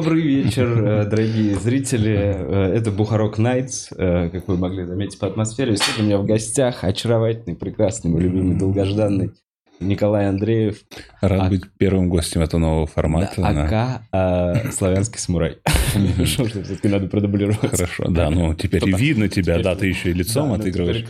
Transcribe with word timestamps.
Добрый 0.00 0.22
вечер, 0.22 0.82
э, 0.82 1.04
дорогие 1.04 1.56
зрители. 1.56 2.16
Э, 2.16 2.72
Это 2.74 2.90
Бухарок 2.90 3.36
Найтс, 3.36 3.88
э, 3.94 4.30
как 4.30 4.48
вы 4.48 4.56
могли 4.56 4.86
заметить 4.86 5.18
по 5.18 5.26
атмосфере. 5.26 5.76
Сегодня 5.76 6.02
у 6.02 6.06
меня 6.06 6.18
в 6.18 6.24
гостях 6.24 6.84
очаровательный, 6.84 7.54
прекрасный, 7.54 8.10
мой 8.10 8.22
любимый, 8.22 8.56
долгожданный 8.56 9.32
Николай 9.78 10.26
Андреев, 10.30 10.78
Рад 11.20 11.42
А- 11.42 11.48
быть 11.50 11.64
первым 11.76 12.08
гостем 12.08 12.40
этого 12.40 12.60
нового 12.60 12.86
формата. 12.86 13.34
да. 13.36 14.00
АК 14.10 14.64
э, 14.66 14.72
Славянский 14.72 15.18
самурай. 15.18 15.58
Что 16.24 16.44
ж, 16.46 16.52
все-таки 16.52 16.88
надо 16.88 17.06
продублировать. 17.06 17.58
Хорошо, 17.70 18.04
да, 18.08 18.30
ну 18.30 18.54
теперь 18.54 18.82
видно 18.96 19.28
тебя, 19.28 19.58
да, 19.58 19.74
ты 19.74 19.86
еще 19.88 20.12
и 20.12 20.14
лицом 20.14 20.48
Да, 20.48 20.56
ну, 20.56 20.60
отыгрываешь. 20.62 21.04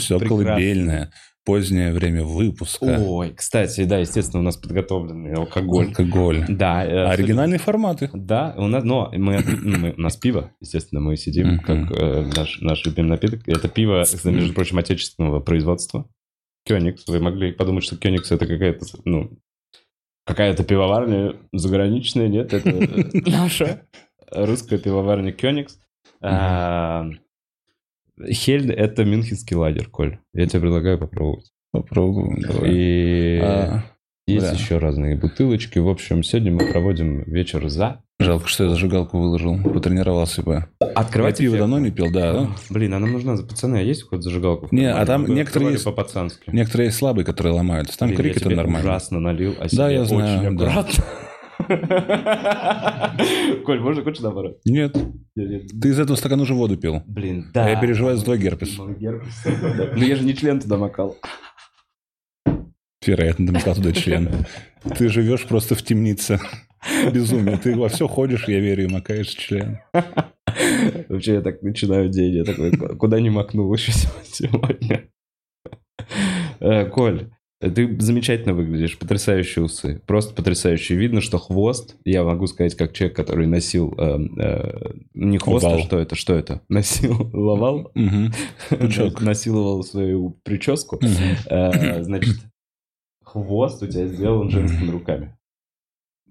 Все 0.00 0.18
колыбельное, 0.18 1.12
позднее 1.46 1.92
время 1.92 2.24
выпуска, 2.24 2.98
Ой, 3.00 3.32
кстати, 3.34 3.84
да, 3.84 3.98
естественно, 3.98 4.40
у 4.40 4.44
нас 4.44 4.56
подготовленный 4.56 5.32
алкоголь. 5.32 5.86
алкоголь. 5.86 6.44
Да. 6.48 6.84
э, 6.84 7.06
Оригинальные 7.06 7.58
форматы. 7.60 8.10
Да, 8.12 8.52
у 8.58 8.66
нас, 8.66 8.82
но 8.84 9.10
мы, 9.14 9.38
ну, 9.62 9.78
мы- 9.78 9.94
у 9.96 10.00
нас 10.00 10.16
пиво, 10.16 10.50
естественно, 10.60 11.00
мы 11.00 11.16
сидим, 11.16 11.60
как 11.60 11.90
э, 11.92 12.30
наш, 12.36 12.60
наш 12.60 12.84
любимый 12.84 13.10
напиток. 13.10 13.48
Это 13.48 13.68
пиво, 13.68 14.04
между 14.24 14.52
прочим, 14.52 14.78
отечественного 14.78 15.40
производства. 15.40 16.06
Кёникс. 16.66 17.06
Вы 17.06 17.20
могли 17.20 17.52
подумать, 17.52 17.84
что 17.84 17.96
Кёникс 17.96 18.32
это 18.32 18.44
какая-то, 18.46 18.84
ну, 19.04 19.38
какая-то 20.26 20.64
пивоварня 20.64 21.36
заграничная, 21.52 22.26
нет? 22.26 22.52
Это 22.52 22.68
наша 23.30 23.82
русская 24.32 24.78
пивоварня 24.78 25.30
Кёникс. 25.30 25.78
А, 28.20 28.32
Хельд– 28.32 28.70
это 28.76 29.04
мюнхенский 29.04 29.56
лагерь, 29.56 29.86
Коль. 29.86 30.18
Я 30.34 30.46
тебе 30.46 30.60
предлагаю 30.60 30.98
попробовать. 30.98 31.50
Попробуем. 31.72 32.40
давай. 32.40 32.70
И 32.72 33.38
А, 33.42 33.82
есть 34.26 34.46
бля. 34.46 34.54
еще 34.58 34.78
разные 34.78 35.16
бутылочки. 35.16 35.78
В 35.78 35.88
общем, 35.88 36.22
сегодня 36.22 36.52
мы 36.52 36.70
проводим 36.72 37.22
вечер 37.24 37.68
за 37.68 38.02
Жалко, 38.18 38.48
что 38.48 38.64
я 38.64 38.70
зажигалку 38.70 39.18
выложил. 39.18 39.58
Потренировался 39.62 40.42
бы. 40.42 40.64
Я 40.80 40.86
Открывайте 40.94 41.42
пиво 41.42 41.58
давно 41.58 41.78
не 41.78 41.90
пил, 41.90 42.10
да. 42.10 42.32
да. 42.32 42.48
Блин, 42.70 42.94
она 42.94 43.06
нужна, 43.06 43.36
пацаны, 43.36 43.76
а 43.76 43.80
есть 43.82 44.04
хоть 44.08 44.22
зажигалку? 44.22 44.68
Не, 44.70 44.90
а 44.90 45.04
там 45.04 45.26
некоторые 45.26 45.72
есть- 45.72 45.84
по-пацански. 45.84 46.48
Некоторые 46.50 46.86
есть 46.86 46.96
слабые, 46.96 47.26
которые 47.26 47.52
ломаются. 47.52 47.98
Там 47.98 48.08
Блин, 48.08 48.16
крик 48.16 48.36
я 48.36 48.40
это 48.40 48.48
нормально. 48.56 48.78
ужасно 48.88 49.20
налил, 49.20 49.54
а 49.60 49.66
Да, 49.70 49.90
я 49.90 50.06
знаю, 50.06 50.48
очень 50.48 50.56
да. 50.56 50.86
Коль, 53.64 53.80
можно 53.80 54.02
хочешь 54.02 54.20
наоборот? 54.22 54.60
Нет, 54.64 54.96
ты 55.34 55.88
из 55.88 55.98
этого 55.98 56.16
стакана 56.16 56.42
уже 56.42 56.54
воду 56.54 56.76
пил. 56.76 57.02
Блин, 57.06 57.46
А 57.50 57.52
да. 57.54 57.68
я 57.70 57.80
переживаю 57.80 58.16
за 58.16 58.24
твой 58.24 58.38
герпес. 58.38 58.76
Герпес. 58.98 59.42
Да. 59.44 59.92
Ну 59.96 60.02
я 60.02 60.16
же 60.16 60.24
не 60.24 60.34
член 60.34 60.60
туда 60.60 60.76
макал. 60.76 61.16
Вероятно, 63.04 63.46
домыкал 63.46 63.74
туда 63.74 63.92
член. 63.92 64.28
Ты 64.98 65.08
живешь 65.08 65.44
просто 65.46 65.74
в 65.74 65.82
темнице. 65.82 66.40
Безумие. 67.12 67.56
Ты 67.56 67.76
во 67.76 67.88
все 67.88 68.06
ходишь, 68.08 68.48
я 68.48 68.60
верю, 68.60 68.84
и 68.84 68.88
макаешь 68.92 69.28
член. 69.28 69.78
Вообще 71.08 71.34
я 71.34 71.40
так 71.40 71.62
начинаю 71.62 72.08
день, 72.08 72.34
я 72.36 72.44
такой, 72.44 72.70
куда 72.96 73.20
не 73.20 73.30
макнул 73.30 73.72
еще 73.74 73.92
сегодня. 74.24 75.08
Э, 76.60 76.86
Коль, 76.86 77.30
ты 77.58 77.98
замечательно 78.00 78.52
выглядишь, 78.52 78.98
потрясающие 78.98 79.64
усы, 79.64 80.02
просто 80.06 80.34
потрясающие. 80.34 80.98
Видно, 80.98 81.20
что 81.20 81.38
хвост, 81.38 81.96
я 82.04 82.22
могу 82.22 82.46
сказать, 82.46 82.74
как 82.74 82.92
человек, 82.92 83.16
который 83.16 83.46
носил, 83.46 83.94
э, 83.96 84.18
э, 84.38 84.92
не 85.14 85.38
хвост, 85.38 85.64
а 85.64 85.68
Овал. 85.68 85.80
что 85.80 85.98
это, 85.98 86.14
что 86.16 86.34
это? 86.34 86.60
Носил, 86.68 87.30
ловал. 87.32 87.92
Пучок. 88.68 89.22
насиловал 89.22 89.82
свою 89.84 90.38
прическу. 90.42 91.00
Э, 91.48 92.02
Значит, 92.02 92.36
хвост 93.24 93.82
у 93.82 93.86
тебя 93.86 94.06
сделан 94.06 94.50
женскими 94.50 94.90
руками. 94.90 95.36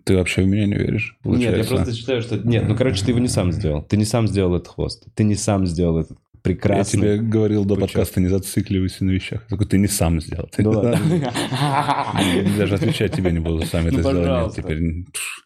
Ты 0.04 0.18
вообще 0.18 0.44
в 0.44 0.48
меня 0.48 0.68
не 0.68 0.76
веришь? 0.76 1.18
Нет, 1.24 1.42
я 1.42 1.48
получается? 1.50 1.76
просто 1.76 1.94
считаю, 1.96 2.22
что... 2.22 2.38
Нет, 2.38 2.66
ну, 2.68 2.76
короче, 2.76 3.04
ты 3.04 3.10
его 3.10 3.20
не 3.20 3.28
сам 3.28 3.52
сделал. 3.52 3.82
Ты 3.82 3.98
не 3.98 4.06
сам 4.06 4.28
сделал 4.28 4.54
этот 4.56 4.68
хвост. 4.68 5.08
Ты 5.16 5.24
не 5.24 5.34
сам 5.34 5.66
сделал 5.66 5.98
этот 5.98 6.20
Я 6.50 6.54
прекрасный... 6.56 7.00
тебе 7.00 7.18
говорил 7.18 7.66
до 7.66 7.76
Пучок. 7.76 7.92
подкаста, 7.94 8.22
не 8.22 8.28
зацикливайся 8.28 9.04
на 9.06 9.12
вещах. 9.12 9.46
Такой, 9.48 9.66
ты 9.68 9.78
не 9.78 9.88
сам 9.88 10.20
сделал. 10.22 10.48
Ты- 10.52 10.68
ладно. 10.68 11.00
Даже 12.58 12.76
отвечать 12.76 13.14
тебе 13.14 13.32
не 13.32 13.40
буду, 13.40 13.66
сам 13.66 13.88
это 13.88 13.98
Ну, 13.98 14.02
сделал. 14.02 14.52
Теперь... 14.52 15.06
пш. 15.12 15.42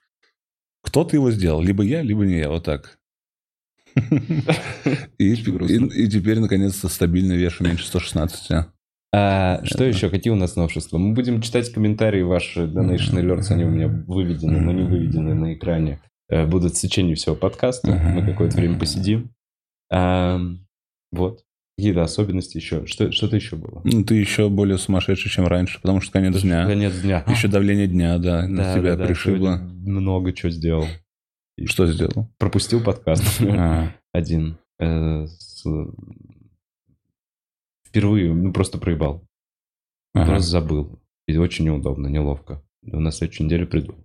Кто-то 0.84 1.16
его 1.16 1.32
сделал, 1.32 1.62
либо 1.62 1.84
я, 1.84 2.02
либо 2.02 2.26
не 2.26 2.38
я, 2.40 2.50
вот 2.50 2.64
так. 2.66 2.98
И, 5.18 5.34
и- 5.34 6.04
и 6.04 6.08
теперь, 6.10 6.40
наконец-то, 6.40 6.88
стабильно 6.90 7.34
вешу 7.34 7.64
меньше 7.64 7.86
116. 7.88 8.66
А, 9.12 9.62
что 9.66 9.84
еще? 9.84 10.10
Какие 10.10 10.32
у 10.32 10.36
нас 10.36 10.56
новшества? 10.56 10.98
Мы 11.00 11.14
будем 11.14 11.42
читать 11.42 11.72
комментарии 11.74 12.22
ваши, 12.22 12.62
Donation 12.62 13.20
Alerts, 13.20 13.52
они 13.52 13.64
у 13.64 13.70
меня 13.70 13.88
выведены, 13.88 14.60
но 14.62 14.72
не 14.72 14.84
выведены 14.84 15.34
на 15.34 15.54
экране. 15.56 16.00
Э, 16.30 16.46
Будут 16.46 16.74
в 16.74 16.80
течение 16.80 17.16
всего 17.16 17.36
подкаста. 17.36 17.92
Мы 17.92 18.24
какое-то 18.26 18.58
время 18.58 18.78
посидим. 18.80 19.32
Вот. 21.12 21.44
Какие-то 21.78 22.04
особенности 22.04 22.58
еще? 22.58 22.86
Что, 22.86 23.12
что-то 23.12 23.38
еще 23.38 23.56
было? 23.56 23.82
Ну, 23.86 24.04
ты 24.04 24.16
еще 24.16 24.50
более 24.50 24.78
сумасшедший, 24.78 25.32
чем 25.32 25.48
раньше, 25.48 25.80
потому 25.82 26.02
что 26.02 26.12
конец 26.12 26.42
дня. 26.42 26.66
Конец 26.68 27.00
дня. 27.02 27.24
Еще 27.30 27.48
давление 27.48 27.88
дня, 27.88 28.18
да, 28.18 28.42
Да, 28.42 28.48
на 28.48 28.74
тебя 28.74 28.92
да, 28.92 28.98
да, 28.98 29.06
пришибло. 29.06 29.58
сегодня 29.58 29.90
Много 29.92 30.34
чего 30.34 30.50
сделал. 30.52 30.86
Что 31.66 31.88
сделал? 31.88 32.28
Пропустил 32.38 32.84
подкаст. 32.84 33.42
А, 33.50 33.94
один. 34.14 34.58
э, 34.80 35.26
с- 35.28 35.66
Впервые, 37.88 38.34
ну, 38.34 38.54
просто 38.54 38.78
проебал. 38.78 39.24
ага. 40.14 40.28
Просто 40.32 40.50
забыл. 40.50 41.00
И 41.28 41.38
очень 41.38 41.66
неудобно, 41.66 42.08
неловко. 42.08 42.62
На 42.82 43.12
следующей 43.12 43.44
неделе 43.44 43.66
приду. 43.66 43.96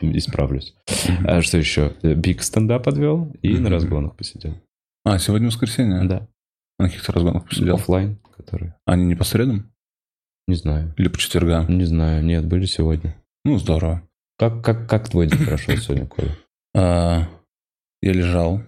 Исправлюсь. 0.00 0.74
А 1.26 1.42
что 1.42 1.58
еще? 1.58 1.94
Big 2.02 2.42
Stand 2.42 2.72
Up 2.72 2.84
подвел 2.84 3.32
и 3.42 3.58
на 3.58 3.68
разгонах 3.70 4.16
посидел. 4.16 4.54
А, 5.04 5.18
сегодня 5.18 5.48
воскресенье? 5.48 6.04
Да. 6.04 6.28
На 6.78 6.86
каких-то 6.88 7.12
разгонах 7.12 7.48
посидел? 7.48 7.74
Оффлайн, 7.76 8.18
который. 8.36 8.72
Они 8.84 9.04
не 9.04 9.14
по 9.14 9.24
средам? 9.24 9.72
Не 10.46 10.54
знаю. 10.54 10.94
Или 10.96 11.08
по 11.08 11.18
четвергам? 11.18 11.76
Не 11.76 11.84
знаю. 11.84 12.24
Нет, 12.24 12.46
были 12.46 12.64
сегодня. 12.66 13.22
Ну, 13.44 13.58
здорово. 13.58 14.02
Как, 14.38 14.64
как, 14.64 14.88
как 14.88 15.08
твой 15.08 15.26
день 15.26 15.44
прошел 15.44 15.76
сегодня, 15.76 16.06
Коля? 16.06 16.36
А, 16.76 17.28
я 18.00 18.12
лежал, 18.12 18.62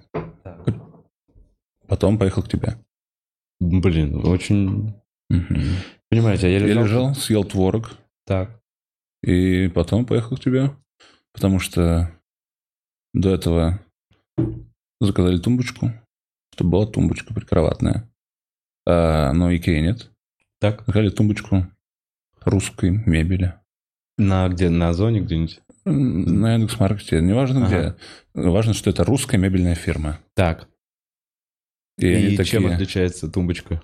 потом 1.86 2.18
поехал 2.18 2.42
к 2.42 2.48
тебе. 2.48 2.76
Блин, 3.60 4.26
очень... 4.26 4.94
Мгм. 5.28 5.76
Понимаете, 6.08 6.50
я 6.50 6.58
Я 6.58 6.66
лежал... 6.66 6.84
лежал, 6.84 7.14
съел 7.14 7.44
творог, 7.44 7.92
Так. 8.26 8.60
и 9.22 9.68
потом 9.68 10.04
поехал 10.04 10.36
к 10.36 10.40
тебе, 10.40 10.76
потому 11.32 11.60
что 11.60 12.10
до 13.14 13.32
этого 13.34 13.78
заказали 15.00 15.38
тумбочку, 15.38 15.92
чтобы 16.60 16.72
была 16.72 16.86
тумбочка 16.86 17.32
прикроватная. 17.32 18.06
А, 18.86 19.32
но 19.32 19.54
Икеи 19.54 19.80
нет. 19.80 20.10
Так. 20.58 20.80
Заказали 20.80 21.08
тумбочку 21.08 21.66
русской 22.44 22.90
мебели. 22.90 23.54
На 24.18 24.46
где? 24.48 24.68
На 24.68 24.90
Озоне 24.90 25.20
где-нибудь? 25.20 25.60
На 25.86 26.52
Яндекс.Маркете, 26.54 27.22
неважно 27.22 27.66
Ага. 27.66 27.96
где. 28.34 28.48
Важно, 28.50 28.74
что 28.74 28.90
это 28.90 29.04
русская 29.04 29.38
мебельная 29.38 29.74
фирма. 29.74 30.18
Так. 30.34 30.68
И, 31.96 32.06
И, 32.06 32.14
они 32.14 32.36
чем 32.36 32.62
такие, 32.64 32.74
отличается 32.74 33.30
тумбочка? 33.30 33.82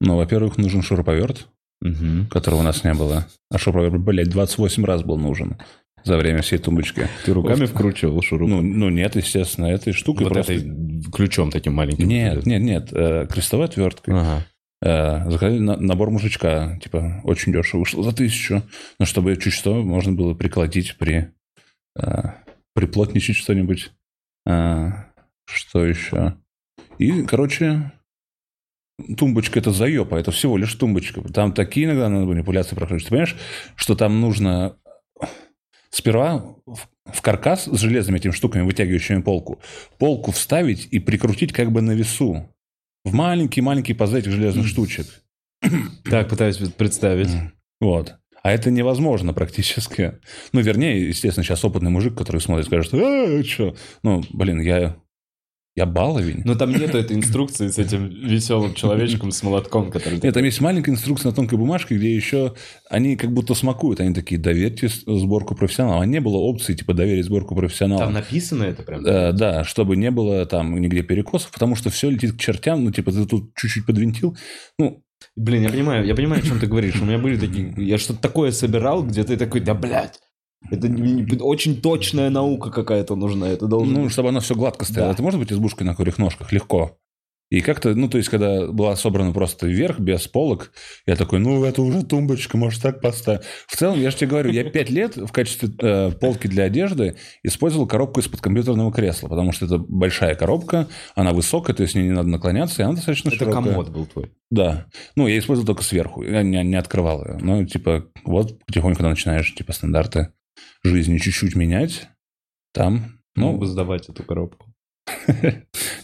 ну, 0.00 0.16
во-первых, 0.16 0.58
нужен 0.58 0.82
шуруповерт, 0.82 1.48
Угу. 1.80 2.26
которого 2.30 2.60
у 2.60 2.62
нас 2.62 2.84
не 2.84 2.92
было. 2.92 3.26
А 3.50 3.56
шуруповерт, 3.58 4.02
блядь, 4.02 4.28
28 4.28 4.84
раз 4.84 5.02
был 5.02 5.16
нужен 5.18 5.58
за 6.04 6.16
время 6.16 6.42
всей 6.42 6.58
тумбочки. 6.58 7.08
Ты 7.24 7.32
руками 7.32 7.66
вкручивал 7.66 8.20
шуруп? 8.22 8.48
Ну, 8.48 8.62
ну 8.62 8.88
нет, 8.90 9.16
естественно, 9.16 9.66
этой 9.66 9.92
штукой 9.92 10.24
вот 10.24 10.34
просто... 10.34 10.54
этой 10.54 11.02
ключом 11.12 11.50
таким 11.50 11.74
маленьким. 11.74 12.08
Нет, 12.08 12.46
нет, 12.46 12.62
нет, 12.62 12.88
э, 12.92 13.26
крестовой 13.30 13.66
отверткой. 13.66 14.14
Ага. 14.14 14.46
Э, 14.82 15.30
заказали 15.30 15.58
на- 15.58 15.76
набор 15.76 16.10
мужичка, 16.10 16.78
типа, 16.82 17.20
очень 17.24 17.52
дешево 17.52 17.80
вышло, 17.80 18.02
за 18.02 18.14
тысячу. 18.14 18.62
Но 18.98 19.06
чтобы 19.06 19.36
чуть 19.36 19.52
что 19.52 19.82
можно 19.82 20.12
было 20.12 20.34
приколотить 20.34 20.96
при... 20.98 21.32
э, 21.96 22.22
приплотничать 22.74 23.36
что-нибудь. 23.36 23.92
Э, 24.46 24.90
что 25.44 25.84
еще? 25.84 26.36
И, 26.98 27.22
короче, 27.22 27.92
тумбочка 29.16 29.58
это 29.58 29.70
заеба, 29.70 30.18
это 30.18 30.30
всего 30.30 30.56
лишь 30.56 30.74
тумбочка. 30.74 31.20
Там 31.32 31.52
такие 31.52 31.86
иногда 31.86 32.08
надо 32.08 32.26
манипуляции 32.26 32.74
проходить. 32.74 33.04
Ты 33.04 33.10
понимаешь, 33.10 33.36
что 33.76 33.94
там 33.94 34.20
нужно 34.20 34.76
сперва 35.92 36.56
в- 36.66 37.20
каркас 37.22 37.66
с 37.66 37.78
железными 37.78 38.16
этими 38.18 38.32
штуками, 38.32 38.62
вытягивающими 38.62 39.22
полку, 39.22 39.60
полку 39.98 40.32
вставить 40.32 40.88
и 40.90 40.98
прикрутить 40.98 41.52
как 41.52 41.70
бы 41.70 41.82
на 41.82 41.92
весу. 41.92 42.48
В 43.04 43.12
маленький-маленький 43.12 43.94
паз 43.94 44.14
этих 44.14 44.32
железных 44.32 44.66
штучек. 44.66 45.06
Так, 46.04 46.28
пытаюсь 46.28 46.56
представить. 46.56 47.30
Вот. 47.80 48.16
А 48.42 48.50
это 48.50 48.70
невозможно 48.70 49.32
практически. 49.32 50.18
Ну, 50.52 50.60
вернее, 50.60 51.08
естественно, 51.08 51.44
сейчас 51.44 51.64
опытный 51.64 51.90
мужик, 51.90 52.16
который 52.16 52.40
смотрит, 52.40 52.66
скажет, 52.66 52.92
а, 52.94 53.42
что? 53.44 53.76
Ну, 54.02 54.24
блин, 54.32 54.60
я 54.60 54.96
Я 55.74 55.86
баловень. 55.86 56.42
Но 56.44 56.54
там 56.54 56.70
нету 56.70 56.98
этой 56.98 57.16
инструкции 57.16 57.68
с 57.68 57.78
этим 57.78 58.06
веселым 58.08 58.74
человечком 58.74 59.30
с 59.30 59.42
молотком, 59.42 59.90
который... 59.90 60.20
Нет, 60.22 60.34
там 60.34 60.44
есть 60.44 60.60
маленькая 60.60 60.90
инструкция 60.90 61.30
на 61.30 61.34
тонкой 61.34 61.56
бумажке, 61.56 61.96
где 61.96 62.14
еще 62.14 62.54
они 62.90 63.16
как 63.16 63.32
будто 63.32 63.54
смакуют. 63.54 64.00
Они 64.00 64.12
такие, 64.12 64.38
доверьте 64.38 64.88
сборку 64.88 65.54
профессионалам. 65.54 66.02
А 66.02 66.06
не 66.06 66.20
было 66.20 66.36
опции, 66.36 66.74
типа, 66.74 66.92
доверить 66.92 67.24
сборку 67.24 67.54
профессионалам. 67.54 68.04
Там 68.04 68.12
написано 68.12 68.64
это 68.64 68.82
прям? 68.82 69.04
Э, 69.06 69.32
да, 69.32 69.64
чтобы 69.64 69.96
не 69.96 70.10
было 70.10 70.44
там 70.44 70.78
нигде 70.78 71.02
перекосов, 71.02 71.50
потому 71.50 71.74
что 71.74 71.88
все 71.88 72.10
летит 72.10 72.34
к 72.34 72.38
чертям. 72.38 72.84
Ну, 72.84 72.90
типа, 72.90 73.10
ты 73.10 73.24
тут 73.24 73.54
чуть-чуть 73.54 73.86
подвинтил. 73.86 74.36
Ну, 74.78 75.02
Блин, 75.36 75.62
я 75.62 75.70
понимаю, 75.70 76.04
я 76.04 76.14
понимаю, 76.14 76.42
о 76.42 76.46
чем 76.46 76.58
ты 76.58 76.66
говоришь. 76.66 77.00
У 77.00 77.04
меня 77.04 77.16
были 77.16 77.38
такие... 77.38 77.72
Я 77.78 77.96
что-то 77.96 78.20
такое 78.20 78.50
собирал, 78.50 79.02
где 79.04 79.24
ты 79.24 79.36
такой, 79.36 79.60
да, 79.60 79.72
блядь, 79.72 80.18
это 80.70 80.88
не- 80.88 81.22
не- 81.22 81.38
очень 81.40 81.80
точная 81.80 82.30
наука 82.30 82.70
какая-то 82.70 83.16
нужна. 83.16 83.48
Это 83.48 83.66
должно 83.66 84.00
Ну, 84.02 84.08
чтобы 84.08 84.30
оно 84.30 84.40
все 84.40 84.54
гладко 84.54 84.84
стояло. 84.84 85.08
Да. 85.10 85.14
Это 85.14 85.22
может 85.22 85.38
быть 85.40 85.52
избушкой 85.52 85.86
на 85.86 85.94
курьих 85.94 86.18
ножках 86.18 86.52
легко. 86.52 86.98
И 87.50 87.60
как-то, 87.60 87.94
ну, 87.94 88.08
то 88.08 88.16
есть, 88.16 88.30
когда 88.30 88.66
была 88.68 88.96
собрана 88.96 89.30
просто 89.32 89.66
вверх, 89.66 90.00
без 90.00 90.26
полок, 90.26 90.72
я 91.04 91.16
такой, 91.16 91.38
ну, 91.38 91.62
это 91.66 91.82
уже 91.82 92.02
тумбочка, 92.02 92.56
может, 92.56 92.80
так 92.80 93.02
поставить. 93.02 93.42
В 93.66 93.76
целом, 93.76 94.00
я 94.00 94.10
же 94.10 94.16
тебе 94.16 94.30
говорю, 94.30 94.50
я 94.52 94.64
пять 94.64 94.88
лет 94.88 95.16
в 95.18 95.30
качестве 95.32 95.68
э, 95.78 96.12
полки 96.12 96.46
для 96.46 96.64
одежды 96.64 97.16
использовал 97.42 97.86
коробку 97.86 98.20
из-под 98.20 98.40
компьютерного 98.40 98.90
кресла, 98.90 99.28
потому 99.28 99.52
что 99.52 99.66
это 99.66 99.76
большая 99.76 100.34
коробка, 100.34 100.88
она 101.14 101.32
высокая, 101.34 101.76
то 101.76 101.82
есть, 101.82 101.94
мне 101.94 102.04
не 102.04 102.12
надо 102.12 102.30
наклоняться, 102.30 102.80
и 102.80 102.84
она 102.86 102.94
достаточно 102.94 103.28
Это 103.28 103.36
широкая. 103.40 103.62
комод 103.64 103.90
был 103.90 104.06
твой. 104.06 104.32
Да. 104.50 104.86
Ну, 105.14 105.26
я 105.26 105.38
использовал 105.38 105.66
только 105.66 105.82
сверху, 105.82 106.22
я 106.22 106.42
не, 106.42 106.62
не 106.64 106.76
открывал 106.76 107.22
ее. 107.22 107.36
Ну, 107.38 107.66
типа, 107.66 108.06
вот 108.24 108.64
потихоньку, 108.64 109.02
начинаешь, 109.02 109.54
типа, 109.54 109.74
стандарты 109.74 110.28
жизни 110.84 111.18
чуть-чуть 111.18 111.54
менять, 111.54 112.08
там, 112.72 113.18
ну, 113.36 113.56
бы 113.56 113.66
сдавать 113.66 114.08
эту 114.08 114.22
коробку. 114.24 114.72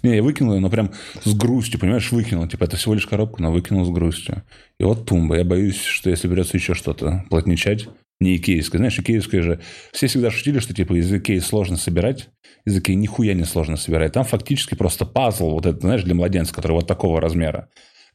не, 0.02 0.16
я 0.16 0.22
выкинул 0.22 0.54
ее, 0.54 0.60
но 0.60 0.70
прям 0.70 0.92
с 1.24 1.34
грустью, 1.34 1.80
понимаешь, 1.80 2.10
выкинул. 2.10 2.46
Типа, 2.46 2.64
это 2.64 2.76
всего 2.76 2.94
лишь 2.94 3.06
коробка, 3.06 3.42
но 3.42 3.52
выкинул 3.52 3.84
с 3.84 3.90
грустью. 3.90 4.44
И 4.78 4.84
вот 4.84 5.06
тумба. 5.06 5.36
Я 5.36 5.44
боюсь, 5.44 5.80
что 5.80 6.10
если 6.10 6.28
придется 6.28 6.56
еще 6.56 6.74
что-то 6.74 7.24
плотничать, 7.30 7.88
не 8.20 8.36
икеевское. 8.36 8.78
Знаешь, 8.78 8.98
икеевское 8.98 9.42
же... 9.42 9.60
Все 9.92 10.08
всегда 10.08 10.30
шутили, 10.30 10.58
что, 10.58 10.74
типа, 10.74 10.98
из 10.98 11.12
Икеи 11.12 11.38
сложно 11.38 11.76
собирать. 11.76 12.30
Из 12.64 12.76
Икеи 12.76 12.94
нихуя 12.94 13.34
не 13.34 13.44
сложно 13.44 13.76
собирать. 13.76 14.12
Там 14.12 14.24
фактически 14.24 14.74
просто 14.74 15.06
пазл, 15.06 15.50
вот 15.50 15.66
это, 15.66 15.78
знаешь, 15.78 16.02
для 16.02 16.14
младенца, 16.14 16.52
который 16.52 16.72
вот 16.72 16.88
такого 16.88 17.20
размера 17.20 17.68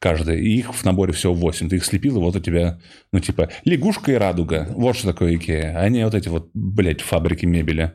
каждый. 0.04 0.44
И 0.44 0.58
их 0.58 0.74
в 0.74 0.84
наборе 0.84 1.14
всего 1.14 1.32
8. 1.32 1.70
Ты 1.70 1.76
их 1.76 1.84
слепил, 1.86 2.18
и 2.18 2.20
вот 2.20 2.36
у 2.36 2.38
тебя, 2.38 2.78
ну, 3.10 3.20
типа, 3.20 3.48
лягушка 3.64 4.12
и 4.12 4.16
радуга. 4.16 4.68
Вот 4.70 4.96
что 4.96 5.08
такое 5.08 5.34
Икея. 5.34 5.78
А 5.78 5.88
не 5.88 6.04
вот 6.04 6.14
эти 6.14 6.28
вот, 6.28 6.50
блядь, 6.52 7.00
фабрики 7.00 7.46
мебели. 7.46 7.92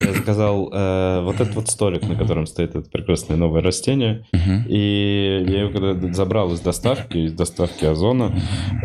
Я 0.00 0.12
заказал 0.14 0.70
э, 0.72 1.20
вот 1.24 1.40
этот 1.40 1.54
вот 1.56 1.68
столик, 1.68 2.08
на 2.08 2.14
котором 2.14 2.46
стоит 2.46 2.74
это 2.74 2.88
прекрасное 2.88 3.36
новое 3.36 3.60
растение. 3.60 4.24
Мгм. 4.32 4.64
И 4.66 5.44
я 5.46 5.60
его 5.60 5.72
когда 5.72 6.12
забрал 6.14 6.54
из 6.54 6.60
доставки, 6.60 7.18
из 7.18 7.34
доставки 7.34 7.84
Озона, 7.84 8.34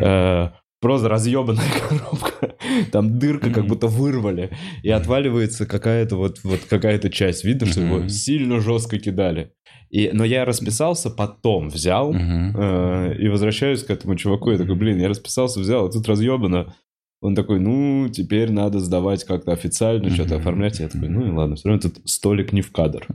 э, 0.02 0.50
просто 0.84 1.08
разъебанная 1.08 1.72
коробка. 1.90 2.56
Там 2.92 3.18
дырка, 3.18 3.50
как 3.50 3.66
будто 3.68 3.88
вырвали. 3.88 4.50
И 4.84 4.90
отваливается 4.90 5.66
какая-то 5.66 6.18
вот, 6.18 6.42
вот 6.44 6.60
какая-то 6.70 7.10
часть. 7.10 7.46
Видно, 7.46 7.68
что 7.68 7.80
его 7.80 8.10
сильно 8.10 8.60
жестко 8.60 9.00
кидали. 9.00 9.54
И, 9.90 10.10
но 10.12 10.26
я 10.26 10.44
расписался, 10.44 11.10
потом 11.10 11.70
взял 11.70 12.14
э, 12.14 13.16
и 13.18 13.30
возвращаюсь 13.30 13.84
к 13.84 13.92
этому 13.92 14.18
чуваку. 14.18 14.52
Я 14.52 14.58
такой, 14.58 14.76
блин, 14.76 15.00
я 15.00 15.08
расписался, 15.08 15.62
взял, 15.62 15.86
а 15.86 15.92
тут 15.92 16.06
разъебано. 16.06 16.76
Он 17.22 17.34
такой, 17.34 17.62
ну, 17.62 18.10
теперь 18.10 18.52
надо 18.52 18.80
сдавать 18.80 19.24
как-то 19.24 19.54
официально, 19.54 20.10
что-то 20.10 20.36
оформлять. 20.36 20.82
Я 20.82 20.90
такой, 20.90 21.08
ну 21.08 21.26
и 21.26 21.32
ладно, 21.32 21.56
все 21.56 21.70
равно 21.70 21.82
тут 21.82 22.10
столик 22.10 22.52
не 22.52 22.62
в 22.62 22.74
кадр. 22.74 23.08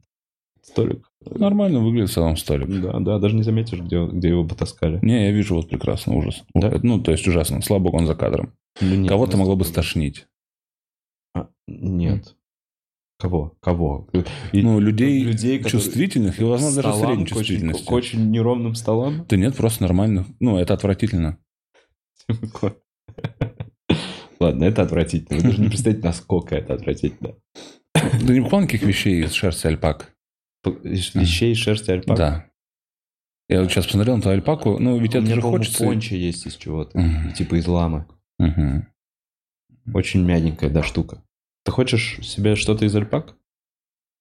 Столик. 0.62 1.07
Нормально 1.34 1.80
выглядит 1.80 2.10
в 2.10 2.14
целом 2.14 2.36
столик. 2.36 2.68
Да, 2.80 2.98
да, 3.00 3.18
даже 3.18 3.34
не 3.36 3.42
заметишь, 3.42 3.80
где, 3.80 4.04
где 4.06 4.28
его 4.28 4.44
потаскали. 4.46 4.98
Не, 5.02 5.26
я 5.26 5.32
вижу 5.32 5.54
вот 5.56 5.68
прекрасно, 5.68 6.14
ужас. 6.14 6.44
Да? 6.54 6.72
Ну, 6.82 7.00
то 7.00 7.10
есть 7.12 7.26
ужасно. 7.26 7.60
Слава 7.62 7.82
богу, 7.82 7.98
он 7.98 8.06
за 8.06 8.14
кадром. 8.14 8.52
Ну, 8.80 9.06
Кого-то 9.06 9.36
могло 9.36 9.56
бы 9.56 9.64
стошнить. 9.64 10.26
А, 11.34 11.48
нет. 11.66 12.34
Кого? 13.18 13.54
Кого? 13.60 14.08
И- 14.52 14.62
Ну, 14.62 14.78
людей, 14.78 15.22
людей, 15.24 15.62
чувствительных 15.64 16.38
и, 16.40 16.44
возможно, 16.44 16.82
даже 16.82 16.96
средней 16.96 17.16
к 17.26 17.26
очень, 17.26 17.36
чувствительности. 17.36 17.84
к 17.86 17.92
очень 17.92 18.30
неровным 18.30 18.74
столам. 18.76 19.26
Да 19.28 19.36
нет, 19.36 19.56
просто 19.56 19.82
нормально. 19.82 20.26
Ну, 20.38 20.56
это 20.56 20.74
отвратительно. 20.74 21.38
Ладно, 24.40 24.64
это 24.64 24.82
отвратительно. 24.82 25.38
Вы 25.40 25.48
даже 25.48 25.60
не 25.60 25.68
представляете, 25.68 26.06
насколько 26.06 26.54
это 26.54 26.74
отвратительно. 26.74 27.34
Ты 27.92 28.32
не 28.34 28.40
покупал 28.40 28.60
никаких 28.60 28.84
вещей 28.84 29.24
из 29.24 29.32
шерсти 29.32 29.66
альпак? 29.66 30.14
Из 30.64 31.14
Вещей 31.14 31.52
из 31.52 31.58
шерсти 31.58 31.90
альпак. 31.90 32.16
Да. 32.16 32.46
Я 33.48 33.62
вот 33.62 33.70
сейчас 33.70 33.86
посмотрел 33.86 34.16
на 34.16 34.22
твою 34.22 34.38
альпаку. 34.38 34.78
Ну, 34.78 34.98
ведь 34.98 35.14
У 35.14 35.18
это 35.18 35.26
меня, 35.26 35.36
же 35.36 35.40
хочется... 35.42 35.84
пончо 35.84 36.14
есть 36.14 36.46
из 36.46 36.54
чего-то. 36.56 36.98
Мгм. 36.98 37.32
Типа 37.32 37.54
из 37.54 37.66
ламы. 37.66 38.06
Мгм. 38.38 38.86
Очень 39.94 40.24
мягенькая, 40.24 40.68
да, 40.70 40.82
штука. 40.82 41.22
Ты 41.64 41.72
хочешь 41.72 42.18
себе 42.22 42.56
что-то 42.56 42.84
из 42.84 42.94
альпак? 42.94 43.36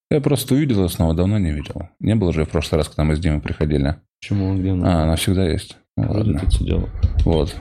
Я 0.10 0.22
просто 0.22 0.54
увидел 0.56 0.84
ее 0.84 0.90
снова, 0.90 1.14
давно 1.14 1.38
не 1.38 1.52
видел. 1.52 1.90
Не 2.00 2.16
было 2.16 2.32
же 2.32 2.46
в 2.46 2.50
прошлый 2.50 2.78
раз, 2.78 2.88
когда 2.88 3.04
мы 3.04 3.16
с 3.16 3.20
Димой 3.20 3.42
приходили. 3.42 3.98
Почему? 4.22 4.58
Где 4.58 4.72
она? 4.72 5.02
А, 5.02 5.04
она 5.04 5.16
всегда 5.18 5.50
есть. 5.50 5.78
Ну, 5.98 6.10
ладно. 6.12 6.40
тут 6.40 6.54
сидела. 6.54 6.90
Вот. 7.26 7.54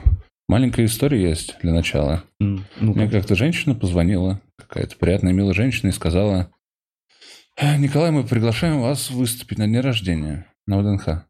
Маленькая 0.47 0.85
история 0.85 1.21
есть 1.21 1.57
для 1.61 1.73
начала. 1.73 2.23
М, 2.39 2.63
ну 2.79 2.93
Мне 2.93 3.09
как-то 3.09 3.35
женщина 3.35 3.75
позвонила, 3.75 4.39
какая-то 4.57 4.95
приятная, 4.95 5.33
милая 5.33 5.53
женщина, 5.53 5.89
и 5.89 5.93
сказала, 5.93 6.43
«Э, 6.43 6.45
Николай, 7.59 8.11
мы 8.11 8.23
приглашаем 8.23 8.81
вас 8.81 9.09
выступить 9.09 9.57
на 9.57 9.67
день 9.67 9.79
рождения 9.79 10.45
на 10.67 10.79
ВДНХ. 10.79 11.25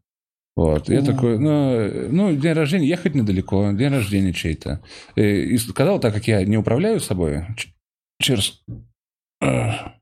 Вот. 0.58 0.90
Я 0.90 1.04
такой, 1.04 1.38
ну, 1.38 1.72
э, 1.72 2.08
ну, 2.10 2.36
день 2.36 2.54
рождения, 2.54 2.88
ехать 2.88 3.14
недалеко, 3.14 3.72
день 3.72 3.92
рождения 3.92 4.34
чей-то. 4.34 4.82
Э, 5.16 5.24
И 5.24 5.58
сказал, 5.60 6.00
так 6.00 6.14
как 6.14 6.28
я 6.28 6.44
не 6.44 6.58
управляю 6.58 7.00
собой, 7.00 7.46
через... 8.20 8.64
А, 9.40 9.94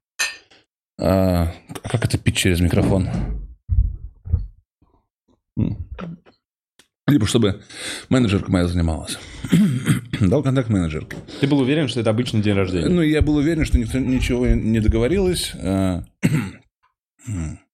а, 0.97 1.51
как 1.83 2.05
это 2.05 2.17
пить 2.17 2.37
через 2.37 2.61
микрофон? 2.61 3.09
Либо 7.07 7.27
чтобы 7.27 7.61
менеджерка 8.09 8.51
моя 8.51 8.67
занималась. 8.67 9.19
Дал 10.19 10.41
контакт 10.41 10.69
менеджерке. 10.69 11.17
Ты 11.39 11.47
был 11.47 11.59
уверен, 11.59 11.87
что 11.87 11.99
это 11.99 12.09
обычный 12.09 12.41
день 12.41 12.55
рождения? 12.55 12.89
Ну, 12.89 13.01
я 13.03 13.21
был 13.21 13.35
уверен, 13.35 13.63
что 13.63 13.77
никто 13.77 13.99
ничего 13.99 14.47
не 14.47 14.79
договорилось. 14.79 15.51
А, 15.61 16.03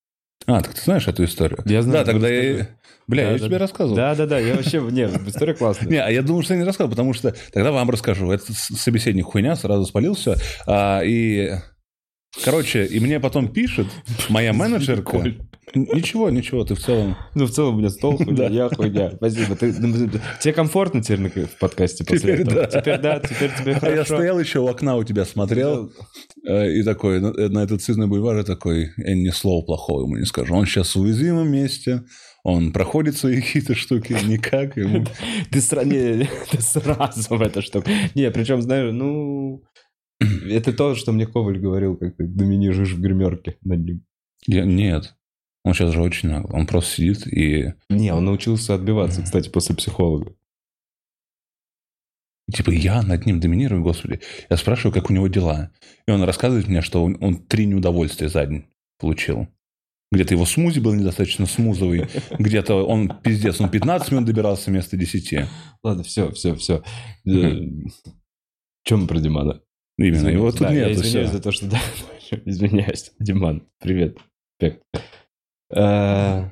А, 0.48 0.60
так 0.62 0.74
ты 0.74 0.82
знаешь 0.82 1.08
эту 1.08 1.24
историю? 1.24 1.60
Я 1.66 1.84
знаю, 1.84 2.04
Да, 2.04 2.12
тогда 2.12 2.28
я... 2.28 2.68
Бля, 3.08 3.26
Да, 3.26 3.32
я 3.34 3.38
да, 3.38 3.46
тебе 3.46 3.50
да. 3.50 3.60
рассказывал. 3.60 3.96
Да, 3.96 4.16
да, 4.16 4.26
да, 4.26 4.40
я 4.40 4.56
вообще, 4.56 4.82
не, 4.82 5.04
история 5.28 5.54
классная. 5.54 5.88
Не, 5.88 5.98
а 5.98 6.10
я 6.10 6.24
думал, 6.24 6.42
что 6.44 6.56
я 6.56 6.60
не 6.60 6.66
рассказал, 6.66 6.90
потому 6.90 7.14
что 7.14 7.36
тогда 7.54 7.72
вам 7.72 7.90
расскажу. 7.90 8.32
Этот 8.32 8.56
собеседник 8.58 9.26
хуйня, 9.26 9.56
сразу 9.56 9.86
спалился. 9.86 10.38
А, 10.66 11.02
и, 11.04 11.52
короче, 12.44 12.86
и 12.86 13.00
мне 13.00 13.20
потом 13.20 13.50
пишет 13.50 13.88
моя 14.30 14.52
менеджерка. 14.54 15.24
Ничего, 15.74 16.30
ничего, 16.30 16.66
ты 16.66 16.76
в 16.76 16.80
целом... 16.80 17.16
Ну, 17.36 17.46
в 17.46 17.52
целом, 17.52 17.76
у 17.76 17.78
меня 17.80 17.90
стол 17.90 18.18
хуйня, 18.18 18.48
я 18.50 18.68
хуйня. 18.70 19.12
Спасибо. 19.16 19.56
Ну, 19.62 20.10
тебе 20.42 20.54
комфортно 20.54 21.02
теперь 21.02 21.46
в 21.46 21.58
подкасте 21.60 22.04
после 22.04 22.20
Теперь 22.34 22.42
этого? 22.48 22.62
да. 22.62 22.68
Теперь 22.68 23.00
да, 23.00 23.20
теперь 23.20 23.52
тебе 23.58 23.72
А 23.74 23.76
я 23.76 23.80
хорошо. 23.80 24.16
стоял 24.16 24.40
еще 24.40 24.60
у 24.60 24.68
окна 24.68 24.98
у 24.98 25.04
тебя 25.04 25.24
смотрел, 25.24 25.92
э, 26.46 26.72
и 26.74 26.84
такой, 26.84 27.22
на, 27.22 27.32
на 27.50 27.60
этот 27.64 27.82
цветной 27.82 28.08
бульвар, 28.08 28.40
и 28.40 28.44
такой, 28.44 28.90
я 28.98 29.16
ни 29.16 29.30
слова 29.30 29.64
плохого 29.64 30.02
ему 30.06 30.18
не 30.18 30.26
скажу. 30.26 30.54
Он 30.56 30.66
сейчас 30.66 30.96
в 30.96 31.02
уязвимом 31.02 31.50
месте, 31.52 32.04
он 32.44 32.74
проходит 32.74 33.16
свои 33.16 33.40
какие-то 33.42 33.76
штуки, 33.76 34.14
никак 34.26 34.76
ему... 34.78 35.06
Ты, 35.52 35.60
сра- 35.60 35.86
не, 35.86 36.28
ты 36.50 36.60
сразу 36.62 37.38
в 37.38 37.42
это 37.42 37.62
что... 37.62 37.84
Не, 38.16 38.30
причем, 38.32 38.62
знаешь, 38.62 38.92
ну... 38.94 39.64
Это 40.50 40.74
то, 40.74 40.96
что 40.96 41.12
мне 41.14 41.26
Коваль 41.28 41.60
говорил, 41.60 41.96
как 41.98 42.18
ты 42.18 42.26
доминируешь 42.28 42.92
в 42.94 43.00
гримерке 43.00 43.56
над 43.64 43.80
ним. 43.86 44.04
Я- 44.48 44.66
нет, 44.66 45.14
он 45.64 45.74
сейчас 45.74 45.94
же 45.94 46.02
очень 46.02 46.30
нагло. 46.30 46.56
Он 46.56 46.66
просто 46.66 46.96
сидит 46.96 47.28
и 47.28 47.74
Не, 47.90 48.14
он 48.14 48.26
научился 48.26 48.74
отбиваться, 48.74 49.22
кстати, 49.22 49.50
после 49.50 49.76
психолога. 49.76 50.34
Типа, 52.52 52.72
я 52.72 53.02
над 53.04 53.26
ним 53.26 53.40
доминирую, 53.40 53.84
господи. 53.84 54.22
Я 54.50 54.58
спрашиваю, 54.58 54.94
как 54.94 55.10
у 55.10 55.14
него 55.14 55.28
дела. 55.28 55.72
И 56.08 56.12
он 56.12 56.24
рассказывает 56.24 56.68
мне, 56.68 56.82
что 56.82 57.04
он, 57.04 57.18
он 57.22 57.38
три 57.38 57.66
неудовольствия 57.66 58.28
за 58.28 58.46
день 58.46 58.66
получил. 59.00 59.48
Где-то 60.12 60.34
его 60.34 60.46
смузи 60.46 60.80
был 60.80 60.94
недостаточно 60.94 61.46
смузовый, 61.46 62.08
где-то 62.40 62.86
он, 62.86 63.08
пиздец, 63.22 63.62
он 63.62 63.70
15 63.70 64.12
минут 64.12 64.26
добирался 64.26 64.70
вместо 64.70 64.98
10. 64.98 65.48
Ладно, 65.84 66.04
все, 66.04 66.32
все, 66.32 66.56
все. 66.56 66.84
Мгм. 67.24 67.92
Чем 68.84 69.02
мы 69.02 69.08
про 69.08 69.20
Димана? 69.20 69.62
Именно, 69.98 70.30
его 70.30 70.52
тут 70.52 70.62
нет. 70.62 70.88
Я 70.88 70.92
извиняюсь 70.92 71.30
за 71.30 71.42
то, 71.42 71.52
что... 71.52 71.68
Да, 71.70 71.80
извиняюсь. 72.46 73.12
Диман, 73.20 73.68
привет. 73.80 74.18
Респект. 74.62 74.84
Э, 75.74 76.50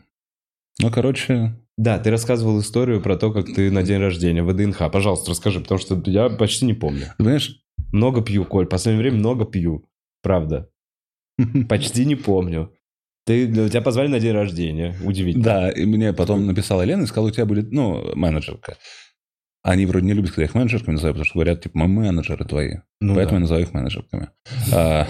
Ну, 0.81 0.91
короче, 0.91 1.55
Да, 1.77 1.97
ты 1.99 2.09
рассказывал 2.11 2.59
историю 2.59 3.01
про 3.01 3.15
то, 3.17 3.31
как 3.31 3.45
ты 3.45 3.71
на 3.71 3.83
день 3.83 3.99
рождения 3.99 4.43
в 4.43 4.51
ВДНХ. 4.51 4.91
Пожалуйста, 4.91 5.31
расскажи, 5.31 5.59
потому 5.61 5.79
что 5.79 6.01
я 6.05 6.29
почти 6.29 6.65
не 6.65 6.73
помню. 6.73 7.07
понимаешь, 7.17 7.61
Много 7.91 8.21
пью, 8.21 8.45
Коль. 8.45 8.65
В 8.65 8.69
последнее 8.69 9.01
время 9.01 9.17
много 9.17 9.45
пью. 9.45 9.85
Правда. 10.21 10.69
Почти 11.69 12.05
не 12.05 12.15
помню. 12.15 12.73
Ты, 13.25 13.47
тебя 13.69 13.81
позвали 13.81 14.07
на 14.07 14.19
день 14.19 14.33
рождения. 14.33 14.95
Удивительно. 15.03 15.43
Да, 15.43 15.69
и 15.69 15.85
мне 15.85 16.13
потом 16.13 16.45
написала 16.47 16.81
Лена 16.81 17.03
и 17.03 17.05
сказала, 17.05 17.27
у 17.27 17.31
тебя 17.31 17.45
будет, 17.45 17.71
ну, 17.71 18.15
менеджерка. 18.15 18.75
Они 19.61 19.85
вроде 19.85 20.05
не 20.07 20.13
любят, 20.13 20.31
когда 20.31 20.43
их 20.45 20.55
менеджерками 20.55 20.93
называют, 20.93 21.15
потому 21.15 21.25
что 21.25 21.35
говорят, 21.35 21.61
типа, 21.61 21.77
мы 21.77 21.88
менеджеры 21.88 22.43
твои. 22.45 22.77
Ну 23.01 23.15
Поэтому 23.15 23.31
да. 23.31 23.35
я 23.35 23.39
называю 23.41 23.65
их 23.65 23.73
менеджерками. 23.73 24.29
А, 24.73 25.07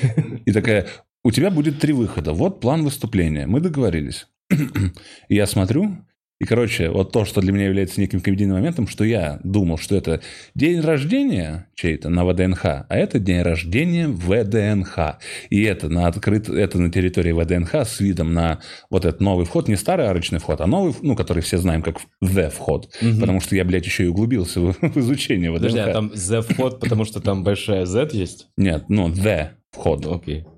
И 0.46 0.52
такая, 0.52 0.86
у 1.28 1.30
тебя 1.30 1.50
будет 1.50 1.78
три 1.78 1.92
выхода. 1.92 2.32
Вот 2.32 2.58
план 2.58 2.82
выступления. 2.84 3.46
Мы 3.46 3.60
договорились. 3.60 4.28
И 4.50 4.56
я 5.34 5.46
смотрю, 5.46 5.98
и, 6.40 6.46
короче, 6.46 6.88
вот 6.88 7.12
то, 7.12 7.26
что 7.26 7.42
для 7.42 7.52
меня 7.52 7.66
является 7.66 8.00
неким 8.00 8.20
комедийным 8.20 8.56
моментом, 8.56 8.88
что 8.88 9.04
я 9.04 9.38
думал, 9.44 9.76
что 9.76 9.94
это 9.94 10.22
день 10.54 10.80
рождения 10.80 11.68
чей-то 11.74 12.08
на 12.08 12.24
ВДНХ, 12.24 12.64
а 12.64 12.86
это 12.88 13.18
день 13.18 13.42
рождения 13.42 14.08
ВДНХ. 14.08 15.18
И 15.50 15.62
это 15.64 15.90
на 15.90 16.06
открыт, 16.06 16.48
это 16.48 16.78
на 16.78 16.90
территории 16.90 17.32
ВДНХ 17.32 17.74
с 17.74 18.00
видом 18.00 18.32
на 18.32 18.60
вот 18.88 19.04
этот 19.04 19.20
новый 19.20 19.44
вход, 19.44 19.68
не 19.68 19.76
старый 19.76 20.08
арочный 20.08 20.38
вход, 20.38 20.62
а 20.62 20.66
новый, 20.66 20.94
ну, 21.02 21.14
который 21.14 21.42
все 21.42 21.58
знаем 21.58 21.82
как 21.82 21.98
The 22.24 22.48
вход. 22.48 22.88
Мгм. 23.02 23.20
Потому 23.20 23.42
что 23.42 23.54
я, 23.54 23.66
блядь, 23.66 23.84
еще 23.84 24.04
и 24.04 24.08
углубился 24.08 24.62
в, 24.62 24.72
в 24.80 24.96
изучение 24.96 25.50
ВДНХ. 25.50 25.60
Подожди, 25.60 25.78
а 25.80 25.92
там 25.92 26.10
Z 26.14 26.40
вход, 26.40 26.80
потому 26.80 27.04
что 27.04 27.20
там 27.20 27.44
большая 27.44 27.84
Z 27.84 28.08
есть? 28.12 28.48
Нет, 28.56 28.84
ну, 28.88 29.10
The 29.10 29.48
вход. 29.72 30.06
Окей. 30.06 30.46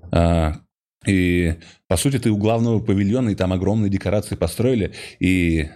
И, 1.07 1.55
по 1.87 1.97
сути, 1.97 2.19
ты 2.19 2.29
у 2.29 2.37
главного 2.37 2.79
павильона, 2.79 3.29
и 3.29 3.35
там 3.35 3.53
огромные 3.53 3.89
декорации 3.89 4.35
построили. 4.35 4.93
И 5.19 5.67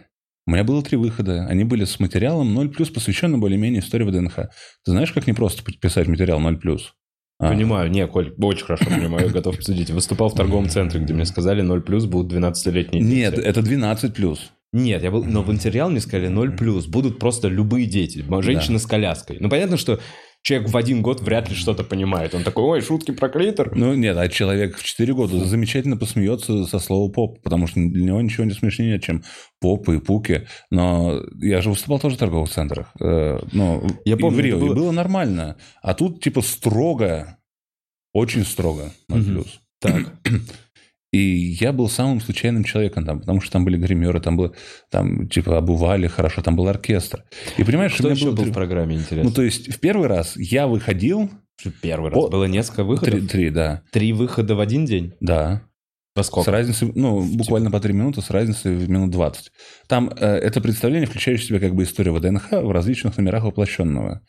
у 0.48 0.52
меня 0.52 0.64
было 0.64 0.84
три 0.84 0.98
выхода. 0.98 1.46
Они 1.48 1.64
были 1.64 1.86
с 1.86 2.00
материалом 2.00 2.58
0+, 2.58 2.94
посвященным 2.94 3.42
более-менее 3.42 3.82
истории 3.82 4.04
ВДНХ. 4.04 4.36
Ты 4.36 4.92
знаешь, 4.92 5.12
как 5.12 5.26
непросто 5.26 5.64
писать 5.64 6.08
материал 6.08 6.40
0+. 6.40 6.80
А, 7.38 7.50
Понимаю, 7.50 7.90
не, 7.92 8.06
Коль, 8.08 8.34
очень 8.38 8.66
хорошо 8.66 8.86
понимаю, 8.86 9.30
готов 9.30 9.58
обсудить. 9.58 9.90
Выступал 9.90 10.30
в 10.30 10.36
торговом 10.36 10.70
центре, 10.70 11.02
где 11.02 11.14
мне 11.14 11.26
сказали 11.26 11.62
0 11.62 11.82
плюс 11.82 12.06
будут 12.06 12.32
12-летние 12.32 13.04
дети. 13.04 13.14
Нет, 13.14 13.38
это 13.38 13.60
12+. 13.60 14.38
Нет, 14.72 15.04
я 15.04 15.12
был, 15.12 15.24
но 15.24 15.42
в 15.42 15.48
материал 15.48 15.90
мне 15.90 16.00
сказали 16.00 16.28
0 16.28 16.56
плюс, 16.56 16.86
будут 16.86 17.18
просто 17.18 17.48
любые 17.48 17.88
дети, 17.88 18.24
женщина 18.42 18.78
с 18.78 18.86
коляской. 18.86 19.38
Ну, 19.40 19.50
понятно, 19.50 19.78
что 19.78 20.00
человек 20.46 20.70
в 20.70 20.78
один 20.78 21.02
год 21.02 21.22
вряд 21.22 21.50
ли 21.50 21.56
что-то 21.56 21.84
понимает. 21.84 22.36
Он 22.36 22.44
такой, 22.44 22.64
ой, 22.66 22.82
шутки 22.82 23.10
про 23.12 23.30
клитор. 23.30 23.76
Ну, 23.76 23.96
нет, 23.96 24.16
а 24.16 24.30
человек 24.30 24.78
в 24.78 24.84
4 24.84 25.12
года 25.16 25.44
замечательно 25.44 25.98
посмеется 25.98 26.66
со 26.68 26.78
слова 26.78 27.12
поп, 27.12 27.42
потому 27.42 27.66
что 27.66 27.80
для 27.80 28.04
него 28.06 28.22
ничего 28.22 28.44
не 28.46 28.52
смешнее, 28.54 29.00
чем 29.02 29.24
попы 29.60 29.96
и 29.96 30.00
пуки. 30.00 30.48
Но 30.70 31.20
я 31.42 31.62
же 31.62 31.72
выступал 31.72 32.00
тоже 32.00 32.16
в 32.16 32.20
торговых 32.20 32.50
центрах. 32.52 32.92
Э, 33.02 33.40
Ну, 33.54 33.88
Я 34.06 34.18
помню, 34.18 34.38
в 34.38 34.40
Рио, 34.40 34.60
было- 34.60 34.72
и 34.72 34.76
было 34.76 34.92
нормально. 34.92 35.58
А 35.82 35.96
тут, 35.96 36.22
типа, 36.24 36.42
строго, 36.42 37.38
очень 38.14 38.46
строго, 38.46 38.92
0 39.10 39.22
Мгм. 39.22 39.34
плюс. 39.34 39.60
Так. 39.82 40.14
И 41.16 41.56
я 41.62 41.72
был 41.72 41.90
самым 41.90 42.20
случайным 42.20 42.64
человеком 42.64 43.06
там, 43.06 43.20
потому 43.22 43.40
что 43.42 43.52
там 43.54 43.64
были 43.66 43.78
гримеры, 43.78 44.20
там 44.20 44.36
было, 44.38 44.54
там, 44.90 45.28
типа, 45.30 45.58
обували 45.58 46.08
хорошо, 46.08 46.42
там 46.42 46.56
был 46.56 46.68
оркестр. 46.68 47.24
И 47.58 47.64
понимаешь, 47.64 47.98
меня 48.00 48.12
еще 48.12 48.26
было 48.26 48.36
был 48.36 48.44
три- 48.44 48.52
в 48.52 48.54
программе, 48.54 48.96
интересно? 48.96 49.30
Ну, 49.30 49.34
то 49.36 49.42
есть, 49.42 49.74
в 49.74 49.80
первый 49.80 50.08
раз 50.08 50.36
я 50.36 50.68
выходил... 50.68 51.30
Что 51.58 51.72
Первый 51.82 52.12
раз. 52.12 52.18
О, 52.20 52.28
Было 52.28 52.46
несколько 52.46 52.84
выходов? 52.84 53.14
Три, 53.20 53.28
три, 53.28 53.50
да. 53.50 53.82
Три 53.92 54.12
выхода 54.12 54.56
в 54.56 54.60
один 54.60 54.86
день? 54.86 55.14
Да. 55.22 55.62
Во 56.14 56.24
С 56.24 56.28
сколько? 56.28 56.52
разницей, 56.52 56.92
ну, 56.96 57.22
буквально 57.22 57.72
по 57.72 57.80
3 57.80 57.94
минуты, 57.94 58.22
с 58.22 58.30
разницей 58.30 58.76
в 58.76 58.90
минут 58.90 59.12
20. 59.12 59.52
Там 59.88 60.10
э, 60.10 60.26
это 60.26 60.60
представление, 60.60 61.08
включающее 61.08 61.46
в 61.46 61.48
себя 61.48 61.60
как 61.60 61.74
бы 61.76 61.84
историю 61.84 62.14
ВДНХ 62.16 62.52
в 62.52 62.72
различных 62.72 63.16
номерах 63.18 63.44
воплощенного. 63.46 64.22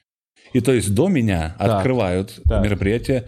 И 0.53 0.61
то 0.61 0.73
есть 0.73 0.95
до 0.95 1.09
меня 1.09 1.57
Так. 1.59 1.79
открывают 1.79 2.41
Так. 2.49 2.63
мероприятие 2.65 3.27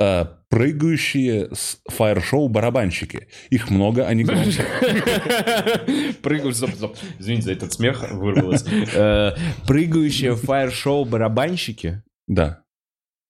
э, 0.00 0.26
прыгающие 0.48 1.48
с 1.54 1.78
фаер-шоу 1.88 2.48
барабанщики. 2.48 3.28
Их 3.50 3.70
много, 3.70 4.06
они 4.06 4.24
громче. 4.24 4.64
Прыгаю, 6.22 6.54
стоп, 6.54 6.70
стоп. 6.74 6.96
Извините 7.18 7.46
за 7.46 7.52
этот 7.52 7.72
смех, 7.72 8.10
вырвалось. 8.12 8.64
Э, 8.94 9.32
Прыгающие 9.66 10.36
фаер-шоу 10.36 11.04
барабанщики? 11.04 12.02
Да. 12.26 12.62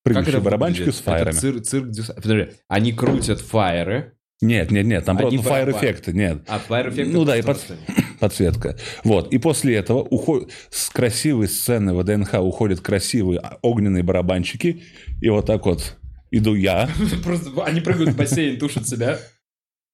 Прыгающие 0.02 0.40
барабанщики 0.40 0.90
с 0.90 1.00
фаерами. 1.00 1.60
Цирк 1.60 1.86
Подожди, 2.14 2.52
они 2.68 2.92
крутят 2.92 3.40
фаеры. 3.40 4.12
Нет, 4.42 4.70
нет, 4.70 4.84
нет, 4.84 5.04
там 5.04 5.16
просто 5.16 5.42
фаер-эффекты, 5.42 6.12
нет. 6.12 6.42
А 6.46 6.58
фаер-эффекты 6.58 7.10
Ну 7.10 7.24
да, 7.24 7.38
и 7.38 7.42
под- 7.42 7.64
подсветка. 8.20 8.76
Вот. 9.02 9.32
И 9.32 9.38
после 9.38 9.76
этого 9.76 10.00
уход... 10.00 10.52
с 10.70 10.90
красивой 10.90 11.48
сцены 11.48 11.94
ВДНХ 11.94 12.34
уходят 12.34 12.80
красивые 12.80 13.40
огненные 13.62 14.02
барабанщики. 14.02 14.82
И 15.22 15.30
вот 15.30 15.46
так 15.46 15.64
вот 15.64 15.96
иду 16.30 16.54
я. 16.54 16.88
Просто 17.24 17.50
они 17.64 17.80
прыгают 17.80 18.10
в 18.10 18.16
бассейн, 18.16 18.58
тушат 18.58 18.86
себя. 18.88 19.18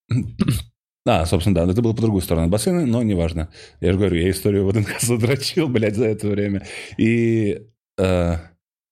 А, 1.04 1.26
собственно, 1.26 1.56
да, 1.66 1.72
это 1.72 1.82
было 1.82 1.94
по 1.94 2.00
другую 2.00 2.22
сторону 2.22 2.46
бассейна, 2.48 2.86
но 2.86 3.02
неважно. 3.02 3.48
Я 3.80 3.90
же 3.92 3.98
говорю, 3.98 4.14
я 4.20 4.30
историю 4.30 4.68
ВДНХ 4.68 5.00
задрочил, 5.00 5.66
блядь, 5.68 5.96
за 5.96 6.04
это 6.06 6.28
время. 6.28 6.64
И, 6.96 7.60
э, 7.98 8.36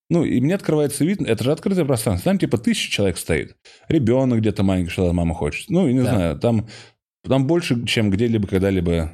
ну, 0.08 0.24
и 0.24 0.40
мне 0.40 0.56
открывается 0.56 1.04
вид, 1.04 1.20
это 1.20 1.44
же 1.44 1.52
открытое 1.52 1.84
пространство, 1.84 2.32
там 2.32 2.38
типа 2.40 2.58
тысяча 2.58 2.90
человек 2.90 3.16
стоит. 3.16 3.54
Ребенок 3.88 4.40
где-то 4.40 4.64
маленький, 4.64 4.90
что 4.90 5.12
мама 5.12 5.36
хочет. 5.36 5.70
Ну, 5.70 5.86
и 5.86 5.92
не 5.92 6.00
Да. 6.02 6.12
знаю, 6.12 6.38
там, 6.40 6.66
там 7.22 7.46
больше, 7.46 7.86
чем 7.86 8.10
где-либо, 8.10 8.48
когда-либо. 8.48 9.12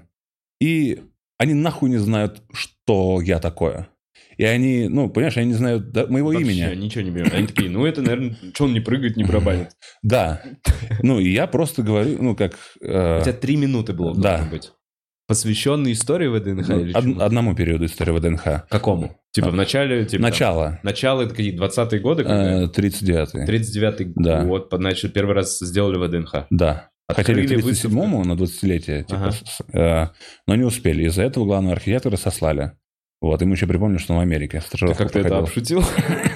И 0.58 1.02
они 1.36 1.52
нахуй 1.52 1.90
не 1.90 1.98
знают, 1.98 2.42
что 2.54 3.20
я 3.20 3.40
такое. 3.40 3.90
И 4.36 4.44
они, 4.44 4.88
ну, 4.88 5.08
понимаешь, 5.08 5.36
они 5.36 5.48
не 5.48 5.54
знают 5.54 5.90
да- 5.92 6.06
моего 6.08 6.28
Вообще 6.30 6.42
имени. 6.44 6.74
ничего 6.84 7.02
не 7.04 7.10
берут. 7.10 7.32
Они 7.32 7.46
такие, 7.46 7.70
ну 7.70 7.86
это, 7.86 8.02
наверное, 8.02 8.36
что 8.54 8.64
он 8.64 8.74
не 8.74 8.80
прыгает, 8.80 9.16
не 9.16 9.24
барабанит. 9.24 9.70
Да. 10.02 10.42
Ну, 11.02 11.18
и 11.18 11.30
я 11.30 11.46
просто 11.46 11.82
говорю, 11.82 12.18
ну, 12.22 12.36
как... 12.36 12.52
э, 12.82 13.20
У 13.20 13.22
тебя 13.22 13.32
три 13.32 13.56
минуты 13.56 13.92
было 13.92 14.14
Да. 14.14 14.36
должно 14.38 14.50
быть. 14.50 14.72
Посвященный 15.28 15.92
истории 15.92 16.28
ВДНХ 16.28 16.68
ну, 16.68 16.80
или 16.80 16.92
од- 16.94 17.02
чему? 17.02 17.20
одному 17.20 17.54
периоду 17.56 17.86
истории 17.86 18.12
ВДНХ. 18.12 18.68
Какому? 18.70 19.16
Типа 19.32 19.50
в 19.50 19.54
начале... 19.56 20.04
Типа, 20.04 20.22
Начало. 20.22 20.78
Начало, 20.84 21.22
это 21.22 21.30
какие, 21.34 21.58
20-е 21.58 21.98
годы? 22.00 22.22
когда? 22.22 22.62
Э, 22.62 22.66
39-й. 22.66 23.44
39-й 23.46 24.12
Да. 24.14 24.44
год, 24.44 24.68
значит, 24.70 25.12
первый 25.12 25.34
раз 25.34 25.58
сделали 25.58 25.96
ВДНХ. 25.98 26.46
Да. 26.50 26.90
Хотели 27.08 27.42
к 27.46 27.50
Открыли 27.50 27.72
37-му 27.72 28.24
на 28.24 28.32
20-летие, 28.32 29.02
типа, 29.04 29.32
Ага. 29.72 30.10
э, 30.12 30.16
но 30.46 30.54
не 30.56 30.62
успели. 30.64 31.04
Из-за 31.06 31.22
этого 31.22 31.44
главного 31.44 31.74
архитектора 31.74 32.16
сослали. 32.16 32.72
Вот, 33.26 33.42
и 33.42 33.44
мы 33.44 33.54
еще 33.54 33.66
припомним, 33.66 33.98
что 33.98 34.12
он 34.12 34.20
в 34.20 34.22
Америке 34.22 34.62
Ты 34.70 34.94
как-то 34.94 35.18
это 35.18 35.38
обшутил? 35.38 35.82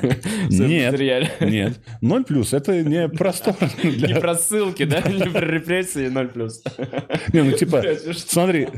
Нет. 0.50 1.40
Нет. 1.40 1.80
0 2.00 2.24
плюс 2.24 2.52
это 2.52 2.82
не 2.82 3.08
простор. 3.08 3.54
Не 3.84 4.18
про 4.18 4.34
ссылки, 4.34 4.84
да? 4.84 5.00
Не 5.02 5.30
про 5.30 5.46
репрессии 5.46 6.08
0 6.08 6.28
плюс. 6.28 6.64
Не, 7.32 7.42
ну 7.42 7.52
типа, 7.52 7.84
смотри, 8.12 8.68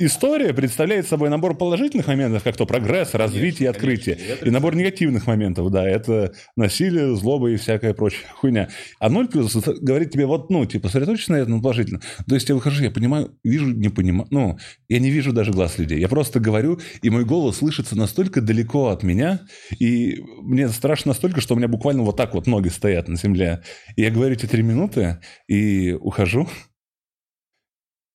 история 0.00 0.52
представляет 0.54 1.06
собой 1.06 1.28
набор 1.30 1.56
положительных 1.56 2.06
моментов, 2.06 2.42
как 2.42 2.56
то 2.56 2.66
прогресс, 2.66 3.14
развитие, 3.14 3.70
Конечно, 3.70 3.70
открытие. 3.70 4.16
конечно. 4.16 4.44
И 4.46 4.50
набор 4.50 4.74
негативных 4.74 5.26
моментов, 5.26 5.70
да, 5.70 5.88
это 5.88 6.32
насилие, 6.56 7.14
злоба 7.14 7.50
и 7.50 7.56
всякая 7.56 7.94
прочая 7.94 8.28
хуйня. 8.34 8.68
А 8.98 9.08
0 9.10 9.28
плюс 9.28 9.54
говорит 9.54 10.10
тебе 10.10 10.26
вот, 10.26 10.50
ну, 10.50 10.64
типа, 10.66 10.88
сосредоточься 10.88 11.32
на 11.32 11.36
этом 11.36 11.60
положительно. 11.62 12.00
То 12.26 12.34
есть 12.34 12.48
я 12.48 12.54
выхожу, 12.54 12.82
я 12.82 12.90
понимаю, 12.90 13.36
вижу, 13.44 13.66
не 13.66 13.90
понимаю, 13.90 14.26
ну, 14.30 14.58
я 14.88 14.98
не 14.98 15.10
вижу 15.10 15.32
даже 15.32 15.52
глаз 15.52 15.78
людей. 15.78 16.00
Я 16.00 16.08
просто 16.08 16.40
говорю, 16.40 16.80
и 17.02 17.10
мой 17.10 17.24
голос 17.24 17.58
слышится 17.58 17.96
настолько 17.96 18.40
далеко 18.40 18.88
от 18.88 19.02
меня, 19.02 19.40
и 19.78 20.20
мне 20.42 20.68
страшно 20.68 21.10
настолько, 21.10 21.40
что 21.40 21.54
у 21.54 21.58
меня 21.58 21.68
буквально 21.68 22.02
вот 22.02 22.16
так 22.16 22.34
вот 22.34 22.46
ноги 22.46 22.68
стоят 22.68 23.08
на 23.08 23.16
земле. 23.16 23.62
И 23.96 24.02
я 24.02 24.10
говорю 24.10 24.34
эти 24.34 24.46
три 24.46 24.62
минуты, 24.62 25.18
и 25.48 25.92
ухожу. 25.92 26.48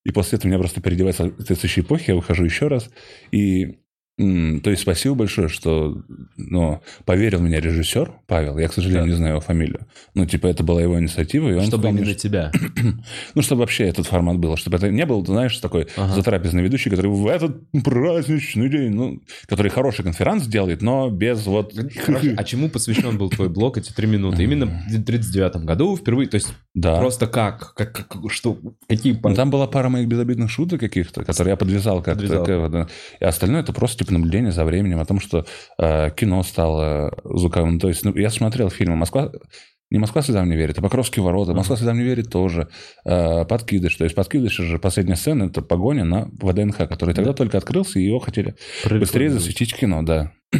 И 0.06 0.12
после 0.12 0.38
этого 0.38 0.50
меня 0.50 0.60
просто 0.60 0.82
переодевается 0.82 1.24
соответствующей 1.36 1.82
эпохи, 1.82 2.12
я 2.12 2.16
выхожу 2.16 2.46
еще 2.46 2.68
раз. 2.68 2.90
И 3.32 3.80
то 4.18 4.70
есть 4.70 4.82
спасибо 4.84 5.14
большое, 5.14 5.50
что 5.50 6.02
ну, 6.38 6.82
поверил 7.04 7.40
в 7.40 7.42
меня 7.42 7.60
режиссер 7.60 8.14
Павел. 8.28 8.58
Я, 8.58 8.70
к 8.70 8.74
сожалению, 8.74 9.04
Да. 9.04 9.10
не 9.10 9.16
знаю 9.18 9.34
его 9.34 9.42
фамилию. 9.42 9.88
Ну, 10.14 10.26
типа, 10.26 10.48
это 10.48 10.64
была 10.64 10.82
его 10.82 10.98
инициатива. 10.98 11.50
И 11.50 11.54
он 11.56 11.66
Чтобы 11.66 11.92
мне, 11.92 12.02
именно 12.04 12.14
тебя. 12.16 12.50
ну, 13.36 13.42
чтобы 13.42 13.60
вообще 13.60 13.84
этот 13.84 14.06
формат 14.08 14.38
был, 14.38 14.56
чтобы 14.56 14.78
это 14.78 14.90
не 14.90 15.06
был, 15.06 15.26
знаешь, 15.26 15.58
такой 15.58 15.88
Ага. 15.98 16.14
затрапезный 16.16 16.64
ведущий, 16.64 16.90
который 16.90 17.12
в 17.12 17.28
этот 17.28 17.58
праздничный 17.84 18.70
день, 18.70 18.92
ну, 18.92 19.22
который 19.48 19.70
хороший 19.70 20.04
конферанс 20.04 20.48
делает, 20.48 20.82
но 20.82 21.10
без 21.10 21.46
вот... 21.46 21.74
Хорошо, 22.06 22.28
А 22.38 22.44
чему 22.46 22.70
посвящен 22.70 23.18
был 23.18 23.30
твой 23.30 23.50
блог 23.50 23.78
эти 23.78 23.92
три 23.92 24.08
минуты? 24.08 24.44
Именно 24.44 24.68
в 24.90 25.04
39 25.04 25.58
году 25.66 25.98
впервые, 25.98 26.30
то 26.30 26.36
есть 26.36 26.54
Да. 26.74 26.96
просто 27.00 27.28
как? 27.28 27.74
как, 27.74 28.08
как- 28.08 28.32
что? 28.32 28.58
Какие... 28.88 29.20
Ну, 29.22 29.36
там 29.36 29.50
была 29.50 29.68
пара 29.68 29.90
моих 29.90 30.08
безобидных 30.08 30.50
шуток 30.50 30.80
каких-то, 30.80 31.26
которые 31.26 31.52
я 31.52 31.58
подвязал 31.58 32.02
как-то. 32.02 32.88
И 33.20 33.26
остальное 33.26 33.62
это 33.62 33.74
просто 33.74 34.05
типа 34.06 34.14
наблюдение 34.14 34.52
за 34.52 34.64
временем, 34.66 35.00
о 35.00 35.06
том, 35.06 35.20
что 35.20 35.46
э, 35.78 36.12
кино 36.16 36.44
стало 36.44 37.18
звуковым. 37.24 37.80
То 37.80 37.88
есть 37.90 38.06
ну, 38.06 38.16
я 38.16 38.30
смотрел 38.30 38.70
фильмы 38.70 38.96
«Москва...» 38.96 39.32
Не 39.92 40.00
«Москва 40.00 40.24
слезам 40.24 40.50
не 40.50 40.56
верит», 40.56 40.80
а 40.80 40.82
«Покровские 40.82 41.24
ворота». 41.24 41.54
«Москва 41.54 41.76
слезам 41.76 41.98
не 41.98 42.04
верит» 42.04 42.30
тоже. 42.30 42.70
Э, 43.06 43.46
«Подкидыш». 43.46 43.96
То 43.96 44.04
есть 44.04 44.16
«Подкидыш» 44.16 44.54
же 44.54 44.80
последняя 44.80 45.16
сцена– 45.16 45.44
это 45.46 45.62
погоня 45.62 46.04
на 46.04 46.30
ВДНХ, 46.42 46.78
который 46.78 47.14
тогда 47.14 47.34
только 47.34 47.58
открылся, 47.58 48.00
и 48.00 48.06
его 48.06 48.20
хотели 48.20 48.56
быстрее 48.90 49.30
засветить 49.30 49.76
кино, 49.76 50.02
да. 50.02 50.32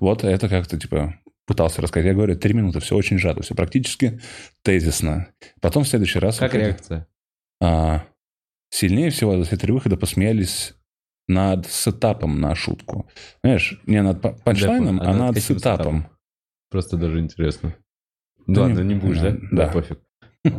вот 0.00 0.22
это 0.22 0.48
как-то 0.48 0.78
типа 0.78 1.16
пытался 1.46 1.80
рассказать. 1.80 2.06
Я 2.06 2.14
говорю, 2.14 2.36
три 2.36 2.54
минуты, 2.54 2.80
все 2.80 2.96
очень 2.96 3.18
сжато, 3.18 3.42
все 3.42 3.54
практически 3.54 4.20
тезисно. 4.62 5.28
Потом 5.60 5.84
в 5.84 5.88
следующий 5.88 6.18
раз... 6.18 6.38
Как 6.38 6.54
реакция? 6.54 7.06
А, 7.62 8.04
сильнее 8.70 9.10
всего 9.10 9.38
за 9.38 9.44
все 9.44 9.56
три 9.56 9.72
выхода 9.72 9.96
посмеялись 9.96 10.74
над 11.28 11.66
сетапом 11.66 12.40
на 12.40 12.54
шутку. 12.54 13.08
Знаешь, 13.42 13.80
не 13.86 14.02
над 14.02 14.20
па- 14.22 14.32
панчлайном, 14.44 14.98
Да, 14.98 15.10
а 15.10 15.14
над 15.14 15.34
каким 15.34 15.56
сетапом. 15.56 16.06
Просто 16.70 16.96
даже 16.96 17.20
интересно. 17.20 17.74
Да 18.46 18.62
Ладно, 18.62 18.80
не- 18.80 18.94
не 18.94 19.00
будешь, 19.00 19.20
да? 19.20 19.36
да. 19.52 19.68
пофиг. 19.68 19.98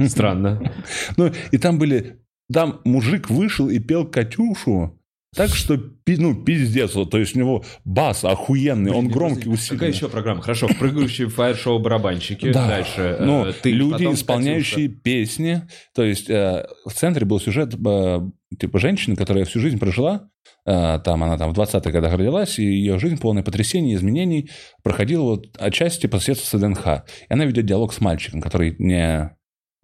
Странно. 0.10 0.74
Ну, 1.18 1.32
и 1.52 1.58
там 1.58 1.80
были... 1.80 2.20
Там 2.52 2.80
мужик 2.86 3.30
вышел 3.30 3.68
и 3.70 3.78
пел 3.80 4.06
«Катюшу», 4.08 4.98
так 5.36 5.54
что, 5.54 5.80
ну, 6.08 6.36
пиздец. 6.36 6.96
Вот, 6.96 7.12
то 7.12 7.18
есть 7.18 7.36
у 7.36 7.40
него 7.40 7.64
бас 7.86 8.24
охуенный, 8.24 8.92
он 8.92 9.08
громкий, 9.10 9.50
усиленный. 9.50 9.80
Какая 9.80 9.92
еще 9.92 10.10
программа? 10.10 10.42
Хорошо, 10.42 10.68
прыгающие 10.80 11.28
фаер-шоу 11.28 11.80
барабанщики. 11.80 12.52
Да. 12.52 12.68
Дальше. 12.68 13.18
Ну, 13.20 13.46
э, 13.46 13.54
ты, 13.54 13.72
люди, 13.72 13.92
потом 13.92 14.14
исполняющие 14.14 14.88
песни. 14.88 15.62
То 15.94 16.04
есть 16.04 16.30
э, 16.30 16.66
в 16.86 16.94
центре 16.94 17.26
был 17.26 17.40
сюжет 17.40 17.76
э, 17.76 18.20
типа 18.58 18.80
женщины, 18.80 19.16
которая 19.16 19.46
всю 19.46 19.60
жизнь 19.60 19.78
прожила. 19.78 20.30
э, 20.66 21.00
там 21.04 21.24
она 21.24 21.38
там 21.38 21.54
в 21.54 21.60
20-х 21.60 21.92
годах 21.92 22.14
родилась, 22.14 22.58
и 22.58 22.64
ее 22.64 22.98
жизнь 22.98 23.20
полная 23.20 23.44
потрясений, 23.44 23.96
изменений 23.96 24.50
проходила 24.82 25.24
вот 25.24 25.48
отчасти 25.60 26.08
по 26.08 26.20
соседству 26.20 26.58
с 26.58 26.62
ДНХ. 26.62 27.04
И 27.30 27.34
она 27.34 27.46
ведет 27.46 27.66
диалог 27.66 27.94
с 27.94 28.00
мальчиком, 28.02 28.42
который 28.42 28.76
не 28.80 29.36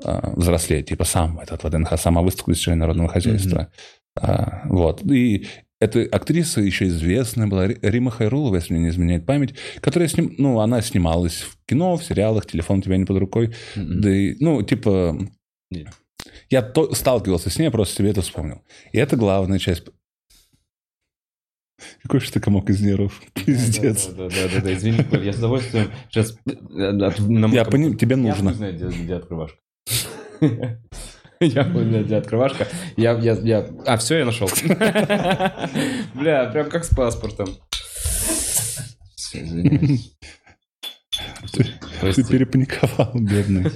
э, 0.04 0.34
взрослеет, 0.36 0.88
типа 0.88 1.04
сам 1.04 1.40
этот 1.40 1.64
ВДНХ, 1.64 2.00
сама 2.00 2.22
выставка 2.22 2.54
из 2.54 2.66
народного 2.66 3.10
хозяйства. 3.10 3.70
А, 4.16 4.62
вот. 4.70 5.02
И 5.12 5.48
эта 5.80 6.02
актриса 6.04 6.62
еще 6.62 6.88
известная 6.88 7.48
была, 7.48 7.68
Ри- 7.68 7.80
Рима 7.82 8.12
Хайрулова, 8.12 8.56
если 8.56 8.74
мне 8.74 8.84
не 8.84 8.90
изменяет 8.90 9.26
память, 9.26 9.56
которая 9.82 10.08
сним... 10.08 10.34
ну, 10.38 10.60
она 10.60 10.82
снималась 10.82 11.42
в 11.42 11.58
кино, 11.66 11.98
в 11.98 12.04
сериалах, 12.04 12.46
телефон 12.46 12.80
у 12.80 12.82
тебя 12.82 12.98
не 12.98 13.06
под 13.06 13.18
рукой. 13.18 13.54
Мгм. 13.76 14.02
Да 14.02 14.10
и, 14.16 14.36
ну, 14.40 14.62
типа, 14.62 15.18
Не. 15.72 15.88
я 16.50 16.62
то, 16.62 16.94
сталкивался 16.94 17.50
с 17.50 17.60
ней, 17.60 17.70
просто 17.70 17.96
себе 17.98 18.12
это 18.12 18.22
вспомнил. 18.22 18.62
И 18.92 18.98
это 18.98 19.16
главная 19.18 19.60
часть. 19.60 19.84
Какой 22.02 22.22
же 22.22 22.32
ты 22.32 22.40
комок 22.40 22.70
из 22.70 22.80
нервов. 22.82 23.22
Пиздец. 23.34 24.08
Да, 24.08 24.30
да, 24.30 24.30
да, 24.30 24.50
да, 24.56 24.62
да, 24.62 24.74
извини, 24.74 25.04
Коль, 25.04 25.26
я 25.26 25.34
с 25.34 25.38
удовольствием 25.38 25.92
сейчас... 26.10 26.38
Я 26.46 27.66
пони- 27.66 27.96
тебе 27.98 28.16
нужно. 28.16 28.50
Я 28.50 28.56
знаю, 28.56 28.74
где, 28.76 28.88
где 28.88 29.16
открывашка. 29.16 29.58
Я 31.40 31.64
понял, 31.66 32.04
где 32.04 32.16
открывашка. 32.18 32.68
Я, 32.96 33.14
я, 33.20 33.34
я... 33.34 33.68
А, 33.86 33.98
все, 33.98 34.20
я 34.20 34.26
нашел. 34.26 34.48
Бля, 36.14 36.46
прям 36.52 36.70
как 36.70 36.86
с 36.86 36.90
паспортом. 36.96 37.48
Извиняюсь. 39.34 40.16
Ты 42.02 42.24
перепаниковал, 42.28 43.12
бедный. 43.14 43.72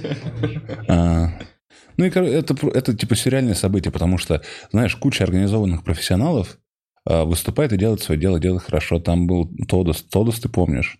А, 0.88 1.28
Ну 1.96 2.04
и 2.04 2.08
это, 2.10 2.54
это 2.68 2.96
типа 2.96 3.16
сериальное 3.16 3.54
событие, 3.54 3.92
потому 3.92 4.18
что, 4.18 4.42
знаешь, 4.70 4.94
куча 4.96 5.24
организованных 5.24 5.84
профессионалов 5.84 6.58
а, 7.04 7.24
выступает 7.24 7.72
и 7.72 7.76
делает 7.76 8.00
свое 8.02 8.20
дело, 8.20 8.38
делает 8.40 8.62
хорошо. 8.62 8.98
Там 9.00 9.26
был 9.26 9.50
Тодос. 9.68 10.02
Тодос, 10.02 10.40
ты 10.40 10.48
помнишь? 10.48 10.98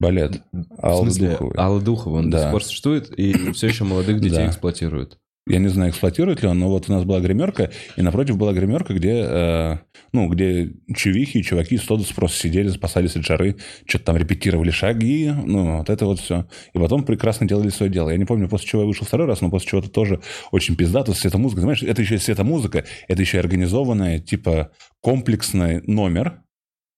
Балет. 0.00 0.42
Смысле, 0.80 1.30
Духовой. 1.30 1.54
Алла 1.56 1.80
Духова, 1.80 2.18
он 2.18 2.30
до 2.30 2.36
Да. 2.38 2.42
сих 2.44 2.52
пор 2.52 2.64
существует 2.64 3.18
и 3.18 3.52
все 3.52 3.66
еще 3.68 3.84
молодых 3.84 4.20
детей 4.20 4.46
эксплуатирует. 4.46 5.18
Я 5.48 5.58
не 5.58 5.68
знаю, 5.68 5.90
эксплуатирует 5.90 6.42
ли 6.42 6.48
он, 6.48 6.58
но 6.58 6.68
вот 6.68 6.88
у 6.88 6.92
нас 6.92 7.04
была 7.04 7.20
гримерка, 7.20 7.70
и 7.96 8.02
напротив 8.02 8.36
была 8.36 8.52
гримерка, 8.52 8.94
где, 8.94 9.22
э, 9.26 9.76
ну, 10.12 10.28
где 10.28 10.72
чувихи 10.94 11.38
и 11.38 11.42
чуваки 11.42 11.76
с 11.78 11.82
Тодос 11.82 12.12
просто 12.12 12.38
сидели, 12.38 12.68
спасались 12.68 13.16
от 13.16 13.24
жары, 13.24 13.56
что-то 13.86 14.04
там 14.06 14.16
репетировали 14.16 14.70
шаги, 14.70 15.32
ну, 15.44 15.78
вот 15.78 15.90
это 15.90 16.06
вот 16.06 16.20
все. 16.20 16.46
И 16.74 16.78
потом 16.78 17.04
прекрасно 17.04 17.48
делали 17.48 17.70
свое 17.70 17.90
дело. 17.90 18.10
Я 18.10 18.16
не 18.18 18.24
помню, 18.26 18.48
после 18.48 18.68
чего 18.68 18.82
я 18.82 18.88
вышел 18.88 19.06
второй 19.06 19.26
раз, 19.26 19.40
но 19.40 19.50
после 19.50 19.70
чего-то 19.70 19.88
тоже 19.90 20.20
очень 20.52 20.76
пиздато, 20.76 21.12
светомузыка. 21.14 21.62
Знаешь, 21.62 21.82
это 21.82 22.02
еще 22.02 22.16
и 22.16 22.18
светомузыка, 22.18 22.84
это 23.08 23.20
еще 23.22 23.38
и 23.38 23.40
организованная, 23.40 24.18
типа, 24.18 24.70
комплексный 25.00 25.82
номер, 25.86 26.42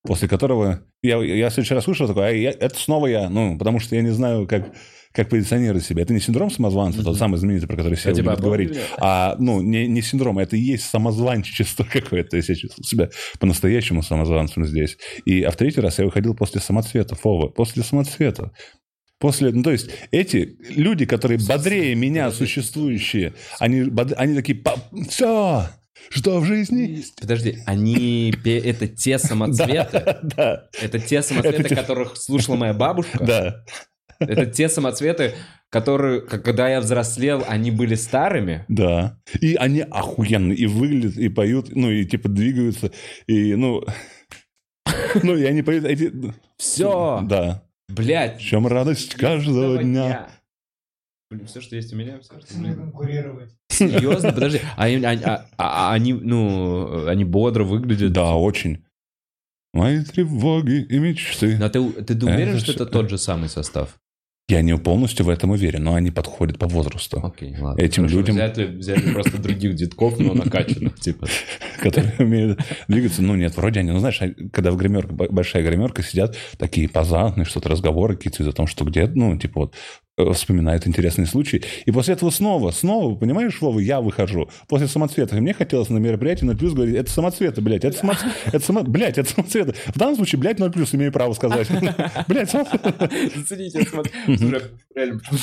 после 0.03 0.27
которого 0.27 0.81
я, 1.03 1.17
я 1.23 1.49
в 1.49 1.53
следующий 1.53 1.73
раз 1.73 1.85
слышал 1.85 2.07
такой, 2.07 2.27
а 2.27 2.31
я- 2.31 2.51
это 2.51 2.75
снова 2.77 3.07
я, 3.07 3.29
ну, 3.29 3.57
потому 3.57 3.79
что 3.79 3.95
я 3.95 4.01
не 4.01 4.09
знаю, 4.11 4.47
как, 4.47 4.71
как 5.13 5.29
позиционировать 5.29 5.85
себя. 5.85 6.03
Это 6.03 6.13
не 6.13 6.19
синдром 6.19 6.49
самозванца, 6.49 7.03
тот 7.03 7.17
самый 7.17 7.37
знаменитый, 7.37 7.67
про 7.67 7.77
который 7.77 7.95
все 7.95 8.09
А 8.09 8.13
любят 8.13 8.39
говорить, 8.39 8.77
а, 8.97 9.35
ну, 9.39 9.61
не, 9.61 9.87
не 9.87 10.01
синдром, 10.01 10.39
это 10.39 10.55
и 10.55 10.59
есть 10.59 10.85
самозванчество 10.85 11.83
какое-то. 11.91 12.37
Я 12.37 12.43
чувствую 12.43 12.85
себя 12.85 13.09
по-настоящему 13.39 14.03
самозванцем 14.03 14.65
здесь. 14.65 14.97
И, 15.25 15.41
а 15.43 15.51
в 15.51 15.57
третий 15.57 15.81
раз 15.81 15.99
я 15.99 16.05
выходил 16.05 16.35
после 16.35 16.61
самоцвета, 16.61 17.15
Фова, 17.15 17.47
после 17.47 17.83
самоцвета. 17.83 18.51
После, 19.19 19.51
ну, 19.51 19.61
то 19.61 19.71
есть 19.71 19.89
эти 20.09 20.57
люди, 20.69 21.05
которые 21.05 21.37
бодрее 21.37 21.93
меня 21.93 22.31
существующие, 22.31 23.33
они, 23.59 23.91
они 24.17 24.33
такие, 24.33 24.63
все, 25.09 25.67
что 26.09 26.39
в 26.39 26.45
жизни. 26.45 27.03
Подожди, 27.19 27.59
они... 27.65 28.33
Это 28.43 28.87
те 28.87 29.19
самоцветы? 29.19 30.17
Да, 30.23 30.67
Это 30.81 30.99
те 30.99 31.21
самоцветы, 31.21 31.75
которых 31.75 32.17
слушала 32.17 32.55
моя 32.55 32.73
бабушка? 32.73 33.19
да. 33.23 33.63
Это 34.21 34.45
те 34.45 34.69
самоцветы, 34.69 35.33
которые, 35.69 36.21
когда 36.21 36.69
я 36.69 36.79
взрослел, 36.81 37.43
они 37.47 37.71
были 37.71 37.95
старыми? 37.95 38.65
Да. 38.67 39.19
И 39.39 39.55
они 39.55 39.81
охуенные, 39.81 40.55
и 40.57 40.65
выглядят, 40.67 41.17
и 41.17 41.29
поют, 41.29 41.75
ну, 41.75 41.89
и 41.91 42.05
типа 42.05 42.29
двигаются, 42.29 42.91
и, 43.27 43.55
ну... 43.55 43.83
Ну, 45.23 45.35
и 45.35 45.43
они 45.43 45.61
поют 45.61 45.85
эти... 45.85 46.11
Все! 46.57 47.21
Да. 47.27 47.63
Блядь! 47.89 48.37
В 48.37 48.41
чем 48.41 48.67
радость 48.67 49.15
каждого 49.15 49.83
дня. 49.83 50.29
Блин, 51.29 51.45
все, 51.47 51.61
что 51.61 51.75
есть 51.75 51.93
у 51.93 51.95
меня, 51.97 52.19
все, 52.19 52.39
что... 52.39 52.57
Ним 52.57 52.75
конкурировать. 52.75 53.51
Серьезно? 53.69 54.31
Подожди, 54.33 54.61
а 54.77 54.83
они, 54.85 55.03
они- 55.05 55.23
а- 55.23 55.45
а- 55.57 55.93
они, 55.93 56.13
ну, 56.13 57.07
они 57.07 57.23
бодро 57.25 57.63
выглядят? 57.63 58.11
Да, 58.13 58.35
очень. 58.35 58.83
Мои 59.73 60.03
тревоги 60.03 60.85
и 60.89 60.99
мечты. 60.99 61.57
Но 61.57 61.69
ты, 61.69 61.89
ты 62.03 62.13
уверен, 62.25 62.55
Это 62.55 62.59
что 62.59 62.71
это 62.73 62.83
всё- 62.85 62.91
тот 62.91 63.09
же 63.09 63.17
самый 63.17 63.47
состав? 63.47 63.97
Я 64.49 64.61
не 64.61 64.75
полностью 64.77 65.25
в 65.25 65.29
этом 65.29 65.51
уверен, 65.51 65.83
но 65.83 65.95
они 65.95 66.11
подходят 66.11 66.59
по 66.59 66.67
возрасту, 66.67 67.21
Окей, 67.23 67.55
ладно. 67.57 67.81
Этим 67.81 68.03
Хорошо, 68.03 68.17
людям- 68.17 68.35
Взяли, 68.35 68.65
взяли 68.65 69.13
просто 69.13 69.41
других 69.41 69.75
детков, 69.75 70.19
но 70.19 70.33
накачанных, 70.33 70.99
типа. 70.99 71.27
которые 71.81 72.13
умеют 72.19 72.59
двигаться. 72.87 73.21
Ну, 73.21 73.35
нет, 73.35 73.55
вроде 73.55 73.79
они, 73.79 73.91
ну, 73.91 73.99
знаешь, 73.99 74.19
когда 74.51 74.71
в 74.71 74.77
гримерке, 74.77 75.13
большая 75.13 75.63
гримерка, 75.63 76.03
сидят 76.03 76.35
такие 76.57 76.89
позантные, 76.89 77.45
что-то 77.45 77.69
разговоры 77.69 78.17
какие-то 78.17 78.47
о 78.49 78.51
том, 78.51 78.67
что 78.67 78.83
где, 78.83 79.07
ну, 79.07 79.37
типа 79.37 79.61
вот, 79.61 79.75
э, 80.29 80.33
вспоминают 80.33 80.87
интересные 80.87 81.25
случаи. 81.25 81.63
И 81.85 81.91
после 81.91 82.13
этого 82.13 82.29
снова, 82.29 82.71
снова, 82.71 83.15
понимаешь, 83.15 83.59
Вова, 83.61 83.79
я 83.79 84.01
выхожу 84.01 84.49
после 84.67 84.87
самоцветов. 84.87 85.37
И 85.37 85.41
мне 85.41 85.53
хотелось 85.53 85.89
на 85.89 85.97
мероприятии 85.97 86.45
0 86.45 86.57
плюс 86.57 86.73
говорить, 86.73 86.95
это 86.95 87.11
самоцветы, 87.11 87.61
блядь, 87.61 87.85
это 87.85 87.97
самоцветы, 87.97 88.35
это 88.45 88.65
само... 88.65 88.83
блядь, 88.83 89.17
это 89.17 89.29
самоцветы. 89.29 89.73
В 89.87 89.97
данном 89.97 90.15
случае, 90.15 90.39
блядь, 90.39 90.59
0 90.59 90.71
плюс 90.71 90.93
имею 90.93 91.11
право 91.11 91.33
сказать. 91.33 91.67
Блядь. 92.27 92.51
Зацените, 92.51 93.87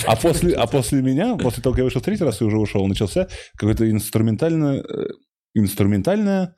А 0.07 0.17
после, 0.17 0.55
а 0.55 0.67
после 0.67 1.03
меня, 1.03 1.37
после 1.37 1.62
того, 1.62 1.75
как 1.75 1.79
я 1.79 1.85
вышел 1.85 2.01
в 2.01 2.05
третий 2.05 2.25
раз 2.25 2.41
и 2.41 2.45
уже 2.45 2.59
ушел, 2.59 2.87
начался 2.87 3.29
какой-то 3.57 3.91
инструментально, 3.91 4.83
э, 4.83 5.09
инструментальная 5.55 6.57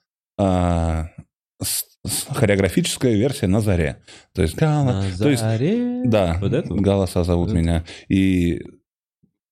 хореографическая 2.29 3.15
версия 3.15 3.47
на 3.47 3.61
заре. 3.61 3.99
То 4.35 4.43
есть, 4.43 4.57
гала, 4.57 5.03
На 5.03 5.17
то 5.19 5.29
есть 5.29 5.43
заре. 5.43 6.03
да, 6.05 6.39
Вот 6.41 6.53
это? 6.53 6.69
голоса 6.75 7.25
зовут 7.25 7.51
Вот 7.51 7.57
меня. 7.59 7.85
И 8.09 8.63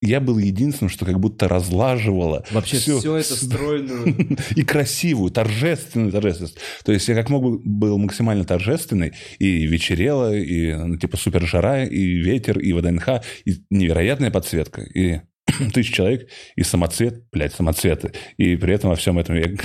я 0.00 0.20
был 0.20 0.38
единственным, 0.38 0.90
что 0.90 1.04
как 1.04 1.18
будто 1.18 1.48
разлаживало 1.48 2.44
Вообще 2.52 2.76
всю- 2.76 3.00
все 3.00 3.16
это 3.16 3.34
стройную... 3.34 4.36
и 4.56 4.62
красивую, 4.62 5.30
торжественную 5.32 6.12
торжественность. 6.12 6.56
То 6.84 6.92
есть 6.92 7.08
я 7.08 7.14
как 7.16 7.28
мог 7.30 7.42
бы 7.42 7.58
был 7.58 7.98
максимально 7.98 8.44
торжественный, 8.44 9.12
и 9.40 9.66
вечерело, 9.66 10.32
и 10.34 10.72
ну, 10.72 10.96
типа 10.96 11.16
супер 11.16 11.44
жара, 11.46 11.84
и 11.84 11.98
ветер, 12.14 12.58
и 12.60 12.72
ВДНХ, 12.72 13.22
и 13.44 13.56
невероятная 13.70 14.30
подсветка, 14.30 14.82
и 14.82 15.20
тысяч 15.74 15.92
человек, 15.92 16.28
и 16.54 16.62
самоцвет, 16.62 17.24
блядь, 17.32 17.54
самоцветы. 17.54 18.12
И 18.36 18.54
при 18.56 18.74
этом 18.74 18.90
во 18.90 18.96
всем 18.96 19.18
этом 19.18 19.34
я 19.34 19.48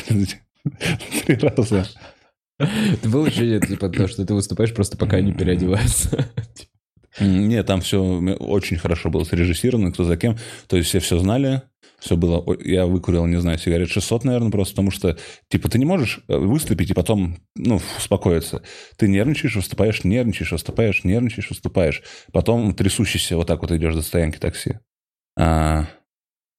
три 1.25 1.35
раза. 1.35 1.87
Это 2.93 3.09
было 3.09 3.27
ощущение, 3.27 3.59
типа, 3.59 3.89
то, 3.89 4.07
что 4.07 4.25
ты 4.25 4.33
выступаешь 4.33 4.73
просто 4.73 4.97
пока 4.97 5.21
не 5.21 5.33
переодеваются. 5.33 6.27
Нет, 7.19 7.67
там 7.67 7.81
все 7.81 8.01
очень 8.01 8.77
хорошо 8.77 9.09
было 9.09 9.23
срежиссировано, 9.23 9.91
кто 9.91 10.03
за 10.03 10.17
кем. 10.17 10.37
То 10.67 10.77
есть 10.77 10.89
все 10.89 10.99
все 10.99 11.19
знали, 11.19 11.61
все 11.99 12.17
было... 12.17 12.43
Я 12.59 12.85
выкурил, 12.85 13.25
не 13.27 13.39
знаю, 13.39 13.57
сигарет 13.57 13.89
600, 13.89 14.25
наверное, 14.25 14.51
просто 14.51 14.73
потому 14.73 14.91
что, 14.91 15.17
типа, 15.47 15.69
ты 15.69 15.79
не 15.79 15.85
можешь 15.85 16.21
э, 16.27 16.35
выступить 16.35 16.89
и 16.89 16.93
потом, 16.93 17.37
ну, 17.55 17.79
успокоиться. 17.97 18.63
Ты 18.97 19.07
нервничаешь, 19.07 19.55
выступаешь, 19.55 20.03
нервничаешь, 20.03 20.51
выступаешь, 20.51 21.03
нервничаешь, 21.03 21.49
выступаешь. 21.49 22.03
Потом 22.31 22.73
трясущийся 22.73 23.37
вот 23.37 23.47
так 23.47 23.61
вот 23.61 23.71
идешь 23.71 23.95
до 23.95 24.01
стоянки 24.01 24.37
такси. 24.37 24.79
А, 25.37 25.87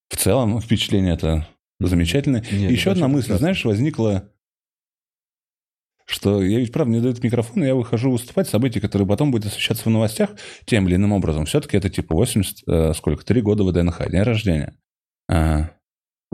в 0.09 0.17
целом 0.17 0.61
впечатление 0.61 1.15
это 1.15 1.47
замечательное. 1.81 2.45
Нет, 2.51 2.71
Еще 2.71 2.93
одна 2.93 3.09
мысль, 3.09 3.25
прекрасно. 3.25 3.39
знаешь, 3.39 3.65
возникла... 3.65 4.31
что 6.07 6.43
я 6.43 6.59
ведь, 6.59 6.73
правда, 6.73 6.91
мне 6.91 7.01
дают 7.01 7.23
микрофон, 7.23 7.63
и 7.65 7.67
я 7.67 7.75
выхожу 7.75 8.11
выступать, 8.11 8.49
события, 8.49 8.81
которые 8.81 9.09
потом 9.09 9.31
будут 9.31 9.47
освещаться 9.47 9.85
в 9.85 9.93
новостях 9.93 10.31
тем 10.67 10.87
или 10.87 10.97
иным 10.97 11.13
образом. 11.13 11.47
Все-таки 11.47 11.77
это 11.77 11.89
типа 11.89 12.15
80, 12.15 12.63
э, 12.67 12.93
сколько, 12.95 13.25
3 13.25 13.41
года 13.41 13.65
в 13.65 13.73
ДНХ, 13.73 14.11
день 14.11 14.23
рождения. 14.23 14.75
А, 15.31 15.71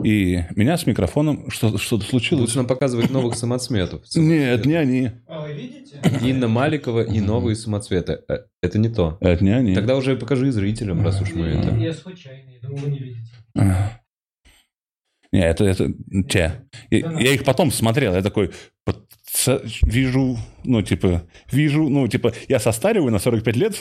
и 0.03 0.43
меня 0.55 0.77
с 0.77 0.85
микрофоном 0.87 1.49
что- 1.51 1.77
что-то 1.77 2.03
случилось. 2.05 2.41
Лучше 2.41 2.57
нам 2.57 2.67
показывать 2.67 3.11
новых 3.11 3.35
самоцветов. 3.35 4.03
Нет, 4.15 4.65
не 4.65 4.73
они. 4.73 5.11
А 5.27 5.41
вы 5.41 5.53
видите? 5.53 6.01
Инна 6.21 6.47
Маликова 6.47 7.01
и 7.03 7.19
новые 7.21 7.55
самоцветы. 7.55 8.21
Э, 8.27 8.39
Это 8.61 8.77
не 8.79 8.89
то. 8.89 9.17
Это 9.21 9.43
не 9.43 9.51
они. 9.51 9.73
Тогда 9.75 9.95
уже 9.95 10.15
покажи 10.17 10.47
и 10.47 10.51
зрителям, 10.51 11.03
раз 11.03 11.21
уж 11.21 11.33
мы 11.33 11.45
это... 11.47 11.75
Я 11.75 11.93
случайно, 11.93 12.49
я 12.49 12.59
думаю, 12.67 12.83
вы 12.85 12.91
не 12.91 12.99
видите. 12.99 13.31
А. 13.57 13.99
Не, 15.31 15.45
это, 15.47 15.63
это 15.63 15.93
те. 16.27 16.63
Я, 16.89 17.11
я 17.19 17.33
их 17.33 17.45
потом 17.45 17.71
смотрел, 17.71 18.13
я 18.13 18.21
такой, 18.21 18.51
под- 19.45 19.65
с- 19.71 19.81
вижу, 19.83 20.37
ну, 20.63 20.81
типа, 20.81 21.23
вижу, 21.51 21.89
ну, 21.89 22.07
типа, 22.07 22.33
я 22.47 22.59
состариваю 22.59 23.11
на 23.11 23.19
45 23.19 23.55
лет 23.55 23.75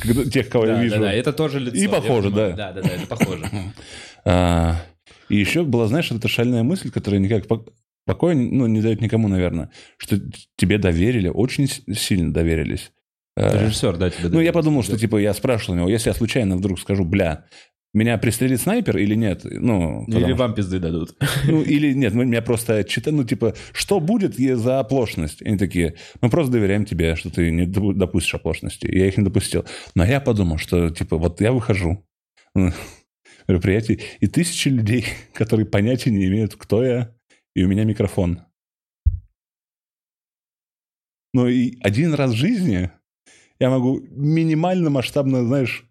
когда- 0.00 0.24
тех, 0.24 0.48
кого 0.48 0.66
я 0.66 0.74
Да, 0.74 0.82
вижу. 0.82 0.94
да, 0.96 1.00
да, 1.02 1.12
это 1.12 1.32
тоже 1.32 1.60
лицо. 1.60 1.76
И 1.76 1.80
я 1.82 1.88
похоже, 1.88 2.30
да. 2.30 2.50
Да, 2.50 2.72
да, 2.72 2.82
да, 2.82 2.88
это 2.88 3.06
похоже. 3.06 3.44
А, 4.24 4.82
и 5.28 5.36
еще 5.36 5.62
была, 5.64 5.86
знаешь, 5.86 6.10
эта 6.10 6.28
шальная 6.28 6.62
мысль, 6.62 6.90
которая 6.90 7.20
никак 7.20 7.46
пок- 7.46 7.72
покоя 8.04 8.34
ну, 8.34 8.66
не 8.66 8.80
дает 8.82 9.00
никому, 9.00 9.28
наверное, 9.28 9.70
что 9.96 10.18
тебе 10.56 10.76
доверили, 10.78 11.28
очень 11.28 11.68
сильно 11.94 12.32
доверились. 12.32 12.92
А, 13.36 13.62
Режиссер, 13.64 13.96
да, 13.96 14.10
тебе 14.10 14.28
Ну, 14.28 14.40
я 14.40 14.52
подумал, 14.52 14.82
что, 14.82 14.98
типа, 14.98 15.16
я 15.18 15.32
спрашивал 15.32 15.74
у 15.74 15.76
него, 15.78 15.88
если 15.88 16.10
я 16.10 16.14
случайно 16.14 16.56
вдруг 16.56 16.78
скажу, 16.80 17.04
бля, 17.04 17.44
меня 17.94 18.18
пристрелит 18.18 18.60
снайпер 18.60 18.98
или 18.98 19.14
нет? 19.14 19.44
Ну, 19.44 20.04
Или 20.06 20.14
потому 20.14 20.36
вам 20.36 20.54
пизды 20.54 20.78
дадут. 20.78 21.16
Ну, 21.46 21.62
или 21.62 21.92
нет, 21.92 22.14
мы 22.14 22.26
меня 22.26 22.42
просто 22.42 22.84
читали, 22.84 23.14
ну, 23.14 23.24
типа, 23.24 23.54
что 23.72 24.00
будет 24.00 24.36
за 24.36 24.80
оплошность? 24.80 25.42
Они 25.42 25.56
такие, 25.56 25.94
мы 26.20 26.28
просто 26.28 26.52
доверяем 26.52 26.84
тебе, 26.84 27.16
что 27.16 27.30
ты 27.30 27.50
не 27.50 27.66
допу- 27.66 27.94
допустишь 27.94 28.34
оплошности. 28.34 28.86
И 28.86 28.98
я 28.98 29.06
их 29.06 29.16
не 29.16 29.24
допустил. 29.24 29.64
Но 29.94 30.04
я 30.04 30.20
подумал, 30.20 30.58
что, 30.58 30.90
типа, 30.90 31.16
вот 31.16 31.40
я 31.40 31.52
выхожу 31.52 32.04
мероприятие, 33.48 34.00
и 34.20 34.26
тысячи 34.26 34.68
людей, 34.68 35.06
которые 35.32 35.66
понятия 35.66 36.10
не 36.10 36.26
имеют, 36.26 36.54
кто 36.54 36.84
я, 36.84 37.14
и 37.54 37.64
у 37.64 37.68
меня 37.68 37.84
микрофон. 37.84 38.42
Ну, 41.34 41.46
и 41.46 41.78
один 41.80 42.14
раз 42.14 42.32
в 42.32 42.36
жизни 42.36 42.90
я 43.58 43.70
могу 43.70 44.00
минимально 44.10 44.90
масштабно, 44.90 45.44
знаешь, 45.44 45.87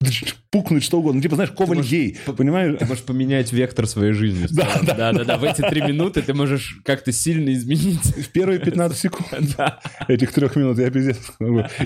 пукнуть 0.50 0.84
что 0.84 0.98
угодно. 0.98 1.18
Ну, 1.18 1.22
типа, 1.22 1.36
знаешь, 1.36 1.50
коваль 1.52 1.78
можешь 1.78 1.90
гей, 1.90 2.18
по- 2.26 2.32
понимаешь? 2.32 2.76
Ты 2.78 2.86
можешь 2.86 3.04
поменять 3.04 3.52
вектор 3.52 3.86
своей 3.86 4.12
жизни. 4.12 4.46
Да, 4.52 4.80
да, 4.82 4.94
да, 4.94 5.12
да, 5.12 5.24
да. 5.24 5.38
В 5.38 5.44
эти 5.44 5.62
три 5.62 5.82
минуты 5.82 6.22
ты 6.22 6.34
можешь 6.34 6.80
как-то 6.84 7.12
сильно 7.12 7.52
изменить. 7.52 8.04
В 8.04 8.28
первые 8.30 8.58
15 8.58 8.98
секунд. 8.98 9.28
Да. 9.56 9.80
этих 10.08 10.32
трех 10.32 10.56
минут 10.56 10.78
я 10.78 10.90
пиздец. 10.90 11.18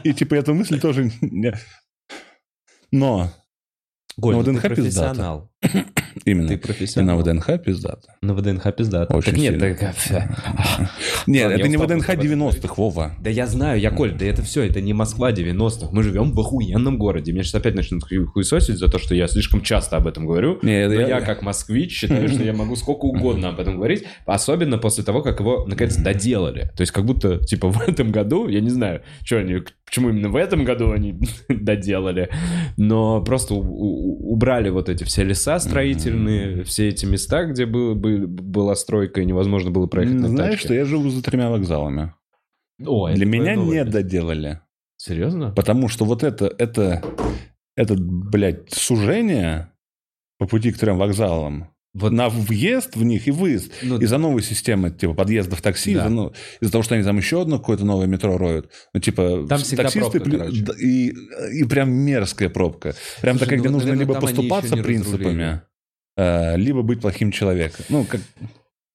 И 0.04 0.12
типа 0.12 0.34
эту 0.34 0.54
мысль 0.54 0.80
тоже... 0.80 1.10
Но 2.92 3.32
Коль, 4.20 4.34
Ну, 4.34 4.42
ну, 4.42 4.60
ты 4.60 4.68
профессионал. 4.68 5.49
Именно. 6.24 6.48
Ты 6.48 6.54
И 6.54 6.56
на 6.56 6.62
профессионал. 6.62 7.18
ВДНХ 7.20 7.62
пиздато. 7.64 8.14
На 8.22 8.34
ВДНХ 8.34 8.74
пиздато. 8.76 9.14
Очень 9.16 9.32
Так 9.32 9.36
нет, 9.40 9.54
сильно. 9.60 9.74
так, 9.76 9.94
Нет, 11.26 11.42
Ладно, 11.44 11.54
это 11.54 11.62
я 11.62 11.68
не 11.68 11.76
устал 11.76 11.86
ВДНХ 11.86 12.06
просто 12.06 12.12
об 12.12 12.18
этом 12.24 12.48
90-х, 12.48 12.74
Вова. 12.76 13.12
Да 13.20 13.30
я 13.30 13.46
знаю, 13.46 13.80
я 13.80 13.90
Коль, 13.90 14.12
да 14.14 14.24
это 14.24 14.42
все, 14.42 14.62
это 14.62 14.80
не 14.80 14.92
Москва 14.92 15.32
90-х. 15.32 15.88
Мы 15.92 16.02
живем 16.02 16.32
в 16.32 16.40
охуенном 16.40 16.98
городе. 16.98 17.32
Меня 17.32 17.42
сейчас 17.42 17.56
опять 17.56 17.74
начнут 17.74 18.02
ху- 18.04 18.26
хуесосить 18.26 18.78
за 18.78 18.88
то, 18.88 18.98
что 18.98 19.14
я 19.14 19.28
слишком 19.28 19.62
часто 19.62 19.96
об 19.96 20.06
этом 20.06 20.26
говорю. 20.26 20.58
Не, 20.62 20.86
Но 20.88 20.94
я- 20.94 21.08
я, 21.08 21.20
как 21.20 21.42
москвич, 21.42 21.92
считаю, 21.98 22.28
что 22.28 22.42
я 22.42 22.52
могу 22.52 22.76
сколько 22.76 23.04
угодно 23.06 23.50
об 23.50 23.60
этом 23.60 23.76
говорить, 23.76 24.04
особенно 24.26 24.78
после 24.78 25.04
того, 25.04 25.22
как 25.22 25.40
его, 25.40 25.66
наконец, 25.66 25.96
доделали. 25.96 26.70
То 26.76 26.80
есть, 26.82 26.92
как 26.92 27.04
будто, 27.04 27.38
типа, 27.38 27.68
в 27.70 27.80
этом 27.86 28.10
году, 28.12 28.48
я 28.48 28.60
не 28.60 28.70
знаю, 28.70 29.02
что 29.24 29.38
они, 29.38 29.58
почему 29.84 30.08
именно 30.10 30.28
в 30.30 30.36
этом 30.36 30.64
году 30.64 30.90
они 30.92 31.18
доделали, 31.48 32.30
но 32.76 33.22
просто 33.22 33.54
убрали 33.54 34.70
вот 34.70 34.88
эти 34.88 35.04
все 35.04 35.22
леса 35.24 35.49
строительные, 35.58 36.64
все 36.64 36.88
эти 36.88 37.06
места, 37.06 37.44
где 37.44 37.66
был- 37.66 37.94
был- 37.94 38.26
была 38.28 38.74
стройка 38.76 39.20
и 39.20 39.24
невозможно 39.24 39.70
было 39.70 39.86
проехать 39.86 40.20
на 40.20 40.28
Знаешь, 40.28 40.60
что 40.60 40.74
я 40.74 40.84
живу 40.84 41.08
за 41.10 41.22
тремя 41.22 41.50
вокзалами. 41.50 42.14
О, 42.84 43.10
Для 43.10 43.26
меня 43.26 43.56
не 43.56 43.84
доделали. 43.84 44.60
Серьезно? 44.96 45.50
Потому 45.52 45.88
что 45.88 46.04
вот 46.04 46.22
это, 46.22 46.46
это, 46.58 47.02
это, 47.76 47.94
блядь, 47.98 48.70
сужение 48.70 49.72
по 50.38 50.46
пути 50.46 50.72
к 50.72 50.78
трем 50.78 50.98
вокзалам, 50.98 51.69
Вот, 51.92 52.12
на 52.12 52.28
въезд 52.28 52.94
в 52.94 53.02
них 53.02 53.26
и 53.26 53.32
выезд. 53.32 53.72
ну, 53.82 53.98
Из-за 53.98 54.18
новой 54.18 54.42
системы, 54.42 54.90
типа, 54.90 55.12
подъездов 55.14 55.60
такси, 55.60 55.94
Да. 55.94 56.00
из-за, 56.00 56.08
ну, 56.08 56.32
из-за 56.60 56.72
того, 56.72 56.82
что 56.82 56.94
они 56.94 57.02
там 57.02 57.16
еще 57.16 57.42
одно 57.42 57.58
какое-то 57.58 57.84
новое 57.84 58.06
метро 58.06 58.38
роют. 58.38 58.70
Ну, 58.94 59.00
типа, 59.00 59.46
Там 59.48 59.60
таксисты 59.60 60.20
пробка, 60.20 60.52
и, 60.78 61.12
и 61.52 61.64
прям 61.64 61.90
мерзкая 61.90 62.48
пробка. 62.48 62.94
Прям 63.20 63.38
Слушай, 63.38 63.44
такая, 63.44 63.58
ну 63.58 63.62
где 63.64 63.70
нужно 63.70 63.88
наверное, 63.88 64.14
либо 64.14 64.20
поступаться 64.20 64.76
принципами, 64.76 65.62
э, 66.16 66.56
либо 66.56 66.82
быть 66.82 67.00
плохим 67.00 67.32
человеком. 67.32 67.84
Ну, 67.88 68.04
как... 68.04 68.20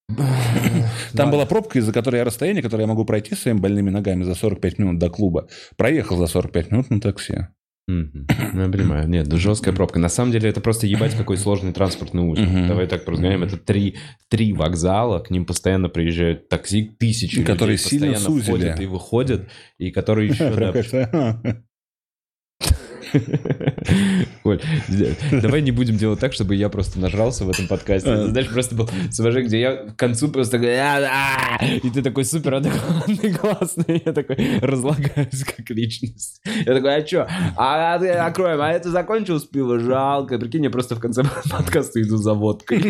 Там 1.14 1.32
была 1.32 1.46
пробка, 1.46 1.80
из-за 1.80 1.92
которой 1.92 2.18
я 2.18 2.24
расстояние, 2.24 2.64
которое 2.64 2.84
я 2.84 2.88
могу 2.88 3.04
пройти 3.04 3.36
своими 3.36 3.58
больными 3.58 3.90
ногами 3.90 4.24
за 4.24 4.36
45 4.36 4.80
минут 4.80 5.00
до 5.00 5.10
клуба, 5.10 5.50
проехал 5.76 6.16
за 6.18 6.28
45 6.28 6.72
минут 6.72 6.90
на 6.90 7.02
такси. 7.02 7.48
Ну, 7.88 8.64
я 8.64 8.70
понимаю. 8.70 9.08
Нет, 9.08 9.28
ну, 9.28 9.38
жесткая 9.38 9.74
пробка. 9.74 10.00
На 10.00 10.10
самом 10.10 10.32
деле 10.32 10.50
это 10.50 10.60
просто 10.60 10.88
ебать 10.88 11.16
какой 11.16 11.38
сложный 11.38 11.72
транспортный 11.72 12.24
узел. 12.24 12.46
Давай 12.68 12.88
так 12.88 13.08
разгоняем. 13.08 13.44
Это 13.44 13.58
три, 13.58 13.98
три 14.30 14.54
вокзала, 14.54 15.20
к 15.20 15.30
ним 15.30 15.46
постоянно 15.46 15.90
приезжают 15.90 16.50
такси, 16.50 16.84
тысячи 17.00 17.44
Которые 17.44 17.78
людей 17.78 17.90
сильно 17.90 18.14
постоянно 18.14 18.40
сузили. 18.40 18.56
входят 18.58 18.80
и 18.80 18.86
выходят, 18.86 19.50
и 19.78 19.92
которые 19.92 20.30
еще... 20.30 21.56
Коль, 24.44 24.62
давай 25.32 25.62
не 25.62 25.72
будем 25.72 25.98
делать 25.98 26.20
так, 26.20 26.34
чтобы 26.34 26.56
я 26.56 26.70
просто 26.70 27.00
нажрался 27.00 27.46
в 27.46 27.50
этом 27.50 27.68
подкасте. 27.68 28.10
А. 28.10 28.28
Знаешь, 28.28 28.50
просто 28.50 28.76
был 28.76 28.90
СВЖ, 29.12 29.46
где 29.46 29.60
я 29.60 29.76
к 29.76 29.96
концу 29.96 30.30
просто 30.30 30.58
«А, 30.58 31.58
а», 31.60 31.66
и 31.66 31.90
ты 31.90 32.02
такой 32.02 32.26
супер 32.26 32.56
адекватный, 32.56 33.34
классный, 33.40 34.02
я 34.06 34.14
такой 34.14 34.60
разлагаюсь 34.60 35.44
как 35.44 35.70
личность. 35.70 36.42
Я 36.66 36.74
такой, 36.74 36.96
а 36.96 37.08
что? 37.08 37.28
А, 37.58 38.00
ты 38.00 38.10
откроем, 38.10 38.62
а 38.62 38.72
это 38.72 38.90
закончилось 38.90 39.44
пиво? 39.44 39.80
Жалко. 39.80 40.38
Прикинь, 40.38 40.64
я 40.64 40.70
просто 40.70 40.96
в 40.96 41.00
конце 41.00 41.24
подкаста 41.50 42.02
иду 42.02 42.18
за 42.18 42.34
водкой. 42.34 42.82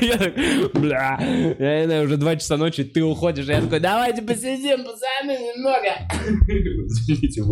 Я 0.00 0.18
так, 0.18 0.34
бля, 0.74 1.18
я 1.58 1.80
не 1.80 1.84
знаю, 1.86 2.04
уже 2.04 2.16
два 2.16 2.36
часа 2.36 2.56
ночи, 2.56 2.84
ты 2.84 3.02
уходишь, 3.02 3.46
я 3.46 3.60
такой, 3.60 3.80
давайте 3.80 4.22
посидим, 4.22 4.84
пацаны, 4.84 5.38
немного. 5.38 5.92
Извините, 6.86 7.42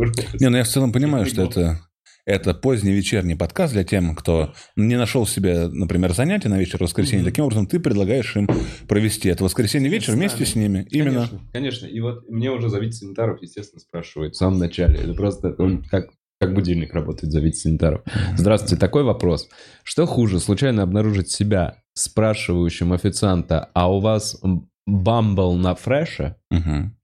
Не, 0.41 0.49
ну 0.49 0.57
я 0.57 0.65
в 0.65 0.69
целом 0.69 0.90
понимаю, 0.93 1.27
что 1.27 1.43
это, 1.43 1.81
это 2.27 2.55
поздний 2.55 2.93
вечерний 2.93 3.35
подкаст 3.35 3.73
для 3.73 3.85
тем, 3.85 4.15
кто 4.15 4.55
не 4.77 4.97
нашел 4.97 5.27
себе, 5.27 5.69
например, 5.69 6.13
занятия 6.13 6.49
на 6.49 6.59
вечер 6.59 6.79
в 6.79 6.83
воскресенье. 6.83 7.25
Таким 7.25 7.45
образом, 7.45 7.67
ты 7.67 7.81
предлагаешь 7.81 8.37
им 8.37 8.49
провести 8.89 9.29
это 9.29 9.45
воскресенье 9.45 9.91
вечер 9.91 10.13
С 10.13 10.17
вместе 10.17 10.45
с 10.45 10.55
ними. 10.55 10.87
Именно. 10.91 11.27
Конечно, 11.27 11.41
конечно. 11.53 11.87
И 11.87 12.01
вот 12.01 12.29
мне 12.29 12.51
уже 12.51 12.69
за 12.69 12.79
санитаров, 12.93 13.43
естественно, 13.43 13.81
спрашивают 13.81 14.35
в 14.35 14.39
самом 14.39 14.59
начале. 14.59 14.99
Это 14.99 15.15
просто 15.15 15.55
он 15.59 15.83
как, 15.85 16.11
как 16.41 16.55
будильник 16.55 16.95
работает 16.95 17.33
за 17.33 17.53
санитаров. 17.53 18.03
Здравствуйте, 18.37 18.77
такой 18.77 19.03
вопрос. 19.03 19.49
Что 19.83 20.07
хуже, 20.07 20.41
случайно 20.41 20.83
обнаружить 20.83 21.31
себя 21.31 21.77
спрашивающим 21.95 22.93
официанта, 22.93 23.71
а 23.75 23.93
у 23.93 24.01
вас 24.01 24.41
бамбл 24.87 25.55
на 25.55 25.75
фреше, 25.75 26.37
Мгм. 26.51 26.97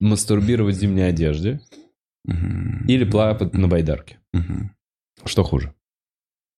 мастурбировать 0.00 0.76
в 0.76 0.80
зимней 0.80 1.08
одежде 1.08 1.60
Или 2.26 3.04
плавать 3.04 3.52
на 3.54 3.68
байдарке? 3.68 4.18
Что 5.24 5.44
хуже? 5.44 5.74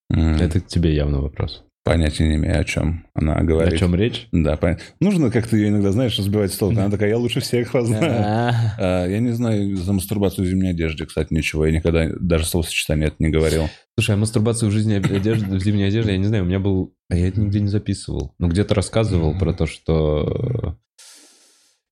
Это 0.09 0.59
к 0.59 0.67
тебе 0.67 0.95
явно 0.95 1.21
вопрос. 1.21 1.63
Понятия 1.83 2.27
не 2.27 2.35
имею, 2.37 2.59
о 2.59 2.63
чем 2.63 3.05
она 3.13 3.43
говорит. 3.43 3.75
О 3.75 3.77
чем 3.77 3.93
речь? 3.93 4.27
Да, 4.31 4.57
понятно. 4.57 4.83
Нужно 4.99 5.29
как-то 5.29 5.55
ее 5.55 5.67
иногда, 5.69 5.91
знаешь, 5.91 6.17
сбивать 6.17 6.51
с 6.51 6.57
толку. 6.57 6.79
Она 6.79 6.89
такая, 6.89 7.09
я 7.09 7.17
лучше 7.19 7.41
всех 7.41 7.75
вас 7.75 7.85
знаю. 7.85 8.23
А, 8.25 8.53
А, 8.79 9.05
Я 9.07 9.19
не 9.19 9.33
знаю 9.33 9.75
за 9.77 9.93
мастурбацию 9.93 10.45
в 10.45 10.47
зимней 10.47 10.71
одежде, 10.71 11.05
кстати, 11.05 11.31
ничего. 11.31 11.63
Я 11.67 11.73
никогда 11.73 12.09
даже 12.19 12.47
словосочетание 12.47 13.09
это 13.09 13.17
не 13.19 13.29
говорил. 13.29 13.69
Слушай, 13.99 14.15
а 14.15 14.17
мастурбацию 14.17 14.69
в 14.69 14.73
жизни 14.73 14.95
одежды, 14.95 15.55
в 15.55 15.63
зимней 15.63 15.87
одежде, 15.87 16.13
я 16.13 16.17
не 16.17 16.25
знаю, 16.25 16.43
у 16.43 16.47
меня 16.47 16.59
был... 16.59 16.95
А 17.11 17.15
я 17.15 17.27
это 17.27 17.39
нигде 17.39 17.59
не 17.59 17.67
записывал. 17.67 18.33
Но 18.39 18.47
где-то 18.47 18.73
рассказывал 18.73 19.37
про 19.37 19.53
то, 19.53 19.67
что... 19.67 20.79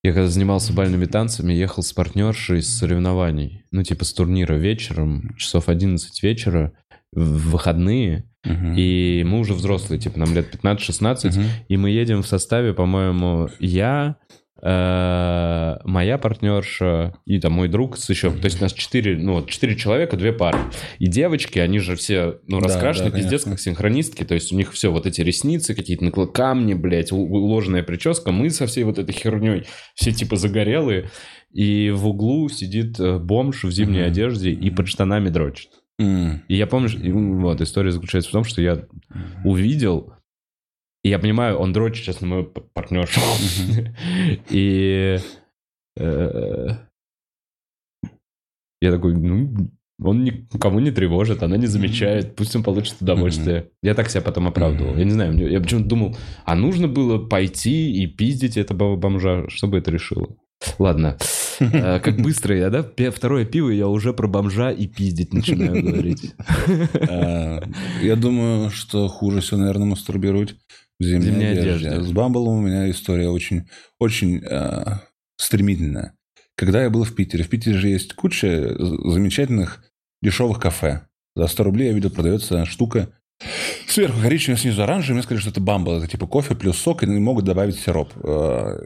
Я 0.04 0.12
когда 0.12 0.28
занимался 0.28 0.74
бальными 0.74 1.06
танцами, 1.06 1.54
ехал 1.54 1.82
с 1.82 1.94
партнершей 1.94 2.62
с 2.62 2.68
соревнований. 2.68 3.64
Ну, 3.72 3.84
типа 3.84 4.04
с 4.04 4.14
турнира 4.14 4.56
вечером, 4.56 5.34
часов 5.38 5.70
11 5.70 6.22
вечера, 6.24 6.74
в 7.14 7.52
выходные. 7.52 8.26
Мгм. 8.44 8.76
И 8.76 9.24
мы 9.26 9.40
уже 9.40 9.54
взрослые, 9.54 10.00
типа 10.00 10.20
нам 10.20 10.34
лет 10.34 10.52
15-16. 10.52 11.38
Мгм. 11.38 11.46
И 11.70 11.78
мы 11.78 11.90
едем 11.90 12.22
в 12.22 12.28
составе, 12.28 12.74
по-моему, 12.74 13.50
я, 13.60 14.18
моя 14.66 16.18
партнерша 16.18 17.14
и 17.26 17.40
там 17.40 17.52
мой 17.54 17.68
друг 17.68 17.98
с 17.98 18.10
еще, 18.10 18.32
то 18.32 18.46
есть 18.46 18.60
у 18.60 18.64
нас 18.64 18.74
четыре, 18.74 19.18
ну 19.18 19.34
вот 19.34 19.50
четыре 19.50 19.76
человека, 19.76 20.16
две 20.16 20.32
пары. 20.32 20.58
И 21.00 21.08
девочки, 21.08 21.60
они 21.60 21.80
же 21.80 21.96
все, 21.96 22.40
ну, 22.48 22.60
Да, 22.62 22.68
раскрашены, 22.68 23.12
да, 23.12 23.18
пиздец, 23.18 23.44
конечно. 23.44 23.52
как 23.52 23.60
синхронистки, 23.60 24.24
то 24.24 24.34
есть 24.34 24.54
у 24.54 24.56
них 24.56 24.72
все 24.72 24.92
вот 24.92 25.06
эти 25.06 25.22
ресницы, 25.22 25.76
какие-то 25.76 26.06
накла- 26.06 26.32
камни, 26.32 26.74
блядь, 26.74 27.12
уложенная 27.12 27.84
прическа, 27.84 28.32
мы 28.32 28.50
со 28.50 28.66
всей 28.66 28.84
вот 28.86 29.00
этой 29.00 29.14
херней, 29.14 29.66
все 29.96 30.12
типа 30.12 30.38
загорелые, 30.38 31.10
и 31.52 31.92
в 31.92 32.08
углу 32.08 32.48
сидит 32.50 33.00
э, 33.00 33.20
бомж 33.20 33.64
в 33.66 33.72
зимней 33.72 34.02
Мгм. 34.02 34.08
одежде 34.12 34.52
и 34.52 34.70
под 34.72 34.88
штанами 34.88 35.30
дрочит. 35.30 35.70
М. 36.00 36.42
И 36.48 36.56
я 36.56 36.66
помню, 36.68 36.90
вот, 37.42 37.62
история 37.62 37.92
заключается 37.92 38.30
в 38.30 38.34
том, 38.34 38.44
что 38.44 38.62
я 38.62 38.86
увидел, 39.44 40.14
и 41.04 41.10
я 41.10 41.20
понимаю, 41.20 41.58
он 41.58 41.74
дрочит 41.74 42.06
сейчас 42.06 42.22
на 42.22 42.28
мою 42.28 42.46
партнершу. 42.46 43.20
И 44.50 45.20
э, 45.98 46.68
я 48.82 48.92
такой, 48.92 49.16
ну, 49.16 49.70
он 50.02 50.24
никому 50.24 50.80
не 50.80 50.92
тревожит, 50.92 51.44
она 51.44 51.58
не 51.58 51.68
замечает, 51.68 52.36
пусть 52.36 52.56
он 52.56 52.64
получит 52.64 53.02
удовольствие. 53.02 53.70
Я 53.82 53.94
так 53.96 54.10
себя 54.10 54.22
потом 54.22 54.48
оправдывал. 54.48 54.96
Я 54.96 55.04
не 55.04 55.12
знаю, 55.12 55.38
я 55.38 55.60
почему-то 55.60 55.88
думал, 55.88 56.18
а 56.46 56.56
нужно 56.56 56.88
было 56.88 57.18
пойти 57.18 57.92
и 57.92 58.08
пиздить 58.08 58.58
этого 58.58 58.96
бомжа, 58.96 59.50
чтобы 59.50 59.78
это 59.78 59.92
решило. 59.92 60.36
Ладно, 60.80 61.18
Э, 61.60 62.00
как 62.00 62.18
быстро 62.22 62.56
я, 62.56 62.70
да? 62.70 62.84
Второе 63.12 63.46
пиво, 63.46 63.70
я 63.70 63.88
уже 63.88 64.14
про 64.14 64.28
бомжа 64.28 64.72
и 64.72 64.88
пиздить 64.88 65.34
начинаю 65.34 65.84
говорить. 65.84 66.34
А, 67.10 67.62
Я 68.02 68.16
думаю, 68.16 68.70
что 68.70 69.08
хуже 69.08 69.42
всего, 69.42 69.60
наверное, 69.60 69.88
мастурбировать 69.88 70.56
в 71.00 71.04
зимней, 71.04 71.32
Зимней 71.32 71.52
одежде. 71.52 71.90
одежде. 71.90 72.08
С 72.10 72.12
Бамблом 72.12 72.60
у 72.60 72.62
меня 72.62 72.90
история 72.90 73.30
очень, 73.30 73.68
очень 74.00 74.44
а, 74.46 75.02
стремительная. 75.38 76.16
Когда 76.56 76.84
я 76.84 76.90
был 76.90 77.04
в 77.04 77.16
Питере, 77.16 77.44
в 77.44 77.50
Питере 77.50 77.78
же 77.78 77.88
есть 77.90 78.14
куча 78.14 78.76
з- 78.78 79.12
замечательных 79.12 79.84
дешевых 80.22 80.60
кафе. 80.60 81.08
За 81.36 81.48
100 81.48 81.64
рублей 81.64 81.88
я 81.88 81.94
видел, 81.94 82.12
продается 82.12 82.66
штука 82.66 83.10
сверху 83.88 84.22
коричневая, 84.22 84.60
снизу 84.60 84.84
оранжевый. 84.84 85.16
Мне 85.16 85.24
сказали, 85.24 85.42
что 85.42 85.50
это 85.50 85.60
бамбл. 85.62 85.94
Это 85.98 86.08
типа 86.08 86.28
кофе 86.28 86.56
плюс 86.56 86.78
сок, 86.78 87.04
и 87.04 87.08
могут 87.08 87.46
добавить 87.46 87.80
сироп. 87.80 88.14
А, 88.24 88.80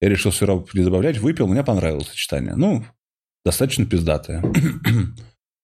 Я 0.00 0.08
решил 0.08 0.32
сироп 0.32 0.74
не 0.74 0.82
добавлять, 0.84 1.18
выпил, 1.18 1.46
мне 1.46 1.62
понравилось 1.62 2.08
сочетание. 2.08 2.54
Ну, 2.56 2.84
достаточно 3.44 3.86
пиздатое. 3.86 4.42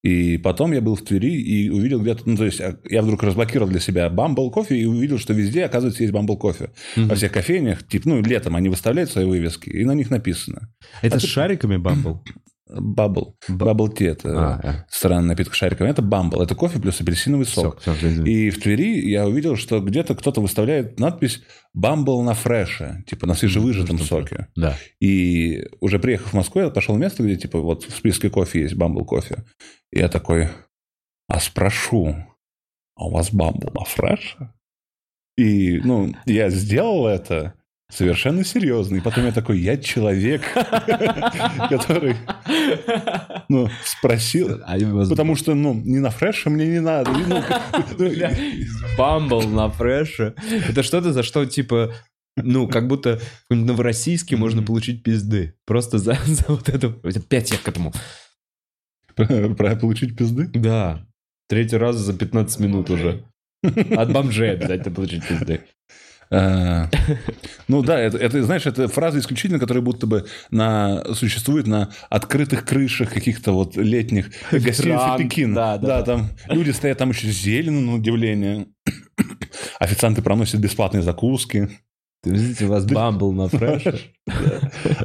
И 0.01 0.37
потом 0.37 0.71
я 0.71 0.79
был 0.81 0.95
в 0.95 1.01
Твери 1.01 1.33
и 1.41 1.69
увидел 1.69 2.01
где-то, 2.01 2.21
ну, 2.25 2.37
то 2.37 2.45
есть 2.45 2.61
а, 2.61 2.79
я 2.89 3.01
вдруг 3.01 3.21
разблокировал 3.21 3.69
для 3.69 3.81
себя 3.81 4.07
Bumble 4.07 4.49
кофе 4.49 4.77
и 4.77 4.85
увидел, 4.85 5.17
что 5.19 5.33
везде, 5.33 5.65
оказывается, 5.65 6.03
есть 6.03 6.13
Bumble 6.15 6.37
кофе. 6.37 6.71
Во 6.95 7.15
всех 7.15 7.33
кофейнях, 7.33 7.85
типа, 7.85 8.07
ну, 8.07 8.21
летом 8.21 8.55
они 8.55 8.69
выставляют 8.69 9.11
свои 9.11 9.25
вывески, 9.25 9.69
и 9.69 9.83
на 9.83 9.91
них 9.93 10.09
написано 10.09 10.69
Это 11.01 11.17
А 11.17 11.19
с 11.19 11.23
ты- 11.23 11.27
шариками 11.27 11.75
бамбл? 11.77 12.23
Bubble. 12.71 13.33
Ба- 13.47 13.71
Bubble 13.73 13.93
tea– 13.95 14.07
это 14.11 14.29
А, 14.29 14.59
а. 14.63 14.85
странный 14.89 15.29
напиток 15.29 15.53
шариками. 15.55 15.89
Это 15.89 16.01
Bumble, 16.01 16.43
это 16.43 16.55
кофе 16.55 16.79
плюс 16.79 17.01
апельсиновый 17.01 17.45
сок. 17.45 17.81
Сок, 17.81 17.97
всё, 17.97 18.07
извини. 18.09 18.31
И 18.31 18.49
в 18.49 18.61
Твери 18.61 19.09
я 19.09 19.27
увидел, 19.27 19.55
что 19.55 19.79
где-то 19.79 20.15
кто-то 20.15 20.41
выставляет 20.41 20.99
надпись 20.99 21.41
Bumble 21.75 22.21
на 22.23 22.33
фреше, 22.33 23.03
типа 23.07 23.27
на 23.27 23.33
свежевыжатом 23.33 23.97
соке. 23.99 24.47
Да. 24.55 24.75
И 24.99 25.65
уже 25.79 25.99
приехав 25.99 26.31
в 26.31 26.35
Москву, 26.35 26.61
я 26.61 26.69
пошел 26.69 26.95
в 26.95 26.99
место, 26.99 27.23
где 27.23 27.35
типа 27.35 27.59
вот 27.59 27.83
в 27.83 27.95
списке 27.95 28.29
кофе 28.29 28.61
есть 28.61 28.75
Бамбл 28.75 29.05
кофе. 29.05 29.43
И 29.91 29.99
я 29.99 30.09
такой, 30.09 30.49
а 31.27 31.39
спрошу, 31.39 32.15
а 32.95 33.05
у 33.07 33.11
вас 33.11 33.33
Бамбл 33.33 33.71
на 33.73 33.85
фреше? 33.85 34.53
И, 35.37 35.79
ну, 35.85 36.13
я 36.25 36.49
сделал 36.49 37.07
это 37.07 37.53
совершенно 37.89 38.45
серьезно. 38.45 38.97
И 38.97 39.01
потом 39.01 39.25
я 39.25 39.31
такой, 39.31 39.59
я 39.59 39.77
человек, 39.77 40.41
который, 41.69 42.15
ну, 43.49 43.69
спросил. 43.83 44.61
А 44.65 44.77
Потому 45.09 45.35
что, 45.35 45.55
ну, 45.55 45.73
не 45.73 45.99
на 45.99 46.11
фреше 46.11 46.49
мне 46.49 46.67
не 46.67 46.79
надо. 46.79 47.11
Ну, 47.11 47.43
Бля, 47.97 48.35
Бамбл 48.97 49.41
на 49.41 49.69
фреше. 49.69 50.35
Это 50.67 50.83
что-то, 50.83 51.11
за 51.11 51.23
что, 51.23 51.45
типа, 51.45 51.93
ну, 52.37 52.67
как 52.67 52.87
будто 52.87 53.19
в 53.49 53.55
Новороссийске 53.55 54.37
можно 54.37 54.61
получить 54.61 55.03
пизды. 55.03 55.55
Просто 55.65 55.97
за, 55.97 56.17
за 56.25 56.45
вот 56.47 56.69
это... 56.69 56.87
Опять 57.03 57.51
я 57.51 57.57
к 57.57 57.67
этому. 57.67 57.91
Про 59.15 59.75
получить 59.75 60.15
пизды? 60.15 60.47
Да. 60.53 61.05
Третий 61.47 61.77
раз 61.77 61.97
за 61.97 62.13
15 62.13 62.59
минут 62.59 62.89
уже. 62.89 63.25
От 63.63 64.13
бомжей 64.13 64.51
обязательно 64.51 64.95
получить 64.95 65.27
пизды. 65.27 65.61
Ну 66.31 67.81
да, 67.83 67.99
это, 67.99 68.17
это, 68.17 68.43
знаешь, 68.43 68.65
это 68.65 68.87
фраза 68.87 69.19
исключительно, 69.19 69.59
которая 69.59 69.83
будто 69.83 70.05
бы 70.07 70.25
на, 70.51 71.03
существует 71.13 71.67
на 71.67 71.89
открытых 72.09 72.65
крышах 72.65 73.11
каких-то 73.11 73.51
вот 73.51 73.75
летних 73.75 74.29
гостиниц 74.51 75.17
Пекин. 75.17 75.53
да, 75.53 75.77
да, 75.77 75.87
да. 75.87 76.03
там 76.03 76.29
люди 76.47 76.71
стоят, 76.71 76.97
там 76.97 77.09
еще 77.09 77.27
зелено, 77.29 77.81
на 77.81 77.95
удивление. 77.95 78.67
Официанты 79.79 80.21
проносят 80.21 80.59
бесплатные 80.59 81.01
закуски. 81.01 81.69
Ты 82.21 82.31
видите, 82.31 82.65
у 82.65 82.67
вас 82.67 82.85
бамбл 82.85 83.31
на 83.31 83.47
фреше? 83.47 83.99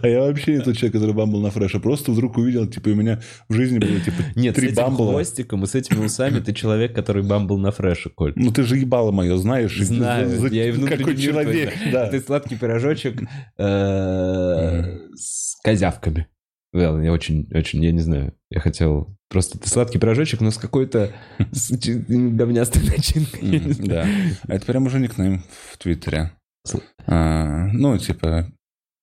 А 0.02 0.06
я 0.06 0.20
вообще 0.20 0.60
тот 0.60 0.76
человек, 0.76 0.92
который 0.94 1.14
бамбл 1.14 1.40
на 1.40 1.50
фреше. 1.50 1.80
Просто 1.80 2.12
вдруг 2.12 2.36
увидел, 2.36 2.66
типа, 2.66 2.88
у 2.88 2.94
меня 2.94 3.20
в 3.48 3.54
жизни 3.54 3.78
было, 3.78 4.00
типа, 4.00 4.22
Нет, 4.34 4.54
с 4.54 4.56
три 4.56 4.68
этим 4.68 4.82
бамбла. 4.82 5.12
хвостиком 5.12 5.64
и 5.64 5.66
с 5.66 5.74
этими 5.74 6.04
усами 6.04 6.40
ты 6.40 6.52
человек, 6.52 6.94
который 6.94 7.22
бамбл 7.22 7.56
на 7.56 7.70
фреше, 7.70 8.10
Коль. 8.10 8.32
Ну 8.36 8.50
ты 8.50 8.64
же 8.64 8.76
ебало 8.76 9.12
мое, 9.12 9.36
знаешь. 9.36 9.76
Знаю, 9.80 10.28
я 10.52 10.68
и 10.68 10.72
внутренний 10.72 11.16
человек, 11.16 11.72
да. 11.92 12.08
Ты 12.08 12.20
сладкий 12.20 12.56
пирожочек 12.56 13.22
э, 13.56 14.98
с 15.14 15.56
козявками. 15.62 16.26
Well, 16.74 17.02
я 17.04 17.12
очень, 17.12 17.48
очень, 17.54 17.84
я 17.84 17.92
не 17.92 18.00
знаю, 18.00 18.34
я 18.50 18.58
хотел... 18.58 19.16
Просто 19.28 19.58
ты 19.58 19.68
сладкий 19.68 19.98
пирожочек, 19.98 20.40
но 20.40 20.50
с 20.50 20.58
какой-то 20.58 21.12
с 21.52 21.70
говнястой 21.70 22.82
начинкой. 22.82 23.48
не. 23.48 23.58
Да. 23.86 24.04
А 24.48 24.54
это 24.54 24.66
прям 24.66 24.86
уже 24.86 24.98
никнейм 24.98 25.44
в 25.72 25.78
Твиттере. 25.78 26.32
А, 27.06 27.66
ну, 27.72 27.96
типа, 27.98 28.50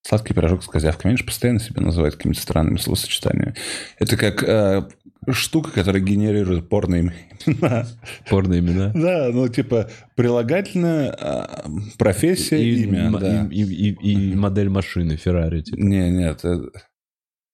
сладкий 0.07 0.33
пирожок 0.33 0.63
с 0.63 0.67
козявками. 0.67 1.11
Они 1.11 1.17
же 1.17 1.23
постоянно 1.25 1.59
себя 1.59 1.81
называют 1.81 2.15
какими-то 2.15 2.41
странными 2.41 2.77
словосочетаниями. 2.77 3.55
Это 3.99 4.17
как 4.17 4.43
а, 4.43 4.87
штука, 5.29 5.71
которая 5.71 6.01
генерирует 6.01 6.67
порные 6.69 7.13
имена. 7.45 7.85
Порные 8.29 8.59
имена. 8.61 8.91
Да, 8.95 9.29
ну, 9.31 9.47
типа, 9.47 9.89
прилагательное, 10.15 11.11
а, 11.11 11.65
профессия, 11.97 12.63
И, 12.63 12.83
имя. 12.83 13.05
м- 13.05 13.19
да. 13.19 13.47
и- 13.51 13.61
и- 13.61 13.89
и- 14.01 14.31
и 14.31 14.35
модель 14.35 14.69
машины, 14.69 15.15
Феррари. 15.17 15.61
типа. 15.61 15.77
Не, 15.79 16.09
нет. 16.09 16.43
э, 16.43 16.57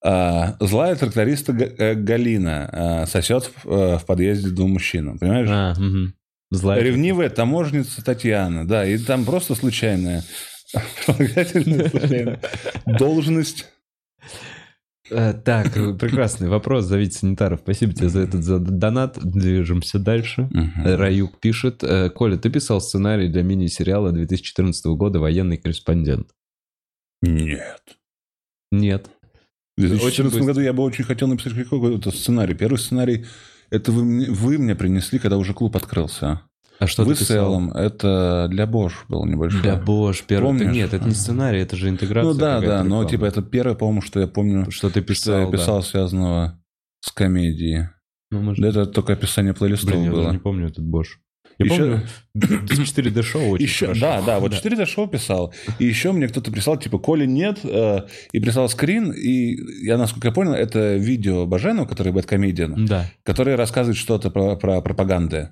а, 0.05 0.55
злая 0.61 0.95
тракториста 0.95 1.51
э, 1.53 1.95
Галина 1.95 2.69
а, 2.71 3.05
сосет 3.07 3.51
в, 3.63 3.69
э, 3.69 3.99
подъезде 4.05 4.51
двум 4.51 4.71
мужчинам. 4.73 5.17
Понимаешь? 5.19 5.49
А, 5.51 5.73
мгм. 5.77 6.13
Злая. 6.51 6.81
Ревнивая 6.81 7.29
таможенница 7.29 8.03
Татьяна, 8.03 8.67
да, 8.67 8.85
и 8.87 8.97
там 8.97 9.25
просто 9.25 9.55
случайная 9.55 10.23
прилагательное, 11.05 11.89
случайная 11.89 12.39
должность. 12.85 13.65
Э, 15.09 15.33
Так, 15.33 15.75
э, 15.77 15.93
прекрасный 15.93 16.49
вопрос. 16.49 16.85
Зовите 16.85 17.17
санитаров. 17.17 17.61
Спасибо 17.61 17.93
тебе 17.93 18.09
за 18.09 18.19
этот 18.21 18.43
за 18.43 18.59
донат. 18.59 19.17
Движемся 19.21 19.99
дальше. 19.99 20.49
Раюк 20.83 21.39
пишет. 21.39 21.83
э, 21.83 22.09
Коля, 22.09 22.37
ты 22.37 22.49
писал 22.49 22.81
сценарий 22.81 23.29
для 23.29 23.43
мини-сериала 23.43 24.11
2014 24.11 24.85
года 24.97 25.19
«Военный 25.19 25.57
корреспондент». 25.57 26.31
Нет. 27.21 27.81
Нет. 28.71 29.09
В 29.77 29.81
2014 29.81 30.23
быстро. 30.39 30.45
году 30.45 30.61
я 30.61 30.73
бы 30.73 30.83
очень 30.83 31.05
хотел 31.05 31.27
написать 31.27 31.53
какой-то 31.53 32.11
сценарий. 32.11 32.53
Первый 32.53 32.77
сценарий 32.77 33.25
это 33.69 33.91
вы 33.91 34.31
вы 34.31 34.57
мне 34.57 34.75
принесли, 34.75 35.19
когда 35.19 35.37
уже 35.37 35.53
клуб 35.53 35.75
открылся. 35.75 36.41
А 36.79 36.85
что 36.85 37.03
вы 37.03 37.15
ты? 37.15 37.33
Эллом, 37.33 37.71
это 37.71 38.47
для 38.49 38.65
Bosch 38.65 38.93
был 39.09 39.25
небольшой. 39.25 39.63
Да 39.63 39.75
боже, 39.77 40.23
первый. 40.27 40.47
Помнишь? 40.47 40.73
Нет, 40.73 40.93
это 40.93 41.05
не 41.05 41.15
сценарий, 41.15 41.59
это 41.59 41.75
же 41.75 41.89
интеграция. 41.89 42.31
ну 42.31 42.37
да, 42.37 42.61
да, 42.61 42.83
но 42.83 43.03
типа 43.05 43.25
это 43.25 43.41
первое, 43.41 43.75
по-моему, 43.75 44.01
что 44.01 44.19
я 44.19 44.27
помню, 44.27 44.69
Что 44.69 44.89
ты 44.89 44.99
что 44.99 45.07
писал, 45.07 45.39
я 45.39 45.51
писал 45.51 45.81
связанного 45.81 46.61
с 46.99 47.11
комедией. 47.11 47.81
Да. 47.81 47.91
Ну, 48.29 48.41
может... 48.41 48.61
Да 48.61 48.67
это 48.69 48.85
только 48.85 49.13
описание 49.13 49.53
плейлистов 49.53 49.91
Блин, 49.91 50.03
я 50.03 50.11
было. 50.11 50.23
даже 50.23 50.33
не 50.35 50.41
помню 50.41 50.67
этот 50.67 50.85
Бош. 50.85 51.19
Я 51.59 51.65
Еще- 51.65 51.77
помню 51.77 52.01
4D 52.37 53.23
шоу 53.23 53.49
очень 53.51 53.65
Еще, 53.65 53.85
хорошо. 53.87 54.01
да, 54.01 54.21
да, 54.21 54.39
вот 54.39 54.53
4D 54.53 54.85
шоу 54.85 55.07
писал. 55.07 55.53
И 55.79 55.85
еще 55.85 56.11
мне 56.11 56.27
кто-то 56.27 56.51
прислал, 56.51 56.77
типа, 56.77 56.99
Коли 56.99 57.25
нет, 57.25 57.59
э, 57.63 58.01
и 58.31 58.39
прислал 58.39 58.69
скрин, 58.69 59.11
и 59.11 59.55
я, 59.85 59.97
насколько 59.97 60.27
я 60.27 60.33
понял, 60.33 60.53
это 60.53 60.95
видео 60.97 61.45
Баженова, 61.47 61.85
который 61.87 62.13
бэткомедиан, 62.13 62.85
Да. 62.85 63.05
который 63.23 63.55
рассказывает 63.55 63.97
что-то 63.97 64.29
про, 64.29 64.55
про 64.55 64.81
пропаганды. 64.81 65.49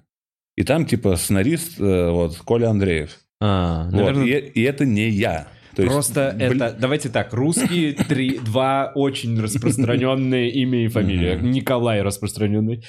И 0.56 0.64
там, 0.64 0.86
типа, 0.86 1.16
сценарист, 1.16 1.80
э, 1.80 2.10
вот, 2.12 2.38
Коля 2.38 2.70
Андреев. 2.70 3.18
А, 3.42 3.86
Вот, 3.86 3.94
наверное, 3.94 4.26
и, 4.26 4.50
и 4.52 4.62
это 4.62 4.86
не 4.86 5.10
я. 5.10 5.48
То 5.76 5.82
есть, 5.82 5.94
Просто 5.94 6.34
блин, 6.38 6.62
это, 6.62 6.78
давайте 6.80 7.10
так, 7.10 7.34
русские 7.34 7.92
три, 7.94 8.38
два 8.40 8.92
очень 8.96 9.38
распространенные 9.42 10.50
имя 10.52 10.86
и 10.86 10.88
фамилия. 10.88 11.36
Николай 11.36 12.02
распространенный. 12.02 12.84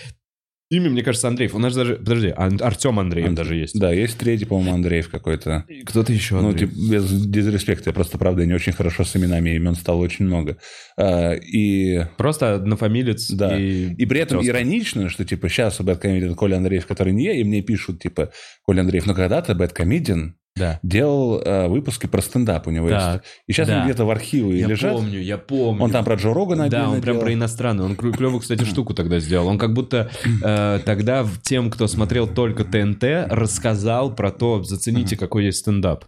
Имя, 0.69 0.91
мне 0.91 1.03
кажется, 1.05 1.29
Андреев. 1.29 1.55
У 1.55 1.59
нас 1.61 1.75
даже... 1.77 1.95
Подожди, 1.95 2.29
Артем 2.29 2.99
Андреев 2.99 3.35
даже 3.35 3.55
есть. 3.55 3.79
Да, 3.79 3.93
есть 3.93 4.19
третий, 4.19 4.47
по-моему, 4.47 4.75
Андреев 4.75 5.09
какой-то. 5.09 5.65
Кто-то 5.87 6.13
еще 6.13 6.35
Ну, 6.41 6.49
Андреев. 6.49 6.71
типа, 6.71 6.91
без 6.91 7.27
дизреспекта, 7.27 7.91
я 7.91 7.95
просто, 7.95 8.19
правда, 8.19 8.45
не 8.45 8.53
очень 8.53 8.73
хорошо 8.73 9.05
с 9.05 9.15
именами, 9.17 9.51
имен 9.51 9.77
стало 9.77 9.99
очень 9.99 10.25
много. 10.25 10.57
А, 10.99 11.35
И 11.35 12.05
Просто 12.17 12.55
однофамилец 12.57 13.31
Да. 13.31 13.57
и... 13.57 13.95
И 13.95 14.07
при 14.07 14.19
этом 14.21 14.39
тёзка. 14.41 14.51
иронично, 14.59 15.09
что, 15.09 15.25
типа, 15.25 15.49
сейчас 15.49 15.81
Бэткомедиан 15.81 16.35
Коля 16.35 16.57
Андреев, 16.57 16.85
который 16.87 17.13
не 17.13 17.25
я, 17.27 17.33
и 17.35 17.45
мне 17.45 17.63
пишут, 17.63 18.01
типа, 18.03 18.33
Коля 18.63 18.81
Андреев, 18.81 19.07
но 19.07 19.15
когда-то 19.15 19.55
Бэткомедиан 19.55 20.35
Да. 20.57 20.81
делал 20.83 21.41
э, 21.41 21.69
выпуски 21.69 22.07
про 22.07 22.23
стендап 22.23 22.67
у 22.67 22.71
него 22.71 22.89
Так, 22.89 23.23
есть. 23.23 23.35
И 23.47 23.53
сейчас 23.53 23.69
да. 23.69 23.77
они 23.77 23.85
где-то 23.85 24.05
в 24.07 24.11
архиве 24.11 24.59
Я 24.61 24.67
лежат. 24.69 24.93
помню, 24.95 25.21
я 25.21 25.37
помню. 25.39 25.83
Он 25.83 25.91
там 25.91 26.05
про 26.05 26.15
Джо 26.17 26.33
Рогана 26.33 26.69
Да, 26.71 26.89
он 26.89 27.01
прям 27.03 27.15
делал. 27.17 27.21
про 27.27 27.33
иностранный. 27.35 27.85
Он 27.85 27.95
клевую, 27.97 28.41
кстати, 28.41 28.65
штуку 28.65 28.95
тогда 28.95 29.19
сделал. 29.21 29.49
Он 29.49 29.59
как 29.59 29.75
будто 29.75 30.11
э, 30.43 30.81
тогда 30.85 31.27
тем, 31.43 31.71
кто 31.71 31.87
смотрел 31.87 32.27
только 32.27 32.65
ТНТ, 32.65 33.05
рассказал 33.31 34.15
про 34.15 34.31
то, 34.31 34.63
зацените, 34.63 35.17
какой 35.17 35.45
есть 35.45 35.59
стендап. 35.59 36.07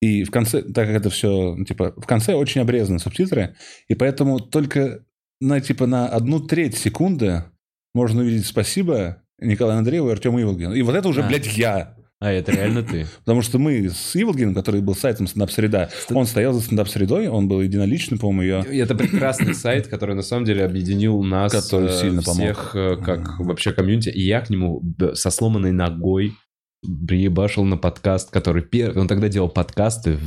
И 0.00 0.24
в 0.24 0.30
конце, 0.30 0.62
так 0.62 0.86
как 0.86 0.96
это 0.96 1.10
все, 1.10 1.56
типа, 1.66 1.92
в 1.96 2.06
конце 2.06 2.34
очень 2.34 2.60
обрезаны 2.62 2.98
субтитры, 2.98 3.54
и 3.88 3.94
поэтому 3.94 4.40
только 4.40 5.04
на, 5.42 5.60
типа, 5.60 5.86
на 5.86 6.06
одну 6.08 6.40
треть 6.40 6.76
секунды 6.78 7.44
можно 7.94 8.22
увидеть 8.22 8.46
спасибо 8.46 9.18
Николаю 9.40 9.78
Андрееву 9.78 10.08
и 10.08 10.12
Артему 10.12 10.40
Иволгину. 10.40 10.74
И 10.74 10.82
вот 10.82 10.94
это 10.94 11.08
уже, 11.08 11.22
А. 11.22 11.26
блядь, 11.28 11.54
я. 11.56 11.96
А 12.20 12.30
это 12.30 12.52
реально 12.52 12.82
ты. 12.82 13.06
Потому 13.24 13.40
что 13.40 13.58
мы 13.58 13.88
с 13.88 14.14
Иволгиным, 14.14 14.54
который 14.54 14.82
был 14.82 14.94
сайтом 14.94 15.26
«Стендап 15.26 15.50
Среда», 15.50 15.88
он 16.10 16.26
стоял 16.26 16.52
за 16.52 16.60
«Стендап 16.60 16.88
Средой», 16.88 17.28
он 17.28 17.48
был 17.48 17.62
единоличным, 17.62 18.18
по-моему, 18.18 18.66
ее... 18.66 18.82
Это 18.82 18.94
прекрасный 18.94 19.54
сайт, 19.54 19.86
который 19.86 20.14
на 20.14 20.22
самом 20.22 20.44
деле 20.44 20.64
объединил 20.64 21.22
нас 21.22 21.52
Который 21.52 21.88
э, 21.88 21.98
сильно 21.98 22.20
всех 22.20 22.76
э, 22.76 22.96
как 22.96 23.40
вообще 23.40 23.72
комьюнити. 23.72 24.10
И 24.10 24.20
я 24.20 24.42
к 24.42 24.50
нему 24.50 24.82
со 25.14 25.30
сломанной 25.30 25.72
ногой 25.72 26.34
приебашил 26.82 27.64
на 27.64 27.78
подкаст, 27.78 28.30
который 28.30 28.62
первый... 28.62 29.00
Он 29.00 29.08
тогда 29.08 29.28
делал 29.28 29.48
подкасты 29.48 30.18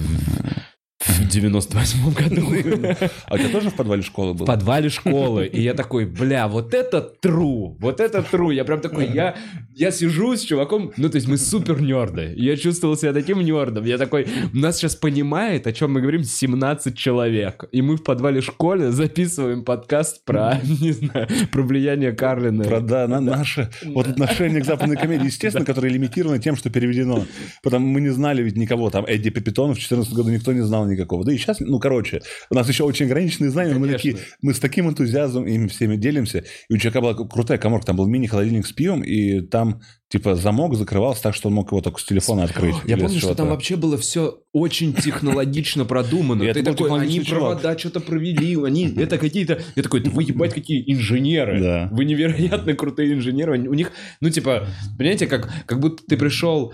в, 1.05 1.19
в 1.19 1.27
98 1.27 2.13
году. 2.13 3.07
А 3.25 3.35
у 3.35 3.37
тебя 3.37 3.49
тоже 3.49 3.69
в 3.69 3.75
подвале 3.75 4.01
школы 4.01 4.33
был? 4.33 4.45
В 4.45 4.47
подвале 4.47 4.89
школы. 4.89 5.45
И 5.45 5.61
я 5.61 5.73
такой, 5.73 6.05
бля, 6.05 6.47
вот 6.47 6.73
это 6.73 7.13
true, 7.21 7.75
вот 7.79 7.99
это 7.99 8.19
true. 8.19 8.53
Я 8.53 8.63
прям 8.63 8.81
такой, 8.81 9.07
я, 9.11 9.35
я 9.75 9.91
сижу 9.91 10.35
с 10.35 10.41
чуваком, 10.41 10.91
ну, 10.97 11.09
то 11.09 11.15
есть 11.15 11.27
мы 11.27 11.37
супер 11.37 11.81
нерды. 11.81 12.33
Я 12.37 12.57
чувствовал 12.57 12.95
себя 12.95 13.13
таким 13.13 13.41
нердом. 13.41 13.85
Я 13.85 13.97
такой, 13.97 14.27
нас 14.53 14.77
сейчас 14.77 14.95
понимает, 14.95 15.67
о 15.67 15.73
чем 15.73 15.93
мы 15.93 16.01
говорим, 16.01 16.23
17 16.23 16.97
человек. 16.97 17.65
И 17.71 17.81
мы 17.81 17.97
в 17.97 18.03
подвале 18.03 18.41
школы 18.41 18.91
записываем 18.91 19.63
подкаст 19.63 20.23
про, 20.25 20.59
не 20.79 20.91
знаю, 20.91 21.27
про 21.51 21.61
влияние 21.63 22.13
Карлина. 22.13 22.63
Про, 22.63 22.79
да, 22.81 23.07
на, 23.07 23.19
наше 23.19 23.69
вот 23.85 24.07
отношение 24.07 24.61
к 24.61 24.65
западной 24.65 24.97
комедии, 24.97 25.25
естественно, 25.25 25.65
которое 25.65 25.89
лимитировано 25.89 26.39
тем, 26.39 26.55
что 26.55 26.69
переведено. 26.69 27.25
Потому 27.61 27.87
мы 27.87 28.01
не 28.01 28.09
знали 28.09 28.41
ведь 28.41 28.57
никого. 28.57 28.89
Там 28.89 29.05
Эдди 29.05 29.29
Пепитонов 29.29 29.77
в 29.77 29.79
2014 29.79 30.13
году 30.13 30.29
никто 30.29 30.53
не 30.53 30.61
знал 30.61 30.85
никакого. 30.93 31.23
Да 31.25 31.33
и 31.33 31.37
сейчас, 31.37 31.59
ну, 31.59 31.79
короче, 31.79 32.21
у 32.49 32.55
нас 32.55 32.67
еще 32.67 32.83
очень 32.83 33.05
ограниченные 33.05 33.51
знания, 33.51 33.73
но 33.73 33.79
мы, 33.79 33.87
Конечно. 33.87 34.11
такие, 34.11 34.25
мы 34.41 34.53
с 34.53 34.59
таким 34.59 34.89
энтузиазмом 34.89 35.45
ими 35.47 35.67
всеми 35.67 35.95
делимся. 35.95 36.43
И 36.69 36.73
у 36.73 36.77
человека 36.77 37.01
была 37.01 37.27
крутая 37.27 37.57
коморка, 37.57 37.87
там 37.87 37.97
был 37.97 38.07
мини-холодильник 38.07 38.65
с 38.65 38.71
пивом, 38.71 39.03
и 39.03 39.41
там, 39.41 39.81
типа, 40.09 40.35
замок 40.35 40.75
закрывался 40.75 41.23
так, 41.23 41.35
что 41.35 41.49
он 41.49 41.55
мог 41.55 41.71
его 41.71 41.81
только 41.81 41.99
с 41.99 42.05
телефона 42.05 42.43
открыть. 42.43 42.75
Я 42.85 42.97
помню, 42.97 43.19
что 43.19 43.35
там 43.35 43.49
вообще 43.49 43.75
было 43.75 43.97
все 43.97 44.39
очень 44.53 44.93
технологично 44.93 45.85
продумано. 45.85 46.53
Ты 46.53 46.63
такой, 46.63 47.01
они 47.01 47.19
провода 47.21 47.77
что-то 47.77 47.99
провели, 47.99 48.55
они 48.63 48.93
это 48.95 49.17
какие-то... 49.17 49.61
Я 49.75 49.83
такой, 49.83 50.01
«Да 50.01 50.11
вы 50.11 50.23
ебать 50.23 50.53
какие 50.53 50.83
инженеры. 50.91 51.89
Вы 51.91 52.05
невероятно 52.05 52.73
крутые 52.73 53.13
инженеры. 53.13 53.59
У 53.67 53.73
них, 53.73 53.91
ну 54.21 54.29
типа, 54.29 54.67
понимаете, 54.97 55.27
как 55.27 55.79
будто 55.79 56.03
ты 56.07 56.17
пришел 56.17 56.73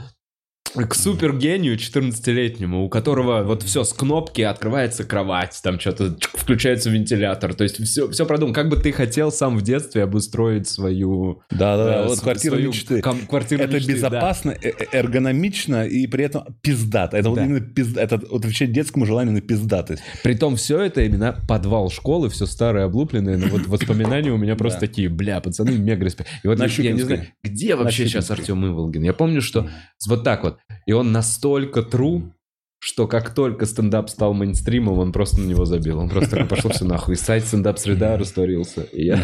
к 0.75 0.93
супергению 0.93 1.75
14-летнему, 1.77 2.83
у 2.85 2.89
которого 2.89 3.43
вот 3.43 3.63
все 3.63 3.83
с 3.83 3.91
кнопки 3.93 4.41
открывается 4.41 5.03
кровать, 5.03 5.59
там 5.63 5.79
что-то 5.79 6.15
включается 6.33 6.89
вентилятор, 6.89 7.53
то 7.55 7.63
есть 7.63 7.83
все, 7.83 8.09
все 8.09 8.25
продумано. 8.25 8.53
Как 8.53 8.69
бы 8.69 8.77
ты 8.77 8.91
хотел 8.91 9.31
сам 9.31 9.57
в 9.57 9.61
детстве 9.63 10.03
обустроить 10.03 10.67
свою... 10.67 11.41
Да-да-да, 11.49 12.03
э, 12.03 12.07
вот 12.07 12.19
квартира 12.19 12.55
мечты. 12.57 13.01
ком- 13.01 13.25
квартиру 13.27 13.63
Это 13.63 13.73
мечты, 13.75 13.93
да. 13.93 13.95
безопасно, 13.97 14.51
э- 14.51 14.69
э- 14.69 14.85
эргономично 14.91 15.85
и 15.85 16.05
при 16.07 16.25
этом 16.25 16.43
пиздато. 16.61 17.17
Это 17.17 17.29
вот 17.29 17.35
Да. 17.37 17.45
именно 17.45 17.61
пизда, 17.61 18.01
это 18.03 18.17
вот 18.29 18.45
отвечает 18.45 18.71
детскому 18.71 19.05
желанию 19.05 19.33
на 19.33 19.41
пиздатость. 19.41 20.03
Притом 20.23 20.55
все 20.55 20.79
это 20.81 21.01
именно 21.01 21.35
подвал 21.47 21.89
школы, 21.89 22.29
все 22.29 22.45
старое, 22.45 22.85
облупленное, 22.85 23.37
но 23.37 23.47
вот 23.47 23.65
воспоминания 23.67 24.31
у 24.31 24.37
меня 24.37 24.55
просто 24.55 24.81
Да. 24.81 24.87
такие, 24.87 25.09
бля, 25.09 25.39
пацаны, 25.41 25.71
мега 25.77 26.05
респект. 26.05 26.29
И 26.43 26.47
вот 26.47 26.59
я, 26.59 26.65
я 26.83 26.91
не 26.91 27.01
знаю, 27.01 27.25
где 27.43 27.75
вообще 27.75 28.05
сейчас. 28.07 28.29
Артем 28.29 28.65
Иволгин? 28.67 29.01
Я 29.03 29.13
помню, 29.13 29.41
что 29.41 29.67
вот 30.07 30.23
так 30.23 30.43
вот. 30.43 30.58
И 30.85 30.91
он 30.91 31.11
настолько 31.11 31.81
true, 31.81 32.31
что 32.79 33.07
как 33.07 33.33
только 33.35 33.65
стендап 33.65 34.09
стал 34.09 34.33
мейнстримом, 34.33 34.99
он 34.99 35.11
просто 35.11 35.41
на 35.41 35.45
него 35.45 35.65
забил. 35.65 35.99
Он 35.99 36.09
просто 36.09 36.31
такой, 36.31 36.47
пошел 36.47 36.71
все 36.71 36.85
нахуй. 36.85 37.15
Сайт 37.15 37.45
стендап-среда 37.45 38.17
растворился. 38.17 38.83
И 38.83 39.05
я 39.05 39.15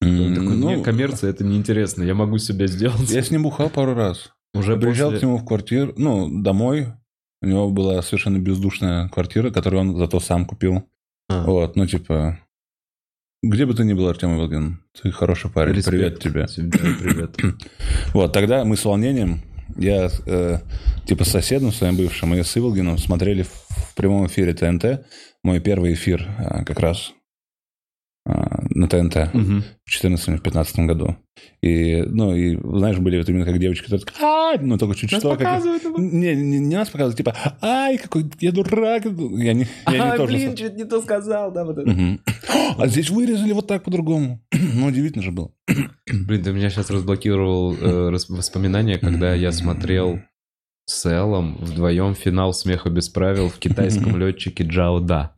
такой, 0.00 0.56
ну, 0.56 0.70
мне 0.70 0.82
коммерция 0.82 1.30
это 1.30 1.44
неинтересно, 1.44 2.02
я 2.02 2.14
могу 2.14 2.38
себе 2.38 2.68
сделать. 2.68 3.10
Я 3.10 3.22
с 3.22 3.30
ним 3.30 3.42
бухал 3.42 3.68
пару 3.70 3.94
раз. 3.94 4.32
Уже 4.54 4.72
Я 4.72 4.78
приезжал 4.78 5.12
к 5.12 5.20
нему 5.20 5.36
в 5.38 5.44
квартиру, 5.44 5.92
ну, 5.96 6.42
домой. 6.42 6.88
У 7.40 7.46
него 7.46 7.70
была 7.70 8.02
совершенно 8.02 8.38
бездушная 8.38 9.08
квартира, 9.08 9.50
которую 9.50 9.80
он 9.80 9.96
зато 9.96 10.20
сам 10.20 10.44
купил. 10.44 10.88
А. 11.28 11.44
Вот, 11.44 11.76
ну, 11.76 11.86
типа... 11.86 12.40
Где 13.42 13.66
бы 13.66 13.74
ты 13.74 13.84
ни 13.84 13.92
был, 13.92 14.08
Артем 14.08 14.34
Иволгин, 14.34 14.82
ты 15.00 15.12
хороший 15.12 15.48
парень, 15.48 15.74
Респект 15.74 16.20
привет 16.20 16.50
тебе. 16.50 16.70
Привет. 16.70 17.36
Вот, 18.12 18.32
тогда 18.32 18.64
мы 18.64 18.76
с 18.76 18.84
волнением, 18.84 19.42
я 19.76 20.10
э, 20.26 20.58
типа 21.06 21.22
с 21.22 21.28
соседом 21.28 21.70
своим 21.70 21.96
бывшим 21.96 22.34
и 22.34 22.42
с 22.42 22.56
Иволгиным 22.56 22.98
смотрели 22.98 23.44
в, 23.44 23.52
в 23.68 23.94
прямом 23.94 24.26
эфире 24.26 24.54
ТНТ, 24.54 25.06
мой 25.44 25.60
первый 25.60 25.92
эфир 25.92 26.26
а, 26.38 26.64
как 26.64 26.80
раз 26.80 27.12
на 28.28 28.88
ТНТ 28.88 29.32
в 29.32 30.04
2014-2015 30.04 30.86
году. 30.86 31.16
И, 31.62 32.02
ну, 32.02 32.34
и, 32.34 32.56
знаешь, 32.78 32.98
были 32.98 33.18
вот 33.18 33.28
именно 33.28 33.44
как 33.44 33.58
девочки, 33.58 33.84
которые 33.84 34.04
такие, 34.04 34.24
«Ай!» 34.24 34.58
ну, 34.60 34.76
только 34.76 34.94
чуть 34.96 35.12
Нас 35.12 35.20
что. 35.20 35.30
показывают 35.30 35.84
его. 35.84 35.98
Не, 35.98 36.34
не, 36.34 36.58
не 36.58 36.76
нас 36.76 36.88
показывают, 36.88 37.16
типа, 37.16 37.34
ай, 37.60 37.98
какой 37.98 38.26
я 38.40 38.52
дурак. 38.52 39.04
Я 39.04 39.10
не, 39.54 39.66
я 39.86 39.92
не 39.92 39.98
А, 39.98 40.16
тоже... 40.16 40.32
блин, 40.32 40.56
чуть 40.56 40.76
не 40.76 40.84
то 40.84 41.00
сказал, 41.00 41.52
да, 41.52 41.64
вот 41.64 41.78
это. 41.78 42.18
А 42.76 42.86
здесь 42.86 43.10
вырезали 43.10 43.52
вот 43.52 43.66
так 43.66 43.82
по-другому. 43.84 44.40
Ну, 44.78 44.86
удивительно 44.86 45.24
же 45.24 45.32
было. 45.32 45.50
Блин, 46.06 46.42
ты 46.44 46.52
меня 46.52 46.70
сейчас 46.70 46.90
разблокировал 46.90 47.74
э, 47.74 48.10
воспоминания, 48.28 48.98
когда 48.98 49.34
я 49.34 49.50
смотрел 49.50 50.20
с 50.84 51.04
Эллом 51.06 51.56
вдвоем 51.60 52.14
финал 52.14 52.52
«Смеха 52.52 52.90
без 52.90 53.08
правил» 53.08 53.48
в 53.48 53.58
китайском 53.58 54.16
летчике 54.16 54.64
Джао 54.64 55.00
Да. 55.00 55.32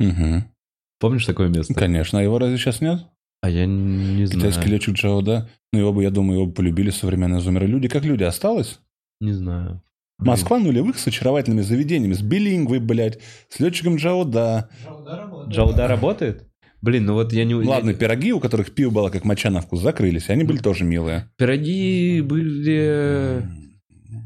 Помнишь 1.00 1.24
такое 1.24 1.48
место? 1.48 1.74
Конечно. 1.74 2.20
А 2.20 2.22
его 2.22 2.38
разве 2.38 2.58
сейчас 2.58 2.80
нет? 2.80 3.00
А 3.42 3.48
я 3.48 3.64
не 3.66 4.26
знаю. 4.26 4.40
Китайский 4.40 4.70
летчик 4.70 4.94
Джао, 4.94 5.22
да? 5.22 5.48
Ну, 5.72 5.80
его 5.80 5.92
бы, 5.94 6.02
я 6.02 6.10
думаю, 6.10 6.40
его 6.40 6.46
бы 6.46 6.52
полюбили 6.52 6.90
современные 6.90 7.40
зумеры. 7.40 7.66
Люди 7.66 7.88
как 7.88 8.04
люди 8.04 8.22
осталось? 8.22 8.80
Не 9.20 9.32
знаю. 9.32 9.82
Москва 10.18 10.58
нулевых 10.58 10.98
с 10.98 11.06
очаровательными 11.06 11.62
заведениями, 11.62 12.12
с 12.12 12.20
билингвой, 12.20 12.78
блядь, 12.78 13.18
с 13.48 13.58
летчиком 13.58 13.96
Джао, 13.96 14.24
да. 14.24 14.68
Джауда 14.84 15.16
работает. 15.16 15.54
Джао 15.54 15.72
Да 15.72 15.88
работает? 15.88 16.46
Блин, 16.82 17.06
ну 17.06 17.14
вот 17.14 17.32
я 17.32 17.44
не... 17.44 17.54
Ладно, 17.54 17.94
пироги, 17.94 18.32
у 18.32 18.40
которых 18.40 18.74
пиво 18.74 18.90
было 18.90 19.08
как 19.10 19.24
моча 19.24 19.50
на 19.50 19.60
вкус, 19.62 19.80
закрылись. 19.80 20.28
Они 20.28 20.44
были 20.44 20.58
тоже 20.58 20.84
милые. 20.84 21.30
Пироги 21.36 22.20
были... 22.22 23.42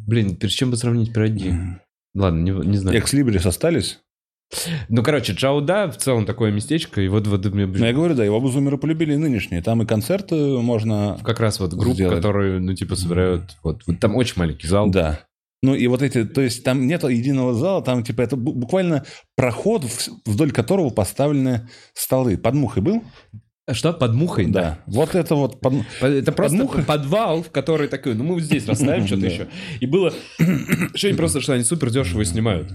Блин, 0.07 0.37
с 0.41 0.51
чем 0.51 0.71
бы 0.71 0.77
сравнить 0.77 1.13
пироги? 1.13 1.55
Ладно, 2.15 2.43
не, 2.43 2.51
не 2.67 2.77
знаю. 2.77 2.99
Экслибрис 2.99 3.47
остались? 3.47 4.01
Ну, 4.89 5.03
короче, 5.03 5.33
Джао 5.33 5.61
Да 5.61 5.89
в 5.91 5.97
целом 5.97 6.27
такое 6.27 6.53
местечко, 6.53 7.01
и 7.01 7.09
вот, 7.09 7.27
вот 7.27 7.45
мне... 7.47 7.67
Ну, 7.67 7.85
я 7.85 7.93
говорю, 7.93 8.15
да, 8.15 8.25
его 8.25 8.41
бы 8.41 8.51
зумеры 8.51 8.79
полюбили 8.79 9.15
и 9.15 9.17
нынешние. 9.17 9.63
Там 9.63 9.83
и 9.83 9.87
концерты 9.87 10.35
можно... 10.37 11.19
Как 11.25 11.41
раз 11.41 11.59
вот 11.61 11.73
группы, 11.75 11.95
Сделали. 11.95 12.15
которые, 12.17 12.61
ну, 12.61 12.75
типа, 12.75 12.95
собирают... 12.95 13.57
Вот, 13.65 13.83
вот 13.87 13.99
там 13.99 14.15
очень 14.15 14.35
маленький 14.37 14.69
зал. 14.69 14.91
Да. 14.91 15.21
Ну 15.63 15.75
и 15.75 15.87
вот 15.87 16.03
эти, 16.03 16.25
то 16.25 16.43
есть 16.43 16.63
там 16.63 16.87
нет 16.87 17.03
единого 17.05 17.55
зала, 17.55 17.83
там 17.83 18.05
типа 18.05 18.21
это 18.21 18.37
бу- 18.37 18.53
буквально 18.53 19.05
проход, 19.35 19.85
вдоль 20.27 20.53
которого 20.53 20.91
поставлены 20.91 21.69
столы. 21.95 22.37
Под 22.37 22.55
мухой 22.55 22.83
был? 22.83 23.03
Что, 23.73 23.95
под 23.95 24.13
мухой? 24.13 24.45
Да. 24.45 24.81
Вот 24.87 25.15
это 25.15 25.35
вот 25.37 25.61
под... 25.61 25.73
По- 26.01 26.05
Это 26.05 26.33
просто 26.33 26.59
мухой? 26.59 26.83
подвал, 26.85 27.43
в 27.43 27.51
который 27.51 27.89
такой, 27.89 28.15
ну 28.15 28.25
мы 28.25 28.35
вот 28.35 28.43
здесь 28.43 28.67
расставим 28.69 29.07
что-то 29.07 29.23
Да. 29.23 29.29
еще. 29.29 29.47
И 29.81 29.87
было 29.87 30.13
ощущение 30.93 31.17
просто, 31.17 31.41
что 31.41 31.55
они 31.55 31.65
супер 31.65 31.89
дешево 31.91 32.23
снимают. 32.27 32.69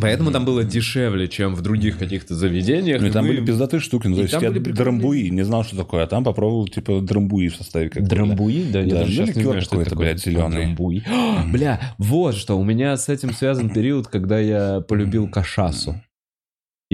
Поэтому 0.00 0.30
там 0.32 0.44
было 0.44 0.64
дешевле, 0.64 1.28
чем 1.28 1.54
в 1.54 1.62
других 1.62 1.98
каких-то 1.98 2.34
заведениях. 2.34 3.00
Ну, 3.00 3.06
и 3.08 3.10
там 3.10 3.24
мы- 3.24 3.32
были 3.34 3.46
пиздатые 3.46 3.80
штуки. 3.80 4.08
Ну, 4.08 4.16
то 4.16 4.22
есть 4.22 4.32
я 4.34 4.40
были 4.40 4.58
прикольные- 4.58 4.74
драмбуи, 4.76 5.28
не 5.30 5.42
знал, 5.44 5.64
что 5.64 5.76
такое. 5.76 6.04
А 6.04 6.06
там 6.06 6.24
попробовал, 6.24 6.66
типа, 6.68 7.00
драмбуи 7.00 7.48
в 7.48 7.56
составе. 7.56 7.88
какого-то. 7.88 8.14
Драмбуи? 8.14 8.64
Да, 8.72 8.80
я 8.80 8.86
Да, 8.90 8.96
даже 9.00 9.06
ну, 9.06 9.12
сейчас 9.12 9.28
не 9.36 9.42
ликер 9.42 9.50
знаю, 9.50 9.62
что 9.62 9.80
это 9.82 9.96
блядь, 9.96 10.20
зелёный. 10.20 10.56
Драмбуи. 10.64 11.02
Бля, 11.52 11.80
вот 11.98 12.34
что, 12.34 12.58
у 12.58 12.64
меня 12.64 12.96
с 12.96 13.08
этим 13.08 13.32
связан 13.32 13.70
период, 13.70 14.08
когда 14.08 14.38
я 14.38 14.80
полюбил 14.80 15.28
кашасу. 15.28 16.00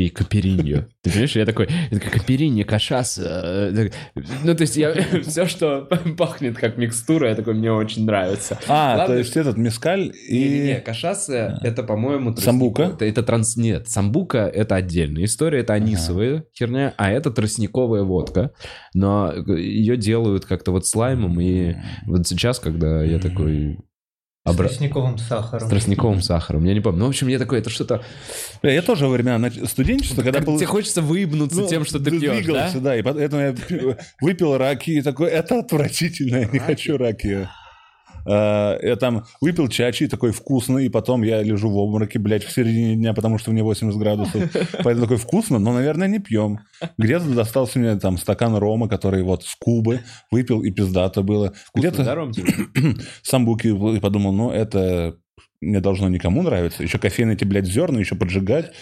И 0.07 0.09
капериньо. 0.09 0.87
Ты 1.03 1.11
понимаешь, 1.11 1.37
я 1.37 1.47
такой, 1.47 1.69
я 1.91 1.99
такой 1.99 2.11
капериньо, 2.21 2.65
кашаса. 2.65 3.23
э, 3.73 3.73
так- 4.15 4.25
Ну, 4.45 4.55
то 4.55 4.63
есть 4.63 4.77
я 4.77 4.93
все, 5.23 5.47
что 5.47 5.89
пахнет 6.19 6.57
как 6.57 6.77
микстура, 6.77 7.29
я 7.29 7.35
такой, 7.35 7.55
мне 7.55 7.73
очень 7.73 8.05
нравится. 8.05 8.59
А, 8.69 8.97
Ладно, 8.99 9.15
то 9.15 9.19
есть 9.19 9.37
этот 9.37 9.57
мескаль 9.57 10.13
Не-не-не, 10.31 10.79
и... 10.79 10.81
кашаса 10.81 11.59
это, 11.63 11.83
по-моему, 11.83 12.37
Самбука? 12.37 12.83
Это, 12.83 13.05
это 13.05 13.23
транс... 13.23 13.57
Нет, 13.57 13.89
самбука 13.89 14.39
это 14.47 14.75
отдельная 14.77 15.25
история, 15.25 15.61
это 15.61 15.75
анисовая 15.75 16.45
херня, 16.57 16.95
а 16.97 17.11
это 17.11 17.31
тростниковая 17.31 18.03
водка. 18.03 18.53
Но 18.95 19.33
ее 19.33 19.97
делают 19.97 20.45
как-то 20.47 20.73
вот 20.73 20.87
слаймом, 20.87 21.41
и 21.41 21.77
вот 22.07 22.27
сейчас, 22.27 22.59
когда 22.59 23.03
я 23.03 23.19
такой... 23.19 23.79
С 24.47 24.51
обра- 24.53 24.69
тростниковым 24.69 25.19
сахаром. 25.19 25.67
С 25.67 25.71
тростниковым 25.71 26.23
сахаром, 26.23 26.65
я 26.65 26.73
не 26.73 26.81
помню. 26.81 27.01
Ну, 27.01 27.07
в 27.07 27.09
общем, 27.11 27.29
я 27.29 27.39
такой, 27.39 27.59
это 27.59 27.69
что-то... 27.69 28.03
Бля, 28.63 28.73
Я 28.73 28.81
тоже 28.81 29.07
во 29.07 29.13
времена 29.13 29.51
студенчества, 29.67 30.23
когда 30.23 30.41
был... 30.41 30.57
Тебе 30.57 30.67
хочется 30.67 31.03
выебнуться 31.03 31.61
Ну, 31.61 31.69
тем, 31.69 31.85
что 31.85 31.99
ты 32.01 32.11
пьешь, 32.11 32.47
да? 32.47 32.71
да? 32.77 32.97
и 32.97 33.03
поэтому 33.03 33.43
я 33.43 33.53
пи- 33.53 33.97
выпил 34.23 34.57
раки 34.57 34.93
и 34.93 35.03
такой, 35.03 35.29
это 35.29 35.59
отвратительно, 35.59 36.37
я 36.37 36.45
не 36.47 36.59
хочу 36.59 36.97
раки. 36.97 37.49
А, 38.27 38.79
Я 38.83 38.97
там 38.97 39.25
выпил 39.41 39.69
чачи, 39.69 40.09
такой 40.09 40.33
вкусный, 40.33 40.87
и 40.87 40.89
потом 40.89 41.23
я 41.23 41.43
лежу 41.43 41.71
в 41.71 41.79
обмороке, 41.79 42.19
блядь, 42.19 42.45
в 42.45 42.53
середине 42.53 42.97
дня, 42.97 43.15
потому 43.15 43.39
что 43.39 43.51
мне 43.51 43.63
80 43.63 43.99
градусов. 43.99 44.43
Поэтому 44.83 45.03
такой 45.03 45.17
вкусно, 45.17 45.59
но, 45.59 45.73
наверное, 45.73 46.09
не 46.09 46.19
пьем. 46.19 46.61
Где-то 46.99 47.27
достался 47.35 47.79
мне 47.79 47.97
там 47.97 48.19
стакан 48.19 48.57
рома, 48.57 48.89
который 48.89 49.23
вот 49.23 49.45
с 49.45 49.55
Кубы 49.57 50.01
выпил, 50.31 50.63
и 50.63 50.71
пиздато 50.71 51.23
было. 51.23 51.53
Где-то 51.75 52.05
Да, 52.05 52.15
Ром, 52.15 52.33
самбуки 53.23 53.69
и 53.69 54.01
подумал, 54.01 54.33
ну, 54.33 54.51
это 54.51 55.17
не 55.61 55.81
должно 55.81 56.09
никому 56.09 56.43
нравиться. 56.43 56.83
Еще 56.83 56.99
кофейные 56.99 57.37
эти, 57.37 57.45
блядь, 57.45 57.67
зерна, 57.67 58.01
еще 58.01 58.15
поджигать. 58.17 58.73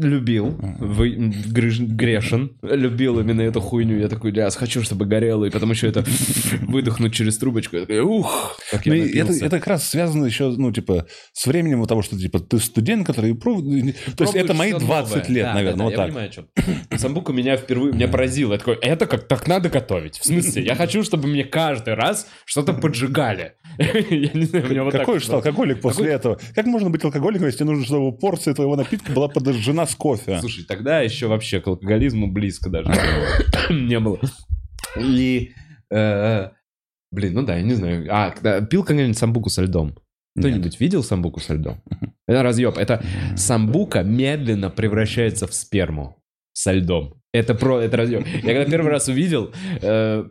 Любил, 0.00 0.56
вы, 0.78 1.10
грыж- 1.48 1.80
грешен, 1.80 2.52
любил 2.62 3.18
именно 3.18 3.40
эту 3.40 3.60
хуйню. 3.60 3.98
Я 3.98 4.08
такой, 4.08 4.32
я 4.32 4.48
хочу, 4.50 4.82
чтобы 4.84 5.06
горело, 5.06 5.44
и 5.44 5.50
потом 5.50 5.70
еще 5.72 5.88
это 5.88 6.04
выдохнуть 6.62 7.12
через 7.14 7.36
трубочку. 7.38 7.74
Я 7.76 7.82
такой, 7.82 8.00
ух, 8.00 8.56
как 8.70 8.86
я 8.86 8.94
Ну, 8.94 9.02
это, 9.04 9.32
это 9.32 9.50
как 9.58 9.66
раз 9.66 9.88
связано 9.88 10.24
еще, 10.26 10.50
ну, 10.50 10.70
типа, 10.72 11.06
с 11.32 11.46
временем 11.46 11.84
того, 11.86 12.02
что, 12.02 12.16
типа, 12.16 12.38
ты 12.38 12.60
студент, 12.60 13.06
который... 13.06 13.32
пров- 13.34 13.60
То 14.16 14.22
есть 14.24 14.36
это 14.36 14.54
мои 14.54 14.70
всё 14.70 14.78
20 14.78 15.10
новое. 15.16 15.34
лет, 15.34 15.44
Да, 15.46 15.54
наверное, 15.54 15.78
да, 15.78 15.84
вот 15.84 15.90
я 15.90 15.96
так. 15.96 16.06
понимаю, 16.06 16.28
о 16.28 16.32
чем. 16.32 16.48
Самбука 16.96 17.32
меня 17.32 17.56
впервые, 17.56 17.92
меня 17.92 18.06
поразило. 18.06 18.52
Я 18.52 18.58
такой, 18.58 18.76
это 18.76 19.06
как 19.06 19.26
так 19.26 19.48
надо 19.48 19.68
готовить. 19.68 20.18
В 20.18 20.24
смысле, 20.24 20.62
я 20.64 20.74
хочу, 20.76 21.02
чтобы 21.02 21.26
мне 21.26 21.42
каждый 21.44 21.94
раз 21.94 22.28
что-то 22.44 22.72
поджигали. 22.72 23.54
Я 23.78 24.32
не 24.32 24.44
знаю, 24.44 24.66
у 24.66 24.68
меня 24.70 24.84
вот 24.84 24.92
Какой 24.92 25.20
же 25.20 25.26
было. 25.26 25.36
алкоголик 25.36 25.80
после 25.80 26.10
этого? 26.12 26.38
Как 26.54 26.66
можно 26.66 26.90
быть 26.90 27.04
алкоголиком, 27.04 27.46
если 27.46 27.64
нужно, 27.64 27.84
чтобы 27.84 28.16
порция 28.16 28.54
твоего 28.54 28.74
напитка 28.76 29.12
была 29.12 29.28
подожжена 29.28 29.86
с 29.86 29.94
кофе? 29.94 30.38
Слушай, 30.40 30.64
тогда 30.64 31.00
еще 31.00 31.26
вообще 31.28 31.60
к 31.60 31.66
алкоголизму 31.68 32.26
близко 32.30 32.70
даже 32.70 32.90
не 33.70 34.00
было. 34.00 34.18
И, 34.98 35.52
э, 35.90 36.48
блин, 37.12 37.34
ну 37.34 37.42
да, 37.44 37.56
я 37.56 37.62
не 37.62 37.74
знаю. 37.74 38.06
А, 38.10 38.30
когда- 38.30 38.60
пил 38.62 38.84
когда-нибудь 38.84 39.18
самбуку 39.18 39.48
со 39.50 39.62
льдом? 39.62 39.96
Кто-нибудь 40.38 40.78
видел 40.80 41.02
самбуку 41.02 41.40
со 41.40 41.54
льдом? 41.54 41.82
Это 42.28 42.42
разъеб. 42.42 42.78
Это 42.78 43.02
самбука 43.36 44.02
медленно 44.02 44.70
превращается 44.70 45.46
в 45.48 45.54
сперму 45.54 46.16
со 46.52 46.72
льдом. 46.72 47.14
Это 47.32 47.54
про, 47.54 47.80
это 47.80 47.96
разъеб. 47.96 48.24
Я 48.26 48.54
когда 48.54 48.64
первый 48.64 48.90
раз 48.90 49.08
увидел, 49.08 49.52
э, 49.82 50.24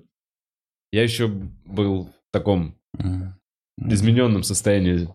я 0.92 1.04
еще 1.04 1.28
был 1.28 2.06
в 2.06 2.32
таком. 2.32 2.77
Измененном 3.78 4.44
состоянии 4.44 5.08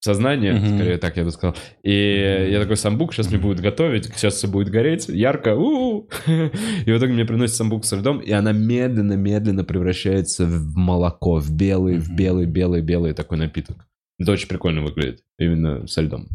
сознания, 0.00 0.52
Мгм. 0.52 0.74
скорее 0.76 0.98
так 0.98 1.16
я 1.16 1.24
бы 1.24 1.30
сказал. 1.30 1.56
И 1.82 2.48
я 2.50 2.60
такой, 2.60 2.76
самбук 2.76 3.14
сейчас 3.14 3.30
мне 3.30 3.38
будет 3.38 3.60
готовить, 3.60 4.04
сейчас 4.14 4.34
все 4.34 4.48
будет 4.48 4.68
гореть, 4.68 5.08
ярко, 5.08 5.54
у 5.56 6.08
И 6.26 6.92
в 6.92 6.98
итоге 6.98 7.14
мне 7.14 7.24
приносит 7.24 7.56
самбук 7.56 7.86
со 7.86 7.96
льдом, 7.96 8.18
и 8.18 8.30
она 8.30 8.52
медленно-медленно 8.52 9.64
превращается 9.64 10.44
в 10.44 10.76
молоко, 10.76 11.38
в 11.38 11.50
белый, 11.50 11.96
в 11.98 12.08
Мгм. 12.08 12.16
белый, 12.16 12.46
белый, 12.46 12.82
белый 12.82 13.14
такой 13.14 13.38
напиток. 13.38 13.86
Это 14.18 14.32
очень 14.32 14.46
прикольно 14.48 14.82
выглядит, 14.82 15.22
именно 15.38 15.86
со 15.86 16.02
льдом. 16.02 16.28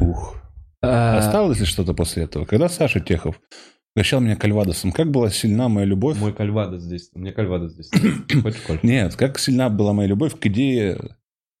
Ух. 0.00 0.34
А, 0.82 1.18
Осталось 1.18 1.60
ли 1.60 1.66
что-то 1.66 1.94
после 1.94 2.24
этого? 2.24 2.44
Когда 2.46 2.68
Саша 2.68 2.98
Техов 3.00 3.40
угощал 3.98 4.20
меня 4.20 4.36
кальвадосом, 4.36 4.92
как 4.92 5.10
была 5.10 5.28
сильна 5.28 5.68
моя 5.68 5.84
любовь? 5.86 6.16
Мой 6.18 6.32
кальвадос 6.32 6.82
здесь, 6.82 7.10
у 7.14 7.18
меня 7.18 7.32
кальвадос 7.32 7.72
здесь. 7.72 7.90
Хочешь, 8.42 8.60
Коль? 8.66 8.78
Нет, 8.84 9.16
как 9.16 9.38
сильна 9.40 9.68
была 9.70 9.92
моя 9.92 10.08
любовь 10.08 10.38
к 10.38 10.46
идее, 10.46 10.98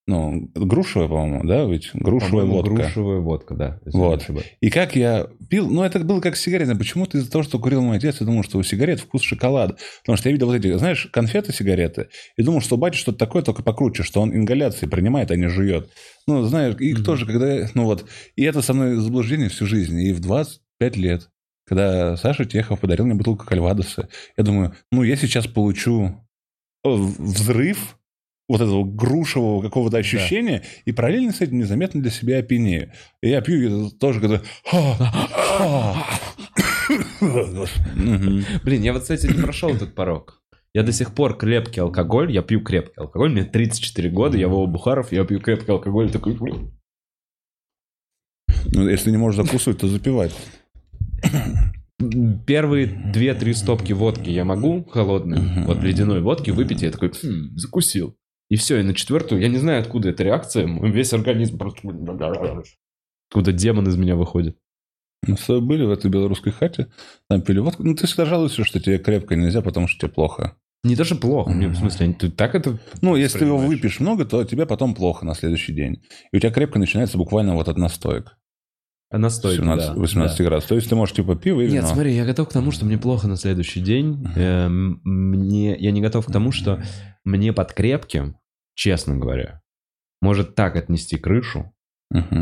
ну, 0.06 0.48
грушевая, 0.54 1.08
по-моему, 1.08 1.44
да, 1.46 1.64
ведь 1.64 1.90
грушевая 1.92 2.30
По-моему, 2.46 2.52
водка. 2.54 2.74
грушевая 2.74 3.18
водка, 3.18 3.54
да. 3.54 3.80
Вот. 3.86 4.24
И 4.60 4.70
как 4.70 4.94
я 4.96 5.26
пил, 5.50 5.68
ну, 5.68 5.82
это 5.82 5.98
было 5.98 6.20
как 6.20 6.36
сигарета. 6.36 6.74
Почему-то 6.76 7.18
из-за 7.18 7.30
того, 7.30 7.42
что 7.42 7.58
курил 7.58 7.82
мой 7.82 7.98
отец, 7.98 8.16
я 8.20 8.24
думал, 8.26 8.42
что 8.44 8.56
у 8.58 8.62
сигарет 8.62 9.00
вкус 9.00 9.20
шоколада. 9.20 9.76
Потому 10.02 10.16
что 10.16 10.28
я 10.30 10.32
видел 10.32 10.46
вот 10.46 10.54
эти, 10.54 10.78
знаешь, 10.78 11.08
конфеты, 11.12 11.52
сигареты, 11.52 12.08
и 12.38 12.42
думал, 12.42 12.62
что 12.62 12.78
батя 12.78 12.96
что-то 12.96 13.18
такое, 13.18 13.42
только 13.42 13.62
покруче, 13.62 14.02
что 14.02 14.22
он 14.22 14.32
ингаляции 14.34 14.86
принимает, 14.86 15.30
а 15.30 15.36
не 15.36 15.48
жует. 15.48 15.90
Ну, 16.26 16.42
знаешь, 16.44 16.76
и 16.78 16.94
Мгм. 16.94 17.04
тоже, 17.04 17.26
когда, 17.26 17.66
ну 17.74 17.84
вот, 17.84 18.06
и 18.36 18.44
это 18.44 18.62
со 18.62 18.72
мной 18.72 18.94
заблуждение 18.96 19.50
всю 19.50 19.66
жизнь. 19.66 20.00
И 20.00 20.12
в 20.14 20.20
25 20.20 20.96
лет, 20.96 21.28
когда 21.68 22.16
Саша 22.16 22.44
Техов 22.44 22.80
подарил 22.80 23.04
мне 23.04 23.14
бутылку 23.14 23.44
кальвадоса, 23.44 24.08
я 24.36 24.44
думаю, 24.44 24.74
ну, 24.90 25.02
я 25.02 25.16
сейчас 25.16 25.46
получу 25.46 26.16
э, 26.84 26.88
взрыв 26.88 27.98
вот 28.48 28.62
этого 28.62 28.82
грушевого 28.82 29.60
какого-то 29.60 29.98
ощущения, 29.98 30.62
и 30.86 30.92
параллельно 30.92 31.32
с 31.32 31.40
этим 31.42 31.58
незаметно 31.58 32.00
для 32.00 32.10
себя 32.10 32.38
опьянею. 32.38 32.92
И 33.22 33.28
я 33.28 33.42
пью 33.42 33.88
и 33.88 33.90
тоже, 33.90 34.20
когда... 34.20 34.40
Блин, 38.64 38.82
я 38.82 38.94
вот, 38.94 39.02
кстати, 39.02 39.26
не 39.26 39.42
прошел 39.42 39.74
этот 39.74 39.94
порог. 39.94 40.42
Я 40.72 40.82
до 40.82 40.92
сих 40.92 41.14
пор 41.14 41.36
крепкий 41.36 41.80
алкоголь, 41.80 42.32
я 42.32 42.40
пью 42.40 42.62
крепкий 42.62 42.98
алкоголь, 43.00 43.32
мне 43.32 43.44
34 43.44 44.08
года, 44.10 44.38
я 44.38 44.48
Вова 44.48 44.66
Бухаров, 44.66 45.12
я 45.12 45.24
пью 45.24 45.40
крепкий 45.40 45.70
алкоголь, 45.70 46.10
такой... 46.10 46.38
Ну, 48.72 48.88
если 48.88 49.10
не 49.10 49.16
можешь 49.16 49.44
закусывать, 49.44 49.80
то 49.80 49.88
запивать. 49.88 50.34
Первые 52.46 52.86
2-3 52.86 53.54
стопки 53.54 53.92
водки 53.92 54.30
я 54.30 54.44
могу, 54.44 54.84
холодной, 54.84 55.64
вот 55.64 55.82
ледяной 55.82 56.20
водки 56.20 56.50
выпить, 56.50 56.82
и 56.82 56.86
я 56.86 56.92
такой, 56.92 57.10
«Хм, 57.10 57.56
закусил. 57.56 58.16
И 58.48 58.56
все, 58.56 58.78
и 58.78 58.82
на 58.82 58.94
четвертую, 58.94 59.42
я 59.42 59.48
не 59.48 59.58
знаю, 59.58 59.80
откуда 59.80 60.10
эта 60.10 60.22
реакция, 60.22 60.66
весь 60.66 61.12
организм 61.12 61.58
просто... 61.58 61.80
Откуда 63.30 63.52
демон 63.52 63.86
из 63.86 63.96
меня 63.96 64.16
выходит. 64.16 64.56
Мы 65.26 65.36
с 65.36 65.44
тобой 65.44 65.60
были 65.60 65.84
в 65.84 65.90
этой 65.90 66.10
белорусской 66.10 66.52
хате, 66.52 66.90
там 67.28 67.42
пили 67.42 67.58
водку. 67.58 67.82
Ну, 67.82 67.94
ты 67.94 68.06
всегда 68.06 68.24
жалуешься, 68.24 68.64
что 68.64 68.80
тебе 68.80 68.98
крепко 68.98 69.36
нельзя, 69.36 69.60
потому 69.60 69.86
что 69.86 70.00
тебе 70.00 70.14
плохо. 70.14 70.56
Не 70.84 70.94
что 70.94 71.16
плохо, 71.16 71.50
мне 71.50 71.68
в 71.68 71.76
смысле, 71.76 72.14
ты 72.14 72.30
так 72.30 72.54
это... 72.54 72.78
Ну, 73.02 73.16
если 73.16 73.40
ты 73.40 73.44
его 73.44 73.58
выпьешь 73.58 73.98
много, 73.98 74.24
то 74.24 74.44
тебе 74.44 74.64
потом 74.64 74.94
плохо 74.94 75.26
на 75.26 75.34
следующий 75.34 75.74
день. 75.74 76.02
И 76.32 76.36
у 76.36 76.40
тебя 76.40 76.52
крепко 76.52 76.78
начинается 76.78 77.18
буквально 77.18 77.54
вот 77.54 77.68
от 77.68 77.76
настоек. 77.76 78.37
Настойка, 79.10 79.62
17, 79.62 79.86
да, 79.88 79.94
18 79.94 80.38
да. 80.38 80.44
градусов. 80.44 80.68
То 80.68 80.74
есть 80.74 80.88
ты 80.88 80.94
можешь 80.94 81.14
типа 81.14 81.34
пиво 81.34 81.60
и 81.62 81.64
Нет, 81.64 81.74
вино. 81.84 81.86
смотри, 81.88 82.14
я 82.14 82.26
готов 82.26 82.48
к 82.48 82.52
тому, 82.52 82.70
что 82.70 82.84
мне 82.84 82.98
плохо 82.98 83.26
на 83.26 83.36
следующий 83.36 83.80
день. 83.80 84.26
Эм, 84.36 85.00
Мне, 85.04 85.76
я 85.76 85.90
не 85.92 86.02
готов 86.02 86.26
к 86.26 86.32
тому, 86.32 86.52
что 86.52 86.82
мне 87.24 87.52
под 87.54 87.72
крепким, 87.72 88.36
честно 88.74 89.16
говоря, 89.16 89.62
может 90.20 90.54
так 90.54 90.76
отнести 90.76 91.16
крышу, 91.16 91.72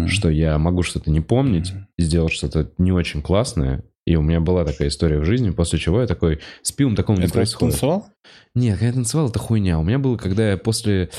что 0.06 0.28
я 0.28 0.58
могу 0.58 0.82
что-то 0.82 1.10
не 1.10 1.20
помнить, 1.20 1.72
сделать 1.98 2.32
что-то 2.32 2.72
не 2.78 2.92
очень 2.92 3.22
классное. 3.22 3.84
И 4.04 4.14
у 4.14 4.22
меня 4.22 4.40
была 4.40 4.64
такая 4.64 4.88
история 4.88 5.18
в 5.18 5.24
жизни, 5.24 5.50
после 5.50 5.80
чего 5.80 6.00
я 6.00 6.06
такой, 6.06 6.40
с 6.62 6.70
пивом 6.70 6.94
такого 6.94 7.16
не 7.18 7.26
происходит. 7.26 7.72
танцевал? 7.74 8.08
Нет, 8.54 8.74
когда 8.74 8.86
я 8.86 8.92
танцевал, 8.92 9.28
это 9.28 9.40
хуйня. 9.40 9.80
У 9.80 9.82
меня 9.82 9.98
было, 9.98 10.16
когда 10.16 10.50
я 10.50 10.56
после... 10.56 11.10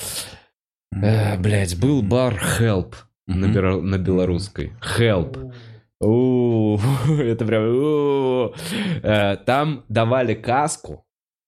Э, 0.96 1.38
блядь, 1.38 1.78
был 1.78 2.02
бар 2.02 2.42
Help 2.60 2.94
на, 3.28 3.46
бера- 3.46 3.82
на 3.82 3.98
белорусской. 3.98 4.72
Help. 4.98 5.52
Это 6.00 7.46
прям... 7.46 8.52
Э, 9.04 9.38
Там 9.46 9.84
давали 9.90 10.34
каску, 10.36 11.06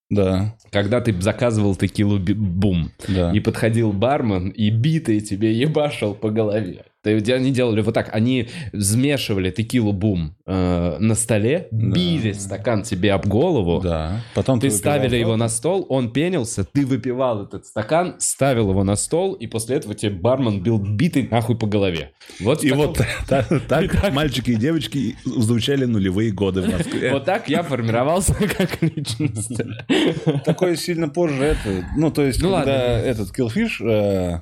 Да, 0.09 0.55
когда 0.71 1.01
ты 1.01 1.13
заказывал 1.21 1.75
текилу 1.75 2.19
бум. 2.19 2.91
да. 3.07 3.31
И 3.31 3.39
подходил 3.39 3.93
бармен, 3.93 4.49
и 4.49 4.69
битый 4.71 5.19
тебе 5.21 5.53
ебашил 5.53 6.15
по 6.15 6.29
голове. 6.31 6.85
Они 7.03 7.51
делали 7.51 7.81
вот 7.81 7.93
так, 7.93 8.09
они 8.13 8.49
смешивали 8.77 9.51
текилу 9.51 9.93
бум 9.93 10.35
э, 10.45 10.97
на 10.99 11.15
столе, 11.15 11.67
Да. 11.71 11.95
били 11.95 12.33
стакан 12.33 12.83
тебе 12.83 13.13
об 13.13 13.25
голову, 13.25 13.79
Да. 13.81 14.21
Потом 14.35 14.59
ты 14.59 14.67
выпивал 14.67 14.79
ставили 14.79 15.15
его 15.15 15.37
на 15.37 15.47
стол, 15.47 15.85
он 15.89 16.11
пенился, 16.11 16.65
ты 16.65 16.85
выпивал 16.85 17.43
этот 17.43 17.65
стакан, 17.65 18.15
ставил 18.19 18.69
его 18.71 18.83
на 18.83 18.95
стол, 18.97 19.33
и 19.33 19.47
после 19.47 19.77
этого 19.77 19.95
тебе 19.95 20.11
бармен 20.11 20.61
бил 20.61 20.77
битый 20.77 21.27
нахуй 21.31 21.57
по 21.57 21.67
голове. 21.67 22.11
Вот, 22.41 22.63
И 22.65 22.71
вот 22.73 22.99
та- 23.27 23.43
так 23.69 23.89
мальчики 24.13 24.51
и 24.51 24.55
девочки 24.55 25.15
звучали 25.23 25.85
нулевые 25.85 26.31
годы 26.31 26.61
в 26.63 26.69
Москве. 26.69 27.13
вот 27.13 27.23
так 27.23 27.47
я 27.47 27.63
формировался 27.63 28.33
как 28.57 28.81
личность. 28.81 29.61
Такое 30.43 30.75
сильно 30.75 31.07
позже 31.07 31.43
это. 31.43 31.85
Ну, 31.97 32.11
то 32.11 32.23
есть, 32.23 32.41
Ну 32.41 32.51
когда 32.53 32.99
этот 32.99 33.29
Killfish 33.37 34.41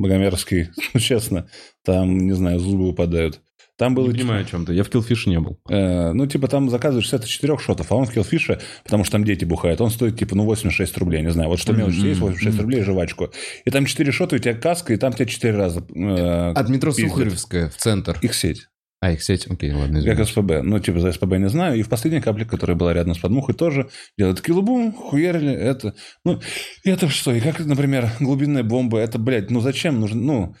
богомерзкий, 0.00 0.70
ну, 0.94 1.00
честно. 1.00 1.48
Там, 1.84 2.18
не 2.18 2.32
знаю, 2.32 2.58
зубы 2.58 2.88
выпадают. 2.88 3.40
Там 3.80 3.94
было... 3.94 4.08
Не 4.08 4.18
понимаю, 4.18 4.42
о 4.42 4.44
чем 4.44 4.66
ты. 4.66 4.74
Я 4.74 4.84
в 4.84 4.90
Killfish 4.90 5.26
не 5.26 5.40
был. 5.40 5.58
Э, 5.70 6.12
ну, 6.12 6.26
типа, 6.26 6.48
там 6.48 6.68
заказываешь 6.68 7.06
64 7.06 7.56
шотов, 7.56 7.90
а 7.90 7.94
он 7.94 8.04
в 8.04 8.14
Killfish, 8.14 8.60
потому 8.84 9.04
что 9.04 9.12
там 9.12 9.24
дети 9.24 9.46
бухают, 9.46 9.80
он 9.80 9.90
стоит, 9.90 10.18
типа, 10.18 10.36
ну, 10.36 10.44
86 10.44 10.98
рублей, 10.98 11.22
не 11.22 11.30
знаю. 11.30 11.48
Вот 11.48 11.58
что 11.58 11.72
мелочь 11.72 11.94
есть, 11.94 12.20
86 12.20 12.60
рублей 12.60 12.82
жвачку. 12.82 13.30
И 13.64 13.70
там 13.70 13.86
4 13.86 14.12
шота, 14.12 14.36
у 14.36 14.38
тебя 14.38 14.52
каска, 14.52 14.92
и 14.92 14.98
там 14.98 15.14
тебя 15.14 15.24
4 15.24 15.56
раза 15.56 15.80
э, 15.80 16.52
От 16.52 16.68
метро 16.68 16.92
пиздят. 16.92 17.12
Сухаревская 17.12 17.70
в 17.70 17.76
центр. 17.76 18.18
Их 18.20 18.34
сеть. 18.34 18.66
А, 19.02 19.12
их 19.12 19.22
сеть? 19.22 19.46
Окей, 19.46 19.72
ладно, 19.72 20.02
Как 20.02 20.20
извини. 20.20 20.24
СПБ. 20.26 20.62
Ну, 20.62 20.78
типа, 20.78 21.00
за 21.00 21.12
СПБ 21.12 21.38
не 21.38 21.48
знаю. 21.48 21.78
И 21.78 21.82
в 21.82 21.88
последней 21.88 22.20
капле, 22.20 22.44
которая 22.44 22.76
была 22.76 22.92
рядом 22.92 23.14
с 23.14 23.18
подмухой, 23.18 23.54
тоже 23.54 23.88
делают 24.18 24.42
килобум, 24.42 24.92
хуярили 24.92 25.52
это. 25.52 25.94
Ну, 26.24 26.40
и 26.84 26.90
это 26.90 27.08
что? 27.08 27.32
И 27.32 27.40
как, 27.40 27.60
например, 27.60 28.10
глубинная 28.20 28.62
бомба, 28.62 28.98
это, 28.98 29.18
блядь, 29.18 29.50
ну 29.50 29.60
зачем 29.60 30.00
нужно? 30.00 30.20
Ну, 30.20 30.54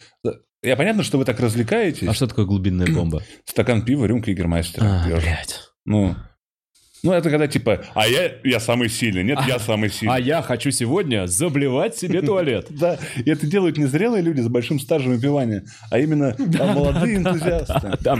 я 0.62 0.76
понятно, 0.76 1.02
что 1.02 1.18
вы 1.18 1.26
так 1.26 1.38
развлекаетесь. 1.38 2.08
А 2.08 2.14
что 2.14 2.26
такое 2.26 2.46
глубинная 2.46 2.86
бомба? 2.86 3.22
Стакан 3.44 3.82
пива, 3.84 4.06
рюмка 4.06 4.30
Егермастера. 4.30 5.02
А, 5.02 5.06
пьёшь. 5.06 5.22
блядь. 5.22 5.60
Ну, 5.84 6.16
ну, 7.02 7.12
это 7.12 7.30
когда 7.30 7.46
типа, 7.46 7.84
а 7.94 8.06
я, 8.06 8.32
я 8.44 8.60
самый 8.60 8.88
сильный. 8.88 9.24
Нет, 9.24 9.38
я 9.46 9.58
самый 9.58 9.90
сильный. 9.90 10.14
А 10.14 10.20
я 10.20 10.42
хочу 10.42 10.70
сегодня 10.70 11.26
заблевать 11.26 11.96
себе 11.96 12.20
туалет. 12.30 12.66
Да, 12.70 12.98
и 13.16 13.30
это 13.30 13.46
делают 13.46 13.78
не 13.78 13.86
зрелые 13.86 14.22
люди 14.22 14.40
с 14.40 14.48
большим 14.48 14.78
стажем 14.78 15.12
выпивания, 15.12 15.64
а 15.90 15.98
именно 15.98 16.36
а, 16.58 16.72
молодые 16.72 17.16
энтузиасты. 17.16 17.90
Да, 18.00 18.16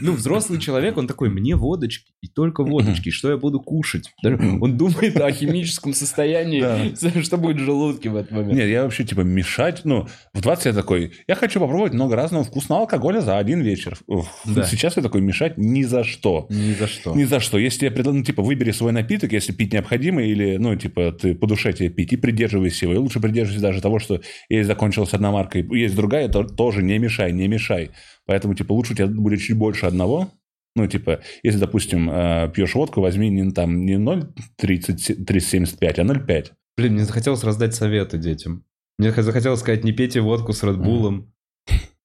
ну, 0.00 0.12
взрослый 0.12 0.60
человек, 0.60 0.96
он 0.96 1.06
такой, 1.06 1.28
мне 1.28 1.54
водочки, 1.56 2.12
и 2.20 2.28
только 2.28 2.62
водочки, 2.62 3.10
что 3.10 3.30
я 3.30 3.36
буду 3.36 3.60
кушать? 3.60 4.12
Он 4.22 4.76
думает 4.76 5.16
о 5.16 5.30
химическом 5.30 5.94
состоянии, 5.94 6.94
что 7.22 7.36
будет 7.36 7.56
в 7.56 7.64
желудке 7.64 8.10
в 8.10 8.16
этот 8.16 8.32
момент. 8.32 8.54
Нет, 8.54 8.68
я 8.68 8.82
вообще, 8.82 9.04
типа, 9.04 9.20
мешать, 9.20 9.82
ну, 9.84 10.08
в 10.32 10.40
20 10.40 10.66
я 10.66 10.72
такой, 10.72 11.12
я 11.26 11.34
хочу 11.34 11.60
попробовать 11.60 11.94
много 11.94 12.16
разного 12.16 12.44
вкусного 12.44 12.82
алкоголя 12.82 13.20
за 13.20 13.38
один 13.38 13.60
вечер. 13.60 13.98
Сейчас 14.44 14.96
я 14.96 15.02
такой, 15.02 15.20
мешать 15.20 15.56
ни 15.56 15.82
за 15.82 16.04
что. 16.04 16.46
Ни 16.50 16.74
за 16.74 16.86
что. 16.86 17.14
Ни 17.14 17.24
за 17.24 17.40
что. 17.40 17.58
Если 17.58 17.80
тебе 17.80 17.90
предлагают, 17.90 18.13
ну, 18.14 18.22
типа, 18.24 18.42
выбери 18.42 18.70
свой 18.70 18.92
напиток, 18.92 19.32
если 19.32 19.52
пить 19.52 19.72
необходимо, 19.72 20.22
или, 20.22 20.56
ну, 20.56 20.76
типа, 20.76 21.12
ты 21.12 21.34
по 21.34 21.46
душе 21.46 21.72
тебе 21.72 21.88
пить, 21.88 22.12
и 22.12 22.16
придерживайся 22.16 22.86
его. 22.86 22.94
И 22.94 22.98
лучше 22.98 23.20
придерживайся 23.20 23.62
даже 23.62 23.80
того, 23.80 23.98
что 23.98 24.20
есть 24.48 24.66
закончилась 24.66 25.14
одна 25.14 25.30
марка, 25.30 25.58
и 25.58 25.78
есть 25.78 25.96
другая, 25.96 26.28
то 26.28 26.44
тоже 26.44 26.82
не 26.82 26.98
мешай, 26.98 27.32
не 27.32 27.48
мешай. 27.48 27.90
Поэтому, 28.26 28.54
типа, 28.54 28.72
лучше 28.72 28.92
у 28.92 28.96
тебя 28.96 29.06
будет 29.08 29.40
чуть 29.40 29.56
больше 29.56 29.86
одного, 29.86 30.30
ну, 30.76 30.86
типа, 30.86 31.20
если, 31.42 31.58
допустим, 31.58 32.10
э, 32.10 32.50
пьешь 32.52 32.74
водку, 32.74 33.00
возьми 33.00 33.30
не, 33.30 33.50
там, 33.52 33.84
не 33.84 33.94
0,30 33.94 35.24
375, 35.24 35.98
а 35.98 36.02
0,5. 36.02 36.50
Блин, 36.76 36.94
мне 36.94 37.04
захотелось 37.04 37.44
раздать 37.44 37.74
советы 37.74 38.18
детям. 38.18 38.64
Мне 38.98 39.12
захотелось 39.12 39.60
сказать, 39.60 39.84
не 39.84 39.92
пейте 39.92 40.20
водку 40.20 40.52
с 40.52 40.62
Редбулом. 40.62 41.32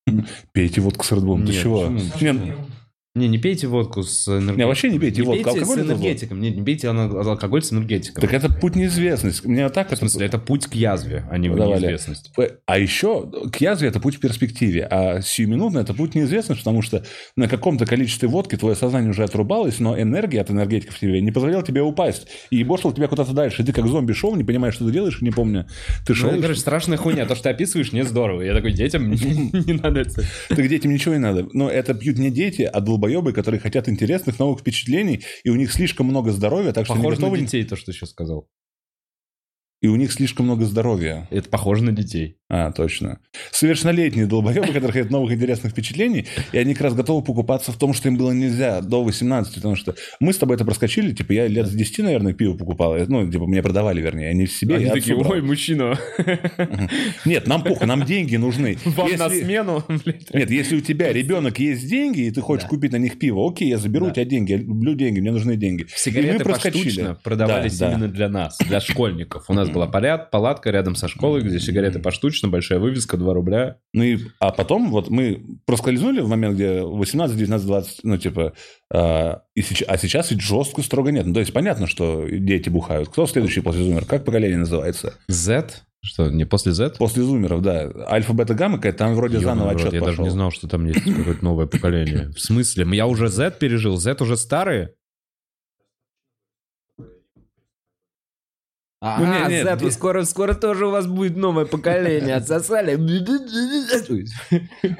Пейте 0.53 0.81
водку 0.81 1.03
с 1.03 1.11
Bull. 1.11 1.45
Ты 1.45 1.51
Нет, 1.51 1.61
чего? 1.61 1.91
Не, 3.19 3.25
Не, 3.25 3.27
не 3.27 3.37
пейте 3.37 3.67
водку 3.67 4.03
с 4.03 4.27
энергетиком. 4.27 4.57
Не, 4.57 4.65
вообще 4.65 4.89
не 4.89 4.99
пейте 4.99 5.23
водку. 5.23 5.43
пейте 5.43 5.59
Алкоголь 5.59 5.77
с 5.77 5.79
это 5.81 5.87
энергетиком. 5.93 6.39
Не, 6.41 6.49
не 6.51 6.63
пейте 6.63 6.87
ана- 6.87 7.19
алкоголь 7.29 7.63
с 7.63 7.71
энергетиком. 7.73 8.21
Так 8.21 8.33
это 8.33 8.49
путь 8.49 8.75
неизвестности. 8.75 9.47
Мне 9.47 9.63
вот 9.65 9.73
так 9.73 9.91
В 9.91 9.95
смысле, 9.97 10.25
это 10.25 10.37
путь 10.39 10.67
к 10.67 10.75
язве, 10.75 11.25
а 11.29 11.37
не 11.37 11.49
Давали. 11.49 11.81
неизвестность. 11.81 12.31
А 12.65 12.77
еще 12.79 13.29
к 13.51 13.57
язве 13.61 13.89
это 13.89 13.99
путь 13.99 14.15
в 14.15 14.19
перспективе, 14.19 14.87
а 14.89 15.21
сиюминутно 15.21 15.79
это 15.79 15.93
путь 15.93 16.15
неизвестности, 16.15 16.61
потому 16.63 16.81
что 16.81 17.03
на 17.35 17.47
каком-то 17.47 17.85
количестве 17.85 18.27
водки 18.27 18.55
твое 18.55 18.75
сознание 18.75 19.11
уже 19.11 19.23
отрубалось, 19.23 19.79
но 19.79 19.99
энергия 19.99 20.41
от 20.41 20.51
энергетиков 20.51 20.95
в 20.95 20.99
тебе 20.99 21.21
не 21.21 21.31
позволяла 21.31 21.63
тебе 21.63 21.81
упасть. 21.81 22.27
И 22.49 22.57
ебошил 22.57 22.91
тебя 22.91 23.07
куда-то 23.07 23.33
дальше. 23.33 23.61
И 23.61 23.65
ты 23.65 23.73
как 23.73 23.87
зомби 23.87 24.13
шел, 24.13 24.35
не 24.35 24.43
понимаешь, 24.43 24.75
что 24.75 24.85
ты 24.85 24.91
делаешь, 24.91 25.21
не 25.21 25.31
помню. 25.31 25.65
Ты 26.05 26.13
Ну, 26.13 26.15
шел, 26.15 26.29
это, 26.29 26.41
короче, 26.41 26.59
страшная 26.59 26.97
хуйня. 26.97 27.25
То, 27.25 27.35
что 27.35 27.43
ты 27.45 27.49
описываешь, 27.49 27.91
не 27.91 28.03
здорово. 28.03 28.41
Я 28.41 28.53
такой, 28.53 28.71
детям 28.73 29.09
не, 29.11 29.17
не 29.65 29.73
надо 29.73 30.01
это. 30.01 30.23
так 30.49 30.67
детям 30.67 30.91
ничего 30.91 31.13
не 31.15 31.19
надо. 31.19 31.47
Но 31.53 31.69
это 31.69 31.93
пьют 31.93 32.17
не 32.17 32.29
дети, 32.31 32.61
а 32.61 32.79
долбоебы, 32.79 33.08
которые 33.33 33.59
хотят 33.59 33.89
интересных 33.89 34.39
новых 34.39 34.61
впечатлений, 34.61 35.23
и 35.43 35.49
у 35.49 35.55
них 35.55 35.71
слишком 35.71 36.07
много 36.07 36.31
здоровья, 36.31 36.71
так 36.71 36.85
что 36.85 36.93
они 36.93 37.03
Похоже 37.03 37.21
на 37.21 37.27
готовы... 37.27 37.45
детей, 37.45 37.63
то, 37.63 37.75
что 37.75 37.91
сейчас 37.91 38.09
сказал. 38.11 38.49
И 39.81 39.87
у 39.87 39.95
них 39.95 40.11
слишком 40.11 40.45
много 40.45 40.65
здоровья. 40.65 41.27
Это 41.31 41.49
похоже 41.49 41.83
на 41.83 41.91
детей. 41.91 42.38
А, 42.51 42.71
точно. 42.71 43.19
Совершеннолетние 43.51 44.25
долбоебы, 44.25 44.67
которые 44.67 44.91
хотят 44.91 45.11
новых 45.11 45.31
интересных 45.31 45.71
впечатлений, 45.71 46.25
и 46.51 46.57
они 46.57 46.73
как 46.73 46.85
раз 46.85 46.93
готовы 46.95 47.23
покупаться 47.23 47.71
в 47.71 47.77
том, 47.77 47.93
что 47.93 48.09
им 48.09 48.17
было 48.17 48.31
нельзя 48.31 48.81
до 48.81 49.03
18, 49.03 49.53
потому 49.55 49.75
что 49.75 49.93
мы 50.19 50.33
с 50.33 50.37
тобой 50.37 50.55
это 50.55 50.65
проскочили, 50.65 51.13
типа, 51.13 51.31
я 51.33 51.47
лет 51.47 51.67
с 51.67 51.71
10, 51.71 51.99
наверное, 51.99 52.33
пиво 52.33 52.55
покупал, 52.57 52.95
ну, 53.07 53.29
типа, 53.31 53.45
мне 53.45 53.61
продавали, 53.61 54.01
вернее, 54.01 54.29
они 54.29 54.47
себе, 54.47 54.77
Они 54.77 54.89
такие, 54.89 55.15
брал. 55.15 55.31
ой, 55.33 55.41
мужчина, 55.43 55.95
Нет, 57.25 57.47
нам 57.47 57.63
похуй, 57.63 57.85
нам 57.87 58.03
деньги 58.05 58.35
нужны. 58.35 58.77
вам 58.85 59.09
на 59.17 59.25
Если- 59.27 59.43
смену. 59.43 59.83
блядь. 60.05 60.33
Нет, 60.33 60.49
если 60.49 60.77
у 60.77 60.81
тебя 60.81 61.11
ребенок 61.13 61.59
есть 61.59 61.87
деньги, 61.87 62.21
и 62.21 62.31
ты 62.31 62.41
хочешь 62.41 62.67
купить 62.67 62.91
на 62.91 62.97
них 62.97 63.19
пиво, 63.19 63.47
окей, 63.49 63.69
я 63.69 63.77
заберу 63.77 64.07
у 64.07 64.11
тебя 64.11 64.25
деньги, 64.25 64.53
я 64.53 64.57
люблю 64.57 64.95
деньги, 64.95 65.19
мне 65.19 65.31
нужны 65.31 65.55
деньги. 65.55 65.83
И 65.83 65.87
Сигареты 65.95 66.39
мы 66.39 66.43
проскочили. 66.45 66.83
поштучно 66.83 67.15
продавались 67.23 67.77
Да, 67.77 67.87
да. 67.89 67.93
именно 67.93 68.07
для 68.07 68.29
нас, 68.29 68.57
для 68.59 68.79
школьников. 68.79 69.45
У 69.49 69.53
нас 69.53 69.69
была 69.69 69.87
поряд, 69.87 70.31
палатка 70.31 70.71
рядом 70.71 70.95
со 70.95 71.07
школой, 71.07 71.41
где 71.41 71.59
сигареты 71.59 71.99
поштучно, 71.99 72.38
большая 72.47 72.79
вывеска, 72.79 73.17
2 73.17 73.33
рубля. 73.33 73.77
Ну 73.93 74.03
и, 74.03 74.19
а 74.39 74.51
потом 74.51 74.89
вот 74.91 75.09
мы 75.09 75.43
проскользнули 75.65 76.21
в 76.21 76.29
момент, 76.29 76.55
где 76.55 76.81
18, 76.81 77.35
19, 77.35 77.67
20, 77.67 77.99
ну 78.03 78.17
типа, 78.17 78.53
а, 78.93 79.41
и 79.55 79.61
сейчас, 79.61 79.87
а 79.89 79.97
сейчас 79.97 80.31
ведь 80.31 80.41
жестко 80.41 80.81
строго 80.81 81.11
нет. 81.11 81.25
Ну 81.25 81.33
то 81.33 81.41
есть 81.41 81.51
понятно, 81.51 81.87
что 81.87 82.25
дети 82.29 82.69
бухают. 82.69 83.09
Кто 83.09 83.27
следующий 83.27 83.61
после 83.61 83.83
зумер? 83.83 84.05
Как 84.05 84.23
поколение 84.23 84.57
называется? 84.59 85.15
Z? 85.27 85.83
Что, 86.01 86.29
не 86.29 86.45
после 86.45 86.71
Z? 86.71 86.91
После 86.97 87.23
зумеров, 87.23 87.61
да. 87.61 87.91
Альфа, 88.07 88.31
бета, 88.31 88.53
гамма, 88.53 88.77
какая-то, 88.77 88.99
там 88.99 89.15
вроде 89.15 89.39
заново 89.39 89.67
в 89.67 89.71
рот, 89.73 89.81
отчет 89.81 89.93
Я 89.93 89.99
даже 89.99 90.11
пошел. 90.11 90.23
не 90.23 90.31
знал, 90.31 90.51
что 90.51 90.67
там 90.69 90.85
есть 90.85 91.03
какое-то 91.03 91.43
новое 91.43 91.65
поколение. 91.65 92.29
В 92.29 92.39
смысле? 92.39 92.87
Я 92.95 93.05
уже 93.05 93.27
Z 93.27 93.57
пережил, 93.59 93.97
Z 93.97 94.15
уже 94.21 94.37
старые? 94.37 94.93
Ну, 99.01 99.07
А, 99.07 99.47
не- 99.47 99.55
нет, 99.55 99.79
Z, 99.79 99.85
не- 99.85 99.91
скоро, 99.91 100.23
скоро 100.25 100.53
тоже 100.53 100.87
у 100.87 100.91
вас 100.91 101.07
будет 101.07 101.37
новое 101.37 101.63
поколение. 101.65 102.35
Отсосали. 102.35 102.95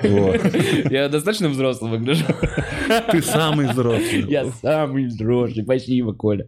Вот. 0.03 0.91
Я 0.91 1.09
достаточно 1.09 1.49
взрослый 1.49 1.91
выгляжу. 1.91 2.23
Ты 3.11 3.21
самый 3.21 3.67
взрослый. 3.67 4.25
Я 4.29 4.45
самый 4.61 5.07
взрослый. 5.07 5.63
Спасибо, 5.65 6.13
Коля. 6.13 6.45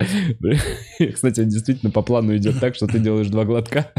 Кстати, 1.14 1.43
действительно 1.43 1.91
по 1.91 2.02
плану 2.02 2.36
идет 2.38 2.60
так, 2.62 2.76
что 2.76 2.88
ты 2.88 2.99
делаешь 2.99 3.28
два 3.28 3.43
глотка 3.43 3.91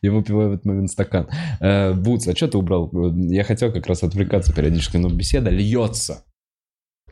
и 0.00 0.08
выпиваю 0.08 0.50
в 0.50 0.52
этот 0.54 0.64
момент 0.64 0.90
стакан. 0.90 1.28
Э, 1.60 1.92
Буц, 1.92 2.26
а 2.26 2.34
что 2.34 2.48
ты 2.48 2.56
убрал? 2.58 2.90
Я 3.14 3.44
хотел 3.44 3.70
как 3.70 3.86
раз 3.86 4.02
отвлекаться 4.02 4.54
периодически, 4.54 4.96
но 4.96 5.08
беседа 5.10 5.50
льется. 5.50 6.24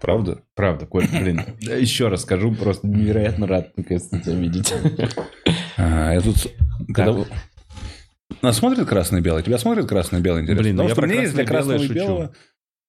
Правда? 0.01 0.41
Правда, 0.57 0.87
Коль, 0.87 1.07
блин. 1.07 1.43
Еще 1.61 2.09
раз 2.09 2.23
скажу, 2.23 2.53
просто 2.55 2.89
невероятно 2.89 3.47
рад 3.47 3.77
наконец-то 3.77 4.19
тебя 4.21 4.35
видеть. 4.35 4.73
А, 5.77 6.13
я 6.13 6.21
тут... 6.21 6.37
Когда... 6.95 7.25
Нас 8.41 8.57
смотрит 8.57 8.87
красный 8.89 9.21
и 9.21 9.23
белый? 9.23 9.43
Тебя 9.43 9.59
смотрит 9.59 9.87
красный 9.87 10.19
и 10.21 10.23
белый? 10.23 10.43
Интересно. 10.43 10.63
Блин, 10.63 10.77
Потому 10.77 10.89
я 10.89 10.95
что 10.95 11.01
про 11.03 11.07
меня 11.09 11.21
есть 11.23 11.35
для 11.35 11.45
красного 11.45 11.83
и 11.83 11.89
белого... 11.89 12.35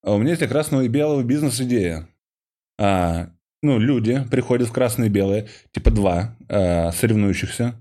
а 0.04 0.14
У 0.14 0.18
меня 0.18 0.30
есть 0.30 0.40
для 0.40 0.48
красного 0.48 0.82
и 0.82 0.88
белого 0.88 1.22
бизнес-идея. 1.24 2.08
А, 2.80 3.30
ну, 3.62 3.78
люди 3.80 4.26
приходят 4.32 4.68
в 4.68 4.72
красное 4.72 5.08
и 5.08 5.12
белое, 5.12 5.48
типа 5.72 5.92
два 5.92 6.36
а, 6.50 6.92
соревнующихся, 6.92 7.76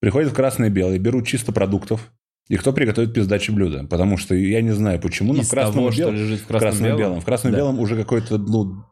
приходят 0.00 0.32
в 0.32 0.34
красное 0.34 0.68
и 0.68 0.72
белое, 0.72 0.98
берут 0.98 1.26
чисто 1.26 1.52
продуктов, 1.52 2.10
и 2.48 2.56
кто 2.56 2.72
приготовит 2.72 3.12
пиздачи 3.12 3.50
блюда. 3.50 3.84
Потому 3.84 4.16
что 4.16 4.34
я 4.34 4.62
не 4.62 4.72
знаю 4.72 4.98
почему, 5.00 5.32
но 5.34 5.42
Из 5.42 5.48
в 5.48 5.50
красном 5.50 5.74
того, 5.74 5.90
белом... 5.90 6.14
лежит 6.14 6.40
в 6.40 6.46
красном 6.46 6.68
и 6.68 6.70
красном-белом. 6.70 6.98
белом. 6.98 7.20
В 7.20 7.24
красном 7.24 7.52
Да. 7.52 7.58
белом 7.58 7.78
уже 7.80 7.96
какое-то, 7.96 8.38
ну, 8.38 8.84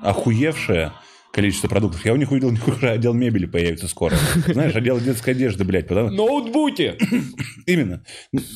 охуевшее 0.00 0.92
количество 1.32 1.66
продуктов. 1.68 2.04
Я 2.04 2.12
у 2.12 2.16
них 2.16 2.30
увидел, 2.30 2.48
у 2.48 2.52
них 2.52 2.66
уже 2.68 2.90
отдел 2.90 3.14
мебели 3.14 3.46
появится 3.46 3.88
скоро. 3.88 4.14
Знаешь, 4.46 4.74
отдел 4.76 5.00
детской 5.00 5.30
одежды, 5.30 5.64
блядь. 5.64 5.88
Потому... 5.88 6.10
Ноутбуки! 6.10 6.94
Именно. 7.66 8.04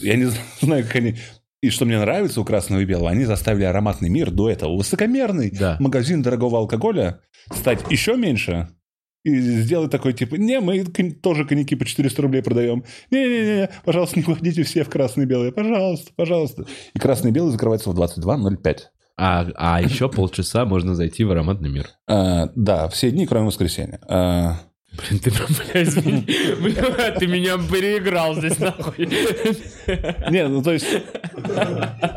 Я 0.02 0.16
не 0.16 0.28
знаю, 0.60 0.84
как 0.84 0.96
они... 0.96 1.16
И 1.62 1.70
что 1.70 1.86
мне 1.86 1.98
нравится 1.98 2.40
у 2.40 2.44
красного 2.44 2.80
и 2.80 2.84
белого, 2.84 3.10
они 3.10 3.24
заставили 3.24 3.64
ароматный 3.64 4.10
мир 4.10 4.30
до 4.30 4.50
этого 4.50 4.76
высокомерный 4.76 5.50
Да. 5.50 5.78
магазин 5.80 6.22
дорогого 6.22 6.58
алкоголя 6.58 7.20
стать 7.50 7.80
еще 7.90 8.14
меньше 8.16 8.68
и 9.24 9.40
сделать 9.40 9.90
такой, 9.90 10.12
типа, 10.12 10.36
не, 10.36 10.60
мы 10.60 10.84
тоже 10.84 11.44
коньяки 11.44 11.74
по 11.74 11.84
400 11.84 12.22
рублей 12.22 12.42
продаем. 12.42 12.84
Не-не-не, 13.10 13.70
пожалуйста, 13.84 14.20
не 14.20 14.24
уходите 14.24 14.62
все 14.62 14.84
в 14.84 14.90
красное 14.90 15.24
и 15.24 15.28
белое. 15.28 15.50
Пожалуйста, 15.50 16.12
пожалуйста. 16.14 16.66
И 16.94 16.98
красный 16.98 17.30
и 17.30 17.34
белый 17.34 17.50
закрывается 17.50 17.90
в 17.90 17.98
22.05. 17.98 18.76
А, 19.16 19.46
а 19.54 19.80
еще 19.80 20.08
полчаса 20.10 20.64
можно 20.64 20.94
зайти 20.94 21.24
в 21.24 21.30
ароматный 21.30 21.70
мир. 21.70 21.88
А, 22.06 22.50
да, 22.54 22.88
все 22.88 23.10
дни, 23.10 23.26
кроме 23.26 23.46
воскресенья. 23.46 24.00
А, 24.08 24.58
Блин, 24.96 25.20
ты, 25.20 25.30
бля, 25.30 25.82
извини. 25.82 26.24
Бля, 26.62 27.10
ты 27.12 27.26
меня 27.26 27.58
переиграл 27.58 28.34
здесь, 28.34 28.58
нахуй. 28.58 29.06
Не, 29.06 30.48
ну 30.48 30.62
то 30.62 30.72
есть, 30.72 30.86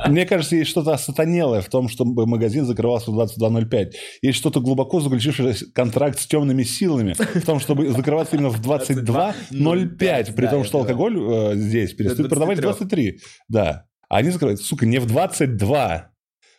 мне 0.07 0.25
кажется, 0.25 0.55
есть 0.55 0.69
что-то 0.69 0.93
осатанелое 0.93 1.61
в 1.61 1.69
том, 1.69 1.89
чтобы 1.89 2.25
магазин 2.25 2.65
закрывался 2.65 3.11
в 3.11 3.19
22.05. 3.19 3.91
Есть 4.21 4.37
что-то 4.37 4.61
глубоко 4.61 5.01
заключившееся 5.01 5.71
контракт 5.73 6.19
с 6.19 6.27
темными 6.27 6.63
силами 6.63 7.13
в 7.13 7.45
том, 7.45 7.59
чтобы 7.59 7.89
закрываться 7.89 8.35
именно 8.35 8.49
в 8.49 8.61
22.05, 8.61 10.33
при 10.33 10.47
том, 10.47 10.63
что 10.63 10.79
алкоголь 10.79 11.17
э, 11.19 11.55
здесь 11.55 11.93
перестают 11.93 12.29
продавать 12.29 12.59
в 12.59 12.61
23. 12.61 13.19
Да. 13.49 13.85
А 14.09 14.17
они 14.17 14.29
закрывают, 14.29 14.61
сука, 14.61 14.85
не 14.85 14.99
в 14.99 15.05
22. 15.05 16.11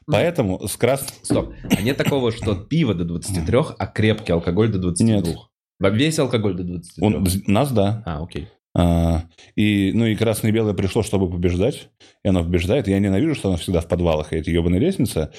Поэтому 0.06 0.66
с 0.66 0.76
крас... 0.76 1.06
Стоп. 1.22 1.52
А 1.70 1.82
нет 1.82 1.96
такого, 1.96 2.32
что 2.32 2.54
пиво 2.54 2.94
до 2.94 3.04
23, 3.04 3.58
а 3.78 3.86
крепкий 3.86 4.32
алкоголь 4.32 4.70
до 4.70 4.78
22? 4.78 5.06
Нет. 5.06 5.36
Весь 5.80 6.18
алкоголь 6.18 6.54
до 6.54 6.64
23? 6.64 7.06
Он, 7.06 7.26
нас, 7.46 7.70
да. 7.72 8.02
А, 8.06 8.22
окей. 8.22 8.48
А, 8.76 9.24
и, 9.56 9.92
ну 9.94 10.06
и 10.06 10.14
красное 10.14 10.50
и 10.50 10.54
белое 10.54 10.74
пришло, 10.74 11.02
чтобы 11.02 11.30
побеждать. 11.30 11.88
И 12.24 12.28
оно 12.28 12.44
побеждает. 12.44 12.88
Я 12.88 12.98
ненавижу, 12.98 13.34
что 13.34 13.48
оно 13.48 13.58
всегда 13.58 13.80
в 13.80 13.88
подвалах, 13.88 14.32
и 14.32 14.36
эти 14.36 14.50
ебаные 14.50 14.80
лестницы. 14.80 15.32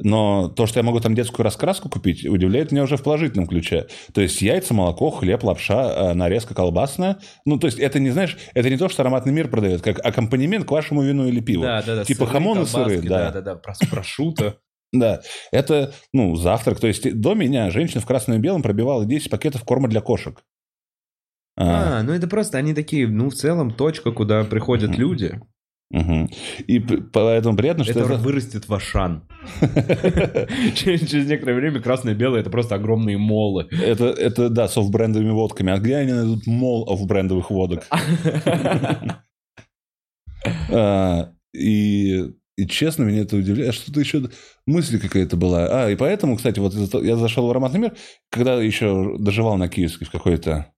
Но 0.00 0.48
то, 0.48 0.66
что 0.66 0.78
я 0.78 0.84
могу 0.84 1.00
там 1.00 1.14
детскую 1.14 1.44
раскраску 1.44 1.88
купить, 1.88 2.24
удивляет 2.24 2.70
меня 2.70 2.84
уже 2.84 2.96
в 2.96 3.02
положительном 3.02 3.48
ключе. 3.48 3.88
То 4.14 4.20
есть 4.20 4.40
яйца, 4.40 4.72
молоко, 4.72 5.10
хлеб, 5.10 5.42
лапша, 5.42 6.10
а, 6.10 6.14
нарезка 6.14 6.54
колбасная. 6.54 7.18
Ну, 7.44 7.58
то 7.58 7.66
есть 7.66 7.78
это 7.78 7.98
не, 7.98 8.10
знаешь, 8.10 8.38
это 8.54 8.70
не 8.70 8.76
то, 8.76 8.88
что 8.88 9.02
ароматный 9.02 9.32
мир 9.32 9.48
продает, 9.48 9.82
как 9.82 9.98
аккомпанемент 10.04 10.66
к 10.66 10.70
вашему 10.70 11.02
вину 11.02 11.26
или 11.26 11.40
пиву. 11.40 11.64
Да, 11.64 11.82
да, 11.82 11.96
да. 11.96 12.04
Типа 12.04 12.26
сыры, 12.26 12.30
хамон 12.30 12.62
и 12.62 12.66
сыры, 12.66 13.02
да. 13.02 13.30
Да, 13.30 13.40
да, 13.40 13.54
да. 13.54 13.86
Прошуто. 13.90 14.58
Да, 14.92 15.20
это, 15.52 15.92
ну, 16.12 16.34
завтрак. 16.36 16.80
То 16.80 16.86
есть 16.86 17.20
до 17.20 17.34
меня 17.34 17.70
женщина 17.70 18.00
в 18.00 18.06
красном 18.06 18.38
и 18.38 18.40
белом 18.40 18.62
пробивала 18.62 19.04
10 19.04 19.30
пакетов 19.30 19.64
корма 19.64 19.88
для 19.88 20.00
кошек. 20.00 20.42
А, 21.56 21.98
А, 21.98 22.02
ну 22.02 22.12
это 22.12 22.28
просто 22.28 22.56
они 22.56 22.72
такие, 22.72 23.08
ну, 23.08 23.30
в 23.30 23.34
целом, 23.34 23.72
точка, 23.72 24.12
куда 24.12 24.44
приходят 24.44 24.96
люди. 24.96 25.40
Мгм. 25.90 26.28
И 26.66 26.78
поэтому 26.80 27.56
приятно, 27.56 27.84
что 27.84 27.92
Это 27.92 28.00
это... 28.00 28.16
вырастет 28.16 28.68
в 28.68 28.74
Ашан. 28.74 29.28
Через 30.74 31.28
некоторое 31.28 31.54
время 31.54 31.80
красное 31.80 32.14
и 32.14 32.16
белое 32.16 32.40
это 32.40 32.50
просто 32.50 32.74
огромные 32.74 33.18
молы. 33.18 33.68
Это, 33.70 34.06
это, 34.06 34.48
да, 34.50 34.68
с 34.68 34.76
офф-брендовыми 34.76 35.30
водками. 35.30 35.72
А 35.72 35.78
где 35.78 35.96
они 35.96 36.12
найдут 36.12 36.46
мол 36.46 36.88
офф-брендовых 36.90 37.50
водок? 37.50 37.86
А, 40.70 41.32
И, 41.52 42.24
и 42.56 42.66
честно, 42.66 43.02
меня 43.02 43.22
это 43.22 43.36
удивляет. 43.36 43.74
Что-то 43.74 44.00
еще... 44.00 44.30
Мысль 44.66 45.00
какая-то 45.00 45.36
была. 45.36 45.84
А, 45.84 45.90
и 45.90 45.96
поэтому, 45.96 46.36
кстати, 46.36 46.60
вот 46.60 46.74
я 47.02 47.16
зашел 47.16 47.46
в 47.46 47.50
ароматный 47.50 47.80
мир, 47.80 47.96
когда 48.30 48.62
еще 48.62 49.16
доживал 49.18 49.56
на 49.56 49.68
Киевский 49.68 50.06
в 50.06 50.10
какой-то... 50.10 50.72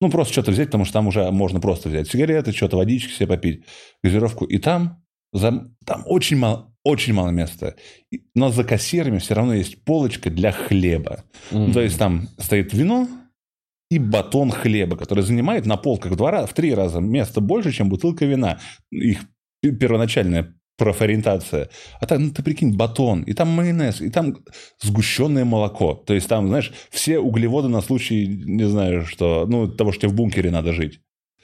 Ну, 0.00 0.10
просто 0.10 0.32
что-то 0.32 0.50
взять, 0.50 0.68
потому 0.68 0.84
что 0.84 0.92
там 0.94 1.06
уже 1.06 1.30
можно 1.30 1.60
просто 1.60 1.88
взять 1.88 2.08
сигареты, 2.08 2.52
что-то, 2.52 2.76
водички 2.76 3.12
себе 3.12 3.28
попить, 3.28 3.64
газировку. 4.02 4.44
И 4.44 4.58
там, 4.58 5.02
за- 5.32 5.70
там 5.86 6.02
очень 6.06 6.36
мало, 6.36 6.74
очень 6.84 7.14
мало 7.14 7.30
места. 7.30 7.74
Но 8.34 8.50
за 8.50 8.64
кассирами 8.64 9.18
все 9.18 9.34
равно 9.34 9.54
есть 9.54 9.82
полочка 9.84 10.30
для 10.30 10.52
хлеба. 10.52 11.24
Ну, 11.50 11.72
то 11.72 11.80
есть 11.80 11.98
там 11.98 12.28
стоит 12.38 12.74
вино 12.74 13.08
и 13.90 13.98
батон 13.98 14.50
хлеба, 14.50 14.96
который 14.96 15.22
занимает 15.22 15.66
на 15.66 15.76
полках 15.76 16.12
в, 16.12 16.16
два, 16.16 16.46
в 16.46 16.52
три 16.54 16.74
раза 16.74 17.00
место 17.00 17.40
больше, 17.40 17.70
чем 17.72 17.88
бутылка 17.88 18.24
вина. 18.26 18.58
Их 18.90 19.20
пе- 19.62 19.72
первоначальная 19.72 20.54
профориентация. 20.76 21.68
А 22.00 22.06
там, 22.06 22.24
ну, 22.24 22.30
ты 22.30 22.42
прикинь, 22.42 22.76
батон, 22.76 23.22
и 23.22 23.32
там 23.32 23.48
майонез, 23.48 24.00
и 24.00 24.10
там 24.10 24.36
сгущенное 24.82 25.44
молоко. 25.44 25.94
То 25.94 26.14
есть 26.14 26.28
там, 26.28 26.48
знаешь, 26.48 26.72
все 26.90 27.18
углеводы 27.18 27.68
на 27.68 27.80
случай, 27.80 28.26
не 28.26 28.64
знаю, 28.64 29.04
что, 29.06 29.46
ну, 29.48 29.68
того, 29.68 29.92
что 29.92 30.02
тебе 30.02 30.12
в 30.12 30.14
бункере 30.14 30.50
надо 30.50 30.72
жить. 30.72 31.00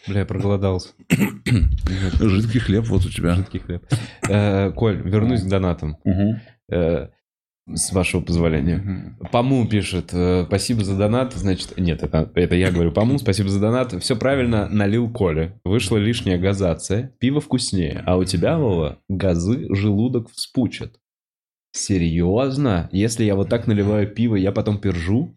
Бля, 0.06 0.20
я 0.20 0.26
проголодался. 0.26 0.90
Жидкий 2.20 2.60
хлеб 2.60 2.86
вот 2.86 3.04
у 3.04 3.10
тебя. 3.10 3.34
Жидкий 3.34 3.60
хлеб. 3.60 3.84
Э, 4.28 4.72
Коль, 4.72 4.96
вернусь 4.96 5.42
к 5.42 5.48
донатам. 5.48 5.98
Э, 6.72 7.08
С 7.74 7.92
вашего 7.92 8.20
позволения. 8.20 9.16
Паму 9.32 9.66
пишет, 9.68 10.10
э, 10.12 10.44
спасибо 10.46 10.84
за 10.84 10.96
донат. 10.96 11.32
Значит, 11.34 11.74
нет, 11.78 12.02
это, 12.02 12.30
это 12.34 12.54
я 12.54 12.70
говорю 12.70 12.92
Паму, 12.92 13.18
спасибо 13.18 13.48
за 13.48 13.60
донат. 13.60 13.92
Все 14.02 14.16
правильно 14.16 14.68
налил 14.68 15.10
Коля. 15.10 15.60
Вышла 15.64 15.96
лишняя 15.96 16.38
газация. 16.38 17.12
Пиво 17.18 17.40
вкуснее. 17.40 18.02
А 18.06 18.16
у 18.16 18.24
тебя, 18.24 18.58
Вова, 18.58 18.98
газы 19.08 19.66
желудок 19.74 20.30
вспучат. 20.30 20.98
Серьезно? 21.72 22.88
Если 22.92 23.24
я 23.24 23.34
вот 23.36 23.48
так 23.48 23.66
наливаю 23.66 24.06
пиво, 24.08 24.36
я 24.36 24.52
потом 24.52 24.78
пержу? 24.78 25.36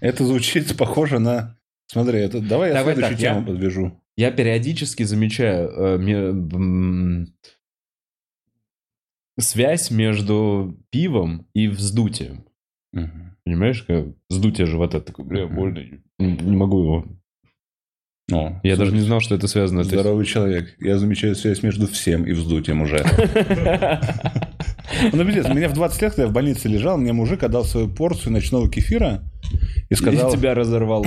Это 0.00 0.24
звучит 0.24 0.76
похоже 0.76 1.18
на... 1.18 1.56
Смотри, 1.86 2.18
это... 2.20 2.40
давай 2.40 2.70
я 2.70 2.74
Давай 2.76 2.94
следующую 2.94 3.16
так, 3.18 3.22
я- 3.22 3.34
тему 3.34 3.46
подвяжу. 3.46 4.00
Я 4.16 4.30
периодически 4.30 5.02
замечаю 5.02 5.68
э, 5.70 5.96
м, 5.98 7.34
связь 9.38 9.90
между 9.90 10.76
пивом 10.90 11.46
и 11.54 11.68
вздутием. 11.68 12.44
Мгм. 12.92 13.36
Понимаешь, 13.44 13.82
как 13.82 14.06
вздутие 14.30 14.66
живота 14.66 15.00
такой, 15.00 15.24
бля, 15.24 15.46
больно, 15.46 15.80
не, 16.18 16.36
не 16.36 16.56
могу 16.56 16.82
его. 16.82 17.04
О, 18.32 18.58
Я 18.62 18.76
даже 18.76 18.92
не 18.92 19.00
знал, 19.00 19.20
что 19.20 19.34
это 19.34 19.48
связано. 19.48 19.84
Здоровый 19.84 20.24
человек. 20.24 20.74
Я 20.80 20.98
замечаю 20.98 21.34
связь 21.34 21.62
между 21.62 21.86
всем 21.86 22.24
и 22.24 22.32
вздутием 22.32 22.82
уже. 22.82 23.04
Ну, 25.12 25.24
пиздец, 25.24 25.48
меня 25.48 25.68
в 25.68 25.74
20 25.74 26.02
лет, 26.02 26.10
когда 26.12 26.22
я 26.24 26.28
в 26.28 26.32
больнице 26.32 26.68
лежал, 26.68 26.98
мне 26.98 27.12
мужик 27.12 27.42
отдал 27.42 27.64
свою 27.64 27.88
порцию 27.88 28.32
ночного 28.32 28.70
кефира 28.70 29.22
и 29.88 29.94
сказал... 29.94 30.32
И 30.32 30.36
тебя 30.36 30.54
разорвало. 30.54 31.06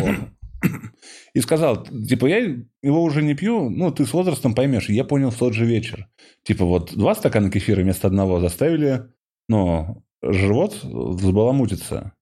И 1.34 1.40
сказал, 1.40 1.86
типа, 1.86 2.26
я 2.26 2.38
его 2.82 3.04
уже 3.04 3.22
не 3.22 3.36
пью, 3.36 3.70
ну, 3.70 3.92
ты 3.92 4.06
с 4.06 4.14
возрастом 4.14 4.56
поймешь. 4.56 4.90
Я 4.90 5.04
понял 5.04 5.30
в 5.30 5.38
тот 5.38 5.54
же 5.54 5.66
вечер. 5.66 6.08
Типа, 6.44 6.66
вот 6.66 6.96
два 6.96 7.16
стакана 7.16 7.52
кефира 7.52 7.82
вместо 7.82 8.08
одного 8.08 8.40
заставили, 8.40 9.08
ну, 9.48 10.04
живот 10.22 10.80
взбаламутиться. 10.84 12.14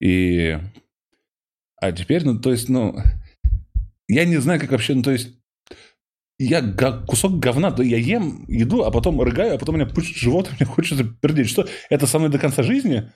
И... 0.00 0.58
А 1.80 1.92
теперь, 1.92 2.24
ну, 2.24 2.38
то 2.38 2.52
есть, 2.52 2.68
ну... 2.68 2.96
Я 4.08 4.24
не 4.24 4.36
знаю, 4.36 4.60
как 4.60 4.72
вообще, 4.72 4.94
ну, 4.94 5.02
то 5.02 5.10
есть... 5.10 5.38
Я 6.38 6.60
кусок 7.06 7.38
говна, 7.38 7.70
да 7.70 7.84
я 7.84 7.98
ем 7.98 8.44
еду, 8.48 8.82
а 8.82 8.90
потом 8.90 9.20
рыгаю, 9.20 9.54
а 9.54 9.58
потом 9.58 9.76
у 9.76 9.78
меня 9.78 9.88
пучит 9.88 10.16
живот, 10.16 10.50
мне 10.58 10.66
хочется 10.66 11.04
пердеть. 11.04 11.48
Что, 11.48 11.68
это 11.88 12.06
со 12.06 12.18
мной 12.18 12.30
до 12.30 12.38
конца 12.38 12.64
жизни? 12.64 13.12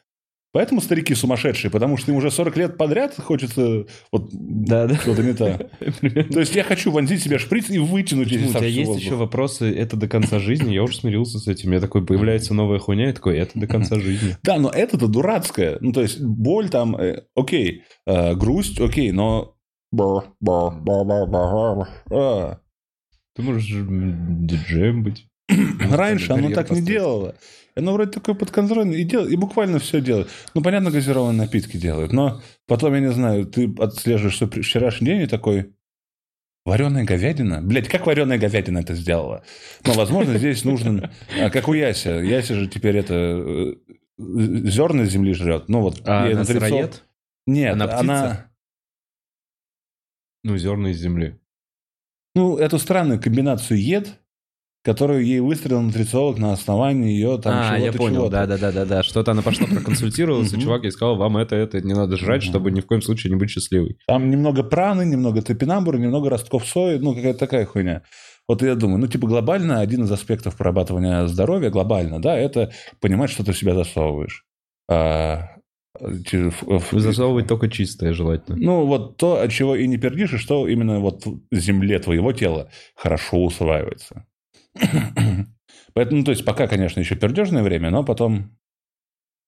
Поэтому 0.56 0.80
старики 0.80 1.14
сумасшедшие, 1.14 1.70
потому 1.70 1.98
что 1.98 2.10
им 2.10 2.16
уже 2.16 2.30
40 2.30 2.56
лет 2.56 2.76
подряд 2.78 3.14
хочется 3.18 3.84
вот 4.10 4.30
Да, 4.32 4.86
да. 4.86 4.96
что-то 4.96 5.22
не 5.22 5.34
так. 5.34 5.68
То 6.32 6.40
есть 6.40 6.56
я 6.56 6.64
хочу 6.64 6.90
вонзить 6.90 7.22
себе 7.22 7.36
шприц 7.36 7.68
и 7.68 7.78
вытянуть 7.78 8.32
из 8.32 8.48
У 8.48 8.54
тебя 8.54 8.66
есть 8.66 8.98
еще 8.98 9.16
вопросы, 9.16 9.70
это 9.70 9.98
до 9.98 10.08
конца 10.08 10.38
жизни, 10.38 10.72
я 10.72 10.82
уже 10.82 10.96
смирился 10.96 11.38
с 11.38 11.46
этим. 11.46 11.72
Я 11.72 11.80
такой, 11.80 12.06
появляется 12.06 12.54
новая 12.54 12.78
хуйня, 12.78 13.08
я 13.08 13.12
такой, 13.12 13.36
это 13.36 13.50
до 13.58 13.66
конца 13.66 14.00
жизни. 14.00 14.38
Да, 14.42 14.58
но 14.58 14.70
это-то 14.70 15.08
дурацкое. 15.08 15.76
Ну, 15.82 15.92
то 15.92 16.00
есть 16.00 16.22
боль 16.22 16.70
там, 16.70 16.96
э, 16.96 17.24
окей, 17.34 17.82
э, 18.06 18.34
грусть, 18.34 18.80
окей, 18.80 19.12
но... 19.12 19.56
А. 22.10 22.60
Ты 23.34 23.42
можешь 23.42 23.66
диджеем 23.68 25.02
быть. 25.02 25.26
Раньше 25.90 26.32
оно 26.32 26.48
так 26.48 26.70
не 26.70 26.80
делало. 26.80 27.34
Оно 27.76 27.92
вроде 27.92 28.10
такое 28.10 28.34
подконтрольное 28.34 28.96
и, 28.96 29.04
дел... 29.04 29.26
и 29.26 29.36
буквально 29.36 29.78
все 29.78 30.00
делает. 30.00 30.28
Ну, 30.54 30.62
понятно, 30.62 30.90
газированные 30.90 31.42
напитки 31.46 31.76
делают, 31.76 32.12
но 32.12 32.40
потом, 32.66 32.94
я 32.94 33.00
не 33.00 33.12
знаю, 33.12 33.44
ты 33.46 33.72
отслеживаешь 33.78 34.34
что 34.34 34.48
вчерашний 34.48 35.06
день 35.06 35.22
и 35.22 35.26
такой... 35.26 35.74
Вареная 36.64 37.04
говядина? 37.04 37.60
Блять, 37.62 37.88
как 37.88 38.06
вареная 38.06 38.38
говядина 38.38 38.78
это 38.78 38.94
сделала? 38.94 39.44
Но, 39.84 39.92
возможно, 39.92 40.36
здесь 40.36 40.64
нужно... 40.64 41.12
а, 41.38 41.50
Как 41.50 41.68
у 41.68 41.74
Яся. 41.74 42.14
Яся 42.14 42.54
же 42.54 42.66
теперь 42.66 42.96
это... 42.96 43.14
э, 43.14 43.74
Зерна 44.18 45.04
земли 45.04 45.32
жрет. 45.34 45.68
Ну, 45.68 45.82
вот... 45.82 46.00
А 46.08 46.24
она 46.26 46.44
сыроед? 46.44 47.04
Нет, 47.46 47.74
Она 47.74 47.84
она... 47.98 47.98
птица? 48.24 48.50
Ну, 50.42 50.56
зерна 50.56 50.90
из 50.90 50.98
земли. 50.98 51.38
Ну, 52.34 52.56
эту 52.56 52.78
странную 52.78 53.20
комбинацию 53.20 53.78
ед, 53.80 54.20
которую 54.86 55.26
ей 55.26 55.40
выстрелил 55.40 55.82
нутрициолог 55.82 56.38
на 56.38 56.52
основании 56.52 57.10
ее 57.10 57.38
там 57.42 57.52
а, 57.56 57.76
я 57.76 57.86
чего-то, 57.86 57.98
понял, 57.98 58.14
чего-то. 58.14 58.46
да-да-да-да. 58.46 59.02
Что-то 59.02 59.32
она 59.32 59.42
пошла 59.42 59.66
проконсультировалась, 59.66 60.52
и 60.52 60.60
чувак 60.60 60.84
ей 60.84 60.92
сказал, 60.92 61.16
вам 61.16 61.36
это, 61.38 61.56
это 61.56 61.80
не 61.82 61.92
надо 61.92 62.16
жрать, 62.16 62.44
чтобы 62.44 62.70
ни 62.70 62.80
в 62.80 62.86
коем 62.86 63.02
случае 63.02 63.32
не 63.32 63.36
быть 63.36 63.50
счастливой. 63.50 63.98
Там 64.06 64.30
немного 64.30 64.62
праны, 64.62 65.04
немного 65.04 65.42
топинамбура, 65.42 65.98
немного 65.98 66.30
ростков 66.30 66.64
сои, 66.66 66.98
ну, 66.98 67.14
какая-то 67.16 67.38
такая 67.40 67.66
хуйня. 67.66 68.02
Вот 68.48 68.62
я 68.62 68.76
думаю, 68.76 68.98
ну, 69.00 69.08
типа, 69.08 69.26
глобально 69.26 69.80
один 69.80 70.04
из 70.04 70.12
аспектов 70.12 70.56
прорабатывания 70.56 71.26
здоровья, 71.26 71.68
глобально, 71.70 72.22
да, 72.22 72.38
это 72.38 72.70
понимать, 73.00 73.30
что 73.30 73.44
ты 73.44 73.52
в 73.52 73.58
себя 73.58 73.74
засовываешь. 73.74 74.44
А, 74.88 75.48
ф- 76.00 76.92
Засовывать 76.92 77.48
только 77.48 77.68
чистое 77.68 78.12
желательно. 78.12 78.56
Ну, 78.56 78.86
вот 78.86 79.16
то, 79.16 79.40
от 79.40 79.50
чего 79.50 79.74
и 79.74 79.88
не 79.88 79.96
пердишь, 79.98 80.32
и 80.34 80.36
что 80.38 80.68
именно 80.68 81.00
вот 81.00 81.26
в 81.26 81.40
земле 81.56 81.98
твоего 81.98 82.32
тела 82.32 82.68
хорошо 82.94 83.44
усваивается. 83.44 84.24
Поэтому, 85.94 86.18
ну, 86.18 86.24
то 86.24 86.30
есть, 86.30 86.44
пока, 86.44 86.66
конечно, 86.66 87.00
еще 87.00 87.16
пердежное 87.16 87.62
время, 87.62 87.90
но 87.90 88.04
потом 88.04 88.56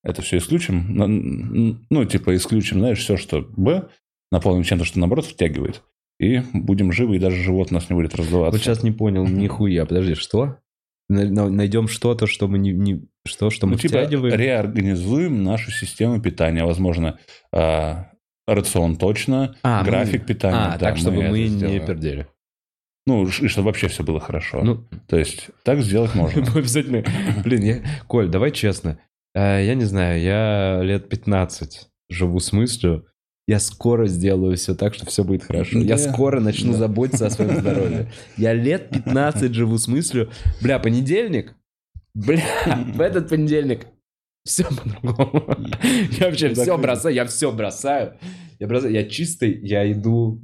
это 0.03 0.23
все 0.23 0.39
исключим. 0.39 0.87
Ну, 0.95 1.79
Ну, 1.91 2.05
типа, 2.05 2.35
исключим, 2.37 2.79
знаешь, 2.79 2.99
все, 3.01 3.17
что 3.17 3.43
Б, 3.57 3.89
наполним 4.33 4.63
чем-то, 4.65 4.85
что 4.85 4.99
наоборот 4.99 5.27
втягивает. 5.27 5.83
И 6.21 6.41
будем 6.53 6.91
живы, 6.91 7.17
и 7.17 7.21
даже 7.21 7.37
живот 7.43 7.69
у 7.71 7.75
нас 7.75 7.89
не 7.91 7.95
будет 7.95 8.15
раздуваться. 8.15 8.59
Вот 8.59 8.65
сейчас 8.65 8.83
не 8.83 8.91
понял 8.91 9.27
нихуя. 9.27 9.87
Подожди, 9.87 10.15
что? 10.15 10.57
На- 11.09 11.25
на- 11.25 11.49
Найдем 11.49 11.87
что-то, 11.89 12.27
что 12.27 12.49
мы 12.49 12.59
не... 12.59 12.73
не- 12.73 13.07
что, 13.27 13.51
что 13.51 13.67
мы 13.67 13.73
Ну, 13.73 13.79
типа, 13.79 13.99
втягиваем? 13.99 14.35
реорганизуем 14.39 15.43
нашу 15.45 15.71
систему 15.71 16.21
питания. 16.21 16.65
Возможно, 16.65 17.19
а, 17.55 18.11
рацион 18.47 18.97
точно, 18.97 19.55
А, 19.63 19.81
мы- 19.81 19.85
график 19.87 20.27
питания. 20.27 20.57
А, 20.57 20.71
да, 20.73 20.79
так, 20.79 20.97
чтобы 20.97 21.23
это 21.23 21.31
мы 21.31 21.47
не 21.47 21.79
пердели. 21.81 22.27
Ну, 23.09 23.27
и 23.27 23.49
чтобы 23.49 23.67
вообще 23.67 23.89
все 23.89 24.03
было 24.05 24.21
хорошо. 24.21 24.63
Ну, 24.63 24.85
То 25.09 25.17
есть, 25.19 25.49
так 25.63 25.81
сделать 25.81 26.15
можно. 26.15 26.43
Обязательно... 26.55 27.03
Блин, 27.43 27.63
я... 27.63 27.81
Коль, 28.07 28.29
давай 28.29 28.51
честно. 28.53 28.99
Э, 29.35 29.65
Я 29.65 29.75
не 29.75 29.85
знаю, 29.85 30.21
я 30.21 30.81
лет 30.83 31.09
15 31.09 31.89
живу 32.11 32.39
с 32.39 32.53
мыслью, 32.53 33.07
я 33.47 33.61
скоро 33.61 34.07
сделаю 34.09 34.57
все 34.59 34.75
так, 34.75 34.95
что 34.95 35.07
все 35.07 35.25
будет 35.25 35.43
хорошо. 35.43 35.79
Я 35.79 35.97
скоро 35.97 36.39
начну 36.39 36.73
Да. 36.73 36.79
заботиться 36.79 37.27
о 37.27 37.31
своем 37.31 37.57
здоровье. 37.61 38.13
Я 38.37 38.53
лет 38.53 38.91
15 38.91 39.55
живу 39.55 39.79
с 39.79 39.89
мыслью, 39.89 40.31
бля, 40.61 40.79
понедельник, 40.79 41.55
бля, 42.15 42.43
в 42.95 43.01
этот 43.01 43.31
понедельник 43.31 43.87
все 44.45 44.65
по-другому. 44.65 45.57
Я 46.21 46.27
вообще 46.27 46.53
все 46.55 46.77
бросаю, 46.77 47.15
я 47.15 47.25
все 47.25 47.51
бросаю. 47.53 48.15
Я 48.59 48.67
бросаю, 48.67 48.93
я 48.93 49.05
чистый, 49.05 49.59
я 49.67 49.91
иду... 49.93 50.41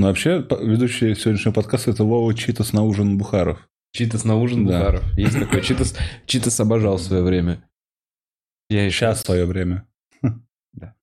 Ну, 0.00 0.06
вообще, 0.06 0.38
ведущий 0.62 1.14
сегодняшнего 1.14 1.52
подкаста 1.52 1.90
это 1.90 2.04
Вова 2.04 2.32
Читас 2.32 2.72
на 2.72 2.84
ужин 2.84 3.18
Бухаров. 3.18 3.68
Читас 3.92 4.24
на 4.24 4.36
ужин 4.36 4.64
Да. 4.64 4.78
Бухаров. 4.78 5.18
Есть 5.18 5.38
такой. 5.38 5.60
Читас, 5.60 5.94
Читас 6.24 6.58
обожал 6.58 6.96
в 6.96 7.02
свое 7.02 7.22
время. 7.22 7.68
Я 8.70 8.86
еще... 8.86 8.96
Сейчас 9.00 9.22
твое 9.22 9.44
время. 9.44 9.86
Да. 10.72 10.94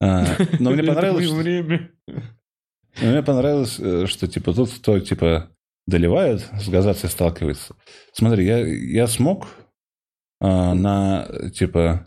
А, 0.00 0.36
Но 0.60 0.70
мне 0.70 0.84
понравилось, 0.86 1.24
что- 1.24 1.34
время. 1.34 1.90
Но 2.06 3.10
мне 3.10 3.24
понравилось, 3.24 3.80
э, 3.80 4.06
что 4.06 4.28
типа 4.28 4.54
тут 4.54 4.70
кто 4.70 5.00
типа 5.00 5.50
доливает, 5.88 6.48
с 6.60 6.68
газацией 6.68 7.10
сталкивается. 7.10 7.74
Смотри, 8.12 8.46
я, 8.46 8.64
я 8.64 9.08
смог 9.08 9.48
а, 10.40 10.74
на 10.74 11.28
типа 11.52 12.06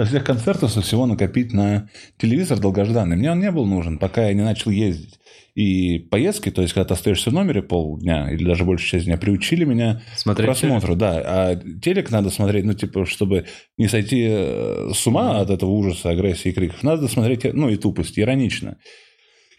со 0.00 0.06
всех 0.06 0.24
концертов 0.24 0.70
со 0.70 0.80
всего 0.80 1.04
накопить 1.04 1.52
на 1.52 1.90
телевизор 2.16 2.58
долгожданный. 2.58 3.18
Мне 3.18 3.30
он 3.32 3.40
не 3.40 3.50
был 3.50 3.66
нужен, 3.66 3.98
пока 3.98 4.28
я 4.28 4.32
не 4.32 4.42
начал 4.42 4.70
ездить. 4.70 5.19
И 5.54 5.98
поездки, 5.98 6.50
то 6.50 6.62
есть 6.62 6.74
когда 6.74 6.88
ты 6.88 6.94
остаешься 6.94 7.30
в 7.30 7.32
номере 7.32 7.62
полдня 7.62 8.30
или 8.30 8.44
даже 8.44 8.64
больше 8.64 8.86
часть 8.86 9.06
дня, 9.06 9.16
приучили 9.16 9.64
меня 9.64 10.02
к 10.14 10.18
Смотреть 10.18 10.46
просмотру, 10.46 10.96
да. 10.96 11.22
А 11.24 11.56
телек 11.56 12.10
надо 12.10 12.30
смотреть, 12.30 12.64
ну, 12.64 12.74
типа, 12.74 13.06
чтобы 13.06 13.46
не 13.76 13.88
сойти 13.88 14.26
э, 14.28 14.90
с 14.94 15.06
ума 15.06 15.40
от 15.40 15.50
этого 15.50 15.70
ужаса, 15.70 16.10
агрессии 16.10 16.50
и 16.50 16.52
криков, 16.52 16.82
надо 16.82 17.08
смотреть, 17.08 17.44
ну, 17.52 17.68
и 17.68 17.76
тупость, 17.76 18.18
иронично. 18.18 18.78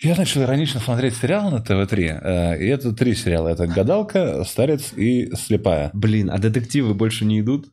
Я 0.02 0.16
начал 0.16 0.42
иронично 0.42 0.80
смотреть 0.80 1.16
сериал 1.16 1.52
на 1.52 1.60
ТВ-3, 1.60 2.22
э, 2.24 2.64
и 2.64 2.68
это 2.68 2.92
три 2.92 3.14
сериала. 3.14 3.50
Это 3.50 3.68
«Гадалка», 3.68 4.44
«Старец» 4.46 4.94
и 4.94 5.30
«Слепая». 5.36 5.92
Блин, 5.94 6.32
а 6.32 6.40
детективы 6.40 6.96
больше 6.96 7.24
не 7.24 7.40
идут? 7.42 7.68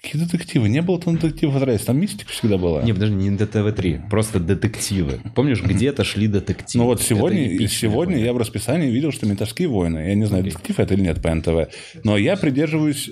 Какие 0.00 0.22
детективы? 0.22 0.68
Не 0.68 0.80
было 0.80 1.00
там 1.00 1.16
детективов 1.16 1.56
отрывать, 1.56 1.84
там 1.84 1.98
мистика 2.00 2.30
всегда 2.30 2.56
была. 2.56 2.82
Не, 2.82 2.92
подожди, 2.92 3.14
не 3.16 3.30
ДТВ-3, 3.30 4.08
просто 4.08 4.38
детективы. 4.38 5.20
Помнишь, 5.34 5.60
где-то 5.62 6.04
шли 6.04 6.28
детективы? 6.28 6.84
Ну 6.84 6.88
вот 6.90 7.02
сегодня, 7.02 7.66
сегодня 7.68 8.16
я 8.18 8.32
в 8.32 8.38
расписании 8.38 8.90
видел, 8.90 9.10
что 9.10 9.26
«Ментовские 9.26 9.68
войны». 9.68 9.98
Я 9.98 10.14
не 10.14 10.24
знаю, 10.26 10.42
Окей. 10.42 10.52
детектив 10.52 10.78
это 10.80 10.94
или 10.94 11.00
нет 11.02 11.20
по 11.20 11.34
НТВ. 11.34 11.72
Но 12.04 12.16
я 12.16 12.36
придерживаюсь 12.36 13.10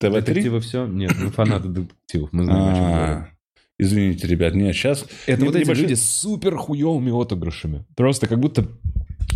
ТВ-3. 0.00 0.20
Детективы 0.24 0.60
все? 0.60 0.86
Нет, 0.86 1.12
мы 1.16 1.30
фанаты 1.30 1.68
детективов, 1.68 2.32
мы 2.32 2.44
знаем, 2.44 2.62
о 2.62 2.74
чем 2.74 2.84
А, 2.84 3.06
говорим. 3.06 3.26
Извините, 3.78 4.26
ребят, 4.26 4.54
нет, 4.54 4.74
сейчас... 4.74 5.06
Это 5.26 5.40
не- 5.42 5.46
вот 5.48 5.56
эти 5.56 5.70
люди 5.70 5.94
с 5.94 6.04
супер 6.04 6.56
хуевыми 6.56 7.10
отыгрышами. 7.10 7.84
Просто 7.96 8.26
как 8.26 8.40
будто, 8.40 8.66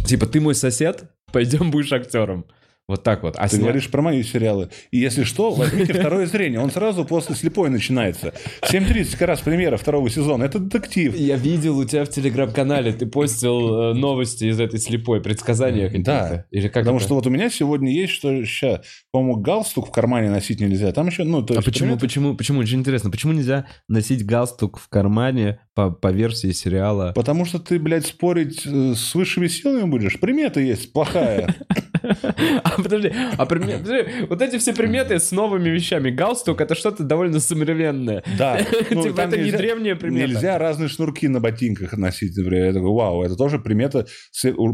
типа, 0.04 0.26
ты 0.26 0.40
мой 0.40 0.54
сосед, 0.56 1.04
пойдем 1.32 1.70
будешь 1.70 1.92
актером. 1.92 2.44
Вот 2.88 3.02
так 3.02 3.22
вот. 3.22 3.34
А 3.36 3.46
Ты 3.48 3.56
сня- 3.56 3.60
говоришь 3.64 3.90
про 3.90 4.00
мои 4.00 4.22
сериалы. 4.22 4.70
И 4.90 4.98
если 4.98 5.24
что, 5.24 5.50
возьмите 5.50 5.92
второе 5.92 6.24
зрение. 6.26 6.58
Он 6.58 6.70
сразу 6.70 7.04
после 7.04 7.34
«Слепой» 7.34 7.68
начинается. 7.68 8.32
7.30 8.62 9.12
как 9.12 9.28
раз 9.28 9.40
премьера 9.40 9.76
второго 9.76 10.08
сезона. 10.08 10.44
Это 10.44 10.58
детектив. 10.58 11.14
Я 11.14 11.36
видел 11.36 11.76
у 11.78 11.84
тебя 11.84 12.06
в 12.06 12.08
телеграм-канале, 12.08 12.94
ты 12.94 13.04
постил 13.04 13.90
э, 13.90 13.92
новости 13.94 14.44
из 14.44 14.58
этой 14.58 14.80
слепой, 14.80 15.20
предсказания 15.20 15.88
какие-то. 15.88 16.10
Да. 16.10 16.44
Или 16.50 16.68
как 16.68 16.84
Потому 16.84 16.96
это? 16.96 17.04
что 17.04 17.14
вот 17.16 17.26
у 17.26 17.30
меня 17.30 17.50
сегодня 17.50 17.92
есть, 17.92 18.14
что 18.14 18.42
сейчас, 18.46 18.80
по-моему, 19.12 19.36
галстук 19.36 19.88
в 19.88 19.90
кармане 19.90 20.30
носить 20.30 20.58
нельзя. 20.60 20.90
Там 20.92 21.08
еще, 21.08 21.24
ну, 21.24 21.42
то 21.42 21.52
А 21.52 21.56
есть... 21.56 21.66
почему, 21.66 21.88
примерно- 21.88 22.00
почему, 22.00 22.34
почему, 22.36 22.60
очень 22.60 22.78
интересно, 22.78 23.10
почему 23.10 23.34
нельзя 23.34 23.66
носить 23.88 24.24
галстук 24.24 24.78
в 24.78 24.88
кармане 24.88 25.60
по, 25.74 25.90
по 25.90 26.10
версии 26.10 26.52
сериала? 26.52 27.12
Потому 27.14 27.44
что 27.44 27.58
ты, 27.58 27.78
блядь, 27.78 28.06
спорить 28.06 28.62
э, 28.64 28.94
с 28.96 29.14
высшими 29.14 29.46
силами 29.48 29.86
будешь. 29.90 30.18
Примета 30.18 30.60
есть 30.60 30.90
плохая. 30.94 31.54
А 32.02 32.70
подожди, 32.82 33.12
а 33.36 33.44
примет- 33.46 33.82
подожди, 33.82 34.26
вот 34.28 34.42
эти 34.42 34.58
все 34.58 34.72
приметы 34.74 35.18
с 35.18 35.32
новыми 35.32 35.68
вещами. 35.68 36.10
Галстук 36.10 36.60
это 36.60 36.74
что-то 36.74 37.02
довольно 37.04 37.40
современное. 37.40 38.22
Да. 38.38 38.60
Ну, 38.90 39.02
Типа, 39.02 39.20
это 39.22 39.36
не 39.36 39.44
нельзя- 39.50 39.56
древняя 39.58 39.96
примета. 39.96 40.26
Нельзя 40.28 40.58
разные 40.58 40.88
шнурки 40.88 41.28
на 41.28 41.40
ботинках 41.40 41.92
носить, 41.96 42.36
например. 42.36 42.66
Я 42.66 42.72
такой, 42.72 42.90
вау, 42.90 43.22
это 43.22 43.36
тоже 43.36 43.58
примета 43.58 44.06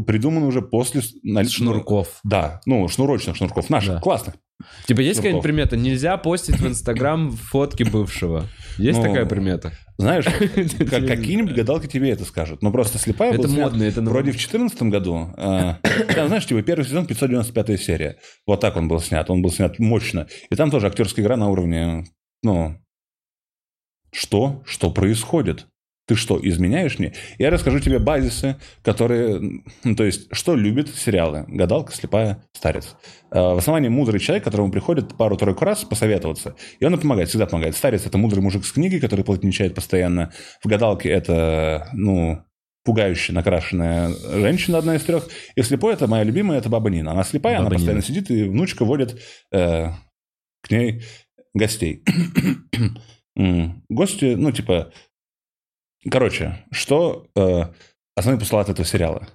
придумана 0.05 0.45
уже 0.47 0.61
после... 0.61 1.01
Шнурков. 1.49 2.19
Да, 2.23 2.61
ну, 2.65 2.87
шнурочных 2.87 3.35
шнурков. 3.35 3.69
Наших, 3.69 3.95
Да. 3.95 3.99
классных. 3.99 4.35
Типа 4.87 5.01
есть 5.01 5.17
какая-нибудь 5.17 5.43
примета? 5.43 5.75
Нельзя 5.77 6.15
постить 6.17 6.59
в 6.59 6.67
Инстаграм 6.67 7.31
фотки 7.31 7.83
бывшего. 7.83 8.45
Есть 8.77 8.99
Ну, 8.99 9.05
такая 9.05 9.25
примета? 9.25 9.73
Знаешь, 9.97 10.25
как- 10.89 11.07
какие-нибудь 11.07 11.55
гадалки 11.55 11.87
тебе 11.87 12.09
это 12.09 12.25
скажут. 12.25 12.61
Но 12.61 12.71
просто 12.71 12.97
слепая 12.97 13.33
Это 13.33 13.47
модно, 13.47 13.83
это 13.83 14.01
Вроде 14.01 14.31
в 14.31 14.35
2014 14.35 14.81
году. 14.83 15.29
э, 15.37 15.75
там, 16.15 16.27
знаешь, 16.27 16.45
типа 16.45 16.61
первый 16.61 16.83
сезон 16.85 17.05
595 17.07 17.81
серия. 17.81 18.17
Вот 18.45 18.59
так 18.61 18.75
он 18.75 18.87
был 18.87 18.99
снят. 18.99 19.29
Он 19.29 19.41
был 19.41 19.51
снят 19.51 19.79
мощно. 19.79 20.27
И 20.49 20.55
там 20.55 20.71
тоже 20.71 20.87
актерская 20.87 21.23
игра 21.23 21.37
на 21.37 21.49
уровне, 21.49 22.05
ну, 22.43 22.77
что? 24.11 24.63
Что 24.65 24.91
происходит? 24.91 25.67
Ты 26.07 26.13
что, 26.15 26.39
изменяешь 26.41 26.99
мне? 26.99 27.13
Я 27.39 27.49
расскажу 27.49 27.79
тебе 27.79 27.97
базисы, 27.97 28.57
которые... 28.83 29.41
Ну, 29.83 29.95
то 29.95 30.03
есть, 30.03 30.27
что 30.31 30.55
любят 30.55 30.89
сериалы? 30.89 31.45
Гадалка, 31.47 31.93
слепая, 31.93 32.43
старец. 32.53 32.95
Э, 33.31 33.39
В 33.39 33.57
основании 33.57 33.89
мудрый 33.89 34.19
человек, 34.19 34.43
которому 34.43 34.71
приходит 34.71 35.17
пару-тройку 35.17 35.65
раз 35.65 35.83
посоветоваться. 35.83 36.55
И 36.79 36.85
он 36.85 36.99
помогает, 36.99 37.29
всегда 37.29 37.47
помогает. 37.47 37.75
Старец– 37.75 38.05
это 38.05 38.19
мудрый 38.19 38.43
мужик 38.43 38.65
с 38.65 38.71
книгой, 38.71 38.99
который 38.99 39.25
плотничает 39.25 39.73
постоянно. 39.73 40.31
В 40.63 40.67
гадалке 40.67 41.09
это, 41.09 41.89
ну, 41.93 42.43
пугающе 42.83 43.33
накрашенная 43.33 44.09
женщина, 44.31 44.77
одна 44.77 44.97
из 44.97 45.01
трех. 45.03 45.27
И 45.55 45.63
слепой– 45.63 45.93
это 45.95 46.05
моя 46.05 46.23
любимая, 46.23 46.59
это 46.59 46.69
баба 46.69 46.91
Нина. 46.91 47.13
Она 47.13 47.23
слепая, 47.23 47.55
она 47.55 47.65
Баба 47.65 47.75
постоянно 47.77 48.01
Нина. 48.01 48.07
сидит, 48.07 48.29
и 48.29 48.43
внучка 48.43 48.85
водит 48.85 49.19
э, 49.51 49.87
к 50.61 50.69
ней 50.69 51.01
гостей. 51.55 52.03
Гости, 53.89 54.35
ну, 54.35 54.51
типа... 54.51 54.93
Короче, 56.09 56.63
что 56.71 57.27
э, 57.35 57.63
основной 58.15 58.39
постулат 58.39 58.69
этого 58.69 58.85
сериала? 58.85 59.27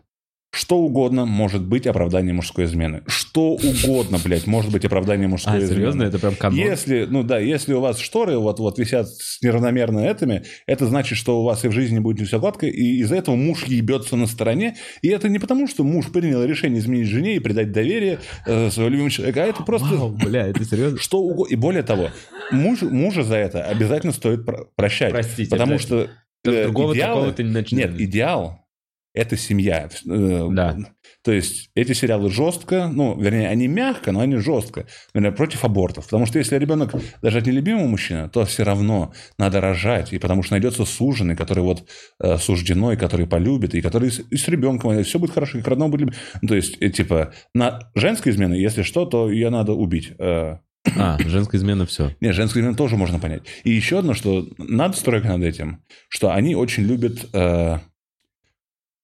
Что 0.53 0.79
угодно 0.79 1.27
может 1.27 1.63
быть 1.65 1.87
оправданием 1.87 2.37
мужской 2.37 2.65
измены. 2.65 3.03
Что 3.07 3.53
угодно, 3.53 4.19
блядь, 4.25 4.49
может 4.49 4.73
быть 4.73 4.85
оправданием 4.85 5.31
мужской 5.31 5.55
А, 5.55 5.59
измены. 5.59 5.75
серьезно? 5.75 6.03
Это 6.03 6.19
прям 6.19 6.35
канон? 6.35 6.59
Если, 6.59 7.07
ну 7.09 7.23
да, 7.23 7.39
если 7.39 7.73
у 7.73 7.81
вас 7.81 8.01
шторы 8.01 8.37
вот, 8.37 8.59
вот 8.59 8.77
висят 8.81 9.07
с 9.09 9.41
неравномерно 9.43 10.01
этими, 10.01 10.43
это 10.67 10.87
значит, 10.87 11.17
что 11.19 11.41
у 11.41 11.45
вас 11.45 11.65
и 11.65 11.69
в 11.69 11.73
жизни 11.73 12.01
будет 12.01 12.19
не 12.19 12.25
все 12.25 12.41
гладко, 12.41 12.67
и 12.67 12.97
из-за 12.99 13.15
этого 13.15 13.37
муж 13.37 13.63
ебется 13.67 14.17
на 14.17 14.27
стороне. 14.27 14.77
И 15.03 15.09
это 15.09 15.29
не 15.29 15.39
потому, 15.39 15.69
что 15.69 15.85
муж 15.85 16.07
принял 16.11 16.43
решение 16.45 16.81
изменить 16.81 17.07
жене 17.07 17.37
и 17.37 17.39
придать 17.39 17.71
доверие 17.71 18.19
э, 18.45 18.71
своего 18.71 18.91
любимого 18.91 19.11
человека, 19.13 19.45
а 19.45 19.47
это 19.47 19.63
просто 19.63 19.87
Вау, 19.95 20.09
бля, 20.11 20.49
это 20.49 20.65
серьезно? 20.65 20.99
что 21.01 21.21
угодно. 21.21 21.53
И 21.53 21.57
более 21.57 21.85
того, 21.85 22.11
муж, 22.51 22.83
мужа 22.83 23.23
за 23.23 23.37
это 23.37 23.63
обязательно 23.67 24.13
стоит 24.13 24.45
про- 24.45 24.65
прощать. 24.75 25.13
Простите, 25.13 25.49
Потому 25.49 25.79
что 25.79 26.11
другого 26.45 26.93
идеалы- 26.95 27.15
такого 27.15 27.33
ты 27.33 27.43
не 27.45 27.51
начнешь. 27.51 27.91
Нет, 27.91 28.01
идеал– 28.01 28.67
это 29.15 29.37
семья. 29.37 29.89
Э, 30.09 30.49
Да. 30.51 30.77
То 31.23 31.33
есть 31.33 31.71
эти 31.75 31.93
сериалы 31.93 32.31
жестко, 32.31 32.89
ну, 32.89 33.21
вернее, 33.21 33.49
они 33.49 33.69
мягко, 33.69 34.11
но 34.13 34.21
они 34.21 34.37
жестко, 34.37 34.87
наверное, 35.13 35.37
против 35.37 35.65
абортов. 35.65 36.05
Потому 36.05 36.25
что 36.25 36.39
если 36.39 36.57
ребенок 36.57 36.95
даже 37.21 37.39
от 37.39 37.47
нелюбимого 37.47 37.87
мужчины, 37.89 38.31
то 38.31 38.45
все 38.47 38.63
равно 38.63 39.13
надо 39.37 39.61
рожать, 39.61 40.13
и 40.15 40.19
потому 40.19 40.43
что 40.43 40.55
найдется 40.55 40.85
суженый, 40.87 41.37
который 41.37 41.63
вот 41.63 41.87
э, 42.23 42.39
суждено, 42.39 42.93
и 42.93 42.97
который 42.97 43.27
полюбит, 43.27 43.75
и 43.75 43.83
который 43.83 44.09
и 44.09 44.37
с, 44.37 44.49
ребенком, 44.49 44.93
и 44.93 45.03
все 45.03 45.19
будет 45.19 45.33
хорошо, 45.33 45.59
и 45.59 45.63
к 45.63 45.69
родному 45.69 45.91
будет 45.91 46.01
любить. 46.03 46.19
Ну, 46.41 46.49
то 46.49 46.55
есть, 46.55 46.79
э, 46.81 46.89
типа, 46.89 47.35
на 47.55 47.91
женской 47.95 48.33
измены, 48.33 48.55
если 48.55 48.83
что, 48.83 49.05
то 49.05 49.31
ее 49.31 49.51
надо 49.51 49.73
убить. 49.75 50.13
Э, 50.19 50.59
А, 50.97 51.19
женская 51.19 51.59
измена, 51.59 51.87
все. 51.87 52.17
нет, 52.21 52.35
женскую 52.35 52.63
измену 52.63 52.77
тоже 52.77 52.97
можно 52.97 53.19
понять. 53.19 53.43
И 53.65 53.71
еще 53.71 53.99
одно, 53.99 54.15
что 54.15 54.49
надо 54.59 54.97
стройка 54.97 55.29
над 55.29 55.43
этим, 55.43 55.83
что 56.09 56.33
они 56.33 56.55
очень 56.57 56.85
любят 56.85 57.29
э, 57.35 57.79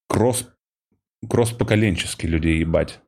кросс, 0.08 0.48
кросс-поколенчески 1.28 2.26
людей 2.26 2.60
ебать. 2.60 3.00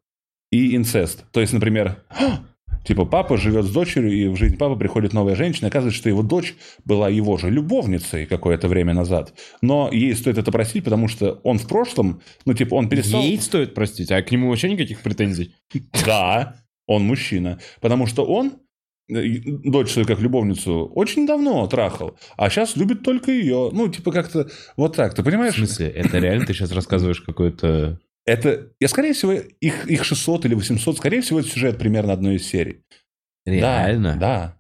И 0.50 0.76
инцест. 0.76 1.30
То 1.32 1.40
есть, 1.40 1.52
например, 1.52 2.04
«А, 2.08 2.44
Типа 2.88 3.04
папа 3.04 3.36
живет 3.36 3.66
с 3.66 3.70
дочерью, 3.70 4.12
и 4.12 4.28
в 4.28 4.36
жизнь 4.36 4.56
папы 4.56 4.78
приходит 4.78 5.12
новая 5.12 5.34
женщина, 5.34 5.66
и 5.66 5.68
оказывается, 5.68 5.98
что 5.98 6.08
его 6.08 6.22
дочь 6.22 6.54
была 6.86 7.10
его 7.10 7.36
же 7.36 7.50
любовницей 7.50 8.24
какое-то 8.24 8.66
время 8.66 8.94
назад. 8.94 9.34
Но 9.60 9.90
ей 9.92 10.14
стоит 10.14 10.38
это 10.38 10.50
простить, 10.50 10.84
потому 10.84 11.06
что 11.06 11.40
он 11.42 11.58
в 11.58 11.68
прошлом, 11.68 12.22
ну 12.46 12.54
типа 12.54 12.74
он 12.76 12.88
перестал... 12.88 13.20
Ей 13.22 13.38
стоит 13.40 13.74
простить, 13.74 14.10
а 14.10 14.22
к 14.22 14.30
нему 14.30 14.48
вообще 14.48 14.70
никаких 14.70 15.02
претензий. 15.02 15.54
Да, 16.06 16.56
он 16.88 17.04
мужчина. 17.04 17.60
Потому 17.80 18.06
что 18.06 18.24
он 18.24 18.54
э, 19.08 19.22
дочь 19.64 19.92
свою 19.92 20.08
как 20.08 20.18
любовницу 20.18 20.90
очень 20.94 21.26
давно 21.26 21.64
трахал, 21.68 22.18
а 22.36 22.50
сейчас 22.50 22.74
любит 22.74 23.04
только 23.04 23.30
ее. 23.30 23.70
Ну, 23.72 23.88
типа 23.88 24.10
как-то 24.10 24.48
вот 24.76 24.96
так, 24.96 25.14
ты 25.14 25.22
В 25.22 25.24
понимаешь? 25.24 25.54
смысле, 25.54 25.88
это 25.90 26.18
реально 26.18 26.46
ты 26.46 26.54
сейчас 26.54 26.72
рассказываешь 26.72 27.20
какой-то... 27.20 28.00
Это, 28.24 28.72
я, 28.80 28.88
скорее 28.88 29.12
всего, 29.12 29.32
их, 29.32 29.86
их 29.86 30.04
600 30.04 30.46
или 30.46 30.54
800, 30.54 30.96
скорее 30.98 31.20
всего, 31.20 31.40
это 31.40 31.48
сюжет 31.48 31.78
примерно 31.78 32.12
одной 32.12 32.36
из 32.36 32.46
серий. 32.46 32.82
Реально? 33.46 34.14
Да, 34.14 34.18
да. 34.18 34.54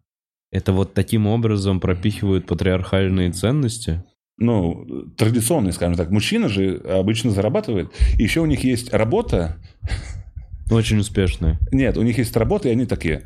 Это 0.50 0.72
вот 0.72 0.94
таким 0.94 1.26
образом 1.26 1.78
пропихивают 1.80 2.46
патриархальные 2.46 3.32
ценности? 3.32 4.04
Ну, 4.38 4.86
традиционный, 5.18 5.72
скажем 5.72 5.96
так. 5.96 6.10
Мужчина 6.10 6.48
же 6.48 6.76
обычно 6.76 7.30
зарабатывает. 7.30 7.90
Еще 8.18 8.40
у 8.40 8.46
них 8.46 8.64
есть 8.64 8.92
работа. 8.94 9.56
Очень 10.70 10.98
успешные. 10.98 11.58
Нет, 11.72 11.96
у 11.96 12.02
них 12.02 12.18
есть 12.18 12.36
работа, 12.36 12.68
и 12.68 12.72
они 12.72 12.86
такие. 12.86 13.22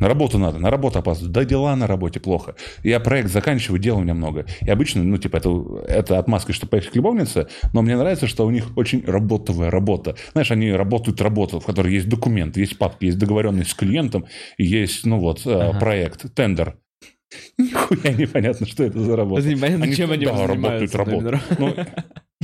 На 0.00 0.08
работу 0.08 0.38
надо, 0.38 0.58
на 0.58 0.70
работу 0.70 0.98
опаздываю. 0.98 1.32
Да 1.32 1.44
дела 1.44 1.76
на 1.76 1.86
работе 1.86 2.18
плохо. 2.18 2.56
Я 2.82 2.98
проект 2.98 3.30
заканчиваю, 3.30 3.80
дел 3.80 3.98
у 3.98 4.02
меня 4.02 4.14
много. 4.14 4.44
И 4.60 4.68
обычно, 4.68 5.04
ну, 5.04 5.16
типа, 5.18 5.36
это, 5.36 5.50
это 5.86 6.18
отмазка, 6.18 6.52
что 6.52 6.66
поехать 6.66 6.90
к 6.90 6.96
любовнице, 6.96 7.46
но 7.72 7.82
мне 7.82 7.96
нравится, 7.96 8.26
что 8.26 8.44
у 8.44 8.50
них 8.50 8.76
очень 8.76 9.04
работовая 9.06 9.70
работа. 9.70 10.16
Знаешь, 10.32 10.50
они 10.50 10.72
работают 10.72 11.20
работу, 11.20 11.60
в 11.60 11.64
которой 11.64 11.94
есть 11.94 12.08
документ, 12.08 12.56
есть 12.56 12.76
папки, 12.76 13.06
есть 13.06 13.18
договоренность 13.18 13.70
с 13.70 13.74
клиентом, 13.74 14.26
и 14.58 14.64
есть, 14.64 15.06
ну 15.06 15.18
вот, 15.18 15.46
э, 15.46 15.52
Ага. 15.52 15.78
проект, 15.78 16.34
тендер. 16.34 16.76
Нихуя 17.58 18.12
непонятно, 18.12 18.66
что 18.66 18.84
это 18.84 18.98
за 18.98 19.16
работа. 19.16 19.42
Это 19.42 19.54
непонятно, 19.54 19.94
чем 19.94 20.10
они 20.10 20.24
да, 20.24 20.36
занимаются, 20.36 20.98
работают, 20.98 21.40
работают. 21.58 21.58
Ну, 21.58 21.86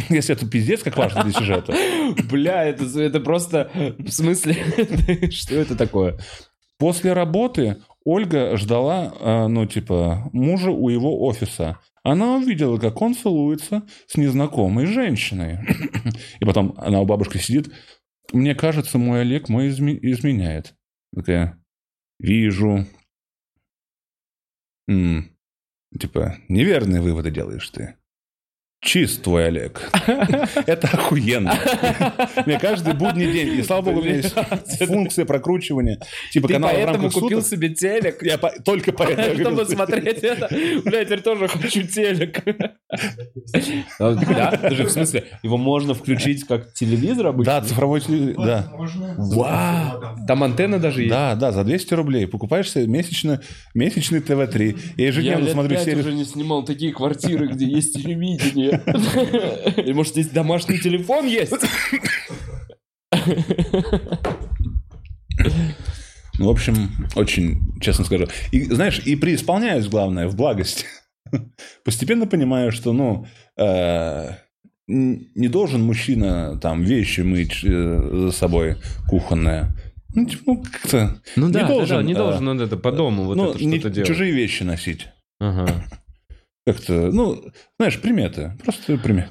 если 0.09 0.35
это 0.35 0.49
пиздец, 0.49 0.83
как 0.83 0.97
важно 0.97 1.25
для 1.25 1.33
сюжета. 1.33 1.75
Бля, 2.31 2.65
это, 2.65 2.85
это 3.01 3.21
просто... 3.21 3.71
В 3.99 4.11
смысле? 4.11 4.55
Что 5.31 5.57
это 5.57 5.77
такое? 5.77 6.19
После 6.79 7.13
работы 7.13 7.83
Ольга 8.05 8.57
ждала, 8.57 9.15
э, 9.21 9.47
ну, 9.49 9.67
типа, 9.67 10.31
мужа 10.33 10.71
у 10.71 10.89
его 10.89 11.25
офиса. 11.27 11.79
Она 12.03 12.37
увидела, 12.37 12.79
как 12.79 13.03
он 13.03 13.15
целуется 13.15 13.83
с 14.07 14.17
незнакомой 14.17 14.87
женщиной. 14.87 15.59
И 16.41 16.45
потом 16.45 16.75
она 16.79 17.01
у 17.01 17.05
бабушки 17.05 17.37
сидит. 17.37 17.71
Мне 18.33 18.55
кажется, 18.55 18.97
мой 18.97 19.21
Олег 19.21 19.49
мой 19.49 19.69
изме- 19.69 19.99
изменяет. 20.01 20.75
Такая, 21.15 21.63
вижу. 22.19 22.87
М, 24.89 25.31
Типа, 25.99 26.37
неверные 26.49 27.01
выводы 27.01 27.31
делаешь 27.33 27.69
ты. 27.71 27.97
Чист 28.83 29.23
твой 29.23 29.49
Олег. 29.49 29.91
Это 30.67 30.89
охуенно. 30.89 31.55
Мне 32.47 32.59
каждый 32.59 32.95
будний 32.95 33.31
день. 33.31 33.59
И 33.59 33.63
слава 33.63 33.83
богу, 33.83 34.01
у 34.01 34.03
меня 34.03 34.17
есть 34.17 34.35
функция 34.87 35.27
прокручивания. 35.27 35.99
Типа 36.33 36.49
Ты 36.49 36.59
поэтому 36.59 37.11
купил 37.11 37.43
себе 37.43 37.69
телек? 37.75 38.23
Я 38.23 38.39
только 38.39 38.93
поэтому. 38.93 39.35
Чтобы 39.41 39.67
смотреть 39.67 40.23
это. 40.23 40.49
Бля, 40.85 41.01
я 41.01 41.05
теперь 41.05 41.21
тоже 41.21 41.49
хочу 41.49 41.83
телек. 41.83 42.43
Да? 43.99 44.51
Даже 44.63 44.85
в 44.85 44.91
смысле, 44.91 45.25
его 45.43 45.59
можно 45.59 45.93
включить 45.93 46.45
как 46.45 46.73
телевизор 46.73 47.27
обычно? 47.29 47.61
Да, 47.61 47.67
цифровой 47.67 48.01
телевизор. 48.01 48.47
Да. 48.47 48.73
Вау! 49.19 50.17
Там 50.27 50.43
антенна 50.43 50.79
даже 50.79 51.03
есть? 51.03 51.11
Да, 51.11 51.35
да, 51.35 51.53
за 51.53 51.65
200 51.65 51.93
рублей 51.95 52.27
покупаешь 52.27 52.71
себе 52.71 52.87
месячно, 52.87 53.43
месячный 53.75 54.21
ТВ-3. 54.21 54.79
Я 54.97 55.05
Я 55.05 55.07
ежедневно 55.09 55.45
лет 55.45 55.53
смотрю 55.53 55.77
пять 55.77 55.85
серию. 55.85 56.01
уже 56.01 56.15
не 56.15 56.25
снимал 56.25 56.65
такие 56.65 56.93
квартиры, 56.95 57.49
где 57.49 57.67
есть 57.67 57.93
телевидение. 57.95 58.70
Или 58.71 59.93
может 59.93 60.13
здесь 60.13 60.29
домашний 60.29 60.79
телефон 60.79 61.27
есть? 61.27 61.53
Ну, 66.39 66.47
в 66.47 66.51
общем, 66.51 66.91
очень, 67.17 67.79
честно 67.81 68.05
скажу. 68.05 68.27
И, 68.51 68.65
знаешь, 68.65 69.01
и 69.05 69.15
преисполняюсь, 69.15 69.89
главное, 69.89 70.27
в 70.27 70.37
благости. 70.37 70.87
Постепенно 71.85 72.27
понимаю, 72.27 72.73
что, 72.73 72.95
ну, 72.95 73.27
э, 73.59 74.31
не 74.87 75.49
должен 75.49 75.83
мужчина 75.83 76.59
там 76.59 76.83
вещи 76.83 77.21
мыть 77.21 77.63
э, 77.63 78.11
за 78.13 78.33
собой 78.33 78.77
кухонные. 79.09 79.69
Ну, 80.15 80.25
типа, 80.25 80.43
ну, 80.47 80.63
как-то... 80.63 81.21
Ну 81.37 81.47
Не 81.49 81.53
да, 81.53 81.69
должен, 81.69 81.97
да, 81.99 82.03
не 82.03 82.15
э, 82.15 82.17
должен 82.17 82.49
он 82.49 82.61
это 82.61 82.77
по 82.77 82.91
дому 82.91 83.25
вот 83.25 83.37
ну, 83.37 83.51
это 83.51 83.59
что-то 83.59 83.91
делать. 83.91 84.09
чужие 84.09 84.33
вещи 84.33 84.63
носить. 84.63 85.09
Ага. 85.39 85.85
Как-то, 86.67 87.11
ну, 87.11 87.43
знаешь, 87.79 88.01
приметы. 88.01 88.57
Просто 88.63 88.99
приметы. 88.99 89.31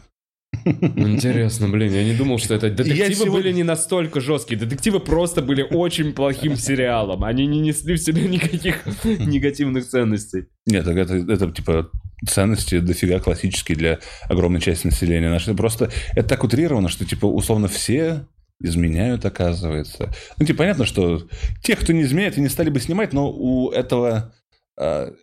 Интересно, 0.65 1.69
блин, 1.69 1.93
я 1.93 2.03
не 2.03 2.15
думал, 2.15 2.39
что 2.39 2.55
это... 2.55 2.69
Детективы 2.69 3.13
сегодня- 3.13 3.33
были 3.33 3.51
не 3.53 3.63
настолько 3.63 4.19
жесткие. 4.19 4.59
Детективы 4.59 4.99
просто 4.99 5.41
были 5.41 5.61
очень 5.61 6.13
плохим 6.13 6.55
сериалом. 6.55 7.23
Они 7.23 7.45
не 7.45 7.59
несли 7.59 7.95
в 7.95 7.99
себе 7.99 8.23
никаких 8.27 8.85
негативных 9.05 9.87
ценностей. 9.87 10.45
Нет, 10.65 10.85
так 10.85 10.97
это, 10.97 11.15
это 11.15 11.51
типа 11.51 11.89
ценности 12.27 12.79
дофига 12.79 13.19
классические 13.19 13.77
для 13.77 13.99
огромной 14.27 14.59
части 14.59 14.87
населения 14.87 15.29
нашей. 15.29 15.55
Просто 15.55 15.91
это 16.13 16.29
так 16.29 16.43
утрировано, 16.43 16.89
что 16.89 17.05
типа 17.05 17.25
условно 17.25 17.67
все 17.67 18.25
изменяют, 18.61 19.23
оказывается. 19.25 20.13
Ну, 20.37 20.45
типа, 20.45 20.59
понятно, 20.59 20.85
что 20.85 21.27
тех, 21.63 21.79
кто 21.79 21.93
не 21.93 22.01
изменяет, 22.01 22.37
и 22.37 22.41
не 22.41 22.49
стали 22.49 22.69
бы 22.69 22.81
снимать, 22.81 23.13
но 23.13 23.31
у 23.31 23.71
этого 23.71 24.33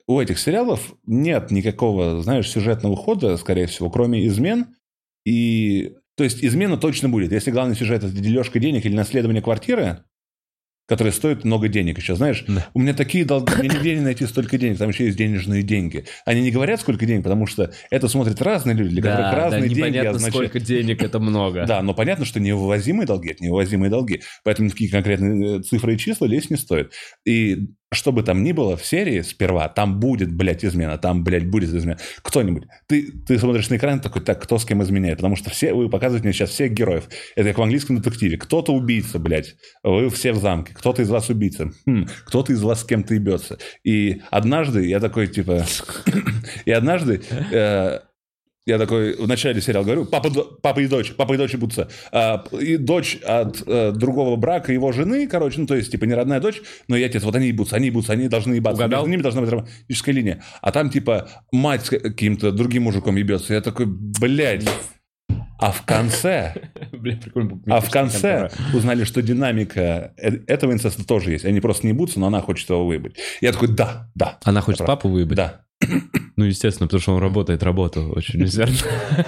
у 0.07 0.21
этих 0.21 0.39
сериалов 0.39 0.95
нет 1.07 1.51
никакого, 1.51 2.23
знаешь, 2.23 2.49
сюжетного 2.51 2.97
хода, 2.97 3.37
скорее 3.37 3.67
всего, 3.67 3.91
кроме 3.91 4.27
измен. 4.27 4.75
И, 5.25 5.95
то 6.17 6.25
есть, 6.25 6.45
измена 6.45 6.77
точно 6.77 7.09
будет. 7.09 7.33
Если 7.33 7.51
главный 7.51 7.75
сюжет– 7.75 8.05
это 8.05 8.13
дележка 8.13 8.59
денег 8.59 8.85
или 8.85 8.95
наследование 8.95 9.43
квартиры, 9.43 10.05
которая 10.87 11.13
стоит 11.13 11.45
много 11.45 11.69
денег 11.69 11.99
еще, 11.99 12.15
знаешь, 12.15 12.45
Да. 12.47 12.69
у 12.73 12.81
меня 12.81 12.95
такие 12.95 13.25
долги, 13.25 13.53
мне 13.59 13.69
нигде 13.69 13.95
не 13.97 14.03
найти 14.03 14.25
столько 14.27 14.57
денег, 14.57 14.79
там 14.79 14.91
еще 14.91 15.07
есть 15.07 15.19
денежные 15.19 15.63
деньги. 15.63 16.05
Они 16.25 16.43
не 16.43 16.53
говорят, 16.53 16.81
сколько 16.81 17.05
денег, 17.07 17.25
потому 17.25 17.47
что 17.47 17.73
это 17.91 18.07
смотрят 18.09 18.41
разные 18.41 18.77
люди, 18.77 18.91
для 18.91 19.03
которых 19.03 19.33
разные 19.33 19.63
деньги 19.63 19.79
непонятно, 19.79 20.11
означают... 20.11 20.35
сколько 20.35 20.61
денег 20.61 21.03
это 21.03 21.19
много. 21.19 21.65
Да, 21.67 21.83
но 21.83 21.93
понятно, 21.95 22.25
что 22.25 22.39
невывозимые 22.39 23.07
долги– 23.07 23.31
это 23.31 23.43
невывозимые 23.43 23.91
долги. 23.91 24.23
Поэтому 24.45 24.71
такие 24.71 24.89
конкретные 24.91 25.59
э, 25.59 25.63
цифры 25.63 25.95
и 25.95 25.99
числа 25.99 26.27
лезть 26.27 26.51
не 26.51 26.57
стоит. 26.57 26.93
И 27.25 27.69
что 27.97 28.13
бы 28.13 28.23
там 28.23 28.43
ни 28.43 28.53
было 28.53 28.77
в 28.77 28.85
серии 28.85 29.23
сперва, 29.23 29.69
там 29.69 29.99
будет, 29.99 30.33
блядь, 30.33 30.65
измена, 30.65 30.99
там, 30.99 31.25
блядь, 31.25 31.49
будет 31.49 31.75
измена. 31.75 31.99
Кто-нибудь. 32.23 32.65
Ты, 32.87 33.13
ты 33.27 33.39
смотришь 33.39 33.69
на 33.71 33.77
экран 33.77 34.01
такой, 34.01 34.23
так, 34.23 34.43
кто 34.43 34.59
с 34.59 34.65
кем 34.65 34.83
изменяет? 34.83 35.19
Потому 35.19 35.37
что 35.37 35.51
все, 35.51 35.75
вы 35.75 35.89
показываете 35.89 36.29
мне 36.29 36.33
сейчас 36.33 36.51
всех 36.51 36.73
героев. 36.73 37.09
Это 37.35 37.49
как 37.49 37.59
в 37.59 37.63
английском 37.63 37.97
детективе. 37.97 38.37
Кто-то 38.37 38.73
убийца, 38.73 39.19
блядь. 39.19 39.57
Вы 39.83 40.11
все 40.11 40.33
в 40.33 40.37
замке. 40.37 40.75
Кто-то 40.75 41.03
из 41.03 41.11
вас 41.11 41.29
убийца. 41.29 41.73
Хм, 41.87 42.07
кто-то 42.27 42.53
из 42.53 42.63
вас 42.63 42.83
с 42.83 42.85
кем-то 42.85 43.15
ебется. 43.15 43.59
И 43.83 44.23
однажды 44.31 44.87
я 44.87 45.01
такой, 45.01 45.27
типа... 45.27 45.65
И 46.65 46.71
однажды 46.71 47.23
э, 47.53 48.01
я 48.67 48.79
такой 48.79 49.15
в 49.15 49.29
начале 49.29 49.61
сериала 49.61 49.85
говорю, 49.85 50.05
папа, 50.07 50.29
папа 50.61 50.81
и 50.81 50.89
дочь, 50.89 51.13
папа 51.17 51.35
и 51.35 51.37
дочь 51.37 51.53
ебутся. 51.53 51.89
А, 52.11 52.45
и 52.61 52.77
дочь 52.77 53.17
от 53.25 53.63
э, 53.65 53.93
другого 53.93 54.35
брака 54.35 54.73
его 54.73 54.91
жены, 54.91 55.29
короче, 55.29 55.61
ну, 55.61 55.67
то 55.69 55.77
есть, 55.77 55.93
типа, 55.93 56.05
не 56.05 56.15
родная 56.15 56.41
дочь, 56.41 56.61
но 56.89 56.97
я 56.97 57.09
тебе, 57.09 57.21
вот 57.21 57.37
они 57.37 57.47
ебутся, 57.47 57.77
они 57.77 57.87
ебутся, 57.87 58.13
они 58.13 58.29
должны 58.29 58.55
ебаться. 58.55 58.83
Угадал? 58.83 59.03
Между 59.03 59.11
ними 59.13 59.23
должна 59.23 59.41
быть 59.43 59.51
романтическая 59.51 60.15
линия. 60.15 60.43
А 60.61 60.73
там, 60.73 60.91
типа, 60.91 61.29
мать 61.53 61.87
с 61.87 61.91
каким-то 61.91 62.51
другим 62.51 62.83
мужиком 62.83 63.15
ебется. 63.15 63.55
Я 63.55 63.61
такой, 63.61 63.87
блядь. 63.87 64.69
А 65.59 65.71
в 65.71 65.83
конце, 65.83 66.55
а 67.67 67.81
в 67.81 67.91
конце 67.91 68.51
узнали, 68.75 69.05
что 69.05 69.23
динамика 69.23 70.13
э- 70.17 70.41
этого 70.49 70.73
инцеста 70.73 71.07
тоже 71.07 71.31
есть. 71.31 71.45
Они 71.45 71.61
просто 71.61 71.87
не 71.87 71.93
ебутся, 71.93 72.19
но 72.19 72.27
она 72.27 72.41
хочет 72.41 72.69
его 72.69 72.85
выебать. 72.85 73.17
Я 73.41 73.53
такой, 73.53 73.69
да, 73.69 74.11
да, 74.17 74.39
Она 74.45 74.61
хочет 74.61 74.85
папу 74.85 75.09
выебать? 75.09 75.37
да. 75.37 75.63
Ну, 76.37 76.45
естественно, 76.45 76.87
потому 76.87 77.01
что 77.01 77.15
он 77.15 77.23
работает 77.23 77.63
работу 77.63 78.13
очень 78.15 78.43
усердно. 78.45 78.77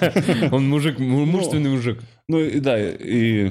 Он 0.53 0.69
мужик, 0.69 0.99
му- 0.99 1.25
мужественный 1.25 1.71
мужик. 1.71 2.01
Ну, 2.29 2.39
и 2.39 2.61
да, 2.61 2.79
и... 2.79 3.51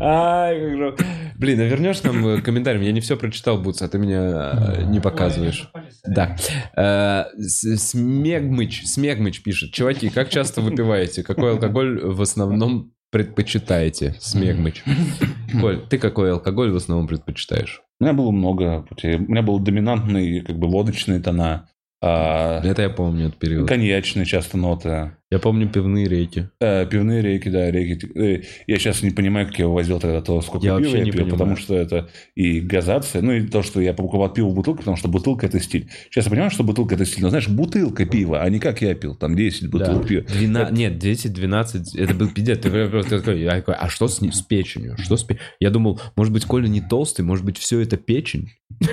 Ай, 0.00 0.58
как 0.58 0.76
же... 0.78 0.96
Блин, 1.36 1.60
а 1.60 1.64
вернешь 1.64 2.02
нам 2.02 2.26
э, 2.26 2.40
комментарий? 2.40 2.84
Я 2.86 2.92
не 2.92 3.00
все 3.00 3.16
прочитал, 3.16 3.58
Буц, 3.58 3.82
а 3.82 3.88
ты 3.88 3.98
меня 3.98 4.78
э, 4.78 4.84
не 4.84 5.00
показываешь. 5.00 5.68
Да. 6.06 6.36
Э, 6.76 7.24
Смегмыч, 7.38 8.86
Смегмыч 8.86 9.42
пишет. 9.42 9.72
Чуваки, 9.72 10.08
как 10.08 10.30
часто 10.30 10.62
выпиваете? 10.62 11.22
Какой 11.22 11.52
алкоголь 11.52 12.00
в 12.02 12.22
основном 12.22 12.94
предпочитаете? 13.10 14.14
Смегмыч. 14.20 14.82
Коль, 15.60 15.86
ты 15.86 15.98
какой 15.98 16.32
алкоголь 16.32 16.70
в 16.70 16.76
основном 16.76 17.06
предпочитаешь? 17.06 17.83
Меня 18.00 18.12
было 18.12 18.30
много 18.32 18.82
путей. 18.82 19.16
У 19.16 19.20
меня 19.30 19.42
был 19.42 19.58
доминантный, 19.60 20.40
как 20.40 20.58
бы, 20.58 20.68
водочные 20.68 21.20
тона. 21.20 21.68
А, 22.06 22.60
Это 22.62 22.82
я 22.82 22.90
помню 22.90 23.28
этот 23.28 23.38
период. 23.38 23.66
коньячные 23.66 24.26
часто 24.26 24.58
ноты. 24.58 25.12
Я 25.30 25.38
помню 25.38 25.68
пивные 25.70 26.06
реки. 26.06 26.48
Э, 26.60 26.84
пивные 26.86 27.22
реки, 27.22 27.48
да, 27.48 27.70
реки. 27.70 28.06
Э, 28.14 28.42
Я 28.66 28.78
сейчас 28.78 29.02
не 29.02 29.10
понимаю, 29.10 29.46
как 29.46 29.58
я 29.58 29.66
возил 29.68 29.98
тогда 29.98 30.20
то, 30.20 30.40
сколько 30.42 30.66
Я 30.66 30.72
пива 30.72 30.80
вообще 30.80 30.98
я 30.98 31.04
не 31.04 31.10
пил, 31.12 31.20
понимаю. 31.22 31.38
потому 31.38 31.56
что 31.56 31.74
это 31.76 32.10
и 32.34 32.60
газация, 32.60 33.22
ну 33.22 33.32
и 33.32 33.46
то, 33.46 33.62
что 33.62 33.80
я 33.80 33.94
покупал 33.94 34.30
пиво 34.32 34.48
в 34.50 34.54
бутылку, 34.54 34.80
потому 34.80 34.96
что 34.98 35.08
бутылка– 35.08 35.46
это 35.48 35.58
стиль. 35.60 35.88
Сейчас 36.10 36.26
я 36.26 36.30
понимаю, 36.30 36.50
что 36.50 36.62
бутылка– 36.62 36.94
это 36.96 37.06
стиль, 37.06 37.22
но 37.22 37.30
знаешь, 37.30 37.48
бутылка 37.48 38.04
пива, 38.04 38.42
а 38.42 38.50
не 38.50 38.58
как 38.60 38.82
я 38.82 38.94
пил, 38.94 39.14
там 39.16 39.34
10 39.34 39.70
бутылок 39.70 40.02
Да. 40.02 40.06
пива. 40.08 40.22
Двена- 40.28 40.70
Нет, 40.70 40.98
10-12, 41.02 41.96
это 41.96 42.12
был 42.14 42.28
пиздец. 42.28 42.58
Ты 42.60 42.88
просто 42.88 43.18
такой, 43.18 43.40
я 43.40 43.52
такой, 43.52 43.74
а 43.76 43.88
что 43.88 44.08
с, 44.08 44.20
ним- 44.20 44.32
с 44.32 44.42
печенью? 44.42 44.96
Что 44.98 45.16
с 45.16 45.24
пе-?» 45.24 45.38
Я 45.58 45.70
думал, 45.70 46.00
может 46.16 46.32
быть, 46.34 46.44
Коля 46.44 46.68
не 46.68 46.82
толстый, 46.82 47.22
может 47.22 47.44
быть, 47.46 47.56
все 47.58 47.80
это 47.80 47.96
печень? 47.96 48.50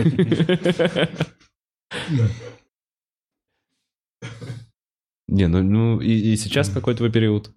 Не, 5.32 5.48
ну, 5.48 5.64
ну 5.64 6.00
и, 6.02 6.12
и 6.34 6.36
сейчас 6.36 6.70
какой 6.70 6.94
твой 6.96 7.12
период? 7.12 7.52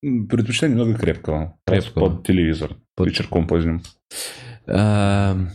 Предпочитаю 0.00 0.72
немного 0.72 0.94
крепкого. 0.94 1.58
Крепкого. 1.66 2.08
Под 2.16 2.26
телевизор. 2.26 2.76
Под- 2.94 3.08
Вечерком 3.08 3.46
поздним. 3.46 3.82
Эм, 4.66 5.50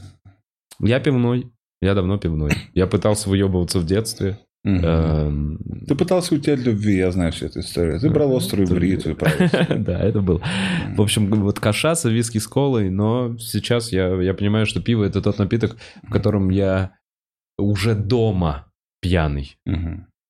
Я 0.80 0.99
пивной. 0.99 1.51
Я 1.82 1.93
давно 1.95 2.17
пивной. 2.17 2.51
Я 2.74 2.88
пытался 2.88 3.30
выебываться 3.30 3.80
в 3.80 3.86
детстве. 3.86 4.38
Эм, 4.63 5.57
Ты 5.88 5.95
пытался 5.95 6.36
уйти 6.36 6.51
от 6.51 6.59
любви, 6.59 6.95
я 6.97 7.11
знаю 7.11 7.32
всю 7.32 7.47
эту 7.47 7.61
историю. 7.61 7.99
Ты 7.99 8.09
брал 8.11 8.36
острую 8.36 8.67
бритву. 8.67 9.15
Да, 9.80 9.99
это 9.99 10.22
был. 10.22 10.41
В 10.95 11.01
общем, 11.01 11.28
вот 11.41 11.59
кашаса, 11.59 12.09
виски 12.09 12.38
с 12.38 12.47
колой, 12.47 12.89
но 12.91 13.36
сейчас 13.39 13.91
я, 13.91 14.22
я 14.22 14.34
понимаю, 14.36 14.65
что 14.67 14.80
пиво 14.82 15.03
это 15.03 15.19
тот 15.22 15.39
напиток, 15.39 15.78
в 16.03 16.11
котором 16.11 16.49
я 16.51 16.95
уже 17.57 17.95
дома 17.95 18.67
пьяный. 19.01 19.55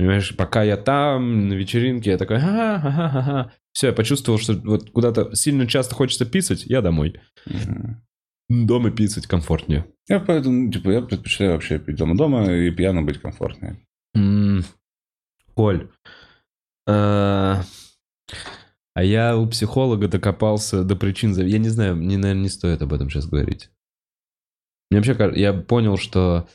Понимаешь, 0.01 0.35
пока 0.35 0.63
я 0.63 0.77
там, 0.77 1.47
на 1.47 1.53
вечеринке, 1.53 2.09
я 2.09 2.17
такой, 2.17 2.37
ага, 2.37 3.53
Все, 3.71 3.89
я 3.89 3.93
почувствовал, 3.93 4.39
что 4.39 4.53
вот 4.53 4.89
куда-то 4.89 5.35
сильно 5.35 5.67
часто 5.67 5.93
хочется 5.93 6.25
писать, 6.25 6.65
я 6.65 6.81
домой. 6.81 7.21
Мгм. 7.45 8.01
Дома 8.49 8.89
писать 8.89 9.27
комфортнее. 9.27 9.85
Я 10.09 10.19
поэтому, 10.19 10.71
типа, 10.71 10.89
я 10.89 11.01
предпочитаю 11.03 11.51
вообще 11.51 11.77
пить 11.77 11.97
дома 11.97 12.17
дома 12.17 12.51
и 12.51 12.71
пьяно 12.71 13.03
быть 13.03 13.19
комфортнее. 13.19 13.77
Коль, 15.53 15.91
э, 16.87 17.55
а 18.95 19.03
я 19.03 19.37
у 19.37 19.45
психолога 19.45 20.07
докопался 20.07 20.83
до 20.83 20.95
причин... 20.95 21.35
Я 21.35 21.59
не 21.59 21.69
знаю, 21.69 21.95
мне, 21.95 22.17
наверное, 22.17 22.41
не 22.41 22.49
стоит 22.49 22.81
об 22.81 22.91
этом 22.91 23.07
сейчас 23.11 23.27
говорить. 23.27 23.69
Мне 24.89 24.97
вообще 24.97 25.13
кажется, 25.13 25.39
я 25.39 25.53
понял, 25.53 25.97
что 25.97 26.47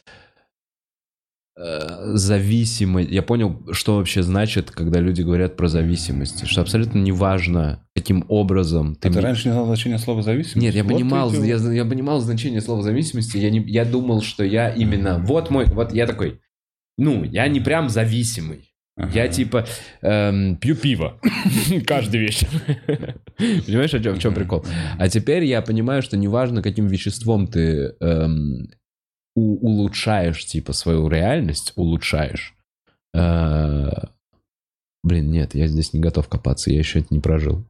зависимость... 1.57 3.11
Я 3.11 3.23
понял, 3.23 3.63
что 3.73 3.97
вообще 3.97 4.23
значит, 4.23 4.71
когда 4.71 5.01
люди 5.01 5.23
говорят 5.23 5.57
про 5.57 5.69
зависимость. 5.69 6.47
Что 6.47 6.61
абсолютно 6.61 6.99
неважно, 6.99 7.83
каким 7.95 8.25
образом 8.29 8.95
ты... 8.95 9.09
А 9.09 9.13
ты 9.13 9.21
раньше 9.21 9.49
не 9.49 9.53
знал 9.53 9.67
значение 9.67 9.99
слова 9.99 10.23
зависимость? 10.23 10.57
Нет, 10.57 10.75
я 10.75 10.85
Вот 10.85 10.93
понимал, 10.93 11.31
ты- 11.31 11.47
я, 11.47 11.57
я 11.57 11.85
понимал 11.85 12.21
значение 12.21 12.61
слова 12.61 12.83
зависимости. 12.83 13.39
Я, 13.39 13.51
не, 13.51 13.61
я 13.61 13.85
думал, 13.85 14.23
что 14.23 14.45
я 14.45 14.69
именно... 14.69 15.19
Вот 15.19 15.51
мой... 15.51 15.65
Вот 15.67 15.95
я 15.95 16.07
такой... 16.07 16.41
Ну, 16.99 17.25
я 17.25 17.49
не 17.49 17.61
прям 17.61 17.89
зависимый. 17.89 18.73
Ага. 18.99 19.11
Я 19.15 19.29
типа 19.29 19.67
эм, 20.01 20.57
пью 20.57 20.75
пиво 20.75 21.21
каждый 21.87 22.21
вечер. 22.21 22.49
Понимаешь, 23.37 23.93
о 23.93 24.01
чем, 24.01 24.15
в 24.15 24.19
чем 24.19 24.33
прикол? 24.33 24.65
А 24.99 25.09
теперь 25.11 25.45
я 25.45 25.61
понимаю, 25.61 26.01
что 26.01 26.17
неважно, 26.17 26.63
каким 26.63 26.87
веществом 26.87 27.47
ты 27.47 27.95
эм, 28.01 28.71
у- 29.37 29.59
улучшаешь, 29.65 30.45
типа, 30.45 30.73
свою 30.73 31.09
реальность, 31.09 31.73
улучшаешь. 31.77 32.55
Э, 33.15 33.91
блин, 35.05 35.31
нет, 35.31 35.55
я 35.55 35.69
здесь 35.69 35.93
не 35.93 36.01
готов 36.01 36.29
копаться, 36.29 36.71
я 36.73 36.79
еще 36.79 36.99
это 37.01 37.15
не 37.15 37.21
прожил. 37.21 37.65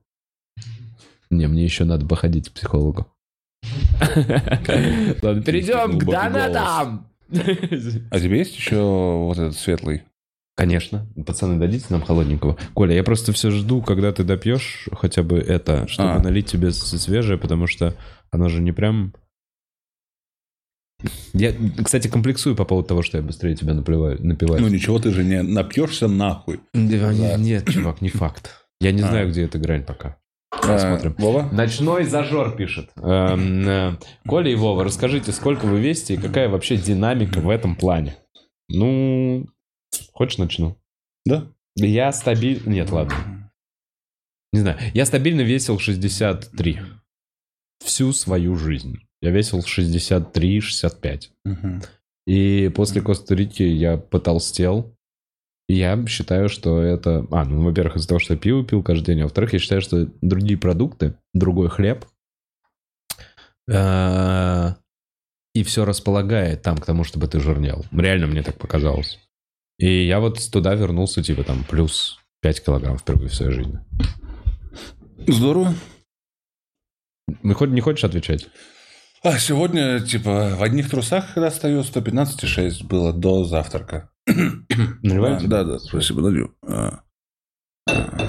Не, 1.29 1.47
мне 1.49 1.65
еще 1.65 1.85
надо 1.85 2.07
походить 2.07 2.49
к 2.49 2.53
психологу. 2.53 3.07
Ладно, 5.23 5.43
перейдем 5.43 5.99
к 5.99 6.05
донатам. 6.05 7.09
А 7.31 8.21
тебе 8.21 8.39
есть 8.39 8.57
еще 8.57 8.77
вот 8.81 9.39
этот 9.39 9.57
светлый? 9.57 10.05
Конечно. 10.57 11.07
Пацаны, 11.27 11.59
дадите 11.59 11.87
нам 11.91 12.01
холодненького. 12.03 12.57
Коля, 12.75 12.95
я 12.95 13.03
просто 13.05 13.33
все 13.33 13.51
жду, 13.51 13.83
когда 13.83 14.11
ты 14.13 14.25
допьешь 14.25 14.89
хотя 14.93 15.23
бы 15.23 15.39
это, 15.39 15.87
чтобы 15.89 16.13
А. 16.13 16.19
налить 16.23 16.47
тебе 16.47 16.71
свежее, 16.73 17.37
потому 17.39 17.67
что 17.67 17.95
оно 18.31 18.49
же 18.49 18.63
не 18.63 18.73
прям... 18.73 19.13
Я, 21.33 21.55
кстати, 21.85 22.09
комплексую 22.09 22.57
по 22.57 22.65
поводу 22.65 22.89
того, 22.89 23.03
что 23.03 23.19
я 23.19 23.23
быстрее 23.23 23.55
тебя 23.55 23.75
наплеваю, 23.75 24.25
напиваю. 24.25 24.61
Ну 24.63 24.69
ничего, 24.69 24.99
ты 24.99 25.11
же 25.11 25.25
не 25.25 25.43
напьешься 25.43 26.09
нахуй. 26.09 26.61
Да, 26.75 27.13
да. 27.13 27.37
Нет, 27.37 27.69
чувак, 27.69 28.01
не 28.01 28.09
факт. 28.09 28.51
Я 28.81 28.93
не 28.93 29.03
А. 29.03 29.09
знаю, 29.09 29.31
где 29.31 29.43
эта 29.45 29.59
грань 29.59 29.85
пока. 29.85 30.19
А, 30.51 30.59
Посмотрим. 30.75 31.15
Вова? 31.19 31.49
Ночной 31.53 32.05
зажор 32.05 32.57
пишет. 32.57 32.91
Эм, 32.97 33.69
э, 33.69 33.97
Коля 34.27 34.51
и 34.51 34.55
Вова, 34.55 34.85
расскажите, 34.85 35.33
сколько 35.33 35.67
вы 35.67 35.81
весите 35.81 36.15
и 36.15 36.17
какая 36.17 36.49
вообще 36.49 36.77
динамика 36.77 37.41
в 37.41 37.51
этом 37.51 37.77
плане? 37.77 38.17
Ну, 38.69 39.47
хочешь 40.13 40.39
начну? 40.39 40.77
Да? 41.25 41.47
Я 41.75 42.13
стабильно... 42.13 42.69
Нет, 42.71 42.91
ладно. 42.91 43.15
Не 44.53 44.61
знаю. 44.61 44.79
Я 44.95 45.05
стабильно 45.05 45.43
весил 45.43 45.79
63. 45.79 46.81
Всю 47.85 48.13
свою 48.13 48.57
жизнь. 48.57 48.99
Я 49.23 49.31
весил 49.31 49.61
63-65. 49.61 51.31
Мгм. 51.45 51.83
И 52.27 52.71
после 52.75 53.01
Коста-Рики 53.01 53.63
я 53.63 53.97
потолстел. 53.97 54.95
И 55.69 55.75
я 55.75 56.05
считаю, 56.07 56.49
что 56.49 56.81
это... 56.81 57.27
А, 57.31 57.45
ну, 57.45 57.65
во-первых, 57.65 57.97
из-за 57.97 58.09
того, 58.09 58.19
что 58.21 58.35
я 58.35 58.39
пиво 58.39 58.65
пил 58.65 58.83
каждый 58.83 59.15
день. 59.15 59.21
А 59.21 59.25
во-вторых, 59.25 59.53
я 59.53 59.59
считаю, 59.59 59.81
что 59.81 60.09
другие 60.21 60.59
продукты, 60.59 61.15
другой 61.35 61.69
хлеб, 61.69 62.05
э, 63.69 64.69
и 65.55 65.63
все 65.63 65.85
располагает 65.85 66.63
там 66.63 66.79
к 66.79 66.87
тому, 66.87 67.03
чтобы 67.03 67.27
ты 67.27 67.41
жирнел. 67.41 67.85
Реально 67.91 68.27
мне 68.27 68.43
так 68.43 68.59
показалось. 68.59 69.19
И 69.79 70.07
я 70.07 70.21
вот 70.21 70.39
туда 70.53 70.75
вернулся, 70.75 71.23
типа, 71.23 71.43
там, 71.43 71.65
плюс 71.65 72.19
5 72.43 72.65
килограмм 72.65 72.99
впервые 72.99 73.29
в 73.29 73.35
своей 73.35 73.53
жизни. 73.53 73.79
Здорово. 75.27 75.75
Не 77.43 77.81
хочешь 77.81 78.05
отвечать? 78.05 78.49
А 79.27 79.39
сегодня, 79.41 79.99
типа, 79.99 80.55
в 80.57 80.63
одних 80.63 80.89
трусах, 80.89 81.35
когда 81.35 81.51
стою, 81.51 81.81
115,6 81.81 82.87
было 82.87 83.13
до 83.13 83.43
завтрака. 83.43 84.09
Наливаем 85.03 85.39
А, 85.39 85.49
да, 85.49 85.65
да, 85.65 85.79
спасибо, 85.81 86.21
налью. 86.21 86.55
А, 86.65 87.01
а. 87.89 88.29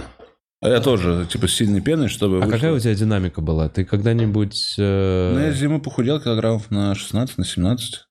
Я 0.64 0.82
тоже, 0.82 1.28
типа, 1.32 1.48
с 1.48 1.54
сильной 1.54 1.82
пеной, 1.82 2.08
чтобы... 2.08 2.38
А 2.38 2.40
вышло. 2.40 2.52
какая 2.52 2.74
у 2.74 2.80
тебя 2.80 2.96
динамика 2.96 3.42
была? 3.42 3.70
Ты 3.70 3.86
когда-нибудь... 3.86 4.74
э, 4.80 5.34
Ну, 5.36 5.40
я 5.40 5.52
зимой 5.52 5.80
похудел 5.84 6.20
килограммов 6.20 6.72
на 6.72 6.96
16, 6.96 7.38
на 7.38 7.46
17. 7.46 8.08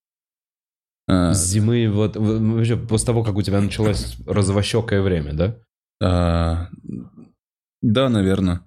А, 1.08 1.34
С 1.34 1.44
зимы, 1.44 1.90
вот, 1.90 2.14
вообще, 2.16 2.76
после 2.76 3.06
того, 3.06 3.24
как 3.24 3.34
у 3.34 3.42
тебя 3.42 3.60
началось 3.60 4.16
розовощекое 4.28 5.02
время, 5.02 5.32
да? 5.32 5.56
а, 6.00 6.68
да, 7.82 8.08
наверное. 8.08 8.60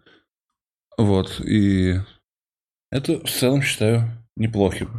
Вот, 0.98 1.40
и 1.40 2.02
это 2.92 3.20
в 3.26 3.30
целом 3.30 3.62
считаю 3.62 4.10
неплохим 4.36 4.90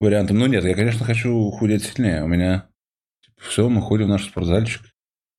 вариантом. 0.00 0.38
Ну, 0.38 0.46
нет, 0.46 0.64
я, 0.64 0.74
конечно, 0.74 1.04
хочу 1.04 1.50
худеть 1.50 1.84
сильнее. 1.84 2.24
У 2.24 2.28
меня 2.28 2.68
все, 3.40 3.68
мы 3.68 3.80
ходим 3.82 4.06
в 4.06 4.10
наш 4.10 4.24
спортзальчик. 4.24 4.82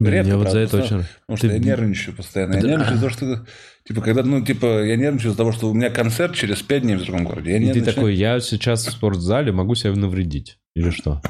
Редко, 0.01 0.29
я 0.29 0.37
вот 0.37 0.43
правда, 0.43 0.51
за 0.51 0.59
это 0.59 0.77
постоянно. 0.77 1.03
очень... 1.03 1.15
Потому 1.21 1.37
что 1.37 1.47
Ты- 1.47 1.53
я 1.53 1.59
нервничаю 1.59 2.15
постоянно. 2.15 2.53
Я 2.53 2.61
нервничаю 2.61 2.95
из-за 2.95 3.01
того, 3.01 3.09
что, 3.09 3.45
типа, 3.85 4.01
когда, 4.01 4.23
ну, 4.23 4.45
типа, 4.45 4.83
я 4.85 4.95
нервничаю 4.95 5.29
из-за 5.31 5.37
того, 5.37 5.51
что 5.51 5.69
у 5.69 5.73
меня 5.73 5.89
концерт 5.89 6.35
через 6.35 6.61
пять 6.61 6.83
дней 6.83 6.95
в 6.95 7.03
другом 7.03 7.25
городе. 7.25 7.51
Я 7.51 7.57
И 7.57 7.73
ты 7.73 7.81
такой, 7.81 8.15
я 8.15 8.39
сейчас 8.39 8.87
в 8.87 8.91
спортзале, 8.91 9.51
могу 9.51 9.75
себя 9.75 9.91
навредить. 9.91 10.57
Или 10.73 10.89
что? 10.89 11.21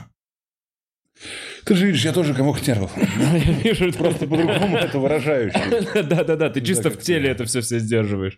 Ты 1.65 1.75
же 1.75 1.87
видишь, 1.87 2.05
я 2.05 2.13
тоже 2.13 2.33
комок 2.33 2.65
нервов. 2.65 2.91
Я 2.97 3.53
вижу, 3.53 3.91
Просто 3.91 4.25
по-другому 4.25 4.77
это 4.77 4.99
выражающий. 4.99 6.03
Да-да-да, 6.03 6.49
ты 6.49 6.61
чисто 6.61 6.89
в 6.89 6.97
теле 6.99 7.29
это 7.29 7.45
все 7.45 7.61
все 7.61 7.79
сдерживаешь. 7.79 8.37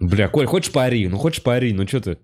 Бля, 0.00 0.28
Коль, 0.28 0.46
хочешь 0.46 0.72
пари? 0.72 1.06
Ну, 1.08 1.16
хочешь 1.18 1.42
пари, 1.42 1.72
ну 1.72 1.86
что 1.86 2.00
ты? 2.00 2.18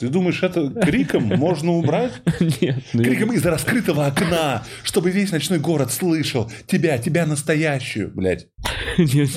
Ты 0.00 0.08
думаешь, 0.08 0.42
это 0.42 0.70
криком 0.70 1.24
можно 1.24 1.72
убрать? 1.72 2.22
Нет. 2.40 2.82
ну 2.94 3.04
Криком 3.04 3.32
из-за 3.34 3.50
раскрытого 3.50 4.06
окна, 4.06 4.64
чтобы 4.82 5.10
весь 5.10 5.30
ночной 5.30 5.58
город 5.58 5.92
слышал 5.92 6.50
тебя, 6.66 6.96
тебя 6.96 7.26
настоящую, 7.26 8.10
блядь. 8.14 8.48
Нет, 8.96 9.28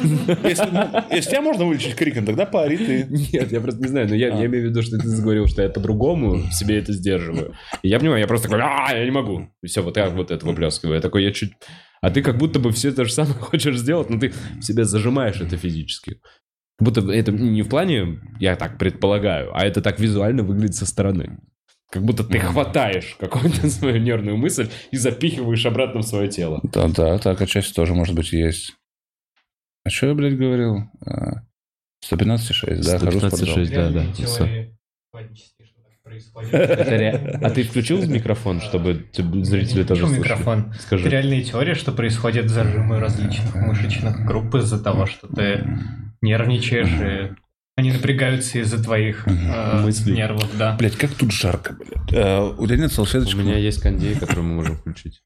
Если, 0.42 0.70
ну, 0.72 0.90
если 1.12 1.30
тебя 1.32 1.42
можно 1.42 1.66
вылечить 1.66 1.96
криком, 1.96 2.26
тогда 2.26 2.46
пари 2.46 2.78
ты. 2.78 3.08
Нет, 3.10 3.52
я 3.52 3.60
просто 3.60 3.82
не 3.82 3.88
знаю, 3.90 4.08
но 4.08 4.16
я, 4.16 4.34
А. 4.34 4.40
я 4.40 4.46
имею 4.46 4.68
в 4.68 4.70
виду, 4.70 4.82
что 4.84 4.98
ты 4.98 5.06
заговорил, 5.10 5.48
что 5.48 5.62
я 5.62 5.70
по-другому 5.70 6.50
себе 6.54 6.80
это 6.80 6.94
сдерживаю. 6.94 7.54
И 7.82 7.90
я 7.90 8.00
понимаю, 8.00 8.22
я 8.22 8.28
просто 8.28 8.48
такой, 8.48 8.64
а, 8.64 8.96
я 8.96 9.04
не 9.04 9.12
могу. 9.12 9.50
И 9.62 9.68
все, 9.68 9.82
вот 9.84 9.98
я 9.98 10.10
вот 10.10 10.32
это 10.32 10.46
выплескиваю. 10.46 10.96
Я 10.96 11.02
такой, 11.02 11.26
я 11.26 11.34
чуть... 11.34 11.52
А 12.02 12.10
ты 12.10 12.22
как 12.22 12.38
будто 12.38 12.60
бы 12.60 12.72
все 12.72 12.94
то 12.94 13.04
же 13.04 13.12
самое 13.12 13.36
хочешь 13.40 13.78
сделать, 13.78 14.10
но 14.10 14.18
ты 14.18 14.30
в 14.30 14.62
себе 14.62 14.86
зажимаешь 14.86 15.42
это 15.42 15.58
физически. 15.58 16.22
Как 16.80 16.86
будто 16.88 17.02
это 17.12 17.32
не 17.32 17.62
в 17.62 17.70
плане, 17.70 18.20
я 18.40 18.56
так 18.56 18.78
предполагаю, 18.78 19.56
а 19.56 19.64
это 19.66 19.82
так 19.82 20.00
визуально 20.00 20.44
выглядит 20.44 20.76
со 20.76 20.86
стороны. 20.86 21.38
Как 21.92 22.04
будто 22.04 22.24
ты 22.24 22.40
хватаешь 22.40 23.16
какую-то 23.20 23.70
свою 23.70 24.00
нервную 24.00 24.38
мысль 24.38 24.70
и 24.92 24.98
запихиваешь 24.98 25.66
обратно 25.66 26.02
в 26.02 26.08
свое 26.08 26.28
тело. 26.30 26.60
Да, 26.64 26.88
да, 26.88 27.18
так 27.20 27.40
отчасти 27.42 27.74
тоже, 27.74 27.94
может 27.94 28.16
быть, 28.16 28.34
есть. 28.34 28.74
А 29.86 29.90
что 29.90 30.08
я, 30.08 30.14
блядь, 30.16 30.38
говорил? 30.38 30.90
А, 31.06 31.42
115,6, 32.10 32.84
да, 32.84 32.98
хожу 32.98 33.20
в 33.20 33.24
115,6. 33.24 33.26
спортзал. 33.26 33.66
да, 33.68 33.90
да. 33.92 34.06
Это 36.52 36.98
ре- 36.98 37.40
А 37.42 37.50
ты 37.50 37.64
включил 37.64 38.06
микрофон, 38.08 38.62
чтобы 38.62 39.06
те- 39.12 39.24
зрители 39.44 39.84
тоже 39.84 40.02
слышали? 40.08 40.20
микрофон. 40.24 40.72
Это 40.72 40.82
Скажи. 40.82 41.10
реальные 41.10 41.44
теории, 41.44 41.74
что 41.76 41.92
происходит 41.92 42.50
зажимы 42.50 43.00
различных 43.00 43.56
мышечных 43.56 44.26
групп 44.26 44.54
из-за 44.56 44.84
того, 44.84 45.06
что 45.06 45.28
ты 45.28 45.66
нервничаешь, 46.24 46.90
и 46.90 47.36
они 47.76 47.92
напрягаются 47.92 48.60
из-за 48.60 48.84
твоих 48.84 49.28
э, 49.28 49.32
нервов, 50.08 50.50
да. 50.58 50.76
Блядь, 50.78 50.96
как 50.96 51.12
тут 51.14 51.32
жарко, 51.32 51.74
блядь. 51.74 52.14
А, 52.14 52.50
у 52.58 52.66
тебя 52.66 52.78
нет 52.78 52.92
У 52.92 52.94
салфеточек? 52.96 53.38
меня 53.38 53.58
есть 53.58 53.82
кондей, 53.82 54.16
который 54.16 54.42
мы 54.44 54.56
можем 54.56 54.78
включить. 54.78 55.22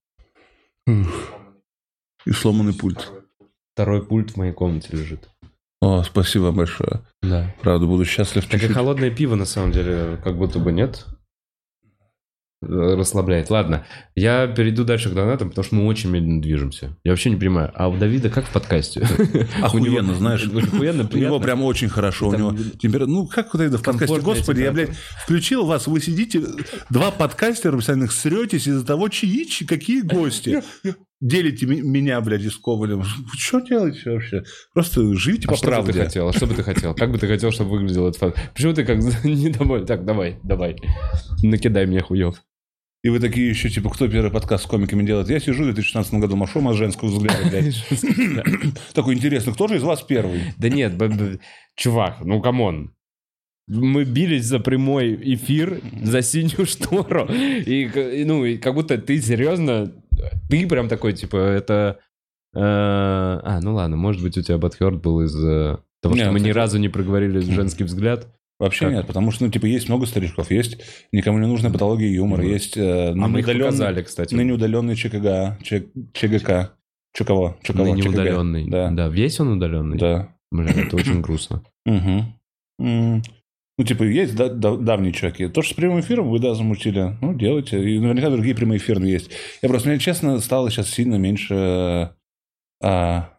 И 2.26 2.32
сломанный 2.32 2.74
пульт. 2.74 3.12
Второй 3.74 4.06
пульт 4.06 4.32
в 4.32 4.38
моей 4.38 4.54
комнате 4.54 4.90
лежит. 4.92 5.30
О, 5.82 6.04
спасибо 6.04 6.52
большое. 6.52 7.02
Да. 7.22 7.54
Правда, 7.62 7.86
буду 7.86 8.04
счастлив 8.06 8.44
Так 8.46 8.56
и 8.56 8.58
чуть-чуть. 8.60 8.76
холодное 8.76 9.12
пиво, 9.12 9.36
на 9.36 9.46
самом 9.46 9.72
деле, 9.72 10.18
как 10.24 10.38
будто 10.38 10.60
бы 10.60 10.72
нет. 10.72 11.06
Э, 12.64 12.96
Расслабляет. 12.96 13.52
Ладно, 13.52 13.86
я 14.16 14.48
перейду 14.48 14.84
дальше 14.84 15.10
к 15.10 15.14
донатам, 15.14 15.50
потому 15.50 15.64
что 15.64 15.76
мы 15.76 15.86
очень 15.86 16.10
медленно 16.10 16.42
движемся. 16.42 16.98
Я 17.04 17.12
вообще 17.12 17.30
не 17.30 17.36
понимаю, 17.36 17.72
а 17.76 17.88
у 17.88 17.98
Давида 17.98 18.32
как 18.32 18.48
в 18.48 18.52
подкасте? 18.52 19.02
Охуенно, 19.62 20.14
У 20.14 20.16
знаешь. 20.16 20.44
Охуенно, 20.48 21.08
У 21.12 21.18
него 21.18 21.40
прям 21.40 21.62
очень 21.62 21.88
хорошо. 21.88 22.30
У 22.30 22.36
него 22.36 22.56
температура... 22.80 23.12
Ну, 23.12 23.28
как 23.28 23.54
вот 23.54 23.62
это 23.62 23.78
в 23.78 23.84
подкасте? 23.84 24.20
Господи, 24.22 24.62
я, 24.62 24.72
блядь, 24.72 24.96
включил 25.24 25.68
вас, 25.68 25.86
вы 25.86 26.02
сидите, 26.02 26.42
два 26.90 27.12
подкастера 27.12 27.76
постоянно 27.76 28.08
сретесь 28.08 28.68
из-за 28.68 28.86
того, 28.86 29.08
чьи- 29.10 29.66
какие 29.68 30.02
гости. 30.02 30.64
Делите 31.20 31.66
меня, 31.66 32.22
блядь, 32.22 32.44
с 32.44 32.58
Ковалем. 32.58 33.04
Что 33.38 33.60
делаете 33.62 34.12
вообще? 34.12 34.44
Просто 34.74 35.16
живите 35.16 35.48
А 35.48 35.58
что 35.58 35.66
бы 35.68 35.72
ты 35.72 35.84
по 35.84 35.89
правде 35.89 36.04
хотел? 36.04 36.32
Что 36.32 36.46
бы 36.46 36.54
ты 36.54 36.64
хотел? 36.64 36.94
Как 36.94 37.12
бы 37.12 37.18
ты 37.18 37.28
хотел, 37.28 37.52
чтобы 37.52 37.72
выглядел 37.72 38.08
этот 38.08 38.20
фан? 38.20 38.34
Почему 38.54 38.74
ты 38.74 38.86
как 38.86 38.98
недоволен? 39.24 39.86
Так, 39.86 40.06
давай, 40.06 40.38
давай. 40.44 40.76
Накидай 41.42 41.88
мне 41.88 42.02
хуев. 42.02 42.44
И 43.04 43.10
вы 43.10 43.20
такие 43.20 43.50
еще, 43.50 43.70
типа, 43.70 43.90
кто 43.90 44.08
первый 44.08 44.32
подкаст 44.32 44.66
с 44.66 44.68
комиками 44.68 45.06
делает? 45.06 45.30
Я 45.30 45.40
сижу 45.40 45.64
в 45.64 45.66
2016 45.68 46.14
году, 46.16 46.36
машу 46.36 46.68
от 46.68 46.76
Женского 46.76 47.10
взгляда, 47.10 47.48
блядь. 47.50 47.84
Такой 48.94 49.16
интересно, 49.16 49.54
кто 49.54 49.68
же 49.68 49.78
из 49.78 49.84
вас 49.84 50.02
первый? 50.04 50.42
Да 50.58 50.70
нет, 50.70 50.94
чувак, 51.76 52.18
ну 52.26 52.42
come 52.42 52.72
on. 52.72 52.94
Мы 53.68 54.06
бились 54.06 54.46
за 54.46 54.60
прямой 54.60 55.16
эфир, 55.36 55.82
за 56.02 56.22
синюю 56.22 56.66
штору. 56.66 57.28
И, 57.30 58.24
ну, 58.26 58.46
и 58.46 58.58
как 58.58 58.74
будто 58.74 58.98
ты 58.98 59.22
серьезно... 59.22 59.92
Ты 60.50 60.68
прям 60.68 60.88
такой, 60.90 61.14
типа, 61.14 61.38
это... 61.38 62.00
э, 62.54 62.60
а, 62.60 63.60
ну 63.62 63.74
ладно, 63.76 63.98
может 63.98 64.22
быть, 64.24 64.38
у 64.38 64.42
тебя 64.42 64.58
Батхерд 64.58 65.02
был 65.02 65.22
из 65.22 65.36
э, 65.36 65.78
того, 66.02 66.16
что 66.16 66.32
мы 66.32 66.40
ни 66.40 66.50
разу 66.52 66.78
не 66.80 66.90
проговорили 66.90 67.40
женский 67.42 67.84
взгляд. 67.84 68.28
Вообще 68.60 68.86
Как? 68.86 68.94
нет, 68.96 69.08
потому 69.08 69.30
что, 69.32 69.46
ну, 69.46 69.52
типа, 69.52 69.68
есть 69.68 69.88
много 69.88 70.08
старичков, 70.08 70.50
есть 70.50 70.80
никому 71.12 71.38
не 71.38 71.46
нужная 71.46 71.72
патология 71.72 72.12
юмора, 72.12 72.42
Ну, 72.42 72.48
есть 72.48 72.76
э, 72.76 73.10
А 73.12 73.14
мы 73.14 73.40
их 73.42 73.46
показали, 73.46 74.02
кстати. 74.02 74.34
ныне 74.34 74.54
удаленный 74.54 74.96
ЧКГ, 74.96 75.62
Ч- 75.62 75.88
ЧГК. 76.14 76.72
Че 77.14 77.24
кого? 77.26 77.58
Че 77.62 77.74
кого? 77.74 77.86
Ныне 77.86 78.02
ЧКГ. 78.02 78.14
удаленный. 78.14 78.68
Да. 78.68 78.90
да. 78.90 79.08
Весь 79.10 79.40
он 79.40 79.50
удаленный? 79.50 79.98
Да. 80.00 80.30
Бля, 80.52 80.72
это 80.72 80.96
очень 80.96 81.22
грустно. 81.22 81.62
Мгм. 81.86 82.34
Ну, 83.80 83.84
типа, 83.86 84.04
есть 84.04 84.36
да- 84.36 84.50
да- 84.50 84.76
давние 84.76 85.14
чуваки. 85.14 85.48
То, 85.48 85.62
что 85.62 85.74
с 85.74 85.78
прямым 85.78 86.00
эфиром 86.00 86.30
вы, 86.30 86.40
да, 86.40 86.56
замутили, 86.56 87.16
ну, 87.22 87.36
делайте. 87.36 87.78
И 87.84 88.00
наверняка 88.00 88.30
другие 88.32 88.56
прямые 88.56 88.80
эфиры 88.80 89.06
есть. 89.06 89.30
Я 89.62 89.70
просто, 89.70 89.90
мне 89.90 90.00
честно, 90.00 90.40
стало 90.40 90.72
сейчас 90.72 90.90
сильно 90.90 91.16
меньше 91.16 92.12
а, 92.82 93.30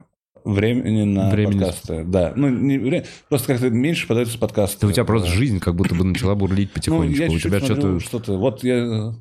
времени 0.45 1.03
на 1.03 1.30
Времени. 1.30 1.59
подкасты. 1.59 2.05
Да. 2.05 2.32
Ну, 2.36 2.49
не 2.49 2.78
вре- 2.78 3.05
просто 3.28 3.49
как-то 3.49 3.68
меньше 3.70 4.07
подается 4.07 4.39
подкасты. 4.39 4.78
Да 4.82 4.86
у 4.89 4.93
тебя 4.93 5.05
просто 5.05 5.28
жизнь 5.28 5.59
как 5.59 5.74
будто 5.74 5.95
бы 5.97 6.05
начала 6.05 6.34
бурлить 6.36 6.68
Ну, 6.68 6.74
потихонечку. 6.74 7.22
я 7.24 7.30
у 7.30 7.39
тебя 7.39 7.61
что-то... 7.61 7.99
что-то... 8.01 8.39
Вот 8.39 8.62
я, 8.62 9.14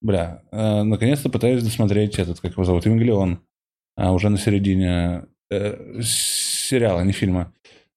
бля, 0.00 0.42
э, 0.52 0.82
наконец-то 0.84 1.28
пытаюсь 1.28 1.62
досмотреть 1.62 2.18
этот, 2.18 2.40
как 2.40 2.52
его 2.52 2.64
зовут, 2.64 2.86
Евангелион. 2.86 3.40
А, 3.96 4.12
уже 4.12 4.30
на 4.30 4.38
середине 4.38 5.24
э, 5.50 6.00
сериала, 6.02 7.02
не 7.02 7.12
фильма. 7.12 7.52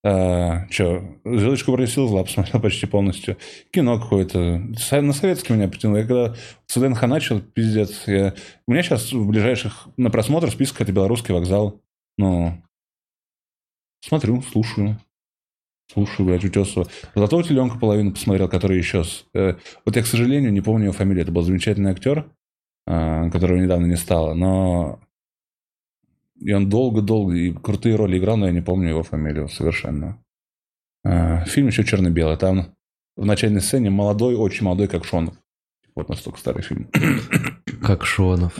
А, 0.08 0.68
че, 0.68 1.18
«Звездочку 1.24 1.72
просил 1.72 2.06
зла» 2.06 2.22
посмотрел 2.22 2.62
почти 2.62 2.86
полностью. 2.86 3.36
Кино 3.72 3.98
какое-то. 3.98 4.62
На 4.92 5.12
советский 5.12 5.52
меня 5.52 5.66
притянул. 5.66 5.96
Я 5.96 6.06
когда 6.06 6.36
с 6.66 6.76
ВДНХ 6.76 7.02
начал, 7.02 7.40
пиздец. 7.40 8.06
Я... 8.06 8.32
У 8.68 8.72
меня 8.72 8.84
сейчас 8.84 9.12
в 9.12 9.26
ближайших 9.26 9.88
на 9.96 10.08
просмотр 10.10 10.48
список 10.52 10.80
это 10.80 10.92
белорусский 10.92 11.34
вокзал. 11.34 11.80
Ну, 12.18 12.62
смотрю, 14.00 14.42
слушаю. 14.42 15.00
Слушаю, 15.92 16.26
блядь, 16.26 16.44
Утесова. 16.44 16.86
Золотого 17.16 17.42
теленка 17.42 17.76
половину 17.76 18.12
посмотрел, 18.12 18.48
который 18.48 18.80
исчез. 18.82 19.26
Э, 19.34 19.56
вот 19.84 19.96
я, 19.96 20.02
к 20.02 20.06
сожалению, 20.06 20.52
не 20.52 20.60
помню 20.60 20.84
его 20.84 20.92
фамилию. 20.92 21.24
Это 21.24 21.32
был 21.32 21.42
замечательный 21.42 21.90
актер, 21.90 22.30
а, 22.86 23.28
которого 23.30 23.56
недавно 23.56 23.86
не 23.86 23.96
стало. 23.96 24.34
Но 24.34 25.00
и 26.40 26.52
он 26.52 26.68
долго-долго 26.68 27.34
и 27.34 27.52
крутые 27.52 27.96
роли 27.96 28.18
играл, 28.18 28.36
но 28.36 28.46
я 28.46 28.52
не 28.52 28.60
помню 28.60 28.90
его 28.90 29.02
фамилию 29.02 29.48
совершенно. 29.48 30.22
А, 31.04 31.44
Фильм 31.44 31.68
еще 31.68 31.84
черно-белый. 31.84 32.36
Там 32.36 32.74
в 33.16 33.24
начальной 33.24 33.60
сцене 33.60 33.90
молодой, 33.90 34.34
очень 34.34 34.64
молодой, 34.64 34.88
Кокшенов. 34.88 35.34
Вот 35.94 36.08
настолько 36.08 36.38
старый 36.38 36.62
фильм. 36.62 36.90
Как 37.82 38.04
Шонов. 38.04 38.58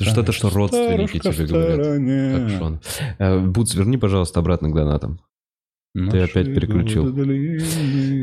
Что-то, 0.00 0.32
что 0.32 0.50
родственники 0.50 1.18
тебе 1.18 1.46
говорят. 1.46 2.40
Кокшенов. 2.40 2.80
Э, 3.18 3.38
Бутс, 3.38 3.74
верни, 3.74 3.96
пожалуйста, 3.96 4.40
обратно 4.40 4.70
к 4.70 4.74
донатам. 4.74 5.20
Ты 5.92 6.20
опять 6.20 6.46
переключил. 6.46 7.12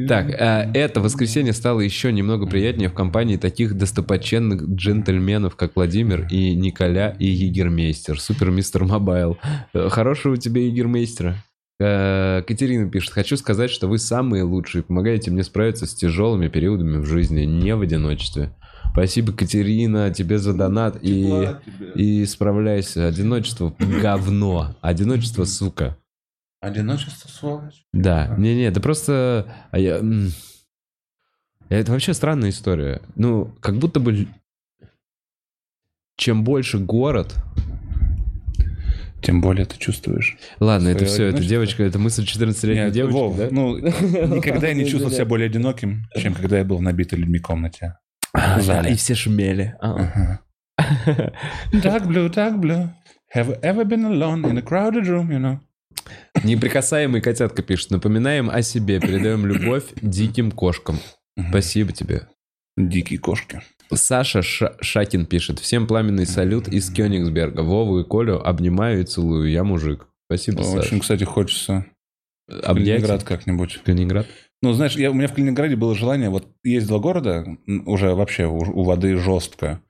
Так, 0.07 0.29
э, 0.29 0.71
это 0.73 1.01
воскресенье 1.01 1.51
стало 1.51 1.81
еще 1.81 2.13
немного 2.13 2.47
приятнее 2.47 2.87
в 2.89 2.93
компании 2.93 3.35
таких 3.35 3.75
достопочтенных 3.75 4.63
джентльменов, 4.69 5.57
как 5.57 5.75
Владимир 5.75 6.27
и 6.31 6.55
Николя 6.55 7.09
и 7.19 7.25
Егермейстер. 7.27 8.21
Супер 8.21 8.51
мистер 8.51 8.85
Мобайл. 8.85 9.37
Э, 9.73 9.89
Хорошего 9.89 10.37
тебе 10.37 10.67
Егермейстера. 10.67 11.43
Э, 11.81 12.41
Катерина 12.47 12.89
пишет, 12.89 13.11
хочу 13.11 13.35
сказать, 13.35 13.69
что 13.69 13.87
вы 13.87 13.97
самые 13.97 14.43
лучшие, 14.43 14.83
помогаете 14.83 15.31
мне 15.31 15.43
справиться 15.43 15.85
с 15.85 15.93
тяжелыми 15.93 16.47
периодами 16.47 16.97
в 16.97 17.05
жизни, 17.05 17.41
не 17.41 17.75
в 17.75 17.81
одиночестве. 17.81 18.55
Спасибо, 18.93 19.33
Катерина, 19.33 20.09
тебе 20.11 20.37
за 20.37 20.53
донат 20.53 20.97
и, 21.01 21.23
тебе. 21.25 21.59
и 21.95 22.25
справляйся. 22.25 23.07
Одиночество 23.07 23.75
говно. 24.01 24.75
Одиночество, 24.81 25.43
сука. 25.43 25.97
Одиночество, 26.59 27.29
сволочь. 27.29 27.85
Да, 27.93 28.33
не-не, 28.37 28.63
это 28.63 28.81
просто... 28.81 29.53
а 29.71 29.79
я, 29.79 30.01
это 31.69 31.91
вообще 31.91 32.13
странная 32.13 32.49
история. 32.49 33.01
Ну, 33.15 33.53
как 33.59 33.77
будто 33.77 33.99
бы... 33.99 34.27
Чем 36.17 36.43
больше 36.43 36.79
город... 36.79 37.35
Тем 39.21 39.41
более 39.41 39.65
ты 39.65 39.77
чувствуешь. 39.77 40.37
Ладно, 40.59 40.89
это 40.89 41.05
все, 41.05 41.25
это 41.25 41.43
девочка, 41.43 41.83
это 41.83 41.97
мысль 41.97 42.23
14-летней 42.23 42.85
Нет, 42.85 42.93
девочки, 42.93 43.17
Вов, 43.17 43.35
да? 43.35 43.47
ну, 43.49 43.77
никогда 43.79 44.67
я 44.67 44.75
не 44.75 44.85
чувствовал 44.85 45.11
себя 45.11 45.25
более 45.25 45.47
одиноким, 45.47 46.03
чем 46.15 46.35
когда 46.35 46.59
я 46.59 46.63
был 46.63 46.77
в 46.77 46.83
набитой 46.83 47.17
людьми 47.17 47.39
комнате. 47.39 47.97
А, 48.33 48.61
да, 48.61 48.87
и 48.87 48.95
все 48.95 49.15
шумели. 49.15 49.75
А. 49.81 50.39
Dark 51.73 52.05
blue, 52.05 52.29
dark 52.29 52.59
blue. 52.59 52.89
Have 53.35 53.47
you 53.47 53.59
ever 53.61 53.83
been 53.83 54.05
alone 54.05 54.45
in 54.45 54.57
a 54.57 54.61
crowded 54.61 55.07
room, 55.07 55.31
you 55.31 55.39
know? 55.39 55.59
Неприкасаемый 56.43 57.21
котятка 57.21 57.61
пишет. 57.63 57.91
Напоминаем 57.91 58.49
о 58.49 58.61
себе, 58.61 58.99
передаем 58.99 59.45
любовь 59.45 59.85
диким 60.01 60.51
кошкам. 60.51 60.99
Спасибо 61.49 61.91
тебе. 61.91 62.27
Дикие 62.77 63.19
кошки. 63.19 63.61
Саша 63.93 64.41
Ша- 64.41 64.75
Шакин 64.81 65.25
пишет. 65.25 65.59
Всем 65.59 65.87
пламенный 65.87 66.25
салют 66.25 66.67
из 66.67 66.91
Кёнигсберга. 66.91 67.61
Вову 67.61 67.99
и 67.99 68.03
Колю 68.03 68.39
обнимаю 68.39 69.01
и 69.01 69.05
целую. 69.05 69.49
Я 69.49 69.63
мужик. 69.63 70.07
Спасибо, 70.29 70.59
Очень, 70.61 70.71
Саша. 70.81 70.99
кстати, 70.99 71.23
хочется 71.23 71.85
в 72.47 72.59
Обнять? 72.63 72.87
Калининград 72.97 73.23
как-нибудь. 73.23 73.79
Калининград? 73.83 74.27
Ну, 74.61 74.73
знаешь, 74.73 74.95
я, 74.97 75.11
у 75.11 75.13
меня 75.13 75.27
в 75.27 75.33
Калининграде 75.33 75.75
было 75.75 75.95
желание, 75.95 76.29
вот 76.29 76.47
есть 76.63 76.87
два 76.87 76.99
города, 76.99 77.45
уже 77.85 78.13
вообще 78.15 78.45
у, 78.45 78.57
у 78.57 78.83
воды 78.83 79.15
жестко. 79.15 79.81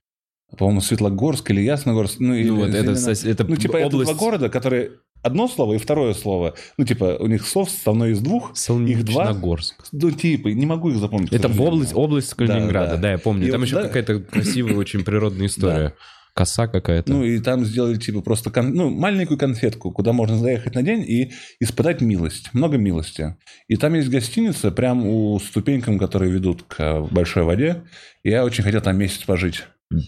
По-моему, 0.58 0.82
Светлогорск 0.82 1.50
или 1.52 1.62
Ясногорск. 1.62 2.20
Ну, 2.20 2.34
или, 2.34 2.50
Ну, 2.50 2.58
вот 2.58 2.70
это, 2.70 2.78
или- 2.92 2.94
сос- 2.94 3.28
это 3.30 3.46
ну, 3.46 3.56
типа, 3.56 3.78
это 3.78 3.88
область 3.88 4.12
два 4.12 4.20
города, 4.20 4.50
которые 4.50 4.92
одно 5.28 5.48
слово 5.48 5.76
и 5.76 5.78
второе 5.78 6.14
слово. 6.14 6.56
Ну, 6.78 6.86
типа, 6.86 7.18
у 7.20 7.28
них 7.28 7.46
слов 7.46 7.70
составное 7.70 8.10
из 8.10 8.20
двух. 8.20 8.52
Их 8.52 9.04
два. 9.06 9.26
Солнечногорск. 9.26 9.86
Ну, 9.92 10.12
типа, 10.12 10.48
не 10.48 10.66
могу 10.66 10.90
их 10.90 10.98
запомнить. 10.98 11.32
Это 11.32 11.48
область, 11.48 11.94
область 11.94 12.34
Калининграда, 12.34 12.92
Да, 12.92 12.96
да, 12.96 13.02
да. 13.02 13.12
я 13.12 13.18
помню. 13.18 13.48
И 13.48 13.52
Там 13.52 13.60
вот, 13.60 13.66
еще 13.68 13.76
да. 13.76 13.84
какая-то 13.84 14.20
красивая 14.20 14.76
очень 14.76 15.04
природная 15.04 15.48
история. 15.48 15.94
коса 16.34 16.68
какая-то. 16.68 17.12
Ну, 17.12 17.24
и 17.24 17.40
там 17.40 17.66
сделали, 17.66 17.98
типа, 17.98 18.22
просто 18.22 18.52
кон- 18.52 18.74
ну, 18.74 18.90
маленькую 18.92 19.40
конфетку, 19.40 19.92
куда 19.92 20.14
можно 20.14 20.38
заехать 20.38 20.76
на 20.76 20.84
день 20.84 21.02
и 21.02 21.32
испытать 21.60 22.00
милость. 22.02 22.50
Много 22.54 22.78
милости. 22.78 23.36
И 23.68 23.76
там 23.76 23.96
есть 23.96 24.10
гостиница 24.10 24.70
прям 24.72 25.08
у 25.08 25.40
ступенькам, 25.40 25.98
которые 25.98 26.32
ведут 26.32 26.62
к 26.68 27.08
большой 27.12 27.42
воде. 27.44 27.84
И 28.24 28.30
я 28.30 28.46
очень 28.46 28.64
хотел 28.64 28.82
там 28.82 28.98
месяц 28.98 29.24
пожить. 29.24 29.64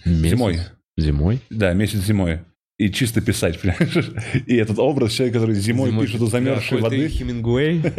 Месяц? 0.05 0.31
Зимой. 0.31 0.59
Зимой? 0.97 1.39
Да, 1.49 1.73
месяц 1.73 1.99
зимой. 2.05 2.41
И 2.79 2.89
чисто 2.89 3.19
писать, 3.19 3.59
понимаешь? 3.61 4.11
И 4.47 4.55
этот 4.55 4.79
образ 4.79 5.11
человека, 5.11 5.39
который 5.39 5.55
зимой, 5.55 5.91
пишет 5.99 6.21
у 6.21 6.27
замерзшей 6.27 6.79
воды. 6.79 7.09
Хемингуэй? 7.09 7.83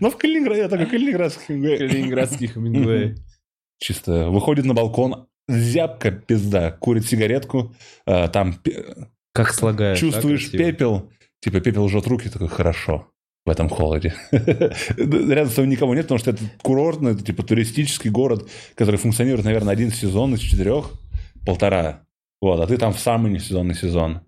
Ну, 0.00 0.10
в 0.10 0.16
Калининграде, 0.16 0.62
я 0.62 0.68
такой 0.68 0.86
калининградский. 0.86 1.78
Калининградский 1.78 2.46
Хемингуэй. 2.46 3.16
Чисто 3.78 4.30
выходит 4.30 4.64
на 4.64 4.72
балкон, 4.72 5.26
зябка 5.46 6.10
пизда, 6.10 6.70
курит 6.70 7.06
сигаретку, 7.06 7.74
а, 8.06 8.28
там 8.28 8.54
Как 9.32 9.52
слагает. 9.52 9.98
чувствуешь 9.98 10.50
пепел, 10.50 11.10
типа 11.40 11.60
пепел 11.60 11.86
жжет 11.88 12.06
руки, 12.06 12.30
такой, 12.30 12.48
хорошо 12.48 13.08
в 13.44 13.50
этом 13.50 13.68
холоде. 13.68 14.14
Рядом 14.32 15.50
с 15.50 15.54
тобой 15.54 15.68
никого 15.68 15.94
нет, 15.94 16.04
потому 16.04 16.18
что 16.18 16.30
это 16.30 16.42
курортный, 16.62 17.12
это 17.12 17.24
типа 17.24 17.42
туристический 17.42 18.10
город, 18.10 18.48
который 18.74 18.96
функционирует, 18.96 19.44
наверное, 19.44 19.72
один 19.72 19.90
сезон 19.90 20.34
из 20.34 20.40
четырех, 20.40 20.92
полтора. 21.44 22.07
Вот, 22.40 22.60
а 22.60 22.66
ты 22.66 22.76
там 22.76 22.92
в 22.92 22.98
самый 22.98 23.32
несезонный 23.32 23.74
сезон. 23.74 24.20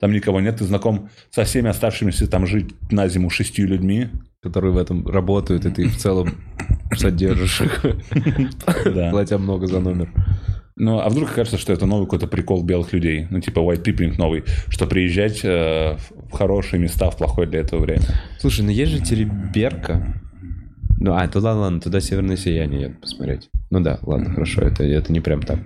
Там 0.00 0.12
никого 0.12 0.40
нет, 0.40 0.56
ты 0.56 0.64
знаком 0.64 1.10
со 1.30 1.44
всеми 1.44 1.68
оставшимися 1.68 2.26
там 2.28 2.46
жить 2.46 2.74
на 2.90 3.08
зиму 3.08 3.30
шестью 3.30 3.68
людьми. 3.68 4.08
Которые 4.42 4.72
в 4.72 4.76
этом 4.76 5.06
работают, 5.06 5.64
и 5.66 5.70
ты 5.70 5.86
в 5.86 5.96
целом 5.96 6.34
содержишь 6.96 7.60
их, 7.60 7.86
платя 9.12 9.38
много 9.38 9.68
за 9.68 9.78
номер. 9.78 10.12
Ну, 10.74 10.98
а 10.98 11.08
вдруг 11.08 11.30
кажется, 11.30 11.58
что 11.58 11.72
это 11.72 11.86
новый 11.86 12.06
какой-то 12.06 12.26
прикол 12.26 12.64
белых 12.64 12.92
людей, 12.92 13.28
ну, 13.30 13.40
типа 13.40 13.60
white 13.60 13.84
peopling 13.84 14.16
новый, 14.18 14.42
что 14.68 14.88
приезжать 14.88 15.44
э, 15.44 15.96
в 16.28 16.32
хорошие 16.32 16.80
места 16.80 17.08
в 17.10 17.16
плохое 17.16 17.46
для 17.46 17.60
этого 17.60 17.80
время. 17.80 18.02
Слушай, 18.40 18.62
ну 18.62 18.70
есть 18.70 18.90
же 18.90 19.00
Тереберка. 19.00 20.20
Ну, 20.98 21.14
а, 21.14 21.28
туда, 21.28 21.54
ладно, 21.54 21.80
туда 21.80 22.00
северное 22.00 22.36
сияние 22.36 22.82
едут 22.82 23.00
посмотреть. 23.00 23.50
Ну 23.70 23.80
да, 23.80 23.98
ладно, 24.02 24.30
хорошо, 24.30 24.62
это, 24.62 24.82
это 24.82 25.12
не 25.12 25.20
прям 25.20 25.42
так. 25.42 25.60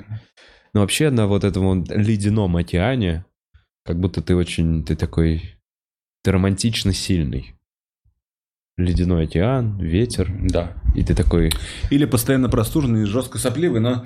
Но 0.76 0.82
вообще 0.82 1.08
на 1.08 1.26
вот 1.26 1.42
этом 1.42 1.64
вот 1.64 1.88
ледяном 1.88 2.54
океане, 2.54 3.24
как 3.82 3.98
будто 3.98 4.20
ты 4.20 4.36
очень, 4.36 4.84
ты 4.84 4.94
такой, 4.94 5.56
ты 6.22 6.32
романтично 6.32 6.92
сильный. 6.92 7.54
Ледяной 8.76 9.24
океан, 9.24 9.78
ветер, 9.78 10.30
Да. 10.38 10.74
и 10.94 11.02
ты 11.02 11.14
такой, 11.14 11.50
Или 11.88 12.04
постоянно 12.04 12.50
простуженный 12.50 13.04
и 13.04 13.06
жестко 13.06 13.38
сопливый, 13.38 13.80
но 13.80 14.04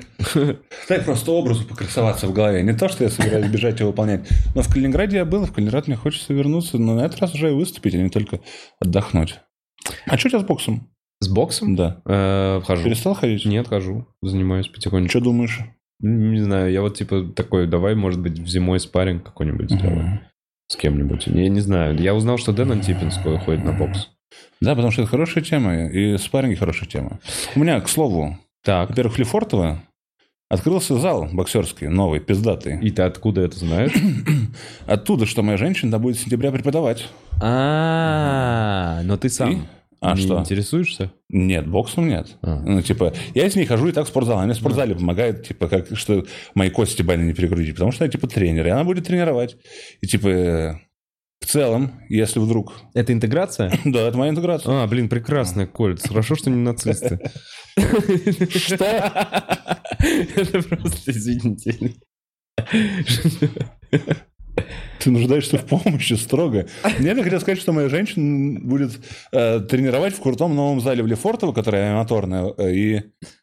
дай 0.88 1.00
просто 1.00 1.32
образу 1.32 1.66
покрасоваться 1.66 2.28
в 2.28 2.32
голове. 2.32 2.62
Не 2.62 2.72
то, 2.72 2.88
что 2.88 3.02
я 3.02 3.10
собираюсь 3.10 3.50
бежать 3.50 3.80
и 3.80 3.82
выполнять. 3.82 4.28
Но 4.54 4.62
в 4.62 4.72
Калининграде 4.72 5.16
я 5.16 5.24
был, 5.24 5.46
в 5.46 5.52
Калининград 5.52 5.88
мне 5.88 5.96
хочется 5.96 6.32
вернуться, 6.32 6.78
но 6.78 6.94
на 6.94 7.00
этот 7.00 7.18
раз 7.18 7.34
уже 7.34 7.50
и 7.50 7.52
выступить, 7.52 7.96
а 7.96 7.98
не 7.98 8.10
только 8.10 8.38
отдохнуть. 8.78 9.40
А 10.06 10.16
что 10.16 10.28
у 10.28 10.30
тебя 10.30 10.38
с 10.38 10.44
боксом? 10.44 10.88
с 11.18 11.26
боксом? 11.28 11.74
Да. 11.74 12.00
Э, 12.06 12.60
хожу. 12.64 12.84
Перестал 12.84 13.14
ходить? 13.14 13.44
Нет, 13.44 13.66
хожу, 13.66 14.06
занимаюсь 14.22 14.68
потихонечку. 14.68 15.10
Что 15.18 15.20
думаешь? 15.24 15.58
Не 16.00 16.40
знаю, 16.40 16.72
я 16.72 16.80
вот 16.80 16.96
типа 16.96 17.24
такой, 17.34 17.66
давай, 17.66 17.94
может 17.94 18.20
быть, 18.20 18.38
в 18.38 18.46
зимой 18.46 18.80
спарринг 18.80 19.22
какой-нибудь 19.24 19.70
сделаем 19.70 20.20
с 20.68 20.76
кем-нибудь. 20.76 21.26
Я 21.26 21.48
не 21.48 21.60
знаю. 21.60 21.98
Я 21.98 22.14
узнал, 22.14 22.38
что 22.38 22.52
Дэн 22.52 22.72
Антипинский 22.72 23.38
ходит 23.38 23.64
на 23.64 23.72
бокс. 23.72 24.08
Да, 24.60 24.74
потому 24.74 24.92
что 24.92 25.02
это 25.02 25.10
хорошая 25.10 25.42
тема, 25.42 25.86
и 25.86 26.16
спарринги 26.16 26.54
хорошая 26.54 26.88
тема. 26.88 27.18
У 27.56 27.60
меня, 27.60 27.80
к 27.80 27.88
слову, 27.88 28.38
Так, 28.64 28.90
во-первых, 28.90 29.18
Лефортово 29.18 29.82
открылся 30.48 30.98
зал 30.98 31.28
боксерский, 31.32 31.88
новый, 31.88 32.20
пиздатый. 32.20 32.78
и 32.80 32.90
ты 32.90 33.02
откуда 33.02 33.40
это 33.40 33.58
знаешь? 33.58 33.92
Оттуда, 34.86 35.26
что 35.26 35.42
моя 35.42 35.56
женщина 35.56 35.98
будет 35.98 36.16
в 36.16 36.20
сентябре 36.20 36.50
преподавать. 36.52 37.08
А, 37.40 39.00
но 39.04 39.16
ты 39.16 39.28
сам 39.28 39.66
А 40.00 40.14
не 40.14 40.22
что? 40.22 40.38
интересуешься? 40.38 41.12
Нет, 41.28 41.68
боксом 41.68 42.08
нет. 42.08 42.38
А. 42.42 42.60
Ну, 42.60 42.80
типа, 42.80 43.12
я 43.34 43.50
с 43.50 43.54
ней 43.54 43.66
хожу 43.66 43.88
и 43.88 43.92
так 43.92 44.06
в 44.06 44.08
спортзал. 44.08 44.38
Она 44.38 44.46
мне 44.46 44.54
в 44.54 44.58
спортзале 44.58 44.94
помогает, 44.94 45.46
типа, 45.46 45.68
как, 45.68 45.96
что 45.96 46.24
мои 46.54 46.70
кости 46.70 47.02
больно 47.02 47.24
не 47.24 47.34
перегрузить. 47.34 47.74
Потому 47.74 47.92
что 47.92 48.04
я, 48.04 48.10
типа, 48.10 48.26
тренер, 48.26 48.66
и 48.66 48.70
она 48.70 48.84
будет 48.84 49.06
тренировать. 49.06 49.58
И, 50.00 50.06
типа, 50.06 50.80
в 51.40 51.46
целом, 51.46 52.00
если 52.08 52.38
вдруг... 52.38 52.72
Это 52.94 53.12
интеграция? 53.12 53.72
Да, 53.84 54.00
это 54.08 54.16
моя 54.16 54.30
интеграция. 54.30 54.82
А, 54.82 54.86
блин, 54.86 55.08
прекрасная, 55.08 55.66
Коль. 55.66 55.98
Хорошо, 55.98 56.34
что 56.34 56.50
не 56.50 56.56
нацисты. 56.56 57.18
Что? 57.76 58.84
Это 59.98 60.62
просто, 60.62 61.10
извините. 61.10 61.94
Ты 64.98 65.10
нуждаешься 65.10 65.56
в 65.56 65.64
помощи 65.64 66.14
строго. 66.14 66.66
Бы 67.14 67.22
хотел 67.24 67.40
сказать, 67.40 67.60
что 67.60 67.72
моя 67.72 67.88
женщина 67.88 68.60
будет 68.60 69.00
э, 69.32 69.60
тренировать 69.60 70.14
в 70.14 70.20
крутом 70.20 70.54
новом 70.54 70.80
зале 70.80 71.02
в 71.02 71.06
Лефортово, 71.06 71.52
которая 71.52 71.94
моторная, 71.94 72.52
э, 72.58 72.74
и 72.74 73.02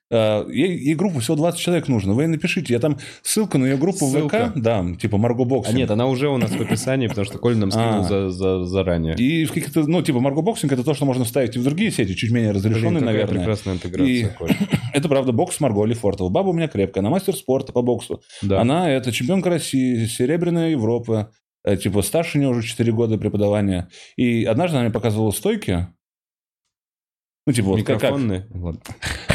ей, 0.10 0.78
ей 0.78 0.96
группу 0.96 1.20
всего 1.20 1.36
20 1.36 1.60
человек 1.60 1.88
нужно. 1.88 2.14
Вы 2.14 2.24
ей 2.24 2.28
напишите, 2.28 2.74
я 2.74 2.80
там 2.80 2.98
ссылку 3.24 3.58
на 3.58 3.66
ее 3.66 3.78
группу 3.78 4.06
в 4.06 4.12
Ссылка. 4.12 4.52
ВК 4.56 4.60
дам, 4.60 4.96
типа 4.96 5.18
Марго 5.18 5.44
Боксинг. 5.44 5.76
А 5.76 5.78
нет, 5.78 5.92
она 5.92 6.08
уже 6.08 6.30
у 6.30 6.38
нас 6.38 6.52
в 6.52 6.62
описании, 6.62 7.08
потому 7.08 7.26
что 7.26 7.38
Коля 7.40 7.56
нам 7.58 7.72
скинул 7.72 8.00
А. 8.00 8.04
за- 8.04 8.30
за- 8.30 8.64
заранее. 8.66 9.16
И 9.16 9.46
в 9.46 9.50
каких-то, 9.54 9.86
ну, 9.88 10.02
типа 10.02 10.20
Марго 10.20 10.42
Боксинг 10.42 10.72
это 10.72 10.84
то, 10.84 10.94
что 10.94 11.06
можно 11.06 11.26
вставить 11.26 11.56
и 11.56 11.60
в 11.60 11.64
другие 11.64 11.92
сети, 11.92 12.16
чуть 12.16 12.32
менее 12.32 12.52
Блин, 12.54 12.64
разрешенные, 12.64 13.00
какая 13.00 13.06
наверное. 13.14 13.38
прекрасная 13.40 13.74
интеграция, 13.76 14.08
И-. 14.14 14.28
Это 14.94 15.10
правда 15.10 15.32
бокс 15.32 15.60
Марго 15.60 15.84
Лефортова. 15.86 16.30
Баба 16.30 16.50
у 16.50 16.54
меня 16.54 16.68
крепкая, 16.68 17.02
она 17.02 17.10
мастер 17.10 17.36
спорта 17.36 17.74
по 17.74 17.82
боксу. 17.82 18.22
Да. 18.42 18.62
Она 18.62 18.90
это 18.90 19.12
чемпионка 19.12 19.50
России, 19.50 20.06
серебряная 20.06 20.70
Европа, 20.72 21.32
э, 21.64 21.78
типа 21.78 22.02
старше 22.02 22.40
нее 22.40 22.48
уже 22.50 22.66
4 22.66 22.92
года 22.94 23.18
преподавания. 23.18 23.90
И 24.16 24.46
однажды 24.46 24.78
она 24.78 24.86
мне 24.86 24.94
показывала 24.94 25.32
стойки. 25.32 25.88
Ну, 27.48 27.54
типа, 27.54 27.68
вот 27.70 27.84
как, 27.84 28.02
как- 28.02 28.12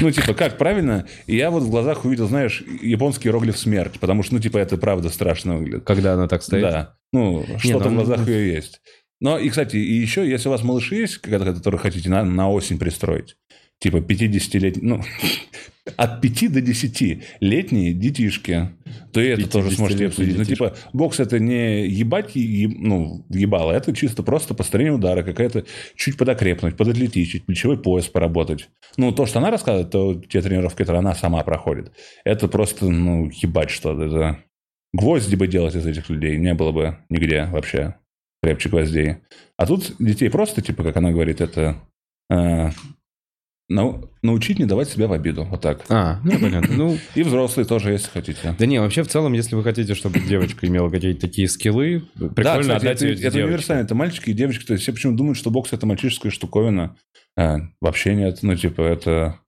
ну, 0.01 0.11
типа, 0.11 0.35
как 0.35 0.59
правильно? 0.59 1.07
И 1.27 1.35
я 1.35 1.51
вот 1.51 1.63
в 1.63 1.71
глазах 1.71 2.05
увидел, 2.05 2.29
знаешь, 2.29 2.63
японский 2.83 3.29
иероглиф 3.29 3.57
смерть, 3.57 3.99
потому 3.99 4.23
что, 4.23 4.35
ну, 4.35 4.41
типа, 4.41 4.59
это 4.59 4.77
правда 4.77 5.09
страшно 5.09 5.57
выглядит. 5.57 5.85
Когда 5.85 6.13
она 6.13 6.29
так 6.29 6.43
стоит? 6.43 6.63
Да. 6.63 6.95
Ну, 7.15 7.43
что-то 7.57 7.89
ну, 7.89 8.03
в 8.03 8.05
глазах 8.05 8.27
ну, 8.27 8.31
ее 8.31 8.53
есть. 8.53 8.83
Но, 9.23 9.39
и, 9.39 9.49
кстати, 9.49 9.77
и 9.77 9.95
еще, 9.95 10.29
если 10.29 10.49
у 10.49 10.51
вас 10.51 10.63
малыши 10.63 10.97
есть, 10.97 11.19
которые 11.19 11.79
хотите 11.79 12.11
на, 12.11 12.23
на 12.23 12.51
осень 12.51 12.79
пристроить, 12.79 13.37
типа 13.83 13.97
50-летние, 13.97 14.85
ну, 14.85 15.03
от 15.97 16.21
5 16.21 16.53
до 16.53 16.61
10 16.61 17.23
летние 17.41 17.93
детишки, 17.93 18.69
то 19.13 19.21
и 19.21 19.27
это 19.27 19.51
тоже 19.51 19.69
50-летние 19.69 19.77
сможете 19.77 20.07
обсудить. 20.07 20.39
Ну, 20.39 20.45
детишки. 20.45 20.55
типа, 20.55 20.77
бокс 20.93 21.19
это 21.19 21.41
не 21.41 21.89
ебать, 21.89 22.37
е- 22.37 22.69
ну, 22.69 23.27
ебало, 23.29 23.73
это 23.73 23.93
чисто 23.93 24.23
просто 24.23 24.55
построение 24.55 24.95
удара, 24.95 25.25
какая-то 25.25 25.65
чуть 25.97 26.17
подокрепнуть, 26.17 26.77
податлетичить, 26.77 27.45
плечевой 27.45 27.77
пояс 27.77 28.07
поработать. 28.07 28.69
Ну, 28.97 29.11
то, 29.11 29.27
что 29.27 29.41
она 29.41 29.51
рассказывает, 29.51 29.91
то 29.91 30.15
те 30.15 30.41
тренировки, 30.41 30.79
которые 30.79 31.01
она 31.01 31.17
сама 31.17 31.43
проходит, 31.43 31.91
это 32.25 32.47
просто, 32.47 32.89
ну, 32.89 33.31
ебать 33.31 33.71
что-то. 33.71 34.05
Это 34.05 34.39
гвозди 34.93 35.35
бы 35.35 35.49
делать 35.49 35.75
из 35.75 35.85
этих 35.85 36.09
людей 36.09 36.39
не 36.39 36.55
было 36.55 36.71
бы 36.71 36.99
нигде 37.09 37.47
вообще 37.47 37.97
крепче 38.43 38.69
гвоздей. 38.69 39.17
А 39.57 39.67
тут 39.67 39.97
детей 39.99 40.31
просто, 40.31 40.63
типа, 40.63 40.85
как 40.85 40.97
она 40.97 41.11
говорит, 41.11 41.41
это 41.41 41.77
э, 42.31 42.71
нау- 43.73 44.11
научить 44.23 44.59
не 44.59 44.65
давать 44.65 44.89
себя 44.89 45.07
в 45.09 45.13
обиду. 45.13 45.45
Вот 45.45 45.61
так. 45.61 45.85
А, 45.89 46.21
ну 46.25 46.39
понятно. 46.39 46.75
Ну, 46.77 46.99
И 47.15 47.23
взрослые 47.23 47.67
тоже, 47.67 47.93
если 47.93 48.11
хотите. 48.11 48.55
да 48.59 48.67
не, 48.67 48.81
вообще 48.81 49.03
в 49.03 49.09
целом, 49.09 49.33
если 49.33 49.55
вы 49.55 49.63
хотите, 49.63 49.95
чтобы 49.95 50.21
девочка 50.21 50.67
имела 50.67 50.91
какие-то 50.91 51.21
такие 51.21 51.49
скиллы, 51.49 52.05
да, 52.15 52.29
прикольно 52.29 52.61
кстати, 52.61 52.83
отдать 52.83 53.03
это, 53.03 53.07
ее 53.07 53.27
это 53.29 53.39
универсально. 53.39 53.83
Это 53.83 53.95
мальчики 53.95 54.31
и 54.31 54.35
девочки. 54.35 54.65
То 54.65 54.73
есть 54.75 54.83
все 54.83 54.93
почему 54.93 55.17
думают, 55.17 55.39
что 55.39 55.51
бокс 55.51 55.73
это 55.73 55.87
мальчишеская 55.87 56.31
штуковина. 56.31 56.97
А, 57.37 57.59
вообще 57.81 58.15
нет. 58.15 58.39
Ну, 58.43 58.55
типа, 58.55 58.83
это 58.83 59.39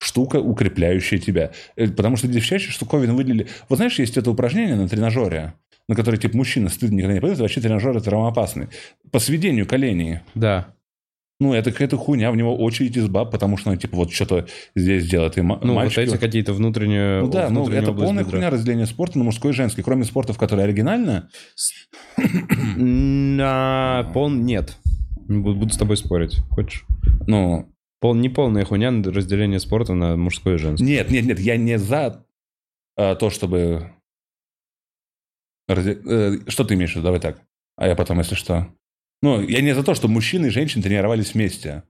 штука, 0.00 0.36
укрепляющая 0.36 1.18
тебя. 1.18 1.52
Э, 1.76 1.88
Потому 1.88 2.16
что 2.16 2.28
девчачьи 2.28 2.70
штуковины 2.70 3.14
выделили... 3.14 3.48
Вот 3.68 3.76
знаешь, 3.76 3.98
есть 3.98 4.16
это 4.16 4.30
упражнение 4.30 4.76
на 4.76 4.88
тренажере, 4.88 5.54
на 5.88 5.94
которое, 5.94 6.18
типа, 6.18 6.36
мужчина 6.36 6.68
стыдно 6.68 6.96
никогда 6.96 7.14
не 7.14 7.20
пойдет, 7.20 7.38
вообще 7.38 7.60
тренажер 7.60 8.00
травмоопасный. 8.00 8.68
По 9.10 9.18
сведению 9.18 9.66
коленей. 9.66 10.20
Да. 10.34 10.73
Ну, 11.40 11.52
это 11.52 11.72
какая-то 11.72 11.96
хуйня, 11.96 12.30
в 12.30 12.36
него 12.36 12.56
очередь 12.56 12.96
из 12.96 13.08
баб, 13.08 13.32
потому 13.32 13.56
что, 13.56 13.70
ну, 13.70 13.76
типа, 13.76 13.96
вот 13.96 14.12
что-то 14.12 14.46
здесь 14.76 15.08
делает. 15.08 15.36
И 15.36 15.42
Ну, 15.42 15.74
мальчики... 15.74 16.00
вот 16.00 16.08
эти 16.08 16.16
какие-то 16.16 16.52
внутренние... 16.52 17.22
Ну 17.22 17.28
да, 17.28 17.50
ну 17.50 17.68
это 17.68 17.92
полная 17.92 18.22
бедра. 18.22 18.38
хуйня 18.38 18.50
разделения 18.50 18.86
спорта 18.86 19.18
на 19.18 19.24
мужской 19.24 19.50
и 19.50 19.54
женский. 19.54 19.82
Кроме 19.82 20.04
спортов, 20.04 20.38
которые 20.38 20.64
оригинально, 20.64 21.28
На 22.16 24.10
пол... 24.14 24.30
Нет. 24.30 24.76
Не 25.28 25.40
Буду 25.40 25.72
с 25.72 25.76
тобой 25.76 25.96
спорить. 25.96 26.38
Хочешь? 26.50 26.84
ну, 27.26 27.74
Пол... 28.00 28.14
Не 28.14 28.28
полная 28.28 28.64
хуйня 28.64 28.90
разделение 28.90 29.58
спорта 29.58 29.94
на 29.94 30.16
мужской 30.16 30.56
и 30.56 30.58
женский. 30.58 30.84
нет, 30.84 31.10
нет, 31.10 31.24
нет, 31.24 31.40
я 31.40 31.56
не 31.56 31.78
за 31.78 32.24
а, 32.96 33.14
то, 33.14 33.30
чтобы... 33.30 33.92
разде- 35.68 36.00
э, 36.06 36.38
что 36.48 36.64
ты 36.64 36.74
имеешь 36.74 36.92
в 36.92 36.96
виду? 36.96 37.04
Давай 37.04 37.20
так. 37.20 37.40
А 37.76 37.88
я 37.88 37.96
потом, 37.96 38.18
если 38.18 38.34
что... 38.34 38.68
Ну, 39.24 39.40
я 39.40 39.62
не 39.62 39.74
за 39.74 39.82
то, 39.82 39.94
что 39.94 40.06
мужчины 40.06 40.46
и 40.48 40.50
женщины 40.50 40.82
тренировались 40.82 41.32
вместе. 41.32 41.84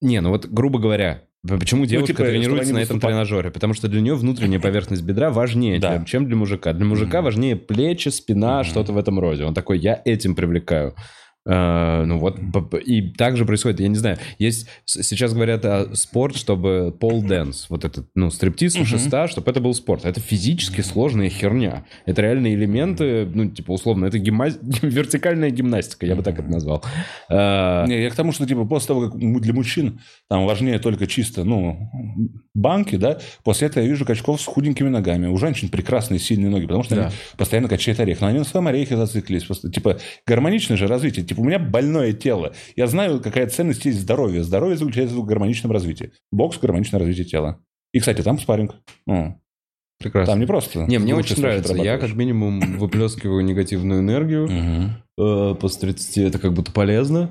Не, 0.00 0.22
ну 0.22 0.30
вот, 0.30 0.46
грубо 0.46 0.78
говоря, 0.78 1.24
Почему 1.46 1.84
девушка 1.84 2.14
типа, 2.14 2.24
тренируется 2.24 2.72
на 2.72 2.78
этом 2.78 2.94
выступали. 2.96 3.12
тренажере? 3.12 3.50
Потому 3.50 3.74
что 3.74 3.88
для 3.88 4.00
нее 4.00 4.14
внутренняя 4.14 4.58
поверхность 4.58 5.02
бедра 5.02 5.30
важнее, 5.30 5.78
Да. 5.78 6.02
чем, 6.04 6.26
для 6.26 6.34
мужика. 6.34 6.72
Для 6.72 6.86
мужика 6.86 7.18
Мгм. 7.18 7.24
важнее 7.26 7.56
плечи, 7.56 8.08
спина, 8.08 8.60
Мгм. 8.60 8.64
что-то 8.64 8.92
в 8.94 8.96
этом 8.98 9.20
роде. 9.20 9.44
Он 9.44 9.52
такой, 9.52 9.78
я 9.78 10.00
этим 10.04 10.34
привлекаю. 10.34 10.94
Э, 11.50 12.04
ну 12.04 12.18
вот, 12.18 12.38
и 12.84 13.10
также 13.10 13.46
происходит, 13.46 13.80
я 13.80 13.88
не 13.88 13.96
знаю, 13.96 14.18
есть, 14.38 14.68
сейчас 14.84 15.32
говорят 15.32 15.64
о 15.64 15.94
спорт, 15.94 16.36
чтобы 16.36 16.94
pole 17.00 17.22
dance, 17.22 17.70
вот 17.70 17.84
этот, 17.86 18.06
ну, 18.14 18.30
стриптиз 18.30 18.74
у 18.76 18.80
Мгм. 18.80 18.86
шеста, 18.86 19.28
чтобы 19.28 19.50
это 19.50 19.60
был 19.60 19.72
спорт. 19.72 20.04
Это 20.04 20.20
физически 20.20 20.82
сложная 20.82 21.30
херня. 21.30 21.86
Это 22.04 22.20
реальные 22.20 22.54
элементы, 22.54 23.24
ну, 23.32 23.46
типа, 23.50 23.72
условно, 23.72 24.04
это 24.06 24.18
гимна- 24.18 24.58
вертикальная 24.82 25.50
гимнастика, 25.50 26.04
я 26.04 26.16
бы 26.16 26.22
так 26.22 26.38
это 26.38 26.48
назвал. 26.50 26.84
Э, 27.30 27.86
Не, 27.86 28.02
я 28.02 28.10
к 28.10 28.14
тому, 28.14 28.32
что 28.32 28.46
типа 28.46 28.66
после 28.66 28.88
того, 28.88 29.08
как 29.08 29.18
для 29.18 29.54
мужчин 29.54 30.00
там 30.28 30.44
важнее 30.44 30.78
только 30.78 31.06
чисто, 31.06 31.44
ну, 31.44 31.90
банки, 32.54 32.96
да, 32.96 33.18
после 33.44 33.68
этого 33.68 33.82
я 33.84 33.88
вижу 33.88 34.04
качков 34.04 34.40
с 34.40 34.44
худенькими 34.44 34.88
ногами. 34.90 35.26
У 35.28 35.38
женщин 35.38 35.70
прекрасные 35.70 36.18
сильные 36.18 36.50
ноги, 36.50 36.66
потому 36.66 36.82
что 36.82 36.94
Да. 36.94 37.02
они 37.06 37.12
постоянно 37.38 37.68
качают 37.68 38.00
орех. 38.00 38.20
Но 38.20 38.26
они 38.26 38.38
на 38.38 38.44
своем 38.44 38.66
орехе 38.66 38.96
зациклились. 38.96 39.44
Просто, 39.44 39.70
типа, 39.70 39.98
гармоничное 40.26 40.76
же 40.76 40.86
развитие. 40.86 41.24
Типа, 41.24 41.37
у 41.38 41.44
меня 41.44 41.58
больное 41.58 42.12
тело. 42.12 42.54
Я 42.76 42.86
знаю, 42.86 43.20
какая 43.20 43.46
ценность 43.48 43.84
есть 43.84 44.00
здоровья. 44.00 44.42
Здоровье 44.42 44.76
заключается 44.76 45.16
в 45.16 45.24
гармоничном 45.24 45.72
развитии. 45.72 46.12
Бокс– 46.30 46.58
гармоничное 46.60 46.98
развитие 47.00 47.24
тела. 47.24 47.60
И, 47.92 48.00
кстати, 48.00 48.22
там 48.22 48.38
спарринг. 48.38 48.74
Ну, 49.06 49.40
прекрасно. 49.98 50.32
там 50.32 50.40
не 50.40 50.46
просто. 50.46 50.86
Не, 50.86 50.98
мне 50.98 51.14
очень 51.14 51.40
нравится. 51.40 51.74
Я 51.74 51.98
как 51.98 52.14
минимум 52.14 52.60
выплескиваю 52.78 53.44
негативную 53.44 54.00
энергию. 54.00 54.48
Э, 55.18 55.54
После 55.54 55.92
30 55.92 56.18
это 56.18 56.38
как 56.38 56.52
будто 56.52 56.72
полезно. 56.72 57.30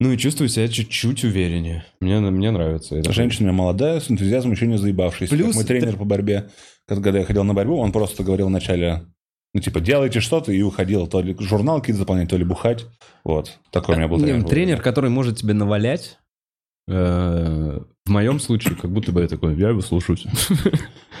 Ну 0.00 0.12
и 0.12 0.18
чувствую 0.18 0.48
себя 0.48 0.66
чуть-чуть 0.68 1.22
увереннее. 1.24 1.84
Мне, 2.00 2.18
мне 2.18 2.50
нравится 2.50 2.96
это. 2.96 3.12
Женщина 3.12 3.52
молодая, 3.52 4.00
с 4.00 4.10
энтузиазмом, 4.10 4.52
еще 4.52 4.66
не 4.66 4.76
заебавшаяся. 4.76 5.34
Плюс 5.34 5.48
Как 5.48 5.54
мой 5.54 5.64
тренер 5.64 5.96
по 5.96 6.04
борьбе, 6.04 6.50
когда 6.88 7.18
я 7.20 7.24
ходил 7.24 7.44
на 7.44 7.54
борьбу, 7.54 7.76
он 7.76 7.92
просто 7.92 8.24
говорил 8.24 8.48
вначале, 8.48 9.06
ну, 9.54 9.60
типа, 9.60 9.80
делайте 9.80 10.20
что-то, 10.20 10.50
и 10.52 10.60
уходил 10.62 11.06
то 11.06 11.20
ли 11.20 11.34
журнал 11.38 11.80
какие-то 11.80 12.00
заполнять, 12.00 12.28
то 12.28 12.36
ли 12.36 12.44
бухать. 12.44 12.86
Вот. 13.22 13.58
Такой 13.70 13.94
у 13.94 13.98
меня 13.98 14.08
был 14.08 14.18
Не, 14.18 14.24
тренер. 14.24 14.48
тренер, 14.48 14.80
который 14.82 15.10
может 15.10 15.38
тебе 15.38 15.54
навалять, 15.54 16.18
э, 16.88 17.80
в 18.04 18.10
моем 18.10 18.40
случае, 18.40 18.74
как 18.74 18.90
будто 18.90 19.12
бы 19.12 19.22
я 19.22 19.28
такой, 19.28 19.56
я 19.56 19.68
его 19.68 19.80
слушаюсь. 19.80 20.26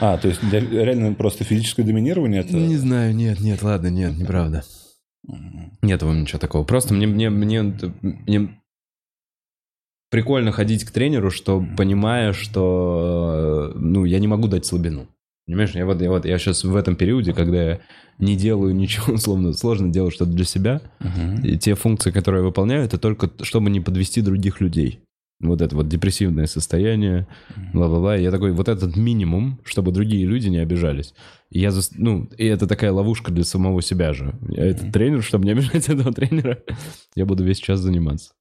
А, 0.00 0.18
то 0.18 0.26
есть 0.26 0.42
реально 0.52 1.14
просто 1.14 1.44
физическое 1.44 1.84
доминирование 1.84 2.40
это... 2.40 2.52
Не 2.54 2.76
знаю, 2.76 3.14
нет, 3.14 3.38
нет, 3.38 3.62
ладно, 3.62 3.86
нет, 3.86 4.18
неправда. 4.18 4.64
Нет 5.82 6.02
в 6.02 6.06
этом 6.06 6.22
ничего 6.22 6.40
такого. 6.40 6.64
Просто 6.64 6.92
мне, 6.92 7.06
мне, 7.06 7.30
мне, 7.30 7.62
мне 8.02 8.60
прикольно 10.10 10.50
ходить 10.50 10.84
к 10.84 10.90
тренеру, 10.90 11.30
что 11.30 11.64
понимая, 11.76 12.32
что 12.32 13.70
э, 13.74 13.78
ну, 13.78 14.04
я 14.04 14.18
не 14.18 14.26
могу 14.26 14.48
дать 14.48 14.66
слабину. 14.66 15.06
Понимаешь, 15.46 15.72
я 15.74 15.84
вот, 15.84 16.00
я 16.00 16.10
вот 16.10 16.24
я 16.24 16.38
сейчас 16.38 16.64
в 16.64 16.74
этом 16.74 16.96
периоде, 16.96 17.32
когда 17.34 17.62
я 17.62 17.80
не 18.18 18.34
делаю 18.36 18.74
ничего 18.74 19.12
условно 19.14 19.52
сложно, 19.52 19.90
делаю 19.92 20.10
что-то 20.10 20.30
для 20.32 20.44
себя, 20.44 20.80
Мгм. 21.00 21.42
и 21.42 21.58
те 21.58 21.74
функции, 21.74 22.10
которые 22.10 22.40
я 22.42 22.46
выполняю, 22.46 22.84
это 22.84 22.96
только 22.98 23.30
чтобы 23.42 23.70
не 23.70 23.80
подвести 23.80 24.20
других 24.22 24.60
людей. 24.60 25.00
Вот 25.40 25.60
это 25.60 25.74
вот 25.76 25.88
депрессивное 25.88 26.46
состояние, 26.46 27.26
бла-бла-бла. 27.74 28.16
И 28.16 28.22
Я 28.22 28.30
такой, 28.30 28.52
вот 28.52 28.68
этот 28.68 28.96
минимум, 28.96 29.58
чтобы 29.64 29.90
другие 29.92 30.24
люди 30.24 30.48
не 30.48 30.58
обижались. 30.58 31.12
И 31.50 31.58
я, 31.60 31.68
зас- 31.70 31.92
ну, 31.98 32.30
и 32.38 32.46
это 32.46 32.66
такая 32.66 32.92
ловушка 32.92 33.32
для 33.32 33.44
самого 33.44 33.82
себя 33.82 34.12
же. 34.14 34.32
Я 34.48 34.64
этот 34.64 34.92
тренер, 34.92 35.22
чтобы 35.22 35.44
не 35.44 35.50
обижать 35.50 35.88
этого 35.88 36.12
тренера, 36.14 36.60
я 37.16 37.26
буду 37.26 37.44
весь 37.44 37.58
час 37.58 37.80
заниматься. 37.80 38.32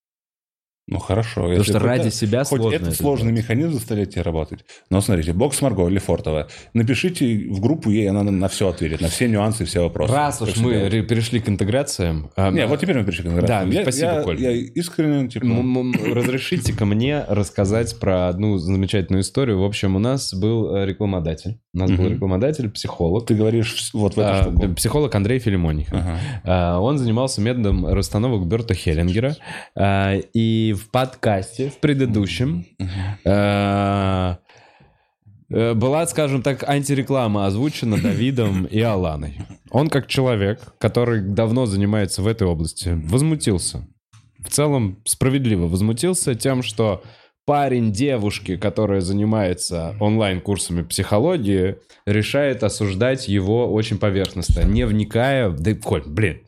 Ну, 0.86 1.00
хорошо. 1.00 1.44
Потому 1.44 1.64
что 1.64 1.74
хоть 1.80 1.82
ради 1.84 2.10
себя 2.10 2.44
Хоть 2.44 2.60
сложно 2.60 2.76
этот 2.76 2.88
это 2.90 2.98
сложный 2.98 3.28
делать. 3.32 3.44
механизм 3.44 3.72
заставляет 3.74 4.10
тебя 4.10 4.24
работать. 4.24 4.66
Но 4.90 5.00
смотрите, 5.00 5.32
бокс 5.32 5.62
Марго 5.62 5.88
Лефортова. 5.88 6.50
Напишите 6.74 7.48
в 7.50 7.62
группу, 7.62 7.90
ей 7.90 8.10
она 8.10 8.22
на 8.24 8.48
все 8.50 8.68
ответит, 8.68 9.00
на 9.00 9.08
все 9.08 9.30
нюансы, 9.30 9.64
все 9.64 9.82
вопросы. 9.82 10.14
Раз 10.14 10.42
уж 10.42 10.58
мы 10.58 10.74
делать. 10.74 10.92
ре- 10.94 11.04
перешли 11.04 11.40
к 11.40 11.48
интеграциям... 11.48 12.32
а, 12.36 12.52
Не, 12.52 12.68
вот 12.68 12.82
теперь 12.82 12.98
мы 12.98 13.06
пришли 13.06 13.24
к 13.30 13.34
Да, 13.46 13.64
интеграции. 13.64 13.74
Я- 13.76 13.82
спасибо, 13.84 14.12
я, 14.12 14.22
Коль. 14.24 14.42
Я 14.42 14.52
искренне, 14.52 15.30
типа... 15.30 15.46
М- 15.46 15.94
Разрешите-ка 16.14 16.86
мне 16.86 17.24
рассказать 17.30 17.98
про 18.00 18.28
одну 18.28 18.58
замечательную 18.58 19.22
историю. 19.22 19.60
В 19.62 19.64
общем, 19.64 19.96
у 19.96 20.00
нас 20.00 20.34
был 20.34 20.76
э, 20.76 20.86
рекламодатель. 20.86 21.60
У 21.74 21.78
нас 21.80 21.92
был 21.92 22.08
рекламодатель, 22.10 22.70
психолог. 22.70 23.26
Ты 23.26 23.36
говоришь 23.36 23.90
вот 23.94 24.16
в 24.16 24.20
эту 24.20 24.30
А, 24.30 24.42
штуку. 24.44 24.74
Психолог 24.76 25.16
Андрей 25.16 25.40
Филимонихов. 25.40 25.94
Ага. 25.98 26.20
А, 26.44 26.80
Он 26.80 26.98
занимался 26.98 27.40
методом 27.42 27.88
расстановок 27.88 28.46
Берта 28.48 28.74
Хеллингера. 28.74 29.38
А, 29.76 30.18
И 30.34 30.73
в 30.74 30.90
подкасте, 30.90 31.70
в 31.70 31.80
предыдущем, 31.80 32.66
а, 33.26 34.40
э, 35.50 35.74
была, 35.74 36.06
скажем 36.08 36.42
так, 36.42 36.68
антиреклама 36.68 37.46
озвучена 37.46 37.98
Давидом 37.98 38.66
и 38.66 38.80
Аланой. 38.82 39.38
Он 39.72 39.90
как 39.90 40.08
человек, 40.08 40.74
который 40.80 41.22
давно 41.22 41.66
занимается 41.66 42.22
в 42.22 42.28
этой 42.28 42.48
области, 42.48 42.90
возмутился. 43.06 43.88
В 44.40 44.50
целом 44.50 45.02
справедливо 45.06 45.68
возмутился 45.68 46.36
тем, 46.36 46.64
что 46.64 47.04
парень 47.46 47.92
девушки, 47.92 48.58
которая 48.58 49.02
занимается 49.02 49.96
онлайн-курсами 50.00 50.84
психологии, 50.84 51.78
решает 52.06 52.64
осуждать 52.64 53.28
его 53.28 53.72
очень 53.72 53.98
поверхностно, 53.98 54.62
не 54.62 54.86
вникая... 54.86 55.50
Да, 55.50 55.74
Коль, 55.76 56.04
блин, 56.06 56.42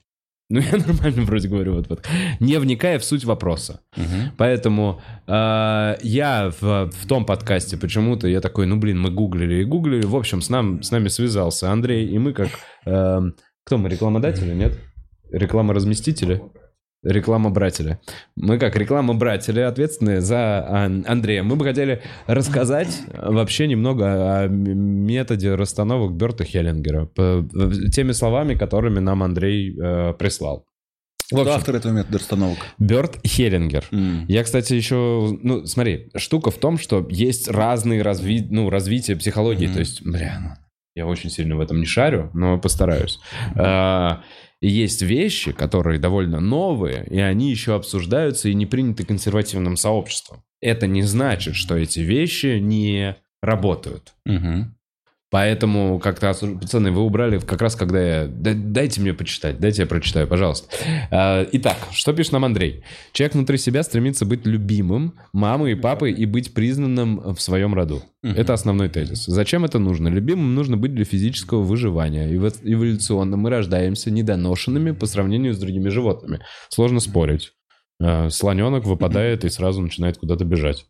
ну 0.50 0.60
я 0.60 0.72
нормально 0.88 1.24
вроде 1.24 1.48
говорю, 1.48 1.74
вот, 1.74 1.90
вот, 1.90 2.08
не 2.40 2.58
вникая 2.60 3.00
в 3.00 3.04
суть 3.04 3.26
вопроса. 3.26 3.82
Мгм. 3.98 4.32
Поэтому 4.38 5.02
э, 5.28 5.96
я 6.02 6.52
в, 6.60 6.92
в 6.92 7.08
том 7.08 7.26
подкасте 7.26 7.78
почему-то 7.78 8.28
я 8.28 8.42
такой, 8.42 8.66
ну 8.66 8.78
блин, 8.78 9.00
мы 9.00 9.12
гуглили 9.12 9.62
и 9.62 9.64
гуглили. 9.64 10.06
В 10.06 10.16
общем, 10.16 10.42
с, 10.42 10.50
нам, 10.50 10.84
с 10.84 10.92
нами 10.92 11.08
связался 11.08 11.72
Андрей, 11.72 12.08
и 12.08 12.18
мы 12.20 12.34
как... 12.34 12.50
э, 12.86 13.22
кто 13.64 13.78
мы, 13.78 13.90
рекламодатели, 13.90 14.54
нет? 14.54 14.78
Рекламоразместители? 15.32 16.44
Рекламобратели. 17.06 18.00
Мы 18.36 18.58
как 18.58 18.76
рекламобратели, 18.76 19.60
ответственные 19.60 20.22
за 20.22 20.66
Ан- 20.68 21.06
Андрея. 21.08 21.44
Мы 21.44 21.56
бы 21.56 21.64
хотели 21.64 22.02
рассказать 22.26 23.02
вообще 23.14 23.68
немного 23.68 24.42
о 24.42 24.48
методе 24.48 25.54
расстановок 25.54 26.14
Берта 26.16 26.44
Хеллингера. 26.44 27.08
Теми 27.92 28.12
словами, 28.12 28.56
которыми 28.56 29.00
нам 29.00 29.22
Андрей 29.22 29.78
э, 29.80 30.14
прислал. 30.14 30.66
Кто 31.28 31.42
общем, 31.42 31.54
автор 31.54 31.76
этого 31.76 31.92
метода 31.92 32.18
расстановок? 32.20 32.58
Берт 32.78 33.20
Хеллингер. 33.26 33.86
М. 33.92 34.26
Я, 34.28 34.44
кстати, 34.44 34.74
еще... 34.74 35.38
Ну, 35.42 35.66
смотри, 35.66 36.12
штука 36.16 36.52
в 36.52 36.58
том, 36.58 36.78
что 36.78 37.06
есть 37.10 37.48
разные 37.48 38.02
разви... 38.04 38.46
ну, 38.50 38.70
развития 38.70 39.16
психологии. 39.16 39.66
Мгм. 39.66 39.74
То 39.74 39.80
есть, 39.80 40.06
бля, 40.06 40.40
ну, 40.42 40.50
я 40.96 41.08
очень 41.08 41.30
сильно 41.30 41.56
в 41.56 41.60
этом 41.62 41.80
не 41.80 41.86
шарю, 41.86 42.30
но 42.34 42.60
постараюсь. 42.60 43.20
И 43.56 43.60
есть 44.62 45.02
вещи, 45.02 45.52
которые 45.52 46.00
довольно 46.00 46.40
новые, 46.40 47.06
и 47.10 47.20
они 47.20 47.52
еще 47.52 47.76
обсуждаются 47.76 48.50
и 48.50 48.54
не 48.54 48.66
приняты 48.66 49.06
консервативным 49.06 49.78
сообществом. 49.78 50.44
Это 50.62 50.88
не 50.88 51.04
значит, 51.04 51.56
что 51.56 51.76
эти 51.76 52.00
вещи 52.00 52.60
не 52.60 53.16
работают. 53.42 54.14
Мгм. 54.26 54.75
Поэтому 55.36 56.00
как-то, 56.00 56.34
пацаны, 56.34 56.92
вы 56.92 57.02
убрали 57.02 57.40
как 57.40 57.62
раз, 57.62 57.76
когда 57.76 58.02
я... 58.02 58.26
Да- 58.26 58.54
Дайте 58.56 59.02
мне 59.02 59.14
почитать, 59.14 59.60
дайте 59.60 59.82
я 59.82 59.86
прочитаю, 59.86 60.28
пожалуйста. 60.30 60.70
А, 61.12 61.46
Итак, 61.52 61.76
что 61.92 62.14
пишет 62.14 62.32
нам 62.32 62.46
Андрей? 62.46 62.86
Человек 63.12 63.34
внутри 63.34 63.58
себя 63.58 63.84
стремится 63.84 64.26
быть 64.26 64.46
любимым 64.46 65.16
мамой 65.34 65.74
и 65.74 65.76
папой 65.76 66.14
и 66.14 66.26
быть 66.26 66.54
признанным 66.54 67.34
в 67.36 67.42
своем 67.42 67.74
роду. 67.74 68.02
Это 68.24 68.54
основной 68.54 68.88
тезис. 68.88 69.26
Зачем 69.26 69.66
это 69.66 69.78
нужно? 69.78 70.08
Любимым 70.08 70.56
нужно 70.56 70.78
быть 70.78 70.96
для 70.96 71.04
физического 71.04 71.64
выживания. 71.64 72.30
И 72.30 72.38
эволюционно 72.38 73.36
мы 73.36 73.50
рождаемся 73.50 74.12
недоношенными 74.12 74.92
по 74.92 75.06
сравнению 75.06 75.54
с 75.54 75.58
другими 75.58 75.90
животными. 75.90 76.40
Сложно 76.70 77.02
спорить. 77.02 77.52
А, 78.02 78.30
Слоненок 78.30 78.86
выпадает 78.86 79.44
и 79.44 79.50
сразу 79.50 79.82
начинает 79.82 80.18
куда-то 80.18 80.46
бежать. 80.46 80.86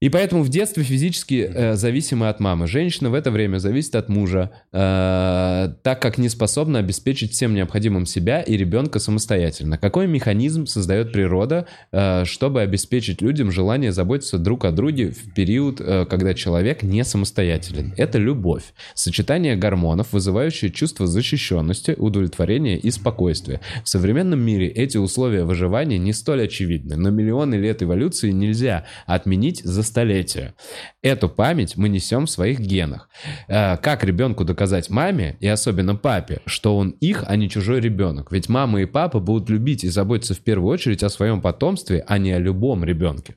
И 0.00 0.10
поэтому 0.10 0.44
в 0.44 0.48
детстве 0.48 0.84
физически 0.84 1.50
э, 1.52 1.74
зависимы 1.74 2.28
от 2.28 2.38
мамы. 2.38 2.68
Женщина 2.68 3.10
в 3.10 3.14
это 3.14 3.32
время 3.32 3.58
зависит 3.58 3.96
от 3.96 4.08
мужа, 4.08 4.52
э, 4.72 5.72
так 5.82 6.00
как 6.00 6.18
не 6.18 6.28
способна 6.28 6.78
обеспечить 6.78 7.32
всем 7.32 7.52
необходимым 7.52 8.06
себя 8.06 8.40
и 8.40 8.56
ребенка 8.56 9.00
самостоятельно. 9.00 9.76
Какой 9.76 10.06
механизм 10.06 10.66
создает 10.66 11.12
природа, 11.12 11.66
э, 11.90 12.24
чтобы 12.26 12.60
обеспечить 12.60 13.20
людям 13.22 13.50
желание 13.50 13.90
заботиться 13.90 14.38
друг 14.38 14.66
о 14.66 14.70
друге 14.70 15.10
в 15.10 15.34
период, 15.34 15.80
э, 15.80 16.06
когда 16.08 16.32
человек 16.32 16.84
не 16.84 17.02
самостоятелен? 17.02 17.92
Это 17.96 18.18
любовь. 18.18 18.74
Сочетание 18.94 19.56
гормонов, 19.56 20.12
вызывающее 20.12 20.70
чувство 20.70 21.08
защищенности, 21.08 21.96
удовлетворения 21.98 22.78
и 22.78 22.92
спокойствия. 22.92 23.60
В 23.82 23.88
современном 23.88 24.40
мире 24.40 24.68
эти 24.68 24.96
условия 24.96 25.42
выживания 25.42 25.98
не 25.98 26.12
столь 26.12 26.44
очевидны, 26.44 26.94
но 26.94 27.10
миллионы 27.10 27.56
лет 27.56 27.82
эволюции 27.82 28.30
нельзя 28.30 28.86
отменить 29.04 29.60
за 29.64 29.87
столетия. 29.88 30.54
Эту 31.02 31.28
память 31.28 31.76
мы 31.76 31.88
несем 31.88 32.26
в 32.26 32.30
своих 32.30 32.60
генах. 32.60 33.08
Э, 33.48 33.76
Как 33.76 34.04
ребенку 34.04 34.44
доказать 34.44 34.90
маме, 34.90 35.36
и 35.40 35.48
особенно 35.48 35.96
папе, 35.96 36.40
что 36.46 36.76
он 36.76 36.90
их, 36.90 37.24
а 37.26 37.36
не 37.36 37.48
чужой 37.48 37.80
ребенок? 37.80 38.30
Ведь 38.32 38.48
мама 38.48 38.82
и 38.82 38.84
папа 38.86 39.20
будут 39.20 39.50
любить 39.50 39.84
и 39.84 39.88
заботиться 39.88 40.34
в 40.34 40.40
первую 40.40 40.72
очередь 40.72 41.02
о 41.02 41.08
своем 41.08 41.40
потомстве, 41.40 42.04
а 42.06 42.18
не 42.18 42.32
о 42.32 42.38
любом 42.38 42.84
ребенке. 42.84 43.34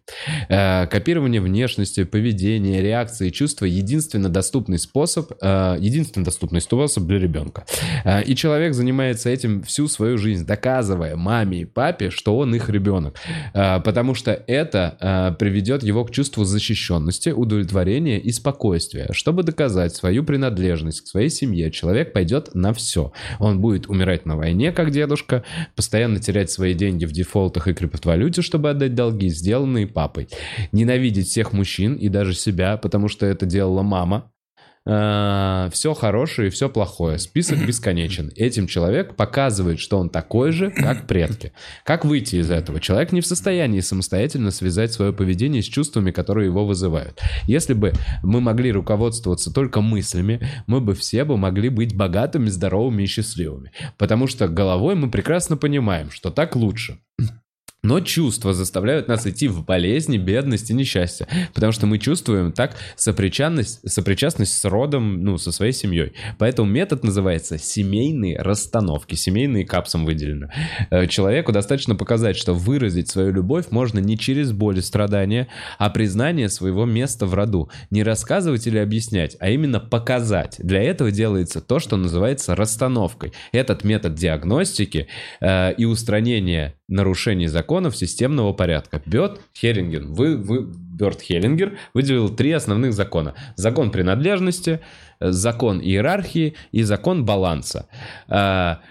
Э, 0.50 0.88
Копирование 0.88 1.42
внешности, 1.42 2.04
поведения, 2.04 2.82
реакции, 2.82 3.30
чувства– 3.30 3.66
единственно 3.82 4.30
доступный 4.30 4.78
способ, 4.78 5.32
э, 5.42 5.78
единственно 5.80 6.26
доступный 6.26 6.62
способ 6.62 7.06
для 7.06 7.20
ребенка. 7.20 7.66
И 8.28 8.36
человек 8.36 8.74
занимается 8.74 9.30
этим 9.30 9.64
всю 9.64 9.88
свою 9.88 10.18
жизнь, 10.18 10.46
доказывая 10.46 11.16
маме 11.16 11.62
и 11.62 11.66
папе, 11.66 12.10
что 12.10 12.38
он 12.38 12.54
их 12.56 12.70
ребенок. 12.70 13.16
Потому 13.54 14.16
что 14.16 14.32
это 14.48 15.36
приведет 15.40 15.84
его 15.84 16.04
к 16.06 16.12
чувству 16.12 16.41
защищенности, 16.44 17.30
удовлетворения 17.30 18.20
и 18.20 18.32
спокойствия. 18.32 19.10
Чтобы 19.12 19.44
доказать 19.44 19.96
свою 19.96 20.24
принадлежность 20.24 21.02
к 21.02 21.08
своей 21.08 21.30
семье, 21.30 21.72
человек 21.72 22.14
пойдет 22.14 22.54
на 22.54 22.74
все. 22.74 23.12
Он 23.40 23.60
будет 23.60 23.88
умирать 23.88 24.26
на 24.26 24.36
войне, 24.36 24.72
как 24.72 24.92
дедушка, 24.92 25.44
постоянно 25.76 26.20
терять 26.20 26.52
свои 26.52 26.74
деньги 26.74 27.06
в 27.06 27.12
дефолтах 27.12 27.68
и 27.68 27.74
криптовалюте, 27.74 28.42
чтобы 28.42 28.70
отдать 28.70 28.96
долги, 28.96 29.30
сделанные 29.30 29.88
папой. 29.88 30.28
Ненавидеть 30.72 31.28
всех 31.28 31.54
мужчин 31.54 31.96
и 31.96 32.10
даже 32.10 32.34
себя, 32.34 32.78
потому 32.78 33.08
что 33.08 33.26
это 33.26 33.46
делала 33.46 33.82
мама. 33.82 34.32
Все 34.84 35.94
хорошее 35.94 36.48
и 36.48 36.52
все 36.52 36.70
плохое. 36.70 37.20
Список 37.20 37.60
бесконечен. 37.68 38.32
Этим 38.36 38.68
человек 38.68 39.16
показывает, 39.16 39.80
что 39.80 40.00
он 40.00 40.10
такой 40.10 40.52
же, 40.52 40.72
как 40.72 41.08
предки. 41.08 41.54
Как 41.86 42.04
выйти 42.04 42.38
из 42.38 42.50
этого? 42.50 42.80
Человек 42.80 43.12
не 43.12 43.22
в 43.22 43.28
состоянии 43.28 43.80
самостоятельно 43.80 44.52
связать 44.52 44.92
свое 44.92 45.14
поведение 45.14 45.62
с 45.62 45.66
чувствами, 45.66 46.12
которые 46.12 46.48
его 46.48 46.66
вызывают. 46.66 47.20
Если 47.48 47.74
бы 47.74 47.94
мы 48.24 48.42
могли 48.42 48.72
руководствоваться 48.72 49.54
только 49.54 49.82
мыслями, 49.82 50.48
мы 50.66 50.82
бы 50.82 50.96
все 50.96 51.26
бы 51.26 51.38
могли 51.38 51.70
быть 51.70 51.96
богатыми, 51.96 52.50
здоровыми 52.50 53.04
и 53.04 53.08
счастливыми. 53.08 53.72
Потому 53.98 54.28
что 54.28 54.48
головой 54.48 54.96
мы 54.96 55.12
прекрасно 55.12 55.58
понимаем, 55.58 56.10
что 56.10 56.32
так 56.32 56.56
лучше. 56.56 56.98
Но 57.84 58.00
чувства 58.00 58.54
заставляют 58.54 59.08
нас 59.08 59.26
идти 59.26 59.48
в 59.48 59.66
болезни, 59.66 60.18
бедность 60.18 60.70
и 60.70 60.74
несчастье. 60.74 61.28
Потому 61.54 61.72
что 61.72 61.88
мы 61.88 61.98
чувствуем 61.98 62.52
так 62.52 62.76
сопричастность, 62.96 63.80
сопричастность 63.90 64.56
с 64.56 64.66
родом, 64.66 65.24
ну, 65.24 65.40
со 65.40 65.52
своей 65.52 65.72
семьей. 65.72 66.14
Поэтому 66.38 66.70
метод 66.70 67.04
называется 67.04 67.58
семейные 67.58 68.40
расстановки. 68.40 69.16
Семейные 69.16 69.66
капсом 69.66 70.06
выделены. 70.06 70.52
Э, 70.92 71.08
Человеку 71.08 71.52
достаточно 71.52 71.96
показать, 71.96 72.38
что 72.38 72.54
выразить 72.54 73.10
свою 73.10 73.32
любовь 73.32 73.72
можно 73.72 73.98
не 73.98 74.16
через 74.16 74.52
боль 74.52 74.78
и 74.78 74.82
страдания, 74.82 75.48
а 75.80 75.90
признание 75.90 76.50
своего 76.50 76.86
места 76.86 77.26
в 77.26 77.34
роду. 77.34 77.72
Не 77.90 78.04
рассказывать 78.04 78.68
или 78.68 78.78
объяснять, 78.78 79.38
а 79.40 79.50
именно 79.50 79.80
показать. 79.80 80.58
Для 80.60 80.84
этого 80.84 81.12
делается 81.12 81.62
то, 81.62 81.80
что 81.80 81.98
называется 81.98 82.56
расстановкой. 82.56 83.34
Этот 83.52 83.84
метод 83.84 84.14
диагностики 84.14 85.08
э, 85.40 85.74
и 85.74 85.86
устранения 85.86 86.76
нарушений 86.92 87.48
законов 87.48 87.96
системного 87.98 88.54
порядка. 88.54 89.02
Бёрд 89.06 89.42
Херинген, 89.58 90.14
вы, 90.14 90.38
вы, 90.38 90.62
Бёрд 90.64 91.22
Хеллингер 91.22 91.78
выделил 91.94 92.30
три 92.30 92.52
основных 92.52 92.94
закона. 92.94 93.34
Закон 93.56 93.92
принадлежности, 93.92 94.80
э, 95.20 95.32
закон 95.32 95.82
иерархии 95.82 96.56
и 96.72 96.84
закон 96.84 97.26
баланса. 97.26 97.88
А, 98.28 98.82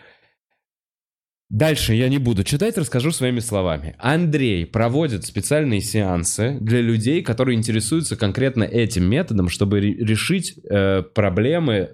Дальше 1.50 1.94
я 1.94 2.08
не 2.08 2.18
буду 2.18 2.44
читать, 2.44 2.78
расскажу 2.78 3.10
своими 3.10 3.40
словами. 3.40 3.96
Андрей 3.98 4.64
проводит 4.64 5.26
специальные 5.26 5.80
сеансы 5.80 6.56
для 6.60 6.80
людей, 6.80 7.22
которые 7.22 7.58
интересуются 7.58 8.16
конкретно 8.16 8.62
этим 8.62 9.04
методом, 9.10 9.48
чтобы 9.48 9.80
ре- 9.80 9.94
решить 9.94 10.54
э, 10.70 11.02
проблемы, 11.02 11.90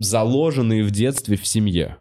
заложенные 0.00 0.84
в 0.84 0.90
детстве 0.90 1.38
в 1.38 1.46
семье. 1.46 1.96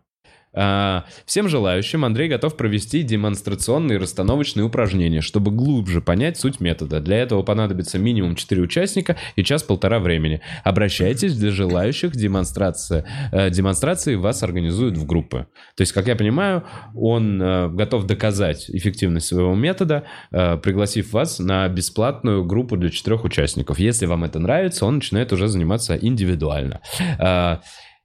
А, 0.55 1.05
Всем 1.25 1.49
желающим 1.49 2.05
Андрей 2.05 2.29
готов 2.29 2.55
провести 2.55 3.03
демонстрационные 3.03 3.97
расстановочные 3.97 4.63
упражнения, 4.63 5.21
чтобы 5.21 5.51
глубже 5.51 6.01
понять 6.01 6.37
суть 6.37 6.59
метода. 6.59 6.99
Для 6.99 7.17
этого 7.17 7.43
понадобится 7.43 7.97
минимум 7.97 8.35
4 8.35 8.61
участника 8.61 9.17
и 9.35 9.43
час-полтора 9.43 9.99
времени. 9.99 10.41
Обращайтесь 10.63 11.35
для 11.35 11.51
желающих 11.51 12.11
демонстрация, 12.11 13.05
э, 13.31 13.49
демонстрации 13.49 14.15
вас 14.15 14.43
организуют 14.43 14.97
в 14.97 15.05
группы. 15.05 15.47
То 15.75 15.81
есть, 15.81 15.91
как 15.91 16.07
я 16.07 16.15
понимаю, 16.15 16.63
он 16.95 17.41
э, 17.41 17.69
готов 17.69 18.05
доказать 18.05 18.69
эффективность 18.69 19.27
своего 19.27 19.55
метода, 19.55 20.03
э, 20.31 20.57
пригласив 20.57 21.13
вас 21.13 21.39
на 21.39 21.67
бесплатную 21.67 22.45
группу 22.45 22.77
для 22.77 22.89
четырех 22.89 23.23
участников. 23.23 23.79
Если 23.79 24.05
вам 24.05 24.23
это 24.23 24.39
нравится, 24.39 24.85
он 24.85 24.95
начинает 24.95 25.33
уже 25.33 25.47
заниматься 25.47 25.95
индивидуально. 25.95 26.81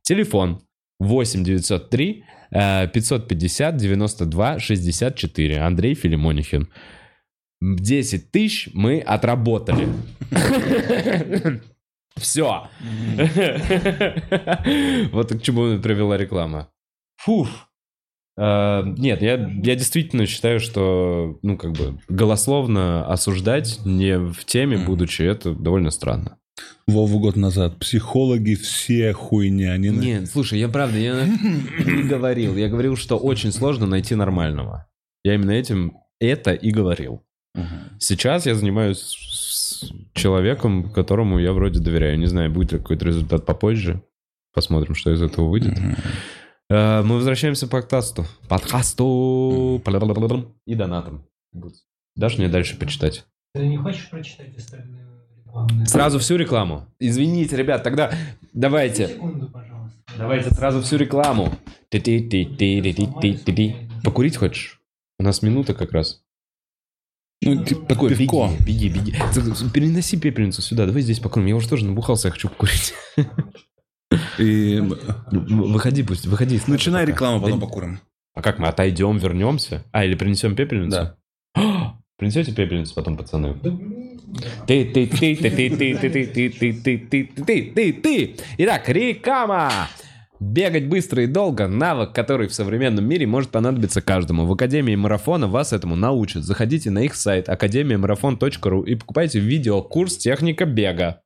Телефон 0.02 0.62
8 1.00 1.44
903 1.44 2.24
э, 2.24 2.37
550 2.50 3.76
92 3.76 4.58
64. 4.58 5.58
Андрей 5.60 5.94
Филимонихин. 5.94 6.68
10 7.60 8.30
тысяч 8.30 8.70
мы 8.72 9.00
отработали. 9.00 9.88
Все. 12.16 12.68
Вот 15.12 15.32
к 15.32 15.42
чему 15.42 15.80
привела 15.80 16.16
реклама. 16.16 16.68
Фуф. 17.16 17.68
Э, 18.36 18.82
Нет, 18.84 19.22
я, 19.22 19.34
я 19.34 19.74
действительно 19.74 20.26
считаю, 20.26 20.60
что, 20.60 21.38
ну, 21.42 21.56
как 21.56 21.72
бы, 21.72 21.98
голословно 22.08 23.06
осуждать 23.06 23.80
не 23.84 24.18
в 24.18 24.44
теме, 24.44 24.78
будучи, 24.78 25.22
это 25.22 25.52
довольно 25.54 25.90
странно. 25.90 26.38
Вову 26.88 27.20
год 27.20 27.36
назад. 27.36 27.78
Психологи 27.78 28.54
все 28.54 29.12
хуйня. 29.12 29.76
Не 29.76 29.90
на- 29.90 30.00
Нет, 30.00 30.28
слушай, 30.30 30.58
я 30.58 30.68
правда, 30.68 30.98
я 30.98 31.26
не 31.26 32.02
говорил. 32.08 32.56
Я 32.56 32.68
говорил, 32.68 32.96
что 32.96 33.16
очень 33.18 33.52
сложно 33.52 33.86
найти 33.86 34.14
нормального. 34.14 34.86
Я 35.22 35.34
именно 35.34 35.50
этим 35.50 35.98
это 36.18 36.52
и 36.52 36.70
говорил. 36.70 37.22
Сейчас 37.98 38.46
я 38.46 38.54
занимаюсь 38.54 38.98
с 39.00 39.84
человеком, 40.14 40.90
которому 40.90 41.38
я 41.38 41.52
вроде 41.52 41.78
доверяю. 41.80 42.18
Не 42.18 42.26
знаю, 42.26 42.50
будет 42.50 42.72
ли 42.72 42.78
какой-то 42.78 43.04
результат 43.04 43.44
попозже. 43.44 44.02
Посмотрим, 44.54 44.94
что 44.94 45.12
из 45.12 45.20
этого 45.20 45.48
выйдет. 45.48 45.76
Э, 46.70 47.02
Мы 47.02 47.16
возвращаемся 47.16 47.66
к 47.66 47.70
подкасту. 47.70 48.26
Подкасту. 48.48 49.80
И 50.66 50.74
донатом. 50.74 51.26
Дашь 52.16 52.38
мне 52.38 52.48
дальше 52.48 52.78
почитать? 52.78 53.24
Ты 53.54 53.66
не 53.66 53.76
хочешь 53.76 54.08
прочитать 54.08 54.56
остальные? 54.56 55.06
Сразу 55.86 56.18
всю 56.18 56.36
рекламу. 56.36 56.86
Извините, 56.98 57.56
ребят, 57.56 57.82
тогда 57.82 58.12
давайте. 58.52 59.08
Секунду. 59.08 59.52
Давайте 60.16 60.50
сразу 60.50 60.82
всю 60.82 60.96
рекламу. 60.96 61.52
Покурить 64.04 64.36
хочешь? 64.36 64.80
У 65.18 65.22
нас 65.22 65.42
минута 65.42 65.74
как 65.74 65.92
раз. 65.92 66.22
Ну, 67.42 67.64
такое 67.64 68.10
Беги, 68.10 68.24
пивко. 68.26 68.50
беги, 68.64 68.88
беги. 68.88 69.14
Ц- 69.32 69.70
Переноси 69.72 70.16
пепельницу 70.16 70.60
сюда, 70.60 70.86
давай 70.86 71.02
здесь 71.02 71.20
покурим. 71.20 71.46
Я 71.46 71.56
уже 71.56 71.68
тоже 71.68 71.84
набухался, 71.84 72.28
я 72.28 72.32
хочу 72.32 72.48
покурить. 72.48 72.94
И 74.38 74.80
Выходи 75.30 76.02
пусть, 76.02 76.26
выходи. 76.26 76.60
начинай 76.66 77.04
рекламу, 77.06 77.40
потом 77.40 77.60
покурим. 77.60 78.00
А 78.34 78.42
как 78.42 78.58
мы 78.58 78.66
отойдем, 78.68 79.18
вернемся? 79.18 79.84
А, 79.92 80.04
или 80.04 80.14
принесем 80.16 80.56
пепельницу? 80.56 80.90
Да. 80.90 81.16
Принесете 82.18 82.52
пепельницу 82.52 82.94
потом, 82.94 83.16
пацаны? 83.16 83.54
Ты, 84.66 84.84
ты, 84.84 85.06
ты, 85.06 85.36
ты, 85.36 85.36
ты, 85.36 85.50
ты, 85.50 85.70
ты, 85.70 85.96
ты, 85.96 86.26
ты, 86.26 86.50
ты, 86.50 86.72
ты, 86.72 86.98
ты, 86.98 87.32
ты, 87.44 87.62
ты, 87.72 87.92
ты. 87.92 88.36
Итак, 88.58 88.88
реклама. 88.88 89.70
Бегать 90.40 90.86
быстро 90.86 91.22
и 91.22 91.26
долго– 91.28 91.66
навык, 91.68 92.12
который 92.12 92.48
в 92.48 92.54
современном 92.54 93.04
мире 93.04 93.26
может 93.26 93.50
понадобиться 93.50 94.00
каждому. 94.00 94.46
В 94.46 94.52
Академии 94.52 94.96
Марафона 94.96 95.46
вас 95.46 95.72
этому 95.72 95.94
научат. 95.94 96.42
Заходите 96.42 96.90
на 96.90 97.04
их 97.04 97.14
сайт 97.14 97.48
академиямарафон.ру 97.48 98.82
и 98.82 98.94
покупайте 98.96 99.38
видеокурс 99.38 100.16
«Техника 100.16 100.64
бега». 100.64 101.22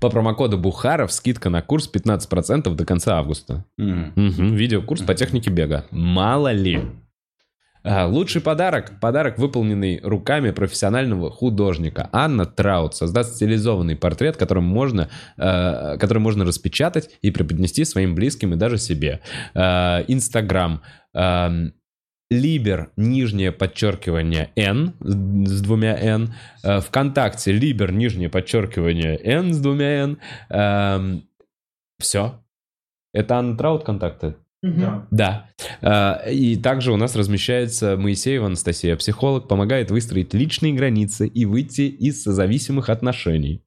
По 0.00 0.08
промокоду 0.08 0.58
Бухаров 0.58 1.12
скидка 1.12 1.50
на 1.50 1.60
курс 1.62 1.90
15% 1.92 2.74
до 2.74 2.84
конца 2.84 3.18
августа. 3.18 3.64
М. 3.78 4.12
Мгм, 4.14 4.54
видеокурс 4.54 5.02
по 5.02 5.14
технике 5.14 5.50
бега. 5.50 5.86
Мало 5.90 6.52
ли. 6.52 6.80
А, 7.86 8.06
лучший 8.06 8.40
подарок. 8.40 8.98
Подарок, 8.98 9.38
выполненный 9.38 10.00
руками 10.02 10.52
профессионального 10.52 11.30
художника. 11.30 12.08
Анна 12.12 12.46
Траут 12.46 12.94
создаст 12.94 13.34
стилизованный 13.34 13.94
портрет, 13.94 14.38
которым 14.38 14.64
можно, 14.64 15.10
э, 15.36 15.98
который 15.98 16.18
можно 16.18 16.46
распечатать 16.46 17.10
и 17.20 17.30
преподнести 17.30 17.84
своим 17.84 18.14
близким 18.14 18.54
и 18.54 18.56
даже 18.56 18.78
себе. 18.78 19.20
Э, 19.54 20.02
Инстаграм. 20.08 20.82
эм, 21.12 21.74
Либер, 22.30 22.90
нижнее 22.96 23.52
подчеркивание 23.52 24.50
N 24.56 24.94
с 25.00 25.60
двумя 25.60 25.94
N. 25.94 26.34
Э, 26.62 26.80
Вконтакте 26.80 27.52
Либер, 27.52 27.92
нижнее 27.92 28.30
подчеркивание 28.30 29.20
N 29.22 29.52
с 29.52 29.60
двумя 29.60 30.16
N. 30.48 31.22
Все. 32.00 32.42
Это 33.12 33.36
Анна 33.36 33.56
Траут 33.56 33.84
контакты? 33.84 34.34
Да. 34.64 35.06
Да. 35.10 35.46
А, 35.82 36.22
И 36.30 36.56
также 36.56 36.92
у 36.92 36.96
нас 36.96 37.16
размещается 37.16 37.96
Моисеева 37.96 38.46
Анастасия, 38.46 38.96
психолог, 38.96 39.46
помогает 39.46 39.90
выстроить 39.90 40.32
личные 40.32 40.72
границы 40.72 41.26
и 41.26 41.44
выйти 41.44 41.82
из 41.82 42.22
созависимых 42.22 42.88
отношений. 42.88 43.63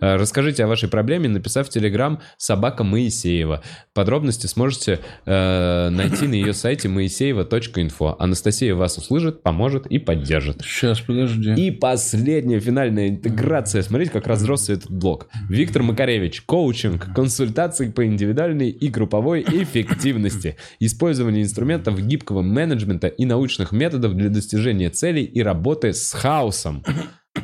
А, 0.00 0.16
Расскажите 0.18 0.64
о 0.64 0.68
вашей 0.68 0.88
проблеме, 0.88 1.28
написав 1.28 1.66
в 1.66 1.70
Телеграм 1.70 2.20
«Собака 2.36 2.84
Моисеева». 2.84 3.62
Подробности 3.92 4.46
сможете 4.46 5.00
э, 5.24 5.88
найти 5.90 6.28
на 6.28 6.34
ее 6.34 6.52
сайте 6.52 6.88
moiseeva.info. 6.88 8.16
Анастасия 8.18 8.74
вас 8.74 8.98
услышит, 8.98 9.42
поможет 9.42 9.86
и 9.86 9.98
поддержит. 9.98 10.62
Сейчас, 10.62 11.00
подожди. 11.00 11.54
И 11.54 11.70
последняя 11.72 12.60
финальная 12.60 13.08
интеграция. 13.08 13.82
Смотрите, 13.82 14.12
как 14.12 14.26
разросся 14.26 14.74
этот 14.74 14.90
блок. 14.90 15.28
Виктор 15.48 15.82
Макаревич. 15.82 16.42
Коучинг, 16.42 17.12
консультации 17.14 17.90
по 17.90 18.06
индивидуальной 18.06 18.70
и 18.70 18.88
групповой 18.88 19.42
эффективности. 19.42 20.56
Использование 20.78 21.42
инструментов 21.42 22.00
гибкого 22.00 22.42
менеджмента 22.42 23.08
и 23.08 23.24
научных 23.24 23.72
методов 23.72 24.14
для 24.14 24.28
достижения 24.28 24.90
целей 24.90 25.24
и 25.24 25.42
работы 25.42 25.92
с 25.92 26.12
хаосом. 26.12 26.84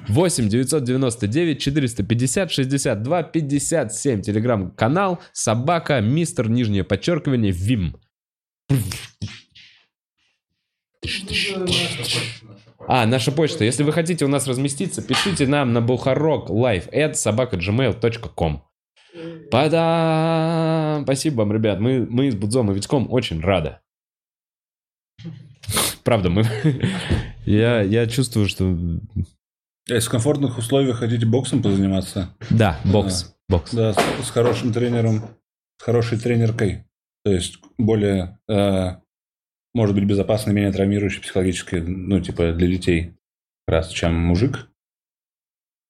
8 0.09 0.49
999 0.49 1.61
450 1.61 2.51
62 2.51 3.23
57. 3.23 4.23
Телеграм-канал 4.23 5.21
собака 5.33 6.01
мистер 6.01 6.49
нижнее 6.49 6.85
подчеркивание 6.85 7.53
Вим. 7.53 7.97
А, 12.89 13.07
наша 13.07 13.33
почта. 13.33 13.65
Если 13.65 13.83
вы 13.83 13.93
хотите 13.93 14.25
у 14.25 14.29
нас 14.29 14.47
разместиться, 14.47 15.03
пишите 15.03 15.47
нам 15.47 15.73
на 15.73 15.81
бухарок 15.81 16.51
live 16.51 16.91
at 16.93 17.15
собака.gmail.com. 17.15 18.65
Па-дам! 19.51 21.03
Спасибо 21.05 21.41
вам, 21.41 21.53
ребят. 21.53 21.81
Мы, 21.81 22.07
мы 22.09 22.31
с 22.31 22.35
Будзом 22.35 22.71
и 22.71 22.75
Витьком 22.75 23.13
очень 23.13 23.41
рады. 23.41 23.79
Правда, 26.03 26.31
мы... 26.31 26.45
Я, 27.45 27.83
я 27.83 28.07
чувствую, 28.07 28.49
что... 28.49 28.79
А 29.91 29.95
Если 29.95 30.09
в 30.09 30.13
комфортных 30.13 30.59
условиях 30.59 30.99
хотите 30.99 31.27
боксом 31.27 31.63
позаниматься, 31.63 32.35
Да, 32.51 32.79
бокс. 32.85 33.35
Бокс. 33.49 33.75
да, 33.75 33.93
с, 33.95 34.27
с 34.27 34.31
хорошим 34.31 34.73
тренером, 34.73 35.23
с 35.79 35.83
хорошей 35.83 36.19
тренеркой, 36.19 36.85
то 37.25 37.33
есть 37.33 37.59
более, 37.79 38.39
э, 38.49 38.97
может 39.75 39.95
быть, 39.95 40.05
безопасной, 40.05 40.55
менее 40.55 40.73
травмирующей 40.73 41.21
психологически, 41.21 41.77
ну, 41.77 42.21
типа, 42.21 42.53
для 42.53 42.69
детей, 42.69 43.15
как 43.67 43.75
раз, 43.77 43.89
чем 43.91 44.15
мужик. 44.15 44.69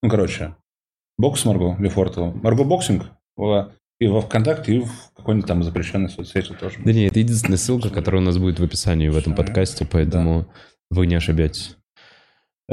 Ну, 0.02 0.09
короче, 0.10 0.56
бокс 1.19 1.44
Марго 1.44 1.77
Лефортово. 1.78 2.32
Марго 2.32 2.64
боксинг 2.64 3.05
во- 3.36 3.73
и 4.01 4.06
во 4.09 4.23
ВКонтакте, 4.23 4.77
и 4.77 4.78
в 4.81 5.12
какой-нибудь 5.14 5.47
там 5.47 5.62
запрещенной 5.62 6.09
соцсети 6.09 6.55
тоже. 6.55 6.81
Да 6.85 6.93
нет, 6.93 7.12
это 7.12 7.20
единственная 7.20 7.59
ссылка, 7.59 7.90
которая 7.90 8.20
у 8.23 8.24
нас 8.24 8.39
будет 8.39 8.59
в 8.59 8.64
описании 8.64 9.09
в 9.09 9.16
этом 9.16 9.35
подкасте, 9.35 9.85
поэтому 9.85 10.51
вы 10.90 11.06
не 11.06 11.14
ошибетесь. 11.14 11.77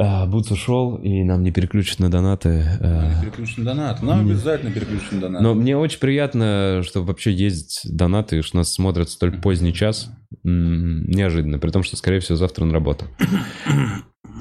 А, 0.02 0.26
Бутс 0.28 0.50
ушел, 0.52 0.96
и 0.96 1.24
нам 1.24 1.44
не 1.44 1.52
переключат 1.52 2.00
на 2.00 2.10
донаты. 2.10 2.64
а, 2.80 3.22
Переключен 3.22 3.66
донат. 3.66 4.02
Нам 4.02 4.22
обязательно 4.22 4.72
переключен 4.72 5.20
донат. 5.20 5.42
Но 5.42 5.54
мне 5.54 5.76
очень 5.76 6.00
приятно, 6.00 6.82
что 6.86 7.04
вообще 7.04 7.34
есть 7.34 7.82
донаты, 7.84 8.38
и 8.38 8.42
что 8.42 8.58
нас 8.58 8.72
смотрят 8.72 9.10
столь 9.10 9.42
поздний 9.42 9.74
час. 9.74 10.10
Неожиданно, 10.44 11.60
при 11.60 11.70
том, 11.70 11.84
что, 11.84 11.98
скорее 11.98 12.22
всего, 12.22 12.38
завтра 12.38 12.64
на 12.64 12.74
работу. 12.74 13.06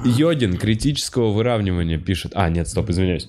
Йодин 0.05 0.59
критического 0.59 1.33
выравнивания 1.33 1.99
пишет... 1.99 2.33
А, 2.37 2.49
нет, 2.51 2.69
стоп, 2.69 2.91
извиняюсь. 2.91 3.29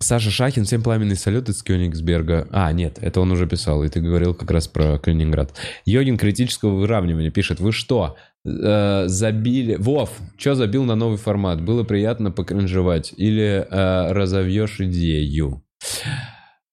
Саша 0.00 0.30
Шахин, 0.30 0.64
всем 0.64 0.82
пламенный 0.82 1.14
салют 1.14 1.48
из 1.48 1.62
Кёнигсберга. 1.62 2.48
А, 2.50 2.72
нет, 2.72 2.98
это 3.00 3.20
он 3.20 3.30
уже 3.30 3.46
писал, 3.46 3.84
и 3.84 3.88
ты 3.88 4.00
говорил 4.00 4.34
как 4.34 4.50
раз 4.50 4.66
про 4.66 4.98
Калининград. 4.98 5.54
Йогин 5.86 6.18
критического 6.18 6.74
выравнивания 6.74 7.30
пишет, 7.30 7.60
вы 7.60 7.70
что, 7.70 8.16
э, 8.44 9.04
забили... 9.06 9.76
Вов, 9.76 10.10
что 10.36 10.54
забил 10.54 10.84
на 10.84 10.94
новый 10.94 11.18
формат? 11.18 11.62
Было 11.62 11.84
приятно 11.84 12.30
покринжевать. 12.30 13.14
Или 13.16 13.66
э, 13.68 14.12
разовьешь 14.12 14.80
идею? 14.80 15.62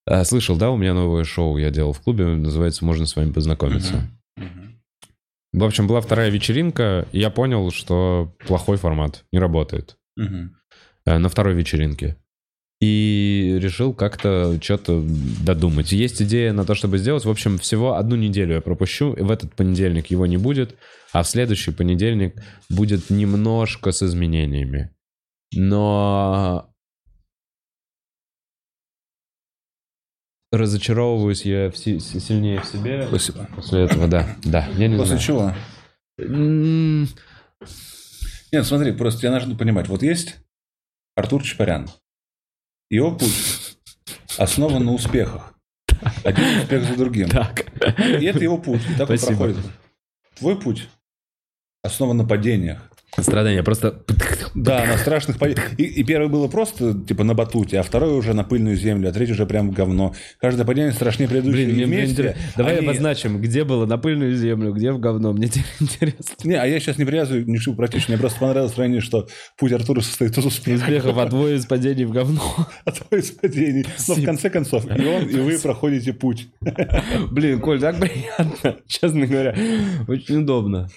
Э, 0.05 0.23
слышал, 0.23 0.57
да, 0.57 0.71
у 0.71 0.77
меня 0.77 0.93
новое 0.93 1.23
шоу 1.23 1.57
я 1.57 1.69
делал 1.69 1.93
в 1.93 2.01
клубе, 2.01 2.25
называется 2.25 2.85
«Можно 2.85 3.05
с 3.05 3.15
вами 3.15 3.31
познакомиться». 3.31 4.09
В 5.53 5.63
общем, 5.65 5.85
была 5.85 5.99
вторая 5.99 6.29
вечеринка, 6.29 7.07
и 7.11 7.19
я 7.19 7.29
понял, 7.29 7.71
что 7.71 8.33
плохой 8.47 8.77
формат, 8.77 9.25
не 9.33 9.39
работает. 9.39 9.97
Э, 11.05 11.17
на 11.17 11.29
второй 11.29 11.55
вечеринке. 11.55 12.17
И 12.81 13.59
решил 13.61 13.93
как-то 13.93 14.57
что-то 14.61 15.03
додумать. 15.45 15.91
Есть 15.91 16.21
идея 16.23 16.51
на 16.51 16.65
то, 16.65 16.73
чтобы 16.73 16.97
сделать. 16.97 17.25
В 17.25 17.29
общем, 17.29 17.59
всего 17.59 17.93
одну 17.95 18.15
неделю 18.15 18.55
я 18.55 18.61
пропущу. 18.61 19.13
В 19.13 19.29
этот 19.29 19.53
понедельник 19.55 20.07
его 20.07 20.25
не 20.25 20.37
будет. 20.37 20.75
А 21.13 21.21
в 21.21 21.27
следующий 21.27 21.71
понедельник 21.71 22.35
будет 22.69 23.11
немножко 23.11 23.91
с 23.91 24.01
изменениями. 24.01 24.89
Но 25.55 26.73
разочаровываюсь 30.51 31.45
я 31.45 31.69
в 31.71 31.77
си- 31.77 31.99
си- 31.99 32.19
сильнее 32.19 32.61
в 32.61 32.65
себе. 32.65 33.05
Спасибо. 33.07 33.47
После 33.55 33.83
этого, 33.83 34.07
да. 34.07 34.35
Да, 34.43 34.67
я 34.75 34.87
не 34.87 34.97
После 34.97 35.17
знаю. 35.17 35.21
чего? 35.21 35.55
М, 36.19 37.07
Нет, 38.51 38.65
смотри, 38.65 38.91
просто 38.91 39.21
тебе 39.21 39.31
нужно 39.31 39.55
понимать. 39.55 39.87
Вот 39.87 40.03
есть 40.03 40.35
Артур 41.15 41.43
Чапарян. 41.43 41.87
Его 42.91 43.13
путь 43.13 43.77
основан 44.37 44.83
на 44.83 44.91
успехах. 44.91 45.53
Один 46.25 46.59
успех 46.59 46.83
за 46.83 46.97
другим. 46.97 47.29
Так. 47.29 47.65
И 47.97 48.25
это 48.25 48.39
его 48.39 48.57
путь. 48.57 48.81
И 48.81 48.95
так 48.95 49.09
он 49.09 49.17
Спасибо. 49.17 49.45
проходит. 49.45 49.71
Твой 50.35 50.59
путь 50.59 50.89
основан 51.83 52.17
на 52.17 52.25
падениях. 52.27 52.90
Страдания 53.19 53.61
просто... 53.61 54.03
Да, 54.55 54.85
на 54.85 54.97
страшных. 54.97 55.37
И, 55.77 55.83
и 55.83 56.03
первое 56.03 56.29
было 56.29 56.47
просто, 56.47 56.93
типа, 56.93 57.23
на 57.25 57.33
батуте, 57.33 57.79
а 57.79 57.83
второе 57.83 58.13
уже 58.13 58.33
на 58.33 58.43
пыльную 58.45 58.77
землю, 58.77 59.09
а 59.09 59.11
третье 59.11 59.33
уже 59.33 59.45
прям 59.45 59.69
в 59.69 59.73
говно. 59.73 60.13
Каждое 60.39 60.65
падение 60.65 60.93
страшнее 60.93 61.27
предыдущего. 61.27 61.65
Блин, 61.65 61.75
мне, 61.75 61.85
мне 61.87 61.97
вместе 62.05 62.37
Давай 62.55 62.77
они- 62.77 62.87
обозначим, 62.87 63.41
где 63.41 63.65
было 63.65 63.85
на 63.85 63.97
пыльную 63.97 64.35
землю, 64.35 64.71
где 64.73 64.91
в 64.93 64.99
говно. 64.99 65.33
Мне 65.33 65.47
интересно. 65.79 66.35
Не, 66.45 66.55
а 66.55 66.65
я 66.65 66.79
сейчас 66.79 66.97
не 66.97 67.05
привязываю 67.05 67.45
ни 67.47 67.57
к 67.57 67.61
чему 67.61 67.75
практически. 67.75 68.11
Мне 68.11 68.19
просто 68.19 68.39
понравилось 68.39 68.73
сравнение, 68.73 69.01
что 69.01 69.27
путь 69.57 69.73
Артура 69.73 69.99
состоит 69.99 70.37
из 70.37 70.45
успехов, 70.45 70.83
Успехов, 70.87 71.17
а 71.17 71.27
твой 71.27 71.55
из 71.55 71.65
падений 71.65 72.05
в 72.05 72.11
говно. 72.11 72.41
а 72.85 72.91
твой 72.91 73.19
из 73.19 73.31
падений. 73.31 73.85
Но 74.07 74.15
в 74.15 74.23
конце 74.23 74.49
концов, 74.49 74.85
и 74.85 75.05
он, 75.05 75.25
и 75.27 75.35
вы 75.35 75.59
проходите 75.59 76.13
путь. 76.13 76.47
Блин, 77.31 77.59
Коль, 77.59 77.79
так 77.81 77.99
приятно. 77.99 78.77
Честно 78.87 79.27
говоря, 79.27 79.55
очень 80.07 80.37
удобно. 80.37 80.89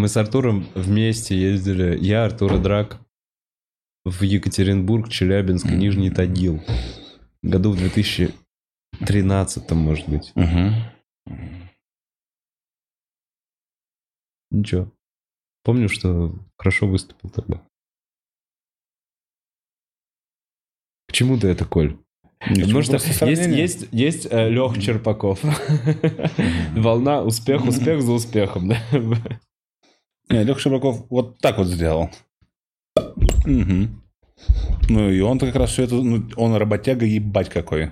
Мы 0.00 0.08
с 0.08 0.16
Артуром 0.16 0.66
вместе 0.74 1.38
ездили, 1.38 1.94
я, 2.02 2.24
Артур 2.24 2.54
и 2.54 2.58
Драк, 2.58 2.98
в 4.06 4.22
Екатеринбург, 4.22 5.10
Челябинск 5.10 5.66
и 5.66 5.74
Нижний 5.74 6.08
Тагил. 6.08 6.62
Году 7.42 7.72
в 7.72 7.76
2013, 7.76 9.70
может 9.72 10.08
быть. 10.08 10.32
Ничего. 14.50 14.90
Помню, 15.64 15.90
что 15.90 16.34
хорошо 16.56 16.86
выступил 16.86 17.28
тогда. 17.28 17.60
К 21.08 21.12
чему 21.12 21.38
ты 21.38 21.48
это, 21.48 21.66
Коль? 21.66 21.98
Потому 22.38 22.80
что 22.80 22.94
есть, 23.26 23.46
есть, 23.46 23.88
есть 23.92 24.28
э, 24.30 24.48
Лех 24.48 24.80
Черпаков. 24.80 25.40
Волна 26.74 27.22
успех, 27.22 27.66
успех 27.66 28.00
за 28.00 28.12
успехом. 28.12 28.70
да? 28.70 28.78
Не, 30.30 30.44
Леха 30.44 30.60
Шабраков 30.60 31.06
вот 31.10 31.38
так 31.38 31.58
вот 31.58 31.66
сделал. 31.66 32.10
Мгм. 33.44 34.02
Ну, 34.88 35.10
и 35.10 35.20
он-то 35.20 35.46
как 35.46 35.56
раз 35.56 35.70
все 35.72 35.84
это... 35.84 35.96
ну, 35.96 36.22
он 36.36 36.54
работяга 36.54 37.04
ебать 37.04 37.48
какой. 37.48 37.90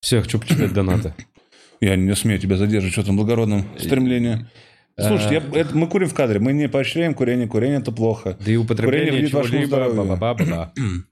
Все, 0.00 0.20
хочу 0.22 0.38
почитать 0.38 0.72
донаты. 0.72 1.14
Я 1.80 1.96
не 1.96 2.14
смею 2.14 2.38
тебя 2.38 2.56
задерживать 2.56 2.96
в 2.96 3.00
этом 3.00 3.16
благородном 3.16 3.64
стремлении. 3.78 4.46
Слушай, 5.00 5.34
я- 5.34 5.60
это- 5.60 5.76
мы 5.76 5.86
курим 5.86 6.08
в 6.08 6.14
кадре, 6.14 6.40
мы 6.40 6.52
не 6.52 6.68
поощряем 6.68 7.14
курение, 7.14 7.46
курение 7.46 7.78
это 7.78 7.92
плохо. 7.92 8.36
Да 8.44 8.50
и 8.50 8.56
употребление 8.56 9.20
чего-либо. 9.28 9.76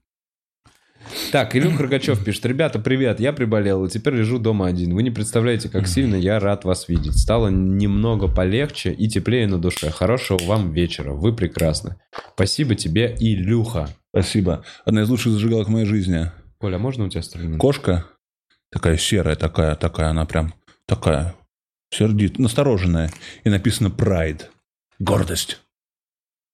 Так, 1.31 1.55
Илюх 1.55 1.79
Рогачев 1.79 2.23
пишет. 2.23 2.45
Ребята, 2.45 2.79
привет, 2.79 3.19
я 3.19 3.33
приболел 3.33 3.85
и 3.85 3.89
теперь 3.89 4.15
лежу 4.15 4.39
дома 4.39 4.67
один. 4.67 4.93
Вы 4.95 5.03
не 5.03 5.11
представляете, 5.11 5.69
как 5.69 5.87
сильно 5.87 6.15
я 6.15 6.39
рад 6.39 6.65
вас 6.65 6.87
видеть. 6.87 7.17
Стало 7.17 7.47
немного 7.49 8.27
полегче 8.27 8.91
и 8.91 9.07
теплее 9.07 9.47
на 9.47 9.59
душе. 9.59 9.89
Хорошего 9.89 10.39
вам 10.43 10.71
вечера. 10.71 11.13
Вы 11.13 11.33
прекрасны. 11.35 11.95
Спасибо 12.33 12.75
тебе, 12.75 13.15
Илюха. 13.19 13.89
Спасибо. 14.09 14.63
Одна 14.85 15.01
из 15.03 15.09
лучших 15.09 15.33
зажигалок 15.33 15.67
в 15.67 15.71
моей 15.71 15.85
жизни. 15.85 16.31
Коля, 16.57 16.77
а 16.77 16.79
можно 16.79 17.05
у 17.05 17.09
тебя 17.09 17.21
стрельнуть? 17.21 17.59
Кошка 17.59 18.05
такая 18.71 18.97
серая, 18.97 19.35
такая, 19.35 19.75
такая, 19.75 20.09
она 20.09 20.25
прям 20.25 20.53
такая 20.85 21.35
сердит, 21.91 22.39
настороженная. 22.39 23.11
И 23.43 23.49
написано 23.49 23.87
Pride. 23.87 24.45
Гордость. 24.99 25.59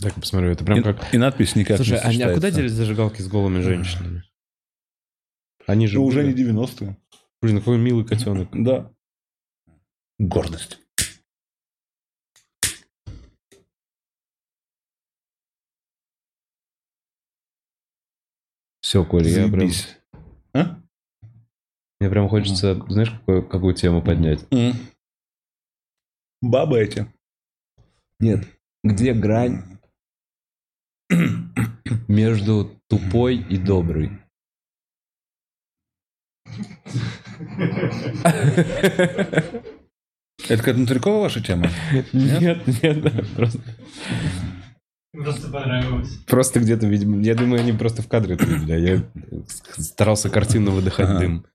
Так, 0.01 0.15
посмотрю, 0.15 0.51
это 0.51 0.65
прям 0.65 0.79
И, 0.79 0.83
как... 0.83 1.13
и 1.13 1.17
надпись 1.17 1.55
никак 1.55 1.77
Слушай, 1.77 2.01
не 2.15 2.23
а, 2.23 2.31
а 2.31 2.33
куда 2.33 2.51
делись 2.51 2.71
зажигалки 2.71 3.21
с 3.21 3.27
голыми 3.27 3.61
женщинами? 3.61 4.23
Они 5.67 5.87
же 5.87 5.99
Ну, 5.99 6.05
уже 6.05 6.23
не 6.23 6.33
90-е. 6.33 6.97
Блин, 7.41 7.59
какой 7.59 7.77
милый 7.77 8.05
котенок. 8.05 8.49
Да. 8.53 8.91
Гордость. 10.19 10.79
Все, 18.81 19.03
Коля, 19.03 19.27
я 19.27 19.51
прям. 19.51 19.71
А? 20.53 20.79
мне 21.99 22.09
прям 22.09 22.29
хочется, 22.29 22.75
знаешь, 22.89 23.09
какую, 23.09 23.47
какую 23.47 23.73
тему 23.73 24.03
поднять? 24.03 24.45
М. 24.51 24.73
Бабы 26.41 26.79
эти. 26.79 27.11
Нет. 28.19 28.45
Где 28.83 29.13
грань 29.13 29.79
между 32.07 32.79
тупой 32.87 33.37
и 33.37 33.57
доброй? 33.57 34.22
Это 40.49 40.57
какая-то 40.57 40.73
Внутрикова 40.77 41.21
ваша 41.21 41.41
тема? 41.41 41.69
Нет, 42.11 42.59
нет, 42.83 43.25
просто, 43.35 43.59
Просто 45.13 45.49
понравилось. 45.51 46.17
просто 46.27 46.59
где-то, 46.59 46.87
видимо, 46.87 47.21
я 47.21 47.35
думаю, 47.35 47.61
они 47.61 47.71
просто 47.71 48.01
в 48.01 48.07
кадре 48.07 48.35
это 48.35 48.45
видели, 48.45 48.71
а 48.71 48.77
я 48.77 49.03
старался 49.77 50.29
картинно 50.29 50.71
выдыхать 50.71 51.07
Ага. 51.09 51.19
дым. 51.19 51.45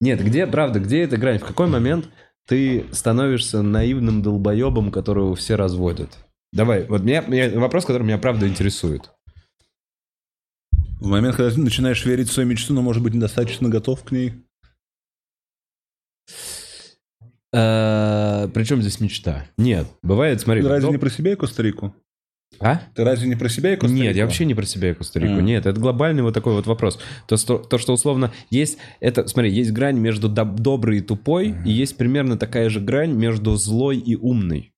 Нет, 0.00 0.22
где, 0.24 0.46
правда, 0.46 0.80
где 0.80 1.02
эта 1.02 1.16
грань? 1.16 1.38
В 1.38 1.44
какой 1.44 1.68
момент 1.68 2.08
ты 2.48 2.84
становишься 2.92 3.62
наивным 3.62 4.22
долбоебом, 4.22 4.90
которого 4.90 5.34
все 5.36 5.54
разводят? 5.54 6.18
Давай, 6.52 6.84
вот 6.86 7.02
меня, 7.02 7.22
меня- 7.22 7.58
вопрос, 7.58 7.84
который 7.86 8.02
меня 8.02 8.18
правда 8.18 8.48
интересует. 8.48 9.10
В 10.98 11.08
момент, 11.08 11.36
когда 11.36 11.50
ты 11.50 11.60
начинаешь 11.60 12.04
верить 12.04 12.28
в 12.28 12.32
свою 12.32 12.48
мечту, 12.48 12.72
но, 12.72 12.82
может 12.82 13.02
быть, 13.02 13.14
недостаточно 13.14 13.68
готов 13.68 14.02
к 14.02 14.12
ней. 14.12 14.34
Причем 17.52 18.80
здесь 18.82 19.00
мечта? 19.00 19.46
Нет, 19.56 19.86
бывает, 20.02 20.40
смотри. 20.40 20.62
Ты 20.62 20.68
разве 20.68 20.90
не 20.90 20.98
про 20.98 21.10
себя 21.10 21.32
и 21.32 21.36
Коста-Рику? 21.36 21.94
А? 22.60 22.80
Ты 22.94 23.04
разве 23.04 23.28
не 23.28 23.36
про 23.36 23.48
себя 23.48 23.72
и 23.74 23.76
Коста-Рику? 23.76 24.02
Нет, 24.02 24.16
я 24.16 24.24
вообще 24.24 24.44
не 24.44 24.54
про 24.54 24.64
себя 24.64 24.90
и 24.90 24.94
Коста-Рику. 24.94 25.38
А. 25.38 25.42
Нет, 25.42 25.66
это 25.66 25.78
глобальный 25.78 26.22
вот 26.22 26.32
такой 26.34 26.54
вот 26.54 26.66
вопрос. 26.66 26.98
То, 27.28 27.36
что, 27.36 27.58
то, 27.58 27.76
что 27.78 27.92
условно 27.92 28.32
есть... 28.50 28.78
Это, 29.00 29.26
смотри, 29.26 29.50
есть 29.52 29.72
грань 29.72 29.98
между 29.98 30.28
доб- 30.28 30.56
доброй 30.56 30.98
и 30.98 31.02
тупой, 31.02 31.54
и 31.64 31.70
есть 31.70 31.96
примерно 31.96 32.38
такая 32.38 32.70
же 32.70 32.80
грань 32.80 33.12
между 33.12 33.56
злой 33.56 33.98
и 33.98 34.16
умной. 34.16 34.72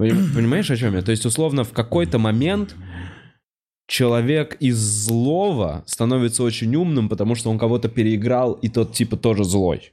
Поним- 0.00 0.34
Понимаешь, 0.34 0.70
о 0.70 0.76
чем 0.76 0.94
я? 0.94 1.02
То 1.02 1.10
есть, 1.10 1.26
условно, 1.26 1.64
в 1.64 1.72
какой-то 1.72 2.18
момент 2.18 2.74
человек 3.86 4.56
из 4.60 4.76
злого 4.78 5.84
становится 5.86 6.42
очень 6.42 6.74
умным, 6.74 7.08
потому 7.08 7.34
что 7.34 7.50
он 7.50 7.58
кого-то 7.58 7.88
переиграл, 7.88 8.54
и 8.54 8.68
тот 8.68 8.92
типа 8.92 9.16
тоже 9.16 9.44
злой. 9.44 9.92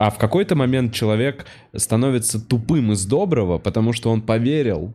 А 0.00 0.10
в 0.10 0.18
какой-то 0.18 0.54
момент 0.54 0.94
человек 0.94 1.46
становится 1.74 2.40
тупым 2.40 2.92
из 2.92 3.04
доброго, 3.04 3.58
потому 3.58 3.92
что 3.92 4.10
он 4.10 4.22
поверил 4.22 4.94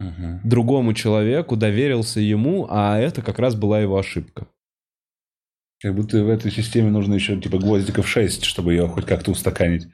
Мгм. 0.00 0.40
другому 0.44 0.94
человеку, 0.94 1.56
доверился 1.56 2.20
ему, 2.20 2.66
а 2.70 2.98
это 2.98 3.22
как 3.22 3.38
раз 3.38 3.54
была 3.54 3.80
его 3.80 3.98
ошибка. 3.98 4.48
Как 5.82 5.94
будто 5.94 6.24
в 6.24 6.28
этой 6.28 6.50
системе 6.50 6.90
нужно 6.90 7.14
еще 7.14 7.40
типа 7.40 7.58
гвоздиков 7.58 8.08
6, 8.08 8.44
чтобы 8.44 8.72
ее 8.72 8.88
хоть 8.88 9.06
как-то 9.06 9.30
устаканить. 9.30 9.88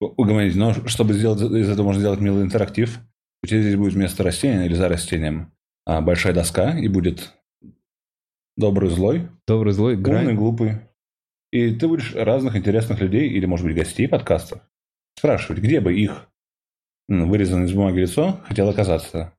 Угомонить. 0.00 0.56
Но 0.56 0.72
чтобы 0.88 1.12
сделать 1.12 1.40
из 1.40 1.68
этого 1.68 1.86
можно 1.86 2.00
сделать 2.00 2.20
милый 2.20 2.42
интерактив, 2.42 2.98
у 3.42 3.46
тебя 3.46 3.60
здесь 3.60 3.76
будет 3.76 3.92
вместо 3.92 4.22
растения 4.22 4.64
или 4.66 4.74
за 4.74 4.88
растением 4.88 5.52
а, 5.84 6.00
большая 6.00 6.32
доска, 6.32 6.78
и 6.78 6.88
будет 6.88 7.32
добрый, 8.56 8.90
злой, 8.90 9.28
Добрый, 9.46 9.72
злой, 9.72 9.94
умный, 9.94 10.02
грань. 10.04 10.34
глупый. 10.36 10.80
И 11.52 11.74
ты 11.74 11.88
будешь 11.88 12.14
разных 12.14 12.54
интересных 12.56 13.00
людей, 13.00 13.28
или, 13.28 13.44
может 13.46 13.66
быть, 13.66 13.76
гостей 13.76 14.06
подкастов, 14.08 14.60
спрашивать, 15.18 15.60
где 15.60 15.80
бы 15.80 15.92
их 15.98 16.28
вырезанное 17.08 17.66
из 17.66 17.72
бумаги 17.74 17.98
лицо 18.00 18.40
хотел 18.46 18.68
оказаться. 18.68 19.34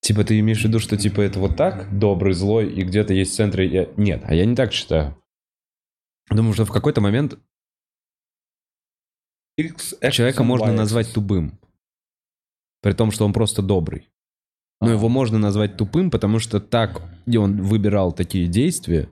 Типа 0.00 0.24
ты 0.24 0.38
имеешь 0.40 0.60
в 0.60 0.64
виду, 0.64 0.78
что 0.80 0.96
типа 0.96 1.20
это 1.22 1.38
вот 1.38 1.56
так, 1.56 1.98
добрый, 1.98 2.34
злой, 2.34 2.70
и 2.72 2.82
где-то 2.82 3.14
есть 3.14 3.32
в 3.32 3.36
центре... 3.36 3.66
я- 3.66 3.88
Нет, 3.96 4.22
а 4.24 4.34
я 4.34 4.44
не 4.46 4.54
так 4.54 4.72
считаю. 4.72 5.22
Думаю, 6.30 6.52
что 6.54 6.64
в 6.66 6.72
какой-то 6.72 7.00
момент 7.00 7.38
X, 9.56 9.94
X, 10.00 10.14
человека 10.14 10.44
можно 10.44 10.72
назвать 10.72 11.12
тупым. 11.12 11.58
При 12.80 12.92
том, 12.92 13.10
что 13.10 13.24
он 13.24 13.32
просто 13.32 13.60
добрый. 13.62 14.08
Но 14.80 14.90
его 14.92 15.08
можно 15.08 15.38
назвать 15.38 15.76
тупым, 15.76 16.10
потому 16.10 16.38
что 16.38 16.60
так 16.60 17.02
и 17.26 17.36
он 17.36 17.62
выбирал 17.62 18.12
такие 18.12 18.46
действия, 18.46 19.10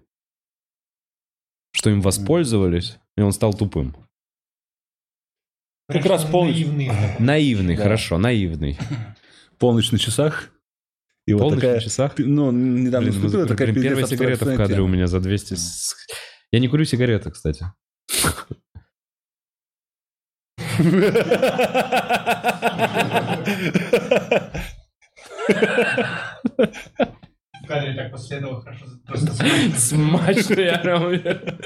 что 1.72 1.90
им 1.90 2.00
воспользовались, 2.00 2.98
и 3.16 3.20
он 3.20 3.32
стал 3.32 3.52
тупым. 3.52 3.96
Как 5.88 6.04
раз 6.06 6.24
полностью. 6.24 6.68
Наивный. 6.72 6.90
Наивный, 7.18 7.76
Да. 7.76 7.82
хорошо, 7.82 8.18
наивный. 8.18 8.78
Полночь 9.58 9.90
на 9.92 9.98
часах. 9.98 10.50
И 11.26 11.32
вот 11.32 11.40
Полночь 11.40 11.60
такая, 11.60 11.74
на 11.76 11.80
часах. 11.80 12.14
пи- 12.14 12.24
ну, 12.24 12.52
недавно 12.52 13.10
Блин, 13.10 13.20
наступила 13.22 13.46
такая 13.48 13.72
блин, 13.72 13.82
первая 13.82 14.06
сигарета 14.06 14.44
в 14.44 14.56
кадре 14.56 14.80
у 14.80 14.86
меня 14.88 15.06
за 15.08 15.20
200. 15.20 15.54
с- 15.54 15.96
Я 16.52 16.60
не 16.60 16.68
курю 16.68 16.84
сигареты, 16.84 17.30
кстати. 17.32 17.66
В 27.62 27.66
кадре 27.68 27.94
так 27.94 28.12
последовало 28.12 28.62
хорошо. 28.62 28.84
Просто 29.06 29.32
Смачно, 29.76 30.60
я 30.60 30.96
уверен. 31.00 31.58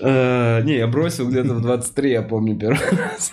Э, 0.00 0.62
Не, 0.62 0.76
я 0.76 0.86
бросил 0.86 1.28
где-то 1.28 1.54
в 1.54 1.62
23, 1.62 2.10
я 2.10 2.22
помню 2.22 2.58
первый 2.58 2.78
раз. 2.90 3.32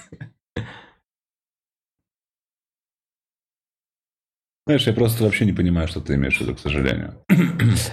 Знаешь, 4.66 4.88
я 4.88 4.94
просто 4.94 5.24
вообще 5.24 5.46
не 5.46 5.54
понимаю, 5.54 5.88
что 5.88 6.02
ты 6.02 6.16
имеешь 6.16 6.38
в 6.38 6.42
виду, 6.42 6.56
к 6.56 6.60
сожалению. 6.60 7.24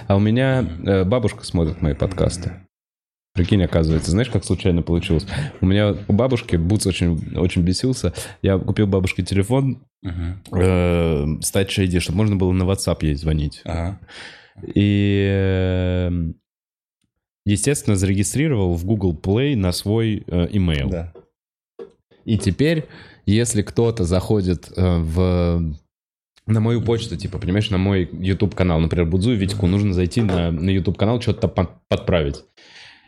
А 0.07 0.15
у 0.15 0.19
меня 0.19 0.61
э, 0.61 1.03
бабушка 1.03 1.43
смотрит 1.43 1.81
мои 1.81 1.93
подкасты. 1.93 2.65
Прикинь, 3.33 3.63
оказывается, 3.63 4.11
знаешь, 4.11 4.29
как 4.29 4.43
случайно 4.43 4.83
получилось? 4.83 5.25
У 5.59 5.65
меня 5.65 5.95
у 6.07 6.13
бабушки 6.13 6.55
Буц 6.55 6.85
очень, 6.85 7.35
очень 7.35 7.63
бесился. 7.63 8.13
Я 8.43 8.59
купил 8.59 8.85
бабушке 8.85 9.23
телефон 9.23 9.79
э, 10.03 10.09
с 11.41 11.51
Touch 11.51 11.79
ID, 11.79 11.99
чтобы 11.99 12.19
можно 12.19 12.35
было 12.35 12.51
на 12.51 12.63
WhatsApp 12.63 12.97
ей 13.01 13.15
звонить. 13.15 13.61
И, 14.75 15.27
э, 15.27 16.11
естественно, 17.45 17.95
зарегистрировал 17.95 18.75
в 18.75 18.85
Google 18.85 19.19
Play 19.19 19.55
на 19.55 19.71
свой 19.71 20.23
э, 20.27 20.47
email. 20.49 20.89
Да. 20.89 21.13
И 22.25 22.37
теперь, 22.37 22.85
если 23.25 23.63
кто-то 23.63 24.03
заходит 24.03 24.71
э, 24.77 24.97
в 24.99 25.75
на 26.45 26.59
мою 26.59 26.81
почту, 26.81 27.15
типа, 27.15 27.39
понимаешь, 27.39 27.69
на 27.69 27.77
мой 27.77 28.07
YouTube 28.11 28.53
канал, 28.53 28.79
например, 28.79 29.07
Будзу 29.07 29.33
Витьку, 29.33 29.65
нужно 29.65 29.93
зайти 29.93 30.21
на, 30.21 30.51
на 30.51 30.69
YouTube 30.69 30.97
канал, 30.97 31.21
что-то 31.21 31.47
подправить. 31.47 32.43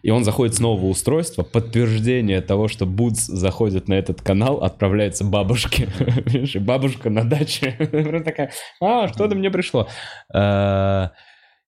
И 0.03 0.11
он 0.11 0.23
заходит 0.23 0.55
с 0.55 0.59
нового 0.59 0.85
устройства, 0.85 1.43
подтверждение 1.43 2.41
того, 2.41 2.67
что 2.67 2.85
Будз 2.85 3.25
заходит 3.25 3.87
на 3.87 3.95
этот 3.95 4.21
канал, 4.21 4.57
отправляется 4.57 5.23
бабушке. 5.23 5.89
И 6.53 6.59
бабушка 6.59 7.09
на 7.09 7.23
даче 7.23 7.71
такая, 8.25 8.51
а, 8.79 9.07
что-то 9.07 9.35
мне 9.35 9.49
пришло. 9.49 9.87
А, 10.33 11.11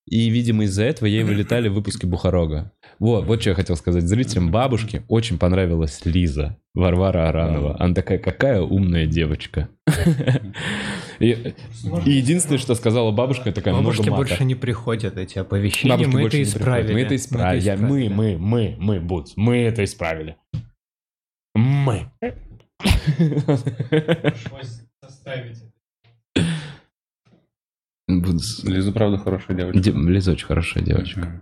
И, 0.06 0.30
видимо, 0.30 0.66
из-за 0.66 0.84
этого 0.84 1.08
ей 1.08 1.24
вылетали 1.24 1.68
выпуски 1.68 2.06
Бухарога. 2.06 2.72
Вот, 3.00 3.26
вот 3.26 3.42
что 3.42 3.52
я 3.52 3.56
хотел 3.56 3.76
сказать. 3.76 4.04
Зрителям 4.04 4.50
бабушки 4.52 5.04
очень 5.08 5.38
понравилась 5.38 6.02
Лиза, 6.06 6.58
Варвара 6.74 7.30
Аранова. 7.30 7.76
Она 7.80 7.94
такая, 7.94 8.18
какая 8.18 8.62
умная 8.62 9.06
девочка. 9.06 9.70
И 11.20 11.54
и 12.06 12.12
единственное, 12.12 12.58
что 12.60 12.76
сказала 12.76 13.12
бабушка, 13.12 13.52
такая, 13.52 13.74
много 13.74 13.88
Бабушки 13.90 14.10
мата. 14.10 14.22
больше 14.22 14.44
не 14.46 14.54
приходят, 14.56 15.18
эти 15.18 15.40
оповещения. 15.40 15.96
Бабушки 15.96 16.14
мы 16.16 16.22
больше 16.22 16.38
это 16.42 16.46
не 16.48 16.54
приходят. 16.54 16.62
исправили. 16.62 16.94
Мы 16.94 17.02
это 17.02 17.16
исправили. 17.16 17.64
Я- 17.64 17.78
Мы, 17.78 18.10
мы, 18.10 18.38
мы, 18.38 18.76
мы, 18.80 19.00
Буц, 19.00 19.34
мы 19.36 19.58
это 19.58 19.84
исправили. 19.84 20.36
Мы. 21.56 22.12
Пришлось 23.18 24.82
составить. 25.04 25.64
Лиза, 28.08 28.92
правда, 28.92 29.18
хорошая 29.18 29.58
девочка. 29.58 29.80
Де- 29.82 29.92
Лиза 29.92 30.32
очень 30.32 30.46
хорошая 30.46 30.84
девочка. 30.84 31.20
Мгм. 31.20 31.42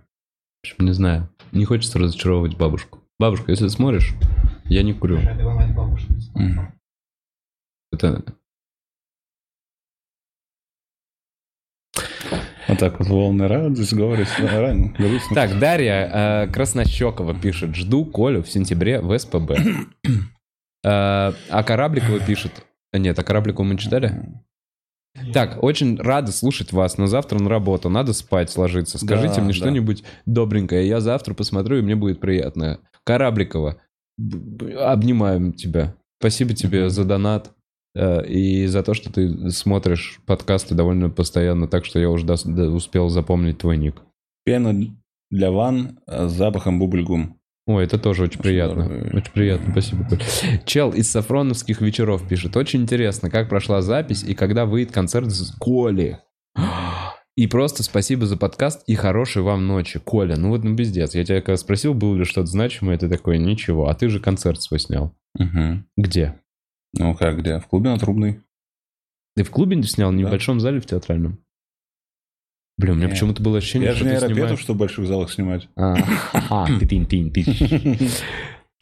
общем, 0.62 0.86
Не 0.86 0.92
знаю. 0.92 1.28
Не 1.52 1.64
хочется 1.64 1.98
разочаровывать 1.98 2.56
бабушку. 2.56 3.00
Бабушка, 3.18 3.50
если 3.50 3.64
ты 3.64 3.70
смотришь, 3.70 4.14
я 4.66 4.82
не 4.82 4.92
курю. 4.92 5.18
Это 7.92 8.24
Вот 12.68 12.78
так 12.78 12.98
вот 12.98 13.08
волны 13.08 13.46
радость, 13.46 13.92
грустно. 13.94 15.34
Так, 15.34 15.58
Дарья 15.58 16.10
э, 16.12 16.52
Краснощекова 16.52 17.34
пишет. 17.34 17.74
Жду 17.74 18.04
Колю 18.04 18.42
в 18.42 18.50
сентябре 18.50 19.00
в 19.00 19.16
СПБ. 19.16 19.52
Э, 20.84 21.32
а 21.50 21.64
Корабликова 21.64 22.20
пишет. 22.20 22.64
Нет, 22.92 23.18
а 23.18 23.24
Корабликову 23.24 23.64
мы 23.64 23.76
читали? 23.76 24.22
Так, 25.32 25.62
очень 25.62 25.98
рада 25.98 26.32
слушать 26.32 26.72
вас, 26.72 26.98
но 26.98 27.06
завтра 27.06 27.38
на 27.38 27.48
работу, 27.48 27.88
надо 27.88 28.12
спать, 28.12 28.56
ложиться. 28.56 28.98
Скажите 28.98 29.36
Да, 29.36 29.40
мне 29.42 29.52
да. 29.52 29.58
что-нибудь 29.58 30.04
добренькое, 30.26 30.86
я 30.86 31.00
завтра 31.00 31.34
посмотрю, 31.34 31.78
и 31.78 31.82
мне 31.82 31.96
будет 31.96 32.20
приятно. 32.20 32.80
Корабликова, 33.04 33.76
обнимаем 34.78 35.52
тебя. 35.52 35.94
Спасибо 36.20 36.54
тебе 36.54 36.88
за 36.90 37.04
донат 37.04 37.52
э, 37.94 38.26
и 38.26 38.66
за 38.66 38.82
то, 38.82 38.94
что 38.94 39.12
ты 39.12 39.50
смотришь 39.50 40.20
подкасты 40.26 40.74
довольно 40.74 41.10
постоянно, 41.10 41.68
так 41.68 41.84
что 41.84 41.98
я 41.98 42.10
уже 42.10 42.24
дос- 42.26 42.46
да, 42.50 42.64
успел 42.70 43.08
запомнить 43.08 43.58
твой 43.58 43.76
ник. 43.76 43.96
Пена 44.44 44.74
для 45.30 45.50
ванн 45.50 45.98
э, 46.06 46.28
с 46.28 46.32
запахом 46.32 46.78
бубльгум. 46.78 47.38
Ой, 47.66 47.84
это 47.84 47.98
тоже 47.98 48.22
очень 48.24 48.40
приятно. 48.40 48.86
Очень 49.12 49.32
приятно, 49.32 49.72
спасибо. 49.72 50.06
Чел 50.64 50.92
из 50.92 51.10
Сафроновских 51.10 51.80
вечеров 51.80 52.26
пишет. 52.28 52.56
Очень 52.56 52.82
интересно, 52.82 53.28
как 53.28 53.48
прошла 53.48 53.82
запись 53.82 54.22
и 54.22 54.34
когда 54.34 54.66
выйдет 54.66 54.92
концерт 54.92 55.30
с 55.32 55.50
Коли. 55.58 56.20
И 57.36 57.46
просто 57.48 57.82
спасибо 57.82 58.24
за 58.24 58.36
подкаст 58.36 58.82
и 58.86 58.94
хорошей 58.94 59.42
вам 59.42 59.66
ночи. 59.66 59.98
Коля, 59.98 60.36
ну 60.36 60.48
вот 60.50 60.64
ну 60.64 60.74
пиздец. 60.76 61.14
Я 61.14 61.24
тебя 61.24 61.40
когда 61.42 61.56
спросил, 61.58 61.92
было 61.92 62.16
ли 62.16 62.24
что-то 62.24 62.46
значимое, 62.46 62.96
ты 62.96 63.08
такой, 63.08 63.38
ничего. 63.38 63.88
А 63.88 63.94
ты 63.94 64.08
же 64.08 64.20
концерт 64.20 64.62
свой 64.62 64.80
снял. 64.80 65.14
Мгм. 65.38 65.86
Где? 65.98 66.40
Ну 66.96 67.14
как, 67.14 67.38
где? 67.40 67.58
В 67.58 67.66
клубе 67.66 67.90
на 67.90 67.98
Трубной. 67.98 68.40
Ты 69.34 69.42
в 69.42 69.50
клубе 69.50 69.82
снял, 69.82 70.10
в 70.10 70.14
Да. 70.14 70.18
небольшом 70.20 70.60
зале 70.60 70.80
в 70.80 70.86
театральном? 70.86 71.38
Блин, 72.78 72.94
у 72.94 72.96
меня 72.98 73.08
почему-то 73.08 73.42
было 73.42 73.58
ощущение, 73.58 73.86
Я 73.88 73.92
же 73.94 73.98
что 74.00 74.04
не 74.06 74.10
ты 74.10 74.16
аэропетов, 74.16 74.38
снимаешь... 74.38 74.60
чтобы 74.60 74.76
в 74.76 74.80
больших 74.80 75.06
залах 75.06 75.32
снимать. 75.32 75.68
А, 75.76 75.96
ха-ха, 75.96 76.66
ты-тин-тин-тин. 76.78 78.10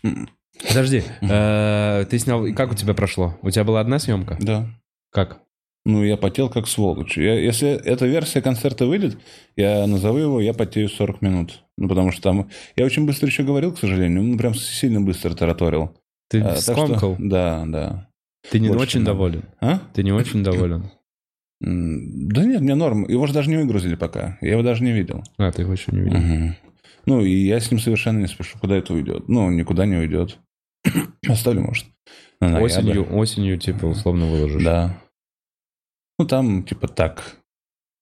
Подожди, 0.69 1.03
э, 1.23 2.05
ты 2.09 2.19
снял... 2.19 2.45
Как 2.55 2.73
у 2.73 2.75
тебя 2.75 2.95
прошло? 2.95 3.39
У 3.43 3.51
тебя 3.51 3.65
была 3.65 3.81
одна 3.81 3.99
съемка? 3.99 4.37
Да. 4.41 4.67
Как? 5.13 5.41
Ну, 5.85 6.03
я 6.03 6.17
потел 6.17 6.49
как 6.49 6.67
сволочь. 6.67 7.19
Я, 7.19 7.39
если 7.39 7.69
эта 7.69 8.07
версия 8.07 8.41
концерта 8.41 8.87
выйдет, 8.87 9.19
я 9.55 9.87
назову 9.87 10.17
его 10.19 10.41
«Я 10.41 10.55
потею 10.55 10.89
40 10.89 11.21
минут». 11.21 11.63
Ну, 11.77 11.89
потому 11.89 12.11
что 12.11 12.23
там... 12.23 12.49
Я 12.75 12.87
очень 12.87 13.05
быстро 13.05 13.27
еще 13.29 13.43
говорил, 13.43 13.73
к 13.73 13.79
сожалению. 13.79 14.23
Ну, 14.23 14.39
прям 14.39 14.55
сильно 14.55 15.01
быстро 15.03 15.35
тараторил. 15.35 15.95
Ты 16.31 16.41
А, 16.41 16.55
так 16.55 16.63
что- 16.63 16.73
скомкал? 16.73 17.17
Да, 17.19 17.65
да. 17.67 18.09
Ты 18.51 18.61
не 18.61 18.69
больше 18.69 18.83
очень 18.83 19.05
доволен? 19.05 19.43
А? 19.61 19.81
Ты 19.93 20.03
не 20.03 20.13
очень 20.13 20.43
доволен? 20.43 20.91
Да 21.61 22.45
нет, 22.45 22.61
мне 22.61 22.75
норм. 22.75 23.09
Его 23.09 23.27
же 23.27 23.33
даже 23.33 23.51
не 23.51 23.57
выгрузили 23.57 23.95
пока. 23.95 24.39
Я 24.41 24.53
его 24.53 24.63
даже 24.63 24.83
не 24.83 24.93
видел. 24.93 25.23
А, 25.39 25.51
ты 25.53 25.63
его 25.63 25.73
еще 25.73 25.93
не 25.93 26.01
видел. 26.01 26.19
Мгм. 26.19 26.57
Ну, 27.07 27.21
и 27.21 27.31
я 27.31 27.61
с 27.61 27.71
ним 27.71 27.81
совершенно 27.81 28.19
не 28.19 28.27
спешу, 28.27 28.59
куда 28.59 28.77
это 28.77 28.95
уйдет. 28.95 29.29
Ну, 29.29 29.51
никуда 29.51 29.87
не 29.87 29.97
уйдет. 29.97 30.39
Оставлю, 31.29 31.63
может. 31.63 31.87
на. 32.41 32.61
Осенью, 32.61 33.15
осенью, 33.15 33.59
типа, 33.59 33.87
условно 33.87 34.27
выложишь. 34.27 34.63
Да. 34.63 34.99
Ну, 36.19 36.27
там, 36.27 36.65
типа, 36.65 36.89
так. 36.89 37.37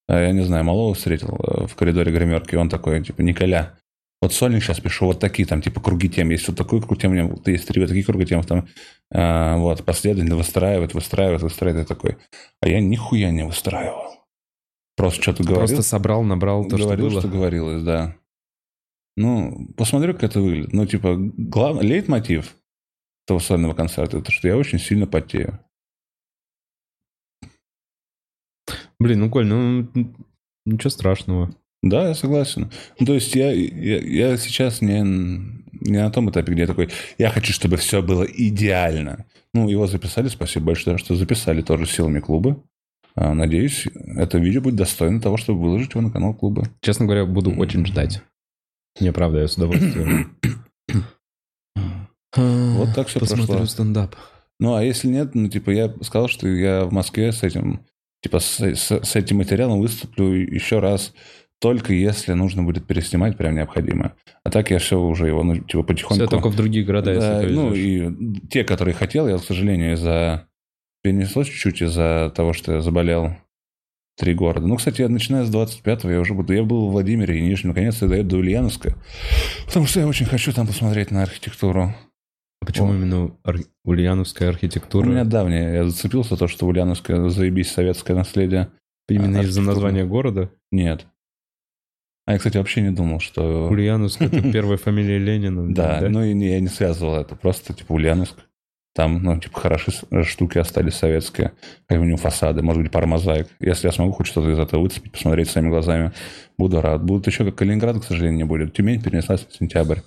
А 0.09 0.21
Я 0.21 0.33
не 0.33 0.43
знаю, 0.43 0.65
малого 0.65 0.95
встретил 0.95 1.29
э, 1.29 1.67
в 1.67 1.75
коридоре 1.75 2.13
гримерки, 2.13 2.57
он 2.57 2.69
такой, 2.69 3.03
типа, 3.03 3.23
Николя, 3.23 3.79
вот 4.23 4.33
сольник 4.33 4.63
сейчас 4.63 4.79
пишу, 4.79 5.07
вот 5.07 5.19
такие 5.19 5.47
там, 5.47 5.61
типа, 5.61 5.81
круги 5.81 6.09
тем. 6.09 6.31
Есть 6.31 6.47
вот 6.47 6.57
такой 6.57 6.81
круг 6.81 6.99
тем, 6.99 7.29
вот 7.29 7.49
есть 7.49 7.67
три 7.67 7.81
вот 7.81 7.89
такие 7.89 8.05
круги 8.05 8.25
тем, 8.25 8.41
там, 8.45 8.69
а, 9.13 9.57
вот, 9.57 9.85
последовательно 9.85 10.37
выстраивает, 10.37 10.95
выстраивает, 10.95 11.43
выстраивает, 11.43 11.85
и 11.85 11.89
такой. 11.89 12.19
А 12.61 12.69
я 12.69 12.81
нихуя 12.81 13.33
не 13.33 13.45
выстраивал. 13.45 14.25
Просто 14.97 15.21
что-то 15.21 15.43
говорил. 15.43 15.67
Просто 15.67 15.83
собрал, 15.83 16.23
набрал 16.23 16.69
то, 16.69 16.77
говорил, 16.77 17.11
что 17.11 17.19
что, 17.19 17.29
было. 17.29 17.37
говорилось, 17.37 17.83
да. 17.83 18.17
Ну, 19.17 19.69
посмотрю, 19.77 20.15
как 20.15 20.23
это 20.23 20.41
выглядит. 20.41 20.73
Ну, 20.73 20.87
типа, 20.87 21.17
главный 21.17 21.85
лейтмотив 21.85 22.55
этого 23.27 23.41
сольного 23.41 23.75
концерта, 23.75 24.19
это 24.19 24.31
что 24.31 24.47
я 24.47 24.57
очень 24.57 24.79
сильно 24.79 25.09
потею. 25.09 25.59
Блин, 29.01 29.19
ну, 29.19 29.31
Коль, 29.31 29.47
ну, 29.47 29.89
ничего 30.65 30.91
страшного. 30.91 31.53
Да, 31.83 32.09
я 32.09 32.15
согласен. 32.15 32.71
Ну, 33.01 33.07
то 33.07 33.15
есть 33.15 33.35
я, 33.35 33.51
я, 33.53 33.99
я 34.01 34.37
сейчас 34.37 34.81
не, 34.83 35.01
не 35.01 35.99
на 35.99 36.11
том 36.11 36.31
этапе, 36.31 36.53
где 36.53 36.63
я 36.63 36.67
такой, 36.69 36.91
я 37.19 37.29
хочу, 37.31 37.53
чтобы 37.53 37.77
все 37.77 38.03
было 38.03 38.23
идеально. 38.25 39.25
Ну, 39.55 39.69
его 39.69 39.87
записали, 39.87 40.29
спасибо 40.29 40.67
большое, 40.67 40.97
что 40.99 41.15
записали 41.17 41.61
тоже 41.61 41.87
силами 41.87 42.21
клуба. 42.21 42.63
А, 43.15 43.35
Надеюсь, 43.35 43.87
это 44.17 44.39
видео 44.39 44.61
будет 44.63 44.77
достойно 44.77 45.21
того, 45.21 45.37
чтобы 45.37 45.61
выложить 45.61 45.91
его 45.91 46.01
на 46.03 46.11
канал 46.11 46.35
клуба. 46.35 46.69
Честно 46.81 47.05
говоря, 47.07 47.27
буду 47.27 47.51
очень 47.51 47.85
ждать. 47.85 48.23
Не, 49.01 49.13
правда, 49.13 49.41
я 49.41 49.49
с 49.49 49.57
удовольствием. 49.57 50.37
Вот 52.35 52.95
так 52.95 53.09
всё 53.09 53.21
Посмотрю 53.21 53.47
прошло. 53.47 53.67
стендап. 53.67 54.17
Ну, 54.59 54.75
а 54.75 54.83
если 54.83 55.09
нет, 55.09 55.35
ну, 55.35 55.49
типа, 55.49 55.71
я 55.71 55.93
сказал, 56.03 56.29
что 56.29 56.49
я 56.49 56.85
в 56.85 56.93
Москве 56.93 57.31
с 57.33 57.43
этим, 57.43 57.81
типа, 58.23 58.39
с, 58.39 58.59
с- 58.61 58.91
с 59.05 59.17
этим 59.17 59.39
материалом 59.39 59.81
выступлю 59.81 60.33
еще 60.33 60.79
раз, 60.79 61.13
только 61.63 61.93
если 61.93 62.33
нужно 62.33 62.65
будет 62.65 62.89
переснимать, 62.89 63.37
прям 63.37 63.55
необходимо. 63.55 64.15
А 64.43 64.51
так 64.51 64.73
я 64.73 64.81
все 64.81 65.01
уже 65.01 65.29
его, 65.29 65.45
ну, 65.45 65.59
типа, 65.59 65.85
потихоньку... 65.85 66.25
Все 66.25 66.27
только 66.27 66.49
в 66.49 66.57
другие 66.57 66.85
города, 66.85 67.15
Да, 67.15 67.41
если 67.41 67.55
ну, 67.55 67.73
и 67.73 68.49
те, 68.49 68.65
которые 68.65 68.95
хотел, 68.95 69.29
я, 69.29 69.39
к 69.39 69.45
сожалению, 69.45 69.93
из-за... 69.93 70.49
Перенеслось 71.05 71.47
чуть-чуть 71.47 71.83
из-за 71.83 72.33
того, 72.35 72.53
что 72.53 72.73
я 72.73 72.81
заболел 72.81 73.37
три 74.19 74.35
города. 74.35 74.67
Ну, 74.67 74.77
кстати, 74.77 75.03
я 75.03 75.09
начиная 75.09 75.45
с 75.45 75.55
25-го 75.55 76.11
я 76.11 76.19
уже 76.19 76.35
буду... 76.35 76.53
Я 76.53 76.65
был 76.65 76.89
в 76.89 76.93
Владимире 76.93 77.39
и 77.39 77.43
Нижнем, 77.43 77.69
наконец-то 77.69 78.09
дойду 78.09 78.31
до 78.31 78.37
Ульяновска, 78.39 78.97
потому 79.67 79.87
что 79.87 80.01
я 80.01 80.09
очень 80.09 80.27
хочу 80.27 80.53
там 80.53 80.67
посмотреть 80.67 81.13
на 81.13 81.23
архитектуру. 81.23 81.95
А 82.61 82.65
Почему 82.67 82.91
О. 82.91 82.95
именно 82.95 83.37
ар- 83.45 83.65
ульяновская 83.85 84.49
архитектура? 84.49 85.07
У 85.07 85.11
меня 85.11 85.25
давнее, 85.25 85.75
я 85.75 85.85
зацепился 85.89 86.37
то, 86.37 86.49
что 86.49 86.67
Ульяновское 86.67 87.29
заебись 87.29 87.71
советское 87.71 88.15
наследие. 88.15 88.71
Именно 89.09 89.43
из-за 89.43 89.63
названия 89.63 90.05
города? 90.05 90.51
Нет. 90.73 91.07
А 92.25 92.33
я, 92.33 92.39
кстати, 92.39 92.57
вообще 92.57 92.83
не 92.83 92.91
думал, 92.91 93.19
что... 93.21 93.69
Ульяновск— 93.69 94.21
это 94.23 94.41
первая 94.53 94.79
фамилия 94.79 95.19
Ленина. 95.19 95.75
Да, 95.75 96.01
ну 96.09 96.23
и 96.23 96.33
не, 96.35 96.51
я 96.51 96.61
не 96.61 96.69
связывал 96.69 97.17
это. 97.17 97.35
Просто, 97.35 97.75
типа, 97.75 97.93
Ульяновск. 97.93 98.37
Там, 98.95 99.23
ну, 99.23 99.41
типа, 99.41 99.59
хорошие 99.59 99.95
с- 99.95 100.29
штуки 100.29 100.59
остались 100.59 100.95
советские. 100.95 101.53
Как 101.89 101.99
минимум 101.99 102.19
фасады, 102.19 102.63
может 102.63 102.83
быть, 102.83 102.93
пара 102.93 103.07
мозаик. 103.07 103.49
Если 103.59 103.89
я 103.89 103.93
смогу 103.93 104.13
хоть 104.13 104.27
что-то 104.27 104.51
из 104.51 104.59
этого 104.59 104.83
выцепить, 104.83 105.13
посмотреть 105.13 105.49
своими 105.49 105.71
глазами, 105.71 106.13
буду 106.59 106.81
рад. 106.81 107.03
Будут 107.03 107.27
еще, 107.27 107.45
как 107.45 107.57
Калининград, 107.57 107.99
к 108.01 108.05
сожалению, 108.05 108.37
не 108.37 108.45
будет. 108.45 108.75
Тюмень 108.75 109.03
перенеслась 109.03 109.47
в 109.49 109.57
сентябрь. 109.57 109.99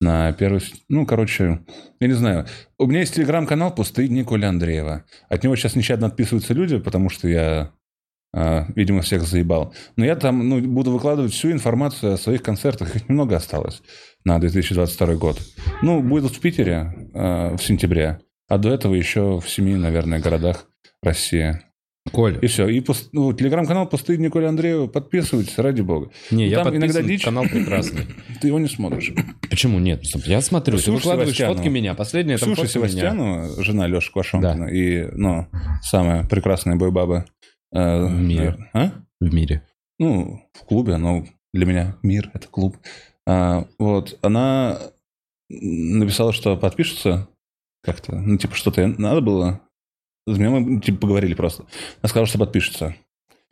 На 0.00 0.32
первый... 0.32 0.60
Ну, 0.88 1.06
короче, 1.06 1.60
я 2.00 2.08
не 2.08 2.14
знаю. 2.14 2.46
У 2.78 2.86
меня 2.86 3.00
есть 3.00 3.14
телеграм-канал 3.14 3.72
«Пустые 3.72 4.08
дни 4.08 4.24
Коля 4.24 4.48
Андреева». 4.48 5.04
От 5.28 5.44
него 5.44 5.54
сейчас 5.54 5.76
нещадно 5.76 6.08
отписываются 6.08 6.52
люди, 6.52 6.78
потому 6.78 7.08
что 7.08 7.28
я, 7.28 7.70
видимо, 8.34 9.02
всех 9.02 9.22
заебал. 9.22 9.74
Но 9.96 10.04
я 10.04 10.16
там 10.16 10.48
ну, 10.48 10.60
буду 10.60 10.90
выкладывать 10.90 11.32
всю 11.32 11.52
информацию 11.52 12.14
о 12.14 12.16
своих 12.16 12.42
концертах. 12.42 12.96
Их 12.96 13.08
немного 13.08 13.36
осталось 13.36 13.82
на 14.24 14.38
2022 14.38 15.14
год. 15.16 15.38
Ну, 15.82 16.02
будет 16.02 16.32
в 16.32 16.40
Питере 16.40 17.10
э, 17.14 17.56
в 17.56 17.62
сентябре, 17.62 18.20
а 18.48 18.58
до 18.58 18.70
этого 18.70 18.94
еще 18.94 19.40
в 19.40 19.48
семи, 19.48 19.74
наверное, 19.74 20.20
городах 20.20 20.66
России. 21.02 21.60
Коль, 22.10 22.38
И 22.42 22.48
все. 22.48 22.66
И 22.68 22.80
пус- 22.80 23.08
ну, 23.12 23.32
телеграм-канал 23.32 23.88
«Пустые 23.88 24.18
Николя 24.18 24.48
Андреева». 24.48 24.88
Подписывайтесь, 24.88 25.56
ради 25.56 25.82
бога. 25.82 26.10
не, 26.32 26.48
я 26.48 26.64
там 26.64 26.74
иногда 26.74 27.00
дичь. 27.00 27.22
канал 27.22 27.44
прекрасный. 27.44 28.06
Ты 28.40 28.48
его 28.48 28.58
не 28.58 28.66
смотришь. 28.66 29.12
Почему 29.48 29.78
нет? 29.78 30.02
Я 30.26 30.40
смотрю, 30.40 30.78
ты 30.78 30.90
выкладываешь 30.90 31.38
фотки 31.38 31.68
меня. 31.68 31.94
Последняя 31.94 32.38
там 32.38 32.50
меня. 32.50 32.66
Севастьянова, 32.66 33.62
жена 33.62 33.86
Леши 33.86 34.10
Квашонкина, 34.10 34.64
и, 34.64 35.08
ну, 35.12 35.46
самая 35.82 36.24
прекрасная 36.24 36.74
бойбаба. 36.74 37.26
Э, 37.72 38.06
В 38.06 38.10
мире. 38.20 38.40
наверное. 38.44 38.70
А? 38.72 38.92
В 39.20 39.34
мире. 39.34 39.66
ну, 39.98 40.42
в 40.52 40.64
клубе, 40.64 40.96
но 40.96 41.24
для 41.52 41.66
меня 41.66 41.96
мир— 42.02 42.30
это 42.34 42.48
клуб. 42.48 42.76
А, 43.26 43.66
вот, 43.78 44.18
она 44.22 44.78
написала, 45.50 46.32
что 46.32 46.56
подпишется 46.56 47.28
как-то, 47.82 48.14
ну, 48.16 48.36
типа, 48.38 48.54
что-то 48.54 48.86
надо 48.86 49.20
было. 49.20 49.60
За 50.26 50.38
меня 50.38 50.50
мы, 50.50 50.80
типа, 50.80 50.98
поговорили 50.98 51.34
просто. 51.34 51.64
Она 52.00 52.08
сказала, 52.08 52.26
что 52.26 52.38
подпишется. 52.38 52.96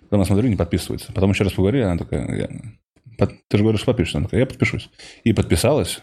Потом 0.02 0.20
я 0.20 0.24
смотрю, 0.26 0.48
не 0.48 0.56
подписывается. 0.56 1.12
Потом 1.12 1.30
еще 1.30 1.44
раз 1.44 1.52
поговорили, 1.52 1.82
она 1.82 1.98
такая, 1.98 2.36
я- 2.36 2.50
«Под- 3.18 3.34
ты 3.48 3.56
же 3.58 3.62
говоришь, 3.64 3.80
что 3.80 3.90
подпишешься. 3.92 4.18
Она 4.18 4.26
такая, 4.26 4.40
я 4.40 4.46
подпишусь. 4.46 4.88
И 5.24 5.32
подписалась. 5.32 6.00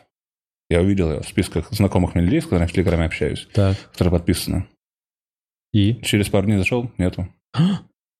Я 0.70 0.82
увидел 0.82 1.12
ее 1.12 1.22
в 1.22 1.28
списках 1.28 1.72
знакомых 1.72 2.14
мне 2.16 2.24
людей, 2.26 2.42
с 2.42 2.44
которыми 2.44 2.68
в 2.68 2.74
Телеграме 2.74 3.06
общаюсь, 3.06 3.48
Так. 3.54 3.78
которые 3.92 4.12
подписаны. 4.12 4.68
И? 5.74 5.96
Через 6.04 6.30
пару 6.30 6.46
дней 6.46 6.58
зашел, 6.58 6.92
нету. 6.98 7.28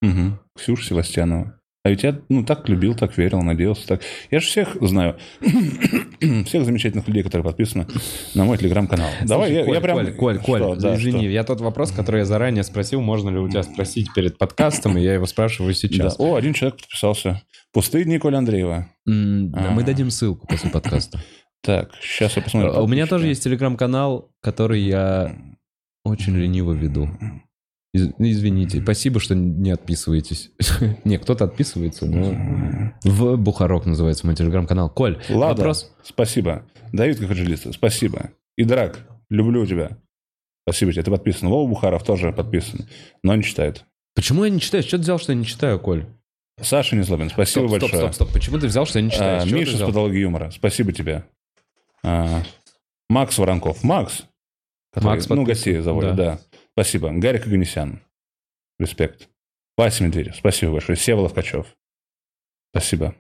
Угу. 0.02 0.40
Ксюша 0.58 0.86
Севастьянова. 0.88 1.54
А 1.84 1.90
ведь 1.90 2.04
я, 2.04 2.20
ну, 2.28 2.44
так 2.44 2.68
любил, 2.68 2.96
так 2.96 3.18
верил, 3.18 3.42
надеялся, 3.42 3.88
так. 3.88 4.02
Я 4.30 4.42
же 4.42 4.48
всех 4.48 4.76
знаю. 4.82 5.18
всех 6.46 6.66
замечательных 6.66 7.08
людей, 7.08 7.24
которые 7.24 7.46
подписаны 7.46 7.88
на 8.36 8.44
мой 8.44 8.58
телеграм-канал. 8.58 9.08
Давай, 9.26 9.48
Слушай, 9.48 9.60
я, 9.60 9.66
Коль, 9.66 9.76
я 9.76 9.82
прям... 9.82 9.96
Коль, 9.98 10.14
Коль, 10.16 10.40
Коль, 10.40 10.60
Что? 10.60 10.76
Да, 10.76 10.96
извини, 10.96 11.20
что? 11.22 11.30
я 11.30 11.44
тот 11.46 11.62
вопрос, 11.62 11.92
который 11.94 12.20
я 12.20 12.26
заранее 12.26 12.64
спросил, 12.66 13.00
можно 13.02 13.30
ли 13.30 13.38
у 13.38 13.48
тебя 13.48 13.64
спросить 13.64 14.14
перед 14.14 14.38
подкастом, 14.38 14.98
и 14.98 15.02
я 15.02 15.14
его 15.14 15.26
спрашиваю 15.28 15.74
Да. 15.74 15.80
сейчас. 15.80 16.20
О, 16.20 16.36
один 16.36 16.54
человек 16.54 16.78
подписался. 16.82 17.42
Пустые 17.72 18.04
дни 18.04 18.18
Коля 18.20 18.40
Андреева. 18.40 18.90
М, 19.08 19.52
да, 19.52 19.72
Мы 19.72 19.84
А. 19.84 19.86
дадим 19.86 20.10
ссылку 20.10 20.46
после 20.48 20.70
подкаста. 20.70 21.20
Так, 21.64 21.90
сейчас 22.02 22.36
я 22.38 22.42
посмотрю. 22.44 22.72
А 22.74 22.82
У 22.84 22.88
меня 22.88 23.08
тоже 23.08 23.28
есть 23.28 23.44
телеграм-канал, 23.44 24.30
который 24.42 24.80
я 24.82 25.36
очень 26.06 26.36
лениво 26.38 26.72
веду. 26.74 27.10
Из- 27.98 28.14
извините. 28.20 28.82
Спасибо, 28.82 29.20
что 29.20 29.36
не 29.36 29.72
отписываетесь. 29.72 30.52
Не, 31.04 31.18
кто-то 31.18 31.46
отписывается, 31.46 32.06
но... 32.06 32.94
В 33.04 33.38
Бухарок 33.38 33.86
называется 33.86 34.26
мой 34.26 34.36
телеграм-канал. 34.36 34.90
Коль, 34.90 35.20
Лада, 35.30 35.58
вопрос. 35.58 35.92
спасибо. 36.04 36.64
Давид 36.94 37.20
Кахаджилиста, 37.20 37.74
спасибо. 37.74 38.32
И 38.56 38.64
Драк, 38.64 39.00
люблю 39.30 39.66
тебя. 39.66 39.98
Спасибо 40.68 40.92
тебе, 40.94 41.04
ты 41.04 41.12
подписан. 41.12 41.50
Вова 41.50 41.68
Бухаров 41.68 42.04
тоже 42.04 42.32
подписан, 42.32 42.88
но 43.24 43.36
не 43.36 43.44
читает. 43.44 43.86
Почему 44.16 44.44
я 44.44 44.50
не 44.50 44.60
читаю? 44.60 44.84
Что 44.84 44.98
ты 44.98 45.04
взял, 45.04 45.20
что 45.20 45.32
я 45.32 45.38
не 45.38 45.46
читаю, 45.46 45.80
Коль? 45.80 46.06
Саша 46.62 46.96
Незлобин, 46.96 47.30
спасибо 47.30 47.68
стоп, 47.68 47.72
большое. 47.72 47.90
стоп, 47.90 48.14
стоп, 48.14 48.28
стоп. 48.28 48.34
Почему 48.34 48.60
ты 48.60 48.68
взял, 48.68 48.86
что 48.86 49.00
я 49.00 49.06
не 49.06 49.12
читаю? 49.12 49.42
А, 49.42 49.46
Миша 49.46 49.72
с 49.72 49.76
взял? 49.76 49.88
патологией 49.90 50.24
юмора, 50.24 50.50
спасибо 50.52 50.92
тебе. 50.92 51.24
А, 52.04 52.42
Макс 53.10 53.38
Воронков. 53.38 53.84
Макс. 53.84 54.24
который, 54.92 55.16
Макс 55.16 55.30
ну, 55.30 55.44
гостей 55.44 55.80
заводит, 55.80 56.16
да. 56.16 56.26
да. 56.34 56.40
Спасибо. 56.78 57.12
Гарик 57.12 57.48
Аганесян. 57.48 58.04
Респект. 58.78 59.30
Вася 59.78 60.04
Медведев. 60.04 60.36
Спасибо 60.36 60.74
большое. 60.74 60.96
Сева 60.96 61.22
Ловкачев. 61.22 61.66
Спасибо. 62.72 63.16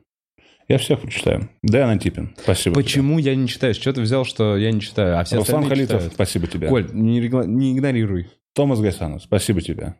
Я 0.67 0.77
всех 0.77 1.01
прочитаю. 1.01 1.49
Дэн 1.63 1.89
Антипин. 1.89 2.35
Спасибо. 2.37 2.75
тебе. 2.75 2.83
Почему 2.83 3.17
я 3.17 3.33
не 3.35 3.47
читаю? 3.47 3.73
С 3.73 3.77
чего 3.79 3.95
ты 3.95 4.01
взял, 4.01 4.25
что 4.25 4.57
я 4.57 4.71
не 4.71 4.79
читаю, 4.79 5.19
а 5.19 5.23
все 5.23 5.37
Руслан 5.37 5.67
Халитов. 5.67 5.95
читают? 6.01 6.13
Спасибо 6.13 6.45
тебе. 6.45 6.67
Коль, 6.67 6.87
не, 6.93 7.19
регла- 7.19 7.47
не 7.47 7.73
игнорируй. 7.73 8.29
Томас 8.53 8.79
Гайсанов, 8.79 9.23
спасибо 9.23 9.61
тебе. 9.61 9.95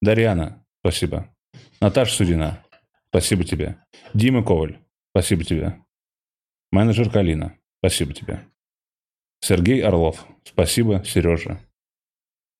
Дарьяна, 0.00 0.64
спасибо. 0.80 1.28
Наташа 1.82 2.14
Судина, 2.14 2.64
спасибо 3.10 3.44
тебе. 3.44 3.76
Дима 4.14 4.42
Коваль, 4.42 4.78
спасибо 5.10 5.44
тебе. 5.44 5.82
Менеджер 6.70 7.10
Калина, 7.10 7.58
спасибо 7.80 8.14
тебе. 8.14 8.40
Сергей 9.40 9.82
Орлов, 9.82 10.24
спасибо, 10.44 11.04
Сережа. 11.04 11.60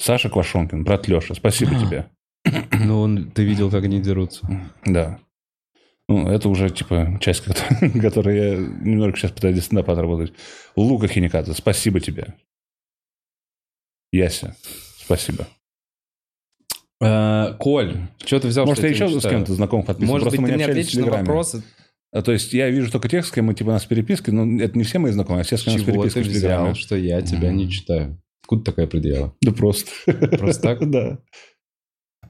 Саша 0.02 0.28
Квашонкин, 0.28 0.82
брат 0.82 1.06
Леша, 1.06 1.34
спасибо 1.34 1.78
тебе. 1.78 2.06
Ну, 2.84 3.00
он, 3.02 3.30
ты 3.30 3.44
видел, 3.44 3.70
как 3.70 3.84
они 3.84 4.00
дерутся. 4.00 4.48
Да. 4.84 5.20
Ну, 6.08 6.28
это 6.28 6.48
уже, 6.48 6.70
типа, 6.70 7.18
часть, 7.20 7.40
которая- 7.44 8.00
которой 8.00 8.36
я 8.36 8.56
немножко 8.56 9.20
сейчас 9.20 9.30
пытаюсь 9.30 9.54
для 9.54 9.62
стендапа 9.62 9.92
отработать. 9.92 10.32
Лука 10.74 11.06
Хиникадзе, 11.06 11.52
спасибо 11.52 12.00
тебе. 12.00 12.34
Яся, 14.10 14.56
спасибо. 14.96 15.46
Э, 17.00 17.54
Коль, 17.60 17.96
что 18.26 18.40
ты 18.40 18.48
взял, 18.48 18.66
Может, 18.66 18.82
я 18.82 18.90
еще 18.90 19.08
с 19.20 19.22
кем-то 19.22 19.54
знаком 19.54 19.84
подписан. 19.84 20.08
Может 20.08 20.24
Просто 20.24 20.40
быть, 20.42 20.50
ты 20.50 20.56
не 20.56 20.64
ответишь 20.64 20.94
на 20.94 21.06
вопросы? 21.06 21.62
А, 22.10 22.22
то 22.22 22.32
есть 22.32 22.52
я 22.52 22.68
вижу 22.70 22.90
только 22.90 23.08
тех, 23.08 23.24
с 23.24 23.30
кем 23.30 23.46
мы 23.46 23.54
типа 23.54 23.68
у 23.68 23.72
нас 23.72 23.84
в 23.84 23.88
переписке, 23.88 24.32
но 24.32 24.60
это 24.62 24.76
не 24.76 24.82
все 24.82 24.98
мои 24.98 25.12
знакомые, 25.12 25.42
а 25.42 25.44
все, 25.44 25.56
с 25.56 25.62
кем 25.62 25.74
у 25.74 25.76
нас 25.76 25.86
в 25.86 25.90
Чего 25.92 26.02
ты 26.02 26.08
в 26.08 26.14
Телеграме. 26.14 26.72
взял, 26.72 26.74
что 26.74 26.96
я 26.96 27.22
тебя 27.22 27.52
не 27.52 27.70
читаю? 27.70 28.20
Откуда 28.42 28.64
такая 28.64 28.86
предъява? 28.86 29.34
Да 29.40 29.52
просто. 29.52 29.90
Просто 30.38 30.62
так? 30.62 30.80
Да. 30.90 31.18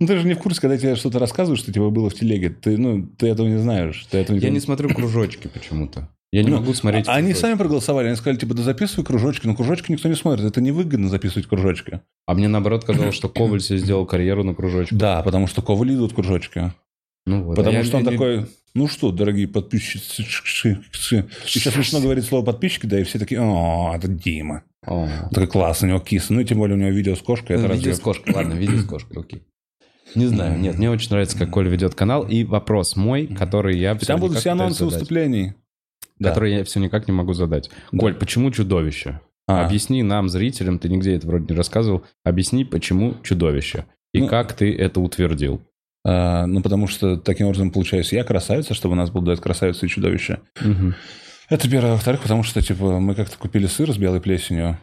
Ну 0.00 0.06
ты 0.06 0.18
же 0.18 0.26
не 0.26 0.34
в 0.34 0.38
курсе, 0.38 0.60
когда 0.60 0.76
тебе 0.78 0.96
что-то 0.96 1.18
рассказывают, 1.18 1.60
что 1.60 1.72
типа 1.72 1.90
было 1.90 2.10
в 2.10 2.14
телеге. 2.14 2.48
Ты, 2.50 2.76
ну, 2.76 3.06
ты 3.06 3.28
этого 3.28 3.46
не 3.46 3.58
знаешь. 3.58 4.06
Ты 4.10 4.18
этого 4.18 4.36
Я 4.36 4.48
не 4.48 4.54
не 4.54 4.60
смотрю 4.60 4.88
кружочки 4.92 5.48
почему-то. 5.52 6.08
Я 6.32 6.42
не 6.42 6.50
Ну, 6.50 6.56
могу 6.60 6.72
смотреть 6.72 7.06
а 7.08 7.12
Они 7.12 7.26
кружочки. 7.28 7.40
сами 7.42 7.58
проголосовали, 7.58 8.06
они 8.06 8.16
сказали, 8.16 8.38
типа, 8.38 8.54
да 8.54 8.62
записывай 8.62 9.04
кружочки, 9.04 9.46
но 9.46 9.54
кружочки 9.54 9.92
никто 9.92 10.08
не 10.08 10.14
смотрит, 10.14 10.46
это 10.46 10.62
невыгодно 10.62 11.08
записывать 11.10 11.46
кружочки. 11.46 12.00
А 12.26 12.32
мне 12.34 12.48
наоборот 12.48 12.84
казалось, 12.84 13.14
что 13.14 13.28
Коваль 13.28 13.60
себе 13.60 13.78
сделал 13.78 14.06
карьеру 14.06 14.42
на 14.42 14.54
кружочках. 14.54 14.98
Да, 14.98 15.22
потому 15.22 15.46
что 15.46 15.60
ковали 15.60 15.94
идут 15.94 16.14
кружочки. 16.14 16.72
Ну 17.26 17.44
вот. 17.44 17.56
Потому 17.56 17.76
А 17.76 17.80
я- 17.80 17.84
что 17.84 17.98
он 17.98 18.04
я 18.04 18.10
не- 18.10 18.16
такой, 18.16 18.46
ну 18.74 18.88
что, 18.88 19.12
дорогие 19.12 19.48
подписчики, 19.48 20.02
сейчас 21.46 21.74
смешно 21.74 22.00
говорить 22.00 22.24
слово 22.24 22.44
подписчики, 22.44 22.86
да, 22.86 23.00
и 23.00 23.04
все 23.04 23.18
такие, 23.18 23.40
о, 23.40 23.92
это 23.94 24.08
Дима. 24.08 24.62
О. 24.86 25.08
Такой 25.30 25.46
класс, 25.46 25.82
у 25.82 25.86
него 25.86 26.00
кис. 26.00 26.30
Ну 26.30 26.40
и 26.40 26.44
тем 26.44 26.58
более 26.58 26.76
у 26.76 26.80
него 26.80 26.90
видео 26.90 27.14
с 27.14 27.22
кошкой. 27.22 27.56
Это 27.56 27.68
Ну, 27.68 27.74
видео 27.74 27.90
разве- 27.90 27.94
с 27.94 28.00
кошкой. 28.00 28.34
Ладно, 28.34 28.52
видео 28.54 28.78
с 28.78 28.84
кошкой, 28.84 29.20
окей. 29.20 29.42
Не 30.14 30.26
знаю, 30.26 30.58
нет, 30.58 30.76
мне 30.76 30.90
очень 30.90 31.08
нравится, 31.10 31.38
как 31.38 31.50
Коля 31.50 31.70
ведет 31.70 31.94
канал. 31.94 32.24
И 32.26 32.44
вопрос 32.44 32.96
мой, 32.96 33.26
который 33.26 33.78
я 33.78 33.94
там 33.94 34.20
будут 34.20 34.38
все 34.38 34.50
анонсы 34.50 34.84
выступлений. 34.84 35.54
Да. 36.18 36.30
Который 36.30 36.54
я 36.56 36.64
все 36.64 36.80
никак 36.80 37.08
не 37.08 37.12
могу 37.12 37.32
задать. 37.32 37.70
Да. 37.92 37.98
Коль, 37.98 38.14
почему 38.14 38.50
чудовище? 38.50 39.20
А, 39.48 39.66
Объясни 39.66 40.02
нам, 40.02 40.28
зрителям, 40.28 40.78
ты 40.78 40.88
нигде 40.88 41.14
это 41.16 41.26
вроде 41.26 41.46
не 41.48 41.56
рассказывал, 41.56 42.04
объясни, 42.24 42.64
почему 42.64 43.14
чудовище. 43.22 43.86
И 44.12 44.20
Ну- 44.20 44.28
как 44.28 44.52
ты 44.52 44.72
это 44.76 45.00
утвердил. 45.00 45.62
А, 46.04 46.46
ну, 46.46 46.62
потому 46.62 46.86
что 46.86 47.16
таким 47.16 47.46
образом 47.46 47.70
получается 47.70 48.16
я 48.16 48.24
красавица, 48.24 48.74
чтобы 48.74 48.92
у 48.92 48.96
нас 48.96 49.10
был 49.10 49.22
дуэт 49.22 49.40
красавица 49.40 49.86
и 49.86 49.88
чудовище. 49.88 50.40
Это 51.48 51.70
первое. 51.70 51.92
Во-вторых, 51.92 52.22
потому 52.22 52.42
что, 52.42 52.62
типа, 52.62 52.98
мы 52.98 53.14
как-то 53.14 53.36
купили 53.36 53.66
сыр 53.66 53.92
с 53.92 53.98
белой 53.98 54.20
плесенью. 54.20 54.78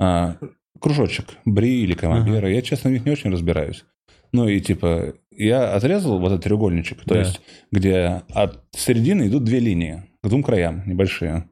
А, 0.00 0.36
кружочек, 0.80 1.26
бри 1.44 1.82
или 1.82 1.94
камамбера. 1.94 2.48
Я, 2.50 2.62
честно, 2.62 2.90
в 2.90 2.92
них 2.92 3.04
не 3.04 3.12
очень 3.12 3.30
разбираюсь. 3.30 3.84
Ну 4.32 4.48
и, 4.48 4.60
типа, 4.60 5.14
я 5.30 5.74
отрезал 5.74 6.18
вот 6.18 6.28
этот 6.32 6.44
треугольничек, 6.44 7.02
то 7.04 7.14
Да. 7.14 7.20
есть, 7.20 7.40
где 7.70 8.22
от 8.32 8.64
середины 8.72 9.28
идут 9.28 9.44
две 9.44 9.58
линии, 9.60 10.04
к 10.22 10.28
двум 10.28 10.42
краям 10.42 10.82
небольшие. 10.86 11.48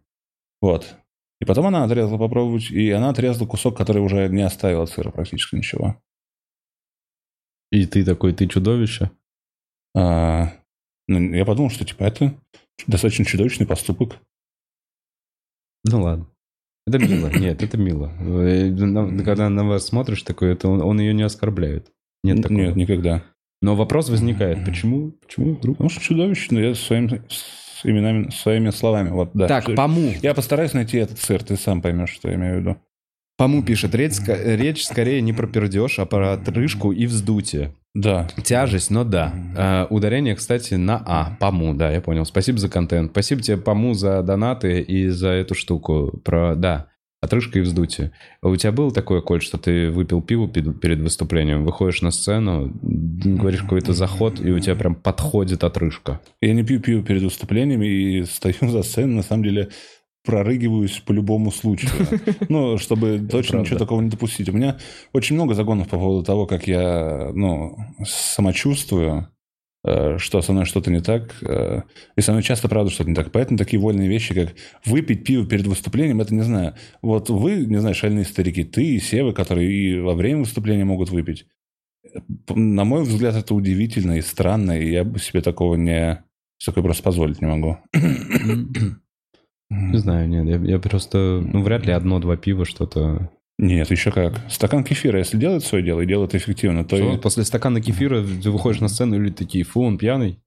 Вот. 0.62 0.94
И 1.40 1.44
потом 1.44 1.66
она 1.66 1.84
отрезала 1.84 2.18
попробовать, 2.18 2.70
и 2.70 2.90
она 2.90 3.10
отрезала 3.10 3.46
кусок, 3.46 3.76
который 3.76 4.00
уже 4.02 4.28
не 4.28 4.42
оставил 4.42 4.82
от 4.82 4.90
сыра 4.90 5.10
практически 5.10 5.56
ничего. 5.56 5.96
И 7.70 7.86
ты 7.86 8.04
такой, 8.04 8.32
ты 8.32 8.46
чудовище? 8.46 9.10
А, 9.96 10.52
ну, 11.08 11.34
я 11.34 11.44
подумал, 11.44 11.70
что, 11.70 11.84
типа, 11.84 12.04
это 12.04 12.34
достаточно 12.86 13.24
чудовищный 13.24 13.66
поступок. 13.66 14.18
Ну 15.84 16.02
ладно. 16.02 16.26
Это 16.86 16.98
мило. 16.98 17.28
Нет, 17.38 17.62
это 17.62 17.76
мило. 17.78 18.12
Э, 18.20 19.22
Когда 19.24 19.48
на 19.48 19.64
вас 19.64 19.86
смотришь 19.86 20.22
такой, 20.22 20.52
это 20.52 20.68
он, 20.68 20.82
он 20.82 21.00
ее 21.00 21.14
не 21.14 21.22
оскорбляет. 21.22 21.92
Нет 22.22 22.42
такого. 22.42 22.58
Нет, 22.58 22.76
никогда. 22.76 23.24
Но 23.62 23.76
вопрос 23.76 24.08
возникает, 24.08 24.64
почему? 24.64 25.12
Почему 25.12 25.54
вдруг? 25.54 25.76
Потому 25.76 25.90
что 25.90 26.00
чудовищно, 26.00 26.58
я 26.58 26.74
своим, 26.74 27.08
с 27.28 27.84
именами, 27.84 28.30
своими 28.30 28.70
словами. 28.70 29.10
Вот, 29.10 29.30
да. 29.34 29.48
Так, 29.48 29.74
Паму. 29.74 30.12
Я 30.22 30.34
постараюсь 30.34 30.72
найти 30.72 30.96
этот 30.96 31.18
сыр, 31.18 31.42
ты 31.42 31.56
сам 31.56 31.82
поймешь, 31.82 32.10
что 32.10 32.28
я 32.28 32.36
имею 32.36 32.56
в 32.56 32.60
виду. 32.60 32.76
Паму 33.40 33.62
пишет, 33.62 33.94
речь, 33.94 34.16
речь 34.26 34.84
скорее 34.84 35.22
не 35.22 35.32
про 35.32 35.46
пердеж, 35.46 35.98
а 35.98 36.04
про 36.04 36.34
отрыжку 36.34 36.92
и 36.92 37.06
вздутие. 37.06 37.72
Да. 37.94 38.28
Тяжесть, 38.44 38.90
но 38.90 39.02
да. 39.02 39.32
А, 39.56 39.86
ударение, 39.88 40.34
кстати, 40.34 40.74
на 40.74 41.02
А. 41.06 41.38
Паму, 41.40 41.72
да, 41.74 41.90
я 41.90 42.02
понял. 42.02 42.26
Спасибо 42.26 42.58
за 42.58 42.68
контент. 42.68 43.12
Спасибо 43.12 43.40
тебе, 43.40 43.56
Паму, 43.56 43.94
за 43.94 44.22
донаты 44.22 44.82
и 44.82 45.08
за 45.08 45.28
эту 45.28 45.54
штуку. 45.54 46.20
Про, 46.22 46.54
да, 46.54 46.88
отрыжка 47.22 47.60
и 47.60 47.62
вздутие. 47.62 48.12
У 48.42 48.54
тебя 48.56 48.72
было 48.72 48.92
такое, 48.92 49.22
Коль, 49.22 49.40
что 49.40 49.56
ты 49.56 49.90
выпил 49.90 50.20
пиво 50.20 50.46
пе- 50.46 50.74
перед 50.74 51.00
выступлением, 51.00 51.64
выходишь 51.64 52.02
на 52.02 52.10
сцену, 52.10 52.70
говоришь 52.82 53.62
какой-то 53.62 53.94
заход, 53.94 54.38
и 54.38 54.50
у 54.50 54.58
тебя 54.58 54.74
прям 54.74 54.94
подходит 54.94 55.64
отрыжка. 55.64 56.20
Я 56.42 56.52
не 56.52 56.62
пью 56.62 56.82
пиво 56.82 57.02
перед 57.02 57.22
выступлениями 57.22 57.86
и 57.86 58.24
стою 58.24 58.56
за 58.60 58.82
сценой, 58.82 59.14
на 59.14 59.22
самом 59.22 59.44
деле 59.44 59.70
прорыгиваюсь 60.24 61.00
по 61.00 61.12
любому 61.12 61.50
случаю. 61.50 61.90
Ну, 62.48 62.78
чтобы 62.78 63.18
точно 63.30 63.58
ничего 63.58 63.78
такого 63.78 64.00
не 64.00 64.10
допустить. 64.10 64.48
У 64.48 64.52
меня 64.52 64.78
очень 65.12 65.36
много 65.36 65.54
загонов 65.54 65.88
по 65.88 65.98
поводу 65.98 66.24
того, 66.24 66.46
как 66.46 66.66
я, 66.66 67.30
ну, 67.34 67.76
самочувствую, 68.04 69.28
э, 69.84 70.18
что 70.18 70.42
со 70.42 70.52
мной 70.52 70.64
что-то 70.66 70.90
не 70.90 71.00
так. 71.00 71.36
э, 71.42 71.82
И 72.16 72.20
со 72.20 72.32
мной 72.32 72.42
часто, 72.42 72.68
правда, 72.68 72.90
что-то 72.90 73.10
не 73.10 73.16
так. 73.16 73.32
Поэтому 73.32 73.58
такие 73.58 73.80
вольные 73.80 74.08
вещи, 74.08 74.34
как 74.34 74.54
выпить 74.84 75.24
пиво 75.24 75.46
перед 75.46 75.66
выступлением, 75.66 76.20
это 76.20 76.34
не 76.34 76.42
знаю. 76.42 76.74
Вот 77.02 77.30
вы, 77.30 77.64
не 77.66 77.78
знаю, 77.78 77.94
шальные 77.94 78.24
старики, 78.24 78.64
ты 78.64 78.84
и 78.96 79.00
Севы, 79.00 79.32
которые 79.32 79.70
и 79.70 80.00
во 80.00 80.14
время 80.14 80.40
выступления 80.40 80.84
могут 80.84 81.10
выпить. 81.10 81.46
На 82.48 82.84
мой 82.84 83.02
взгляд, 83.04 83.36
это 83.36 83.54
удивительно 83.54 84.16
и 84.18 84.22
странно, 84.22 84.72
и 84.72 84.90
я 84.90 85.04
бы 85.04 85.18
себе 85.18 85.40
такого 85.42 85.76
не... 85.76 86.24
Такое 86.64 86.82
просто 86.84 87.02
позволить 87.02 87.40
не 87.40 87.46
могу. 87.46 87.78
Не 89.70 89.98
знаю, 89.98 90.28
нет, 90.28 90.46
я, 90.46 90.56
я 90.72 90.78
просто, 90.80 91.40
ну, 91.44 91.62
вряд 91.62 91.86
ли 91.86 91.92
одно-два 91.92 92.36
пива 92.36 92.64
что-то... 92.64 93.30
Нет, 93.56 93.90
еще 93.90 94.10
как. 94.10 94.40
Стакан 94.50 94.82
кефира, 94.84 95.18
если 95.18 95.36
делает 95.36 95.64
свое 95.64 95.84
дело 95.84 96.00
и 96.00 96.06
делает 96.06 96.34
эффективно, 96.34 96.84
то... 96.84 96.96
Что, 96.96 97.14
и- 97.14 97.18
После 97.18 97.44
стакана 97.44 97.80
кефира 97.80 98.22
ты 98.22 98.50
выходишь 98.50 98.80
на 98.80 98.88
сцену, 98.88 99.14
и 99.16 99.18
люди 99.18 99.34
такие, 99.36 99.64
фу, 99.64 99.82
он 99.82 99.96
пьяный. 99.98 100.40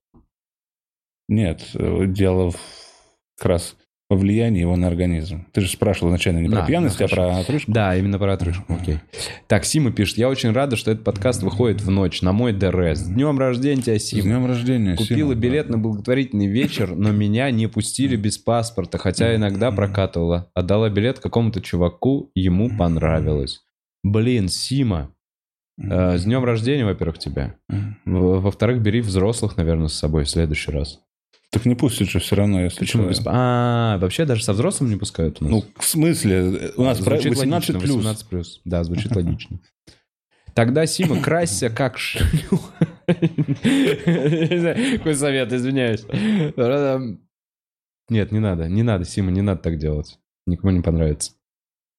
Нет, 1.28 1.70
э, 1.74 2.04
дело 2.06 2.50
в... 2.50 2.56
как 3.38 3.46
раз 3.46 3.76
во 4.10 4.16
влиянии 4.16 4.60
его 4.60 4.76
на 4.76 4.86
организм. 4.86 5.46
Ты 5.52 5.62
же 5.62 5.68
спрашивал 5.68 6.10
изначально 6.10 6.40
не 6.40 6.48
про 6.48 6.56
Да, 6.60 6.66
пьяность, 6.66 6.98
да, 6.98 7.06
а 7.06 7.08
про 7.08 7.38
отрыжку. 7.38 7.72
Да, 7.72 7.96
именно 7.96 8.18
про 8.18 8.34
отрыжку, 8.34 8.64
окей. 8.74 8.98
Так, 9.46 9.64
Сима 9.64 9.92
пишет, 9.92 10.18
я 10.18 10.28
очень 10.28 10.52
рада, 10.52 10.76
что 10.76 10.90
этот 10.90 11.04
подкаст 11.04 11.42
выходит 11.42 11.80
в 11.80 11.90
ночь, 11.90 12.20
на 12.20 12.32
мой 12.32 12.52
ДР. 12.52 12.98
С 12.98 13.08
днем 13.08 13.38
рождения 13.38 13.80
тебя, 13.82 13.98
С 13.98 14.04
Сима. 14.04 14.22
днем 14.22 14.46
рождения, 14.46 14.94
Купила 14.96 15.30
Сима. 15.32 15.34
билет 15.40 15.70
на 15.70 15.78
благотворительный 15.78 16.46
вечер, 16.48 16.94
но 16.94 17.12
меня 17.12 17.50
не 17.50 17.66
пустили 17.66 18.16
без 18.16 18.36
паспорта, 18.36 18.98
хотя 18.98 19.34
иногда 19.34 19.72
прокатывала. 19.72 20.50
Отдала 20.54 20.90
билет 20.90 21.18
какому-то 21.18 21.62
чуваку, 21.62 22.30
ему 22.34 22.68
понравилось. 22.76 23.62
Блин, 24.02 24.48
Сима, 24.48 25.14
э, 25.82 26.18
с 26.18 26.24
днем 26.24 26.44
рождения, 26.44 26.84
во-первых, 26.84 27.18
тебя. 27.18 27.54
Во- 28.04 28.38
Во-вторых, 28.38 28.82
бери 28.82 29.00
взрослых, 29.00 29.56
наверное, 29.56 29.88
с 29.88 29.94
собой 29.94 30.24
в 30.24 30.30
следующий 30.30 30.70
раз. 30.70 31.00
Так 31.54 31.66
не 31.66 31.76
пустят 31.76 32.10
же 32.10 32.18
все 32.18 32.34
равно, 32.34 32.64
если 32.64 32.80
Почему 32.80 33.04
что. 33.04 33.10
без... 33.10 33.22
А, 33.26 33.96
вообще 33.98 34.24
даже 34.24 34.42
со 34.42 34.52
взрослым 34.52 34.90
не 34.90 34.96
пускают 34.96 35.40
у 35.40 35.44
нас? 35.44 35.52
Ну, 35.52 35.64
в 35.78 35.84
смысле? 35.84 36.72
У 36.76 36.82
нас 36.82 36.98
Звучит 36.98 37.30
18 37.30 37.68
логично, 37.68 37.80
плюс. 37.80 37.96
18 37.96 38.26
плюс. 38.26 38.60
Да, 38.64 38.82
звучит 38.82 39.14
логично. 39.14 39.60
Тогда, 40.52 40.84
Сима, 40.86 41.20
красься 41.20 41.70
как 41.70 41.96
шлюха. 41.96 42.88
Какой 43.06 45.14
совет, 45.14 45.52
извиняюсь. 45.52 46.04
Нет, 48.08 48.32
не 48.32 48.40
надо, 48.40 48.68
не 48.68 48.82
надо, 48.82 49.04
Сима, 49.04 49.30
не 49.30 49.42
надо 49.42 49.62
так 49.62 49.78
делать. 49.78 50.18
Никому 50.46 50.72
не 50.72 50.80
понравится. 50.80 51.34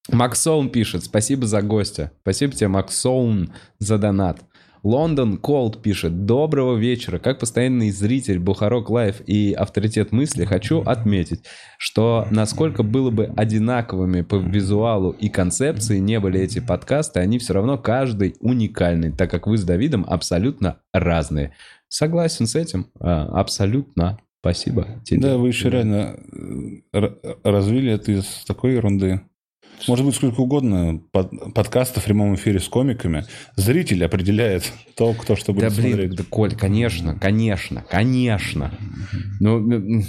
Максоун 0.10 0.70
пишет, 0.70 1.06
спасибо 1.06 1.48
за 1.48 1.62
гостя. 1.62 2.12
Спасибо 2.24 2.52
тебе, 2.52 2.68
Максоун, 2.68 3.54
за 3.80 3.98
донат. 3.98 4.42
London 4.86 5.38
Cold 5.38 5.82
пишет, 5.82 6.28
доброго 6.28 6.78
вечера. 6.78 7.18
Как 7.18 7.40
постоянный 7.40 7.90
зритель 7.90 8.38
Бухарог 8.38 8.92
Лайв 8.92 9.20
и 9.26 9.52
авторитет 9.52 10.12
мысли 10.12 10.46
хочу 10.46 10.82
отметить, 10.82 11.44
что 11.80 12.28
насколько 12.30 12.84
было 12.84 13.10
бы 13.10 13.34
одинаковыми 13.36 14.22
по 14.22 14.36
визуалу 14.36 15.10
и 15.10 15.28
концепции 15.28 15.98
не 15.98 16.20
были 16.20 16.40
эти 16.40 16.60
подкасты, 16.60 17.20
они 17.20 17.40
все 17.40 17.54
равно 17.54 17.80
каждый 17.80 18.36
уникальный, 18.40 19.12
так 19.12 19.32
как 19.32 19.48
вы 19.48 19.58
с 19.58 19.64
Давидом 19.64 20.06
абсолютно 20.08 20.78
разные. 20.94 21.56
Согласен 21.88 22.46
с 22.46 22.54
этим? 22.54 22.92
А, 23.00 23.24
Абсолютно. 23.40 24.20
Спасибо. 24.42 24.86
тебе. 25.04 25.20
Да, 25.20 25.38
вы 25.38 25.48
еще 25.48 25.72
реально 25.72 26.20
э, 26.94 27.10
развили 27.44 27.92
это 27.92 28.12
из 28.12 28.44
такой 28.46 28.74
ерунды. 28.74 29.22
Может 29.88 30.06
быть, 30.06 30.16
сколько 30.16 30.40
угодно 30.42 31.02
под- 31.12 31.54
подкастов 31.54 32.04
в 32.04 32.06
прямом 32.06 32.36
эфире 32.36 32.60
с 32.60 32.68
комиками. 32.68 33.26
Зритель 33.56 34.04
определяет 34.06 34.72
то, 34.96 35.14
кто 35.14 35.36
что 35.36 35.54
будет 35.54 35.70
Да 35.70 35.76
блин, 35.76 35.90
смотреть. 35.94 36.16
да, 36.16 36.24
Коль, 36.30 36.56
конечно, 36.56 37.18
конечно, 37.20 37.86
конечно. 37.90 38.72
Ну, 39.40 40.04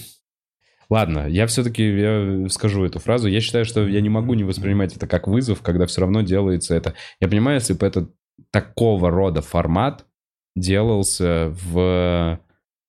ладно, 0.89 1.27
я 1.29 1.47
все-таки 1.47 1.83
я 1.99 2.49
скажу 2.49 2.85
эту 2.85 2.99
фразу. 3.01 3.29
Я 3.29 3.41
считаю, 3.41 3.65
что 3.65 3.87
я 3.87 4.01
не 4.01 4.09
могу 4.09 4.35
не 4.35 4.45
воспринимать 4.45 4.97
это 4.97 5.07
как 5.07 5.29
вызов, 5.29 5.63
когда 5.63 5.87
все 5.87 6.03
равно 6.03 6.23
делается 6.23 6.75
это. 6.75 6.95
Я 7.21 7.29
понимаю, 7.29 7.57
если 7.57 7.75
бы 7.75 7.87
это 7.87 8.09
такого 8.51 9.11
рода 9.11 9.43
формат 9.43 10.07
делался 10.55 11.55
в... 11.71 12.41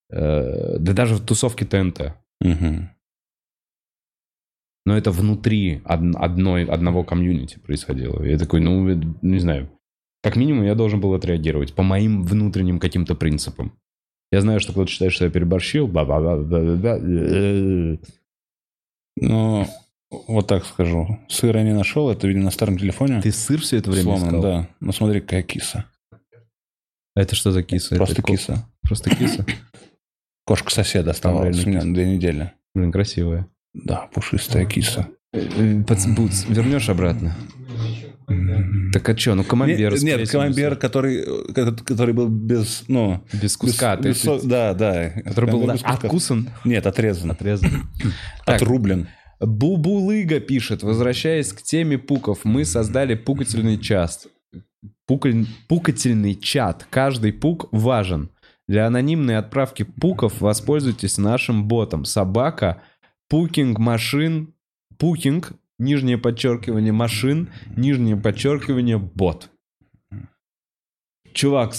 э, 0.09 0.77
да 0.79 0.93
даже 0.93 1.15
в 1.15 1.25
тусовке 1.25 1.65
ТНТ. 1.65 2.13
Мгм. 2.39 2.89
Но 4.87 4.95
это 4.97 5.11
внутри 5.11 5.81
од- 5.83 6.15
одной, 6.15 6.63
одного 6.63 7.03
комьюнити 7.03 7.59
происходило. 7.59 8.23
Я 8.23 8.37
такой, 8.37 8.61
ну, 8.61 8.87
не 9.21 9.39
знаю. 9.39 9.67
Как 10.23 10.37
минимум, 10.37 10.63
я 10.63 10.75
должен 10.75 11.01
был 11.01 11.13
отреагировать 11.13 11.73
по 11.75 11.83
моим 11.83 12.23
внутренним 12.23 12.79
каким-то 12.79 13.13
принципам. 13.15 13.71
Я 14.31 14.39
знаю, 14.41 14.59
что 14.61 14.71
кто-то 14.71 14.89
считает, 14.89 15.11
что 15.13 15.25
я 15.25 15.31
переборщил. 15.31 15.87
ба-ба-ба-ба-ба-ба, 15.87 16.99
э, 17.01 17.97
Ну, 19.17 19.65
вот 20.27 20.47
так 20.47 20.65
скажу. 20.65 21.19
Сыра 21.27 21.63
не 21.63 21.73
нашел, 21.73 22.09
это 22.09 22.25
видно 22.27 22.43
на 22.45 22.51
старом 22.51 22.77
телефоне. 22.77 23.21
Ты 23.21 23.31
сыр 23.33 23.59
все 23.59 23.77
это 23.77 23.91
время 23.91 24.03
Сломан, 24.17 24.25
искал? 24.27 24.41
да. 24.41 24.69
Ну 24.79 24.91
смотри, 24.93 25.19
какая 25.19 25.43
киса. 25.43 25.83
А 27.15 27.21
это 27.21 27.35
что 27.35 27.51
за 27.51 27.61
киса? 27.63 27.95
Просто 27.97 28.21
Это 28.21 28.21
киса. 28.23 28.69
Просто 28.83 29.09
киса? 29.09 29.45
Кошка 30.45 30.71
соседа 30.71 31.11
оставалась 31.11 31.65
у 31.65 31.69
меня 31.69 31.81
две 31.81 32.05
недели. 32.15 32.53
Блин, 32.73 32.91
красивая. 32.91 33.47
Да, 33.85 34.07
пушистая 34.13 34.65
киса. 34.65 35.07
Э, 35.33 35.81
Пац- 35.83 36.07
Бутс, 36.13 36.45
вернешь 36.47 36.89
обратно? 36.89 37.35
Так 38.91 39.07
а 39.09 39.17
что, 39.17 39.35
ну 39.35 39.43
камамбер. 39.43 39.93
Нет, 39.93 40.03
нет, 40.03 40.29
камамбер, 40.29 40.75
который, 40.75 41.23
э, 41.55 41.71
который 41.85 42.13
был 42.13 42.27
без, 42.27 42.83
ну... 42.87 43.23
Без 43.33 43.55
куска. 43.55 43.95
без- 43.95 44.03
ты- 44.03 44.09
без 44.09 44.41
со- 44.41 44.47
да, 44.47 44.73
да. 44.73 45.09
Который 45.23 45.51
был 45.51 45.71
без 45.71 45.81
откусан. 45.83 46.49
Нет, 46.65 46.85
отрезан. 46.87 47.31
Отрезан. 47.31 47.69
Так. 48.45 48.61
Отрублен. 48.61 49.07
Бубулыга 49.39 50.39
пишет, 50.39 50.81
возвращаясь 50.83 51.53
к 51.53 51.61
теме 51.61 51.97
пуков, 51.97 52.39
мы 52.43 52.65
создали 52.65 53.15
пукательный 53.15 53.77
чат. 53.77 54.27
Пукаль- 55.09 55.45
Пукательный 55.69 56.35
чат. 56.35 56.87
Каждый 56.89 57.31
пук 57.33 57.67
важен. 57.71 58.29
Для 58.67 58.87
анонимной 58.87 59.37
отправки 59.37 59.83
пуков 59.83 60.41
воспользуйтесь 60.41 61.17
нашим 61.17 61.67
ботом. 61.67 62.03
Собака, 62.03 62.81
пукинг 63.29 63.79
машин, 63.79 64.53
пукинг, 64.97 65.53
нижнее 65.79 66.17
подчеркивание 66.17 66.93
машин, 66.93 67.49
нижнее 67.75 68.17
подчеркивание 68.17 68.97
бот. 68.97 69.49
Чувак, 71.33 71.73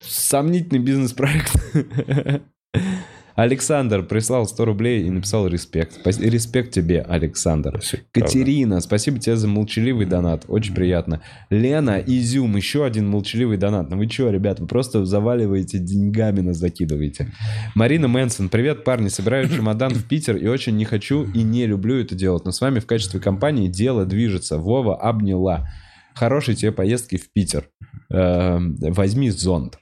сомнительный 0.00 0.80
бизнес-проект. 0.80 1.52
Александр 3.34 4.04
прислал 4.04 4.46
100 4.46 4.64
рублей 4.64 5.04
и 5.04 5.10
написал 5.10 5.48
респект. 5.48 6.06
Респект 6.06 6.72
тебе, 6.72 7.00
Александр. 7.00 7.72
Правда. 7.72 7.98
Катерина, 8.12 8.80
спасибо 8.80 9.18
тебе 9.18 9.36
за 9.36 9.48
молчаливый 9.48 10.06
донат. 10.06 10.44
Очень 10.48 10.74
приятно. 10.74 11.20
Лена, 11.50 12.02
Изюм, 12.06 12.56
еще 12.56 12.84
один 12.84 13.08
молчаливый 13.08 13.56
донат. 13.56 13.90
Ну 13.90 13.96
вы 13.96 14.08
что, 14.08 14.30
ребят, 14.30 14.60
вы 14.60 14.66
просто 14.66 15.04
заваливаете 15.04 15.78
деньгами 15.78 16.40
нас 16.40 16.58
закидываете. 16.58 17.32
Марина 17.74 18.06
Мэнсон, 18.06 18.48
привет, 18.48 18.84
парни. 18.84 19.08
Собираю 19.08 19.48
чемодан 19.48 19.92
в 19.92 20.04
Питер 20.06 20.36
и 20.36 20.46
очень 20.46 20.76
не 20.76 20.84
хочу 20.84 21.24
и 21.24 21.42
не 21.42 21.66
люблю 21.66 22.00
это 22.00 22.14
делать. 22.14 22.44
Но 22.44 22.52
с 22.52 22.60
вами 22.60 22.78
в 22.78 22.86
качестве 22.86 23.18
компании 23.18 23.68
дело 23.68 24.04
движется. 24.06 24.58
Вова 24.58 24.96
обняла. 25.00 25.68
Хорошей 26.14 26.54
тебе 26.54 26.70
поездки 26.70 27.16
в 27.16 27.32
Питер. 27.32 27.68
Эм, 28.10 28.76
Возьми 28.80 29.30
зонт. 29.30 29.78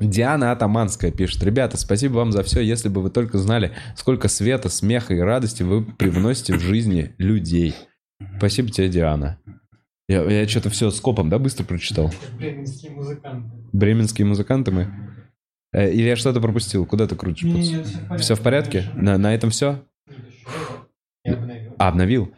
Диана 0.00 0.52
Атаманская 0.52 1.10
пишет. 1.10 1.42
Ребята, 1.42 1.76
спасибо 1.76 2.14
вам 2.14 2.32
за 2.32 2.42
все. 2.42 2.60
Если 2.60 2.88
бы 2.88 3.02
вы 3.02 3.10
только 3.10 3.38
знали, 3.38 3.72
сколько 3.96 4.28
света, 4.28 4.68
смеха 4.68 5.14
и 5.14 5.18
радости 5.18 5.62
вы 5.62 5.84
привносите 5.84 6.54
в 6.54 6.60
жизни 6.60 7.14
людей. 7.18 7.74
Спасибо 8.36 8.70
тебе, 8.70 8.88
Диана. 8.88 9.38
Я, 10.08 10.22
я 10.22 10.48
что-то 10.48 10.70
все 10.70 10.90
скопом, 10.90 11.28
да, 11.28 11.38
быстро 11.38 11.64
прочитал? 11.64 12.10
Бременские 12.38 12.92
музыканты. 12.92 13.50
Бременские 13.72 14.26
музыканты 14.26 14.70
мы? 14.70 14.88
Э, 15.72 15.92
или 15.92 16.08
я 16.08 16.16
что-то 16.16 16.40
пропустил? 16.40 16.86
Куда 16.86 17.06
ты 17.06 17.14
крутишь? 17.14 17.50
пуц? 17.52 18.20
Все 18.20 18.34
в 18.34 18.40
порядке? 18.40 18.90
На, 18.94 19.18
на 19.18 19.34
этом 19.34 19.50
все? 19.50 19.84
Я 21.24 21.34
обновил. 21.34 21.74
А, 21.78 21.88
обновил. 21.88 22.34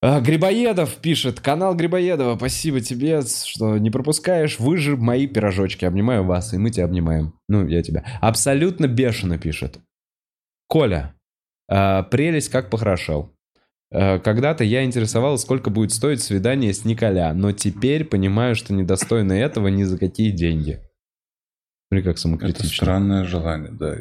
А, 0.00 0.20
Грибоедов 0.20 0.96
пишет. 0.96 1.40
Канал 1.40 1.74
Грибоедова. 1.74 2.36
Спасибо 2.36 2.80
тебе, 2.80 3.20
что 3.22 3.78
не 3.78 3.90
пропускаешь. 3.90 4.58
Вы 4.60 4.76
же 4.76 4.96
мои 4.96 5.26
пирожочки. 5.26 5.84
Обнимаю 5.84 6.24
вас, 6.24 6.54
и 6.54 6.58
мы 6.58 6.70
тебя 6.70 6.84
обнимаем. 6.84 7.34
Ну, 7.48 7.66
я 7.66 7.82
тебя. 7.82 8.04
Абсолютно 8.20 8.86
бешено 8.86 9.38
пишет. 9.38 9.78
Коля, 10.68 11.14
а, 11.68 12.04
прелесть 12.04 12.50
как 12.50 12.70
похорошел. 12.70 13.34
А, 13.92 14.18
Когда-то 14.20 14.62
я 14.62 14.84
интересовался, 14.84 15.42
сколько 15.44 15.70
будет 15.70 15.92
стоить 15.92 16.22
свидание 16.22 16.72
с 16.72 16.84
Николя, 16.84 17.34
но 17.34 17.50
теперь 17.52 18.04
понимаю, 18.04 18.54
что 18.54 18.74
недостойно 18.74 19.32
этого 19.32 19.66
ни 19.68 19.82
за 19.82 19.98
какие 19.98 20.30
деньги. 20.30 20.80
Смотри, 21.88 22.04
как 22.04 22.12
Это 22.12 22.20
самокритично. 22.20 22.68
странное 22.68 23.24
желание, 23.24 23.72
да. 23.72 23.96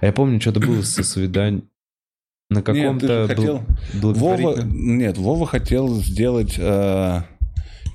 А 0.00 0.06
я 0.06 0.12
помню, 0.12 0.40
что-то 0.40 0.60
было 0.60 0.80
со 0.82 1.02
свиданием 1.02 1.68
на 2.52 2.56
Нет, 2.58 2.64
ты 2.64 2.72
каком-то 2.82 3.06
же 3.06 3.26
хотел... 3.28 3.62
бл- 3.94 4.14
Вова, 4.14 4.60
нет, 4.64 5.18
Вова 5.18 5.46
хотел 5.46 5.88
сделать, 6.02 6.54
э, 6.58 7.20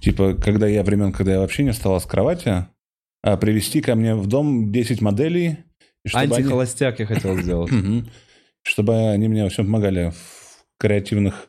типа, 0.01 0.33
когда 0.35 0.67
я 0.67 0.83
времен, 0.83 1.11
когда 1.11 1.33
я 1.33 1.39
вообще 1.39 1.63
не 1.63 1.71
вставал 1.71 1.99
с 2.01 2.05
кровати, 2.05 2.65
а, 3.23 3.37
привести 3.37 3.81
ко 3.81 3.95
мне 3.95 4.15
в 4.15 4.27
дом 4.27 4.71
10 4.71 5.01
моделей. 5.01 5.57
чтобы 6.05 6.23
они- 6.25 6.33
Антихолостяк 6.35 6.99
я 6.99 7.05
хотел 7.05 7.37
сделать. 7.37 7.71
Чтобы 8.63 9.11
они 9.11 9.27
мне 9.27 9.43
во 9.43 9.49
всем 9.49 9.65
помогали 9.65 10.11
в 10.11 10.63
креативных 10.79 11.47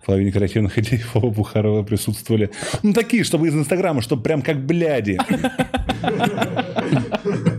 в 0.00 0.06
половине 0.06 0.30
креативных 0.30 0.78
идей 0.78 1.00
Вова 1.12 1.30
Бухарова 1.30 1.82
присутствовали. 1.82 2.50
Ну, 2.84 2.92
такие, 2.92 3.24
чтобы 3.24 3.48
из 3.48 3.54
Инстаграма, 3.54 4.00
чтобы 4.00 4.22
прям 4.22 4.42
как 4.42 4.64
бляди. 4.64 5.18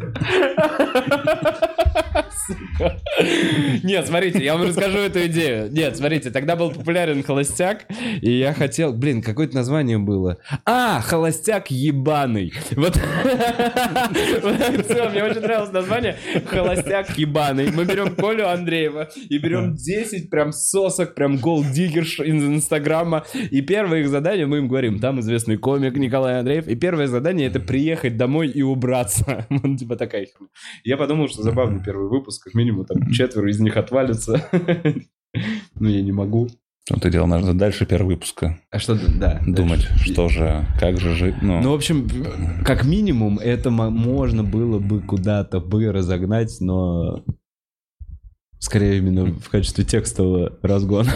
Нет, 3.83 4.07
смотрите, 4.07 4.43
я 4.43 4.55
вам 4.55 4.67
расскажу 4.67 4.97
эту 4.99 5.25
идею. 5.27 5.71
Нет, 5.71 5.97
смотрите, 5.97 6.31
тогда 6.31 6.55
был 6.55 6.71
популярен 6.71 7.23
холостяк, 7.23 7.85
и 8.21 8.31
я 8.31 8.53
хотел... 8.53 8.93
Блин, 8.93 9.21
какое-то 9.21 9.55
название 9.55 9.97
было. 9.97 10.37
А, 10.65 11.01
холостяк 11.01 11.71
ебаный. 11.71 12.53
Вот. 12.75 12.95
Все, 14.85 15.09
мне 15.09 15.23
очень 15.23 15.41
нравилось 15.41 15.71
название. 15.71 16.15
Холостяк 16.45 17.17
ебаный. 17.17 17.71
Мы 17.71 17.85
берем 17.85 18.15
Колю 18.15 18.47
Андреева 18.47 19.09
и 19.29 19.37
берем 19.37 19.75
10 19.75 20.29
прям 20.29 20.51
сосок, 20.51 21.15
прям 21.15 21.37
голдиггерш 21.37 22.19
из 22.21 22.43
Инстаграма. 22.43 23.25
И 23.51 23.61
первое 23.61 23.99
их 23.99 24.09
задание, 24.09 24.45
мы 24.45 24.57
им 24.57 24.67
говорим, 24.67 24.99
там 24.99 25.19
известный 25.19 25.57
комик 25.57 25.97
Николай 25.97 26.39
Андреев, 26.39 26.67
и 26.67 26.75
первое 26.75 27.07
задание 27.07 27.47
это 27.47 27.59
приехать 27.59 28.17
домой 28.17 28.47
и 28.47 28.61
убраться. 28.61 29.45
Вот 29.59 29.77
типа 29.77 29.97
такая 30.09 30.25
херня. 30.25 30.47
Я 30.83 30.97
подумал, 30.97 31.27
что 31.29 31.43
забавный 31.43 31.83
первый 31.83 32.09
выпуск, 32.09 32.43
как 32.43 32.53
минимум 32.55 32.85
там 32.85 33.09
четверо 33.11 33.49
из 33.49 33.59
них 33.59 33.77
отвалится. 33.77 34.47
Ну, 35.75 35.87
я 35.87 36.01
не 36.01 36.11
могу. 36.11 36.49
Вот 36.89 36.97
это 36.99 37.11
дело 37.11 37.27
нужно 37.27 37.55
дальше 37.55 37.85
первого 37.85 38.09
выпуска 38.13 38.59
А 38.71 38.79
что, 38.79 38.95
да. 38.95 39.39
думать, 39.45 39.87
дальше. 39.87 40.11
что 40.11 40.27
же, 40.27 40.65
как 40.79 40.99
же 40.99 41.13
жить. 41.13 41.35
Ну, 41.43 41.61
Ну, 41.61 41.69
в 41.69 41.75
общем, 41.75 42.07
как 42.65 42.83
минимум, 42.83 43.37
это 43.37 43.69
мо- 43.69 43.91
можно 43.91 44.43
было 44.43 44.79
бы 44.79 45.01
куда-то 45.01 45.59
бы 45.59 45.91
разогнать, 45.91 46.57
но 46.61 47.23
скорее 48.57 48.97
именно 48.97 49.25
в 49.27 49.49
качестве 49.49 49.85
текстового 49.85 50.57
разгона. 50.63 51.11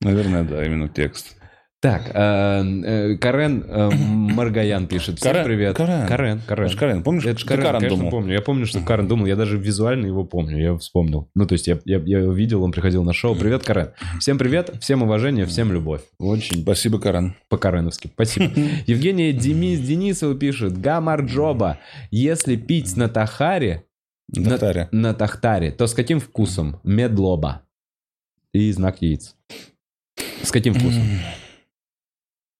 наверное, 0.00 0.44
да, 0.44 0.64
именно 0.64 0.90
текст. 0.90 1.36
Так, 1.82 2.12
э, 2.14 2.62
э, 2.84 3.16
Карен 3.16 3.64
э, 3.66 3.90
Маргаян 3.90 4.86
пишет. 4.86 5.18
Всем 5.18 5.32
Карен, 5.32 5.44
привет. 5.44 5.76
Карен. 5.76 6.06
Карен, 6.06 6.40
Карен. 6.46 6.66
Это 6.68 6.76
Карен. 6.76 7.02
Помнишь, 7.02 7.26
Это 7.26 7.44
Карен, 7.44 7.64
Карен 7.64 7.80
конечно, 7.80 7.96
думал? 7.98 8.10
помню. 8.12 8.34
Я 8.34 8.40
помню, 8.40 8.66
что 8.66 8.80
Карен 8.82 9.08
думал. 9.08 9.26
Я 9.26 9.34
даже 9.34 9.58
визуально 9.58 10.06
его 10.06 10.22
помню. 10.22 10.62
Я 10.62 10.76
вспомнил. 10.76 11.28
Ну, 11.34 11.44
то 11.44 11.54
есть 11.54 11.66
я, 11.66 11.80
я, 11.84 11.98
я 11.98 12.20
его 12.20 12.32
видел, 12.32 12.62
он 12.62 12.70
приходил 12.70 13.02
на 13.02 13.12
шоу. 13.12 13.34
Привет, 13.34 13.64
Карен. 13.64 13.90
Всем 14.20 14.38
привет, 14.38 14.70
всем 14.80 15.02
уважение, 15.02 15.44
всем 15.44 15.72
любовь. 15.72 16.02
Очень 16.20 16.62
Спасибо, 16.62 17.00
Карен. 17.00 17.34
по-кареновски. 17.48 18.10
Спасибо. 18.14 18.52
Евгения 18.86 19.32
Демис 19.32 19.80
Денисова 19.80 20.36
пишет. 20.36 20.80
Гамарджоба. 20.80 21.78
Если 22.12 22.54
пить 22.54 22.96
на 22.96 23.08
Тахаре, 23.08 23.82
На- 24.28 24.50
Натаря. 24.50 24.88
на 24.92 25.14
Тахтаре, 25.14 25.72
то 25.72 25.88
с 25.88 25.94
каким 25.94 26.20
вкусом? 26.20 26.78
Медлоба. 26.84 27.62
И 28.52 28.70
знак 28.70 29.02
яиц. 29.02 29.34
С 30.44 30.52
каким 30.52 30.74
вкусом? 30.74 31.02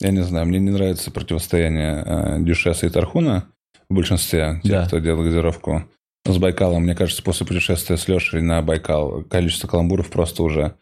Я 0.02 0.10
не 0.10 0.22
знаю, 0.24 0.46
мне 0.46 0.58
не 0.58 0.70
нравится 0.70 1.10
противостояние 1.10 2.02
э, 2.04 2.36
Дюшеса 2.40 2.86
и 2.86 2.90
Тархуна 2.90 3.46
в 3.88 3.94
большинстве 3.94 4.60
тех, 4.62 4.72
Да. 4.72 4.86
кто 4.86 4.98
делал 4.98 5.22
газировку. 5.22 5.84
С 6.26 6.38
Байкалом, 6.38 6.82
мне 6.84 6.94
кажется, 6.94 7.22
после 7.22 7.46
путешествия 7.46 7.96
с 7.96 8.06
Лешей 8.08 8.42
на 8.42 8.62
Байкал 8.62 9.22
количество 9.24 9.68
каламбуров 9.68 10.10
просто 10.10 10.42
уже 10.42 10.74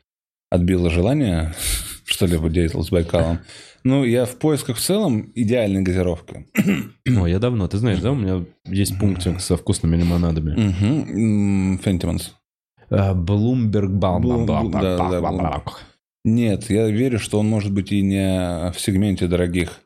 отбило 0.51 0.91
желание 0.91 1.55
что-либо 2.05 2.49
делать 2.51 2.73
с 2.75 2.91
Байкалом. 2.91 3.41
Ну, 3.83 4.05
я 4.05 4.27
в 4.27 4.37
поисках 4.37 4.77
в 4.77 4.81
целом 4.81 5.33
идеальной 5.35 5.81
газировки. 5.83 6.47
О, 7.09 7.27
я 7.27 7.39
давно, 7.39 7.67
ты 7.69 7.79
знаешь, 7.79 8.01
да, 8.01 8.13
у 8.13 8.15
меня 8.15 8.45
есть 8.67 8.99
пунктик 8.99 9.41
со 9.41 9.57
вкусными 9.57 9.97
лимонадами. 9.97 11.77
Фентиманс. 11.83 12.35
Блумберг 12.91 13.91
Блум- 13.91 14.47
Блум- 14.47 14.71
да. 14.73 15.63
Нет, 16.25 16.69
я 16.69 16.89
верю, 16.89 17.19
что 17.19 17.39
он 17.39 17.49
может 17.49 17.73
быть 17.73 17.93
и 17.93 18.03
не 18.03 18.71
в 18.73 18.79
сегменте 18.79 19.27
дорогих. 19.27 19.81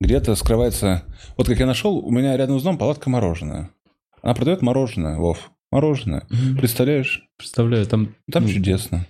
Где-то 0.00 0.34
скрывается... 0.34 1.04
Вот 1.36 1.46
как 1.46 1.58
я 1.58 1.66
нашел, 1.66 1.98
у 1.98 2.10
меня 2.10 2.36
рядом 2.36 2.58
с 2.58 2.62
домом 2.62 2.78
палатка 2.78 3.08
мороженое. 3.08 3.70
Она 4.22 4.34
продает 4.34 4.62
мороженое, 4.62 5.16
Вов. 5.16 5.50
Мороженое. 5.70 6.26
Представляешь? 6.58 7.28
Представляю, 7.36 7.86
там... 7.86 8.14
Там 8.30 8.44
ну, 8.44 8.48
чудесно. 8.48 9.06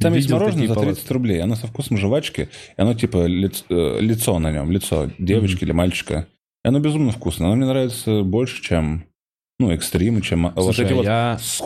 Там 0.00 0.14
есть 0.14 0.30
мороженое 0.30 0.68
за 0.68 0.74
30 0.74 1.10
рублей. 1.10 1.42
Оно 1.42 1.54
со 1.54 1.66
вкусом 1.66 1.96
жвачки. 1.96 2.48
И 2.76 2.80
оно 2.80 2.94
типа 2.94 3.26
лиц- 3.26 3.64
э, 3.68 3.98
лицо 4.00 4.38
на 4.38 4.52
нем. 4.52 4.70
Лицо 4.70 5.10
девочки 5.18 5.64
или 5.64 5.72
мальчика. 5.72 6.26
И 6.64 6.68
оно 6.68 6.80
безумно 6.80 7.12
вкусное. 7.12 7.46
Оно 7.46 7.56
мне 7.56 7.66
нравится 7.66 8.22
больше, 8.22 8.62
чем... 8.62 9.04
Ну, 9.58 9.70
экстримы, 9.70 10.20
чем... 10.20 10.52
вот 10.54 10.64
Слушай, 10.64 10.84
эти 10.84 10.92
вот 10.92 11.04
я... 11.06 11.38
с- 11.40 11.62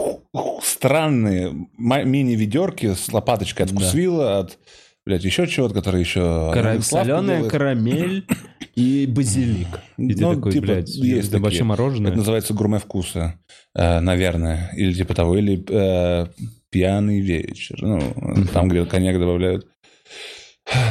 странные 0.62 1.52
мини-ведерки 1.78 2.94
с 2.94 3.12
лопаточкой 3.12 3.66
от 3.66 3.72
Да. 3.72 3.80
вкусвилла, 3.80 4.38
от, 4.40 4.58
блядь, 5.04 5.24
еще 5.24 5.46
чего-то, 5.46 5.74
которые 5.74 6.00
еще... 6.02 6.50
Кара- 6.54 6.80
Соленая 6.80 7.36
делает. 7.36 7.50
карамель 7.52 8.26
и 8.74 9.06
базилик. 9.06 9.68
И 9.96 10.14
Ну, 10.14 10.34
такой, 10.34 10.52
типа, 10.52 10.66
блядь, 10.66 10.88
есть 10.90 11.32
такие. 11.32 11.64
мороженое. 11.64 12.10
Это 12.10 12.18
называется 12.18 12.54
гурме 12.54 12.78
вкуса, 12.78 13.38
э, 13.74 14.00
наверное. 14.00 14.70
Или 14.76 14.92
типа 14.92 15.14
того. 15.14 15.36
Или 15.36 15.64
э, 15.68 16.26
пьяный 16.70 17.20
вечер. 17.20 17.76
Ну, 17.82 18.00
там, 18.52 18.68
где 18.68 18.84
коньяк 18.84 19.18
добавляют. 19.18 19.66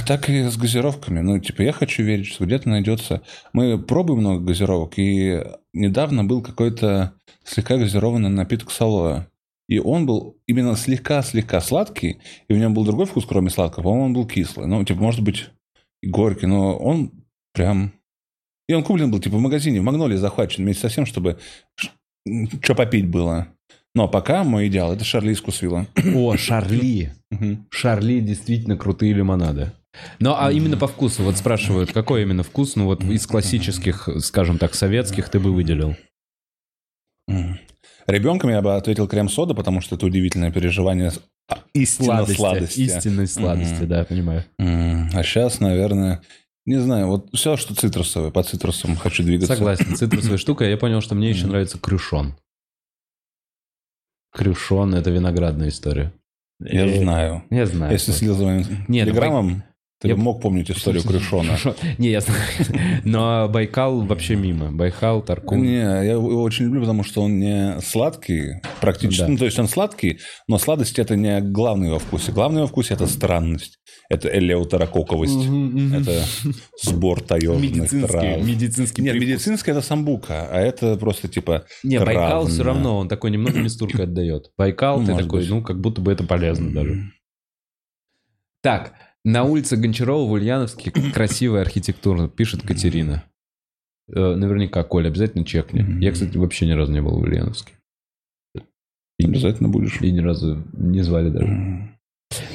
Так 0.06 0.30
и 0.30 0.42
с 0.44 0.58
газировками. 0.58 1.22
Ну, 1.22 1.40
типа, 1.40 1.62
я 1.62 1.72
хочу 1.72 2.04
верить, 2.04 2.28
что 2.28 2.44
где-то 2.46 2.68
найдется... 2.68 3.22
Мы 3.54 3.78
пробуем 3.82 4.20
много 4.20 4.44
газировок, 4.44 4.94
и 4.98 5.42
недавно 5.72 6.26
был 6.26 6.42
какой-то 6.42 7.14
слегка 7.50 7.78
газированный 7.78 8.30
напиток 8.30 8.72
с 8.72 8.80
алоэ. 8.80 9.26
И 9.68 9.80
он 9.80 10.06
был 10.06 10.38
именно 10.48 10.76
слегка-слегка 10.76 11.62
сладкий, 11.62 12.20
и 12.48 12.54
в 12.54 12.58
нем 12.58 12.74
был 12.74 12.86
другой 12.86 13.06
вкус, 13.06 13.26
кроме 13.26 13.50
сладкого. 13.50 13.84
По-моему, 13.84 14.06
он 14.06 14.14
был 14.14 14.28
кислый. 14.28 14.68
Ну, 14.68 14.84
типа, 14.84 15.00
может 15.00 15.22
быть, 15.22 15.50
и 16.02 16.08
горький, 16.08 16.48
но 16.48 16.76
он 16.78 17.12
прям... 17.54 17.94
И 18.68 18.74
он 18.74 18.84
куплен 18.84 19.12
был, 19.12 19.20
типа, 19.20 19.38
в 19.38 19.42
магазине, 19.42 19.80
в 19.80 19.84
Магнолии 19.84 20.16
захвачен 20.16 20.64
вместе 20.64 20.84
со 20.84 20.90
всем, 20.90 21.06
чтобы 21.06 21.40
что 22.62 22.76
попить 22.76 23.08
было. 23.08 23.48
Но 23.96 24.08
пока 24.08 24.44
мой 24.44 24.68
идеал– 24.68 24.94
это 24.94 25.04
Шарли 25.04 25.34
из 25.34 25.42
Кусвилла. 25.42 25.88
О, 26.16 26.36
Шарли. 26.38 27.14
Шарли 27.72 28.20
действительно 28.20 28.78
крутые 28.78 29.14
лимонады. 29.14 29.72
Ну, 30.20 30.36
а 30.38 30.52
именно 30.52 30.78
по 30.78 30.88
вкусу, 30.88 31.24
вот 31.24 31.38
спрашивают, 31.38 31.92
какой 31.92 32.22
именно 32.22 32.44
вкус, 32.44 32.76
ну 32.76 32.86
вот 32.86 33.04
из 33.04 33.26
классических, 33.26 34.08
скажем 34.20 34.60
так, 34.60 34.76
советских 34.76 35.30
ты 35.30 35.40
бы 35.40 35.52
выделил? 35.52 35.96
Ребенком 38.08 38.50
я 38.50 38.62
бы 38.62 38.76
ответил 38.76 39.08
крем-сода, 39.08 39.54
потому 39.54 39.82
что 39.82 39.96
это 39.96 40.06
удивительное 40.06 40.52
переживание 40.52 41.12
с- 41.12 41.22
а, 41.48 41.60
истинно 41.74 42.26
сладости. 42.26 42.82
Истинной 42.82 43.28
сладости, 43.28 43.84
да, 43.84 44.04
понимаю. 44.06 44.44
А 44.58 45.24
сейчас, 45.24 45.60
наверное, 45.60 46.22
не 46.66 46.78
знаю, 46.78 47.08
вот 47.08 47.30
все, 47.34 47.56
что 47.58 47.76
цитрусовое, 47.76 48.32
по 48.32 48.44
цитрусам 48.44 48.96
хочу 48.96 49.24
двигаться. 49.24 49.56
Согласен, 49.56 49.96
цитрусовая 49.96 50.38
штука. 50.38 50.66
Я 50.66 50.78
понял, 50.78 51.02
что 51.02 51.16
мне 51.16 51.30
еще 51.30 51.48
нравится 51.48 51.78
крюшон. 51.80 52.36
Крюшон– 54.32 54.94
это 54.96 55.10
виноградная 55.10 55.70
история. 55.70 56.14
Я 56.60 56.86
Э, 56.86 57.00
знаю. 57.02 57.44
Я 57.50 57.66
знаю. 57.66 57.92
Если 57.94 58.12
за 58.12 58.44
моим 58.44 58.66
Нет, 58.88 59.08
телеграммом, 59.08 59.64
ты 60.02 60.08
я- 60.08 60.16
мог 60.16 60.42
помнить 60.42 60.72
историю 60.72 61.04
Крюшона. 61.04 61.58
Не, 61.98 62.10
я 62.12 62.22
знаю. 62.22 62.40
Но 63.04 63.50
Байкал 63.50 64.02
вообще 64.06 64.36
мимо. 64.36 64.72
Байкал, 64.72 65.22
Таркун. 65.22 65.62
Не, 65.62 65.78
я 65.82 66.04
его 66.14 66.42
очень 66.42 66.66
люблю, 66.66 66.82
потому 66.82 67.04
что 67.04 67.22
он 67.22 67.38
не 67.40 67.82
сладкий, 67.82 68.62
практически. 68.80 69.22
Да. 69.22 69.28
Ну, 69.28 69.38
то 69.38 69.46
есть 69.46 69.60
он 69.60 69.68
сладкий, 69.68 70.20
но 70.48 70.58
сладость 70.58 71.00
это 71.00 71.16
не 71.18 71.42
главный 71.42 71.92
во 71.92 72.00
вкусе. 72.00 72.32
Главный 72.32 72.62
во 72.62 72.68
вкусе 72.68 72.94
это 72.94 73.08
странность, 73.08 73.78
это 74.10 74.30
элеутерококовость, 74.30 75.46
это 75.94 76.24
сбор 76.82 77.22
таежных 77.22 77.62
Медицинский, 77.62 78.08
трав. 78.08 78.44
медицинский 78.46 79.02
Нет, 79.02 79.12
привкус. 79.14 79.30
медицинская 79.30 79.76
это 79.76 79.86
самбука, 79.86 80.48
а 80.50 80.60
это 80.62 80.96
просто 80.96 81.28
типа 81.28 81.66
Не, 81.84 82.00
Байкал 82.00 82.48
все 82.48 82.64
равно, 82.64 82.98
он 83.00 83.10
такой 83.10 83.32
немного 83.32 83.60
мистуркой 83.60 84.06
отдает. 84.06 84.52
Байкал, 84.58 85.02
Ну, 85.02 85.08
ты 85.08 85.24
такой, 85.24 85.46
ну, 85.48 85.62
как 85.62 85.82
будто 85.82 86.00
бы 86.00 86.12
это 86.14 86.24
полезно 86.24 86.72
даже. 86.74 87.04
Так, 88.62 88.94
на 89.26 89.44
улице 89.44 89.76
Гончарова 89.78 90.28
в 90.28 90.32
Ульяновске 90.32 90.92
красивая 91.14 91.62
архитектура, 91.62 92.28
пишет 92.28 92.64
Катерина. 92.64 93.24
Э, 94.14 94.36
Наверняка, 94.36 94.84
Коля, 94.84 95.10
обязательно 95.10 95.46
чекни. 95.46 95.86
Я, 96.04 96.12
кстати, 96.12 96.38
вообще 96.38 96.66
ни 96.68 96.72
разу 96.72 96.92
не 96.92 97.02
был 97.02 97.18
в 97.20 97.22
Ульяновске. 97.22 97.74
И, 99.20 99.26
Обязательно 99.26 99.68
будешь. 99.70 100.02
и 100.02 100.12
ни 100.12 100.20
разу 100.20 100.64
не 100.74 101.02
звали 101.02 101.30
даже. 101.30 101.90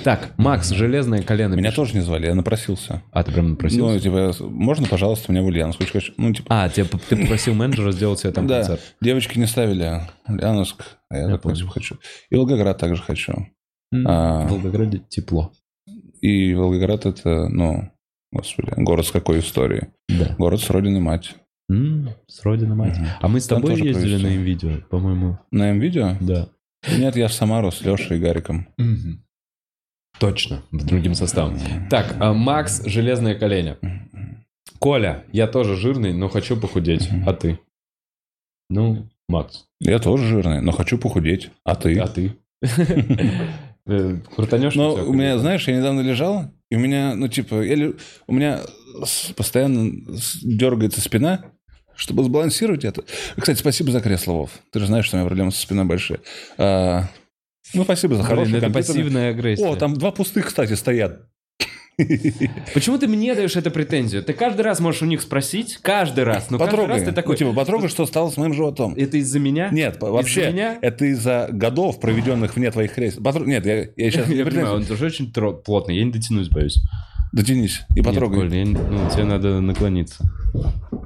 Так, 0.03 0.33
Макс, 0.39 0.71
железное 0.71 1.23
колено. 1.23 1.55
Меня 1.55 1.65
пишет. 1.71 1.77
тоже 1.77 1.95
не 1.95 2.01
звали, 2.01 2.27
я 2.27 2.35
напросился. 2.35 3.03
А, 3.11 3.23
ты 3.23 3.33
прям 3.33 3.51
напросился? 3.51 3.93
Ну, 3.95 3.99
типа, 4.01 4.33
можно, 4.49 4.87
пожалуйста, 4.87 5.31
меня 5.33 5.43
в 5.43 5.47
Ульяновск? 5.47 5.83
Хочу- 5.91 6.13
Ну, 6.17 6.33
типа, 6.33 6.47
А, 6.65 6.69
тебе, 6.71 6.87
ты 7.09 7.17
попросил 7.17 7.55
менеджера 7.55 7.91
сделать 7.93 8.21
себе 8.21 8.33
там 8.33 8.47
Да. 8.47 8.59
концерт. 8.61 8.81
девочки 9.01 9.39
не 9.39 9.47
ставили 9.47 10.01
Ульяновск, 10.29 10.85
а 11.11 11.19
я, 11.19 11.29
Я 11.31 11.39
понял. 11.39 11.57
типа, 11.57 11.71
хочу. 11.71 11.99
И 12.31 12.37
Волгоград 12.37 12.79
также 12.79 13.03
хочу. 13.03 13.49
А. 14.07 14.47
В 14.47 14.51
Волгограде 14.53 15.03
тепло. 15.09 15.53
И 16.25 16.55
Волгоград 16.55 17.05
это, 17.05 17.49
ну, 17.49 17.91
господи, 18.33 18.73
город 18.79 19.05
с 19.07 19.11
какой 19.11 19.41
историей? 19.41 19.89
Да. 20.09 20.35
Город 20.39 20.61
с 20.61 20.71
родины 20.71 20.99
мать. 21.01 21.35
М, 21.71 22.09
С 22.27 22.43
родины 22.45 22.75
мать. 22.75 22.97
Мгм. 22.99 23.07
А 23.21 23.29
мы 23.29 23.41
с 23.41 23.47
тобой 23.47 23.73
ездили 23.73 24.17
провести. 24.17 24.25
на 24.39 24.43
видео, 24.43 24.71
по-моему. 24.89 25.39
На 25.51 25.71
М-видео? 25.71 26.17
Да. 26.23 26.49
Нет, 26.99 27.17
я 27.17 27.29
в 27.29 27.33
Самару 27.35 27.71
с 27.71 27.83
Лешей 27.83 28.17
и 28.17 28.21
Гариком. 28.21 28.69
Точно, 30.19 30.63
с 30.73 30.85
другим 30.85 31.15
составом. 31.15 31.59
Так, 31.91 32.17
а, 32.21 32.33
Макс, 32.33 32.83
железное 32.87 33.35
колени. 33.35 33.77
Коля, 34.79 35.25
я 35.33 35.47
тоже 35.47 35.77
жирный, 35.77 36.15
но 36.15 36.29
хочу 36.31 36.59
похудеть. 36.59 37.09
А 37.27 37.35
ты? 37.35 37.59
Ну, 38.71 39.09
Макс. 39.29 39.67
Я 39.81 39.99
тоже 39.99 40.27
жирный, 40.27 40.61
но 40.63 40.73
хочу 40.73 40.97
похудеть. 40.99 41.51
А 41.65 41.75
ты? 41.75 41.99
А 41.99 42.07
ты? 42.09 42.37
Э, 43.87 44.17
Крутанешь? 44.35 44.73
Всё, 44.73 45.05
у 45.07 45.13
меня, 45.13 45.39
знаешь, 45.39 45.67
я 45.69 45.77
недавно 45.77 46.01
лежал, 46.01 46.51
и 46.71 46.77
у 46.77 46.79
меня, 46.79 47.15
ну, 47.15 47.29
типа, 47.29 47.63
я, 47.63 47.93
у 48.27 48.33
меня 48.33 48.61
постоянно 49.37 49.91
дергается 50.43 51.01
спина, 51.01 51.45
чтобы 51.95 52.25
сбалансировать 52.25 52.85
это. 52.85 53.05
Кстати, 53.37 53.59
спасибо 53.59 53.91
за 53.93 54.01
кресло, 54.01 54.33
Вов. 54.33 54.51
Ты 54.73 54.81
же 54.81 54.87
знаешь, 54.87 55.05
что 55.07 55.17
у 55.17 55.21
меня 55.21 55.27
проблемы 55.27 55.53
со 55.53 55.61
спиной 55.61 55.85
большие. 55.85 56.21
А, 56.59 57.05
ну, 57.75 57.85
спасибо 57.85 58.15
за 58.15 58.23
Блин, 58.23 58.31
хороший 58.31 58.53
это 58.53 58.61
компьютерный- 58.63 59.03
пассивная 59.03 59.31
агрессия. 59.31 59.65
О, 59.67 59.77
там 59.77 59.95
два 59.95 60.11
пустых, 60.13 60.47
кстати, 60.47 60.73
стоят. 60.75 61.29
Почему 62.75 62.99
ты 62.99 63.07
мне 63.07 63.35
даешь 63.35 63.57
эту 63.57 63.71
претензию? 63.71 64.23
Ты 64.23 64.33
каждый 64.33 64.63
раз 64.63 64.81
можешь 64.81 65.03
у 65.03 65.07
них 65.07 65.23
спросить, 65.23 65.79
каждый 65.81 66.25
раз. 66.25 66.51
Но 66.51 66.59
каждый 66.59 66.71
Потрогай. 66.73 66.97
раз 66.97 67.05
ты 67.05 67.13
такой, 67.13 67.35
Ну, 67.35 67.39
типа, 67.39 67.53
потрогай, 67.53 67.89
что 67.89 68.05
стало 68.07 68.31
с 68.31 68.37
моим 68.37 68.53
животом. 68.55 68.95
это 68.97 69.17
из-за 69.19 69.39
меня? 69.39 69.69
Нет, 69.71 69.99
вообще, 70.01 70.51
меня? 70.51 70.79
это 70.83 71.05
из-за 71.07 71.49
годов, 71.53 72.01
проведенных 72.01 72.57
вне 72.57 72.71
твоих 72.71 72.95
кресел. 72.95 73.23
Потро- 73.23 73.47
Нет, 73.47 73.65
я, 73.67 73.89
я 73.97 74.11
сейчас 74.11 74.29
не 74.29 74.37
Я 74.37 74.45
понимаю, 74.45 74.75
он 74.75 74.85
тоже 74.87 75.07
очень 75.07 75.31
тро- 75.31 75.61
плотный, 75.63 75.97
я 75.97 76.05
не 76.05 76.11
дотянусь, 76.11 76.49
боюсь. 76.49 76.79
Дотянись 77.33 77.83
и 77.97 78.03
потрогай. 78.03 78.39
Нет, 78.39 78.49
Коль, 78.49 78.57
я 78.57 78.65
не- 78.65 78.73
ну, 78.73 79.11
тебе 79.11 79.25
надо 79.25 79.61
наклониться. 79.61 80.25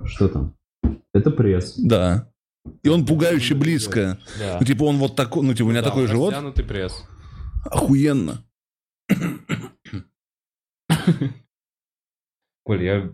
Что 0.04 0.28
там? 0.28 0.54
Это 1.14 1.30
пресс. 1.30 1.74
Да. 1.76 2.28
И 2.82 2.88
он 2.88 3.06
пугающе 3.06 3.54
близко. 3.54 4.18
Да. 4.38 4.58
Ну, 4.60 4.66
типа, 4.66 4.84
он 4.84 4.96
вот 4.98 5.16
такой, 5.16 5.42
ну, 5.42 5.54
типа, 5.54 5.66
у 5.66 5.70
меня 5.70 5.80
Да, 5.82 5.88
такой 5.88 6.06
живот. 6.06 6.34
пресс. 6.66 7.02
Охуенно. 7.64 8.44
Коль, 12.64 12.84
я... 12.84 13.12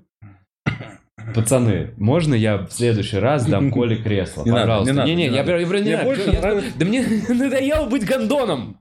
Пацаны, 1.34 1.94
можно 1.96 2.34
я 2.34 2.58
в 2.58 2.70
следующий 2.72 3.18
раз 3.18 3.46
дам 3.46 3.70
Коле 3.70 3.96
кресло? 4.02 4.44
Не 4.44 4.50
надо, 4.50 4.62
Пожалуйста. 4.62 4.92
не 4.92 4.96
надо, 4.98 5.08
Не-не, 5.10 5.28
не 5.28 5.36
я, 5.36 5.42
надо. 5.42 5.52
я 5.52 5.58
не 5.58 5.64
Мне 5.82 5.92
надо. 5.96 6.04
больше 6.04 6.30
Я- 6.30 6.40
нравится- 6.40 6.78
Да 6.78 6.84
мне 6.86 7.02
надоело 7.28 7.86
быть 7.88 8.04
гондоном. 8.06 8.80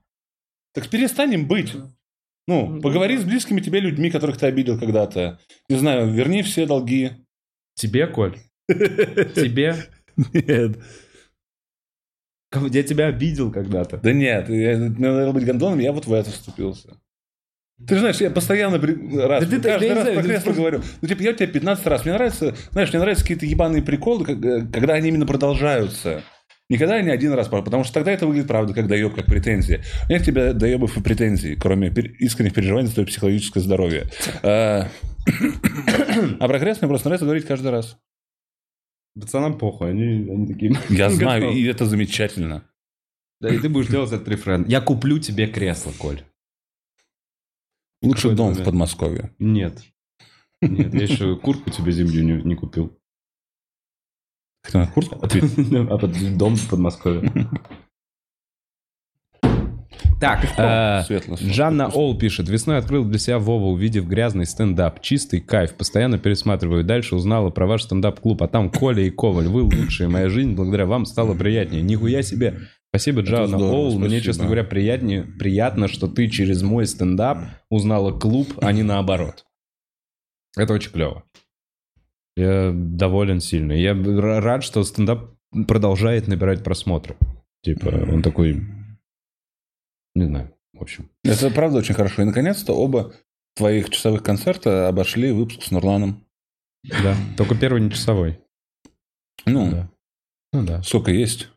Так 0.74 0.90
перестанем 0.90 1.48
быть. 1.48 1.74
Ну, 2.48 2.82
поговори 2.82 3.18
с 3.18 3.24
близкими 3.24 3.62
тебе 3.62 3.80
людьми, 3.80 4.12
которых 4.12 4.38
ты 4.38 4.48
обидел 4.48 4.78
когда-то. 4.78 5.40
Не 5.70 5.78
знаю, 5.78 6.12
верни 6.12 6.42
все 6.44 6.66
долги. 6.66 7.12
Тебе, 7.76 8.08
Коль? 8.08 8.38
Тебе? 8.68 9.76
Нет. 10.34 10.78
Я 12.70 12.84
тебя 12.84 13.08
обидел 13.08 13.52
когда-то. 13.52 13.98
Да 13.98 14.12
нет, 14.14 14.48
я- 14.50 14.78
надо 14.78 15.32
быть 15.32 15.46
гондоном, 15.46 15.80
я 15.80 15.92
вот 15.92 16.06
в 16.06 16.14
это 16.14 16.30
вступился. 16.30 17.00
Ты 17.88 17.96
же 17.96 18.00
знаешь, 18.02 18.22
я 18.22 18.30
постоянно 18.30 18.78
раз, 18.78 19.46
Да 19.46 19.50
ты 19.50 19.60
каждый 19.62 19.88
я 19.88 19.96
раз 19.96 20.04
знаю, 20.04 20.16
про 20.20 20.24
кресло 20.24 20.44
просто- 20.44 20.62
говорю. 20.62 20.82
Ну, 21.02 21.08
типа, 21.08 21.22
я 21.22 21.32
у 21.32 21.34
тебя 21.34 21.48
15 21.48 21.88
раз. 21.88 22.06
Мне 22.06 22.14
нравится, 22.14 22.56
знаешь, 22.72 22.90
мне 22.92 23.00
нравятся 23.00 23.24
какие-то 23.24 23.46
ебаные 23.46 23.82
приколы, 23.82 24.26
э, 24.26 24.62
когда 24.72 24.94
они 24.94 25.10
именно 25.10 25.26
продолжаются. 25.26 26.24
Никогда 26.70 27.02
не 27.02 27.10
один 27.10 27.34
раз, 27.34 27.50
потому 27.50 27.84
что 27.84 27.94
тогда 27.94 28.12
это 28.12 28.26
выглядит, 28.26 28.48
правда, 28.48 28.74
как 28.74 28.88
доеб, 28.88 29.14
как 29.14 29.26
претензии. 29.26 29.84
Нет 30.10 30.22
к 30.22 30.26
тебе 30.26 30.54
доебов 30.54 30.98
и 30.98 31.02
претензий, 31.02 31.56
кроме 31.56 31.90
искренних 31.90 32.54
переживаний 32.54 32.88
за 32.88 32.94
твое 32.94 33.08
психологическое 33.08 33.60
здоровье. 33.60 34.06
А 34.44 34.88
а 36.40 36.48
про 36.48 36.60
кресло 36.60 36.82
мне 36.86 36.90
просто 36.90 37.08
нравится 37.10 37.26
говорить 37.26 37.46
каждый 37.46 37.72
раз. 37.72 37.98
Пацанам 39.20 39.58
похуй, 39.58 39.92
они, 39.92 40.30
они 40.30 40.48
такие... 40.48 40.74
Я 40.90 41.10
знаю, 41.10 41.52
и 41.52 41.64
это 41.66 41.86
замечательно. 41.86 42.64
Да, 43.40 43.50
и 43.50 43.60
ты 43.60 43.70
будешь 43.70 43.88
делать 43.88 44.12
этот 44.12 44.28
рефрен. 44.28 44.66
Я 44.68 44.82
куплю 44.82 45.20
тебе 45.20 45.48
кресло, 45.48 45.92
Коль. 45.98 46.22
Лучше 48.04 48.32
дом 48.32 48.54
в. 48.54 48.64
Подмосковье. 48.64 49.32
Нет. 49.40 49.82
Нет, 50.62 50.94
я 50.94 51.04
еще 51.04 51.36
куртку 51.38 51.70
тебе 51.72 51.92
зимнюю 51.92 52.26
не, 52.26 52.44
не 52.44 52.56
купил. 52.56 52.98
Ты 54.64 54.78
на 54.78 54.88
куртку 54.88 55.20
купить? 55.20 55.44
А 55.90 55.98
под 55.98 56.38
дом 56.38 56.56
в 56.56 56.70
Подмосковье. 56.70 57.32
Так, 60.20 60.46
э, 60.58 61.04
Светло. 61.06 61.36
Жанна 61.38 61.90
Ол 61.90 62.18
пишет. 62.18 62.48
Весной 62.48 62.78
открыл 62.78 63.04
для 63.04 63.20
себя 63.20 63.40
Вова, 63.40 63.66
увидев 63.66 64.08
грязный 64.08 64.46
стендап. 64.46 65.02
Чистый 65.02 65.42
кайф. 65.42 65.76
Постоянно 65.76 66.18
пересматриваю. 66.18 66.86
Дальше 66.86 67.16
узнала 67.16 67.50
про 67.50 67.68
ваш 67.68 67.84
стендап-клуб. 67.84 68.42
А 68.42 68.48
там 68.48 68.70
Коля 68.70 69.04
и 69.04 69.10
Коваль. 69.10 69.50
Вы 69.50 69.64
лучшие. 69.64 70.08
Моя 70.08 70.30
жизнь 70.30 70.54
благодаря 70.54 70.86
вам 70.86 71.06
стала 71.06 71.34
приятнее. 71.34 71.82
Нихуя 71.82 72.22
себе. 72.22 72.62
Спасибо, 72.96 73.24
здорово, 73.26 73.72
Ол. 73.72 73.98
Мне, 73.98 74.22
честно 74.22 74.46
говоря, 74.46 74.64
приятнее, 74.64 75.24
приятно, 75.24 75.88
что 75.88 76.08
ты 76.08 76.30
через 76.30 76.62
мой 76.62 76.86
стендап 76.86 77.40
узнала 77.72 78.12
клуб, 78.18 78.54
а 78.62 78.72
не 78.72 78.84
наоборот. 78.84 79.46
Это 80.56 80.74
очень 80.74 80.92
клево. 80.92 81.24
Я 82.36 82.72
доволен 82.72 83.40
сильно. 83.40 83.72
Я 83.74 83.96
рад, 83.96 84.64
что 84.64 84.84
стендап 84.84 85.32
продолжает 85.68 86.28
набирать 86.28 86.64
просмотры. 86.64 87.18
Типа, 87.64 87.88
он 87.88 88.22
такой... 88.22 88.62
Не 90.14 90.26
знаю, 90.26 90.54
в 90.74 90.82
общем. 90.84 91.10
Это 91.24 91.50
правда 91.50 91.80
очень 91.80 91.96
хорошо. 91.96 92.22
И 92.22 92.26
наконец-то 92.26 92.74
оба 92.74 93.16
твоих 93.56 93.90
часовых 93.90 94.22
концерта 94.22 94.88
обошли 94.88 95.32
выпуск 95.32 95.64
с 95.64 95.72
Нурланом. 95.72 96.28
Да, 96.84 97.16
только 97.38 97.56
первый 97.56 97.82
не 97.82 97.90
часовой. 97.90 98.40
Ну, 99.48 99.72
Да. 99.72 99.90
Ну 100.52 100.64
да. 100.64 100.84
сколько 100.84 101.10
есть. 101.10 101.50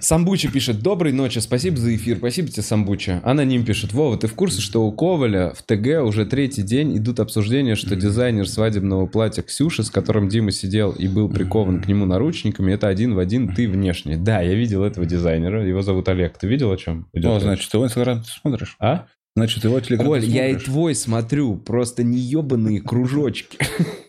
Самбучи 0.00 0.48
пишет, 0.48 0.80
доброй 0.80 1.12
ночи, 1.12 1.38
спасибо 1.38 1.76
за 1.76 1.94
эфир, 1.94 2.18
спасибо 2.18 2.48
тебе, 2.48 2.62
Самбучи. 2.62 3.20
Аноним 3.22 3.64
пишет, 3.64 3.92
Вова, 3.92 4.16
ты 4.16 4.26
в 4.26 4.34
курсе, 4.34 4.60
что 4.60 4.86
у 4.86 4.92
Коваля 4.92 5.52
в 5.54 5.62
ТГ 5.62 6.04
уже 6.04 6.26
третий 6.26 6.62
день 6.62 6.96
идут 6.96 7.20
обсуждения, 7.20 7.74
что 7.74 7.96
дизайнер 7.96 8.48
свадебного 8.48 9.06
платья 9.06 9.42
Ксюши, 9.42 9.82
с 9.82 9.90
которым 9.90 10.28
Дима 10.28 10.50
сидел 10.50 10.92
и 10.92 11.08
был 11.08 11.28
прикован 11.28 11.82
к 11.82 11.88
нему 11.88 12.06
наручниками, 12.06 12.72
это 12.72 12.88
один 12.88 13.14
в 13.14 13.18
один 13.18 13.54
ты 13.54 13.68
внешне. 13.68 14.16
Да, 14.16 14.40
я 14.40 14.54
видел 14.54 14.82
этого 14.82 15.06
дизайнера, 15.06 15.66
его 15.66 15.82
зовут 15.82 16.08
Олег. 16.08 16.38
Ты 16.38 16.46
видел, 16.46 16.70
о 16.70 16.76
чем 16.76 17.08
идет? 17.12 17.30
О, 17.30 17.40
значит, 17.40 17.72
его 17.72 17.84
инстаграм 17.84 18.22
ты 18.22 18.28
смотришь? 18.28 18.76
А? 18.80 19.06
Значит, 19.36 19.62
его 19.62 19.78
телеграм 19.78 20.08
Коль, 20.08 20.20
ты 20.20 20.26
я 20.26 20.48
и 20.48 20.56
твой 20.56 20.94
смотрю, 20.94 21.56
просто 21.56 22.02
не 22.02 22.18
ебаные 22.18 22.80
кружочки. 22.80 23.58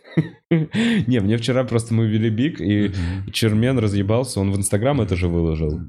Не, 1.08 1.20
мне 1.20 1.38
вчера 1.38 1.64
просто 1.64 1.94
мы 1.94 2.08
вели 2.08 2.30
биг, 2.30 2.60
и 2.60 2.92
Чермен 3.32 3.78
разъебался, 3.80 4.40
он 4.40 4.52
в 4.52 4.58
Инстаграм 4.58 5.00
это 5.02 5.16
же 5.16 5.28
выложил. 5.28 5.80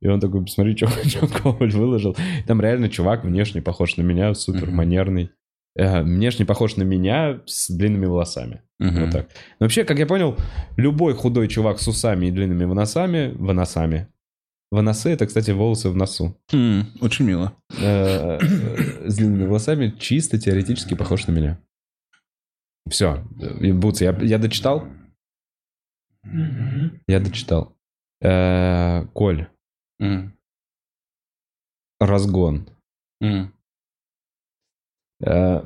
И 0.00 0.08
он 0.08 0.20
такой, 0.20 0.42
посмотри, 0.42 0.76
что 0.76 0.88
Коваль 1.42 1.70
выложил. 1.72 2.16
Там 2.46 2.60
реально 2.60 2.88
чувак 2.88 3.24
внешне 3.24 3.62
похож 3.62 3.96
на 3.96 4.02
меня, 4.02 4.34
супер 4.34 4.70
манерный. 4.70 5.30
Э, 5.74 6.02
Внешне 6.02 6.44
похож 6.46 6.76
на 6.76 6.82
меня 6.84 7.40
с 7.46 7.70
длинными 7.70 8.06
волосами. 8.06 8.62
Вот 8.78 9.10
так. 9.10 9.28
Но 9.58 9.64
вообще, 9.64 9.84
как 9.84 9.98
я 9.98 10.06
понял, 10.06 10.36
любой 10.76 11.14
худой 11.14 11.48
чувак 11.48 11.80
с 11.80 11.88
усами 11.88 12.26
и 12.26 12.30
длинными 12.30 12.64
волосами, 12.64 13.32
волосами. 13.34 14.08
Волосы 14.70 15.10
это, 15.10 15.26
кстати, 15.26 15.50
волосы 15.52 15.88
в 15.90 15.96
носу. 15.96 16.36
М, 16.52 16.86
Очень 17.00 17.24
мило. 17.26 17.52
Э, 17.80 18.38
э, 18.40 19.08
С 19.08 19.16
длинными 19.16 19.46
волосами 19.46 19.94
чисто 19.98 20.38
теоретически 20.38 20.94
похож 20.94 21.26
на 21.26 21.32
меня. 21.32 21.58
Все. 22.88 23.24
Бутс, 23.74 24.00
я, 24.00 24.16
я 24.20 24.38
дочитал? 24.38 24.86
Я 27.06 27.20
дочитал. 27.20 27.72
Э, 28.20 29.04
Коль, 29.12 29.48
М, 30.00 30.32
разгон. 32.00 32.66
Э, 35.20 35.62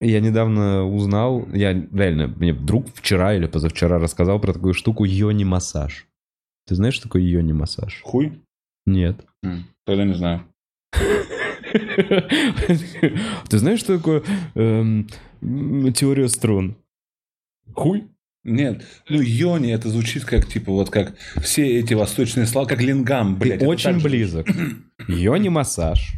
Я 0.00 0.20
недавно 0.20 0.84
узнал, 0.84 1.46
я 1.52 1.72
реально, 1.72 2.26
мне 2.28 2.52
друг 2.52 2.86
вчера 2.94 3.34
или 3.34 3.46
позавчера 3.46 3.98
рассказал 3.98 4.38
про 4.40 4.52
такую 4.52 4.74
штуку 4.74 5.04
йони-массаж. 5.04 6.06
Ты 6.66 6.74
знаешь, 6.74 6.94
что 6.94 7.04
такое 7.04 7.22
йони-массаж? 7.22 8.02
Хуй? 8.02 8.42
Нет. 8.86 9.24
М, 9.42 9.64
Тогда 9.86 10.04
не 10.04 10.14
знаю. 10.14 10.44
Ты 13.48 13.58
знаешь, 13.58 13.80
что 13.80 13.96
такое 13.96 14.22
м, 15.44 15.92
теория 15.92 16.28
струн? 16.28 16.76
Хуй? 17.74 18.04
Нет. 18.44 18.84
Ну, 19.08 19.20
йони, 19.22 19.72
это 19.72 19.88
звучит 19.88 20.24
как, 20.24 20.46
типа, 20.46 20.72
вот 20.72 20.90
как 20.90 21.14
все 21.42 21.78
эти 21.78 21.94
восточные 21.94 22.46
слова, 22.46 22.66
как 22.66 22.80
лингам, 22.82 23.36
блядь. 23.38 23.60
Ты 23.60 23.66
очень 23.66 24.02
близок. 24.02 24.46
Йони-массаж. 25.08 26.12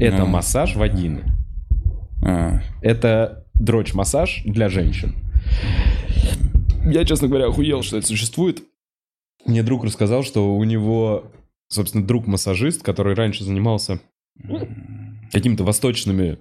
Это 0.00 0.18
Ну. 0.18 0.26
массаж 0.26 0.76
вагины. 0.76 1.24
А, 2.24 2.60
Это 2.80 3.46
дрочь-массаж 3.54 4.42
для 4.46 4.68
женщин. 4.68 5.14
Я, 6.84 7.04
честно 7.04 7.28
говоря, 7.28 7.46
охуел, 7.48 7.82
что 7.82 7.98
это 7.98 8.06
существует. 8.06 8.62
Мне 9.46 9.62
друг 9.62 9.84
рассказал, 9.84 10.22
что 10.22 10.54
у 10.56 10.64
него, 10.64 11.30
собственно, 11.68 12.04
друг-массажист, 12.06 12.82
который 12.82 13.14
раньше 13.14 13.44
занимался 13.44 14.00
какими-то 15.32 15.64
восточными 15.64 16.38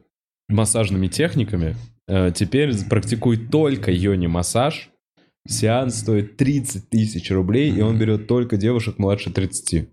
массажными 0.47 1.07
техниками, 1.07 1.75
теперь 2.33 2.73
практикует 2.89 3.49
только 3.49 3.91
йони-массаж. 3.91 4.89
Сеанс 5.47 5.99
стоит 5.99 6.37
30 6.37 6.89
тысяч 6.89 7.31
рублей, 7.31 7.71
и 7.71 7.81
он 7.81 7.97
берет 7.97 8.27
только 8.27 8.57
девушек 8.57 8.99
младше 8.99 9.31
30. 9.31 9.89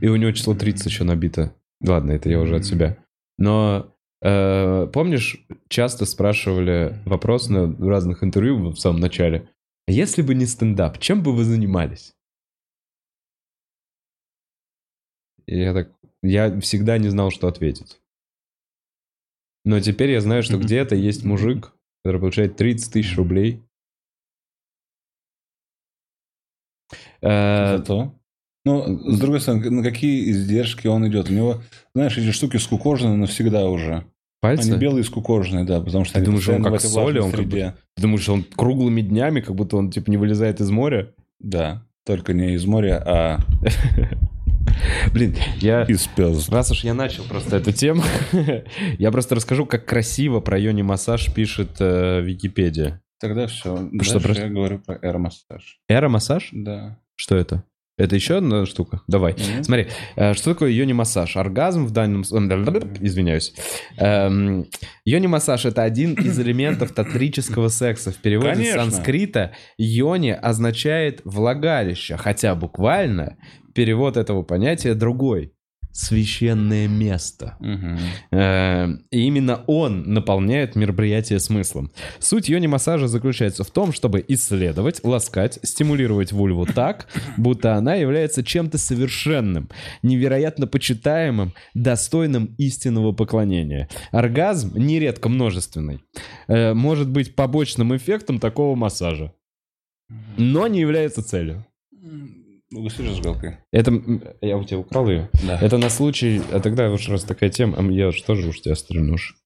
И 0.00 0.08
у 0.08 0.16
него 0.16 0.32
число 0.32 0.54
30 0.54 0.86
еще 0.86 1.04
набито. 1.04 1.54
Ладно, 1.80 2.12
это 2.12 2.28
я 2.28 2.40
уже 2.40 2.56
от 2.56 2.64
себя. 2.64 2.98
Но 3.38 3.94
э, 4.22 4.86
помнишь, 4.92 5.46
часто 5.68 6.04
спрашивали 6.04 7.00
вопрос 7.06 7.48
на 7.48 7.74
разных 7.78 8.22
интервью 8.22 8.70
в 8.70 8.76
самом 8.76 9.00
начале. 9.00 9.48
«А 9.88 9.92
Если 9.92 10.22
бы 10.22 10.34
не 10.34 10.46
стендап, 10.46 10.98
чем 10.98 11.22
бы 11.22 11.34
вы 11.34 11.44
занимались? 11.44 12.14
И 15.46 15.58
я 15.58 15.72
так... 15.72 15.90
Я 16.22 16.60
всегда 16.60 16.98
не 16.98 17.08
знал, 17.08 17.30
что 17.30 17.48
ответить. 17.48 17.98
Но 19.64 19.80
теперь 19.80 20.10
я 20.10 20.20
знаю, 20.20 20.42
что 20.42 20.56
Мгм. 20.56 20.64
где-то 20.64 20.94
есть 20.94 21.24
мужик, 21.24 21.72
который 22.04 22.20
получает 22.20 22.56
30 22.56 22.92
тысяч 22.92 23.16
рублей. 23.16 23.62
Э, 27.22 27.76
Зато. 27.78 28.14
Ну, 28.64 28.98
с 29.12 29.18
другой 29.18 29.40
стороны, 29.40 29.70
на 29.70 29.82
какие 29.82 30.30
издержки 30.30 30.86
он 30.86 31.06
идет? 31.08 31.30
У 31.30 31.32
него, 31.32 31.62
знаешь, 31.94 32.16
эти 32.18 32.30
штуки 32.30 32.58
скукожены 32.58 33.16
навсегда 33.16 33.68
уже. 33.68 34.04
Пальцы? 34.42 34.70
Они 34.70 34.78
белые 34.78 35.04
скукоженные, 35.04 35.64
да, 35.64 35.80
потому 35.80 36.04
что 36.04 36.18
Ты 36.18 36.24
думаешь, 36.24 36.48
он 36.48 36.62
как 36.62 36.80
соли, 36.80 37.18
он 37.18 37.30
как 37.30 37.40
среде. 37.40 37.74
Ты 37.94 38.02
думаешь, 38.02 38.28
он 38.28 38.42
круглыми 38.42 39.02
днями, 39.02 39.40
как 39.40 39.54
будто 39.54 39.76
он 39.76 39.90
типа 39.90 40.10
не 40.10 40.16
вылезает 40.16 40.60
из 40.60 40.70
моря? 40.70 41.12
Да, 41.38 41.86
только 42.04 42.32
не 42.32 42.54
из 42.54 42.64
моря, 42.66 43.02
а 43.06 43.38
Блин, 45.12 45.36
я... 45.60 45.82
из 45.84 46.06
пёс. 46.06 46.48
Раз 46.48 46.70
уж 46.70 46.84
я 46.84 46.94
начал 46.94 47.24
просто 47.24 47.56
эту 47.56 47.72
тему, 47.72 48.02
я 48.98 49.10
просто 49.10 49.34
расскажу, 49.34 49.66
как 49.66 49.86
красиво 49.86 50.40
про 50.40 50.58
йони 50.58 50.82
массаж 50.82 51.32
пишет 51.32 51.76
э, 51.80 52.20
Википедия. 52.20 53.00
Тогда 53.20 53.46
все. 53.46 53.76
Что, 53.76 53.88
Дальше 53.92 54.20
просто- 54.20 54.42
я 54.44 54.48
говорю 54.48 54.78
про 54.78 54.96
аэромассаж. 54.96 55.78
Эра-массаж? 55.88 56.48
Да. 56.52 56.98
Что 57.16 57.36
это? 57.36 57.64
Это 58.00 58.14
еще 58.14 58.38
одна 58.38 58.64
штука? 58.64 59.02
Давай. 59.08 59.34
Мгм. 59.34 59.62
Смотри, 59.62 59.88
э, 60.16 60.32
что 60.32 60.54
такое 60.54 60.70
йони-массаж? 60.70 61.36
Оргазм 61.36 61.84
в 61.84 61.90
данном... 61.90 62.22
Извиняюсь. 62.22 63.52
Эм, 63.98 64.66
Йони-массаж— 65.04 65.64
это 65.66 65.82
один 65.82 66.14
из 66.14 66.40
элементов 66.40 66.92
татрического 66.92 67.68
секса. 67.68 68.10
В 68.10 68.16
переводе 68.16 68.52
Конечно. 68.52 68.90
с 68.90 68.94
санскрита 68.94 69.52
йони 69.76 70.30
означает 70.30 71.20
«влагалище», 71.24 72.16
хотя 72.16 72.54
буквально 72.54 73.36
перевод 73.74 74.16
этого 74.16 74.42
понятия 74.42 74.94
другой. 74.94 75.52
Священное 75.92 76.86
место. 76.86 77.56
Э, 78.30 78.86
И 79.10 79.22
именно 79.22 79.64
он 79.66 80.04
наполняет 80.14 80.76
мероприятие 80.76 81.40
смыслом. 81.40 81.90
Суть 82.20 82.48
йони-массажа 82.48 83.08
заключается 83.08 83.64
в 83.64 83.72
том, 83.72 83.92
чтобы 83.92 84.24
исследовать, 84.28 85.02
ласкать, 85.02 85.58
стимулировать 85.64 86.30
вульву 86.30 86.64
так, 86.64 87.08
будто 87.36 87.74
она 87.74 87.96
является 87.96 88.44
чем-то 88.44 88.78
совершенным, 88.78 89.68
невероятно 90.04 90.68
почитаемым, 90.68 91.54
достойным 91.74 92.54
истинного 92.56 93.10
поклонения. 93.10 93.88
Оргазм, 94.12 94.76
нередко 94.76 95.28
множественный, 95.28 96.04
э, 96.46 96.72
может 96.72 97.10
быть 97.10 97.34
побочным 97.34 97.96
эффектом 97.96 98.38
такого 98.38 98.76
массажа, 98.76 99.32
но 100.38 100.68
не 100.68 100.78
является 100.78 101.24
целью. 101.24 101.66
Ну, 102.72 102.88
с 102.88 103.20
галкой? 103.20 103.58
Это... 103.72 103.92
Я 104.40 104.56
у 104.56 104.64
тебя 104.64 104.78
украл 104.78 105.08
ее? 105.08 105.28
Да. 105.44 105.58
Это 105.60 105.76
на 105.78 105.90
случай, 105.90 106.40
а 106.52 106.60
тогда 106.60 106.88
уж 106.90 107.08
раз 107.08 107.24
такая 107.24 107.50
тема, 107.50 107.90
я 107.92 108.08
уж 108.08 108.20
тоже 108.22 108.48
уж 108.48 108.60
тебя 108.60 108.76
стрельну 108.76 109.14
уж. 109.14 109.36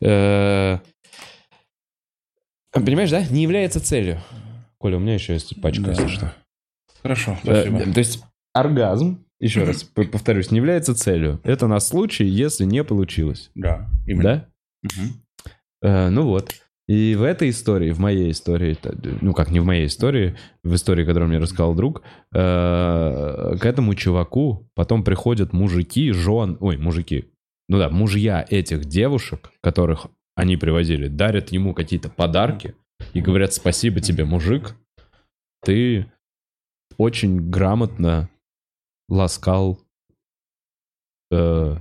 Э, 0.00 0.78
Понимаешь, 2.72 3.10
да? 3.10 3.24
Не 3.26 3.42
является 3.42 3.80
целью. 3.80 4.20
Коля, 4.78 4.96
у 4.96 5.00
меня 5.00 5.14
еще 5.14 5.34
есть 5.34 5.60
пачка, 5.60 5.84
Да. 5.84 5.90
если 5.90 6.06
что. 6.08 6.34
Хорошо, 7.02 7.32
Э, 7.44 7.64
спасибо. 7.64 7.92
То 7.92 7.98
есть 7.98 8.22
оргазм, 8.54 9.24
еще 9.40 9.64
раз 9.64 9.84
повторюсь, 9.84 10.50
не 10.50 10.56
является 10.58 10.94
целью. 10.94 11.40
Это 11.44 11.66
на 11.66 11.80
случай, 11.80 12.24
если 12.24 12.64
не 12.64 12.82
получилось. 12.84 13.50
Да, 13.54 13.88
именно. 14.06 14.48
Да? 14.82 14.88
Э, 15.82 16.08
Ну 16.08 16.22
вот. 16.22 16.54
И 16.90 17.14
в 17.14 17.22
этой 17.22 17.50
истории, 17.50 17.92
в 17.92 18.00
моей 18.00 18.32
истории, 18.32 18.76
ну 19.20 19.32
как 19.32 19.52
не 19.52 19.60
в 19.60 19.64
моей 19.64 19.86
истории, 19.86 20.36
в 20.64 20.74
истории, 20.74 21.04
которую 21.04 21.28
мне 21.28 21.38
рассказал 21.38 21.72
друг, 21.76 22.02
э, 22.34 23.56
к 23.60 23.64
этому 23.64 23.94
чуваку 23.94 24.68
потом 24.74 25.04
приходят 25.04 25.52
мужики, 25.52 26.10
жен, 26.10 26.56
ой, 26.58 26.78
мужики, 26.78 27.30
ну 27.68 27.78
да, 27.78 27.90
мужья 27.90 28.44
этих 28.50 28.86
девушек, 28.86 29.52
которых 29.60 30.08
они 30.34 30.56
привозили, 30.56 31.06
дарят 31.06 31.52
ему 31.52 31.74
какие-то 31.74 32.08
подарки 32.10 32.74
и 33.12 33.20
говорят 33.20 33.54
спасибо 33.54 34.00
тебе, 34.00 34.24
мужик, 34.24 34.74
ты 35.62 36.10
очень 36.96 37.50
грамотно 37.50 38.28
ласкал, 39.08 39.78
э, 41.30 41.76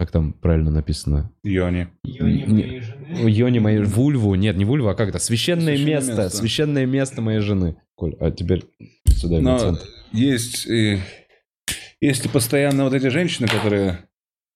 как 0.00 0.10
там 0.10 0.32
правильно 0.32 0.70
написано, 0.70 1.30
Йони. 1.44 1.88
Йони 2.04 2.44
моей 2.46 2.80
жены. 2.80 3.28
Йони 3.30 3.58
моей 3.58 3.82
вульву, 3.82 4.34
нет, 4.34 4.56
не 4.56 4.64
вульву, 4.64 4.88
а 4.88 4.94
как 4.94 5.10
это? 5.10 5.18
Священное, 5.18 5.76
Священное 5.76 5.94
место, 5.94 6.22
место. 6.22 6.36
священное 6.38 6.86
место 6.86 7.20
моей 7.20 7.40
жены. 7.40 7.76
Коль, 7.96 8.16
а 8.18 8.30
теперь 8.30 8.64
сюда 9.08 9.40
Но 9.40 9.58
центр. 9.58 9.82
есть, 10.12 10.66
э, 10.66 11.00
есть 12.00 12.24
и 12.24 12.28
постоянно 12.30 12.84
вот 12.84 12.94
эти 12.94 13.08
женщины, 13.08 13.46
которые 13.46 13.98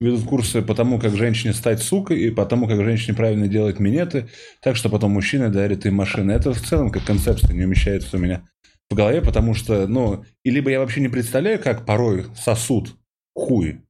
ведут 0.01 0.25
курсы 0.25 0.63
по 0.63 0.75
тому, 0.75 0.99
как 0.99 1.15
женщине 1.15 1.53
стать 1.53 1.83
сукой, 1.83 2.21
и 2.21 2.31
по 2.31 2.47
тому, 2.47 2.67
как 2.67 2.83
женщине 2.83 3.15
правильно 3.15 3.47
делать 3.47 3.79
минеты, 3.79 4.31
так 4.63 4.77
что 4.77 4.89
потом 4.89 5.11
мужчина 5.11 5.51
дарит 5.51 5.85
им 5.85 5.97
машины. 5.97 6.33
Это 6.33 6.55
в 6.55 6.61
целом 6.63 6.89
как 6.91 7.05
концепция 7.05 7.53
не 7.53 7.65
умещается 7.67 8.17
у 8.17 8.19
меня 8.19 8.49
в 8.89 8.95
голове, 8.95 9.21
потому 9.21 9.53
что, 9.53 9.87
ну, 9.89 10.25
и 10.43 10.49
либо 10.49 10.71
я 10.71 10.79
вообще 10.81 11.03
не 11.03 11.09
представляю, 11.09 11.63
как 11.63 11.85
порой 11.85 12.25
сосут 12.35 12.97
хуй, 13.35 13.83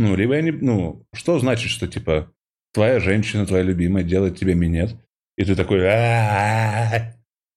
ну, 0.00 0.16
либо 0.16 0.34
я 0.34 0.40
не, 0.40 0.50
ну, 0.50 1.04
что 1.12 1.38
значит, 1.38 1.70
что, 1.70 1.86
типа, 1.86 2.32
твоя 2.72 3.00
женщина, 3.00 3.44
твоя 3.44 3.62
любимая 3.62 4.02
делает 4.02 4.38
тебе 4.38 4.54
минет, 4.54 4.96
и 5.36 5.44
ты 5.44 5.54
такой. 5.54 5.80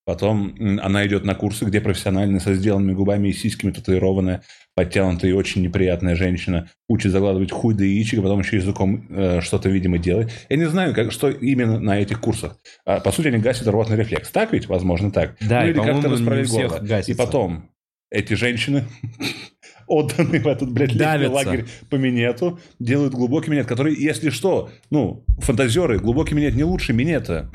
Потом 0.05 0.53
она 0.81 1.07
идет 1.07 1.23
на 1.23 1.33
курсы, 1.33 1.63
где 1.63 1.79
профессионально 1.79 2.41
со 2.41 2.53
сделанными 2.53 2.93
губами 2.93 3.29
и 3.29 3.33
сиськами 3.33 3.71
татуированная, 3.71 4.43
подтянутая 4.75 5.31
и 5.31 5.33
очень 5.33 5.61
неприятная 5.61 6.15
женщина 6.17 6.69
учит 6.89 7.13
загладывать 7.13 7.51
хуй 7.53 7.73
до 7.73 7.85
яичек, 7.85 8.19
а 8.19 8.23
потом 8.23 8.41
еще 8.41 8.57
языком 8.57 9.07
э, 9.09 9.39
что-то, 9.39 9.69
видимо, 9.69 9.97
делать. 9.99 10.29
Я 10.49 10.57
не 10.57 10.65
знаю, 10.65 10.93
как, 10.93 11.13
что 11.13 11.29
именно 11.29 11.79
на 11.79 11.97
этих 11.97 12.19
курсах. 12.19 12.57
А, 12.85 12.99
по 12.99 13.13
сути, 13.13 13.27
они 13.27 13.37
гасят 13.37 13.65
рвотный 13.67 13.95
рефлекс. 13.95 14.29
Так 14.29 14.51
ведь? 14.51 14.67
Возможно, 14.67 15.09
так. 15.09 15.37
Да, 15.39 15.61
Ну, 15.61 15.69
или 15.69 15.79
как-то 15.79 16.09
расправить 16.09 16.49
горло. 16.49 17.01
И 17.07 17.13
потом 17.13 17.69
эти 18.11 18.33
женщины 18.33 18.83
отданы 19.93 20.39
в 20.39 20.47
этот, 20.47 20.71
блядь, 20.71 20.93
летний 20.93 21.27
лагерь 21.27 21.65
по 21.89 21.95
минету, 21.95 22.59
делают 22.79 23.13
глубокий 23.13 23.51
минет, 23.51 23.67
который, 23.67 23.95
если 23.95 24.29
что, 24.29 24.69
ну, 24.89 25.23
фантазеры, 25.39 25.99
глубокий 25.99 26.35
минет 26.35 26.55
не 26.55 26.63
лучше 26.63 26.93
минета. 26.93 27.49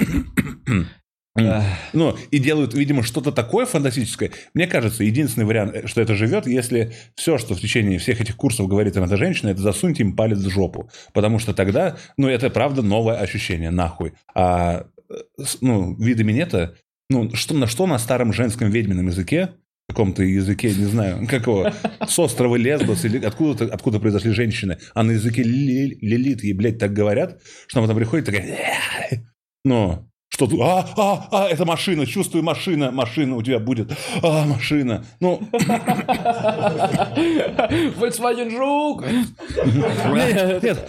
Ну, 1.93 2.17
и 2.31 2.39
делают, 2.39 2.75
видимо, 2.75 3.03
что-то 3.03 3.33
такое 3.33 3.67
фантастическое. 3.67 4.33
Мне 4.55 4.67
кажется, 4.67 5.05
единственный 5.05 5.45
вариант, 5.45 5.75
э, 5.75 5.87
что 5.87 6.01
это 6.01 6.15
живет, 6.15 6.47
если 6.47 6.95
все, 7.15 7.39
что 7.39 7.55
в 7.55 7.61
течение 7.61 7.99
всех 7.99 8.21
этих 8.21 8.37
курсов 8.37 8.69
говорит 8.69 8.97
им 8.97 9.05
эта 9.05 9.17
женщина, 9.17 9.51
это 9.51 9.61
засуньте 9.61 10.03
им 10.03 10.17
палец 10.17 10.39
в 10.39 10.51
жопу. 10.51 10.91
Потому 11.13 11.39
что 11.39 11.55
тогда, 11.55 11.97
ну, 12.17 12.29
это 12.29 12.51
правда 12.51 12.83
новое 12.83 13.17
ощущение, 13.17 13.71
нахуй. 13.71 14.15
А, 14.35 14.87
э, 15.11 15.15
ну, 15.61 15.95
виды 15.97 16.25
минета, 16.25 16.75
ну, 17.11 17.35
что, 17.35 17.55
на 17.55 17.67
что 17.67 17.87
на 17.87 17.99
старом 17.99 18.33
женском 18.33 18.71
ведьмином 18.71 19.07
языке, 19.07 19.51
каком-то 19.89 20.23
языке, 20.23 20.69
не 20.69 20.85
знаю, 20.85 21.27
какого, 21.27 21.75
с 22.07 22.19
острова 22.19 22.57
Лесбос 22.57 23.05
или 23.05 23.25
откуда, 23.25 23.65
откуда 23.73 23.99
произошли 23.99 24.33
женщины, 24.33 24.79
а 24.95 25.03
на 25.03 25.13
языке 25.13 25.43
ли- 25.43 25.99
лилит 26.01 26.45
ей, 26.45 26.53
блядь, 26.53 26.79
так 26.79 26.93
говорят, 26.93 27.41
что 27.67 27.81
она 27.81 27.89
потом 27.89 27.99
приходит 27.99 28.27
такая, 28.27 29.25
ну, 29.65 30.08
что 30.39 30.49
а, 30.63 30.89
а, 30.97 31.29
а, 31.33 31.49
это 31.49 31.65
машина, 31.65 32.07
чувствую, 32.07 32.45
машина, 32.45 32.93
машина 32.93 33.35
у 33.35 33.43
тебя 33.43 33.59
будет, 33.59 33.91
а, 34.23 34.45
машина. 34.47 35.05
Ну, 35.19 35.41
Volkswagen 37.99 38.51
Жук! 38.51 39.05
нет, 40.15 40.63
нет, 40.63 40.89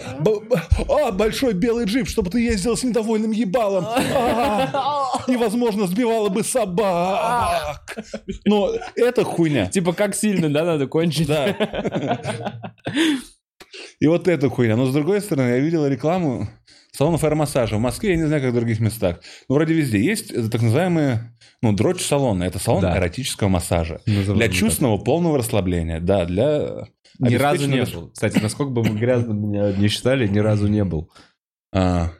а, 0.88 1.10
большой 1.10 1.54
белый 1.54 1.86
джип, 1.86 2.08
чтобы 2.08 2.30
ты 2.30 2.40
ездил 2.40 2.76
с 2.76 2.84
недовольным 2.84 3.32
ебалом. 3.32 3.86
А, 3.86 5.08
невозможно, 5.26 5.88
сбивала 5.88 6.28
бы 6.28 6.44
собак. 6.44 7.98
Но 8.44 8.70
это 8.94 9.24
хуйня. 9.24 9.66
Типа, 9.66 9.92
как 9.92 10.14
сильно, 10.14 10.48
да, 10.48 10.64
надо 10.64 10.86
кончить? 10.86 11.26
Да. 11.26 12.20
И 13.98 14.06
вот 14.06 14.28
эта 14.28 14.48
хуйня. 14.48 14.76
Но 14.76 14.86
с 14.86 14.92
другой 14.92 15.20
стороны, 15.20 15.48
я 15.48 15.58
видел 15.58 15.86
рекламу 15.86 16.48
салонов 17.00 17.24
аэромассажа. 17.24 17.76
В 17.78 17.80
Москве, 17.80 18.10
я 18.10 18.16
не 18.16 18.26
знаю, 18.26 18.42
как 18.42 18.52
в 18.52 18.54
других 18.54 18.78
местах. 18.78 19.20
Но 19.48 19.54
вроде 19.54 19.72
везде 19.72 19.98
есть 20.04 20.30
э, 20.32 20.50
так 20.50 20.60
называемые 20.60 21.34
ну, 21.62 21.72
дрочь-салоны. 21.72 22.44
Это 22.44 22.58
салон 22.58 22.82
Да. 22.82 22.94
эротического 22.98 23.48
массажа. 23.48 24.02
Назовем 24.04 24.36
Для 24.36 24.48
так. 24.48 24.54
чувственного 24.54 24.98
полного 24.98 25.38
расслабления. 25.38 25.98
Да, 25.98 26.26
для... 26.26 26.88
Ни 27.18 27.36
разу 27.36 27.66
не 27.70 27.86
был. 27.86 28.10
Кстати, 28.10 28.38
насколько 28.38 28.70
бы 28.72 28.84
мы 28.84 28.98
грязно 28.98 29.32
меня 29.32 29.72
не 29.72 29.88
считали, 29.88 30.26
ни 30.26 30.40
разу 30.40 30.68
не 30.68 30.84
был. 30.84 31.10
А. 31.74 32.10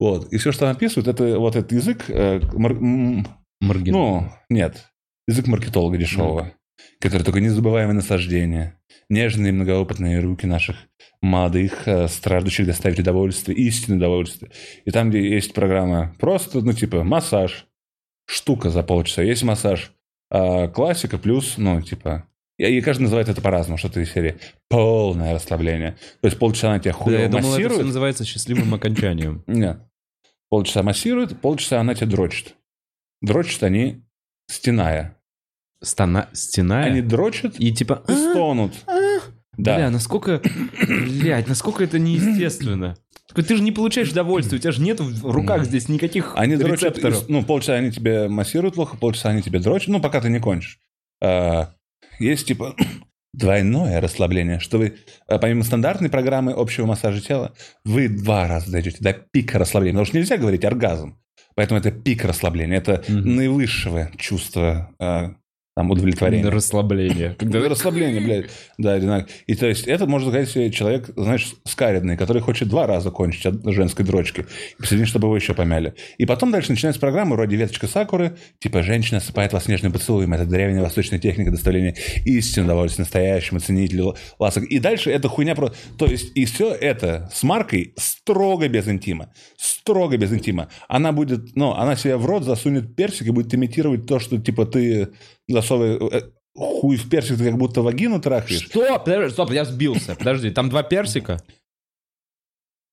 Вот. 0.00 0.32
И 0.32 0.38
все, 0.38 0.50
что 0.50 0.66
написывают, 0.66 1.06
это 1.06 1.38
вот 1.38 1.54
этот 1.54 1.70
язык... 1.70 2.10
э, 2.10 2.40
мар- 2.54 3.24
Маргин. 3.60 3.92
Ну, 3.92 4.32
нет. 4.48 4.88
Язык 5.28 5.46
маркетолога 5.46 5.96
дешевого, 5.96 6.54
который 7.00 7.22
только 7.22 7.40
незабываемое 7.40 7.94
наслаждение. 7.94 8.76
Нежные 9.08 9.52
многоопытные 9.52 10.20
руки 10.20 10.46
наших 10.46 10.76
молодых, 11.20 11.86
э, 11.86 12.08
страждущих 12.08 12.66
доставить 12.66 13.00
удовольствие, 13.00 13.58
истинное 13.58 13.98
удовольствие. 13.98 14.52
И 14.84 14.90
там, 14.90 15.10
где 15.10 15.34
есть 15.34 15.52
программа 15.52 16.14
просто, 16.18 16.60
ну, 16.60 16.72
типа, 16.72 17.04
массаж, 17.04 17.66
штука 18.26 18.70
за 18.70 18.82
полчаса. 18.82 19.22
Есть 19.22 19.42
массаж 19.42 19.92
а, 20.30 20.68
классика 20.68 21.18
плюс, 21.18 21.54
ну, 21.58 21.82
типа... 21.82 22.26
И 22.56 22.80
каждый 22.82 23.04
называет 23.04 23.28
это 23.30 23.40
по-разному, 23.40 23.78
что-то 23.78 24.00
из 24.00 24.12
серии 24.12 24.36
полное 24.68 25.32
расслабление. 25.32 25.92
То 26.20 26.26
есть 26.28 26.38
полчаса 26.38 26.68
она 26.68 26.78
тебя 26.78 26.92
Да, 26.92 26.98
хуево 26.98 27.20
я 27.20 27.28
думал, 27.28 27.38
это 27.38 27.48
массирует. 27.48 27.86
называется 27.86 28.24
счастливым 28.24 28.74
окончанием. 28.74 29.42
Нет. 29.46 29.80
Полчаса 30.50 30.82
массирует, 30.82 31.40
полчаса 31.40 31.80
она 31.80 31.94
тебя 31.94 32.08
дрочит. 32.08 32.54
Дрочат 33.22 33.62
они 33.62 34.04
стеная. 34.46 35.16
Стана... 35.82 36.28
Стена. 36.32 36.80
Они 36.84 37.00
дрочат 37.02 37.56
И 37.58 37.72
типа... 37.72 38.02
и 38.08 38.12
стонут. 38.12 38.74
Да. 39.56 39.76
Бля, 39.76 39.90
насколько... 39.90 40.40
Блядь, 40.88 41.48
насколько 41.48 41.84
это 41.84 41.98
неестественно. 41.98 42.96
Ты 43.34 43.56
же 43.56 43.62
не 43.62 43.72
получаешь 43.72 44.10
удовольствие, 44.10 44.58
у 44.58 44.60
тебя 44.62 44.72
же 44.72 44.80
нет 44.82 45.00
в 45.00 45.30
руках 45.30 45.64
здесь 45.64 45.88
никаких 45.88 46.32
Они 46.34 46.56
дрочат, 46.56 46.96
рецепторов. 46.96 47.28
и- 47.28 47.32
ну, 47.32 47.44
полчаса 47.44 47.74
они 47.74 47.92
тебе 47.92 48.28
массируют 48.28 48.74
плохо, 48.74 48.96
полчаса 48.96 49.30
они 49.30 49.40
тебе 49.42 49.60
дрочат, 49.60 49.88
ну, 49.88 50.00
пока 50.00 50.20
ты 50.20 50.28
не 50.30 50.40
кончишь. 50.40 50.78
А, 51.22 51.72
есть, 52.18 52.46
типа, 52.48 52.74
двойное 53.32 54.00
расслабление, 54.00 54.58
что 54.58 54.78
вы, 54.78 54.96
а, 55.28 55.38
помимо 55.38 55.62
стандартной 55.62 56.08
программы 56.10 56.52
общего 56.52 56.86
массажа 56.86 57.20
тела, 57.20 57.52
вы 57.84 58.08
два 58.08 58.48
раза 58.48 58.70
дойдете 58.72 58.98
до 59.00 59.12
пика 59.12 59.58
расслабления. 59.58 59.94
Потому 59.94 60.06
что 60.06 60.16
нельзя 60.18 60.36
говорить 60.36 60.64
оргазм. 60.64 61.16
Поэтому 61.54 61.78
это 61.80 61.90
пик 61.92 62.24
расслабления. 62.24 62.78
Это 62.78 63.04
Мгм. 63.06 63.36
наивысшего 63.36 64.10
чувства 64.16 64.90
а, 64.98 65.34
там 65.80 65.90
удовлетворение. 65.90 66.48
Расслабление. 66.50 67.34
Когда 67.38 67.66
расслабление, 67.66 68.20
блядь. 68.20 68.50
Да, 68.76 68.94
одинаково. 68.94 69.30
И 69.46 69.54
то 69.54 69.66
есть 69.66 69.86
это, 69.86 70.06
можно 70.06 70.28
сказать, 70.30 70.50
себе 70.50 70.70
человек, 70.70 71.10
знаешь, 71.16 71.54
скаридный, 71.64 72.18
который 72.18 72.42
хочет 72.42 72.68
два 72.68 72.86
раза 72.86 73.10
кончить 73.10 73.46
от 73.46 73.64
женской 73.64 74.04
дрочки. 74.04 74.46
Посидеть, 74.78 75.08
чтобы 75.08 75.28
его 75.28 75.36
еще 75.36 75.54
помяли. 75.54 75.94
И 76.18 76.26
потом 76.26 76.50
дальше 76.50 76.70
начинается 76.70 77.00
программа 77.00 77.34
вроде 77.34 77.56
«Веточка 77.56 77.86
Сакуры», 77.86 78.36
типа 78.58 78.82
«Женщина 78.82 79.18
осыпает 79.18 79.54
вас 79.54 79.68
нежным 79.68 79.92
поцелуем». 79.92 80.34
Это 80.34 80.44
древняя 80.44 80.82
восточная 80.82 81.18
техника 81.18 81.50
доставления 81.50 81.94
истинного 82.26 82.80
удовольствия 82.80 83.02
настоящему 83.02 83.60
ценителю 83.60 84.16
ласок. 84.38 84.64
И 84.64 84.78
дальше 84.80 85.10
эта 85.10 85.28
хуйня 85.28 85.54
про... 85.54 85.72
То 85.96 86.06
есть 86.06 86.32
и 86.34 86.44
все 86.44 86.74
это 86.74 87.30
с 87.32 87.42
маркой 87.42 87.94
строго 87.96 88.68
без 88.68 88.86
интима. 88.86 89.32
Строго 89.56 90.18
без 90.18 90.30
интима. 90.30 90.68
Она 90.88 91.12
будет... 91.12 91.56
Ну, 91.56 91.72
она 91.72 91.96
себе 91.96 92.16
в 92.16 92.26
рот 92.26 92.44
засунет 92.44 92.94
персик 92.94 93.28
и 93.28 93.30
будет 93.30 93.54
имитировать 93.54 94.06
то, 94.06 94.18
что, 94.18 94.38
типа, 94.38 94.66
ты 94.66 95.08
засовываешь... 95.52 96.00
э, 96.12 96.30
Хуй 96.56 96.96
в 96.96 97.08
персик, 97.08 97.38
ты 97.38 97.44
как 97.44 97.56
будто 97.58 97.80
вагину 97.82 98.20
трахаешь. 98.20 98.62
Что? 98.62 98.98
Подожди, 98.98 99.32
стоп, 99.32 99.50
я 99.52 99.64
сбился. 99.64 100.16
Подожди, 100.16 100.50
там 100.50 100.68
два 100.68 100.82
персика? 100.82 101.40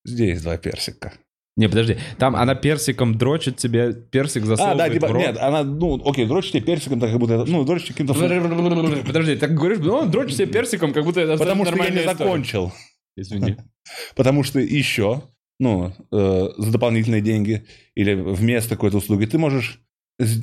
Здесь 0.06 0.42
два 0.42 0.58
персика. 0.58 1.14
Не, 1.58 1.68
подожди, 1.68 1.98
там 2.20 2.36
она 2.36 2.54
персиком 2.54 3.18
дрочит 3.18 3.58
тебе, 3.58 3.92
персик 3.92 4.44
А, 4.44 4.46
засовывает 4.46 4.78
да, 4.78 4.90
типа, 4.94 5.08
в 5.08 5.12
рот. 5.12 5.22
нет, 5.24 5.38
она, 5.40 5.64
ну, 5.64 6.00
окей, 6.08 6.28
дрочит 6.28 6.52
тебе 6.52 6.62
персиком, 6.62 7.00
так 7.00 7.10
как 7.10 7.20
будто, 7.20 7.46
ну, 7.46 7.64
дрочит 7.66 7.88
каким-то... 7.90 8.14
Подожди, 8.14 9.36
так 9.38 9.56
говоришь, 9.56 9.80
ну, 9.80 10.06
дрочит 10.06 10.38
себе 10.38 10.48
персиком, 10.48 10.94
как 10.94 11.04
будто 11.04 11.20
это 11.22 11.36
Потому 11.36 11.66
что 11.66 11.76
я 11.76 11.90
не 11.90 11.98
история. 11.98 12.16
закончил. 12.16 12.74
Извини. 13.16 13.58
Потому 14.16 14.44
что 14.44 14.60
еще, 14.60 15.24
ну, 15.60 15.94
э, 16.12 16.50
за 16.58 16.72
дополнительные 16.72 17.22
деньги 17.22 17.66
или 17.96 18.14
вместо 18.14 18.76
какой-то 18.76 18.98
услуги 18.98 19.26
ты 19.26 19.40
можешь, 19.40 19.82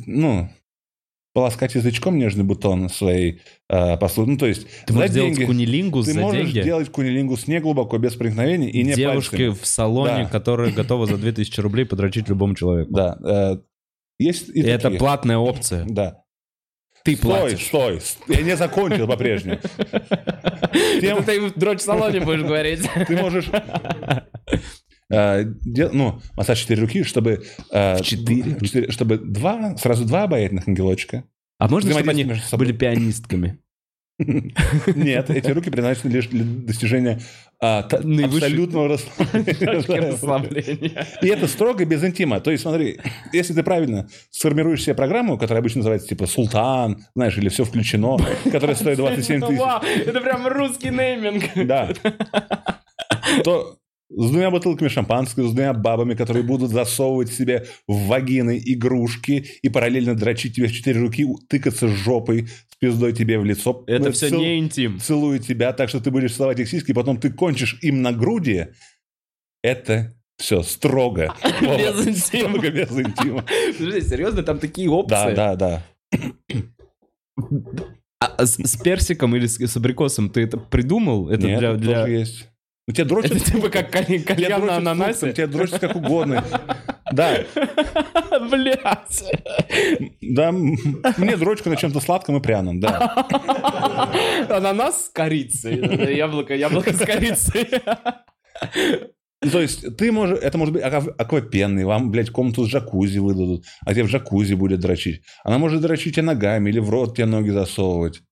ну, 0.06 0.48
полоскать 1.34 1.74
язычком 1.74 2.16
нежный 2.16 2.44
бутон 2.44 2.88
своей 2.88 3.42
э, 3.68 3.96
послуги. 3.98 4.30
Ну, 4.30 4.36
то 4.38 4.46
есть, 4.46 4.66
Ты 4.86 4.94
можешь 4.94 5.10
делать 5.10 5.34
деньги 5.34 5.44
кунилингус 5.44 6.06
ты 6.06 6.12
за 6.12 6.20
можешь 6.20 6.52
деньги? 6.52 6.64
делать 6.64 6.88
кунилингус 6.90 7.46
не 7.48 7.60
глубоко, 7.60 7.98
без 7.98 8.14
проникновения 8.14 8.70
и 8.70 8.82
не 8.82 8.94
Девушки 8.94 9.30
пальцами. 9.36 9.50
в 9.62 9.66
салоне, 9.66 10.22
Да. 10.24 10.28
которая 10.30 10.70
готова 10.72 11.06
за 11.06 11.18
2000 11.18 11.60
рублей 11.60 11.84
подрочить 11.84 12.28
любому 12.28 12.54
человеку. 12.54 12.92
Да. 12.94 13.18
э, 13.22 13.56
есть 14.18 14.48
и 14.48 14.60
И 14.60 14.62
это 14.62 14.90
платная 14.92 15.36
опция. 15.38 15.84
Да. 15.86 16.20
Ты 17.04 17.16
Стой, 17.16 17.40
платишь. 17.40 17.66
стой. 17.66 18.00
с- 18.00 18.16
Я 18.28 18.40
не 18.42 18.56
закончил 18.56 19.06
по-прежнему. 19.06 19.58
Тем- 21.00 21.22
ты 21.24 21.40
в 21.40 21.58
дрочь-салоне 21.58 22.20
будешь 22.20 22.42
говорить. 22.42 22.88
Ты 23.08 23.16
можешь... 23.16 23.50
э, 25.14 25.44
дел- 25.62 25.90
ну, 25.92 26.20
массаж 26.36 26.58
четыре 26.60 26.82
руки, 26.82 27.02
чтобы... 27.04 27.44
э, 27.70 28.00
четыре? 28.02 28.56
в 28.56 28.62
четыре- 28.62 28.90
Чтобы 28.90 29.18
два, 29.18 29.76
сразу 29.76 30.04
два 30.04 30.24
обаятельных 30.24 30.68
ангелочка. 30.68 31.24
А 31.58 31.68
можно, 31.68 31.92
чтобы 31.92 32.10
они 32.10 32.24
были 32.52 32.72
пианистками? 32.72 33.58
Нет, 34.18 35.28
эти 35.30 35.50
руки 35.50 35.70
предназначены 35.70 36.12
лишь 36.12 36.28
для 36.28 36.44
достижения 36.44 37.20
а, 37.60 37.82
та- 37.82 37.96
абсолютного 37.98 38.88
расслабления. 38.88 41.06
И 41.20 41.26
это 41.26 41.48
строго 41.48 41.84
без 41.84 42.04
интима. 42.04 42.38
То 42.40 42.52
есть, 42.52 42.62
смотри, 42.62 43.00
если 43.32 43.54
ты 43.54 43.64
правильно 43.64 44.08
сформируешь 44.30 44.82
себе 44.84 44.94
программу, 44.94 45.36
которая 45.36 45.60
обычно 45.60 45.78
называется 45.78 46.06
типа 46.08 46.26
«Султан», 46.26 47.04
знаешь, 47.16 47.36
или 47.38 47.48
«Все 47.48 47.64
включено», 47.64 48.18
которая 48.52 48.76
стоит 48.76 48.98
27 48.98 49.40
тысяч, 49.40 49.60
это 50.06 50.20
прям 50.20 50.46
русский 50.46 50.90
нейминг. 50.90 51.66
да, 51.66 51.90
то 53.42 53.78
с 54.10 54.30
двумя 54.30 54.50
бутылками 54.50 54.88
шампанского, 54.88 55.48
с 55.48 55.52
двумя 55.52 55.72
бабами, 55.72 56.14
которые 56.14 56.42
будут 56.42 56.70
засовывать 56.70 57.32
себе 57.32 57.66
в 57.88 58.06
вагины 58.06 58.60
игрушки 58.64 59.46
и 59.62 59.68
параллельно 59.68 60.14
дрочить 60.14 60.56
тебе 60.56 60.68
в 60.68 60.72
четыре 60.72 61.00
руки, 61.00 61.26
тыкаться 61.48 61.88
жопой 61.88 62.46
с 62.46 62.76
пиздой 62.78 63.12
тебе 63.12 63.38
в 63.38 63.44
лицо. 63.44 63.82
Это 63.86 64.06
Ну, 64.06 64.12
все 64.12 64.28
цел- 64.28 64.38
не 64.40 64.58
интим. 64.58 65.00
целует 65.00 65.46
тебя 65.46 65.72
так, 65.72 65.88
что 65.88 66.00
ты 66.00 66.10
будешь 66.10 66.34
целовать 66.34 66.60
их 66.60 66.68
сиськи, 66.68 66.90
и 66.90 66.94
потом 66.94 67.18
ты 67.18 67.30
кончишь 67.30 67.78
им 67.82 68.02
на 68.02 68.12
груди, 68.12 68.66
это 69.62 70.14
все 70.36 70.62
строго. 70.62 71.34
Без 71.62 72.06
интима. 72.06 72.48
Строго 72.50 72.70
без 72.70 72.90
интима. 72.90 73.44
Подожди, 73.78 74.00
серьезно, 74.08 74.42
там 74.42 74.58
такие 74.58 74.88
Да, 74.88 74.94
опции? 74.94 75.34
да, 75.34 75.56
да. 75.56 75.82
А 78.20 78.46
с, 78.46 78.56
с 78.56 78.76
персиком 78.76 79.36
или 79.36 79.46
с, 79.46 79.58
с 79.60 79.76
абрикосом 79.76 80.30
ты 80.30 80.42
это 80.42 80.56
придумал? 80.56 81.28
Это 81.30 81.46
Нет, 81.46 81.58
для... 81.58 81.70
это 81.70 81.78
для... 81.78 82.00
тоже 82.02 82.12
есть. 82.12 82.48
Ну, 82.86 82.92
тебя 82.92 83.06
дрочат... 83.06 83.32
Это 83.32 83.50
типа 83.52 83.68
как 83.70 83.90
каль- 83.90 84.04
тебя 84.06 84.34
кальян 84.34 84.66
на 84.66 84.76
ананасе? 84.76 85.32
Тебя 85.32 85.46
дрочат 85.46 85.78
как 85.80 85.96
угодно. 85.96 86.44
Да, 87.12 87.38
Блять. 88.50 89.24
да. 90.20 90.52
Мне 90.52 91.36
дрочку 91.36 91.70
на 91.70 91.76
чем-то 91.76 92.00
сладком 92.00 92.36
и 92.36 92.40
пряном, 92.42 92.80
да. 92.80 93.26
Ананас 94.50 95.06
с 95.06 95.08
корицей. 95.10 96.14
Яблоко, 96.16 96.54
яблоко 96.54 96.92
с 96.92 96.98
корицей. 96.98 97.68
Ну, 99.42 99.50
То 99.50 99.60
есть 99.60 99.96
ты 99.96 100.10
можешь, 100.10 100.38
это 100.40 100.56
может 100.58 100.72
быть 100.74 100.82
аква- 100.82 101.14
аквапенный, 101.18 101.84
вам, 101.84 102.10
блядь, 102.10 102.30
комнату 102.30 102.64
с 102.64 102.68
джакузи 102.68 103.18
выдадут, 103.18 103.64
а 103.84 103.92
тебе 103.92 104.04
в 104.04 104.08
джакузи 104.08 104.54
будет 104.54 104.80
дрочить. 104.80 105.22
Она 105.44 105.58
может 105.58 105.82
дрочить 105.82 106.14
тебе 106.14 106.22
ногами 106.24 106.70
или 106.70 106.78
в 106.80 106.88
рот 106.90 107.14
тебе 107.16 107.26
ноги 107.26 107.50
засовывать. 107.50 108.22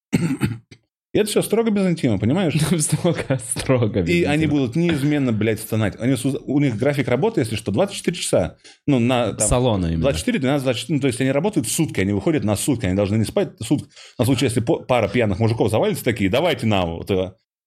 И 1.12 1.18
это 1.18 1.28
все 1.28 1.42
строго 1.42 1.70
без 1.70 1.86
интима, 1.86 2.18
понимаешь? 2.18 2.54
Строго, 2.78 3.38
строго. 3.38 4.00
И 4.00 4.24
они 4.24 4.46
будут 4.46 4.76
неизменно, 4.76 5.30
блядь, 5.30 5.60
стонать. 5.60 5.94
Они, 6.00 6.16
у 6.24 6.58
них 6.58 6.78
график 6.78 7.08
работы, 7.08 7.42
если 7.42 7.54
что, 7.54 7.70
24 7.70 8.16
часа. 8.16 8.56
Ну, 8.86 8.98
на... 8.98 9.34
там, 9.34 9.46
Салона 9.46 9.86
именно. 9.86 10.00
24, 10.00 10.38
12, 10.38 10.64
24, 10.64 10.96
ну, 10.96 11.00
то 11.02 11.06
есть 11.08 11.20
они 11.20 11.30
работают 11.30 11.68
сутки, 11.68 12.00
они 12.00 12.12
выходят 12.12 12.44
на 12.44 12.56
сутки, 12.56 12.86
они 12.86 12.94
должны 12.94 13.16
не 13.16 13.24
спать 13.24 13.50
сутки. 13.60 13.90
На 14.18 14.24
случай, 14.24 14.46
если 14.46 14.60
пара 14.60 15.08
пьяных 15.08 15.38
мужиков 15.38 15.70
завалится 15.70 16.02
такие, 16.02 16.30
давайте 16.30 16.66
нам 16.66 16.96
вот. 16.96 17.10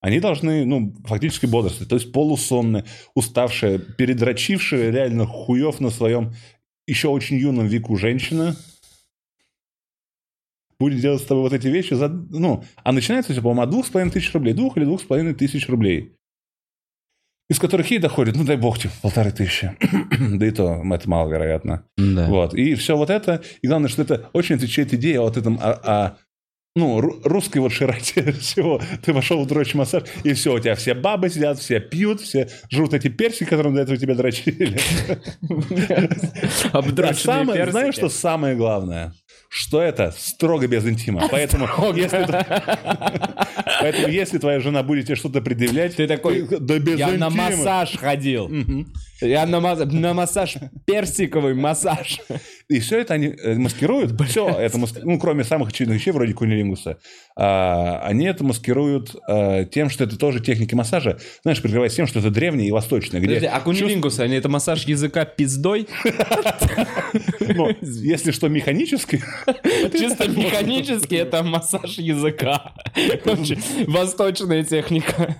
Они 0.02 0.20
должны, 0.20 0.66
ну, 0.66 0.94
фактически 1.06 1.46
бодрствовать, 1.46 1.90
то 1.90 1.96
есть 1.96 2.12
полусонные, 2.12 2.86
уставшие, 3.14 3.80
передрочившие 3.80 4.92
реально 4.92 5.26
хуев 5.26 5.80
на 5.80 5.90
своем 5.92 6.34
еще 6.88 7.08
очень 7.08 7.38
юном 7.38 7.68
веку 7.68 7.96
женщина 7.96 8.56
будет 10.80 11.00
делать 11.00 11.22
с 11.22 11.26
тобой 11.26 11.44
вот 11.44 11.54
эти 11.54 11.68
вещи 11.68 11.94
за, 11.94 12.08
ну, 12.10 12.64
а 12.84 12.92
начинается 12.92 13.32
все, 13.34 13.42
по-моему, 13.42 13.62
от 13.64 13.70
двух 13.70 13.86
с 13.88 13.90
половиной 13.90 14.12
тысяч 14.12 14.34
рублей, 14.34 14.54
двух 14.54 14.78
или 14.78 14.86
двух 14.86 15.02
с 15.02 15.06
половиной 15.06 15.34
тысяч 15.34 15.68
рублей, 15.70 16.14
из 17.50 17.60
которых 17.60 17.92
ей 17.92 18.00
доходит, 18.00 18.36
ну, 18.36 18.44
дай 18.44 18.58
бог 18.58 18.80
тебе, 18.80 18.92
полторы 19.02 19.32
тысячи, 19.32 19.76
да 20.38 20.46
и 20.46 20.52
то 20.52 20.82
это 20.92 21.10
маловероятно. 21.10 21.86
Да. 21.98 22.28
Вот. 22.28 22.54
И 22.56 22.74
все 22.76 22.98
вот 22.98 23.10
это. 23.10 23.44
И 23.62 23.68
главное, 23.68 23.90
что 23.90 24.02
это 24.02 24.30
очень 24.34 24.56
отвечает 24.56 24.94
идее 24.94 25.20
о 25.20 25.24
вот 25.24 25.38
этом, 25.38 25.60
о, 25.62 25.72
о, 25.74 26.18
ну, 26.76 27.00
ру- 27.00 27.22
русской 27.24 27.60
вот 27.60 27.72
широте 27.72 28.32
всего. 28.40 28.82
Ты 29.04 29.14
вошел 29.14 29.44
в 29.44 29.48
дрочь 29.48 29.76
массаж, 29.76 30.04
и 30.24 30.34
все, 30.34 30.56
у 30.56 30.60
тебя 30.60 30.76
все 30.76 30.94
бабы 30.96 31.30
сидят, 31.30 31.60
все 31.60 31.80
пьют, 31.80 32.20
все 32.20 32.50
жрут 32.72 32.94
эти 32.96 33.10
персики, 33.10 33.46
которым 33.46 33.76
до 33.76 33.82
этого 33.82 33.98
тебя 33.98 34.16
дрочили. 34.16 34.78
А 36.72 36.80
Обдроченные 36.80 37.16
самое, 37.16 37.58
персики. 37.60 37.72
знаешь, 37.72 37.96
что 37.96 38.10
самое 38.10 38.56
главное? 38.56 39.14
Что 39.58 39.82
это 39.82 40.14
строго 40.18 40.68
без 40.68 40.86
интима. 40.86 41.30
Поэтому, 41.32 41.66
если, 41.96 42.28
поэтому, 43.80 44.08
если 44.10 44.38
твоя 44.38 44.60
жена 44.60 44.84
будет 44.84 45.06
тебе 45.06 45.16
что-то 45.16 45.40
предъявлять, 45.42 45.96
Ты 45.96 46.08
такой, 46.08 46.46
да 46.60 46.78
без 46.78 47.00
Я 47.00 47.08
на 47.08 47.28
интима. 47.28 47.30
массаж 47.52 47.96
ходил. 47.98 48.52
Я 49.22 49.46
на, 49.46 49.60
на 49.60 50.14
массаж, 50.14 50.56
персиковый 50.86 51.54
массаж. 51.54 52.20
И 52.68 52.80
все 52.80 53.00
это 53.00 53.14
они 53.14 53.28
э, 53.28 53.56
маскируют, 53.56 54.20
все 54.28 54.50
это, 54.50 54.78
мас- 54.78 54.96
ну, 55.04 55.20
кроме 55.20 55.44
самых 55.44 55.70
очевидных 55.70 56.00
вещей, 56.00 56.12
вроде 56.12 56.34
кунилингуса, 56.34 56.98
а, 57.38 58.02
они 58.04 58.26
это 58.26 58.44
маскируют 58.44 59.16
а, 59.28 59.66
тем, 59.66 59.90
что 59.90 60.04
это 60.04 60.18
тоже 60.18 60.40
техники 60.40 60.74
массажа, 60.74 61.20
знаешь, 61.44 61.62
прикрываясь 61.62 61.94
тем, 61.94 62.08
что 62.08 62.20
это 62.20 62.32
древнее 62.32 62.68
и 62.68 62.72
восточное, 62.72 63.20
где, 63.22 63.28
Подожди, 63.28 63.48
а 63.48 63.60
кунилингус, 63.62 64.20
они 64.20 64.36
это 64.36 64.50
массаж 64.50 64.86
языка 64.86 65.26
пиздой? 65.26 65.88
ну, 67.40 67.70
если 67.82 68.32
что, 68.32 68.50
механически, 68.50 69.22
Чисто 69.92 70.28
механически 70.28 71.16
это 71.16 71.44
массаж 71.44 71.98
языка. 72.00 72.74
Восточная 73.88 74.64
техника. 74.64 75.36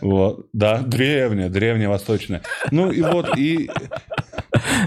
Вот, 0.00 0.48
да, 0.52 0.78
древняя, 0.78 1.48
древняя 1.48 1.88
восточная. 1.88 2.42
Ну 2.70 2.90
и 2.90 3.02
вот, 3.02 3.36
и 3.36 3.70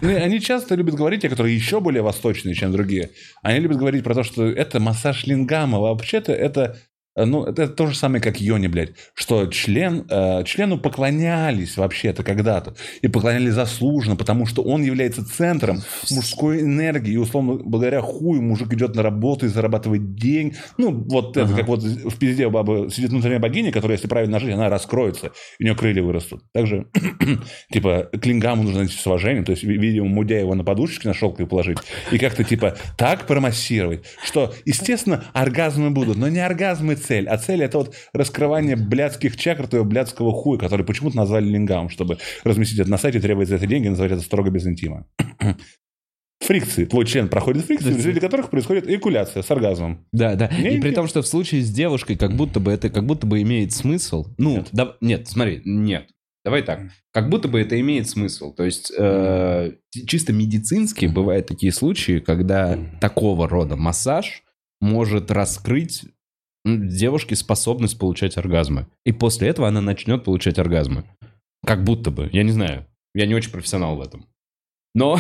ну, 0.02 0.16
они 0.16 0.40
часто 0.40 0.76
любят 0.76 0.96
говорить, 0.96 1.22
те, 1.22 1.30
которые 1.30 1.56
еще 1.56 1.80
более 1.80 2.02
восточные, 2.02 2.56
чем 2.56 2.72
другие, 2.72 3.12
они 3.42 3.60
любят 3.60 3.78
говорить 3.78 4.04
про 4.04 4.16
то, 4.16 4.24
что 4.24 4.46
это 4.46 4.80
массаж 4.80 5.26
лингама, 5.26 5.80
вообще-то 5.80 6.32
это 6.32 6.78
ну, 7.16 7.44
это 7.44 7.68
то 7.68 7.88
же 7.88 7.96
самое, 7.96 8.22
как 8.22 8.40
Йони, 8.40 8.68
блядь, 8.68 8.92
что 9.14 9.48
член, 9.48 10.06
э, 10.10 10.44
члену 10.46 10.78
поклонялись 10.78 11.76
вообще-то 11.78 12.24
когда-то, 12.24 12.76
и 13.02 13.08
поклонялись 13.08 13.54
заслуженно, 13.54 14.16
потому 14.16 14.46
что 14.46 14.62
он 14.64 14.84
является 14.84 15.26
центром 15.26 15.82
мужской 16.12 16.62
энергии, 16.62 17.14
и, 17.14 17.18
условно, 17.18 17.56
благодаря 17.56 18.02
хую 18.02 18.42
мужик 18.42 18.74
идет 18.74 18.96
на 18.96 19.04
работу 19.04 19.46
и 19.46 19.50
зарабатывает 19.50 20.16
деньги. 20.16 20.56
Ну, 20.78 20.92
вот 21.10 21.36
это, 21.38 21.46
Ага. 21.48 21.58
как 21.58 21.68
вот 21.68 21.84
в 21.84 22.18
пизде 22.18 22.48
у 22.48 22.52
бабы 22.52 22.90
сидит 22.92 23.10
внутренняя 23.10 23.40
богиня, 23.40 23.72
которая, 23.72 23.98
если 23.98 24.08
правильно 24.08 24.34
нажить, 24.34 24.54
она 24.54 24.70
раскроется, 24.70 25.32
и 25.58 25.64
у 25.64 25.66
нее 25.66 25.76
крылья 25.76 26.04
вырастут. 26.04 26.44
Также, 26.54 26.88
типа, 27.72 28.10
Клингаму 28.22 28.64
нужно 28.64 28.86
идти 28.86 28.96
с 28.96 29.06
уважением, 29.08 29.46
то 29.46 29.52
есть, 29.52 29.64
ви- 29.64 29.78
видимо, 29.78 30.08
мудя 30.08 30.38
его 30.40 30.56
на 30.56 30.64
подушечке 30.64 31.08
на 31.08 31.14
шелковый 31.14 31.48
положить, 31.48 31.80
и 32.12 32.18
как-то, 32.18 32.44
типа, 32.44 32.78
так 32.98 33.26
промассировать, 33.28 34.06
что, 34.24 34.54
естественно, 34.66 35.24
оргазмы 35.34 35.90
будут, 35.92 36.18
но 36.18 36.30
не 36.30 36.40
оргазмы 36.40 36.96
цель, 37.00 37.28
а 37.28 37.38
цель 37.38 37.64
это 37.64 37.80
вот 37.80 37.96
раскрывание 38.14 38.76
блядских 38.76 39.36
чакр 39.38 39.68
твоего 39.68 39.88
блядского 39.88 40.32
хуя, 40.32 40.60
который 40.60 40.86
почему-то 40.86 41.18
назвали 41.18 41.46
лингам, 41.46 41.90
чтобы 41.90 42.18
разместить 42.44 42.80
это 42.80 42.90
на 42.92 42.98
сайте, 42.98 43.20
требовать 43.20 43.50
за 43.50 43.56
это 43.56 43.66
деньги, 43.66 43.88
называть 43.88 44.12
это 44.12 44.22
строго 44.22 44.52
без 44.52 44.68
интима. 44.68 45.08
Фрикции. 46.42 46.86
Твой 46.86 47.06
член 47.06 47.28
проходит 47.28 47.66
фрикции, 47.66 47.92
в 47.92 47.98
результате 47.98 48.22
которых 48.22 48.50
происходит 48.50 48.88
эякуляция 48.88 49.44
с 49.44 49.52
оргазмом. 49.52 50.06
Да, 50.14 50.36
да. 50.36 50.50
Не, 50.58 50.78
и 50.78 50.82
при 50.82 50.90
не. 50.90 50.96
том, 50.96 51.08
что 51.08 51.22
в 51.22 51.28
случае 51.28 51.62
с 51.62 51.70
девушкой, 51.70 52.16
как 52.16 52.34
будто 52.36 52.60
бы 52.62 52.72
это 52.72 52.90
как 52.90 53.06
будто 53.06 53.28
бы 53.28 53.42
имеет 53.42 53.74
смысл. 53.74 54.26
Ну, 54.38 54.58
Нет. 54.58 54.70
да- 54.72 54.96
нет, 55.02 55.28
смотри, 55.28 55.62
нет. 55.66 56.08
Давай 56.46 56.62
так. 56.64 56.80
Как 57.12 57.30
будто 57.30 57.50
бы 57.50 57.60
это 57.60 57.80
имеет 57.80 58.08
смысл. 58.08 58.54
То 58.54 58.64
есть 58.64 58.92
э, 58.98 59.74
чисто 60.08 60.32
медицински 60.32 61.06
бывают 61.08 61.48
такие 61.48 61.74
случаи, 61.74 62.20
когда 62.20 62.80
такого 63.02 63.50
рода 63.50 63.76
массаж 63.76 64.44
может 64.80 65.30
раскрыть 65.32 66.06
девушке 66.66 67.36
способность 67.36 67.98
получать 67.98 68.38
оргазмы. 68.38 68.88
И 69.06 69.12
после 69.12 69.50
этого 69.50 69.68
она 69.68 69.82
начнет 69.82 70.24
получать 70.24 70.60
оргазмы. 70.60 71.06
Как 71.66 71.84
будто 71.84 72.12
бы. 72.12 72.30
Я 72.32 72.44
не 72.44 72.52
знаю. 72.52 72.86
Я 73.14 73.26
не 73.26 73.36
очень 73.36 73.52
профессионал 73.52 73.96
в 73.96 74.02
этом. 74.02 74.26
Но 74.96 75.20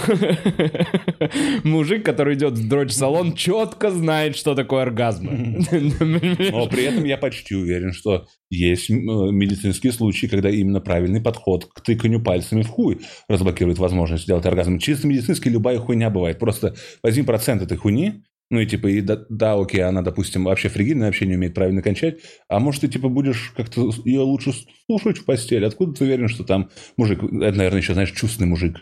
мужик, 1.63 2.03
который 2.03 2.35
идет 2.35 2.53
в 2.53 2.67
дрочь-салон, 2.67 3.35
четко 3.35 3.91
знает, 3.91 4.35
что 4.35 4.55
такое 4.55 4.81
оргазм. 4.81 5.25
Но 5.71 6.67
при 6.67 6.83
этом 6.85 7.03
я 7.05 7.17
почти 7.17 7.55
уверен, 7.55 7.93
что 7.93 8.25
есть 8.49 8.89
медицинские 8.89 9.91
случаи, 9.91 10.25
когда 10.25 10.49
именно 10.49 10.81
правильный 10.81 11.21
подход 11.21 11.65
к 11.65 11.81
тыканию 11.81 12.21
пальцами 12.21 12.63
в 12.63 12.67
хуй 12.67 13.01
разблокирует 13.27 13.77
возможность 13.77 14.23
сделать 14.23 14.45
оргазм. 14.45 14.79
Чисто 14.79 15.07
медицински 15.07 15.49
любая 15.49 15.77
хуйня 15.77 16.09
бывает. 16.09 16.39
Просто 16.39 16.75
возьми 17.03 17.23
процент 17.23 17.61
этой 17.61 17.77
хуйни, 17.77 18.23
ну 18.49 18.59
и 18.59 18.65
типа, 18.65 18.87
и 18.87 19.01
да, 19.01 19.25
да, 19.29 19.53
окей, 19.53 19.81
она, 19.81 20.01
допустим, 20.01 20.45
вообще 20.45 20.69
фригидная, 20.69 21.07
вообще 21.07 21.27
не 21.27 21.35
умеет 21.35 21.53
правильно 21.53 21.81
кончать, 21.81 22.19
а 22.47 22.59
может, 22.59 22.81
ты 22.81 22.87
типа 22.87 23.09
будешь 23.09 23.53
как-то 23.55 23.91
ее 24.05 24.21
лучше 24.21 24.51
слушать 24.85 25.19
в 25.19 25.25
постели. 25.25 25.65
Откуда 25.65 25.93
ты 25.93 26.03
уверен, 26.03 26.27
что 26.27 26.43
там 26.43 26.69
мужик, 26.97 27.23
это, 27.23 27.57
наверное, 27.57 27.77
еще, 27.77 27.93
знаешь, 27.93 28.11
чувственный 28.11 28.47
мужик. 28.47 28.77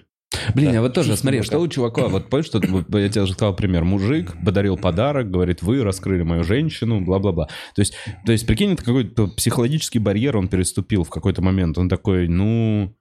Блин, 0.54 0.68
Да, 0.68 0.74
я 0.74 0.82
вот 0.82 0.94
тоже, 0.94 1.16
смотри, 1.16 1.42
что 1.42 1.60
у 1.60 1.68
чувака, 1.68 2.08
вот 2.08 2.30
помнишь, 2.30 2.48
что 2.48 2.60
я 2.60 3.10
тебе 3.10 3.22
уже 3.22 3.34
сказал 3.34 3.56
пример, 3.56 3.84
мужик 3.86 4.36
подарил 4.44 4.78
подарок, 4.78 5.32
говорит, 5.32 5.62
вы 5.62 5.84
раскрыли 5.84 6.24
мою 6.24 6.44
женщину, 6.44 7.02
бла-бла-бла. 7.02 7.48
То 7.76 7.82
есть, 7.82 7.94
то 8.26 8.32
есть, 8.32 8.46
прикинь, 8.46 8.74
это 8.74 8.84
какой-то 8.84 9.28
психологический 9.28 10.00
барьер 10.00 10.38
он 10.38 10.50
переступил 10.50 11.04
в 11.04 11.10
какой-то 11.10 11.42
момент. 11.42 11.78
Он 11.78 11.88
такой, 11.88 12.28
ну, 12.28 12.94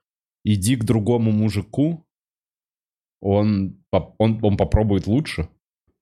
иди 0.44 0.76
к 0.76 0.84
другому 0.84 1.32
мужику, 1.32 2.06
он, 3.20 3.82
он, 4.18 4.38
он 4.42 4.56
попробует 4.56 5.06
лучше. 5.06 5.48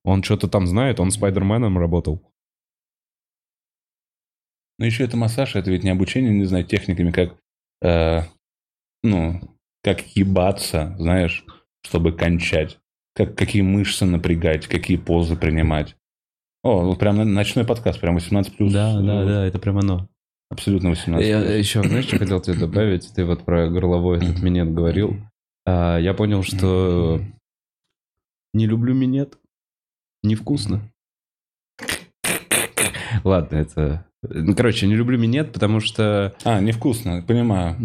Он 0.05 0.22
что-то 0.22 0.48
там 0.48 0.66
знает, 0.66 1.01
он 1.01 1.10
Спайдерменом 1.10 1.78
работал. 1.78 2.22
Но 4.78 4.85
еще 4.85 5.05
это 5.05 5.16
массаж, 5.16 5.56
это 5.56 5.70
ведь 5.70 5.85
не 5.85 5.90
обучение, 5.90 6.32
не 6.32 6.44
знаю, 6.44 6.64
техниками, 6.64 7.10
как, 7.10 7.36
э, 7.82 8.22
ну, 9.02 9.40
как 9.82 10.02
ебаться, 10.16 10.94
знаешь, 10.98 11.44
чтобы 11.85 12.12
кончать. 12.12 12.78
Как, 13.14 13.36
какие 13.36 13.62
мышцы 13.62 14.05
напрягать, 14.05 14.66
какие 14.66 14.97
позы 14.97 15.36
принимать. 15.36 15.97
О, 16.64 16.82
вот 16.82 16.98
прям 16.98 17.16
ночной 17.32 17.64
подкаст, 17.64 18.01
прям 18.01 18.16
18+. 18.16 18.56
плюс. 18.56 18.72
это 18.74 19.59
прям 19.59 19.78
оно. 19.78 20.09
Абсолютно 20.51 20.90
18 20.90 21.26
Я 21.26 21.40
еще, 21.56 21.82
знаешь, 21.82 22.06
что 22.06 22.18
хотел 22.18 22.40
тебе 22.40 22.59
добавить? 22.59 23.12
Ты 23.14 23.24
вот 23.24 23.44
про 23.44 23.68
горловой 23.68 24.18
этот 24.18 24.43
минет 24.43 24.72
говорил. 24.72 25.16
А, 25.66 25.98
я 25.98 26.14
понял, 26.14 26.43
что 26.43 27.20
не 28.52 28.66
люблю 28.66 28.94
минет. 28.94 29.39
Невкусно. 30.24 30.80
Ладно, 33.24 33.56
это... 33.56 34.06
Ну, 34.22 34.56
короче, 34.56 34.86
не 34.86 34.94
люблю 34.94 35.18
минет, 35.18 35.52
потому 35.52 35.80
что... 35.80 36.34
А, 36.44 36.60
невкусно, 36.60 37.22
понимаю. 37.26 37.76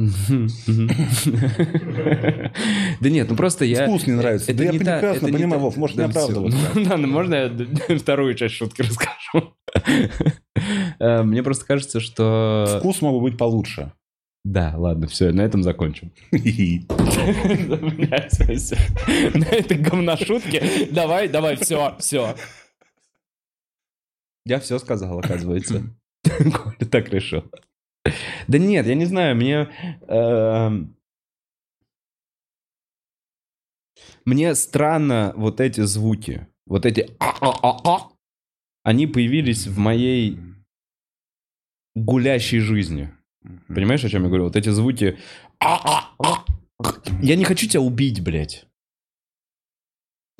Да 3.01 3.09
нет, 3.09 3.29
ну 3.29 3.35
просто 3.35 3.65
я... 3.65 3.87
Вкус 3.87 4.07
не 4.07 4.13
нравится. 4.13 4.53
Да 4.53 4.63
я 4.63 4.71
прекрасно 4.71 5.27
понимаю, 5.27 5.61
Вов, 5.61 5.75
может, 5.75 5.97
не 5.97 6.03
оправдываться. 6.03 6.57
Ну, 6.75 6.89
Ладно, 6.89 7.07
можно 7.07 7.35
я 7.35 7.97
вторую 7.97 8.35
часть 8.35 8.55
шутки 8.55 8.81
расскажу? 8.83 9.53
Э, 10.99 11.23
Мне 11.23 11.43
просто 11.43 11.65
кажется, 11.65 11.99
что... 11.99 12.77
Вкус 12.79 13.01
мог 13.01 13.15
бы 13.15 13.21
быть 13.21 13.37
получше. 13.37 13.91
Да, 14.45 14.73
ладно, 14.77 15.07
все, 15.07 15.31
на 15.31 15.41
этом 15.41 15.63
закончим. 15.63 16.11
На 19.33 19.45
этой 19.47 19.77
говношутке. 19.77 20.87
Давай, 20.91 21.27
давай, 21.27 21.57
все, 21.57 21.95
все. 21.99 22.35
Я 24.45 24.59
все 24.59 24.79
сказал, 24.79 25.19
оказывается. 25.19 25.83
Коля 26.23 26.89
так 26.89 27.09
решил. 27.09 27.43
Да 28.47 28.57
нет, 28.57 28.87
я 28.87 28.95
не 28.95 29.05
знаю, 29.05 29.35
мне... 29.35 29.69
эм, 30.07 30.95
Мне 34.25 34.55
странно 34.55 35.33
вот 35.35 35.59
эти 35.59 35.81
звуки. 35.81 36.47
Вот 36.65 36.85
эти. 36.85 37.09
Они 38.83 39.07
появились 39.07 39.67
в 39.67 39.77
моей 39.77 40.39
гулящей 41.95 42.59
жизни. 42.59 43.11
Понимаешь, 43.67 44.03
о 44.03 44.09
чем 44.09 44.23
я 44.23 44.27
говорю? 44.27 44.45
Вот 44.45 44.55
эти 44.55 44.69
звуки. 44.69 45.17
Я 47.21 47.35
не 47.35 47.43
хочу 47.43 47.67
тебя 47.67 47.81
убить, 47.81 48.21
блядь. 48.23 48.65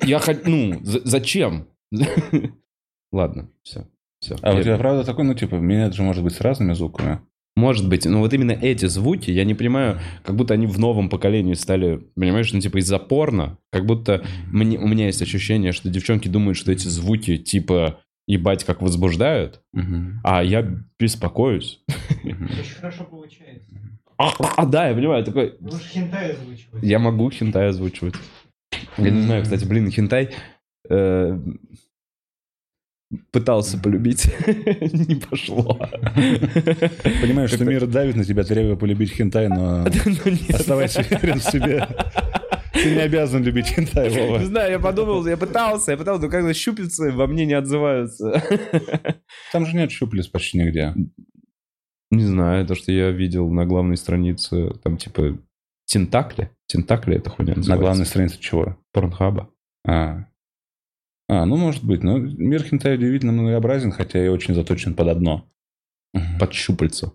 Я 0.02 0.18
хочу... 0.18 0.40
Ну, 0.44 0.80
за- 0.82 1.06
зачем? 1.06 1.68
Ладно, 3.12 3.50
все. 3.62 3.86
Все. 4.20 4.36
А 4.42 4.54
у 4.54 4.62
тебя 4.62 4.76
правда 4.76 5.04
такой, 5.04 5.24
ну, 5.24 5.34
типа, 5.34 5.56
минет 5.56 5.94
же 5.94 6.02
может 6.02 6.22
быть 6.22 6.34
с 6.34 6.40
разными 6.40 6.74
звуками. 6.74 7.20
Может 7.56 7.88
быть, 7.88 8.04
но 8.06 8.20
вот 8.20 8.32
именно 8.32 8.52
эти 8.52 8.86
звуки, 8.86 9.30
я 9.30 9.44
не 9.44 9.54
понимаю, 9.54 10.00
как 10.24 10.36
будто 10.36 10.54
они 10.54 10.66
в 10.66 10.78
новом 10.78 11.08
поколении 11.10 11.54
стали, 11.54 11.96
понимаешь, 12.14 12.52
ну 12.52 12.60
типа 12.60 12.78
из-за 12.78 12.98
порно, 12.98 13.58
как 13.72 13.86
будто 13.86 14.24
мне, 14.52 14.78
у 14.78 14.86
меня 14.86 15.06
есть 15.06 15.20
ощущение, 15.20 15.72
что 15.72 15.90
девчонки 15.90 16.28
думают, 16.28 16.56
что 16.56 16.70
эти 16.70 16.86
звуки 16.86 17.36
типа 17.38 18.00
ебать 18.30 18.64
как 18.64 18.82
возбуждают, 18.82 19.60
а 20.24 20.42
я 20.42 20.66
беспокоюсь. 20.98 21.82
Очень 22.24 22.74
хорошо 22.80 23.04
получается. 23.04 23.70
А, 24.18 24.32
а, 24.56 24.66
да, 24.66 24.88
я 24.88 24.94
понимаю, 24.94 25.24
такой, 25.24 25.54
Лучше 25.60 25.88
хентай 25.88 26.32
озвучивать. 26.32 26.82
я 26.82 26.98
могу 26.98 27.30
хентай 27.30 27.68
озвучивать. 27.68 28.14
Я 28.98 29.10
не 29.10 29.22
знаю, 29.22 29.42
кстати, 29.42 29.64
блин, 29.64 29.90
хентай 29.90 30.34
э, 30.90 31.38
пытался 33.32 33.78
полюбить, 33.78 34.26
не 34.46 35.14
пошло. 35.16 35.74
Понимаешь, 37.22 37.50
что 37.50 37.64
мир 37.64 37.86
давит 37.86 38.16
на 38.16 38.24
тебя, 38.24 38.44
требуя 38.44 38.76
полюбить 38.76 39.12
хентай, 39.12 39.48
но 39.48 39.84
Ну, 40.04 40.54
оставайся 40.54 41.00
уверен 41.00 41.40
в 41.40 41.44
себе. 41.44 41.88
Ты 42.82 42.94
не 42.94 43.00
обязан 43.00 43.42
любить 43.42 43.66
хентай, 43.66 44.10
Не 44.10 44.44
знаю, 44.44 44.72
я 44.72 44.78
подумал, 44.78 45.26
я 45.26 45.36
пытался, 45.36 45.92
я 45.92 45.96
пытался, 45.96 46.22
но 46.24 46.30
когда 46.30 46.54
щупицы 46.54 47.12
во 47.12 47.26
мне 47.26 47.46
не 47.46 47.54
отзываются. 47.54 48.42
Там 49.52 49.66
же 49.66 49.76
нет 49.76 49.90
щуплец 49.90 50.26
почти 50.26 50.58
нигде. 50.58 50.94
Не 52.10 52.24
знаю, 52.24 52.66
то, 52.66 52.74
что 52.74 52.90
я 52.92 53.10
видел 53.10 53.48
на 53.50 53.66
главной 53.66 53.96
странице, 53.96 54.72
там 54.82 54.96
типа 54.96 55.38
Тентакли. 55.86 56.50
Тентакли 56.66 57.16
это 57.16 57.30
хуйня 57.30 57.52
На 57.52 57.58
называется. 57.58 57.82
главной 57.82 58.06
странице 58.06 58.38
чего? 58.38 58.76
Порнхаба. 58.92 59.50
А. 59.86 60.26
А, 61.28 61.44
ну, 61.46 61.56
может 61.56 61.84
быть. 61.84 62.02
Но 62.02 62.18
мир 62.18 62.62
хентай 62.62 62.94
удивительно 62.94 63.32
многообразен, 63.32 63.90
хотя 63.90 64.24
и 64.24 64.28
очень 64.28 64.54
заточен 64.54 64.94
под 64.94 65.08
одно. 65.08 65.48
Под 66.38 66.52
щупальцо. 66.52 67.14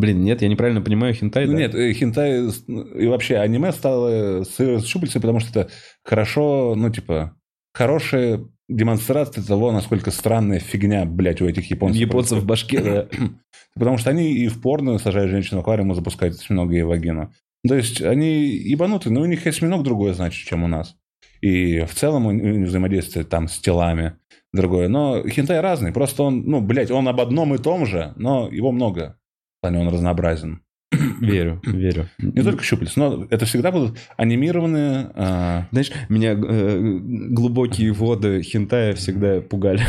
Блин, 0.00 0.22
нет, 0.22 0.40
я 0.40 0.48
неправильно 0.48 0.80
понимаю 0.80 1.12
хентай, 1.14 1.46
Ну 1.46 1.52
да? 1.52 1.58
нет, 1.58 1.74
э, 1.74 1.92
хентай 1.92 2.48
и 2.48 3.06
вообще 3.06 3.36
аниме 3.36 3.70
стало 3.72 4.44
с, 4.44 4.56
щупальцами, 4.86 5.20
потому 5.20 5.40
что 5.40 5.50
это 5.50 5.70
хорошо, 6.02 6.74
ну 6.76 6.88
типа, 6.90 7.36
хорошая 7.74 8.40
демонстрация 8.68 9.44
того, 9.44 9.72
насколько 9.72 10.10
странная 10.10 10.58
фигня, 10.60 11.04
блядь, 11.04 11.42
у 11.42 11.46
этих 11.46 11.70
японцев. 11.70 12.00
Японцев 12.00 12.38
в 12.38 12.46
башке, 12.46 12.80
да. 12.80 13.08
Потому 13.74 13.98
что 13.98 14.10
они 14.10 14.32
и 14.32 14.48
в 14.48 14.60
порно 14.62 14.98
сажают 14.98 15.30
женщину 15.30 15.58
в 15.58 15.60
аквариум 15.62 15.92
и 15.92 15.94
запускают 15.94 16.36
осьминога 16.36 16.74
и 16.74 16.82
вагину. 16.82 17.32
То 17.68 17.74
есть 17.74 18.00
они 18.00 18.46
ебануты, 18.46 19.10
но 19.10 19.20
у 19.20 19.26
них 19.26 19.46
осьминог 19.46 19.82
другое 19.82 20.14
значит, 20.14 20.46
чем 20.48 20.64
у 20.64 20.68
нас. 20.68 20.96
и 21.42 21.80
в 21.80 21.94
целом 21.94 22.26
у 22.26 22.30
него 22.32 22.64
взаимодействие 22.64 23.24
там 23.24 23.48
с 23.48 23.58
телами 23.58 24.14
другое. 24.52 24.88
Но 24.88 25.22
хентай 25.28 25.60
разный, 25.60 25.92
просто 25.92 26.22
он, 26.22 26.42
ну, 26.46 26.60
блядь, 26.60 26.90
он 26.90 27.06
об 27.08 27.20
одном 27.20 27.54
и 27.54 27.58
том 27.58 27.84
же, 27.86 28.12
но 28.16 28.48
его 28.48 28.72
много. 28.72 29.16
Плане 29.60 29.78
он 29.80 29.88
разнообразен. 29.88 30.62
Верю, 31.20 31.60
верю. 31.62 32.08
Не 32.18 32.42
только 32.42 32.64
щупальца, 32.64 32.98
но 32.98 33.24
это 33.30 33.44
всегда 33.46 33.70
будут 33.70 33.96
анимированные... 34.16 35.10
а, 35.14 35.68
Знаешь, 35.70 35.92
меня 36.08 36.32
э, 36.32 36.98
глубокие 37.30 37.92
воды 37.92 38.42
хентая 38.42 38.94
всегда 38.94 39.40
пугали. 39.40 39.82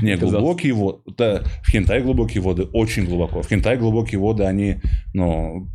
Не, 0.00 0.16
глубокие 0.18 0.72
воды. 0.74 0.98
Да, 1.16 1.42
в 1.62 1.70
хентай 1.70 2.02
глубокие 2.02 2.40
воды 2.40 2.64
очень 2.72 3.04
глубоко. 3.04 3.42
В 3.42 3.48
хентай 3.48 3.76
глубокие 3.76 4.20
воды, 4.20 4.44
они, 4.44 4.76
ну... 5.12 5.68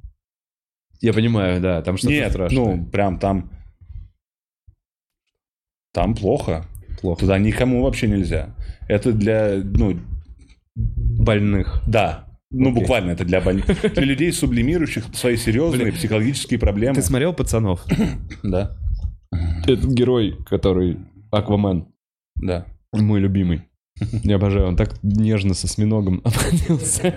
Я 1.02 1.12
понимаю, 1.12 1.60
да, 1.60 1.82
там 1.82 1.98
что-то 1.98 2.14
Нет, 2.14 2.32
страшное. 2.32 2.76
ну, 2.78 2.86
прям 2.86 3.20
там... 3.20 3.52
Там 5.92 6.14
плохо. 6.16 6.66
плохо. 7.02 7.20
Туда 7.22 7.38
никому 7.38 7.84
вообще 7.84 8.08
нельзя. 8.08 8.56
Это 8.88 9.12
для, 9.12 9.56
ну, 9.64 10.00
Больных. 10.76 11.82
да. 11.88 12.29
Ну, 12.52 12.70
Окей. 12.70 12.82
буквально 12.82 13.12
это 13.12 13.26
для. 13.26 13.42
Для 13.42 14.04
людей, 14.04 14.32
сублимирующих 14.34 15.06
свои 15.14 15.38
серьезные 15.38 15.84
Блин. 15.86 15.96
психологические 15.96 16.60
проблемы. 16.60 16.96
Ты 16.96 17.02
смотрел 17.04 17.34
«Пацанов»? 17.34 17.86
Да, 18.44 18.76
Этот 19.68 19.92
герой, 19.92 20.36
который 20.50 20.98
Аквамен, 21.32 21.86
да. 22.36 22.66
мой 22.94 23.20
любимый. 23.20 23.64
Я 24.24 24.36
обожаю, 24.38 24.68
он 24.68 24.76
так 24.78 24.96
нежно 25.04 25.54
со 25.54 25.68
осьминогом 25.68 26.22
обходился. 26.24 27.14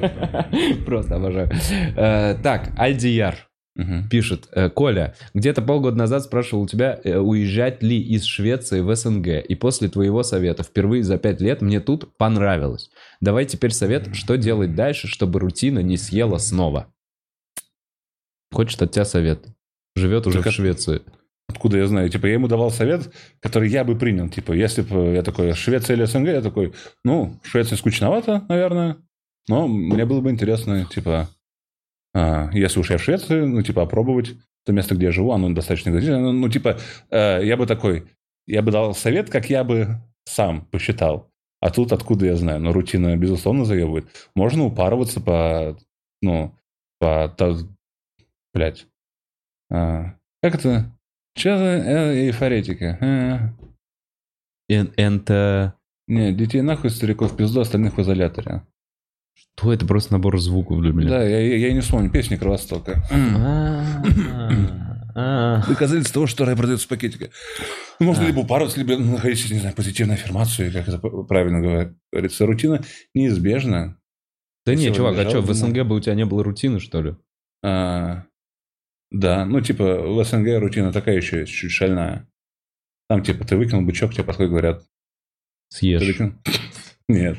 Просто 0.85 1.17
обожаю. 1.17 1.51
Э, 1.97 2.35
Так, 2.43 2.73
Альдияр 2.77 3.37
пишет. 4.11 4.49
э, 4.53 4.69
Коля, 4.69 5.15
где-то 5.33 5.63
полгода 5.63 5.97
назад 5.97 6.25
спрашивал 6.25 6.65
у 6.65 6.67
тебя, 6.69 6.99
э, 7.05 7.17
уезжать 7.17 7.83
ли 7.83 7.99
из 8.03 8.25
Швеции 8.25 8.81
в 8.81 8.95
СНГ. 8.95 9.29
И 9.49 9.55
после 9.55 9.89
твоего 9.89 10.23
совета 10.25 10.63
впервые 10.65 11.05
за 11.05 11.17
пять 11.19 11.41
лет 11.41 11.63
мне 11.63 11.81
тут 11.81 12.15
понравилось. 12.19 12.91
Давай 13.23 13.47
теперь 13.47 13.71
совет, 13.71 14.15
что 14.15 14.37
делать 14.37 14.75
дальше, 14.75 15.07
чтобы 15.07 15.39
рутина 15.39 15.79
не 15.79 15.97
съела 15.97 16.39
снова. 16.39 16.93
Хочет 18.53 18.83
от 18.83 18.91
тебя 18.91 19.05
совет. 19.05 19.47
Живет 19.95 20.27
уже 20.27 20.43
Так 20.43 20.53
в 20.53 20.57
Швеции. 20.57 21.03
Откуда 21.49 21.79
я 21.79 21.87
знаю? 21.87 22.11
Типа, 22.11 22.27
я 22.27 22.35
ему 22.35 22.49
давал 22.49 22.73
совет, 22.73 23.15
который 23.41 23.71
я 23.71 23.85
бы 23.85 23.97
принял. 23.97 24.29
Типа, 24.29 24.53
если 24.53 24.83
бы 24.83 25.15
я 25.15 25.23
такой, 25.23 25.53
Швеция 25.53 25.97
или 25.97 26.05
СНГ, 26.05 26.29
я 26.29 26.43
такой, 26.43 26.75
ну, 27.05 27.39
Швеция 27.45 27.77
скучновато, 27.77 28.45
наверное, 28.49 28.97
но 29.49 29.69
мне 29.69 30.05
было 30.05 30.21
бы 30.21 30.31
интересно, 30.31 30.85
типа, 30.87 31.29
а, 32.15 32.51
если 32.53 32.81
уж 32.81 32.91
я 32.91 32.99
в 32.99 33.03
Швеции, 33.03 33.45
ну, 33.45 33.63
типа, 33.63 33.83
опробовать 33.83 34.35
то 34.65 34.73
место, 34.73 34.95
где 34.95 35.07
я 35.07 35.13
живу, 35.13 35.33
оно 35.33 35.51
достаточно 35.51 35.91
экзотичное. 35.91 36.21
Ну, 36.21 36.33
ну, 36.33 36.49
типа, 36.49 36.79
э, 37.11 37.41
я 37.45 37.57
бы 37.57 37.67
такой, 37.67 38.09
я 38.47 38.63
бы 38.63 38.71
дал 38.71 38.95
совет, 38.95 39.31
как 39.31 39.51
я 39.51 39.65
бы 39.65 40.01
сам 40.25 40.67
посчитал. 40.67 41.32
А 41.63 41.71
тут 41.71 41.93
откуда 41.93 42.27
я 42.27 42.35
знаю? 42.35 42.59
Ну, 42.61 42.73
рутина, 42.73 43.17
безусловно, 43.17 43.65
заебывает. 43.65 44.07
Можно 44.35 44.65
упарываться 44.65 45.21
по, 45.21 45.79
ну, 46.21 46.53
по, 46.99 47.33
та- 47.39 47.55
блядь, 48.53 48.89
а, 49.71 50.17
как 50.43 50.57
это? 50.57 50.91
Че 51.37 51.57
за 51.57 51.65
э, 51.65 52.15
эйфоретика? 52.27 52.99
А, 53.01 53.55
Эн- 54.73 54.93
Это... 54.97 55.75
Не, 56.09 56.33
детей 56.33 56.63
нахуй, 56.63 56.91
стариков 56.91 57.37
пизду, 57.37 57.61
остальных 57.61 57.97
в 57.97 58.01
изоляторе. 58.03 58.63
Что 59.35 59.73
это 59.73 59.87
просто 59.87 60.15
набор 60.15 60.39
звуков 60.41 60.81
для 60.83 60.93
меня? 60.93 61.11
Да, 61.11 61.23
я, 61.23 61.39
я, 61.41 61.57
я 61.69 61.73
не 61.73 61.81
вспомню, 61.81 62.11
песня 62.11 62.37
Кровостока. 62.39 63.05
А, 65.15 65.65
Доказательство 65.67 66.15
того, 66.15 66.27
что 66.27 66.45
рай 66.45 66.57
продается 66.57 66.87
в 66.87 66.89
пакетике. 66.89 67.31
Ну, 68.01 68.07
Можно 68.07 68.25
А. 68.25 68.27
либо 68.27 68.41
упарываться, 68.41 68.79
либо 68.79 68.97
находить, 68.97 69.51
не 69.51 69.59
знаю, 69.59 69.75
позитивную 69.75 70.15
аффирмацию, 70.15 70.73
как 70.73 70.89
это 70.89 70.99
правильно 70.99 71.61
говорится. 72.13 72.47
Рутина 72.47 72.83
неизбежна. 73.15 73.99
Да 74.65 74.75
не, 74.75 74.93
чувак, 74.95 75.19
а 75.19 75.29
что, 75.29 75.41
в. 75.41 75.53
СНГ 75.53 75.83
бы 75.85 75.97
у 75.97 76.01
тебя 76.01 76.15
не 76.15 76.25
было 76.25 76.45
рутины, 76.45 76.79
что 76.81 77.03
ли? 77.03 77.17
А, 77.65 78.25
да, 79.11 79.45
ну, 79.45 79.61
типа, 79.61 80.01
в 80.03 80.25
СНГ 80.25 80.59
рутина 80.61 80.93
такая 80.93 81.17
еще 81.17 81.45
чуть 81.47 81.71
шальная. 81.73 82.29
Там, 83.09 83.23
типа, 83.23 83.45
ты 83.45 83.57
выкинул 83.57 83.83
бычок, 83.85 84.13
тебе 84.15 84.25
подходят, 84.25 84.51
говорят, 84.51 84.85
Съешь. 85.69 86.19
Нет. 87.09 87.39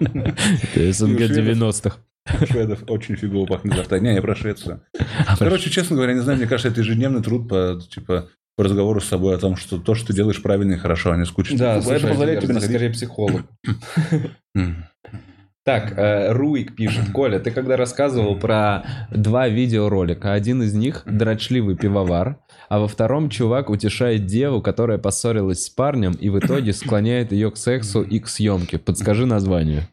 Это 0.00 0.92
СНГ 0.92 1.20
И 1.20 1.24
у 1.24 1.28
шведов- 1.28 1.56
90-х. 1.58 1.98
Шведов 2.48 2.84
очень 2.88 3.16
фигово 3.16 3.46
пахнет 3.46 3.74
изо 3.74 3.82
рта. 3.82 3.98
Не, 3.98 4.14
я 4.14 4.22
про 4.22 4.34
Швецию. 4.34 4.82
А, 5.26 5.36
Короче, 5.36 5.70
честно 5.70 5.96
говоря, 5.96 6.14
не 6.14 6.20
знаю, 6.20 6.38
мне 6.38 6.46
кажется, 6.46 6.68
это 6.68 6.80
ежедневный 6.80 7.22
труд 7.22 7.48
по, 7.48 7.80
типа, 7.90 8.28
по 8.56 8.64
разговору 8.64 9.00
с 9.00 9.06
собой 9.06 9.34
о 9.34 9.38
том, 9.38 9.56
что 9.56 9.78
то, 9.78 9.94
что 9.94 10.08
ты 10.08 10.14
делаешь 10.14 10.42
правильно 10.42 10.74
и 10.74 10.78
хорошо, 10.78 11.12
а 11.12 11.16
не 11.16 11.26
скучно. 11.26 11.58
Да, 11.58 11.76
это 11.76 11.86
слушай, 11.86 12.08
позволяет 12.08 12.40
тебе 12.42 12.60
скорее 12.60 12.90
психолог. 12.90 13.46
Так, 15.66 15.98
э, 15.98 16.32
Руик 16.32 16.76
пишет. 16.76 17.10
Коля, 17.12 17.40
ты 17.40 17.50
когда 17.50 17.76
рассказывал 17.76 18.38
про 18.38 18.84
два 19.10 19.48
видеоролика, 19.48 20.32
один 20.32 20.62
из 20.62 20.74
них 20.74 21.02
дрочливый 21.06 21.76
пивовар, 21.76 22.38
а 22.68 22.78
во 22.78 22.86
втором 22.86 23.28
чувак 23.30 23.68
утешает 23.68 24.26
деву, 24.26 24.62
которая 24.62 24.98
поссорилась 24.98 25.64
с 25.64 25.68
парнем 25.68 26.12
и 26.12 26.28
в 26.28 26.38
итоге 26.38 26.72
склоняет 26.72 27.32
ее 27.32 27.50
к 27.50 27.56
сексу 27.56 28.02
и 28.02 28.20
к 28.20 28.28
съемке. 28.28 28.78
Подскажи 28.78 29.26
название. 29.26 29.88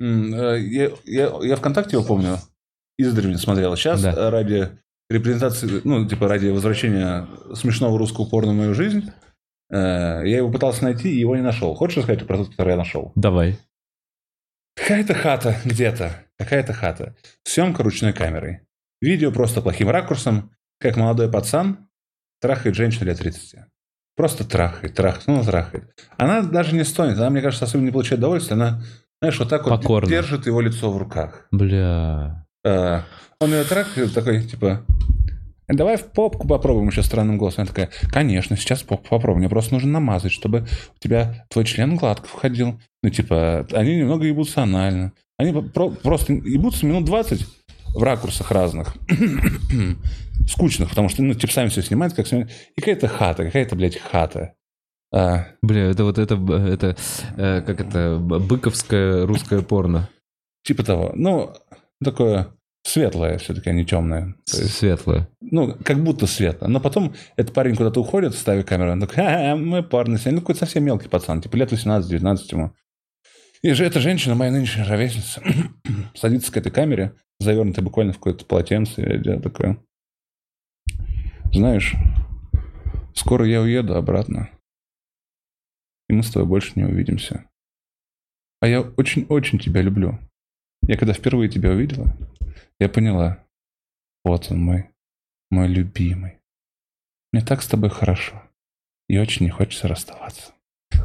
Э, 0.00 0.58
Я, 0.60 0.90
я, 1.04 1.32
я 1.42 1.56
ВКонтакте 1.56 1.96
его 1.96 2.04
помню, 2.06 2.38
издревле 2.98 3.38
смотрел. 3.38 3.76
Сейчас 3.76 4.02
Да. 4.02 4.30
ради 4.30 4.70
репрезентации, 5.10 5.80
ну, 5.84 6.08
типа 6.08 6.28
ради 6.28 6.48
возвращения 6.48 7.26
смешного 7.54 7.98
русского 7.98 8.26
порно 8.26 8.52
в 8.52 8.56
мою 8.56 8.74
жизнь, 8.74 9.10
э, 9.70 9.76
я 9.76 10.36
его 10.38 10.50
пытался 10.50 10.84
найти 10.84 11.10
и 11.12 11.18
его 11.18 11.36
не 11.36 11.42
нашел. 11.42 11.74
Хочешь 11.74 11.98
рассказать 11.98 12.26
про 12.26 12.38
тот, 12.38 12.50
который 12.50 12.70
я 12.70 12.76
нашел? 12.76 13.12
Давай. 13.14 13.58
Какая-то 14.76 15.14
хата 15.14 15.56
где-то, 15.64 16.24
какая-то 16.38 16.72
хата. 16.72 17.16
Съемка 17.44 17.82
ручной 17.82 18.12
камерой. 18.12 18.60
Видео 19.02 19.32
просто 19.32 19.60
плохим 19.62 19.90
ракурсом, 19.90 20.50
как 20.78 20.96
молодой 20.96 21.30
пацан 21.30 21.88
трахает 22.40 22.74
женщину 22.76 23.06
лет 23.06 23.18
30. 23.18 23.60
Просто 24.16 24.44
трахает, 24.48 24.94
трахает, 24.94 25.26
ну, 25.26 25.42
трахает. 25.44 25.92
Она 26.16 26.42
даже 26.42 26.74
не 26.74 26.84
стонет, 26.84 27.16
она, 27.18 27.30
мне 27.30 27.40
кажется, 27.42 27.64
особенно 27.64 27.86
не 27.86 27.92
получает 27.92 28.18
удовольствия. 28.20 28.54
Она, 28.54 28.82
знаешь, 29.20 29.38
вот 29.38 29.48
так 29.48 29.64
вот 29.66 29.80
Покорно. 29.82 30.08
держит 30.08 30.46
его 30.46 30.60
лицо 30.60 30.90
в 30.90 30.96
руках. 30.98 31.46
Бля. 31.50 32.46
Э, 32.64 33.02
Он 33.40 33.50
ее 33.52 33.64
трахает, 33.64 34.12
такой, 34.14 34.42
типа, 34.42 34.84
давай 35.68 35.96
в 35.96 36.04
попку 36.12 36.46
попробуем 36.48 36.88
еще 36.88 37.02
странным 37.02 37.38
голосом. 37.38 37.62
Она 37.62 37.68
такая, 37.68 37.90
конечно, 38.10 38.56
сейчас 38.56 38.82
попку 38.82 39.08
попробуем. 39.08 39.40
Мне 39.40 39.48
просто 39.48 39.74
нужно 39.74 39.90
намазать, 39.92 40.32
чтобы 40.32 40.66
у 40.96 40.98
тебя 40.98 41.46
твой 41.50 41.64
член 41.64 41.96
гладко 41.96 42.26
входил. 42.28 42.80
Ну, 43.02 43.10
типа, 43.10 43.66
они 43.72 43.96
немного 43.96 44.24
ебутся 44.26 44.62
анально. 44.62 45.12
Они 45.38 45.52
про- 45.62 45.90
просто 45.90 46.32
ебутся 46.34 46.86
минут 46.86 47.04
20 47.06 47.46
в 47.94 48.02
ракурсах 48.02 48.50
разных. 48.50 48.94
Скучных, 50.48 50.88
потому 50.88 51.08
что, 51.08 51.22
ну, 51.22 51.34
типа, 51.34 51.52
сами 51.52 51.68
все 51.68 51.82
снимают, 51.82 52.14
как 52.14 52.26
снимают. 52.26 52.50
И 52.76 52.80
какая-то 52.80 53.08
хата, 53.08 53.44
какая-то, 53.44 53.76
блядь, 53.76 53.98
хата. 53.98 54.54
А, 55.12 55.46
Бля, 55.62 55.90
это 55.90 56.04
вот 56.04 56.18
это, 56.18 56.34
это, 56.34 56.96
э, 57.36 57.62
как 57.62 57.80
это, 57.80 58.18
быковское 58.18 59.26
русское 59.26 59.62
порно. 59.62 60.08
типа 60.62 60.84
того. 60.84 61.12
Ну, 61.14 61.52
такое 62.02 62.48
светлое 62.82 63.38
все-таки, 63.38 63.70
а 63.70 63.72
не 63.72 63.84
темное. 63.84 64.34
То 64.50 64.58
есть, 64.58 64.76
Светлое. 64.76 65.28
Ну, 65.40 65.76
как 65.84 66.02
будто 66.02 66.26
светло. 66.26 66.68
Но 66.68 66.80
потом 66.80 67.14
этот 67.36 67.54
парень 67.54 67.76
куда-то 67.76 68.00
уходит, 68.00 68.34
ставит 68.34 68.66
камеру, 68.68 68.92
он 68.92 69.00
такой, 69.00 69.54
мы 69.56 69.82
парни 69.82 70.16
сняли». 70.16 70.36
Ну, 70.36 70.40
какой-то 70.40 70.60
совсем 70.60 70.84
мелкий 70.84 71.08
пацан, 71.08 71.42
типа 71.42 71.56
лет 71.56 71.72
18-19 71.72 72.38
ему. 72.52 72.72
И 73.62 73.72
же 73.72 73.84
эта 73.84 74.00
женщина, 74.00 74.34
моя 74.34 74.50
нынешняя 74.52 74.86
ровесница, 74.86 75.42
садится 76.14 76.50
к 76.52 76.56
этой 76.56 76.72
камере, 76.72 77.14
завернутая 77.40 77.84
буквально 77.84 78.12
в 78.12 78.16
какое-то 78.16 78.44
полотенце, 78.44 79.02
и 79.02 79.28
я 79.28 79.38
такой, 79.38 79.78
знаешь, 81.52 81.94
скоро 83.14 83.46
я 83.46 83.60
уеду 83.60 83.96
обратно, 83.96 84.48
и 86.10 86.12
мы 86.12 86.24
с 86.24 86.30
тобой 86.32 86.48
больше 86.48 86.72
не 86.74 86.82
увидимся. 86.84 87.48
А 88.60 88.66
я 88.66 88.80
очень-очень 88.80 89.60
тебя 89.60 89.80
люблю. 89.80 90.18
Я 90.82 90.96
когда 90.96 91.12
впервые 91.12 91.48
тебя 91.48 91.70
увидела, 91.70 92.16
я 92.80 92.88
поняла, 92.88 93.44
вот 94.24 94.50
он 94.50 94.60
мой, 94.60 94.90
мой 95.52 95.68
любимый. 95.68 96.38
Мне 97.32 97.44
так 97.44 97.62
с 97.62 97.68
тобой 97.68 97.90
хорошо. 97.90 98.42
И 99.08 99.18
очень 99.18 99.46
не 99.46 99.50
хочется 99.50 99.86
расставаться. 99.86 100.52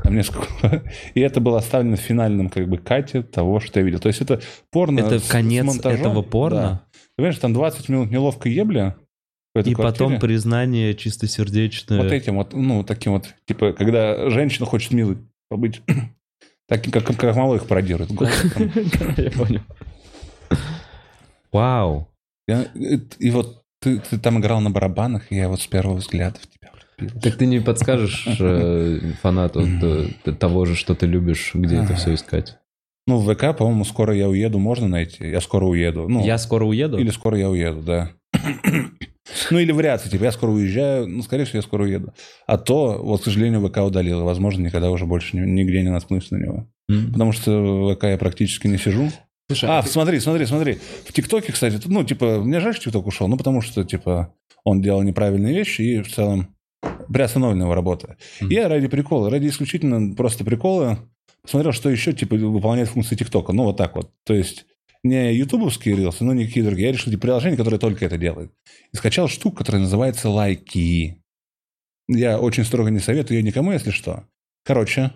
А 0.04 0.10
мне 0.10 0.24
сколько... 0.24 0.84
И 1.14 1.20
это 1.20 1.40
было 1.40 1.60
оставлено 1.60 1.98
в 1.98 2.00
финальном 2.00 2.50
как 2.50 2.68
бы 2.68 2.80
кате 2.80 3.22
того, 3.22 3.60
что 3.60 3.80
я 3.80 3.86
видел. 3.86 4.00
То 4.00 4.08
есть 4.08 4.22
это 4.22 4.42
порно 4.72 5.02
Это 5.02 5.20
с- 5.20 5.26
с 5.26 5.30
конец 5.30 5.66
монтажом. 5.66 6.00
этого 6.00 6.22
порно? 6.24 6.62
Да. 6.62 6.86
Ты 6.92 7.00
понимаешь, 7.18 7.38
там 7.38 7.54
20 7.54 7.90
минут 7.90 8.10
неловкой 8.10 8.54
ебли. 8.54 8.96
И 9.56 9.74
потом 9.74 10.10
квартире. 10.10 10.20
признание 10.20 10.94
чистосердечное. 10.96 12.02
Вот 12.02 12.12
этим 12.12 12.36
вот, 12.36 12.54
ну, 12.54 12.84
таким 12.84 13.14
вот, 13.14 13.34
типа, 13.46 13.72
когда 13.74 14.30
женщина 14.30 14.66
хочет 14.66 14.92
милой 14.92 15.18
побыть, 15.50 15.82
таким, 16.68 16.92
как, 16.92 17.06
как, 17.06 17.36
мало 17.36 17.56
их 17.56 17.66
пародирует. 17.66 18.12
Я 19.18 19.32
понял. 19.32 19.62
Вау. 21.52 22.10
И, 22.48 23.32
вот 23.32 23.64
ты, 23.82 24.00
ты 24.00 24.18
там 24.20 24.40
играл 24.40 24.60
на 24.60 24.72
барабанах, 24.72 25.32
и 25.32 25.36
я 25.36 25.48
вот 25.48 25.62
с 25.62 25.68
первого 25.68 25.96
взгляда 25.96 26.40
в 26.40 26.48
тебя. 26.48 26.72
Так 27.22 27.38
ты 27.38 27.46
не 27.46 27.60
подскажешь 27.60 28.26
э, 28.40 29.00
фанату 29.22 29.66
т- 30.24 30.32
того 30.34 30.66
же, 30.66 30.76
что 30.76 30.96
ты 30.96 31.06
любишь, 31.06 31.52
где 31.54 31.78
это 31.78 31.96
все 31.96 32.14
искать? 32.14 32.58
Ну, 33.08 33.20
в 33.20 33.34
ВК, 33.34 33.56
по-моему, 33.56 33.86
скоро 33.86 34.16
я 34.16 34.28
уеду, 34.28 34.58
можно 34.60 34.88
найти. 34.88 35.30
Я 35.30 35.40
скоро 35.40 35.66
уеду. 35.66 36.08
Ну, 36.10 36.26
Я 36.26 36.38
скоро 36.38 36.66
уеду? 36.66 36.98
Или 36.98 37.12
скоро 37.12 37.38
я 37.38 37.50
уеду, 37.50 37.82
да. 37.82 38.12
Ну, 39.50 39.60
или 39.60 39.72
вариации, 39.72 40.10
типа, 40.10 40.26
я 40.26 40.32
скоро 40.32 40.52
уезжаю, 40.52 41.08
ну, 41.08 41.24
скорее 41.24 41.46
всего, 41.46 41.58
я 41.58 41.62
скоро 41.64 41.84
уеду. 41.84 42.14
А 42.46 42.58
то, 42.58 43.02
вот, 43.02 43.22
к 43.22 43.24
сожалению, 43.24 43.68
ВК 43.68 43.78
удалил, 43.78 44.22
и, 44.22 44.24
возможно, 44.24 44.62
никогда 44.64 44.92
уже 44.92 45.06
больше 45.06 45.36
ни- 45.38 45.50
нигде 45.50 45.82
не 45.82 45.90
наткнусь 45.90 46.30
на 46.32 46.38
него. 46.38 46.68
М. 46.90 47.12
Потому 47.12 47.32
что 47.32 47.52
в 47.92 47.96
ВК 47.96 48.04
я 48.04 48.18
практически 48.18 48.68
не 48.68 48.78
сижу. 48.78 49.12
Слушай, 49.48 49.70
А, 49.70 49.84
смотри, 49.84 50.20
смотри, 50.20 50.46
смотри. 50.46 50.80
В 51.06 51.14
ТикТоке, 51.14 51.54
кстати, 51.54 51.80
ну, 51.86 52.04
типа, 52.04 52.42
мне 52.42 52.60
жаль, 52.60 52.76
что 52.76 52.86
ТикТок 52.86 53.08
ушел, 53.08 53.28
ну, 53.28 53.38
потому 53.38 53.62
что, 53.62 53.84
типа, 53.84 54.34
он 54.64 54.82
делал 54.82 55.02
неправильные 55.04 55.56
вещи, 55.56 55.82
и 55.82 56.02
в 56.02 56.12
целом 56.12 56.56
приостановлена 57.12 57.66
его 57.66 57.76
работа. 57.76 58.18
Мгм. 58.42 58.50
Я 58.52 58.70
ради 58.70 58.88
прикола, 58.88 59.30
ради 59.30 59.48
исключительно 59.48 60.16
просто 60.16 60.44
прикола 60.44 61.00
посмотрел, 61.42 61.74
что 61.74 61.90
еще, 61.90 62.14
типа, 62.14 62.36
выполняет 62.36 62.90
функции 62.90 63.16
ТикТока. 63.16 63.54
Ну, 63.54 63.64
вот 63.66 63.78
так 63.78 63.96
вот. 63.96 64.10
То 64.24 64.34
есть, 64.34 64.66
не 65.06 65.36
ютубовские 65.36 65.96
рилсы, 65.96 66.24
но 66.24 66.34
никакие 66.34 66.66
другие. 66.66 66.88
Я 66.88 66.94
решил, 66.94 67.12
типа, 67.12 67.22
приложение, 67.22 67.58
которое 67.58 67.78
только 67.78 68.06
это 68.06 68.18
делает. 68.18 68.52
И 68.92 68.98
скачал 68.98 69.28
штуку, 69.28 69.58
которая 69.58 69.84
называется 69.84 70.30
лайки. 70.30 71.22
Я 72.08 72.40
очень 72.40 72.66
строго 72.66 72.90
не 72.90 73.00
советую 73.00 73.38
ее 73.38 73.44
никому, 73.44 73.72
если 73.72 73.92
что. 73.92 74.28
Короче, 74.64 75.14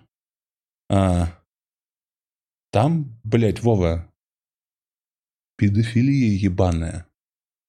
а, 0.90 1.40
там, 2.72 3.19
блядь, 3.24 3.61
Вова, 3.61 4.11
педофилия 5.58 6.38
ебаная. 6.38 7.08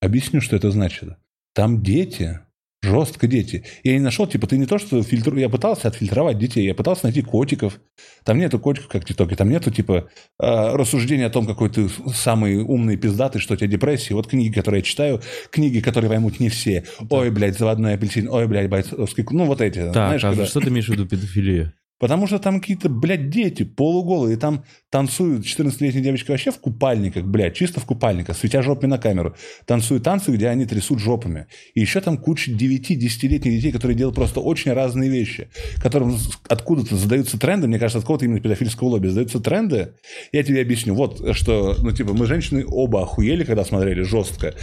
Объясню, 0.01 0.43
что 0.43 0.57
это 0.57 0.71
значит. 0.71 1.17
Там 1.55 1.83
дети, 1.83 2.41
жестко 2.83 3.27
дети. 3.27 3.65
Я 3.85 3.93
не 3.93 4.01
нашел, 4.01 4.27
типа, 4.27 4.47
ты 4.47 4.57
не 4.57 4.67
то, 4.67 4.79
что 4.79 5.03
фильтр... 5.03 5.35
Я 5.37 5.49
пытался 5.49 5.89
отфильтровать 5.89 6.39
детей, 6.39 6.65
я 6.65 6.75
пытался 6.75 7.05
найти 7.05 7.23
котиков. 7.23 7.81
Там 8.25 8.39
нету 8.39 8.59
котиков, 8.59 8.89
как 8.89 9.03
в 9.03 9.05
ТикТоке. 9.05 9.37
Там 9.37 9.51
нету, 9.51 9.71
типа, 9.71 10.09
э, 10.41 10.75
рассуждения 10.75 11.27
о 11.27 11.31
том, 11.31 11.47
какой 11.47 11.71
ты 11.71 11.89
самый 12.15 12.57
умный 12.57 12.97
пиздатый, 12.97 13.41
что 13.41 13.55
у 13.55 13.57
тебя 13.57 13.69
депрессия. 13.69 14.15
Вот 14.15 14.27
книги, 14.27 14.53
которые 14.53 14.81
я 14.81 14.83
читаю, 14.83 15.21
книги, 15.51 15.81
которые 15.81 16.11
поймут 16.11 16.41
не 16.41 16.49
все. 16.49 16.85
Ой, 17.11 17.31
блядь, 17.31 17.59
заводной 17.59 17.95
апельсин. 17.95 18.29
Ой, 18.29 18.47
блядь, 18.47 18.71
бойцовский... 18.71 19.27
Ну, 19.31 19.45
вот 19.45 19.61
эти. 19.61 19.79
Так, 19.79 19.93
знаешь, 19.93 20.25
а 20.25 20.31
когда- 20.31 20.47
что 20.47 20.61
ты 20.61 20.69
имеешь 20.69 20.87
в 20.87 20.91
виду 20.91 21.07
педофилия? 21.07 21.75
Потому 22.01 22.27
что 22.27 22.39
там 22.39 22.61
какие-то, 22.61 22.89
блядь, 22.89 23.29
дети 23.29 23.63
полуголые, 23.63 24.39
там 24.39 24.65
танцуют 24.91 25.45
14-летние 25.45 26.03
девочки 26.03 26.31
вообще 26.31 26.51
в 26.51 26.59
купальниках, 26.59 27.25
блядь, 27.25 27.55
чисто 27.55 27.79
в 27.79 27.85
купальниках, 27.85 28.37
светя 28.37 28.63
жопами 28.63 28.91
на 28.91 28.99
камеру. 28.99 29.37
Танцуют 29.67 30.03
танцы, 30.03 30.33
где 30.33 30.49
они 30.49 30.65
трясут 30.65 30.99
жопами. 30.99 31.47
И 31.75 31.81
еще 31.81 32.01
там 32.01 32.17
куча 32.17 32.51
9-10-летних 32.51 33.53
детей, 33.53 33.71
которые 33.71 33.97
делают 33.97 34.17
просто 34.17 34.41
очень 34.41 34.73
разные 34.73 35.11
вещи, 35.11 35.51
которым 35.77 36.17
откуда-то 36.49 36.97
задаются 36.97 37.39
тренды, 37.39 37.69
мне 37.69 37.79
кажется, 37.79 37.99
от 37.99 38.07
кого-то 38.07 38.25
именно 38.25 38.41
педофильского 38.41 38.89
лобби 38.89 39.09
задаются 39.09 39.39
тренды. 39.39 39.93
Я 40.33 40.43
тебе 40.43 40.63
объясню. 40.63 40.95
Вот 40.95 41.37
что, 41.37 41.77
ну, 41.79 41.93
типа, 41.93 42.15
мы, 42.15 42.25
женщины, 42.25 42.65
оба 42.67 43.03
охуели, 43.03 43.45
когда 43.45 43.63
смотрели 43.65 44.01
жестко. 44.01 44.55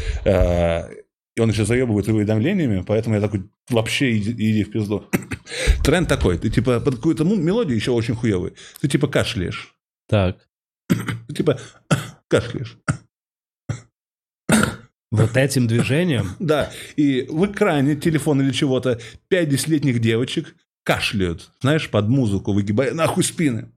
И 1.38 1.40
он 1.40 1.52
еще 1.52 1.66
заебывает 1.66 2.08
уведомлениями, 2.08 2.84
поэтому 2.86 3.14
я 3.14 3.22
такой, 3.22 3.48
вообще 3.70 4.18
иди, 4.18 4.32
иди 4.32 4.64
в 4.64 4.72
пизду. 4.72 5.08
Тренд 5.84 6.10
такой, 6.10 6.40
ты 6.40 6.50
типа 6.50 6.80
под 6.80 6.96
какую-то 6.96 7.24
мелодию 7.26 7.76
еще 7.76 7.92
очень 7.92 8.16
хуевый, 8.16 8.54
ты 8.82 8.88
типа 8.88 9.08
кашляешь. 9.08 9.76
Так. 10.10 10.38
Ты 10.90 11.34
типа 11.36 11.60
кашляешь. 12.28 12.80
Вот 15.12 15.38
этим 15.38 15.68
движением? 15.68 16.32
Да, 16.40 16.72
и 16.96 17.28
в 17.30 17.46
экране 17.46 17.96
телефона 17.96 18.42
или 18.42 18.52
чего-то 18.52 19.00
5-10-летних 19.32 20.00
девочек 20.00 20.56
кашляют, 20.84 21.52
знаешь, 21.62 21.88
под 21.92 22.10
музыку, 22.10 22.52
выгибая 22.52 22.96
нахуй 22.96 23.24
спины. 23.24 23.70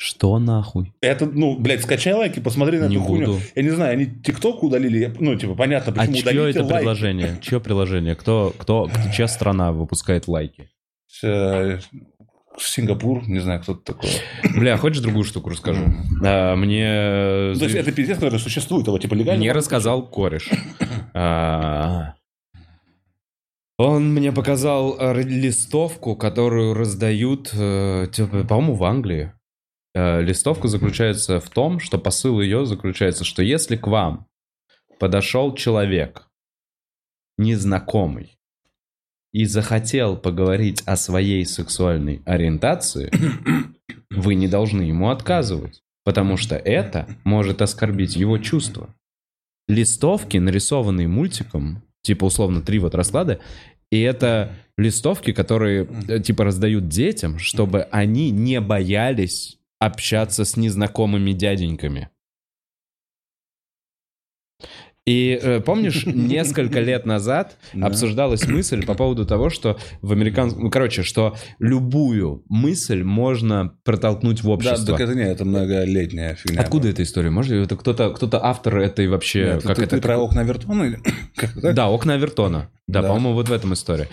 Что 0.00 0.38
нахуй? 0.38 0.94
Это, 1.00 1.26
ну, 1.26 1.58
блядь, 1.58 1.82
скачай 1.82 2.12
лайки, 2.14 2.38
посмотри 2.38 2.78
на 2.78 2.86
Не 2.86 2.96
эту 2.96 3.04
хуйню. 3.04 3.26
буду. 3.26 3.40
Я 3.56 3.62
не 3.64 3.70
знаю, 3.70 3.92
они 3.94 4.06
ТикТок 4.06 4.62
удалили, 4.62 5.12
ну, 5.18 5.34
типа, 5.36 5.56
понятно, 5.56 5.92
А 5.92 6.06
почему 6.06 6.14
чье 6.14 6.50
это 6.50 6.62
лайки. 6.62 6.78
приложение? 6.78 7.38
Чье 7.42 7.58
приложение? 7.60 8.14
Кто, 8.14 8.54
кто, 8.56 8.88
чья 9.14 9.26
страна 9.26 9.72
выпускает 9.72 10.28
лайки? 10.28 10.70
Сингапур, 12.60 13.28
не 13.28 13.40
знаю, 13.40 13.60
кто-то 13.60 13.80
такой. 13.94 14.10
Бля, 14.56 14.76
хочешь 14.76 15.00
другую 15.00 15.24
штуку 15.24 15.50
расскажу? 15.50 15.82
А, 16.24 16.54
Мне... 16.56 17.54
То 17.58 17.64
есть 17.64 17.74
это 17.76 17.92
пиздец, 17.92 18.16
который 18.18 18.38
существует, 18.38 18.86
его 18.86 18.98
типа 18.98 19.14
легально. 19.14 19.40
Мне 19.40 19.52
рассказал 19.52 20.06
кореш. 20.08 20.48
А, 21.14 22.14
Он 23.78 24.12
мне 24.12 24.30
показал 24.30 24.96
э, 25.00 25.20
листовку, 25.22 26.14
которую 26.14 26.74
раздают, 26.74 27.50
э, 27.54 28.06
типа, 28.12 28.44
по-моему, 28.44 28.74
в 28.74 28.84
Англии. 28.84 29.32
Э, 29.98 30.22
Листовка 30.22 30.68
заключается 30.68 31.40
в 31.40 31.50
том, 31.50 31.80
что 31.80 31.98
посыл 31.98 32.40
ее 32.40 32.66
заключается, 32.66 33.24
что 33.24 33.42
если 33.42 33.74
к 33.74 33.88
вам 33.88 34.28
подошел 35.00 35.52
человек, 35.56 36.28
незнакомый, 37.36 38.38
и 39.32 39.44
захотел 39.44 40.16
поговорить 40.16 40.82
о 40.86 40.96
своей 40.96 41.44
сексуальной 41.44 42.22
ориентации, 42.26 43.10
вы 44.10 44.36
не 44.36 44.46
должны 44.46 44.82
ему 44.82 45.10
отказывать, 45.10 45.82
потому 46.04 46.36
что 46.36 46.54
это 46.54 47.08
может 47.24 47.60
оскорбить 47.60 48.14
его 48.14 48.38
чувства. 48.38 48.94
Листовки, 49.66 50.36
нарисованные 50.36 51.08
мультиком, 51.08 51.82
типа 52.02 52.26
условно 52.26 52.62
три 52.62 52.78
вот 52.78 52.94
расклада, 52.94 53.40
и 53.90 54.00
это 54.00 54.52
листовки, 54.76 55.32
которые 55.32 55.88
э, 56.06 56.20
типа 56.20 56.44
раздают 56.44 56.86
детям, 56.86 57.40
чтобы 57.40 57.82
они 57.90 58.30
не 58.30 58.60
боялись 58.60 59.57
общаться 59.78 60.44
с 60.44 60.56
незнакомыми 60.56 61.32
дяденьками. 61.32 62.10
И 65.08 65.38
э, 65.42 65.60
помнишь, 65.60 66.04
несколько 66.06 66.80
лет 66.80 67.06
назад 67.06 67.56
Да. 67.72 67.86
обсуждалась 67.86 68.46
мысль 68.46 68.84
по 68.84 68.94
поводу 68.94 69.24
того, 69.24 69.48
что 69.48 69.78
в 70.02 70.12
американском... 70.12 70.64
Ну, 70.64 70.70
короче, 70.70 71.02
что 71.02 71.34
любую 71.58 72.42
мысль 72.48 73.02
можно 73.02 73.72
протолкнуть 73.84 74.40
в 74.40 74.44
Да, 74.44 74.50
общество. 74.50 74.86
так 74.98 75.00
это 75.00 75.14
не, 75.14 75.22
это 75.24 75.44
многолетняя 75.44 76.34
фигня. 76.34 76.60
Откуда 76.60 76.88
эта 76.88 77.02
история? 77.02 77.30
Может, 77.30 77.52
это 77.52 77.76
кто-то, 77.76 78.10
кто-то 78.10 78.44
автор 78.44 78.78
этой 78.78 79.08
вообще... 79.08 79.44
Нет, 79.54 79.62
как 79.62 79.76
ты, 79.76 79.84
это, 79.84 79.96
ты 79.96 80.02
про 80.02 80.18
окна 80.18 80.42
Вертона 80.42 80.82
или? 80.84 80.98
Да, 81.72 81.88
окна 81.88 82.14
Авертона. 82.14 82.68
Да, 82.86 83.02
Да. 83.02 83.08
по-моему, 83.08 83.34
вот 83.34 83.48
в 83.50 83.52
этом 83.52 83.74
история. 83.74 84.08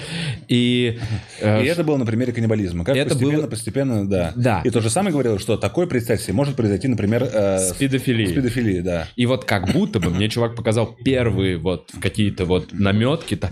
И... 0.50 1.00
э, 1.40 1.64
И 1.64 1.66
это 1.66 1.84
было 1.86 1.96
на 1.96 2.06
примере 2.06 2.34
каннибализма. 2.34 2.84
Как 2.84 2.96
Это 2.98 3.12
постепенно, 3.12 3.38
было- 3.44 3.48
постепенно, 3.48 4.10
да. 4.10 4.34
Да. 4.36 4.62
И 4.66 4.70
то 4.70 4.82
же 4.82 4.90
самое 4.90 5.14
говорил, 5.14 5.40
что 5.40 5.56
такое, 5.56 5.88
представь 5.88 6.22
себе, 6.22 6.34
может 6.34 6.56
произойти, 6.58 6.88
например, 6.90 7.24
э, 7.32 7.58
с 7.60 7.74
педофилией. 7.74 8.30
с 8.30 8.34
педофилией, 8.34 8.82
да. 8.82 9.08
И 9.16 9.26
вот 9.26 9.46
как 9.46 9.72
будто 9.72 10.00
бы 10.02 10.10
мне 10.10 10.28
чувак 10.28 10.56
показал 10.56 10.85
первые 10.86 11.58
вот 11.58 11.92
какие-то 12.02 12.46
вот 12.46 12.72
наметки 12.74 13.36
то- 13.36 13.50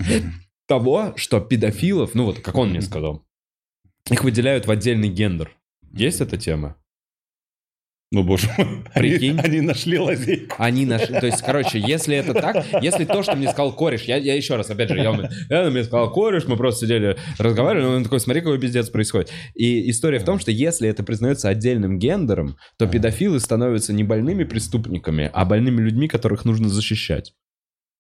того, 0.68 1.14
что 1.16 1.40
педофилов, 1.40 2.14
ну 2.14 2.26
вот 2.26 2.40
как 2.40 2.56
он 2.56 2.70
мне 2.70 2.82
сказал, 2.82 3.26
их 4.10 4.24
выделяют 4.24 4.66
в 4.68 4.72
отдельный 4.72 5.10
гендер. 5.10 5.56
Есть 5.92 6.22
эта 6.22 6.38
тема? 6.38 6.76
Ну, 8.14 8.24
боже 8.24 8.48
мой. 8.58 8.68
Они- 8.94 9.10
Прикинь. 9.10 9.40
Они, 9.40 9.60
нашли 9.62 9.98
лазейку. 9.98 10.56
Они 10.60 10.86
нашли, 10.86 11.20
то 11.20 11.26
есть, 11.26 11.42
короче, 11.42 11.80
если 11.80 12.16
это 12.16 12.34
так, 12.34 12.64
если 12.82 13.06
то, 13.06 13.24
что 13.24 13.36
мне 13.36 13.48
сказал 13.50 13.74
кореш, 13.76 14.04
я, 14.04 14.18
я 14.18 14.36
еще 14.36 14.56
раз, 14.56 14.70
опять 14.70 14.90
же, 14.90 14.98
я, 14.98 15.30
я 15.50 15.70
мне 15.72 15.84
сказал 15.84 16.14
кореш, 16.14 16.46
мы 16.46 16.56
просто 16.56 16.86
сидели, 16.86 17.18
разговаривали, 17.40 17.96
он 17.96 18.04
такой, 18.04 18.20
смотри, 18.20 18.42
какой 18.42 18.60
пиздец 18.60 18.90
происходит. 18.90 19.32
И 19.56 19.90
история 19.90 20.20
в 20.20 20.26
том, 20.26 20.38
что 20.38 20.52
если 20.52 20.88
это 20.88 21.04
признается 21.04 21.50
отдельным 21.50 21.98
гендером, 21.98 22.56
то 22.78 22.86
педофилы 22.86 23.40
становятся 23.40 23.94
не 23.94 24.04
больными 24.04 24.44
преступниками, 24.44 25.32
а 25.34 25.44
больными 25.44 25.82
людьми, 25.82 26.08
которых 26.08 26.46
нужно 26.46 26.70
защищать. 26.70 27.34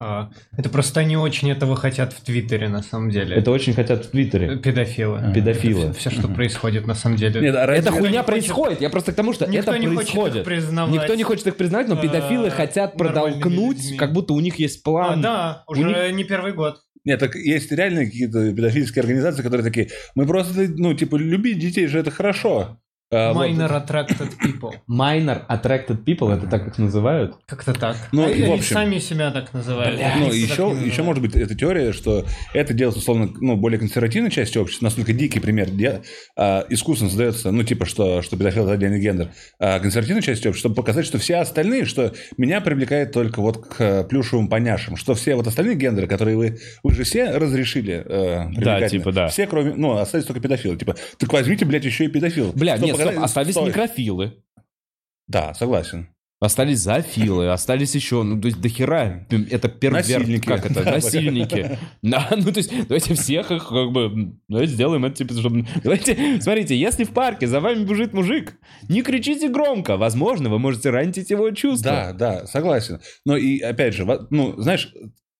А, 0.05 0.29
Это 0.57 0.69
просто 0.69 0.99
они 0.99 1.15
очень 1.15 1.49
этого 1.49 1.77
хотят 1.77 2.11
в 2.11 2.19
Твиттере, 2.21 2.67
на 2.67 2.83
самом 2.83 3.09
деле. 3.09 3.37
Это 3.37 3.51
очень 3.51 3.73
хотят 3.73 4.05
в 4.05 4.09
Твиттере. 4.09 4.57
Педофилы. 4.57 5.31
Педофилы. 5.33 5.93
Все, 5.93 6.09
что 6.09 6.27
происходит 6.27 6.85
на 6.87 6.93
самом 6.93 7.15
деле. 7.15 7.39
Нет, 7.39 7.55
а 7.55 7.65
Это 7.65 7.89
не 7.91 7.97
хуйня 7.99 8.11
хочет- 8.23 8.25
происходит. 8.25 8.81
Я 8.81 8.89
просто 8.89 9.13
к 9.13 9.15
тому, 9.15 9.31
что 9.31 9.45
Никто 9.47 9.71
это 9.71 9.79
не 9.79 9.87
хочет 9.87 10.09
их 10.09 10.13
происходит. 10.15 10.43
признавать. 10.45 10.93
Никто 10.93 11.15
не 11.15 11.23
хочет 11.23 11.47
их 11.47 11.55
признать, 11.55 11.87
но 11.87 11.95
педофилы 11.95 12.47
э, 12.47 12.51
хотят 12.51 12.97
продолкнуть, 12.97 13.77
людьми. 13.77 13.97
как 13.97 14.11
будто 14.11 14.33
у 14.33 14.39
них 14.41 14.59
есть 14.59 14.81
А, 14.81 14.83
план. 14.83 15.21
да, 15.21 15.63
У 15.67 15.71
уже 15.71 16.11
не 16.11 16.23
первый 16.25 16.51
год. 16.51 16.81
Нет, 17.05 17.19
так 17.19 17.35
есть 17.35 17.71
реальные 17.71 18.05
какие-то 18.05 18.53
педофильские 18.53 19.01
организации, 19.01 19.41
которые 19.43 19.63
такие, 19.65 19.89
мы 20.15 20.25
просто, 20.25 20.67
ну, 20.77 20.93
типа, 20.93 21.17
любить 21.17 21.59
детей 21.59 21.87
же 21.87 21.99
это 21.99 22.11
хорошо. 22.11 22.79
А, 23.13 23.33
вот. 23.33 23.47
Minor 23.47 23.85
attracted 23.85 24.31
people. 24.41 24.71
Minor 24.89 25.45
attracted 25.47 26.03
people, 26.03 26.35
это 26.35 26.47
так 26.47 26.67
их 26.67 26.77
называют? 26.77 27.35
Как-то 27.45 27.73
так. 27.73 27.95
Ну, 28.11 28.25
А 28.25 28.29
и 28.29 28.41
в 28.41 28.45
Они 28.45 28.53
общем. 28.55 28.73
сами 28.73 28.97
себя 28.99 29.31
так 29.31 29.53
называют. 29.53 29.99
Ну, 30.17 30.25
Никто 30.25 30.33
еще, 30.33 30.85
еще 30.85 31.03
может 31.03 31.21
быть 31.21 31.35
эта 31.35 31.55
теория, 31.55 31.93
что 31.93 32.25
это 32.53 32.73
делается, 32.73 32.99
условно, 32.99 33.29
ну, 33.39 33.55
более 33.55 33.79
консервативной 33.79 34.31
части 34.31 34.57
общества, 34.57 34.85
настолько 34.85 35.13
дикий 35.13 35.39
пример, 35.39 35.69
где 35.69 36.01
а, 36.35 36.65
искусственно 36.69 37.09
создается, 37.09 37.51
ну, 37.51 37.63
типа, 37.63 37.85
что, 37.85 38.21
что 38.21 38.37
педофил– 38.37 38.63
это 38.65 38.73
отдельный 38.73 38.99
гендер, 38.99 39.29
а 39.59 39.79
консервативной 39.79 40.21
части 40.21 40.47
общества, 40.47 40.69
чтобы 40.69 40.75
показать, 40.75 41.05
что 41.05 41.17
все 41.17 41.35
остальные, 41.37 41.85
что 41.85 42.13
меня 42.37 42.61
привлекает 42.61 43.11
только 43.11 43.41
вот 43.41 43.65
к 43.67 43.81
э, 43.81 44.03
плюшевым 44.05 44.47
поняшам, 44.47 44.95
что 44.95 45.13
все 45.13 45.35
вот 45.35 45.45
остальные 45.47 45.75
гендеры, 45.75 46.07
которые 46.07 46.37
вы, 46.37 46.57
вы 46.83 46.93
же 46.93 47.03
все 47.03 47.31
разрешили 47.31 48.03
э, 48.05 48.47
привлекательно. 48.49 48.89
типа, 48.89 49.11
да. 49.11 49.27
Все, 49.27 49.45
кроме, 49.47 49.73
ну, 49.75 49.97
остались 49.97 50.25
только 50.25 50.41
педофилы. 50.41 50.77
Типа, 50.77 50.95
так 51.17 51.31
возьмите, 51.33 51.65
блядь, 51.65 51.85
еще 51.85 52.05
и 52.05 52.07
педофил. 52.07 52.51
Бля, 52.53 52.77
нет, 52.77 52.97
стоп, 53.11 53.23
остались 53.23 53.53
Стой. 53.53 53.67
некрофилы. 53.67 54.43
Да, 55.27 55.53
согласен. 55.53 56.09
Остались 56.39 56.79
зоофилы, 56.79 57.53
остались 57.53 57.95
еще, 57.95 58.21
ну, 58.23 58.41
то 58.41 58.47
есть 58.47 58.59
дохера, 58.59 59.25
это 59.29 59.69
перверт, 59.69 60.09
Насильники. 60.09 60.45
как 60.45 60.65
это, 60.69 60.83
Да, 60.83 60.91
насильники. 60.91 61.79
Да, 62.01 62.27
ну, 62.35 62.51
то 62.51 62.57
есть, 62.57 62.69
давайте 62.87 63.13
всех 63.13 63.49
их, 63.49 63.69
как 63.69 63.91
бы, 63.93 64.33
давайте 64.49 64.73
сделаем 64.73 65.05
это, 65.05 65.15
типа, 65.15 65.35
чтобы... 65.35 65.65
Давайте, 65.81 66.41
смотрите, 66.41 66.75
если 66.75 67.05
в 67.05 67.11
парке 67.13 67.47
за 67.47 67.61
вами 67.61 67.85
бежит 67.85 68.11
мужик, 68.13 68.55
не 68.89 69.03
кричите 69.03 69.47
громко, 69.47 69.95
возможно, 69.95 70.49
вы 70.49 70.59
можете 70.59 70.89
ранить 70.89 71.15
его 71.29 71.49
чувства. 71.51 71.91
Да, 71.91 72.13
да, 72.13 72.45
согласен. 72.45 72.99
Но 73.25 73.37
и 73.37 73.59
опять 73.61 73.93
же, 73.93 74.05
ну, 74.29 74.59
знаешь, 74.61 74.93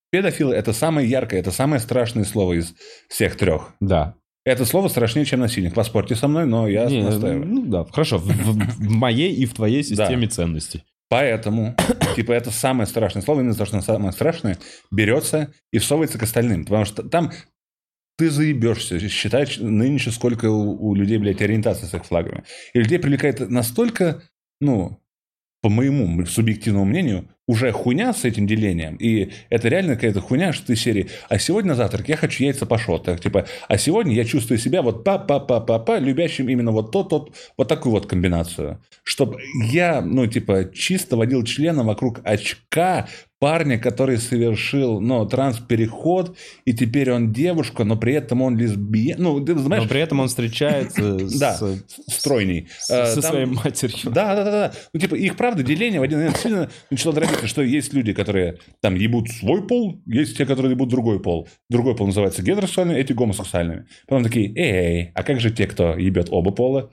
педофилы 0.10 0.56
это 0.56 0.72
самое 0.72 1.10
яркое, 1.10 1.42
это 1.42 1.52
самое 1.52 1.82
страшное 1.82 2.24
слово 2.24 2.54
из 2.60 2.76
всех 3.10 3.36
трех. 3.36 3.74
Да. 3.82 4.16
Это 4.46 4.66
слово 4.66 4.90
страшнее, 4.90 5.26
чем 5.26 5.40
насильник. 5.40 5.74
Поспорьте 5.74 6.16
со 6.16 6.28
мной, 6.28 6.46
но 6.46 6.68
я 6.68 6.86
Не, 6.86 7.02
настаиваю. 7.04 7.46
ну 7.46 7.66
да, 7.66 7.86
хорошо, 7.86 8.18
в, 8.18 8.26
в- 8.26 8.76
в 8.78 8.90
моей 8.90 9.34
и 9.34 9.46
в 9.46 9.54
твоей 9.54 9.84
системе 9.84 10.28
ценностей. 10.28 10.84
Поэтому, 11.10 11.76
типа, 12.16 12.34
это 12.34 12.52
самое 12.52 12.86
страшное 12.88 13.22
слово, 13.22 13.40
именно 13.42 13.56
то, 13.56 13.66
что 13.66 13.78
оно 13.78 13.84
самое 13.84 14.12
страшное, 14.12 14.58
берется 14.92 15.54
и 15.72 15.78
всовывается 15.78 16.18
к 16.20 16.24
остальным. 16.24 16.66
Потому 16.66 16.84
что 16.86 17.04
там 17.04 17.32
ты 18.18 18.30
заебешься 18.30 19.00
считать 19.10 19.60
нынче, 19.60 20.12
сколько 20.12 20.50
у, 20.50 20.88
у 20.90 20.94
людей, 20.94 21.18
блядь, 21.18 21.42
ориентация 21.42 21.88
с 21.88 21.94
их 21.94 22.06
флагами. 22.06 22.44
И 22.74 22.80
людей 22.80 23.00
привлекает 23.00 23.40
настолько, 23.50 24.24
ну, 24.60 25.00
по 25.62 25.70
моему 25.70 26.26
субъективному 26.26 26.86
мнению, 26.86 27.30
уже 27.48 27.72
хуйня 27.72 28.14
с 28.14 28.24
этим 28.24 28.48
делением. 28.48 28.96
И 28.96 29.32
это 29.50 29.68
реально 29.68 29.96
какая-то 29.96 30.22
хуйня, 30.22 30.54
что 30.54 30.68
ты 30.68 30.76
серии, 30.76 31.10
а 31.30 31.40
сегодня 31.40 31.70
на 31.70 31.76
завтрак 31.76 32.08
я 32.08 32.16
хочу 32.16 32.44
яйца 32.44 32.66
пашот. 32.66 33.04
Так, 33.04 33.20
типа, 33.20 33.46
а 33.68 33.78
сегодня 33.78 34.14
я 34.14 34.24
чувствую 34.24 34.58
себя 34.58 34.82
вот 34.82 35.04
па-па-па-па-па, 35.04 36.00
любящим 36.00 36.48
именно 36.50 36.72
вот 36.72 36.92
тот, 36.92 37.10
тот, 37.10 37.36
вот 37.58 37.68
такую 37.68 37.92
вот 37.92 38.06
комбинацию. 38.06 38.82
Чтобы 39.04 39.40
я, 39.70 40.02
ну, 40.02 40.26
типа, 40.28 40.70
чисто 40.74 41.18
водил 41.18 41.44
членом 41.44 41.88
вокруг 41.88 42.22
очка 42.24 43.08
парня, 43.44 43.78
который 43.78 44.20
совершил, 44.20 45.02
ну, 45.02 45.26
транс-переход, 45.26 46.38
и 46.64 46.72
теперь 46.72 47.12
он 47.12 47.34
девушка, 47.34 47.84
но 47.84 47.98
при 47.98 48.14
этом 48.14 48.42
он 48.42 48.58
лесбиян. 48.58 49.22
Ну, 49.22 49.38
ты 49.44 49.58
знаешь, 49.58 49.84
Но 49.84 49.90
при 49.90 50.00
этом 50.00 50.22
он 50.22 50.30
встречается 50.30 51.20
с, 51.28 51.38
да, 51.40 51.60
стройней. 52.08 52.70
Э, 52.90 53.06
со 53.06 53.22
там- 53.22 53.32
своей 53.32 53.46
матерью. 53.46 54.12
да, 54.12 54.36
да, 54.36 54.44
да. 54.46 54.74
Ну, 54.94 55.00
типа, 55.02 55.16
их 55.16 55.36
правда 55.36 55.62
деление 55.62 56.00
в 56.00 56.04
один 56.04 56.20
момент 56.20 56.38
сильно 56.38 56.70
начало 56.90 57.14
дробиться, 57.16 57.33
что 57.46 57.62
есть 57.62 57.94
люди, 57.94 58.14
которые 58.14 58.60
там 58.82 58.96
ебут 58.96 59.30
свой 59.30 59.66
пол, 59.66 60.02
есть 60.06 60.38
те, 60.38 60.46
которые 60.46 60.72
ебут 60.74 60.90
другой 60.90 61.22
пол. 61.22 61.48
Другой 61.70 61.96
пол 61.96 62.08
называется 62.08 62.42
гетеросексуальными, 62.42 62.98
эти 62.98 63.14
гомосексуальными. 63.14 63.88
Потом 64.08 64.24
такие, 64.24 64.54
эй, 64.56 65.12
а 65.14 65.24
как 65.24 65.40
же 65.40 65.52
те, 65.52 65.68
кто 65.68 65.98
ебет 65.98 66.28
оба 66.32 66.52
пола? 66.52 66.92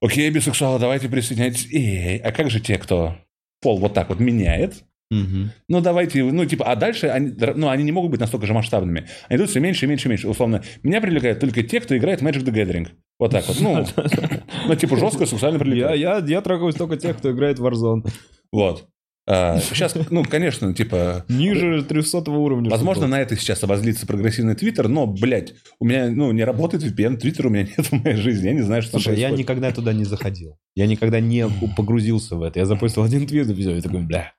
Окей, 0.00 0.28
бисексуалы, 0.30 0.78
давайте 0.78 1.08
присоединяйтесь. 1.08 1.66
Эй, 1.72 2.18
а 2.18 2.32
как 2.32 2.50
же 2.50 2.60
те, 2.60 2.78
кто 2.78 3.16
пол 3.60 3.78
вот 3.78 3.94
так 3.94 4.08
вот 4.08 4.20
меняет? 4.20 4.84
Мгм. 5.10 5.52
Ну, 5.68 5.80
давайте, 5.80 6.24
ну, 6.24 6.44
типа, 6.44 6.64
а 6.70 6.76
дальше 6.76 7.06
они, 7.08 7.32
ну, 7.54 7.68
они 7.68 7.84
не 7.84 7.92
могут 7.92 8.10
быть 8.10 8.20
настолько 8.20 8.46
же 8.46 8.52
масштабными. 8.52 9.06
Они 9.28 9.38
идут 9.38 9.50
все 9.50 9.60
меньше 9.60 9.84
и 9.84 9.88
меньше 9.88 10.08
и 10.08 10.10
меньше. 10.10 10.28
Условно, 10.28 10.62
меня 10.82 11.00
привлекают 11.00 11.40
только 11.40 11.62
те, 11.62 11.80
кто 11.80 11.96
играет 11.96 12.22
Magic 12.22 12.42
the 12.44 12.52
Gathering. 12.52 12.88
Вот 13.18 13.30
так 13.30 13.46
вот. 13.46 13.60
Ну, 13.60 13.86
ну 14.68 14.74
типа, 14.74 14.96
жестко 14.96 15.26
сексуально 15.26 15.56
Я, 15.56 15.60
привлекает. 15.60 16.00
я, 16.00 16.18
я 16.18 16.40
трогаюсь 16.40 16.74
только 16.74 16.96
тех, 16.96 17.16
кто 17.18 17.30
играет 17.30 17.58
в 17.58 17.66
Warzone. 17.66 18.06
Вот. 18.50 18.88
А, 19.26 19.58
сейчас, 19.58 19.94
ну, 20.10 20.22
конечно, 20.22 20.74
типа, 20.74 21.24
Ниже 21.28 21.82
300 21.82 22.30
уровня. 22.30 22.68
возможно, 22.70 23.06
на 23.06 23.20
это 23.20 23.36
сейчас 23.36 23.62
обозлится 23.64 24.06
прогрессивный 24.06 24.54
Твиттер, 24.54 24.88
но, 24.88 25.06
блядь, 25.06 25.54
у 25.78 25.86
меня, 25.86 26.10
ну, 26.10 26.30
не 26.32 26.44
работает 26.44 26.84
VPN, 26.84 27.16
Твиттер 27.16 27.46
у 27.46 27.50
меня 27.50 27.62
нет 27.78 27.86
в 27.86 27.92
моей 27.92 28.16
жизни, 28.16 28.48
я 28.48 28.52
не 28.54 28.60
знаю, 28.60 28.82
что 28.82 28.92
Слушай, 28.92 29.18
я 29.18 29.30
никогда 29.30 29.72
туда 29.72 29.94
не 29.94 30.04
заходил. 30.04 30.58
Я 30.74 30.86
никогда 30.86 31.20
не 31.20 31.46
погрузился 31.76 32.36
в 32.36 32.42
это. 32.42 32.58
Я 32.58 32.66
запустил 32.66 33.02
один 33.02 33.26
твит 33.26 33.48
и 33.48 33.54
все, 33.54 33.76
и 33.76 33.80
такой, 33.80 34.02
бля, 34.02 34.34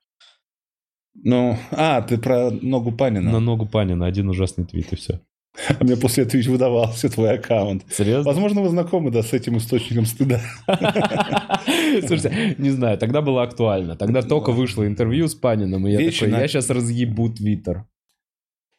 Ну, 1.15 1.57
а, 1.71 2.01
ты 2.03 2.19
про 2.19 2.51
ногу 2.51 2.91
Панина. 2.91 3.31
на 3.31 3.39
ногу 3.39 3.65
Панина 3.65 4.05
один 4.05 4.29
ужасный 4.29 4.65
твит 4.65 4.93
и 4.93 4.95
все. 4.95 5.19
А 5.79 5.83
мне 5.83 5.95
после 5.95 6.23
этого 6.23 6.37
ведь 6.37 6.47
выдавался 6.47 7.09
твой 7.09 7.35
аккаунт. 7.35 7.83
Серьезно? 7.89 8.23
Возможно, 8.23 8.61
вы 8.61 8.69
знакомы, 8.69 9.11
да, 9.11 9.23
с 9.23 9.33
этим 9.33 9.57
источником 9.57 10.05
стыда. 10.05 10.41
Слушайте, 12.05 12.55
не 12.57 12.69
знаю, 12.71 12.97
тогда 12.97 13.21
было 13.21 13.43
актуально. 13.43 13.95
Тогда 13.95 14.21
только 14.21 14.51
вышло 14.51 14.85
интервью 14.85 15.27
с 15.27 15.35
Паниным, 15.35 15.87
и 15.87 15.91
я 15.91 16.11
такой, 16.11 16.29
я 16.31 16.47
сейчас 16.47 16.69
разъебу 16.69 17.29
твиттер. 17.29 17.85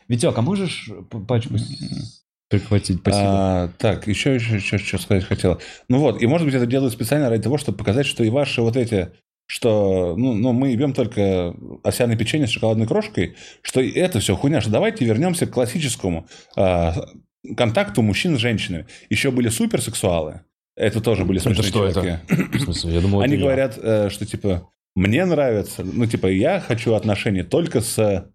Витек, 0.09 0.37
а 0.39 0.43
можешь 0.43 0.89
пачку 1.27 1.59
с- 1.59 2.25
прихватить? 2.49 2.99
Спасибо. 3.01 3.25
А, 3.65 3.69
так, 3.79 4.07
еще, 4.07 4.35
еще, 4.37 4.57
еще 4.57 4.79
что 4.79 4.99
сказать 4.99 5.25
хотел. 5.25 5.61
Ну 5.89 5.99
вот, 5.99 6.23
и 6.23 6.27
может 6.27 6.47
быть 6.47 6.55
это 6.55 6.67
делают 6.67 6.93
специально 6.93 7.29
ради 7.29 7.43
того, 7.43 7.59
чтобы 7.59 7.79
показать, 7.79 8.07
что 8.07 8.23
и 8.23 8.31
ваши 8.31 8.63
вот 8.63 8.77
эти, 8.77 9.11
что, 9.47 10.15
ну, 10.17 10.35
ну 10.35 10.53
мы 10.53 10.71
ебем 10.71 10.93
только 10.93 11.55
овсяное 11.85 12.17
печенье 12.17 12.47
с 12.47 12.51
шоколадной 12.51 12.87
крошкой, 12.87 13.37
что 13.63 13.81
это 13.81 14.21
все 14.21 14.37
хуйня, 14.37 14.61
что 14.61 14.71
давайте 14.71 15.05
вернемся 15.05 15.47
к 15.47 15.53
классическому 15.53 16.27
а, 16.57 16.95
контакту 17.57 18.03
мужчин 18.03 18.37
с 18.37 18.41
женщинами. 18.41 18.87
Еще 19.09 19.31
были 19.31 19.49
суперсексуалы, 19.49 20.43
это 20.77 21.01
тоже 21.01 21.25
были 21.25 21.41
Это 21.41 21.55
смешные 21.55 21.71
что 21.71 21.93
чуваки. 21.93 22.19
В 22.59 22.61
смысле, 22.61 22.95
я 22.95 23.01
думал, 23.01 23.21
Они 23.21 23.35
это 23.35 23.43
говорят, 23.43 23.79
э, 23.81 24.11
что 24.11 24.27
типа 24.27 24.69
мне 24.95 25.25
нравится, 25.25 25.85
ну 25.85 26.07
типа 26.07 26.27
я 26.27 26.61
хочу 26.61 26.95
отношения 26.95 27.45
только 27.45 27.81
с 27.81 28.31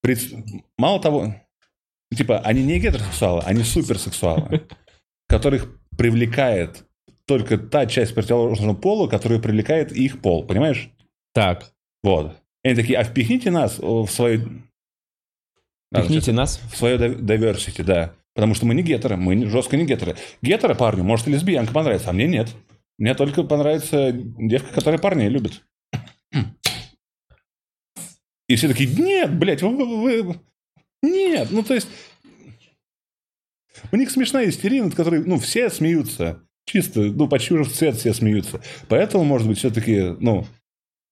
пред- 0.00 0.32
мало 0.78 1.00
того, 1.00 1.34
типа 2.16 2.38
они 2.40 2.62
не 2.62 2.78
гетеросексуалы, 2.78 3.42
они 3.44 3.62
суперсексуалы, 3.62 4.68
которых 5.28 5.78
привлекает 5.96 6.84
только 7.32 7.56
та 7.56 7.86
часть 7.86 8.14
противоположного 8.14 8.74
пола, 8.74 9.08
которая 9.08 9.38
привлекает 9.40 9.92
их 9.92 10.20
пол, 10.20 10.44
понимаешь? 10.46 10.90
Так, 11.32 11.72
Вот. 12.02 12.36
И 12.64 12.68
они 12.68 12.76
такие, 12.76 12.98
а 12.98 13.04
впихните 13.04 13.50
нас 13.50 13.78
в 13.78 14.06
свою... 14.08 14.62
А, 15.92 16.02
пихните 16.02 16.32
нас. 16.32 16.60
в 16.72 16.76
свое 16.76 16.96
diversity, 16.96 17.82
да. 17.82 18.14
Потому 18.34 18.54
что 18.54 18.66
мы 18.66 18.74
не 18.74 18.82
гетеры, 18.82 19.16
мы 19.16 19.46
жестко 19.48 19.76
не 19.76 19.84
гетеры. 19.84 20.16
Гетеро 20.42 20.74
парню, 20.74 21.04
может, 21.04 21.26
и 21.26 21.32
лесбиянка 21.32 21.72
понравится, 21.72 22.10
а 22.10 22.12
мне 22.12 22.26
нет. 22.28 22.48
Мне 22.98 23.14
только 23.14 23.42
понравится 23.44 24.12
девка, 24.12 24.72
которая 24.74 25.00
парней 25.00 25.28
любит. 25.28 25.64
И 28.48 28.56
все 28.56 28.68
такие, 28.68 28.88
нет, 28.94 29.36
блядь, 29.38 29.62
вы, 29.62 29.70
вы- 29.76 30.22
вы- 30.22 30.40
нет. 31.02 31.48
Ну, 31.50 31.62
то 31.62 31.74
есть, 31.74 31.88
у 33.90 33.96
них 33.96 34.10
смешная 34.10 34.48
истерия, 34.48 34.82
над 34.82 34.94
которой, 34.94 35.24
ну, 35.24 35.38
все 35.38 35.70
смеются. 35.70 36.46
Чисто, 36.66 37.00
ну, 37.00 37.28
почти 37.28 37.54
уже 37.54 37.64
в 37.64 37.72
цвет 37.72 37.96
все 37.96 38.14
смеются. 38.14 38.60
Поэтому, 38.88 39.24
может 39.24 39.48
быть, 39.48 39.58
все-таки, 39.58 40.14
ну, 40.20 40.46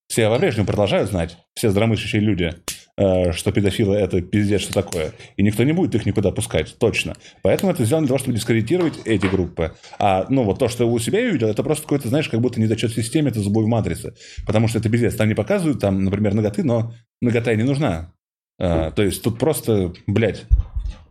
все 0.08 0.28
по-прежнему 0.28 0.66
продолжают 0.66 1.10
знать, 1.10 1.38
все 1.54 1.70
здравомыслящие 1.70 2.20
люди, 2.20 2.52
э, 2.96 3.32
что 3.32 3.52
педофилы 3.52 3.94
это 3.94 4.20
пиздец, 4.20 4.62
что 4.62 4.74
такое. 4.74 5.12
И 5.36 5.42
никто 5.42 5.62
не 5.62 5.72
будет 5.72 5.94
их 5.94 6.04
никуда 6.06 6.32
пускать, 6.32 6.76
точно. 6.78 7.14
Поэтому 7.42 7.70
это 7.72 7.84
сделано 7.84 8.06
для 8.06 8.08
того, 8.08 8.18
чтобы 8.18 8.36
дискредитировать 8.36 8.98
эти 9.04 9.26
группы. 9.26 9.72
А, 9.98 10.26
ну, 10.28 10.42
вот 10.42 10.58
то, 10.58 10.68
что 10.68 10.90
у 10.90 10.98
себя 10.98 11.20
я 11.20 11.30
увидел, 11.30 11.48
это 11.48 11.62
просто 11.62 11.84
какой-то, 11.84 12.08
знаешь, 12.08 12.28
как 12.28 12.40
будто 12.40 12.60
недочет 12.60 12.90
в 12.90 12.94
системе, 12.94 13.30
это 13.30 13.40
забой 13.40 13.64
в 13.64 13.68
матрице. 13.68 14.14
Потому 14.46 14.66
что 14.66 14.78
это 14.78 14.88
пиздец. 14.88 15.14
Там 15.14 15.28
не 15.28 15.34
показывают, 15.34 15.80
там, 15.80 16.04
например, 16.04 16.34
ноготы, 16.34 16.64
но 16.64 16.92
нагота 17.20 17.52
и 17.52 17.56
не 17.56 17.64
нужна. 17.64 18.12
А, 18.58 18.90
то 18.90 19.02
есть 19.02 19.22
тут 19.22 19.38
просто, 19.38 19.94
блядь, 20.06 20.44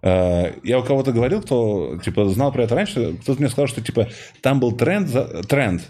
я 0.01 0.79
у 0.79 0.83
кого-то 0.83 1.11
говорил, 1.11 1.41
кто, 1.41 1.99
типа, 2.03 2.29
знал 2.29 2.51
про 2.51 2.63
это 2.63 2.75
раньше, 2.75 3.17
кто-то 3.21 3.41
мне 3.41 3.49
сказал, 3.49 3.67
что, 3.67 3.81
типа, 3.81 4.07
там 4.41 4.59
был 4.59 4.71
тренд, 4.71 5.09
тренд, 5.47 5.81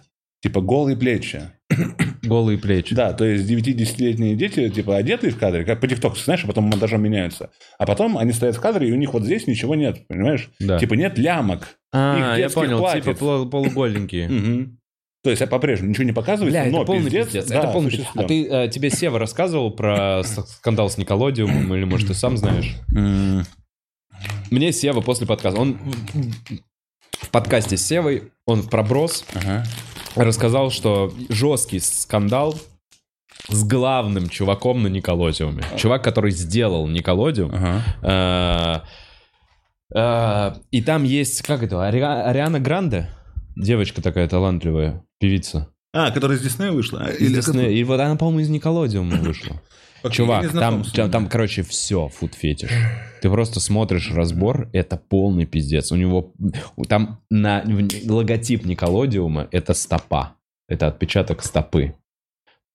типа, 0.41 0.61
голые 0.61 0.97
плечи. 0.97 1.51
Голые 2.23 2.57
плечи. 2.57 2.95
Да, 2.95 3.13
то 3.13 3.25
есть 3.25 3.49
9-10-летние 3.49 4.35
дети, 4.35 4.69
типа, 4.69 4.97
одетые 4.97 5.31
в 5.31 5.37
кадре, 5.37 5.63
как 5.63 5.79
по 5.79 5.87
ТикТоку, 5.87 6.15
знаешь, 6.17 6.43
а 6.43 6.47
потом 6.47 6.65
монтажом 6.65 7.01
меняются. 7.01 7.51
А 7.77 7.85
потом 7.85 8.17
они 8.17 8.31
стоят 8.31 8.55
в 8.55 8.61
кадре, 8.61 8.89
и 8.89 8.91
у 8.91 8.95
них 8.95 9.13
вот 9.13 9.23
здесь 9.23 9.47
ничего 9.47 9.75
нет, 9.75 10.07
понимаешь? 10.07 10.49
Да. 10.59 10.79
Типа 10.79 10.95
нет 10.95 11.17
лямок. 11.17 11.77
А, 11.93 12.35
я 12.37 12.49
понял, 12.49 12.79
платьев. 12.79 13.05
типа 13.05 13.17
полу- 13.17 13.49
полуголенькие. 13.49 14.69
То 15.21 15.29
есть 15.29 15.41
а 15.41 15.47
по-прежнему 15.47 15.89
ничего 15.89 16.05
не 16.05 16.13
показывается, 16.13 16.61
Бля, 16.61 16.71
но 16.71 16.77
это 16.77 16.87
полный 16.87 17.03
пиздец, 17.03 17.25
пиздец. 17.25 17.47
да, 17.47 17.59
это 17.59 17.67
полный 17.73 17.91
пиздец. 17.91 18.07
А 18.15 18.23
ты, 18.23 18.47
э, 18.47 18.69
тебе 18.69 18.89
Сева 18.89 19.19
рассказывал 19.19 19.71
про 19.71 20.23
скандал 20.23 20.89
с 20.89 20.97
Николодиумом, 20.97 21.75
или, 21.75 21.83
может, 21.83 22.07
ты 22.07 22.13
сам 22.13 22.37
знаешь? 22.37 22.77
Мне 24.51 24.71
Сева 24.71 25.01
после 25.01 25.27
подкаста, 25.27 25.59
он 25.59 25.77
в 27.21 27.29
подкасте 27.29 27.77
с 27.77 27.85
Севой, 27.85 28.31
он 28.45 28.61
в 28.61 28.69
проброс 28.69 29.25
Ага. 29.35 29.63
рассказал, 30.15 30.71
что 30.71 31.13
жесткий 31.29 31.79
скандал 31.79 32.57
с 33.47 33.63
главным 33.63 34.29
чуваком 34.29 34.83
на 34.83 34.87
Николодиуме. 34.87 35.63
Чувак, 35.77 36.03
который 36.03 36.31
сделал 36.31 36.87
Николодиум. 36.87 37.51
Ага. 37.53 38.83
Э, 39.93 39.97
э, 40.55 40.59
И 40.71 40.81
там 40.81 41.03
есть, 41.03 41.41
как 41.43 41.63
это, 41.63 41.75
Ари- 41.87 42.01
Ариана 42.01 42.59
Гранде? 42.59 43.09
Девочка 43.55 44.01
такая 44.01 44.27
талантливая, 44.27 45.03
певица. 45.19 45.69
А, 45.93 46.11
которая 46.11 46.37
из 46.37 46.43
Диснея 46.43 46.71
вышла? 46.71 47.03
А, 47.05 47.09
Из 47.11 47.21
или 47.21 47.35
Диснея. 47.35 47.69
И 47.69 47.83
вот 47.83 47.99
она, 47.99 48.15
по-моему, 48.15 48.39
из 48.41 48.49
Николодиума 48.49 49.17
вышла. 49.17 49.61
как- 50.01 50.11
Чувак, 50.11 50.51
там, 50.51 50.83
там, 50.83 51.11
там, 51.11 51.27
короче, 51.29 51.63
все, 51.63 52.07
фуд 52.09 52.33
фетиш. 52.35 52.69
Ты 53.21 53.29
просто 53.29 53.59
смотришь 53.59 54.11
разбор, 54.11 54.69
это 54.73 54.97
полный 54.97 55.45
пиздец. 55.45 55.91
У 55.91 55.95
него 55.95 56.33
там 56.87 57.19
на 57.29 57.63
логотип 58.07 58.65
Николодиума 58.65 59.47
это 59.51 59.73
стопа. 59.73 60.35
Это 60.67 60.87
отпечаток 60.87 61.43
стопы. 61.43 61.95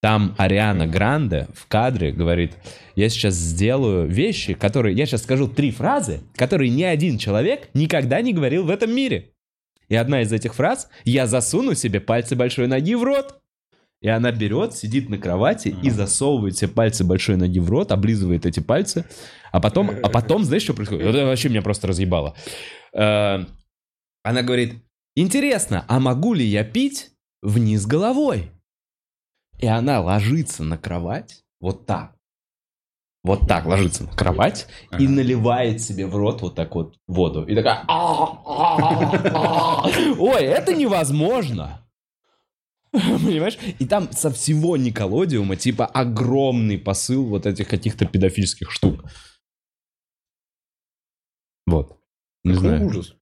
Там 0.03 0.35
Ариана 0.37 0.87
Гранде 0.87 1.49
в 1.55 1.67
кадре 1.67 2.13
говорит, 2.13 2.53
я 2.95 3.09
сейчас 3.09 3.35
сделаю 3.35 4.07
вещи, 4.07 4.53
которые... 4.53 4.95
Я 4.95 5.07
сейчас 5.07 5.23
скажу 5.23 5.49
три 5.49 5.71
фразы, 5.71 6.21
которые 6.37 6.69
ни 6.69 6.83
один 6.83 7.17
человек 7.17 7.69
никогда 7.73 8.21
не 8.21 8.35
говорил 8.35 8.65
в 8.65 8.71
этом 8.71 8.95
мире. 8.95 9.31
И 9.89 9.97
одна 9.97 10.21
из 10.23 10.31
этих 10.33 10.55
фраз 10.55 10.89
«Я 11.05 11.27
засуну 11.27 11.75
себе 11.75 12.01
пальцы 12.01 12.37
большой 12.37 12.67
ноги 12.67 12.95
в 12.95 13.03
рот». 13.03 13.41
И 14.05 14.09
она 14.09 14.33
берет, 14.33 14.75
сидит 14.77 15.09
на 15.09 15.17
кровати 15.17 15.75
и 15.83 15.89
засовывает 15.89 16.59
себе 16.59 16.69
пальцы 16.69 17.05
большой 17.05 17.37
ноги 17.39 17.59
в 17.59 17.71
рот, 17.71 17.91
облизывает 17.91 18.45
эти 18.45 18.61
пальцы. 18.61 19.07
А 19.51 19.63
потом, 19.63 19.91
а 20.03 20.11
потом 20.11 20.45
знаешь, 20.45 20.63
что 20.63 20.75
происходит? 20.75 21.07
Это 21.07 21.25
вообще 21.25 21.49
меня 21.49 21.63
просто 21.63 21.87
разъебало. 21.87 22.35
Э, 22.93 23.47
Она 24.23 24.43
говорит, 24.43 24.75
интересно, 25.17 25.87
а 25.89 26.01
могу 26.01 26.35
ли 26.35 26.45
я 26.45 26.65
пить 26.65 27.13
вниз 27.41 27.87
головой? 27.87 28.51
И 29.59 29.67
она 29.67 30.03
ложится 30.03 30.65
на 30.65 30.77
кровать 30.77 31.43
вот 31.59 31.87
так. 31.87 32.15
Вот 33.23 33.49
так 33.49 33.65
ложится 33.65 34.05
на 34.05 34.11
кровать 34.11 34.67
и 34.99 35.09
наливает 35.09 35.81
себе 35.81 36.07
в 36.07 36.15
рот 36.15 36.43
вот 36.43 36.55
так 36.55 36.75
вот 36.75 36.99
воду. 37.09 37.47
И 37.47 37.55
такая... 37.55 37.87
Ой, 40.19 40.43
это 40.43 40.75
невозможно. 40.75 41.81
Понимаешь? 43.25 43.59
И 43.81 43.87
там 43.87 44.13
со 44.13 44.31
всего 44.31 44.77
Николодиума, 44.77 45.57
типа, 45.57 45.85
огромный 45.87 46.79
посыл 46.79 47.25
вот 47.27 47.45
этих 47.47 47.67
каких-то 47.69 48.07
педофильских 48.07 48.71
штук. 48.71 49.05
Вот. 51.67 51.99
Не 52.45 52.55
Какой 52.55 52.69
знаю. 52.69 52.87
ужас. 52.87 53.15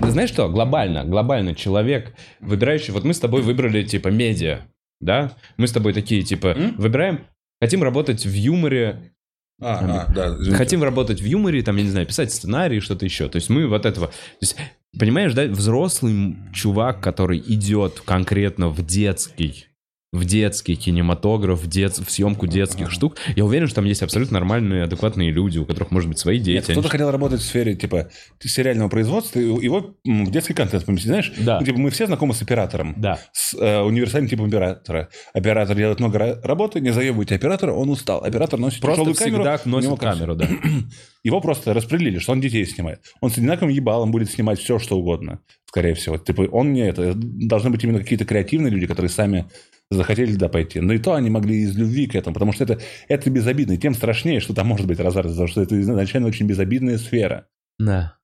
Да 0.00 0.10
Знаешь 0.10 0.30
что, 0.30 0.48
глобально, 0.48 1.04
глобально 1.04 1.54
человек, 1.54 2.14
выбирающий, 2.40 2.92
вот 2.92 3.04
мы 3.04 3.12
с 3.14 3.20
тобой 3.20 3.42
выбрали, 3.42 3.84
типа, 3.84 4.08
медиа, 4.08 4.66
да? 5.00 5.36
Мы 5.58 5.66
с 5.68 5.72
тобой 5.72 5.92
такие, 5.92 6.22
типа, 6.22 6.48
М? 6.48 6.74
выбираем, 6.76 7.26
хотим 7.60 7.82
работать 7.82 8.24
в 8.24 8.32
юморе, 8.32 9.11
А, 9.60 10.06
а, 10.08 10.12
да, 10.12 10.28
извините. 10.34 10.56
хотим 10.56 10.82
работать 10.82 11.20
в 11.20 11.24
юморе, 11.24 11.62
там, 11.62 11.76
я 11.76 11.84
не 11.84 11.90
знаю, 11.90 12.06
писать 12.06 12.32
сценарий, 12.32 12.80
что-то 12.80 13.04
еще. 13.04 13.28
То 13.28 13.36
есть 13.36 13.48
мы 13.48 13.66
вот 13.68 13.86
этого... 13.86 14.08
То 14.08 14.14
есть, 14.40 14.56
понимаешь, 14.98 15.34
да, 15.34 15.44
взрослый 15.44 16.36
чувак, 16.52 17.00
который 17.00 17.38
идет 17.38 18.00
конкретно 18.04 18.68
в 18.68 18.84
детский 18.84 19.66
в 20.12 20.26
детский 20.26 20.76
кинематограф, 20.76 21.62
в, 21.62 21.66
дет... 21.66 21.96
в 21.96 22.10
съемку 22.10 22.46
детских 22.46 22.90
штук. 22.90 23.16
Я 23.34 23.46
уверен, 23.46 23.66
что 23.66 23.76
там 23.76 23.86
есть 23.86 24.02
абсолютно 24.02 24.34
нормальные, 24.34 24.84
адекватные 24.84 25.30
люди, 25.30 25.58
у 25.58 25.64
которых, 25.64 25.90
может 25.90 26.08
быть, 26.10 26.18
свои 26.18 26.36
Нет, 26.36 26.44
дети. 26.44 26.64
кто-то 26.64 26.80
Они- 26.80 26.88
хотел 26.90 27.10
работать 27.10 27.40
в 27.40 27.44
сфере, 27.44 27.74
типа, 27.74 28.10
сериального 28.40 28.90
производства, 28.90 29.40
и 29.40 29.44
его 29.44 29.96
в 30.04 30.30
детский 30.30 30.52
контент 30.52 30.84
поместить, 30.84 31.08
знаешь? 31.08 31.32
Да. 31.38 31.60
Ну, 31.60 31.66
типа, 31.66 31.78
мы 31.78 31.88
все 31.88 32.06
знакомы 32.06 32.34
с 32.34 32.42
оператором. 32.42 32.94
Да. 32.98 33.20
С 33.32 33.54
э, 33.54 33.80
универсальным 33.80 34.28
типом 34.28 34.48
оператора. 34.48 35.08
Оператор 35.32 35.74
делает 35.74 35.98
много 35.98 36.18
ра- 36.18 36.40
работы, 36.42 36.80
не 36.80 36.90
заебывайте 36.90 37.34
оператора, 37.34 37.72
он 37.72 37.88
устал. 37.88 38.22
Оператор 38.22 38.60
носит 38.60 38.82
Просто 38.82 39.14
всегда 39.14 39.56
камеру, 39.56 39.78
у 39.78 39.80
него 39.80 39.90
носит 39.92 40.00
камеру, 40.00 40.34
да. 40.34 40.46
Его 41.24 41.40
просто 41.40 41.72
распределили, 41.72 42.18
что 42.18 42.32
он 42.32 42.40
детей 42.42 42.66
снимает. 42.66 43.00
Он 43.22 43.30
с 43.30 43.38
одинаковым 43.38 43.72
ебалом 43.72 44.10
будет 44.10 44.30
снимать 44.30 44.58
все, 44.58 44.78
что 44.78 44.98
угодно, 44.98 45.38
скорее 45.66 45.94
всего. 45.94 46.18
Типа, 46.18 46.42
он 46.50 46.72
не 46.74 46.80
это. 46.86 47.12
Должны 47.14 47.70
быть 47.70 47.82
именно 47.84 48.00
какие-то 48.00 48.24
креативные 48.26 48.70
люди, 48.70 48.86
которые 48.86 49.08
сами 49.08 49.46
захотели 49.94 50.32
туда 50.32 50.48
пойти. 50.48 50.80
Но 50.80 50.92
и 50.92 50.98
то 50.98 51.14
они 51.14 51.30
могли 51.30 51.62
из 51.62 51.76
любви 51.76 52.06
к 52.06 52.14
этому, 52.14 52.34
потому 52.34 52.52
что 52.52 52.64
это, 52.64 52.80
это 53.08 53.30
безобидно. 53.30 53.72
И 53.72 53.78
тем 53.78 53.94
страшнее, 53.94 54.40
что 54.40 54.54
там 54.54 54.66
может 54.66 54.86
быть 54.86 55.00
разрыв, 55.00 55.32
потому 55.32 55.48
что 55.48 55.62
это 55.62 55.80
изначально 55.80 56.28
очень 56.28 56.46
безобидная 56.46 56.98
сфера. 56.98 57.46
Да. 57.78 58.18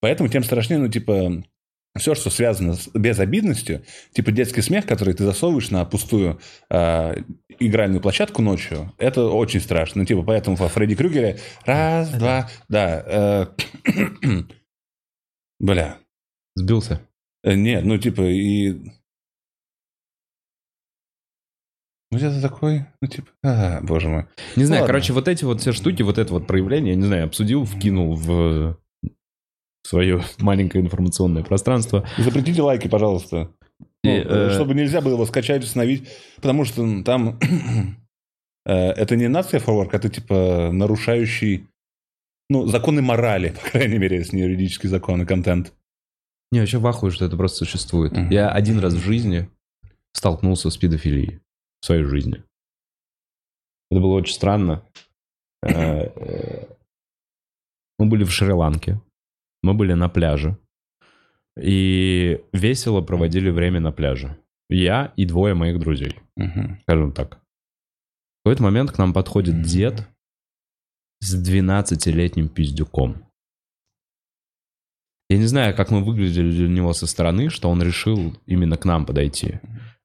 Поэтому 0.00 0.28
тем 0.28 0.42
страшнее, 0.42 0.80
ну, 0.80 0.88
типа, 0.88 1.44
все, 1.96 2.14
что 2.14 2.30
связано 2.30 2.74
с 2.74 2.88
безобидностью, 2.88 3.84
типа 4.12 4.32
детский 4.32 4.62
смех, 4.62 4.86
который 4.86 5.14
ты 5.14 5.24
засовываешь 5.24 5.70
на 5.70 5.84
пустую 5.84 6.40
а, 6.70 7.14
игральную 7.58 8.00
площадку 8.00 8.40
ночью, 8.42 8.92
это 8.98 9.26
очень 9.26 9.60
страшно. 9.60 10.00
Ну, 10.00 10.06
типа, 10.06 10.22
поэтому 10.22 10.56
во 10.56 10.68
Фредди 10.68 10.94
Крюгере 10.94 11.38
раз, 11.66 12.10
два, 12.10 12.48
да. 12.68 13.04
э, 13.06 13.46
Бля. 15.60 15.98
Сбился. 16.54 17.00
Э, 17.44 17.54
Нет, 17.54 17.84
ну, 17.84 17.98
типа, 17.98 18.22
и... 18.22 18.80
Ну, 22.12 22.18
это 22.18 22.42
такой, 22.42 22.84
ну, 23.00 23.08
типа, 23.08 23.28
а, 23.42 23.80
боже 23.80 24.10
мой. 24.10 24.26
Не 24.54 24.64
знаю, 24.64 24.82
Ладно. 24.82 24.92
короче, 24.92 25.14
вот 25.14 25.28
эти 25.28 25.44
вот 25.44 25.62
все 25.62 25.72
штуки, 25.72 26.02
вот 26.02 26.18
это 26.18 26.30
вот 26.34 26.46
проявление, 26.46 26.92
я 26.92 26.96
не 26.96 27.06
знаю, 27.06 27.24
обсудил, 27.24 27.64
вкинул 27.64 28.14
в 28.14 28.76
свое 29.82 30.22
маленькое 30.38 30.84
информационное 30.84 31.42
пространство. 31.42 32.06
Запретите 32.18 32.60
лайки, 32.60 32.86
пожалуйста. 32.86 33.50
Ну, 34.04 34.10
И, 34.10 34.18
э, 34.18 34.24
э, 34.26 34.50
чтобы 34.50 34.74
нельзя 34.74 35.00
было 35.00 35.14
его 35.14 35.24
скачать, 35.24 35.64
установить, 35.64 36.06
потому 36.36 36.66
что 36.66 36.82
м, 36.82 37.02
там 37.02 37.38
э, 38.66 38.74
это 38.74 39.16
не 39.16 39.28
нация 39.28 39.58
форварк, 39.58 39.94
это 39.94 40.10
типа 40.10 40.68
нарушающий 40.70 41.66
ну, 42.50 42.66
законы 42.66 43.00
морали, 43.00 43.54
по 43.64 43.70
крайней 43.70 43.96
мере, 43.96 44.18
если 44.18 44.36
не 44.36 44.42
юридический 44.42 44.90
закон 44.90 45.22
и 45.22 45.24
контент. 45.24 45.72
Не, 46.50 46.60
вообще 46.60 46.76
в 46.76 46.86
ахуе, 46.86 47.10
что 47.10 47.24
это 47.24 47.38
просто 47.38 47.64
существует. 47.64 48.12
Мгм. 48.12 48.28
Я 48.28 48.50
один 48.50 48.80
раз 48.80 48.92
в 48.92 49.02
жизни 49.02 49.48
столкнулся 50.12 50.68
с 50.68 50.76
педофилией 50.76 51.40
в 51.82 51.86
своей 51.86 52.04
жизни. 52.04 52.42
Это 53.90 54.00
было 54.00 54.14
очень 54.14 54.34
странно. 54.34 54.82
Э, 55.64 56.08
э, 56.16 56.66
Мы 58.00 58.06
были 58.06 58.24
в 58.24 58.32
Шри-Ланке, 58.32 59.00
мы 59.62 59.74
были 59.74 59.92
на 59.92 60.08
пляже, 60.08 60.58
и 61.56 62.44
весело 62.52 63.00
проводили 63.00 63.48
время 63.48 63.78
на 63.78 63.92
пляже. 63.92 64.36
Я 64.68 65.12
и 65.14 65.24
двое 65.24 65.54
моих 65.54 65.78
друзей, 65.78 66.18
скажем 66.80 67.12
так. 67.12 67.36
В 67.36 68.44
какой-то 68.44 68.64
момент 68.64 68.90
к 68.90 68.98
нам 68.98 69.12
подходит 69.12 69.62
дед 69.62 70.08
с 71.20 71.32
12-летним 71.36 72.48
пиздюком. 72.48 73.24
Я 75.30 75.38
не 75.38 75.46
знаю, 75.46 75.76
как 75.76 75.92
мы 75.92 76.02
выглядели 76.02 76.50
для 76.50 76.68
него 76.68 76.92
со 76.92 77.06
стороны, 77.06 77.50
что 77.50 77.70
он 77.70 77.80
решил 77.82 78.36
именно 78.46 78.76
к 78.76 78.84
нам 78.84 79.06
подойти. 79.06 79.60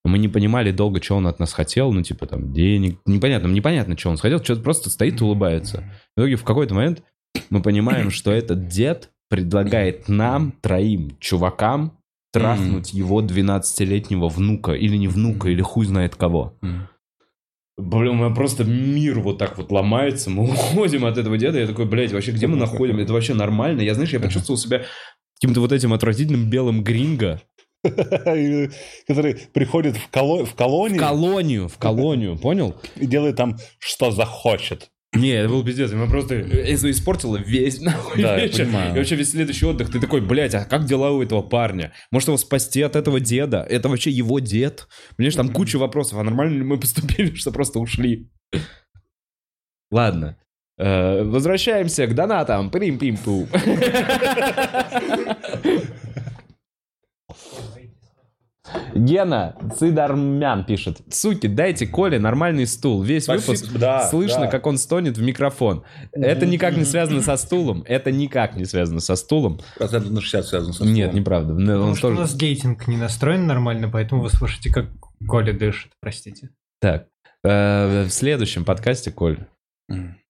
Мы 0.08 0.20
не 0.20 0.28
понимали 0.28 0.72
долго, 0.72 1.02
что 1.02 1.16
он 1.16 1.28
от 1.28 1.40
нас 1.40 1.54
хотел, 1.54 1.92
ну, 1.92 2.02
типа, 2.02 2.26
там, 2.26 2.54
денег. 2.54 3.00
Непонятно, 3.06 3.48
непонятно, 3.48 3.98
что 3.98 4.10
он 4.10 4.18
хотел, 4.18 4.44
что-то 4.44 4.62
просто 4.62 4.90
стоит 4.90 5.22
и 5.22 5.24
улыбается. 5.24 5.84
В 6.16 6.20
итоге 6.20 6.36
в 6.36 6.44
какой-то 6.44 6.74
момент 6.74 7.04
мы 7.50 7.62
понимаем, 7.62 8.12
что 8.12 8.32
этот 8.32 8.68
дед 8.68 9.12
предлагает 9.30 10.08
нам, 10.08 10.54
троим 10.62 11.18
чувакам, 11.20 11.98
трахнуть 12.32 12.94
его 12.94 13.22
12-летнего 13.22 14.30
внука, 14.30 14.74
или 14.74 14.98
не 14.98 15.08
внука, 15.08 15.50
или 15.50 15.62
хуй 15.62 15.86
знает 15.86 16.16
кого. 16.16 16.58
Мгм. 16.62 16.88
Блин, 17.78 18.10
у 18.10 18.14
меня 18.16 18.34
просто 18.34 18.64
мир 18.64 19.20
вот 19.20 19.38
так 19.38 19.58
вот 19.58 19.72
ломается, 19.72 20.32
мы 20.32 20.46
уходим 20.46 21.06
от 21.06 21.18
этого 21.20 21.38
деда, 21.38 21.60
я 21.60 21.68
такой, 21.68 21.86
блядь, 21.86 22.12
вообще 22.12 22.32
где 22.32 22.48
мы 22.48 22.58
находим? 22.58 22.98
Это 22.98 23.14
вообще 23.14 23.36
нормально? 23.36 23.82
Я, 23.82 23.94
знаешь, 23.94 24.12
я 24.12 24.20
почувствовал 24.22 24.58
себя 24.58 24.86
каким-то 25.36 25.62
вот 25.62 25.72
этим 25.72 25.94
отвратительным 25.94 26.50
белым 26.50 26.84
гринго. 26.84 27.40
Который 29.08 29.36
приходит 29.54 29.98
в, 29.98 30.10
коло- 30.12 30.46
в 30.46 30.52
В 30.52 30.56
колонию 30.56 31.00
колонию, 31.00 31.68
в 31.68 31.78
колонию, 31.78 32.38
понял? 32.42 32.76
и 32.96 33.06
делает 33.06 33.36
там, 33.36 33.58
что 33.80 34.12
захочет. 34.12 34.90
Не, 35.14 35.30
это 35.30 35.50
был 35.50 35.64
пиздец, 35.64 35.92
меня 35.94 36.06
просто 36.08 36.36
это 36.36 36.92
испортило 36.92 37.38
весь 37.38 37.80
нахуй 37.82 38.22
Да, 38.22 38.38
вечер. 38.38 38.66
понимаю. 38.66 38.94
И 38.94 38.98
вообще 38.98 39.16
весь 39.16 39.32
следующий 39.32 39.66
отдых, 39.66 39.90
ты 39.90 40.02
такой, 40.02 40.20
блядь, 40.22 40.54
а 40.54 40.66
как 40.66 40.86
дела 40.86 41.12
у 41.12 41.24
этого 41.24 41.42
парня? 41.42 41.94
Может 42.12 42.28
его 42.28 42.38
спасти 42.38 42.82
от 42.82 42.96
этого 42.98 43.20
деда? 43.22 43.66
Это 43.70 43.88
вообще 43.88 44.12
его 44.12 44.40
дед? 44.40 44.88
Понимаешь, 45.16 45.36
там 45.36 45.50
куча 45.50 45.78
вопросов, 45.78 46.20
а 46.20 46.24
нормально 46.24 46.58
ли 46.58 46.64
мы 46.64 46.78
поступили, 46.80 47.34
что 47.36 47.52
просто 47.52 47.80
ушли? 47.80 48.30
Ладно. 49.90 50.36
Э, 50.78 51.24
Возвращаемся 51.24 52.06
к 52.06 52.14
донатам. 52.14 52.70
пим 52.70 53.00
пим 53.00 53.18
пу 53.18 53.48
Гена 58.94 59.56
Цидармян 59.78 60.66
пишет. 60.66 61.02
Суки, 61.10 61.48
дайте 61.48 61.88
Коле 61.88 62.20
нормальный 62.20 62.68
стул. 62.68 63.02
Весь 63.02 63.24
Спасибо, 63.24 63.52
выпуск 63.52 63.72
да, 63.74 64.08
слышно, 64.10 64.42
да. 64.42 64.48
как 64.48 64.68
он 64.68 64.78
стонет 64.78 65.18
в 65.18 65.22
микрофон. 65.22 65.84
Это 66.12 66.46
никак 66.46 66.76
не 66.78 66.86
связано 66.86 67.22
со 67.22 67.38
стулом. 67.38 67.84
Это 67.88 68.12
никак 68.12 68.56
не 68.56 68.66
связано 68.66 69.00
со 69.00 69.16
стулом. 69.16 69.60
Процентов 69.78 70.12
на 70.12 70.22
60 70.22 70.46
связано 70.46 70.74
со 70.74 70.84
Нет, 70.84 71.08
стулом. 71.08 71.16
неправда. 71.22 71.54
Ну, 71.54 71.74
Он 71.74 71.80
Потому 71.80 71.96
что 71.96 72.08
у 72.10 72.12
нас 72.12 72.36
гейтинг 72.36 72.88
не 72.88 72.98
настроен 72.98 73.48
нормально, 73.48 73.90
поэтому 73.90 74.22
вы 74.22 74.30
слышите, 74.30 74.72
как 74.72 74.88
Коля 75.28 75.54
дышит, 75.54 75.92
простите. 76.00 76.50
Так, 76.80 77.08
э, 77.44 78.04
в 78.04 78.10
следующем 78.10 78.66
подкасте, 78.66 79.12
Коль, 79.12 79.48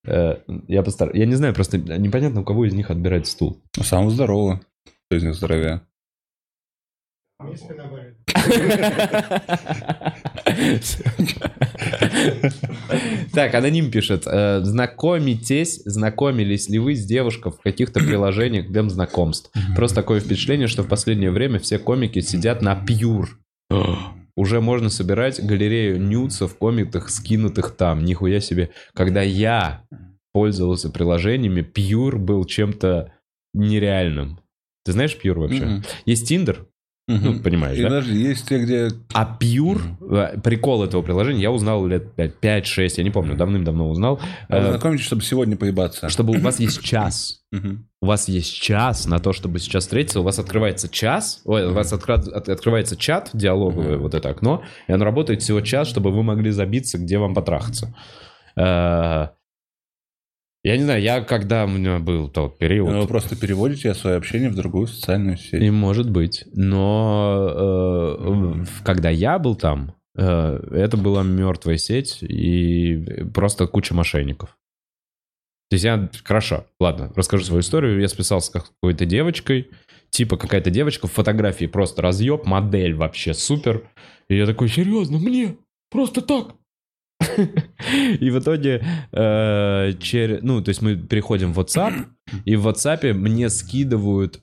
э, 0.06 0.38
я 0.68 0.84
постар... 0.84 1.14
Я 1.16 1.26
не 1.26 1.36
знаю, 1.36 1.54
просто 1.54 1.78
непонятно, 1.78 2.42
у 2.42 2.44
кого 2.44 2.66
из 2.66 2.74
них 2.74 2.90
отбирать 2.90 3.28
стул. 3.28 3.62
Самого 3.82 4.12
здорового. 4.12 4.62
Кто 5.08 5.18
из 5.18 5.24
них 5.24 5.36
здоровее? 5.36 5.82
Так, 13.34 13.54
аноним 13.54 13.92
пишет. 13.92 14.24
э, 14.26 14.62
Знакомитесь, 14.64 15.82
знакомились 15.86 16.70
ли 16.70 16.80
вы 16.80 16.96
с 16.96 17.06
девушкой 17.06 17.52
в 17.52 17.60
каких-то 17.62 18.00
приложениях 18.00 18.70
для 18.72 18.88
знакомств? 18.90 19.52
Просто 19.76 19.98
такое 19.98 20.20
впечатление, 20.20 20.68
что 20.68 20.84
в 20.84 20.88
последнее 20.88 21.32
время 21.32 21.60
все 21.60 21.78
комики 21.80 22.22
сидят 22.22 22.62
на 22.62 22.76
пьюр. 22.76 23.40
Уже 24.36 24.62
можно 24.62 24.90
собирать 24.90 25.44
галерею 25.44 26.00
нюцев, 26.00 26.56
комиках, 26.58 27.10
скинутых 27.10 27.76
там. 27.76 28.04
Нихуя 28.06 28.40
себе. 28.40 28.70
Когда 28.94 29.22
я 29.22 29.84
пользовался 30.32 30.90
приложениями, 30.90 31.62
пьюр 31.62 32.18
был 32.20 32.46
чем-то 32.46 33.14
нереальным. 33.54 34.40
Ты 34.86 34.92
знаешь 34.94 35.18
пьюр 35.18 35.40
вообще? 35.40 35.66
Мгм. 35.66 35.84
Есть 36.06 36.28
Тиндер, 36.28 36.68
ну, 37.08 37.40
понимаешь, 37.40 37.78
И 37.78 37.84
да? 37.84 37.90
даже 37.90 38.14
есть 38.14 38.48
те, 38.50 38.60
где... 38.60 38.90
А 39.14 39.26
Пьюр, 39.26 39.82
э, 40.12 40.38
прикол 40.44 40.84
этого 40.84 41.02
приложения, 41.02 41.42
я 41.42 41.52
узнал 41.52 41.86
лет 41.88 42.08
5-6, 42.18 42.94
я 42.98 43.04
не 43.04 43.12
помню, 43.12 43.36
давным-давно 43.38 43.90
узнал, 43.90 44.20
А 44.50 44.60
вы 44.60 44.66
э, 44.68 44.70
знакомитесь, 44.72 45.06
чтобы 45.06 45.22
сегодня 45.22 45.56
поебаться. 45.56 46.10
чтобы 46.10 46.38
у 46.38 46.42
вас 46.42 46.60
есть 46.60 46.82
час. 46.84 47.42
Мгм. 47.52 47.88
У 48.02 48.06
вас 48.08 48.28
есть 48.28 48.54
час 48.62 49.08
на 49.08 49.20
то, 49.20 49.32
чтобы 49.32 49.60
сейчас 49.60 49.86
встретиться. 49.86 50.20
У 50.20 50.24
вас 50.24 50.38
открывается 50.38 50.90
час, 50.90 51.42
ой, 51.46 51.66
у 51.66 51.74
вас 51.74 51.94
откра- 51.94 52.30
от- 52.30 52.50
открывается 52.50 52.98
чат, 52.98 53.30
диалоговое 53.34 53.98
вот 53.98 54.14
это 54.14 54.30
окно, 54.30 54.64
и 54.88 54.92
оно 54.92 55.06
работает 55.06 55.42
всего 55.42 55.62
час, 55.62 55.88
чтобы 55.88 56.12
вы 56.12 56.24
могли 56.24 56.52
забиться, 56.52 56.98
где 56.98 57.18
вам 57.18 57.34
потрахаться. 57.34 57.96
Я 60.68 60.76
не 60.76 60.84
знаю, 60.84 61.02
я 61.02 61.22
когда 61.22 61.64
у 61.64 61.70
меня 61.70 61.98
был 62.00 62.28
тот 62.28 62.58
период, 62.58 62.92
Ну, 62.92 63.00
Вы 63.00 63.08
просто 63.08 63.38
переводите 63.38 63.94
свое 63.94 64.18
общение 64.18 64.50
в 64.50 64.56
другую 64.56 64.88
социальную 64.88 65.38
сеть. 65.38 65.64
И 65.64 65.70
может 65.72 66.10
быть. 66.10 66.44
Но 66.54 67.48
э, 67.50 68.64
в- 68.66 68.84
когда 68.84 69.10
я 69.10 69.40
был 69.40 69.56
там, 69.56 69.94
э, 70.18 70.60
это 70.74 70.98
была 70.98 71.24
мертвая 71.24 71.78
сеть 71.78 72.22
и 72.22 73.24
просто 73.34 73.66
куча 73.68 73.94
мошенников. 73.94 74.58
То 75.70 75.76
есть 75.76 75.86
я... 75.86 76.10
Хорошо, 76.26 76.66
ладно, 76.82 77.14
расскажу 77.16 77.46
свою 77.46 77.62
историю. 77.62 78.02
Я 78.02 78.10
списался 78.10 78.48
с 78.48 78.50
какой-то 78.50 79.06
девочкой, 79.06 79.70
типа 80.10 80.36
какая-то 80.36 80.70
девочка 80.70 81.08
в 81.08 81.14
фотографии 81.14 81.68
просто 81.68 82.02
разъеб, 82.02 82.46
модель 82.46 82.94
вообще 82.94 83.34
супер. 83.34 83.90
И 84.28 84.36
я 84.36 84.46
такой, 84.46 84.68
серьезно, 84.68 85.18
мне? 85.18 85.56
Просто 85.90 86.22
так? 86.22 86.56
И 88.20 88.30
в 88.30 88.40
итоге, 88.40 88.84
э, 89.12 89.92
чер- 90.00 90.40
ну, 90.42 90.62
то 90.62 90.70
есть 90.70 90.82
мы 90.82 90.96
переходим 90.96 91.54
в 91.54 91.60
WhatsApp, 91.60 92.06
и 92.46 92.56
в 92.56 92.68
WhatsApp 92.68 93.14
мне 93.14 93.50
скидывают 93.50 94.42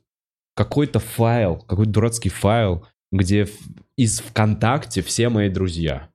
какой-то 0.56 0.98
файл, 1.00 1.56
какой-то 1.56 1.90
дурацкий 1.90 2.30
файл, 2.30 2.86
где 3.12 3.46
из 3.96 4.20
ВКонтакте 4.20 5.02
все 5.02 5.28
мои 5.28 5.48
друзья. 5.48 6.08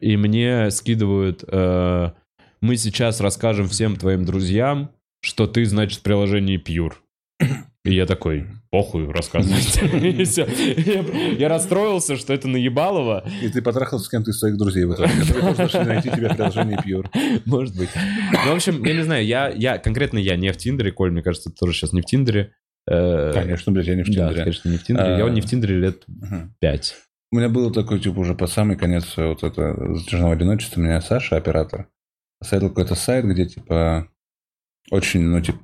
И 0.00 0.16
мне 0.16 0.70
скидывают, 0.70 1.44
э, 1.46 2.10
мы 2.60 2.76
сейчас 2.76 3.20
расскажем 3.20 3.68
всем 3.68 3.96
твоим 3.96 4.24
друзьям, 4.24 4.90
что 5.20 5.46
ты, 5.46 5.64
значит, 5.64 6.00
в 6.00 6.02
приложении 6.02 6.60
Pure. 6.60 6.94
И 7.84 7.94
я 7.94 8.06
такой, 8.06 8.46
похуй, 8.74 9.08
рассказывайте. 9.12 10.24
Я- 11.38 11.48
расстроился, 11.48 12.16
что 12.16 12.34
это 12.34 12.48
наебалово. 12.48 13.24
И 13.40 13.48
ты 13.48 13.62
потрахался 13.62 14.06
с 14.06 14.08
кем-то 14.08 14.32
из 14.32 14.38
своих 14.40 14.56
друзей 14.56 14.84
в 14.84 14.94
итоге, 14.94 15.12
нашли 15.56 15.84
найти 15.84 16.10
тебя 16.10 16.30
в 16.30 16.36
приложении 16.36 16.76
Pure. 16.84 17.06
Может 17.46 17.76
быть. 17.76 17.90
Ну, 18.32 18.50
в 18.50 18.54
общем, 18.56 18.84
я 18.84 18.94
не 18.94 19.02
знаю, 19.04 19.24
я, 19.24 19.48
я 19.48 19.78
конкретно 19.78 20.18
я 20.18 20.34
не 20.36 20.50
в 20.52 20.56
Тиндере, 20.56 20.90
Коль, 20.90 21.12
мне 21.12 21.22
кажется, 21.22 21.50
ты 21.50 21.56
тоже 21.56 21.72
сейчас 21.72 21.92
не 21.92 22.00
в 22.00 22.04
Тиндере. 22.04 22.52
Э, 22.90 23.30
Конечно, 23.32 23.70
блядь, 23.70 23.86
я 23.86 23.94
не 23.94 24.02
в 24.02 24.06
Да, 24.06 24.12
Тиндере. 24.12 24.40
конечно, 24.40 24.68
не 24.68 24.76
в 24.78 24.82
Тиндере. 24.82 25.18
Я 25.18 25.24
А. 25.24 25.30
не 25.30 25.40
в 25.40 25.46
Тиндере 25.46 25.76
лет 25.78 26.04
пять. 26.58 26.96
У 27.30 27.36
меня 27.36 27.48
было 27.48 27.72
такой, 27.72 28.00
типа, 28.00 28.18
уже 28.18 28.34
под 28.34 28.50
самый 28.50 28.76
конец 28.76 29.16
вот 29.16 29.44
это 29.44 29.94
затяжного 29.94 30.32
одиночества. 30.32 30.80
У 30.80 30.84
меня 30.84 31.00
Саша, 31.00 31.36
оператор, 31.36 31.86
создал 32.42 32.70
какой-то 32.70 32.96
сайт, 32.96 33.24
где, 33.24 33.46
типа, 33.46 34.08
очень, 34.90 35.22
ну, 35.22 35.40
типа, 35.40 35.60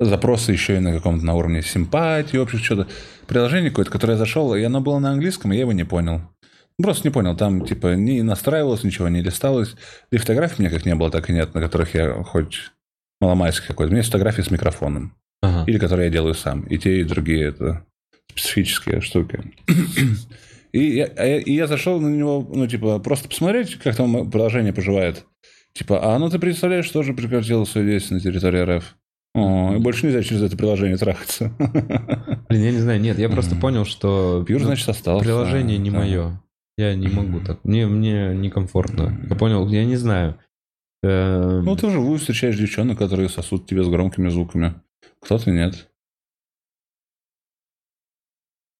запросы 0.00 0.52
еще 0.52 0.76
и 0.76 0.80
на 0.80 0.92
каком-то 0.92 1.24
на 1.24 1.34
уровне 1.34 1.62
симпатии, 1.62 2.36
общих 2.38 2.64
что-то. 2.64 2.88
Приложение 3.26 3.70
какое-то, 3.70 3.90
которое 3.90 4.14
я 4.14 4.18
зашел, 4.18 4.54
и 4.54 4.62
оно 4.62 4.80
было 4.80 4.98
на 4.98 5.10
английском, 5.10 5.52
и 5.52 5.56
я 5.56 5.60
его 5.62 5.72
не 5.72 5.84
понял. 5.84 6.22
Просто 6.82 7.06
не 7.06 7.12
понял, 7.12 7.36
там, 7.36 7.64
типа, 7.66 7.94
не 7.94 8.22
настраивалось, 8.22 8.84
ничего 8.84 9.08
не 9.08 9.20
листалось. 9.22 9.76
И 10.10 10.16
фотографий 10.16 10.54
у 10.58 10.62
меня 10.62 10.70
как 10.74 10.86
не 10.86 10.94
было, 10.94 11.10
так 11.10 11.28
и 11.28 11.32
нет, 11.34 11.54
на 11.54 11.60
которых 11.60 11.94
я 11.94 12.22
хоть 12.24 12.72
маломайский 13.20 13.66
какой-то. 13.66 13.88
У 13.88 13.92
меня 13.92 13.98
есть 13.98 14.10
фотографии 14.10 14.40
с 14.40 14.50
микрофоном. 14.50 15.14
Ага. 15.42 15.64
Или 15.70 15.78
которые 15.78 16.06
я 16.06 16.12
делаю 16.12 16.34
сам. 16.34 16.62
И 16.62 16.78
те, 16.78 17.00
и 17.00 17.04
другие 17.04 17.44
это 17.48 17.84
специфические 18.30 19.00
штуки. 19.02 19.40
И 20.72 20.84
я, 20.98 21.06
а 21.16 21.26
я- 21.26 21.40
и 21.40 21.52
я 21.52 21.66
зашел 21.66 22.00
на 22.00 22.06
него, 22.06 22.48
ну, 22.54 22.64
типа, 22.68 23.00
просто 23.00 23.28
посмотреть, 23.28 23.74
как 23.76 23.96
там 23.96 24.30
приложение 24.30 24.72
поживает. 24.72 25.24
Типа, 25.72 26.14
а 26.14 26.16
ну 26.20 26.30
ты 26.30 26.38
представляешь, 26.38 26.88
тоже 26.90 27.12
прекратило 27.12 27.64
свое 27.64 27.88
действие 27.88 28.18
на 28.18 28.22
территории 28.22 28.76
РФ. 28.76 28.96
О, 29.34 29.78
больше 29.78 30.06
нельзя 30.06 30.22
через 30.22 30.42
это 30.42 30.56
приложение 30.56 30.96
трахаться. 30.96 31.52
Блин, 32.48 32.62
я 32.62 32.72
не 32.72 32.78
знаю, 32.78 33.00
нет, 33.00 33.18
я 33.18 33.28
просто 33.28 33.54
понял, 33.56 33.84
что 33.84 34.44
Пьюр, 34.46 34.60
ну, 34.60 34.66
значит, 34.66 34.88
остался. 34.88 35.24
приложение 35.24 35.78
не 35.78 35.90
мое. 35.90 36.42
Я 36.76 36.94
не 36.94 37.08
могу 37.08 37.40
так. 37.40 37.62
Мне, 37.64 37.86
мне 37.86 38.34
некомфортно. 38.34 39.20
Я 39.28 39.36
понял, 39.36 39.68
я 39.68 39.84
не 39.84 39.96
знаю. 39.96 40.38
Эм, 41.02 41.64
Ну, 41.64 41.76
ты 41.76 41.86
вживую 41.86 42.18
встречаешь 42.18 42.56
девчонок, 42.56 42.98
которые 42.98 43.28
сосут 43.28 43.66
тебе 43.66 43.84
с 43.84 43.88
громкими 43.88 44.28
звуками. 44.30 44.74
Кто-то 45.20 45.50
нет. 45.50 45.88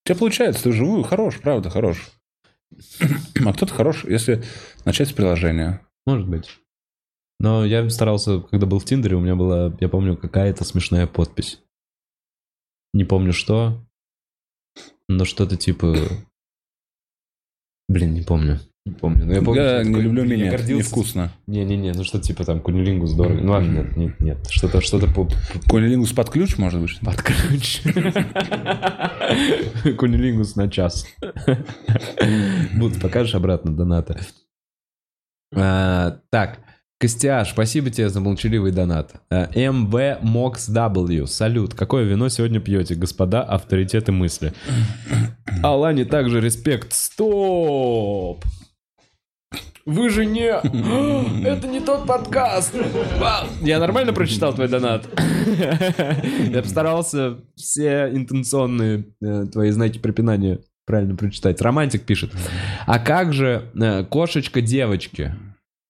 У 0.04 0.08
тебя 0.08 0.18
получается, 0.18 0.64
ты 0.64 0.70
вживую 0.70 1.02
хорош, 1.04 1.38
правда, 1.40 1.70
хорош. 1.70 2.10
А 3.44 3.52
кто-то 3.52 3.72
хорош, 3.72 4.04
если 4.04 4.42
начать 4.84 5.08
с 5.08 5.12
приложения. 5.12 5.86
Может 6.06 6.28
быть. 6.28 6.58
Но 7.40 7.64
я 7.64 7.88
старался, 7.88 8.40
когда 8.40 8.66
был 8.66 8.78
в 8.78 8.84
Тиндере, 8.84 9.16
у 9.16 9.20
меня 9.20 9.34
была, 9.34 9.74
я 9.80 9.88
помню, 9.88 10.14
какая-то 10.14 10.62
смешная 10.64 11.06
подпись. 11.06 11.62
Не 12.92 13.04
помню 13.04 13.32
что, 13.32 13.82
но 15.08 15.24
что-то 15.24 15.56
типа... 15.56 15.96
Блин, 17.88 18.12
не 18.12 18.20
помню. 18.20 18.60
Не 18.84 18.92
помню. 18.92 19.24
Но 19.24 19.32
я 19.32 19.42
помню, 19.42 19.62
я 19.62 19.68
что 19.68 19.82
не 19.84 19.88
такой, 19.88 20.02
люблю 20.02 20.24
я 20.24 20.36
меня, 20.36 20.50
гордился. 20.50 20.74
невкусно. 20.74 21.32
Не-не-не, 21.46 21.92
ну 21.92 22.04
что 22.04 22.20
типа 22.20 22.44
там 22.44 22.60
кунилингу 22.60 23.06
здорово. 23.06 23.40
Ну 23.40 23.52
ладно, 23.52 23.70
нет, 23.70 23.96
нет, 23.96 24.20
нет. 24.20 24.46
Что-то, 24.50 24.82
что-то 24.82 25.06
по, 25.06 25.26
Кунилингус 25.66 26.12
под 26.12 26.28
ключ, 26.28 26.58
может 26.58 26.80
быть? 26.80 27.00
под 27.00 27.22
ключ. 27.22 27.80
Кунилингус 29.96 30.56
на 30.56 30.70
час. 30.70 31.06
Будут, 32.76 33.00
покажешь 33.00 33.34
обратно 33.34 33.74
доната. 33.74 34.20
Так, 35.50 36.60
Костяш, 37.00 37.52
спасибо 37.52 37.88
тебе 37.88 38.10
за 38.10 38.20
молчаливый 38.20 38.72
донат. 38.72 39.14
А, 39.30 39.48
МВ 39.54 40.20
Мокс 40.20 40.68
W. 40.68 41.26
Салют. 41.26 41.72
Какое 41.72 42.04
вино 42.04 42.28
сегодня 42.28 42.60
пьете, 42.60 42.94
господа 42.94 43.42
авторитеты 43.42 44.12
мысли? 44.12 44.52
Алане 45.62 46.04
также 46.04 46.42
респект. 46.42 46.92
Стоп! 46.92 48.44
Вы 49.86 50.10
же 50.10 50.26
не... 50.26 50.50
Это 51.46 51.66
не 51.68 51.80
тот 51.80 52.06
подкаст! 52.06 52.74
Я 53.62 53.78
нормально 53.78 54.12
прочитал 54.12 54.52
твой 54.52 54.68
донат? 54.68 55.08
Я 56.50 56.60
постарался 56.60 57.38
все 57.56 58.10
интенционные 58.12 59.06
э, 59.22 59.46
твои 59.50 59.70
знаки 59.70 59.96
препинания 59.98 60.60
правильно 60.84 61.16
прочитать. 61.16 61.62
Романтик 61.62 62.02
пишет. 62.02 62.32
А 62.86 62.98
как 62.98 63.32
же 63.32 63.70
э, 63.74 64.04
кошечка 64.04 64.60
девочки? 64.60 65.34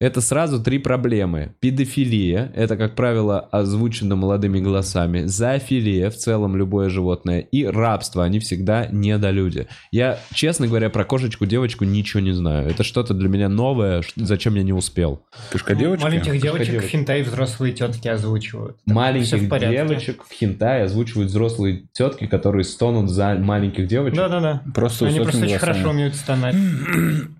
Это 0.01 0.23
сразу 0.23 0.62
три 0.62 0.79
проблемы. 0.79 1.53
Педофилия, 1.61 2.51
это, 2.57 2.79
как 2.79 2.95
правило, 2.95 3.39
озвучено 3.39 4.17
молодыми 4.17 4.59
голосами. 4.59 5.27
Зоофилия, 5.27 6.09
в 6.09 6.17
целом 6.17 6.57
любое 6.57 6.89
животное. 6.89 7.41
И 7.41 7.67
рабство, 7.67 8.25
они 8.25 8.39
всегда 8.39 8.87
недолюди. 8.87 9.67
Я, 9.93 10.19
честно 10.33 10.67
говоря, 10.67 10.89
про 10.89 11.05
кошечку-девочку 11.05 11.85
ничего 11.85 12.20
не 12.20 12.33
знаю. 12.33 12.70
Это 12.70 12.83
что-то 12.83 13.12
для 13.12 13.29
меня 13.29 13.51
новое, 13.51 14.03
зачем 14.17 14.55
я 14.55 14.62
не 14.62 14.73
успел. 14.73 15.23
Кошка 15.53 15.75
девочки? 15.75 16.03
Маленьких 16.03 16.41
девочек 16.41 16.83
в 16.83 16.89
хентай 16.89 17.20
взрослые 17.23 17.75
тетки 17.75 18.09
озвучивают. 18.09 18.79
Всё 18.87 18.95
Маленьких 18.95 19.51
в 19.51 19.59
девочек 19.59 20.25
в 20.25 20.33
хентай 20.33 20.85
озвучивают 20.85 21.29
взрослые 21.29 21.83
тетки, 21.93 22.27
которые 22.27 22.65
стонут 22.65 23.11
за 23.11 23.35
маленьких 23.35 23.87
девочек. 23.87 24.17
Да-да-да. 24.17 24.62
Просто 24.75 25.09
Они 25.09 25.19
просто 25.19 25.41
очень 25.43 25.49
голосами. 25.49 25.73
хорошо 25.75 25.91
умеют 25.91 26.15
стонать. 26.15 26.57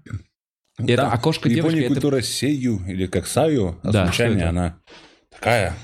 Это 0.85 0.97
Да, 1.03 1.13
окошко 1.13 1.49
в 1.49 1.51
девочки, 1.51 1.67
Японии 1.77 1.85
это- 1.85 1.95
культура 1.95 2.21
сею, 2.23 2.81
или 2.87 3.07
как 3.07 3.27
саю, 3.27 3.79
Да, 3.83 4.03
озвучание, 4.05 4.39
что 4.39 4.41
это? 4.41 4.49
она 4.51 4.77
такая 5.31 5.75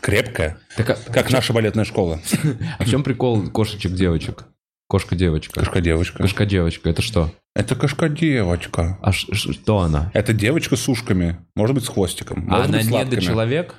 крепкая, 0.00 0.58
Так, 0.76 0.90
а, 0.90 1.12
как 1.12 1.30
наша 1.30 1.52
балетная 1.52 1.84
школа. 1.84 2.20
а 2.78 2.84
в 2.84 2.88
чем 2.88 3.02
прикол 3.02 3.48
кошечек-девочек? 3.50 4.44
Кошка-девочка. 4.88 5.60
Кошка-девочка. 5.60 6.18
Кошка-девочка, 6.18 6.90
это 6.90 7.00
что? 7.00 7.32
Это 7.54 7.76
кошка-девочка. 7.76 8.98
А 9.02 9.12
ш- 9.12 9.32
что 9.34 9.78
она? 9.78 10.10
Это 10.14 10.32
девочка 10.32 10.74
с 10.76 10.88
ушками, 10.88 11.38
может 11.54 11.74
быть, 11.74 11.84
с 11.84 11.88
хвостиком, 11.88 12.38
А 12.48 12.56
может 12.56 12.66
она 12.68 12.78
быть, 12.78 12.86
не 12.88 12.92
лапками. 12.92 13.20
человек? 13.20 13.74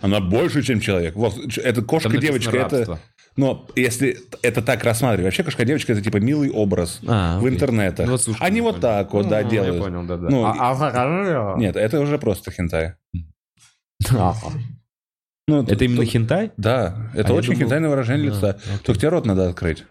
Она 0.00 0.18
больше, 0.20 0.62
чем 0.62 0.80
человек. 0.80 1.14
Вот, 1.14 1.34
это 1.58 1.82
кошка-девочка, 1.82 2.56
это... 2.56 2.98
Но 3.36 3.66
если 3.76 4.18
это 4.42 4.60
так 4.62 4.84
рассматривать, 4.84 5.24
вообще 5.26 5.42
кошка-девочка 5.42 5.92
это 5.92 6.02
типа 6.02 6.18
милый 6.18 6.50
образ 6.50 7.00
А, 7.06 7.36
в 7.38 7.44
окей. 7.44 7.54
интернетах. 7.54 8.06
Ну, 8.06 8.12
вот 8.12 8.20
с 8.22 8.28
ушками, 8.28 8.46
Они 8.46 8.60
вот 8.60 8.72
понял. 8.76 8.82
так 8.82 9.12
вот, 9.14 9.28
да, 9.28 9.40
Ну, 9.42 9.48
делают. 9.50 9.74
Я 9.76 9.80
понял, 9.82 10.02
да, 10.04 10.16
да. 10.18 10.28
Ну, 10.28 10.44
А- 10.44 10.54
а- 10.58 11.56
Нет, 11.58 11.76
это 11.76 12.00
уже 12.00 12.18
просто 12.18 12.50
хентай. 12.50 12.94
Ну, 15.48 15.62
Это 15.64 15.84
именно 15.84 16.02
тут- 16.02 16.10
хентай? 16.10 16.52
Да, 16.56 17.10
это 17.14 17.32
А 17.32 17.36
очень 17.36 17.48
думал- 17.52 17.60
хентайное 17.62 17.90
выражение 17.90 18.26
лица. 18.30 18.50
окей. 18.50 18.78
Только 18.84 19.00
тебе 19.00 19.08
рот 19.08 19.26
надо 19.26 19.48
открыть. 19.48 19.84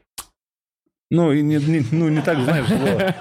Ну, 1.14 1.34
и 1.34 1.42
не, 1.42 1.58
не- 1.58 1.86
ну, 1.92 2.08
не 2.08 2.22
так, 2.22 2.42
знаешь, 2.42 2.68
вот. 2.70 2.90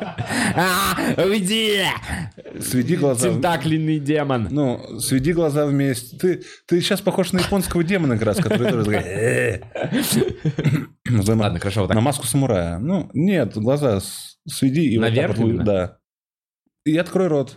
А, 0.55 0.95
Уйди! 1.25 1.83
Сведи 2.61 2.95
глаза. 2.95 3.29
Тентакленный 3.29 3.99
демон. 3.99 4.47
Ну, 4.51 5.01
сведи 5.01 5.33
глаза 5.33 5.67
вместе. 5.67 6.17
Ты, 6.17 6.43
ты 6.67 6.81
сейчас 6.81 7.01
похож 7.01 7.33
на 7.33 7.41
японского 7.41 7.83
демона 7.83 8.15
как 8.17 8.27
раз, 8.27 8.37
который 8.37 8.71
тоже 8.71 8.85
такой, 8.85 9.03
«Э». 9.05 9.61
Назовем 11.11 11.41
Ладно, 11.41 11.59
хорошо, 11.59 11.81
вот 11.81 11.89
На 11.89 11.97
так. 11.97 12.05
маску 12.05 12.27
самурая. 12.27 12.79
Ну, 12.79 13.11
нет, 13.13 13.57
глаза 13.59 13.99
сведи 14.47 14.87
и 14.93 14.97
вот 14.97 15.07
так 15.07 15.15
Наверх 15.15 15.37
вот, 15.39 15.49
именно? 15.49 15.65
Да. 15.65 15.99
И 16.85 16.97
открой 16.97 17.27
рот. 17.27 17.57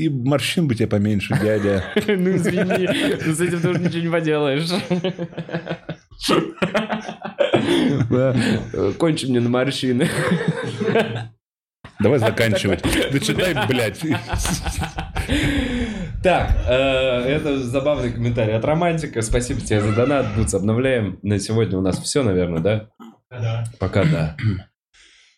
И 0.00 0.08
морщин 0.08 0.66
бы 0.66 0.74
тебе 0.74 0.86
поменьше, 0.86 1.38
дядя. 1.42 1.84
Ну 2.06 2.34
извини, 2.34 2.88
ну, 3.26 3.34
с 3.34 3.40
этим 3.40 3.60
тоже 3.60 3.80
ничего 3.80 4.02
не 4.02 4.08
поделаешь. 4.08 4.70
Кончи 8.96 9.26
мне 9.26 9.40
на 9.40 9.50
морщины. 9.50 10.08
Давай 12.00 12.18
заканчивать. 12.18 12.82
Дочитай, 13.12 13.54
блядь. 13.68 14.00
Так, 16.22 16.50
э, 16.66 16.72
это 16.72 17.58
забавный 17.58 18.10
комментарий 18.10 18.54
от 18.54 18.64
Романтика. 18.64 19.20
Спасибо 19.20 19.60
тебе 19.60 19.82
за 19.82 19.94
донат. 19.94 20.34
Бутс, 20.34 20.54
обновляем. 20.54 21.18
На 21.22 21.38
сегодня 21.38 21.78
у 21.78 21.82
нас 21.82 21.98
все, 21.98 22.22
наверное, 22.22 22.60
да? 22.60 22.88
Да. 23.30 23.64
Пока 23.78 24.04
да. 24.04 24.36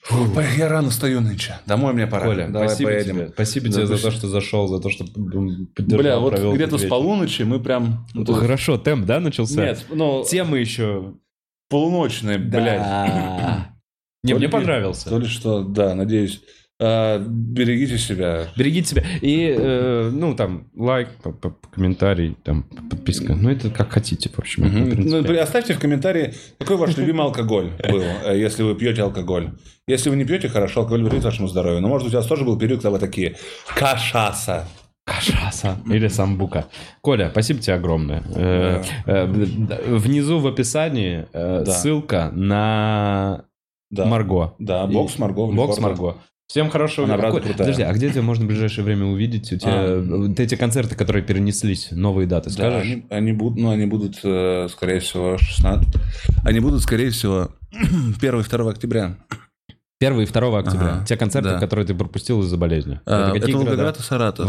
Фу, 0.03 0.27
Я 0.59 0.69
рано 0.69 0.91
стою 0.91 1.21
нынче. 1.21 1.61
Домой 1.65 1.93
мне 1.93 2.09
пора. 2.09 2.27
Коля, 2.27 2.49
Давай 2.49 2.69
спасибо 2.69 2.91
поедем. 2.91 3.15
тебе. 3.17 3.29
Спасибо 3.35 3.69
тебе 3.69 3.87
за 3.87 3.99
то, 4.03 4.11
что 4.11 4.29
зашел, 4.29 4.67
за 4.67 4.81
то, 4.81 4.91
что 4.91 5.05
поддержал, 5.05 5.99
Бля, 5.99 6.19
вот 6.19 6.55
где-то 6.55 6.79
с 6.79 6.85
полуночи 6.87 7.43
мы 7.43 7.61
прям... 7.61 8.07
Ну, 8.13 8.25
Хорошо, 8.25 8.79
темп, 8.79 9.07
да, 9.07 9.21
начался? 9.21 9.65
Нет, 9.65 9.87
ну, 9.91 10.25
Темы 10.25 10.59
еще. 10.59 11.15
полуночные, 11.69 12.39
блядь. 12.39 12.81
Да. 12.81 13.69
Не, 14.25 14.33
То 14.33 14.39
мне 14.39 14.49
понравился. 14.49 15.09
То 15.09 15.19
ли 15.19 15.27
что, 15.27 15.63
да, 15.63 15.95
надеюсь. 15.95 16.43
А, 16.85 17.19
берегите 17.20 17.97
себя. 17.97 18.49
Берегите 18.57 18.89
себя. 18.89 19.05
И, 19.20 19.55
э, 19.57 20.11
ну, 20.12 20.35
там, 20.35 20.67
лайк, 20.75 21.11
комментарий, 21.73 22.36
там, 22.43 22.65
подписка. 22.91 23.36
Ну, 23.36 23.51
это 23.51 23.70
как 23.70 23.93
хотите, 23.93 24.28
в 24.28 24.36
общем. 24.36 24.65
принципе. 24.91 25.33
Ну, 25.33 25.41
оставьте 25.41 25.75
в 25.75 25.78
комментарии, 25.78 26.35
какой 26.59 26.77
ваш 26.77 26.97
любимый 26.97 27.23
алкоголь 27.23 27.70
был, 27.89 28.02
э, 28.02 28.36
если 28.36 28.65
вы 28.65 28.75
пьете 28.75 29.02
алкоголь. 29.02 29.51
Если 29.86 30.11
вы 30.11 30.17
не 30.17 30.25
пьете, 30.25 30.49
хорошо, 30.49 30.81
алкоголь 30.81 31.05
вредит 31.05 31.25
вашему 31.25 31.47
здоровью. 31.47 31.81
Но, 31.81 31.89
может, 31.89 32.09
у 32.09 32.11
тебя 32.11 32.23
тоже 32.23 32.44
был 32.44 32.59
период, 32.59 32.81
когда 32.81 32.91
вы 32.91 32.99
такие 32.99 33.36
кашаса. 33.77 34.67
Кашаса 35.05 35.78
или 35.86 36.09
самбука. 36.09 36.67
Коля, 37.01 37.28
спасибо 37.31 37.61
тебе 37.61 37.75
огромное. 37.75 38.25
Э, 38.35 38.83
э, 39.07 39.27
Внизу 39.97 40.41
в 40.41 40.49
описании 40.49 41.27
Да. 41.33 41.65
ссылка 41.67 42.31
на 42.33 43.44
Да. 43.91 44.07
Марго. 44.07 44.55
Да, 44.59 44.86
бокс 44.89 45.19
Марго. 45.19 45.47
Бокс. 45.47 45.78
Марго. 45.78 46.17
Всем 46.53 46.69
хорошего 46.69 47.07
Она, 47.07 47.17
правда, 47.17 47.41
крутая. 47.41 47.57
Подожди, 47.57 47.83
а 47.83 47.95
где 47.95 48.11
тебя 48.11 48.21
можно 48.21 48.45
в 48.45 48.49
ближайшее 48.49 48.85
время 48.85 49.07
увидеть? 49.07 49.51
У 49.55 49.57
тебя 49.57 49.73
А. 49.73 50.03
вот 50.03 50.39
эти 50.39 50.55
концерты, 50.55 50.95
которые 50.95 51.25
перенеслись, 51.25 51.89
новые 51.93 52.27
даты, 52.27 52.51
Да, 52.51 52.55
скажешь? 52.55 52.83
они, 52.83 53.07
они 53.09 53.33
будут, 53.33 53.59
ну, 53.59 53.71
они 53.71 53.87
будут, 53.87 54.21
э, 54.23 54.69
скорее 54.71 55.01
всего, 55.01 55.39
16... 55.39 55.89
Они 56.45 56.61
будут, 56.61 56.83
скорее 56.83 57.09
всего, 57.09 57.53
1 57.73 58.41
и 58.41 58.43
2 58.43 58.71
октября. 58.71 59.17
1 59.99 60.21
и 60.21 60.27
2 60.27 60.59
октября. 60.59 60.89
Ага, 60.97 61.07
Те 61.07 61.17
концерты, 61.17 61.49
да. 61.53 61.59
которые 61.59 61.87
ты 61.87 61.95
пропустил 61.95 62.43
из-за 62.43 62.59
болезни. 62.59 63.01
А, 63.07 63.31
Это, 63.31 63.41
какие 63.41 63.55
Волгоград 63.57 63.99
и 63.99 64.03
Саратов. 64.03 64.47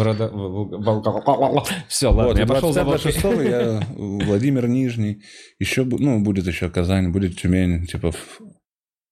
Все, 1.88 2.08
ладно, 2.08 2.24
Вот, 2.32 2.38
я 2.38 2.46
пошел 2.46 2.74
за 2.74 2.84
26 2.84 3.24
водкой. 3.24 3.50
я 3.50 3.82
Владимир 3.96 4.68
Нижний. 4.68 5.22
Еще, 5.58 5.86
ну, 5.86 6.22
будет 6.22 6.48
еще 6.48 6.70
Казань, 6.70 7.14
будет 7.14 7.40
Тюмень. 7.40 7.86
Типа, 7.86 8.12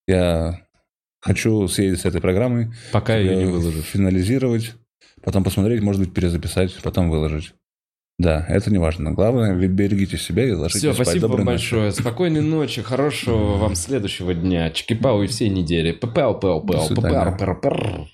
я 0.08 0.60
хочу 1.22 1.68
съездить 1.68 2.02
с 2.02 2.06
этой 2.06 2.20
программой. 2.20 2.72
Пока 2.92 3.16
ее 3.18 3.36
не 3.38 3.46
выложишь. 3.46 3.86
Финализировать, 3.86 4.74
потом 5.24 5.44
посмотреть, 5.44 5.82
может 5.82 6.02
быть, 6.02 6.14
перезаписать, 6.14 6.76
потом 6.84 7.10
выложить. 7.10 7.54
Да, 8.20 8.46
это 8.50 8.70
не 8.70 8.78
важно. 8.78 9.14
Главное, 9.14 9.56
берегите 9.56 10.18
себя 10.18 10.46
и 10.46 10.52
ложитесь 10.52 10.82
Все, 10.82 10.94
спать. 10.94 11.08
спасибо 11.08 11.28
Доброй 11.28 11.46
вам 11.46 11.54
ночи. 11.54 11.72
большое. 11.72 11.92
Спокойной 11.92 12.42
ночи, 12.42 12.82
хорошего 12.84 13.58
вам 13.58 13.74
следующего 13.74 14.34
дня. 14.36 14.70
Чики-пау 14.70 15.24
и 15.24 15.28
всей 15.28 15.50
недели. 15.50 15.92
Пау-пау-пау. 15.92 16.62
До 16.68 16.82
свидания. 16.82 17.38
Пау-пау-пау. 17.40 18.08